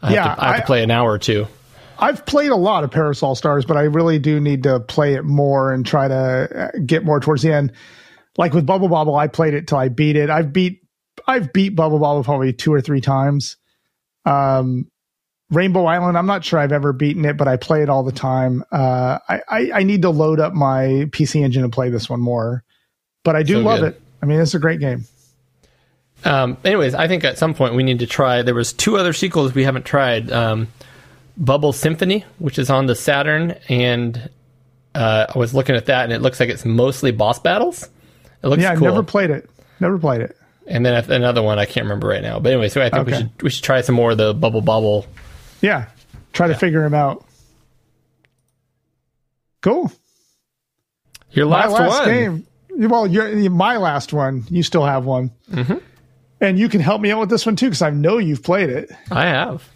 I 0.00 0.12
Yeah, 0.12 0.28
have 0.28 0.36
to, 0.36 0.44
I 0.44 0.46
have 0.48 0.56
to 0.58 0.66
play 0.66 0.84
an 0.84 0.92
hour 0.92 1.10
or 1.10 1.18
two. 1.18 1.48
I've 1.98 2.26
played 2.26 2.50
a 2.50 2.56
lot 2.56 2.84
of 2.84 2.90
Parasol 2.90 3.34
Stars, 3.34 3.64
but 3.64 3.76
I 3.76 3.82
really 3.82 4.18
do 4.18 4.40
need 4.40 4.62
to 4.64 4.80
play 4.80 5.14
it 5.14 5.24
more 5.24 5.72
and 5.72 5.84
try 5.86 6.08
to 6.08 6.14
uh, 6.74 6.78
get 6.84 7.04
more 7.04 7.20
towards 7.20 7.42
the 7.42 7.52
end. 7.52 7.72
Like 8.38 8.52
with 8.52 8.66
Bubble 8.66 8.88
Bobble, 8.88 9.14
I 9.16 9.28
played 9.28 9.54
it 9.54 9.66
till 9.66 9.78
I 9.78 9.88
beat 9.88 10.16
it. 10.16 10.28
I've 10.30 10.52
beat 10.52 10.80
I've 11.26 11.52
beat 11.52 11.70
Bubble 11.70 11.98
Bobble 11.98 12.22
probably 12.22 12.52
two 12.52 12.72
or 12.72 12.80
three 12.80 13.00
times. 13.00 13.56
Um, 14.24 14.90
Rainbow 15.50 15.84
Island, 15.86 16.18
I'm 16.18 16.26
not 16.26 16.44
sure 16.44 16.58
I've 16.58 16.72
ever 16.72 16.92
beaten 16.92 17.24
it, 17.24 17.36
but 17.36 17.46
I 17.48 17.56
play 17.56 17.82
it 17.82 17.88
all 17.88 18.02
the 18.02 18.12
time. 18.12 18.64
Uh, 18.72 19.18
I, 19.28 19.40
I 19.48 19.70
I 19.76 19.82
need 19.84 20.02
to 20.02 20.10
load 20.10 20.40
up 20.40 20.52
my 20.52 21.06
PC 21.12 21.42
engine 21.42 21.62
and 21.64 21.72
play 21.72 21.88
this 21.88 22.10
one 22.10 22.20
more, 22.20 22.64
but 23.24 23.36
I 23.36 23.42
do 23.42 23.54
So 23.54 23.60
love 23.60 23.80
good. 23.80 23.94
it. 23.94 24.02
I 24.20 24.26
mean, 24.26 24.40
it's 24.40 24.54
a 24.54 24.58
great 24.58 24.80
game. 24.80 25.04
Um, 26.24 26.56
anyways, 26.64 26.94
I 26.94 27.08
think 27.08 27.24
at 27.24 27.38
some 27.38 27.54
point 27.54 27.74
we 27.74 27.82
need 27.84 28.00
to 28.00 28.06
try. 28.06 28.42
There 28.42 28.54
was 28.54 28.72
two 28.72 28.96
other 28.96 29.12
sequels 29.12 29.54
we 29.54 29.64
haven't 29.64 29.84
tried. 29.84 30.32
Um, 30.32 30.68
Bubble 31.36 31.72
Symphony, 31.72 32.24
which 32.38 32.58
is 32.58 32.70
on 32.70 32.86
the 32.86 32.94
Saturn, 32.94 33.56
and 33.68 34.30
uh, 34.94 35.26
I 35.34 35.38
was 35.38 35.54
looking 35.54 35.76
at 35.76 35.86
that, 35.86 36.04
and 36.04 36.12
it 36.12 36.22
looks 36.22 36.40
like 36.40 36.48
it's 36.48 36.64
mostly 36.64 37.10
boss 37.12 37.38
battles. 37.38 37.88
It 38.42 38.48
looks 38.48 38.62
Yeah, 38.62 38.72
I've 38.72 38.80
never 38.80 39.02
played 39.02 39.30
it. 39.30 39.48
Never 39.80 39.98
played 39.98 40.22
it. 40.22 40.36
and 40.66 40.84
then 40.84 40.94
another 41.10 41.42
one 41.42 41.58
I 41.58 41.66
can't 41.66 41.84
remember 41.84 42.08
right 42.08 42.22
now. 42.22 42.40
But 42.40 42.52
anyway, 42.52 42.68
so 42.70 42.80
I 42.82 42.88
think 42.90 43.06
we 43.06 43.12
should 43.14 43.42
we 43.42 43.50
should 43.50 43.64
try 43.64 43.80
some 43.82 43.94
more 43.94 44.12
of 44.12 44.18
the 44.18 44.32
Bubble 44.34 44.62
Bobble. 44.62 45.06
Yeah, 45.60 45.86
try 46.32 46.48
to 46.48 46.54
figure 46.54 46.84
him 46.84 46.94
out. 46.94 47.24
Cool. 49.62 49.90
Your 51.32 51.46
last, 51.46 51.72
my 51.72 51.86
last 51.86 52.00
one. 52.06 52.08
game. 52.08 52.88
Well, 52.90 53.06
you're, 53.06 53.50
my 53.50 53.76
last 53.78 54.12
one. 54.12 54.44
You 54.48 54.62
still 54.62 54.84
have 54.84 55.04
one, 55.04 55.30
Mm-hmm. 55.50 55.76
and 56.40 56.58
you 56.58 56.68
can 56.68 56.80
help 56.80 57.00
me 57.00 57.10
out 57.10 57.20
with 57.20 57.30
this 57.30 57.44
one 57.46 57.56
too 57.56 57.66
because 57.66 57.82
I 57.82 57.90
know 57.90 58.18
you've 58.18 58.42
played 58.42 58.70
it. 58.70 58.90
I 59.10 59.26
have. 59.26 59.68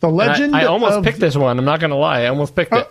The 0.00 0.08
And 0.08 0.20
I- 0.20 0.26
Legend. 0.26 0.56
I, 0.56 0.64
almost 0.64 0.94
of, 0.98 1.04
picked 1.04 1.20
this 1.20 1.36
one. 1.36 1.58
I'm 1.58 1.64
not 1.64 1.80
going 1.80 1.90
to 1.90 1.96
lie. 1.96 2.22
I 2.22 2.26
almost 2.26 2.54
picked 2.54 2.72
it. 2.74 2.88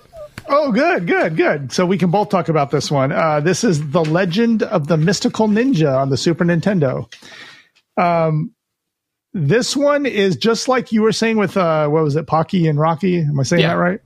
Oh, 0.50 0.72
good, 0.72 1.08
good, 1.08 1.36
good. 1.36 1.72
So 1.74 1.86
we 1.86 1.98
can 1.98 2.10
both 2.10 2.30
talk 2.30 2.48
about 2.48 2.72
this 2.72 2.90
one. 2.90 3.12
Uh, 3.12 3.40
this 3.42 3.64
is 3.66 3.90
the 3.92 4.04
Legend 4.04 4.64
of 4.64 4.88
the 4.88 4.96
Mystical 4.96 5.48
Ninja 5.50 5.98
on 5.98 6.10
the 6.10 6.16
Super 6.18 6.46
Nintendo. 6.46 7.12
Um, 7.98 8.54
this 9.34 9.76
one 9.76 10.06
is 10.06 10.38
just 10.38 10.68
like 10.68 10.92
you 10.92 11.02
were 11.02 11.12
saying 11.12 11.38
with 11.38 11.58
uh, 11.58 11.88
what 11.90 12.04
was 12.04 12.16
it, 12.16 12.28
Pocky 12.28 12.68
and 12.68 12.80
Rocky? 12.80 13.20
Am 13.20 13.40
I 13.40 13.44
saying 13.44 13.62
Yeah. 13.62 13.76
that 13.76 14.00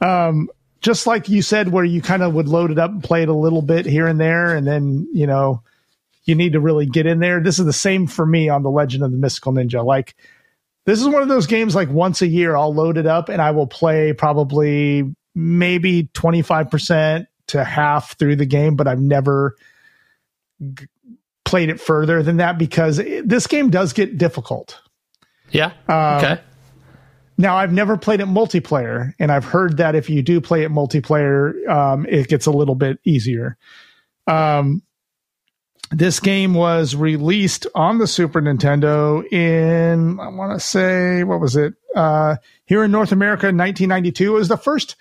right? 0.00 0.28
Um, 0.28 0.48
just 0.80 1.06
like 1.06 1.28
you 1.28 1.42
said, 1.42 1.68
where 1.70 1.84
you 1.84 2.00
kind 2.00 2.22
of 2.22 2.32
would 2.32 2.48
load 2.48 2.70
it 2.70 2.78
up 2.78 2.90
and 2.90 3.04
play 3.04 3.22
it 3.22 3.28
a 3.28 3.34
little 3.34 3.60
bit 3.62 3.84
here 3.84 4.06
and 4.06 4.18
there, 4.18 4.54
and 4.56 4.66
then 4.66 5.08
you 5.12 5.26
know 5.26 5.62
you 6.24 6.34
need 6.34 6.54
to 6.54 6.60
really 6.60 6.86
get 6.86 7.04
in 7.06 7.18
there. 7.18 7.40
This 7.40 7.58
is 7.58 7.66
the 7.66 7.72
same 7.72 8.06
for 8.06 8.24
me 8.24 8.48
on 8.48 8.62
the 8.62 8.70
Legend 8.70 9.04
of 9.04 9.10
the 9.10 9.18
Mystical 9.18 9.52
Ninja. 9.52 9.84
Like 9.84 10.16
this 10.90 11.00
is 11.00 11.08
one 11.08 11.22
of 11.22 11.28
those 11.28 11.46
games 11.46 11.74
like 11.74 11.88
once 11.88 12.20
a 12.20 12.26
year 12.26 12.56
I'll 12.56 12.74
load 12.74 12.98
it 12.98 13.06
up 13.06 13.28
and 13.28 13.40
I 13.40 13.52
will 13.52 13.68
play 13.68 14.12
probably 14.12 15.14
maybe 15.36 16.10
25% 16.14 17.26
to 17.48 17.64
half 17.64 18.18
through 18.18 18.36
the 18.36 18.46
game, 18.46 18.74
but 18.74 18.88
I've 18.88 19.00
never 19.00 19.54
g- 20.74 20.86
played 21.44 21.68
it 21.68 21.80
further 21.80 22.24
than 22.24 22.38
that 22.38 22.58
because 22.58 22.98
it, 22.98 23.28
this 23.28 23.46
game 23.46 23.70
does 23.70 23.92
get 23.92 24.18
difficult. 24.18 24.80
Yeah. 25.50 25.72
Uh, 25.88 26.20
okay. 26.22 26.42
Now, 27.38 27.56
I've 27.56 27.72
never 27.72 27.96
played 27.96 28.20
it 28.20 28.26
multiplayer, 28.26 29.14
and 29.18 29.30
I've 29.30 29.44
heard 29.44 29.76
that 29.76 29.94
if 29.94 30.10
you 30.10 30.22
do 30.22 30.40
play 30.40 30.64
it 30.64 30.72
multiplayer, 30.72 31.66
um, 31.68 32.04
it 32.06 32.28
gets 32.28 32.46
a 32.46 32.50
little 32.50 32.74
bit 32.74 32.98
easier. 33.04 33.56
Um, 34.26 34.82
this 35.90 36.20
game 36.20 36.54
was 36.54 36.94
released 36.94 37.66
on 37.74 37.98
the 37.98 38.06
Super 38.06 38.40
Nintendo 38.40 39.24
in, 39.32 40.20
I 40.20 40.28
want 40.28 40.52
to 40.58 40.64
say, 40.64 41.24
what 41.24 41.40
was 41.40 41.56
it? 41.56 41.74
Uh, 41.96 42.36
here 42.66 42.84
in 42.84 42.90
North 42.92 43.10
America 43.12 43.48
in 43.48 43.56
1992. 43.56 44.36
It 44.36 44.38
was 44.38 44.48
the 44.48 44.56
first. 44.56 44.96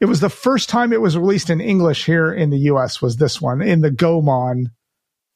It 0.00 0.04
was 0.06 0.20
the 0.20 0.28
first 0.28 0.68
time 0.68 0.92
it 0.92 1.00
was 1.00 1.16
released 1.16 1.50
in 1.50 1.60
English 1.60 2.04
here 2.04 2.32
in 2.32 2.50
the 2.50 2.58
U.S. 2.58 3.00
Was 3.02 3.16
this 3.16 3.40
one 3.40 3.60
in 3.62 3.80
the 3.80 3.90
Goemon, 3.90 4.70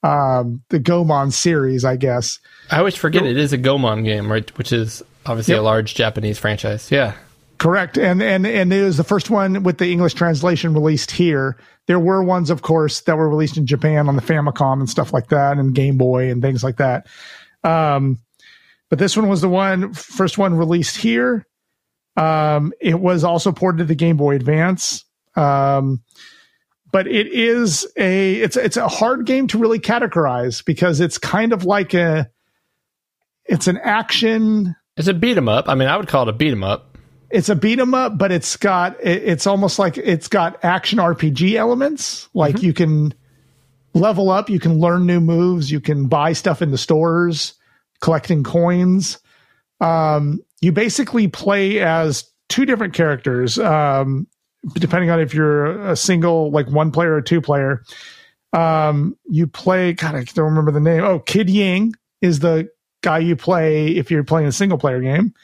um, 0.04 0.62
the 0.68 0.78
Goemon 0.78 1.30
series, 1.32 1.84
I 1.84 1.96
guess. 1.96 2.38
I 2.70 2.78
always 2.78 2.94
forget 2.94 3.24
it 3.24 3.36
is 3.38 3.52
a 3.52 3.58
Goemon 3.58 4.04
game, 4.04 4.30
right? 4.30 4.56
Which 4.58 4.72
is 4.72 5.02
obviously 5.26 5.54
Yep. 5.54 5.60
a 5.62 5.64
large 5.64 5.94
Japanese 5.94 6.38
franchise. 6.38 6.90
Yeah. 6.92 7.14
Correct, 7.62 7.96
and 7.96 8.20
and 8.20 8.44
and 8.44 8.72
it 8.72 8.82
was 8.82 8.96
the 8.96 9.04
first 9.04 9.30
one 9.30 9.62
with 9.62 9.78
the 9.78 9.92
English 9.92 10.14
translation 10.14 10.74
released 10.74 11.12
here. 11.12 11.56
There 11.86 12.00
were 12.00 12.20
ones, 12.20 12.50
of 12.50 12.62
course, 12.62 13.02
that 13.02 13.16
were 13.16 13.28
released 13.28 13.56
in 13.56 13.68
Japan 13.68 14.08
on 14.08 14.16
the 14.16 14.20
Famicom 14.20 14.80
and 14.80 14.90
stuff 14.90 15.12
like 15.12 15.28
that, 15.28 15.58
and 15.58 15.72
Game 15.72 15.96
Boy 15.96 16.28
and 16.28 16.42
things 16.42 16.64
like 16.64 16.78
that. 16.78 17.06
Um, 17.62 18.18
but 18.90 18.98
this 18.98 19.16
one 19.16 19.28
was 19.28 19.42
the 19.42 19.48
one 19.48 19.92
first 19.92 20.38
one 20.38 20.54
released 20.54 20.96
here. 20.96 21.46
Um, 22.16 22.72
it 22.80 22.98
was 22.98 23.22
also 23.22 23.52
ported 23.52 23.78
to 23.78 23.84
the 23.84 23.94
Game 23.94 24.16
Boy 24.16 24.34
Advance. 24.34 25.04
Um, 25.36 26.02
but 26.90 27.06
it 27.06 27.28
is 27.28 27.86
a 27.96 28.32
it's 28.40 28.56
it's 28.56 28.76
a 28.76 28.88
hard 28.88 29.24
game 29.24 29.46
to 29.46 29.58
really 29.58 29.78
categorize 29.78 30.64
because 30.64 30.98
it's 30.98 31.16
kind 31.16 31.52
of 31.52 31.64
like 31.64 31.94
a 31.94 32.28
it's 33.44 33.68
an 33.68 33.78
action 33.78 34.74
It's 34.96 35.06
a 35.06 35.14
beat 35.14 35.36
'em 35.36 35.48
up. 35.48 35.68
I 35.68 35.76
mean, 35.76 35.86
I 35.86 35.96
would 35.96 36.08
call 36.08 36.24
it 36.24 36.28
a 36.28 36.32
beat 36.32 36.50
'em 36.50 36.64
up. 36.64 36.91
It's 37.32 37.48
a 37.48 37.54
beat 37.56 37.78
'em 37.78 37.94
up, 37.94 38.18
but 38.18 38.30
it's 38.30 38.56
got 38.56 38.96
it- 39.02 39.22
it's 39.24 39.46
almost 39.46 39.78
like 39.78 39.96
it's 39.98 40.28
got 40.28 40.62
action 40.64 40.98
RPG 40.98 41.56
elements. 41.56 42.28
Like 42.34 42.62
you 42.62 42.72
can 42.72 43.14
level 43.94 44.30
up, 44.30 44.48
you 44.48 44.58
can 44.60 44.78
learn 44.78 45.06
new 45.06 45.20
moves, 45.20 45.70
you 45.70 45.80
can 45.80 46.06
buy 46.06 46.32
stuff 46.32 46.62
in 46.62 46.70
the 46.70 46.78
stores, 46.78 47.54
collecting 48.00 48.42
coins. 48.42 49.18
Um, 49.80 50.40
you 50.60 50.72
basically 50.72 51.28
play 51.28 51.80
as 51.80 52.24
two 52.48 52.64
different 52.64 52.94
characters, 52.94 53.58
um, 53.58 54.26
depending 54.74 55.10
on 55.10 55.18
if 55.20 55.34
you're 55.34 55.88
a 55.90 55.96
single, 55.96 56.50
like 56.50 56.68
one 56.68 56.90
player 56.92 57.14
or 57.14 57.20
two 57.22 57.40
player. 57.40 57.82
Um, 58.52 59.16
you 59.28 59.46
play, 59.46 59.94
God, 59.94 60.14
I 60.14 60.24
don't 60.24 60.44
remember 60.44 60.70
the 60.70 60.80
name. 60.80 61.02
Oh, 61.02 61.18
Kid 61.18 61.48
Ying 61.48 61.94
is 62.20 62.40
the 62.40 62.68
guy 63.02 63.18
you 63.18 63.34
play 63.34 63.88
if 63.88 64.10
you're 64.10 64.22
playing 64.24 64.46
a 64.46 64.52
single 64.52 64.78
player 64.78 65.00
game 65.00 65.34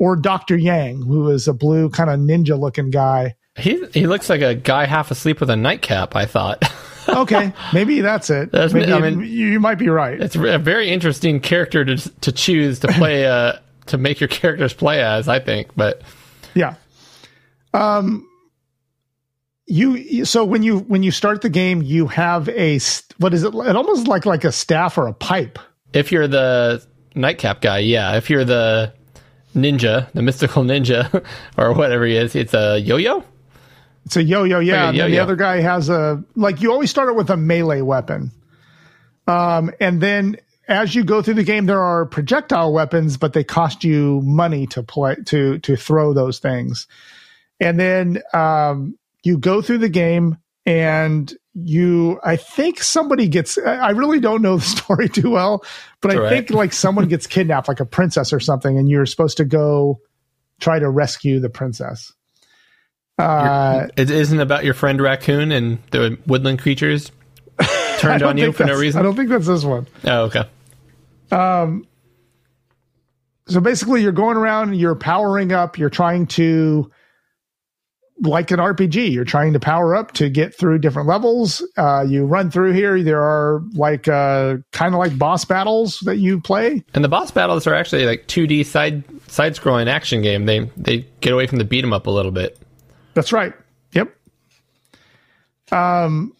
or 0.00 0.16
Dr. 0.16 0.56
Yang, 0.56 1.02
who 1.02 1.28
is 1.30 1.46
a 1.46 1.52
blue 1.52 1.88
kind 1.90 2.10
of 2.10 2.18
ninja 2.18 2.58
looking 2.58 2.90
guy. 2.90 3.36
He 3.56 3.84
he 3.92 4.06
looks 4.06 4.28
like 4.30 4.40
a 4.40 4.54
guy 4.54 4.86
half 4.86 5.10
asleep 5.12 5.38
with 5.38 5.50
a 5.50 5.56
nightcap. 5.56 6.16
I 6.16 6.24
thought 6.26 6.64
Okay, 7.08 7.52
maybe 7.72 8.00
that's 8.00 8.30
it. 8.30 8.50
That's- 8.52 8.72
maybe 8.72 8.92
I 8.92 8.98
mean- 9.00 9.20
you, 9.20 9.46
you 9.46 9.60
might 9.60 9.76
be 9.78 9.88
right. 9.88 10.20
it's 10.20 10.34
a 10.36 10.58
very 10.58 10.88
interesting 10.90 11.38
character 11.40 11.84
to 11.84 11.96
to 12.20 12.32
choose 12.32 12.78
to 12.80 12.88
play 12.88 13.26
uh 13.36 13.54
to 13.86 13.98
make 13.98 14.20
your 14.20 14.28
characters 14.28 14.72
play 14.72 15.02
as. 15.02 15.28
I 15.28 15.38
think, 15.40 15.68
but 15.76 16.02
Yeah. 16.54 16.74
Um 17.74 18.26
you 19.66 20.24
so 20.24 20.44
when 20.44 20.62
you 20.62 20.78
when 20.80 21.02
you 21.02 21.10
start 21.12 21.42
the 21.42 21.48
game 21.48 21.80
you 21.82 22.06
have 22.08 22.48
a 22.48 22.78
what 23.18 23.32
is 23.34 23.44
it 23.44 23.54
it 23.54 23.76
almost 23.76 24.08
like 24.08 24.26
like 24.26 24.44
a 24.44 24.50
staff 24.52 24.98
or 24.98 25.06
a 25.06 25.12
pipe 25.12 25.58
if 25.92 26.10
you're 26.12 26.26
the 26.28 26.84
nightcap 27.16 27.60
guy, 27.60 27.78
yeah. 27.80 28.16
If 28.16 28.30
you're 28.30 28.44
the 28.44 28.92
ninja, 29.54 30.10
the 30.12 30.22
mystical 30.22 30.62
ninja, 30.64 31.24
or 31.58 31.72
whatever 31.74 32.04
he 32.06 32.16
is, 32.16 32.34
it's 32.34 32.54
a 32.54 32.78
yo-yo. 32.80 33.24
it's 34.06 34.16
a 34.16 34.22
yo-yo 34.22 34.60
yeah 34.60 34.86
Like 34.86 34.86
a 34.86 34.88
and 34.88 34.98
then 35.00 35.10
the 35.10 35.16
yo-yo. 35.16 35.22
other 35.22 35.36
guy 35.36 35.60
has 35.60 35.88
a 35.88 36.22
like 36.36 36.60
you 36.62 36.72
always 36.72 36.90
start 36.90 37.08
it 37.08 37.16
with 37.16 37.30
a 37.30 37.36
melee 37.36 37.80
weapon 37.82 38.30
um 39.26 39.70
and 39.80 40.00
then 40.00 40.36
as 40.68 40.94
you 40.94 41.04
go 41.04 41.20
through 41.22 41.34
the 41.34 41.44
game 41.44 41.66
there 41.66 41.80
are 41.82 42.06
projectile 42.06 42.72
weapons 42.72 43.16
but 43.18 43.32
they 43.32 43.44
cost 43.44 43.84
you 43.84 44.20
money 44.24 44.66
to 44.66 44.82
play 44.82 45.16
to 45.26 45.58
to 45.58 45.76
throw 45.76 46.12
those 46.14 46.38
things 46.38 46.86
and 47.60 47.78
then 47.78 48.20
um 48.32 48.96
you 49.22 49.36
go 49.36 49.60
through 49.60 49.78
the 49.78 49.88
game 49.90 50.38
and 50.64 51.34
you 51.54 52.20
i 52.22 52.36
think 52.36 52.80
somebody 52.80 53.26
gets 53.26 53.58
i 53.58 53.90
really 53.90 54.20
don't 54.20 54.40
know 54.40 54.56
the 54.56 54.62
story 54.78 55.08
too 55.08 55.30
well 55.30 55.64
but 56.00 56.12
i 56.12 56.16
all 56.22 56.28
think 56.28 56.50
like 56.50 56.72
someone 56.72 57.08
gets 57.08 57.26
kidnapped 57.26 57.66
like 57.66 57.80
a 57.80 57.84
princess 57.84 58.32
or 58.32 58.38
something 58.38 58.78
and 58.78 58.88
you're 58.88 59.04
supposed 59.06 59.36
to 59.36 59.44
go 59.44 59.98
try 60.60 60.78
to 60.78 60.88
rescue 60.88 61.40
the 61.40 61.50
princess 61.50 62.12
uh 63.18 63.88
It 63.96 64.10
isn't 64.10 64.38
about 64.38 64.64
your 64.64 64.74
friend 64.74 65.00
raccoon 65.00 65.50
and 65.50 65.78
the 65.90 66.16
woodland 66.26 66.60
creatures 66.60 67.10
turned 67.98 68.22
on 68.30 68.38
you 68.38 68.52
for 68.52 68.64
no 68.64 68.78
reason. 68.78 69.00
i 69.00 69.02
don't 69.02 69.16
think 69.16 69.28
that's 69.28 69.46
this 69.48 69.64
one 69.64 69.86
Oh, 70.04 70.22
okay. 70.26 70.44
Um 71.32 71.84
so 73.48 73.60
basically 73.60 74.02
you're 74.02 74.12
going 74.12 74.36
around 74.36 74.74
you're 74.76 74.94
powering 74.94 75.52
up 75.52 75.78
you're 75.78 75.90
trying 75.90 76.26
to 76.28 76.90
like 78.22 78.50
an 78.50 78.58
rpg 78.58 79.12
you're 79.12 79.24
trying 79.24 79.52
to 79.52 79.60
power 79.60 79.94
up 79.96 80.12
to 80.12 80.28
get 80.28 80.54
through 80.54 80.78
different 80.78 81.08
levels. 81.08 81.66
Uh, 81.78 82.04
you 82.06 82.26
run 82.26 82.50
through 82.50 82.72
here. 82.72 83.02
There 83.02 83.20
are 83.22 83.62
like 83.72 84.08
uh, 84.08 84.56
kind 84.72 84.94
of 84.94 84.98
like 84.98 85.16
boss 85.18 85.44
battles 85.44 86.00
that 86.00 86.16
you 86.18 86.40
play. 86.40 86.84
And 86.92 87.02
the 87.02 87.08
boss 87.08 87.30
battles 87.30 87.66
are 87.66 87.74
actually 87.74 88.04
like 88.04 88.26
2D 88.26 88.66
side 88.66 89.02
side 89.28 89.54
scrolling 89.54 89.86
action 89.88 90.20
game. 90.22 90.46
They 90.46 90.60
they 90.76 91.06
get 91.20 91.32
away 91.32 91.46
from 91.46 91.58
the 91.58 91.64
beat 91.64 91.84
'em 91.84 91.92
up 91.92 92.06
a 92.06 92.10
little 92.10 92.32
bit. 92.32 92.58
that's 93.14 93.32
right. 93.32 93.54
Yep. 93.92 94.14
Um 95.72 96.32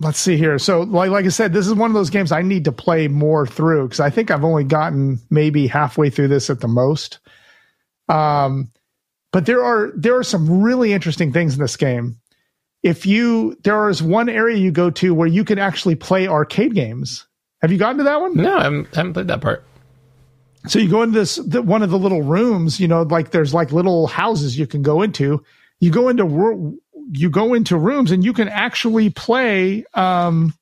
let's 0.00 0.18
see 0.18 0.36
here. 0.36 0.58
So 0.58 0.82
like, 0.82 1.10
like 1.10 1.24
i 1.24 1.28
said 1.28 1.52
this 1.52 1.66
is 1.66 1.74
one 1.74 1.90
of 1.90 1.94
those 1.94 2.10
games 2.10 2.30
i 2.30 2.42
need 2.42 2.64
to 2.64 2.72
play 2.72 3.08
more 3.08 3.46
through 3.46 3.84
because 3.88 4.00
i 4.00 4.10
think 4.10 4.30
i've 4.30 4.44
only 4.44 4.62
gotten 4.64 5.18
maybe 5.30 5.66
halfway 5.66 6.10
through 6.10 6.28
this 6.28 6.50
at 6.50 6.60
the 6.60 6.68
most. 6.68 7.18
Um 8.08 8.70
but 9.32 9.46
there 9.46 9.62
are 9.62 9.92
there 9.96 10.16
are 10.16 10.22
some 10.22 10.62
really 10.62 10.92
interesting 10.92 11.32
things 11.32 11.54
in 11.54 11.60
this 11.60 11.76
game. 11.76 12.18
If 12.82 13.06
you 13.06 13.56
there 13.64 13.88
is 13.88 14.02
one 14.02 14.28
area 14.28 14.56
you 14.56 14.70
go 14.70 14.90
to 14.90 15.14
where 15.14 15.28
you 15.28 15.44
can 15.44 15.58
actually 15.58 15.96
play 15.96 16.26
arcade 16.28 16.74
games. 16.74 17.26
Have 17.60 17.72
you 17.72 17.78
gotten 17.78 17.98
to 17.98 18.04
that 18.04 18.20
one? 18.20 18.36
No, 18.36 18.56
I 18.56 18.62
haven't, 18.62 18.88
I 18.92 18.96
haven't 18.96 19.14
played 19.14 19.26
that 19.28 19.40
part. 19.40 19.64
so 20.68 20.78
you 20.78 20.88
go 20.88 21.02
into 21.02 21.18
this 21.18 21.36
the, 21.36 21.60
one 21.60 21.82
of 21.82 21.90
the 21.90 21.98
little 21.98 22.22
rooms 22.22 22.78
you 22.78 22.86
know 22.88 23.02
like 23.02 23.30
there's 23.30 23.52
like 23.52 23.72
little 23.72 24.06
houses 24.06 24.58
you 24.58 24.66
can 24.66 24.82
go 24.82 25.02
into. 25.02 25.42
You 25.80 25.90
go 25.90 26.08
into 26.08 26.78
you 27.10 27.30
go 27.30 27.54
into 27.54 27.76
rooms 27.76 28.10
and 28.10 28.24
you 28.24 28.32
can 28.32 28.48
actually 28.48 29.10
play 29.10 29.84
um 29.94 30.54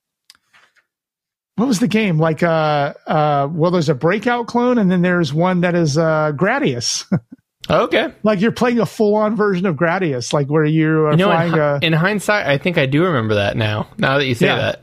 what 1.56 1.66
was 1.68 1.80
the 1.80 1.88
game? 1.88 2.18
Like 2.18 2.42
uh 2.42 2.94
uh 3.06 3.48
well 3.50 3.70
there's 3.70 3.88
a 3.88 3.94
breakout 3.94 4.46
clone 4.46 4.78
and 4.78 4.90
then 4.90 5.02
there's 5.02 5.32
one 5.32 5.60
that 5.60 5.74
is 5.74 5.96
uh 5.98 6.32
gradius 6.34 7.04
okay. 7.70 8.12
like 8.22 8.40
you're 8.40 8.52
playing 8.52 8.78
a 8.80 8.86
full-on 8.86 9.36
version 9.36 9.66
of 9.66 9.76
gradius 9.76 10.32
like 10.32 10.48
where 10.48 10.64
you 10.64 11.06
are 11.06 11.10
You 11.12 11.16
know, 11.18 11.30
in, 11.30 11.36
flying 11.36 11.52
hi- 11.52 11.76
a 11.76 11.78
in 11.82 11.92
hindsight, 11.92 12.46
I 12.46 12.58
think 12.58 12.78
I 12.78 12.86
do 12.86 13.04
remember 13.04 13.34
that 13.34 13.56
now. 13.56 13.88
Now 13.98 14.18
that 14.18 14.26
you 14.26 14.34
say 14.34 14.46
Yeah. 14.46 14.56
that, 14.56 14.82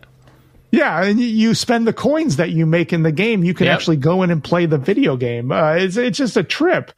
Yeah, 0.71 1.03
and 1.03 1.19
you- 1.19 1.27
you 1.27 1.53
spend 1.53 1.85
the 1.87 1.93
coins 1.93 2.37
that 2.37 2.49
you 2.51 2.65
make 2.65 2.91
in 2.93 3.03
the 3.03 3.11
game. 3.11 3.43
You 3.43 3.53
can 3.53 3.65
Yep. 3.67 3.75
actually 3.75 3.97
go 3.97 4.23
in 4.23 4.31
and 4.31 4.43
play 4.43 4.65
the 4.65 4.79
video 4.79 5.15
game. 5.15 5.51
Uh, 5.51 5.73
it's 5.73 5.97
it's 5.97 6.17
just 6.17 6.35
a 6.35 6.43
trip. 6.43 6.91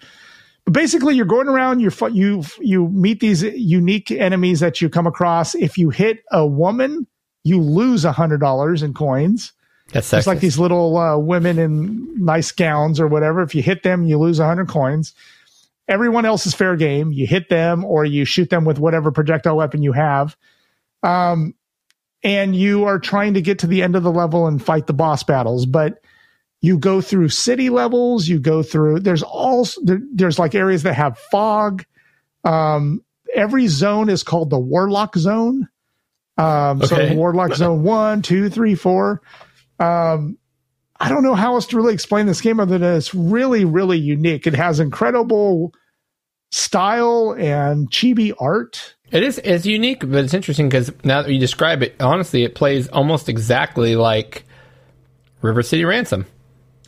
But 0.63 0.73
basically, 0.73 1.15
you're 1.15 1.25
going 1.25 1.47
around. 1.49 1.81
You're 1.81 1.91
fu- 1.91 2.07
you 2.11 2.43
you 2.61 2.87
meet 2.87 3.19
these 3.19 3.43
unique 3.43 4.11
enemies 4.11 4.61
that 4.61 4.81
you 4.81 4.87
come 4.89 5.05
across. 5.07 5.55
If 5.55 5.77
you 5.77 5.89
hit 5.89 6.23
a 6.31 6.47
woman, 6.47 7.05
you 7.43 7.59
lose 7.61 8.05
a 8.05 8.13
hundred 8.13 8.39
dollars 8.39 8.81
in 8.81 8.93
coins. 8.93 9.51
that's 9.91 10.11
It's 10.13 10.25
like 10.25 10.39
these 10.39 10.57
little 10.57 10.97
uh, 10.97 11.17
women 11.17 11.59
in 11.59 12.07
nice 12.17 12.51
gowns 12.53 12.99
or 12.99 13.07
whatever. 13.07 13.41
If 13.43 13.53
you 13.53 13.61
hit 13.61 13.83
them, 13.83 14.05
you 14.05 14.17
lose 14.17 14.39
a 14.39 14.45
hundred 14.45 14.67
coins. 14.69 15.13
Everyone 15.87 16.25
else 16.25 16.45
is 16.45 16.53
fair 16.53 16.75
game. 16.75 17.11
You 17.11 17.27
hit 17.27 17.49
them 17.49 17.85
or 17.85 18.05
you 18.05 18.25
shoot 18.25 18.49
them 18.49 18.65
with 18.65 18.79
whatever 18.79 19.11
projectile 19.11 19.57
weapon 19.57 19.83
you 19.83 19.91
have. 19.91 20.35
Um, 21.03 21.53
and 22.23 22.55
you 22.55 22.85
are 22.85 22.97
trying 22.97 23.35
to 23.35 23.41
get 23.41 23.59
to 23.59 23.67
the 23.67 23.83
end 23.83 23.95
of 23.95 24.03
the 24.03 24.11
level 24.11 24.47
and 24.47 24.63
fight 24.63 24.87
the 24.87 24.93
boss 24.93 25.23
battles. 25.23 25.67
But 25.67 25.99
you 26.61 26.79
go 26.79 27.01
through 27.01 27.29
city 27.29 27.69
levels. 27.69 28.27
You 28.27 28.39
go 28.39 28.63
through. 28.63 29.01
There's 29.01 29.21
all 29.21 29.67
there, 29.83 30.01
there's 30.11 30.39
like 30.39 30.55
areas 30.55 30.83
that 30.83 30.93
have 30.95 31.19
fog. 31.19 31.85
Um, 32.43 33.03
every 33.33 33.67
zone 33.67 34.09
is 34.09 34.23
called 34.23 34.49
the 34.49 34.59
Warlock 34.59 35.15
Zone. 35.15 35.67
Um, 36.37 36.81
so 36.83 37.13
Warlock 37.13 37.53
Zone 37.55 37.83
one, 37.83 38.23
two, 38.23 38.49
three, 38.49 38.73
four. 38.73 39.21
Um, 39.79 40.37
I 40.99 41.09
don't 41.09 41.23
know 41.23 41.35
how 41.35 41.55
else 41.55 41.67
to 41.67 41.77
really 41.77 41.93
explain 41.93 42.25
this 42.25 42.41
game 42.41 42.59
other 42.59 42.77
than 42.77 42.95
it's 42.95 43.13
really, 43.13 43.65
really 43.65 43.97
unique. 43.97 44.47
It 44.47 44.55
has 44.55 44.79
incredible 44.79 45.73
style 46.51 47.35
and 47.37 47.91
chibi 47.91 48.33
art. 48.39 48.95
It 49.11 49.23
is 49.23 49.39
it's 49.43 49.65
unique, 49.65 49.99
but 49.99 50.23
it's 50.23 50.33
interesting 50.33 50.69
because 50.69 50.91
now 51.03 51.21
that 51.21 51.31
you 51.31 51.39
describe 51.39 51.83
it, 51.83 51.95
honestly, 51.99 52.43
it 52.43 52.55
plays 52.55 52.87
almost 52.87 53.29
exactly 53.29 53.95
like 53.95 54.45
River 55.41 55.61
City 55.61 55.85
Ransom. 55.85 56.25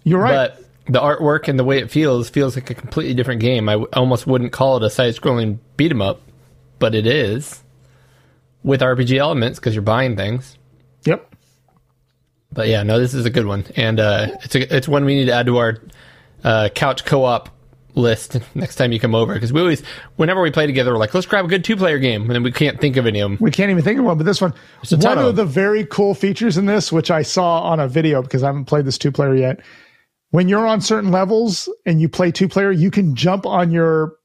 You're 0.04 0.20
right. 0.22 0.52
But 0.52 0.64
the 0.88 1.00
artwork 1.02 1.48
and 1.48 1.60
the 1.60 1.64
way 1.66 1.80
it 1.80 1.92
feels 1.92 2.30
feels 2.30 2.56
like 2.56 2.70
a 2.70 2.74
completely 2.74 3.14
different 3.14 3.42
game. 3.42 3.68
I 3.68 3.74
w- 3.74 3.90
almost 3.94 4.26
wouldn't 4.26 4.54
call 4.54 4.78
it 4.78 4.84
a 4.84 4.90
side-scrolling 4.90 5.60
beat 5.76 5.92
'em 5.92 6.02
up, 6.02 6.22
but 6.80 6.96
it 6.96 7.06
is 7.06 7.62
with 8.64 8.82
RPG 8.82 9.18
elements 9.18 9.60
because 9.60 9.76
you're 9.76 9.82
buying 9.82 10.16
things. 10.16 10.58
yep. 11.06 11.36
But 12.58 12.70
yeah, 12.70 12.82
no, 12.82 13.00
this 13.00 13.14
is 13.14 13.24
a 13.24 13.30
good 13.30 13.46
one, 13.46 13.66
and 13.76 14.00
uh, 14.00 14.30
it's 14.44 14.56
a, 14.56 14.76
it's 14.76 14.88
one 14.88 15.06
we 15.06 15.16
need 15.16 15.26
to 15.26 15.32
add 15.32 15.46
to 15.46 15.58
our 15.58 15.78
uh, 16.44 16.70
couch 16.74 17.06
co-op 17.06 17.50
list 17.94 18.40
next 18.56 18.78
time 18.78 18.92
you 18.92 19.00
come 19.00 19.14
over 19.14 19.36
because 19.36 19.54
we 19.54 19.62
always, 19.62 19.84
whenever 20.16 20.42
we 20.42 20.50
play 20.50 20.66
together, 20.66 20.92
we're 20.92 20.98
like, 20.98 21.14
let's 21.14 21.28
grab 21.28 21.46
a 21.46 21.48
good 21.48 21.64
two-player 21.64 22.00
game, 22.00 22.24
and 22.24 22.32
then 22.32 22.42
we 22.42 22.52
can't 22.52 22.82
think 22.82 22.98
of 22.98 23.06
any 23.06 23.20
of 23.20 23.30
them. 23.30 23.38
We 23.40 23.52
can't 23.52 23.70
even 23.70 23.84
think 23.84 24.00
of 24.00 24.06
one, 24.06 24.18
but 24.18 24.26
this 24.26 24.42
one, 24.42 24.56
one 24.90 25.18
of 25.20 25.26
of 25.26 25.36
the 25.36 25.46
very 25.46 25.86
cool 25.86 26.16
features 26.16 26.58
in 26.58 26.66
this, 26.66 26.92
which 26.92 27.12
I 27.12 27.22
saw 27.22 27.62
on 27.62 27.80
a 27.80 27.88
video 27.88 28.24
because 28.24 28.42
I 28.42 28.48
haven't 28.48 28.66
played 28.66 28.86
this 28.86 28.98
two 28.98 29.12
player 29.12 29.36
yet. 29.36 29.60
When 30.32 30.50
you're 30.50 30.66
on 30.66 30.82
certain 30.82 31.12
levels 31.12 31.70
and 31.86 32.02
you 32.02 32.10
play 32.10 32.32
two 32.32 32.50
player, 32.50 32.72
you 32.72 32.90
can 32.90 33.14
jump 33.16 33.46
on 33.46 33.70
your 33.70 34.16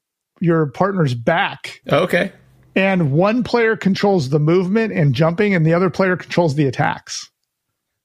your 0.40 0.68
partner's 0.68 1.14
back, 1.14 1.82
Okay. 1.92 2.32
and 2.74 3.12
one 3.12 3.44
player 3.44 3.76
controls 3.76 4.30
the 4.30 4.38
movement 4.40 4.94
and 4.94 5.14
jumping, 5.14 5.54
and 5.54 5.66
the 5.66 5.74
other 5.74 5.90
player 5.90 6.16
controls 6.16 6.54
the 6.54 6.66
attacks. 6.66 7.28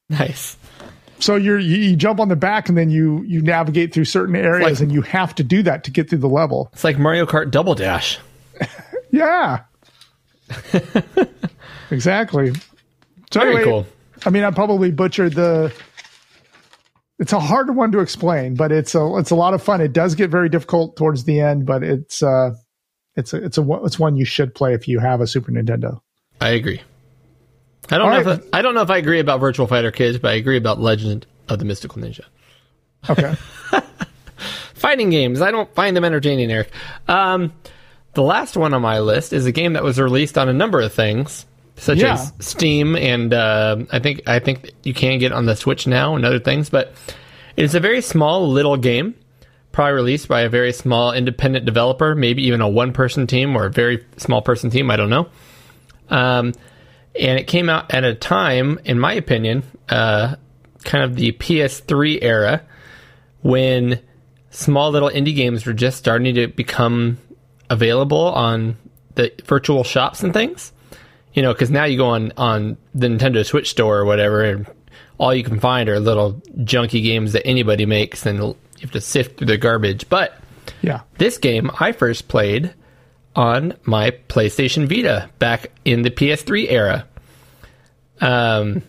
Nice. 0.20 0.56
So 1.20 1.36
you're 1.36 1.60
you, 1.60 1.78
you 1.78 1.96
jump 1.96 2.20
on 2.20 2.30
the 2.30 2.36
back, 2.36 2.70
and 2.70 2.78
then 2.78 2.90
you 2.90 3.24
you 3.24 3.42
navigate 3.42 3.94
through 3.94 4.06
certain 4.06 4.36
areas, 4.36 4.80
like- 4.80 4.80
and 4.80 4.92
you 4.92 5.02
have 5.02 5.34
to 5.36 5.44
do 5.44 5.64
that 5.64 5.84
to 5.86 5.92
get 5.92 6.10
through 6.10 6.20
the 6.20 6.30
level. 6.30 6.70
It's 6.74 6.84
like 6.84 6.98
Mario 7.00 7.26
Kart 7.26 7.52
Double 7.52 7.76
Dash. 7.76 8.20
Yeah, 9.10 9.62
exactly. 11.92 12.54
So 13.32 13.40
Very 13.40 13.56
anyway, 13.56 13.64
cool. 13.64 13.88
I 14.26 14.30
mean, 14.30 14.44
I 14.44 14.52
probably 14.52 14.92
butchered 14.92 15.34
the. 15.34 15.74
It's 17.20 17.34
a 17.34 17.40
hard 17.40 17.76
one 17.76 17.92
to 17.94 18.00
explain, 18.00 18.56
but 18.56 18.72
it's 18.72 18.94
a 18.94 19.16
it's 19.18 19.32
a 19.32 19.36
lot 19.36 19.54
of 19.54 19.64
fun. 19.64 19.82
It 19.82 19.94
does 19.94 20.14
get 20.16 20.30
very 20.30 20.50
difficult 20.50 20.98
towards 20.98 21.24
the 21.24 21.40
end, 21.40 21.66
but 21.66 21.84
it's 21.84 22.22
uh, 22.22 22.52
it's 23.16 23.34
a 23.34 23.44
it's 23.44 23.58
a 23.58 23.64
it's 23.86 23.98
one 23.98 24.18
you 24.18 24.26
should 24.26 24.54
play 24.54 24.74
if 24.74 24.88
you 24.88 25.00
have 25.00 25.22
a 25.22 25.26
Super 25.28 25.52
Nintendo. 25.52 26.00
I 26.40 26.50
agree. 26.50 26.82
I 27.90 27.98
don't 27.98 28.02
All 28.02 28.10
know. 28.24 28.30
right. 28.32 28.40
If 28.40 28.50
I, 28.54 28.60
I 28.60 28.62
don't 28.62 28.76
know 28.76 28.82
if 28.82 28.90
I 28.90 28.98
agree 28.98 29.20
about 29.20 29.40
Virtual 29.40 29.68
Fighter 29.68 29.92
Kids, 29.92 30.18
but 30.18 30.32
I 30.32 30.36
agree 30.36 30.58
about 30.58 30.80
Legend 30.80 31.26
of 31.48 31.60
the 31.60 31.66
Mystical 31.66 32.02
Ninja. 32.02 32.22
Okay, 33.10 33.36
Fighting 34.74 35.10
games. 35.10 35.42
I 35.42 35.52
don't 35.52 35.74
find 35.74 35.96
them 35.96 36.04
entertaining, 36.04 36.52
Eric. 36.52 36.72
Um, 37.08 37.54
the 38.14 38.22
last 38.22 38.58
one 38.58 38.74
on 38.74 38.82
my 38.82 39.00
list 39.00 39.34
is 39.34 39.46
a 39.46 39.52
game 39.52 39.74
that 39.74 39.84
was 39.84 40.00
released 40.00 40.38
on 40.38 40.50
a 40.50 40.54
number 40.54 40.82
of 40.82 40.94
things, 40.94 41.46
such 41.78 42.00
Yeah. 42.00 42.14
as 42.14 42.34
Steam, 42.40 42.96
and 42.96 43.34
uh, 43.34 43.78
I 43.92 44.00
think 44.00 44.28
I 44.28 44.40
think 44.40 44.72
you 44.84 44.94
can 44.94 45.20
get 45.20 45.32
on 45.32 45.46
the 45.46 45.56
Switch 45.56 45.88
now 45.88 46.16
and 46.16 46.26
other 46.26 46.40
things. 46.40 46.70
But 46.70 46.94
it's 47.56 47.74
a 47.76 47.80
very 47.80 48.02
small 48.02 48.50
little 48.50 48.78
game, 48.78 49.16
probably 49.72 49.94
released 49.94 50.28
by 50.28 50.42
a 50.42 50.50
very 50.50 50.74
small 50.74 51.12
independent 51.14 51.66
developer, 51.66 52.14
maybe 52.14 52.44
even 52.48 52.62
a 52.62 52.70
one-person 52.70 53.26
team 53.28 53.56
or 53.56 53.66
a 53.68 53.72
very 53.72 54.06
small 54.18 54.42
person 54.42 54.70
team. 54.70 54.92
I 54.92 54.96
don't 54.96 55.10
know. 55.10 55.28
Um, 56.10 56.54
and 57.20 57.40
it 57.40 57.48
came 57.48 57.70
out 57.70 57.94
at 57.94 58.04
a 58.04 58.14
time, 58.14 58.80
in 58.86 59.00
my 59.00 59.14
opinion, 59.14 59.64
uh, 59.90 60.36
kind 60.84 61.04
of 61.04 61.16
the 61.16 61.32
PS3 61.34 62.20
era 62.22 62.62
when 63.42 64.00
small 64.50 64.92
little 64.92 65.10
indie 65.10 65.36
games 65.36 65.66
were 65.66 65.74
just 65.74 65.98
starting 65.98 66.36
to 66.36 66.48
become 66.48 67.18
available 67.70 68.32
on 68.32 68.78
the 69.16 69.32
virtual 69.46 69.84
shops 69.84 70.24
and 70.24 70.34
things. 70.34 70.72
You 71.34 71.44
know, 71.44 71.54
because 71.54 71.70
now 71.70 71.84
you 71.84 71.98
go 71.98 72.08
on 72.08 72.34
on 72.36 72.78
the 72.96 73.08
Nintendo 73.08 73.46
Switch 73.46 73.70
store 73.70 74.00
or 74.00 74.06
whatever, 74.06 74.44
and 74.44 74.66
all 75.20 75.36
you 75.36 75.44
can 75.44 75.60
find 75.60 75.88
are 75.88 76.00
little 76.00 76.34
junky 76.60 77.04
games 77.04 77.34
that 77.34 77.46
anybody 77.46 77.86
makes, 77.86 78.26
and 78.26 78.40
you 78.40 78.56
have 78.82 78.92
to 78.92 79.02
sift 79.02 79.38
through 79.38 79.48
the 79.48 79.58
garbage. 79.58 80.10
But 80.10 80.36
yeah, 80.82 81.02
this 81.20 81.38
game 81.38 81.70
I 81.80 81.92
first 81.92 82.28
played 82.28 82.74
on 83.36 83.76
my 83.84 84.12
PlayStation 84.30 84.88
Vita 84.90 85.30
back 85.38 85.72
in 85.86 86.02
the 86.02 86.10
PS3 86.10 86.72
era. 86.72 87.07
Um, 88.22 88.84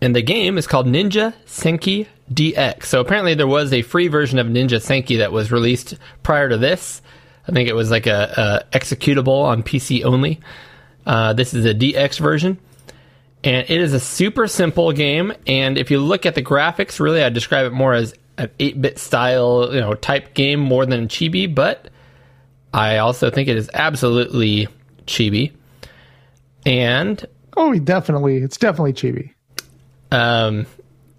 and 0.00 0.14
the 0.14 0.22
game 0.22 0.58
is 0.58 0.66
called 0.66 0.86
Ninja 0.86 1.34
Senki 1.46 2.06
DX. 2.32 2.84
So 2.84 3.00
apparently 3.00 3.34
there 3.34 3.46
was 3.46 3.72
a 3.72 3.82
free 3.82 4.08
version 4.08 4.38
of 4.38 4.46
Ninja 4.46 4.80
Senki 4.80 5.18
that 5.18 5.32
was 5.32 5.50
released 5.52 5.96
prior 6.22 6.48
to 6.48 6.56
this. 6.56 7.00
I 7.48 7.52
think 7.52 7.68
it 7.68 7.74
was 7.74 7.90
like 7.90 8.06
a, 8.06 8.64
a 8.72 8.78
executable 8.78 9.44
on 9.44 9.62
PC 9.62 10.04
only. 10.04 10.40
Uh, 11.06 11.32
this 11.32 11.54
is 11.54 11.64
a 11.64 11.74
DX 11.74 12.18
version. 12.18 12.58
And 13.44 13.70
it 13.70 13.80
is 13.80 13.92
a 13.92 14.00
super 14.00 14.48
simple 14.48 14.92
game. 14.92 15.32
And 15.46 15.78
if 15.78 15.90
you 15.90 16.00
look 16.00 16.26
at 16.26 16.34
the 16.34 16.42
graphics, 16.42 16.98
really, 16.98 17.22
I 17.22 17.28
describe 17.28 17.66
it 17.66 17.72
more 17.72 17.94
as 17.94 18.14
an 18.38 18.50
8 18.58 18.82
bit 18.82 18.98
style, 18.98 19.72
you 19.72 19.80
know, 19.80 19.94
type 19.94 20.34
game 20.34 20.60
more 20.60 20.84
than 20.84 21.08
chibi, 21.08 21.52
but 21.52 21.88
I 22.74 22.98
also 22.98 23.30
think 23.30 23.48
it 23.48 23.56
is 23.56 23.70
absolutely 23.72 24.68
chibi. 25.06 25.52
And 26.64 27.24
oh, 27.56 27.74
definitely, 27.78 28.38
it's 28.38 28.56
definitely 28.56 28.92
chibi. 28.92 29.32
um, 30.12 30.66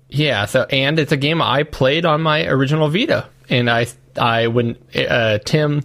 yeah. 0.09 0.45
So, 0.45 0.63
and 0.63 0.97
it's 0.99 1.11
a 1.11 1.17
game 1.17 1.41
I 1.41 1.63
played 1.63 2.05
on 2.05 2.21
my 2.21 2.45
original 2.47 2.89
Vita, 2.89 3.27
and 3.49 3.69
I, 3.69 3.87
I 4.19 4.47
when 4.47 4.77
uh, 4.95 5.39
Tim 5.39 5.83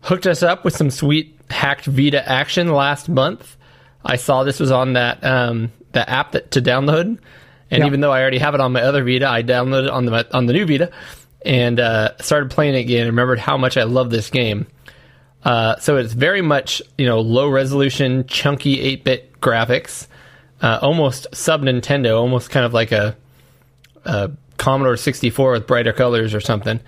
hooked 0.00 0.26
us 0.26 0.42
up 0.42 0.64
with 0.64 0.74
some 0.76 0.90
sweet 0.90 1.38
hacked 1.50 1.84
Vita 1.86 2.26
action 2.28 2.68
last 2.72 3.08
month, 3.08 3.56
I 4.04 4.16
saw 4.16 4.44
this 4.44 4.58
was 4.60 4.70
on 4.70 4.94
that 4.94 5.22
um 5.24 5.70
that 5.92 6.08
app 6.08 6.32
that 6.32 6.50
to 6.52 6.62
download, 6.62 7.18
and 7.70 7.80
Yeah. 7.82 7.86
even 7.86 8.00
though 8.00 8.12
I 8.12 8.20
already 8.22 8.38
have 8.38 8.54
it 8.54 8.60
on 8.60 8.72
my 8.72 8.82
other 8.82 9.04
Vita, 9.04 9.28
I 9.28 9.42
downloaded 9.42 9.84
it 9.84 9.90
on 9.90 10.06
the 10.06 10.34
on 10.36 10.46
the 10.46 10.52
new 10.54 10.64
Vita, 10.66 10.90
and 11.44 11.78
uh, 11.78 12.16
started 12.18 12.50
playing 12.50 12.74
it 12.74 12.78
again. 12.80 13.00
and 13.02 13.08
Remembered 13.08 13.38
how 13.38 13.56
much 13.58 13.76
I 13.76 13.82
love 13.84 14.10
this 14.10 14.30
game. 14.30 14.66
Uh, 15.44 15.76
so 15.76 15.96
it's 15.96 16.12
very 16.12 16.40
much 16.42 16.80
you 16.98 17.06
know 17.06 17.20
low 17.20 17.48
resolution, 17.48 18.26
chunky 18.26 18.80
eight 18.80 19.04
bit 19.04 19.35
graphics, 19.46 20.06
uh, 20.60 20.78
almost 20.82 21.26
sub 21.32 21.62
Nintendo, 21.62 22.18
almost 22.18 22.50
kind 22.50 22.66
of 22.66 22.74
like 22.74 22.92
a, 22.92 23.16
a 24.04 24.30
Commodore 24.56 24.96
64 24.96 25.52
with 25.52 25.66
brighter 25.66 25.92
colors 25.92 26.34
or 26.34 26.40
something. 26.40 26.80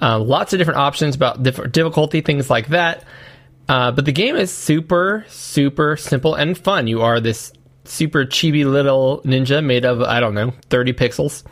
Uh, 0.00 0.18
lots 0.18 0.52
of 0.52 0.58
different 0.58 0.80
options 0.80 1.14
about 1.14 1.42
difficulty, 1.42 2.20
things 2.20 2.50
like 2.50 2.68
that. 2.68 3.04
Uh, 3.68 3.92
but 3.92 4.04
the 4.04 4.12
game 4.12 4.36
is 4.36 4.52
super, 4.52 5.24
super 5.28 5.96
simple 5.96 6.34
and 6.34 6.58
fun. 6.58 6.86
You 6.86 7.02
are 7.02 7.20
this 7.20 7.52
super 7.84 8.24
chibi 8.24 8.64
little 8.64 9.20
ninja 9.24 9.64
made 9.64 9.84
of 9.84 10.02
I 10.02 10.20
don't 10.20 10.34
know 10.34 10.52
30 10.70 10.92
pixels, 10.94 11.44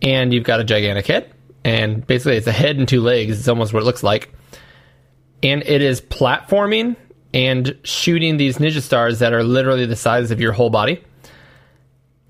and 0.00 0.32
you've 0.32 0.44
got 0.44 0.60
a 0.60 0.64
gigantic 0.64 1.06
head, 1.06 1.32
and 1.64 2.04
basically 2.06 2.36
it's 2.36 2.46
a 2.46 2.52
head 2.52 2.78
and 2.78 2.88
two 2.88 3.02
legs. 3.02 3.38
It's 3.38 3.48
almost 3.48 3.72
what 3.72 3.82
it 3.82 3.86
looks 3.86 4.02
like 4.02 4.32
and 5.42 5.62
it 5.66 5.82
is 5.82 6.00
platforming 6.00 6.96
and 7.32 7.76
shooting 7.84 8.36
these 8.36 8.58
ninja 8.58 8.80
stars 8.80 9.18
that 9.20 9.32
are 9.32 9.42
literally 9.42 9.86
the 9.86 9.96
size 9.96 10.30
of 10.30 10.40
your 10.40 10.52
whole 10.52 10.70
body. 10.70 11.02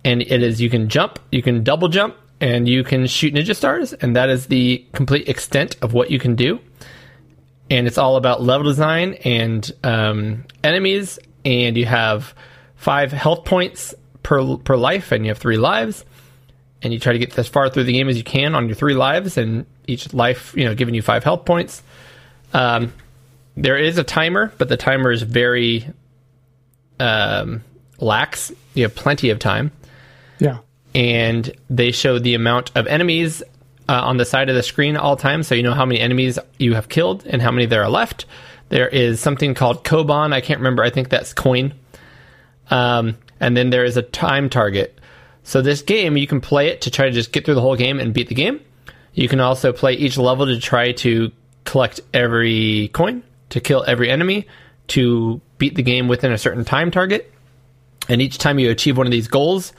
And 0.05 0.23
it 0.23 0.43
is 0.43 0.61
you 0.61 0.71
can 0.71 0.89
jump, 0.89 1.19
you 1.31 1.43
can 1.43 1.63
double 1.63 1.89
jump, 1.89 2.17
and 2.41 2.69
you 2.69 2.85
can 2.85 3.07
shoot 3.07 3.35
ninja 3.35 3.55
stars, 3.55 3.93
and 3.93 4.17
that 4.17 4.31
is 4.31 4.47
the 4.47 4.85
complete 4.93 5.29
extent 5.29 5.77
of 5.83 5.93
what 5.93 6.11
you 6.11 6.19
can 6.19 6.35
do. 6.35 6.59
And 7.71 7.87
it's 7.87 7.99
all 7.99 8.17
about 8.17 8.43
level 8.43 8.65
design 8.65 9.15
and 9.25 9.71
um, 9.85 10.45
enemies, 10.65 11.19
and 11.45 11.77
you 11.77 11.87
have 11.87 12.35
five 12.77 13.13
health 13.13 13.45
points 13.45 13.95
per 14.23 14.57
per 14.57 14.77
life, 14.77 15.13
and 15.13 15.25
you 15.25 15.31
have 15.31 15.39
three 15.39 15.59
lives 15.59 16.05
and 16.83 16.93
you 16.93 16.99
try 16.99 17.13
to 17.13 17.19
get 17.19 17.39
as 17.39 17.49
far 17.49 17.69
through 17.69 17.85
the 17.85 17.93
game 17.93 18.09
as 18.09 18.17
you 18.17 18.25
can 18.25 18.55
on 18.55 18.67
your 18.67 18.75
three 18.75 18.95
lives, 18.95 19.37
and 19.37 19.67
each 19.87 20.13
life, 20.15 20.55
you 20.57 20.65
know, 20.65 20.75
giving 20.75 20.95
you 20.95 21.03
five 21.03 21.25
health 21.25 21.45
points. 21.45 21.83
Um, 22.53 22.93
there 23.57 23.77
is 23.77 23.99
a 23.99 24.05
timer, 24.05 24.53
but 24.59 24.69
the 24.69 24.77
timer 24.77 25.11
is 25.11 25.23
very 25.23 25.87
um, 26.99 27.63
lax. 27.99 28.53
You 28.75 28.85
have 28.85 28.95
plenty 28.95 29.31
of 29.31 29.39
time, 29.39 29.73
Yeah, 30.39 30.59
and 30.95 31.51
they 31.69 31.91
show 31.93 32.19
the 32.19 32.35
amount 32.35 32.71
of 32.75 32.87
enemies 32.87 33.43
uh, 33.89 34.01
on 34.03 34.17
the 34.17 34.25
side 34.25 34.49
of 34.49 34.55
the 34.55 34.63
screen 34.63 34.97
all 34.97 35.17
time, 35.17 35.43
so 35.43 35.55
you 35.55 35.63
know 35.63 35.75
how 35.75 35.85
many 35.85 36.01
enemies 36.01 36.39
you 36.59 36.75
have 36.75 36.89
killed 36.89 37.27
and 37.27 37.43
how 37.43 37.51
many 37.51 37.67
there 37.67 37.83
are 37.83 37.91
left. 37.91 38.27
There 38.69 38.89
is 38.89 39.19
something 39.21 39.55
called 39.55 39.83
Koban. 39.83 40.33
I 40.33 40.41
can't 40.41 40.61
remember. 40.61 40.85
I 40.85 40.91
think 40.91 41.09
that's 41.09 41.33
coin. 41.33 41.75
Um, 42.71 43.17
and 43.41 43.57
then 43.57 43.71
there 43.71 43.85
is 43.85 43.97
a 43.97 44.03
time 44.03 44.49
target. 44.49 44.97
So 45.43 45.61
this 45.61 45.83
game, 45.83 46.17
you 46.17 46.29
can 46.29 46.41
play 46.41 46.69
it 46.69 46.83
to 46.83 46.91
try 46.91 47.07
to 47.07 47.11
just 47.11 47.33
get 47.33 47.45
through 47.45 47.57
the 47.57 47.61
whole 47.61 47.75
game 47.75 47.99
and 47.99 48.15
beat 48.15 48.29
the 48.29 48.35
game. 48.37 48.61
You 49.13 49.27
can 49.27 49.41
also 49.41 49.73
play 49.73 49.95
each 49.95 50.17
level 50.17 50.47
to 50.47 50.61
try 50.61 50.93
to 50.93 51.33
collect 51.65 52.01
every 52.15 52.91
coin, 52.93 53.25
to 53.51 53.61
kill 53.61 53.85
every 53.87 54.11
enemy, 54.11 54.47
to 54.89 55.41
beat 55.59 55.75
the 55.75 55.83
game 55.83 56.09
within 56.09 56.33
a 56.33 56.39
certain 56.39 56.65
time 56.65 56.91
target. 56.91 57.33
And 58.09 58.21
each 58.21 58.39
time 58.39 58.59
you 58.59 58.71
achieve 58.71 58.97
one 58.97 59.07
of 59.07 59.13
these 59.13 59.29
goals, 59.29 59.73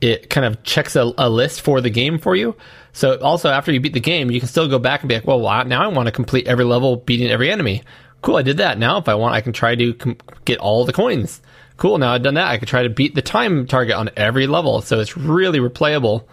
it 0.00 0.30
kind 0.30 0.46
of 0.46 0.62
checks 0.62 0.96
a, 0.96 1.12
a 1.18 1.28
list 1.28 1.60
for 1.60 1.80
the 1.80 1.90
game 1.90 2.18
for 2.18 2.34
you. 2.34 2.56
So 2.92 3.18
also 3.20 3.50
after 3.50 3.72
you 3.72 3.80
beat 3.80 3.92
the 3.92 4.00
game, 4.00 4.30
you 4.30 4.40
can 4.40 4.48
still 4.48 4.68
go 4.68 4.78
back 4.78 5.02
and 5.02 5.08
be 5.08 5.14
like, 5.14 5.26
well, 5.26 5.40
now 5.64 5.84
I 5.84 5.88
want 5.88 6.06
to 6.06 6.12
complete 6.12 6.48
every 6.48 6.64
level, 6.64 6.96
beating 6.96 7.30
every 7.30 7.50
enemy. 7.50 7.82
Cool, 8.22 8.36
I 8.36 8.42
did 8.42 8.56
that. 8.56 8.78
Now 8.78 8.98
if 8.98 9.08
I 9.08 9.14
want, 9.14 9.34
I 9.34 9.40
can 9.40 9.52
try 9.52 9.74
to 9.74 9.94
com- 9.94 10.16
get 10.44 10.58
all 10.58 10.84
the 10.84 10.92
coins. 10.92 11.40
Cool, 11.76 11.98
now 11.98 12.12
I've 12.12 12.22
done 12.22 12.34
that. 12.34 12.48
I 12.48 12.58
can 12.58 12.66
try 12.66 12.82
to 12.82 12.88
beat 12.88 13.14
the 13.14 13.22
time 13.22 13.66
target 13.66 13.94
on 13.94 14.10
every 14.16 14.48
level. 14.48 14.80
So 14.80 14.98
it's 14.98 15.16
really 15.16 15.60
replayable 15.60 16.24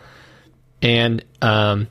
and 0.81 1.23
um, 1.41 1.87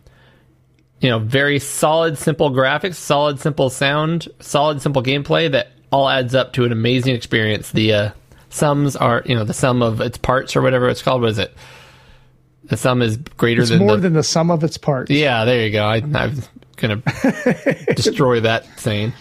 you 1.05 1.10
know, 1.10 1.18
very 1.18 1.58
solid, 1.58 2.16
simple 2.16 2.50
graphics, 2.50 2.94
solid, 2.94 3.39
simple 3.39 3.68
sound, 3.68 4.26
solid, 4.41 4.81
simple 4.81 5.02
gameplay 5.02 5.52
that 5.52 5.70
all 5.92 6.08
adds 6.08 6.34
up 6.34 6.55
to 6.55 6.65
an 6.65 6.73
amazing 6.73 7.15
experience. 7.15 7.73
The 7.73 7.92
uh, 7.92 8.10
sums 8.49 8.97
are, 8.97 9.23
you 9.26 9.34
know, 9.34 9.44
the 9.44 9.52
sum 9.52 9.83
of 9.83 10.00
its 10.00 10.16
parts 10.16 10.57
or 10.57 10.62
whatever 10.62 10.89
it's 10.89 11.02
called. 11.02 11.20
What 11.20 11.33
is 11.33 11.39
it? 11.39 11.55
The 12.65 12.78
sum 12.78 13.02
is 13.02 13.18
greater 13.18 13.60
it's 13.60 13.70
than 13.70 13.81
more 13.81 13.97
the, 13.97 14.00
than 14.05 14.12
the 14.15 14.23
sum 14.23 14.50
of 14.50 14.65
its 14.65 14.78
parts. 14.78 15.10
yeah, 15.10 15.44
there 15.44 15.66
you 15.66 15.73
go. 15.73 15.84
I, 15.84 16.00
was 16.00 16.49
gonna 16.76 17.02
destroy 17.94 18.41
that 18.41 18.65
saying. 18.81 19.12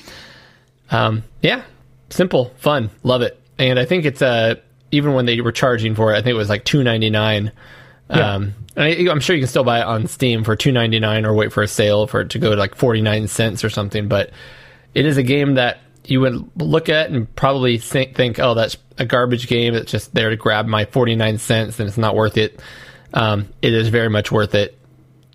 Um, 0.90 1.24
yeah, 1.42 1.64
simple, 2.10 2.54
fun, 2.60 2.92
love 3.04 3.24
it, 3.24 3.38
and 3.58 3.78
I 3.78 3.84
think 3.84 4.06
it's 4.06 4.22
uh 4.22 4.56
even 4.92 5.16
when 5.16 5.26
they 5.26 5.42
were 5.42 5.52
charging 5.52 5.96
for 5.96 6.14
it, 6.14 6.18
I 6.18 6.22
think 6.22 6.30
it 6.30 6.38
was 6.38 6.48
like 6.48 6.64
two 6.64 6.82
ninety 6.82 7.10
nine. 7.10 7.52
Um, 8.10 8.54
I, 8.76 9.08
I'm 9.10 9.20
sure 9.20 9.36
you 9.36 9.42
can 9.42 9.50
still 9.50 9.64
buy 9.64 9.80
it 9.80 9.86
on 9.86 10.08
Steam 10.08 10.44
for 10.44 10.56
two 10.56 10.72
ninety 10.72 11.00
nine, 11.00 11.26
or 11.26 11.34
wait 11.34 11.54
for 11.54 11.64
a 11.64 11.68
sale 11.68 12.08
for 12.08 12.22
it 12.22 12.30
to 12.32 12.40
go 12.40 12.52
to 12.52 12.56
like 12.56 12.76
forty 12.76 13.02
nine 13.02 13.28
cents 13.28 13.64
or 13.64 13.70
something. 13.70 14.08
But 14.08 14.32
it 14.94 15.06
is 15.06 15.18
a 15.18 15.24
game 15.24 15.56
that 15.56 15.80
you 16.06 16.22
would 16.22 16.62
look 16.62 16.90
at 16.90 17.10
and 17.10 17.34
probably 17.36 17.78
think, 17.78 18.16
think 18.16 18.40
oh, 18.40 18.54
that's 18.54 18.78
a 18.98 19.06
garbage 19.06 19.48
game. 19.48 19.74
It's 19.74 19.92
just 19.92 20.14
there 20.14 20.30
to 20.30 20.36
grab 20.36 20.66
my 20.66 20.86
49 20.86 21.38
cents 21.38 21.80
and 21.80 21.88
it's 21.88 21.98
not 21.98 22.16
worth 22.16 22.38
it. 22.38 22.60
Um, 23.14 23.50
it 23.62 23.74
is 23.74 23.90
very 23.90 24.10
much 24.10 24.32
worth 24.32 24.56
it. 24.56 24.78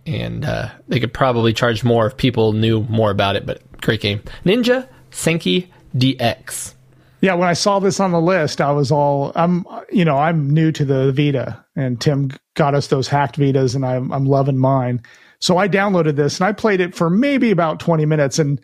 And 0.07 0.45
uh, 0.45 0.71
they 0.89 1.01
could 1.01 1.13
probably 1.13 1.53
charge 1.53 1.85
more 1.85 2.07
if 2.07 2.17
people 2.17 2.53
knew 2.53 2.83
more 2.85 3.11
about 3.11 3.37
it, 3.37 3.45
but 3.45 3.61
great 3.81 4.01
game. 4.01 4.23
Ninja 4.45 4.89
Senki 5.11 5.69
DX. 5.95 6.75
Yeah, 7.21 7.35
when 7.35 7.49
I 7.49 7.55
saw 7.55 7.79
this 7.81 7.99
on 7.99 8.13
the 8.13 8.21
list, 8.21 8.61
I 8.61 8.71
was 8.71 8.93
all 8.93 9.33
I'm 9.35 9.65
you 9.91 10.05
know, 10.05 10.19
I'm 10.19 10.51
new 10.51 10.71
to 10.73 10.85
the 10.85 11.13
Vita 11.13 11.65
and 11.77 12.01
Tim 12.01 12.31
got 12.55 12.75
us 12.75 12.89
those 12.89 13.09
hacked 13.09 13.39
Vitas 13.39 13.75
and 13.75 13.85
I'm 13.85 14.13
I'm 14.13 14.27
loving 14.27 14.59
mine. 14.59 15.03
So 15.41 15.59
I 15.59 15.69
downloaded 15.69 16.17
this 16.17 16.41
and 16.41 16.47
I 16.47 16.53
played 16.53 16.81
it 16.81 16.95
for 16.95 17.11
maybe 17.11 17.51
about 17.51 17.81
20 17.81 18.07
minutes 18.07 18.39
and 18.39 18.61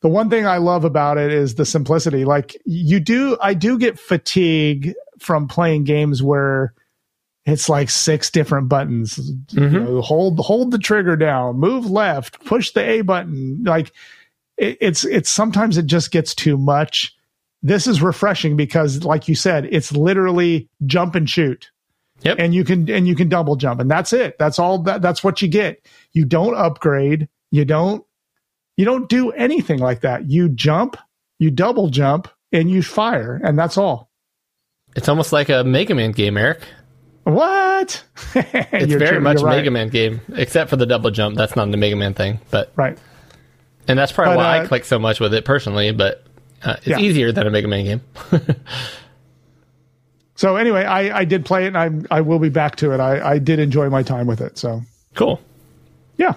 the 0.00 0.08
one 0.08 0.28
thing 0.28 0.46
I 0.46 0.58
love 0.58 0.84
about 0.84 1.16
it 1.16 1.32
is 1.32 1.54
the 1.54 1.64
simplicity. 1.64 2.26
Like 2.26 2.60
you 2.66 3.00
do 3.00 3.38
I 3.40 3.54
do 3.54 3.78
get 3.78 3.98
fatigue 3.98 4.94
from 5.18 5.48
playing 5.48 5.84
games 5.84 6.22
where 6.22 6.74
it's 7.46 7.68
like 7.68 7.90
six 7.90 8.30
different 8.30 8.68
buttons. 8.68 9.18
You 9.50 9.60
mm-hmm. 9.60 9.84
know, 9.84 10.00
hold 10.00 10.38
hold 10.40 10.70
the 10.70 10.78
trigger 10.78 11.16
down, 11.16 11.56
move 11.56 11.90
left, 11.90 12.44
push 12.44 12.72
the 12.72 12.80
A 12.82 13.00
button. 13.02 13.62
Like 13.64 13.92
it, 14.56 14.78
it's 14.80 15.04
it's 15.04 15.30
sometimes 15.30 15.76
it 15.76 15.86
just 15.86 16.10
gets 16.10 16.34
too 16.34 16.56
much. 16.56 17.13
This 17.66 17.86
is 17.86 18.02
refreshing 18.02 18.56
because, 18.56 19.04
like 19.04 19.26
you 19.26 19.34
said, 19.34 19.64
it's 19.72 19.90
literally 19.90 20.68
jump 20.84 21.14
and 21.14 21.28
shoot, 21.28 21.70
Yep. 22.22 22.36
and 22.38 22.54
you 22.54 22.62
can 22.62 22.88
and 22.90 23.08
you 23.08 23.14
can 23.16 23.28
double 23.30 23.56
jump, 23.56 23.80
and 23.80 23.90
that's 23.90 24.12
it. 24.12 24.36
That's 24.38 24.58
all. 24.58 24.78
That 24.82 25.00
that's 25.02 25.24
what 25.24 25.40
you 25.42 25.48
get. 25.48 25.84
You 26.12 26.26
don't 26.26 26.54
upgrade. 26.54 27.28
You 27.50 27.64
don't 27.64 28.04
you 28.76 28.84
don't 28.84 29.08
do 29.08 29.30
anything 29.30 29.78
like 29.78 30.02
that. 30.02 30.30
You 30.30 30.50
jump, 30.50 30.96
you 31.38 31.50
double 31.50 31.88
jump, 31.88 32.28
and 32.52 32.70
you 32.70 32.82
fire, 32.82 33.40
and 33.42 33.58
that's 33.58 33.78
all. 33.78 34.10
It's 34.94 35.08
almost 35.08 35.32
like 35.32 35.48
a 35.48 35.64
Mega 35.64 35.94
Man 35.94 36.12
game, 36.12 36.36
Eric. 36.36 36.60
What? 37.24 38.04
It's 38.34 38.92
very 38.92 39.20
much 39.20 39.40
a 39.40 39.46
Mega 39.46 39.70
Man 39.70 39.88
game, 39.88 40.20
except 40.34 40.68
for 40.68 40.76
the 40.76 40.84
double 40.86 41.10
jump. 41.10 41.36
That's 41.36 41.56
not 41.56 41.70
the 41.70 41.76
Mega 41.78 41.96
Man 41.96 42.12
thing, 42.14 42.40
but 42.50 42.72
Right. 42.76 42.98
and 43.88 43.98
that's 43.98 44.12
probably 44.12 44.34
But, 44.34 44.38
why 44.44 44.58
uh, 44.58 44.62
I 44.64 44.66
click 44.66 44.84
so 44.84 44.98
much 44.98 45.20
with 45.20 45.32
it 45.32 45.44
personally. 45.46 45.92
But 45.92 46.23
uh, 46.64 46.74
it's 46.78 46.86
Yeah. 46.86 46.98
easier 46.98 47.30
than 47.32 47.46
a 47.46 47.50
Mega 47.50 47.68
Man 47.68 47.84
game. 47.84 48.00
So 50.36 50.56
anyway, 50.56 50.84
I, 50.84 51.18
I 51.20 51.24
did 51.24 51.44
play 51.44 51.64
it, 51.64 51.74
and 51.74 51.78
I 52.10 52.16
I 52.16 52.20
will 52.20 52.40
be 52.40 52.48
back 52.48 52.74
to 52.76 52.92
it. 52.92 52.98
I, 52.98 53.34
I 53.34 53.38
did 53.38 53.60
enjoy 53.60 53.88
my 53.88 54.02
time 54.02 54.26
with 54.26 54.40
it. 54.40 54.58
So 54.58 54.82
cool. 55.14 55.40
yeah, 56.16 56.34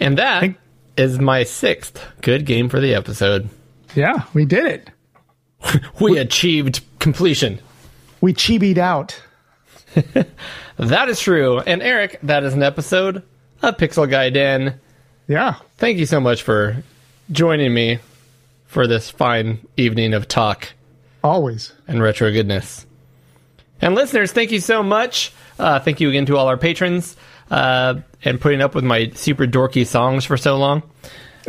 And 0.00 0.16
that 0.16 0.54
is 0.96 1.18
my 1.18 1.44
sixth 1.44 2.02
good 2.22 2.46
game 2.46 2.70
for 2.70 2.80
the 2.80 2.94
episode. 2.94 3.50
yeah, 3.94 4.22
we 4.32 4.44
did 4.46 4.64
it. 4.66 4.90
We 6.00 6.16
achieved 6.18 6.80
completion. 6.98 7.60
We 8.20 8.32
chibied 8.32 8.78
out. 8.78 9.20
That 10.78 11.08
is 11.08 11.18
true. 11.20 11.58
And 11.60 11.82
Eric, 11.82 12.18
that 12.22 12.42
is 12.42 12.52
an 12.52 12.62
episode 12.62 13.22
of 13.62 13.76
Pixel 13.78 14.06
Gaiden. 14.06 14.74
Yeah, 15.26 15.54
Thank 15.78 15.96
you 15.98 16.04
so 16.04 16.20
much 16.20 16.42
for 16.42 16.82
joining 17.30 17.72
me 17.72 17.98
for 18.66 18.86
this 18.86 19.10
fine 19.10 19.58
evening 19.76 20.14
of 20.14 20.28
talk 20.28 20.68
always. 21.24 21.72
and 21.88 22.02
retro 22.02 22.30
goodness. 22.32 22.86
And 23.80 23.94
listeners, 23.94 24.32
thank 24.32 24.50
you 24.52 24.60
so 24.60 24.82
much. 24.82 25.32
Uh, 25.58 25.78
thank 25.80 26.00
you 26.00 26.08
again 26.08 26.26
to 26.26 26.36
all 26.36 26.48
our 26.48 26.56
patrons 26.56 27.16
uh, 27.50 27.94
and 28.24 28.40
putting 28.40 28.60
up 28.62 28.74
with 28.74 28.84
my 28.84 29.10
super 29.14 29.46
dorky 29.46 29.86
songs 29.86 30.24
for 30.24 30.36
so 30.36 30.56
long. 30.58 30.82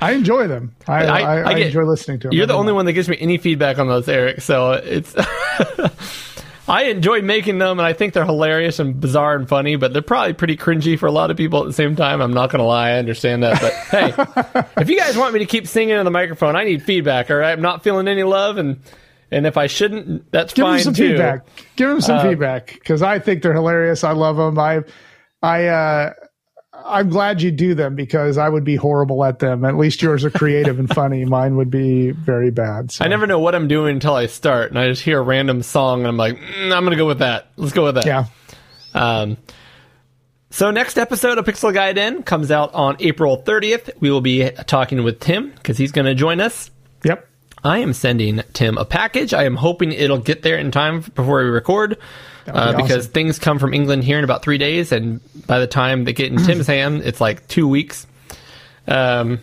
I 0.00 0.12
enjoy 0.14 0.46
them. 0.48 0.74
I 0.88 1.04
I, 1.04 1.04
I- 1.04 1.20
I, 1.20 1.48
I 1.48 1.54
get- 1.54 1.66
enjoy 1.68 1.82
listening 1.84 2.20
to 2.20 2.28
them. 2.28 2.36
You're 2.36 2.46
the 2.46 2.54
only 2.54 2.72
one 2.72 2.86
that 2.86 2.92
gives 2.94 3.08
me 3.08 3.16
any 3.20 3.38
feedback 3.38 3.78
on 3.78 3.88
those, 3.88 4.08
Eric. 4.08 4.40
So 4.40 4.72
it's. 4.72 5.14
I 6.68 6.84
enjoy 6.84 7.22
making 7.22 7.58
them, 7.58 7.78
and 7.78 7.86
I 7.86 7.92
think 7.92 8.14
they're 8.14 8.24
hilarious 8.24 8.78
and 8.78 9.00
bizarre 9.00 9.34
and 9.34 9.48
funny. 9.48 9.76
But 9.76 9.92
they're 9.92 10.02
probably 10.02 10.32
pretty 10.32 10.56
cringy 10.56 10.98
for 10.98 11.06
a 11.06 11.12
lot 11.12 11.30
of 11.30 11.36
people 11.36 11.60
at 11.60 11.66
the 11.66 11.72
same 11.72 11.96
time. 11.96 12.20
I'm 12.20 12.32
not 12.32 12.50
gonna 12.50 12.64
lie, 12.64 12.90
I 12.90 12.98
understand 12.98 13.42
that. 13.42 13.60
But 13.60 13.72
hey, 14.74 14.80
if 14.80 14.88
you 14.88 14.96
guys 14.96 15.16
want 15.16 15.32
me 15.32 15.40
to 15.40 15.46
keep 15.46 15.66
singing 15.66 15.96
on 15.96 16.04
the 16.04 16.10
microphone, 16.10 16.54
I 16.54 16.64
need 16.64 16.82
feedback. 16.82 17.30
All 17.30 17.36
right, 17.36 17.52
I'm 17.52 17.62
not 17.62 17.82
feeling 17.82 18.06
any 18.06 18.22
love, 18.22 18.58
and 18.58 18.80
and 19.32 19.46
if 19.46 19.56
I 19.56 19.66
shouldn't, 19.66 20.30
that's 20.30 20.52
fine 20.52 20.54
too. 20.54 20.54
Give 20.54 20.66
fine 20.66 20.74
them 20.76 20.84
some 20.84 20.94
too. 20.94 21.04
Uh, 21.04 21.08
feedback. 21.08 21.46
Give 21.76 21.88
them 21.88 22.00
some 22.00 22.22
feedback 22.22 22.74
because 22.74 23.02
I 23.02 23.18
think 23.18 23.42
they're 23.42 23.54
hilarious. 23.54 24.04
I 24.04 24.12
love 24.12 24.36
them. 24.36 24.58
I 24.58 24.82
I 25.42 25.66
uh, 25.66 26.12
I'm 26.84 27.08
glad 27.08 27.42
you 27.42 27.50
do 27.50 27.74
them 27.74 27.94
because 27.94 28.38
I 28.38 28.48
would 28.48 28.64
be 28.64 28.76
horrible 28.76 29.24
at 29.24 29.38
them. 29.38 29.64
At 29.64 29.76
least 29.76 30.02
yours 30.02 30.24
are 30.24 30.30
creative 30.30 30.78
and 30.78 30.88
funny. 30.92 31.24
Mine 31.26 31.56
would 31.56 31.70
be 31.70 32.10
very 32.10 32.50
bad. 32.50 32.92
So. 32.92 33.04
I 33.04 33.08
never 33.08 33.26
know 33.26 33.38
what 33.38 33.54
I'm 33.54 33.68
doing 33.68 33.94
until 33.94 34.14
I 34.14 34.26
start, 34.26 34.70
and 34.70 34.78
I 34.78 34.88
just 34.88 35.02
hear 35.02 35.18
a 35.18 35.22
random 35.22 35.62
song, 35.62 36.00
and 36.00 36.08
I'm 36.08 36.16
like, 36.16 36.36
mm, 36.36 36.74
I'm 36.74 36.84
gonna 36.84 36.96
go 36.96 37.06
with 37.06 37.20
that. 37.20 37.48
Let's 37.56 37.72
go 37.72 37.84
with 37.84 37.96
that. 37.96 38.06
Yeah. 38.06 38.26
Um, 38.94 39.36
so 40.52 40.70
next 40.70 40.98
episode 40.98 41.38
of 41.38 41.46
Pixel 41.46 41.72
Gaiden 41.74 42.26
comes 42.26 42.50
out 42.50 42.74
on 42.74 42.96
April 43.00 43.42
30th. 43.42 43.88
We 44.00 44.10
will 44.10 44.20
be 44.20 44.50
talking 44.66 45.02
with 45.02 45.18
Tim 45.18 45.50
because 45.50 45.78
he's 45.78 45.92
going 45.92 46.04
to 46.04 46.14
join 46.14 46.42
us. 46.42 46.70
Yep. 47.04 47.26
I 47.64 47.78
am 47.78 47.94
sending 47.94 48.42
Tim 48.52 48.76
a 48.76 48.84
package. 48.84 49.32
I 49.32 49.44
am 49.44 49.56
hoping 49.56 49.92
it'll 49.92 50.18
get 50.18 50.42
there 50.42 50.58
in 50.58 50.70
time 50.70 51.00
before 51.00 51.42
we 51.42 51.48
record. 51.48 51.96
Uh, 52.46 52.72
be 52.72 52.82
because 52.82 53.04
awesome. 53.04 53.12
things 53.12 53.38
come 53.38 53.58
from 53.58 53.74
England 53.74 54.04
here 54.04 54.18
in 54.18 54.24
about 54.24 54.42
three 54.42 54.58
days, 54.58 54.92
and 54.92 55.20
by 55.46 55.58
the 55.58 55.66
time 55.66 56.04
they 56.04 56.12
get 56.12 56.32
in 56.32 56.38
Tim's 56.44 56.66
hand, 56.66 57.02
it's 57.02 57.20
like 57.20 57.46
two 57.48 57.68
weeks. 57.68 58.06
Um, 58.88 59.40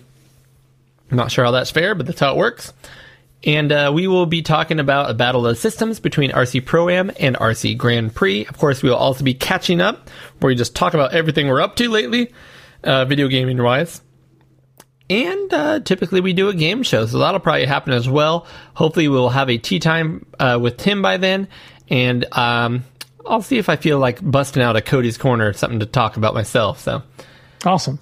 I'm 1.12 1.18
not 1.18 1.32
sure 1.32 1.46
how 1.46 1.52
that's 1.52 1.72
fair, 1.72 1.96
but 1.96 2.06
that's 2.06 2.20
how 2.20 2.32
it 2.32 2.38
works. 2.38 2.74
And 3.44 3.72
uh, 3.72 3.92
we 3.94 4.08
will 4.08 4.26
be 4.26 4.42
talking 4.42 4.80
about 4.80 5.10
a 5.10 5.14
battle 5.14 5.48
of 5.48 5.58
systems 5.58 6.00
between 6.00 6.32
RC 6.32 6.66
Pro 6.66 6.90
Am 6.90 7.10
and 7.20 7.38
RC 7.38 7.78
Grand 7.78 8.14
Prix. 8.14 8.46
Of 8.46 8.58
course, 8.58 8.84
we 8.84 8.90
will 8.90 8.98
also 8.98 9.24
be 9.24 9.34
catching 9.34 9.80
up, 9.80 10.10
where 10.40 10.50
we 10.50 10.56
just 10.56 10.76
talk 10.76 10.94
about 10.94 11.14
everything 11.14 11.48
we're 11.48 11.62
up 11.62 11.78
to 11.78 11.90
lately, 11.90 12.34
uh, 12.84 13.06
video 13.06 13.30
gaming 13.30 13.62
wise. 13.62 14.02
And 15.10 15.54
uh, 15.54 15.80
typically 15.80 16.22
we 16.22 16.34
do 16.34 16.50
a 16.50 16.54
game 16.54 16.84
show, 16.84 17.06
so 17.06 17.18
that'll 17.18 17.40
probably 17.40 17.66
happen 17.66 17.94
as 17.94 18.08
well. 18.08 18.46
Hopefully, 18.76 19.08
we'll 19.08 19.30
have 19.30 19.50
a 19.50 19.58
tea 19.58 19.80
time 19.80 20.26
uh, 20.38 20.60
with 20.62 20.78
Tim 20.78 21.02
by 21.02 21.18
then, 21.18 21.48
and 21.90 22.26
um, 22.38 22.84
I'll 23.26 23.42
see 23.42 23.58
if 23.58 23.70
I 23.70 23.76
feel 23.76 24.00
like 24.00 24.20
busting 24.22 24.62
out 24.62 24.76
a 24.76 24.82
Cody's 24.82 25.18
Corner, 25.18 25.54
something 25.54 25.80
to 25.80 25.86
talk 25.86 26.18
about 26.18 26.34
myself. 26.34 26.80
So, 26.80 27.04
Awesome. 27.66 28.00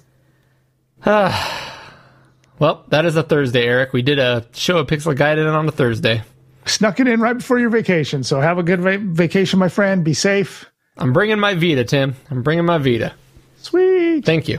well, 1.06 2.84
that 2.88 3.04
is 3.04 3.16
a 3.16 3.22
Thursday, 3.22 3.64
Eric. 3.66 3.92
We 3.92 4.02
did 4.02 4.18
a 4.18 4.44
show 4.52 4.78
of 4.78 4.86
Pixel 4.86 5.14
Gaiden 5.16 5.52
on 5.52 5.68
a 5.68 5.72
Thursday. 5.72 6.22
Snuck 6.66 7.00
it 7.00 7.08
in 7.08 7.20
right 7.20 7.36
before 7.36 7.58
your 7.58 7.70
vacation. 7.70 8.22
So 8.22 8.40
have 8.40 8.58
a 8.58 8.62
good 8.62 8.80
va- 8.80 8.98
vacation, 8.98 9.58
my 9.58 9.68
friend. 9.68 10.04
Be 10.04 10.14
safe. 10.14 10.66
I'm 10.96 11.12
bringing 11.12 11.38
my 11.38 11.54
Vita, 11.54 11.84
Tim. 11.84 12.14
I'm 12.30 12.42
bringing 12.42 12.66
my 12.66 12.78
Vita. 12.78 13.14
Sweet. 13.58 14.24
Thank 14.24 14.48
you. 14.48 14.58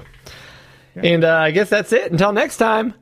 And 0.96 1.24
uh, 1.24 1.36
I 1.38 1.52
guess 1.52 1.70
that's 1.70 1.94
it. 1.94 2.12
Until 2.12 2.34
next 2.34 2.58
time, 2.58 2.94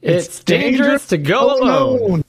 it's, 0.00 0.26
It's 0.26 0.44
dangerous, 0.44 0.78
dangerous 0.78 1.06
to 1.08 1.18
go 1.18 1.58
alone. 1.58 2.22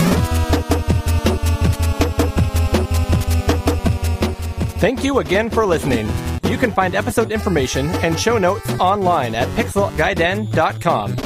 Thank 4.79 5.03
you 5.03 5.19
again 5.19 5.49
for 5.49 5.65
listening. 5.65 6.07
You 6.45 6.57
can 6.57 6.71
find 6.71 6.95
episode 6.95 7.33
information 7.33 7.87
and 7.97 8.17
show 8.17 8.37
notes 8.37 8.69
online 8.79 9.35
at 9.35 9.49
pixelgaiden.com. 9.49 11.17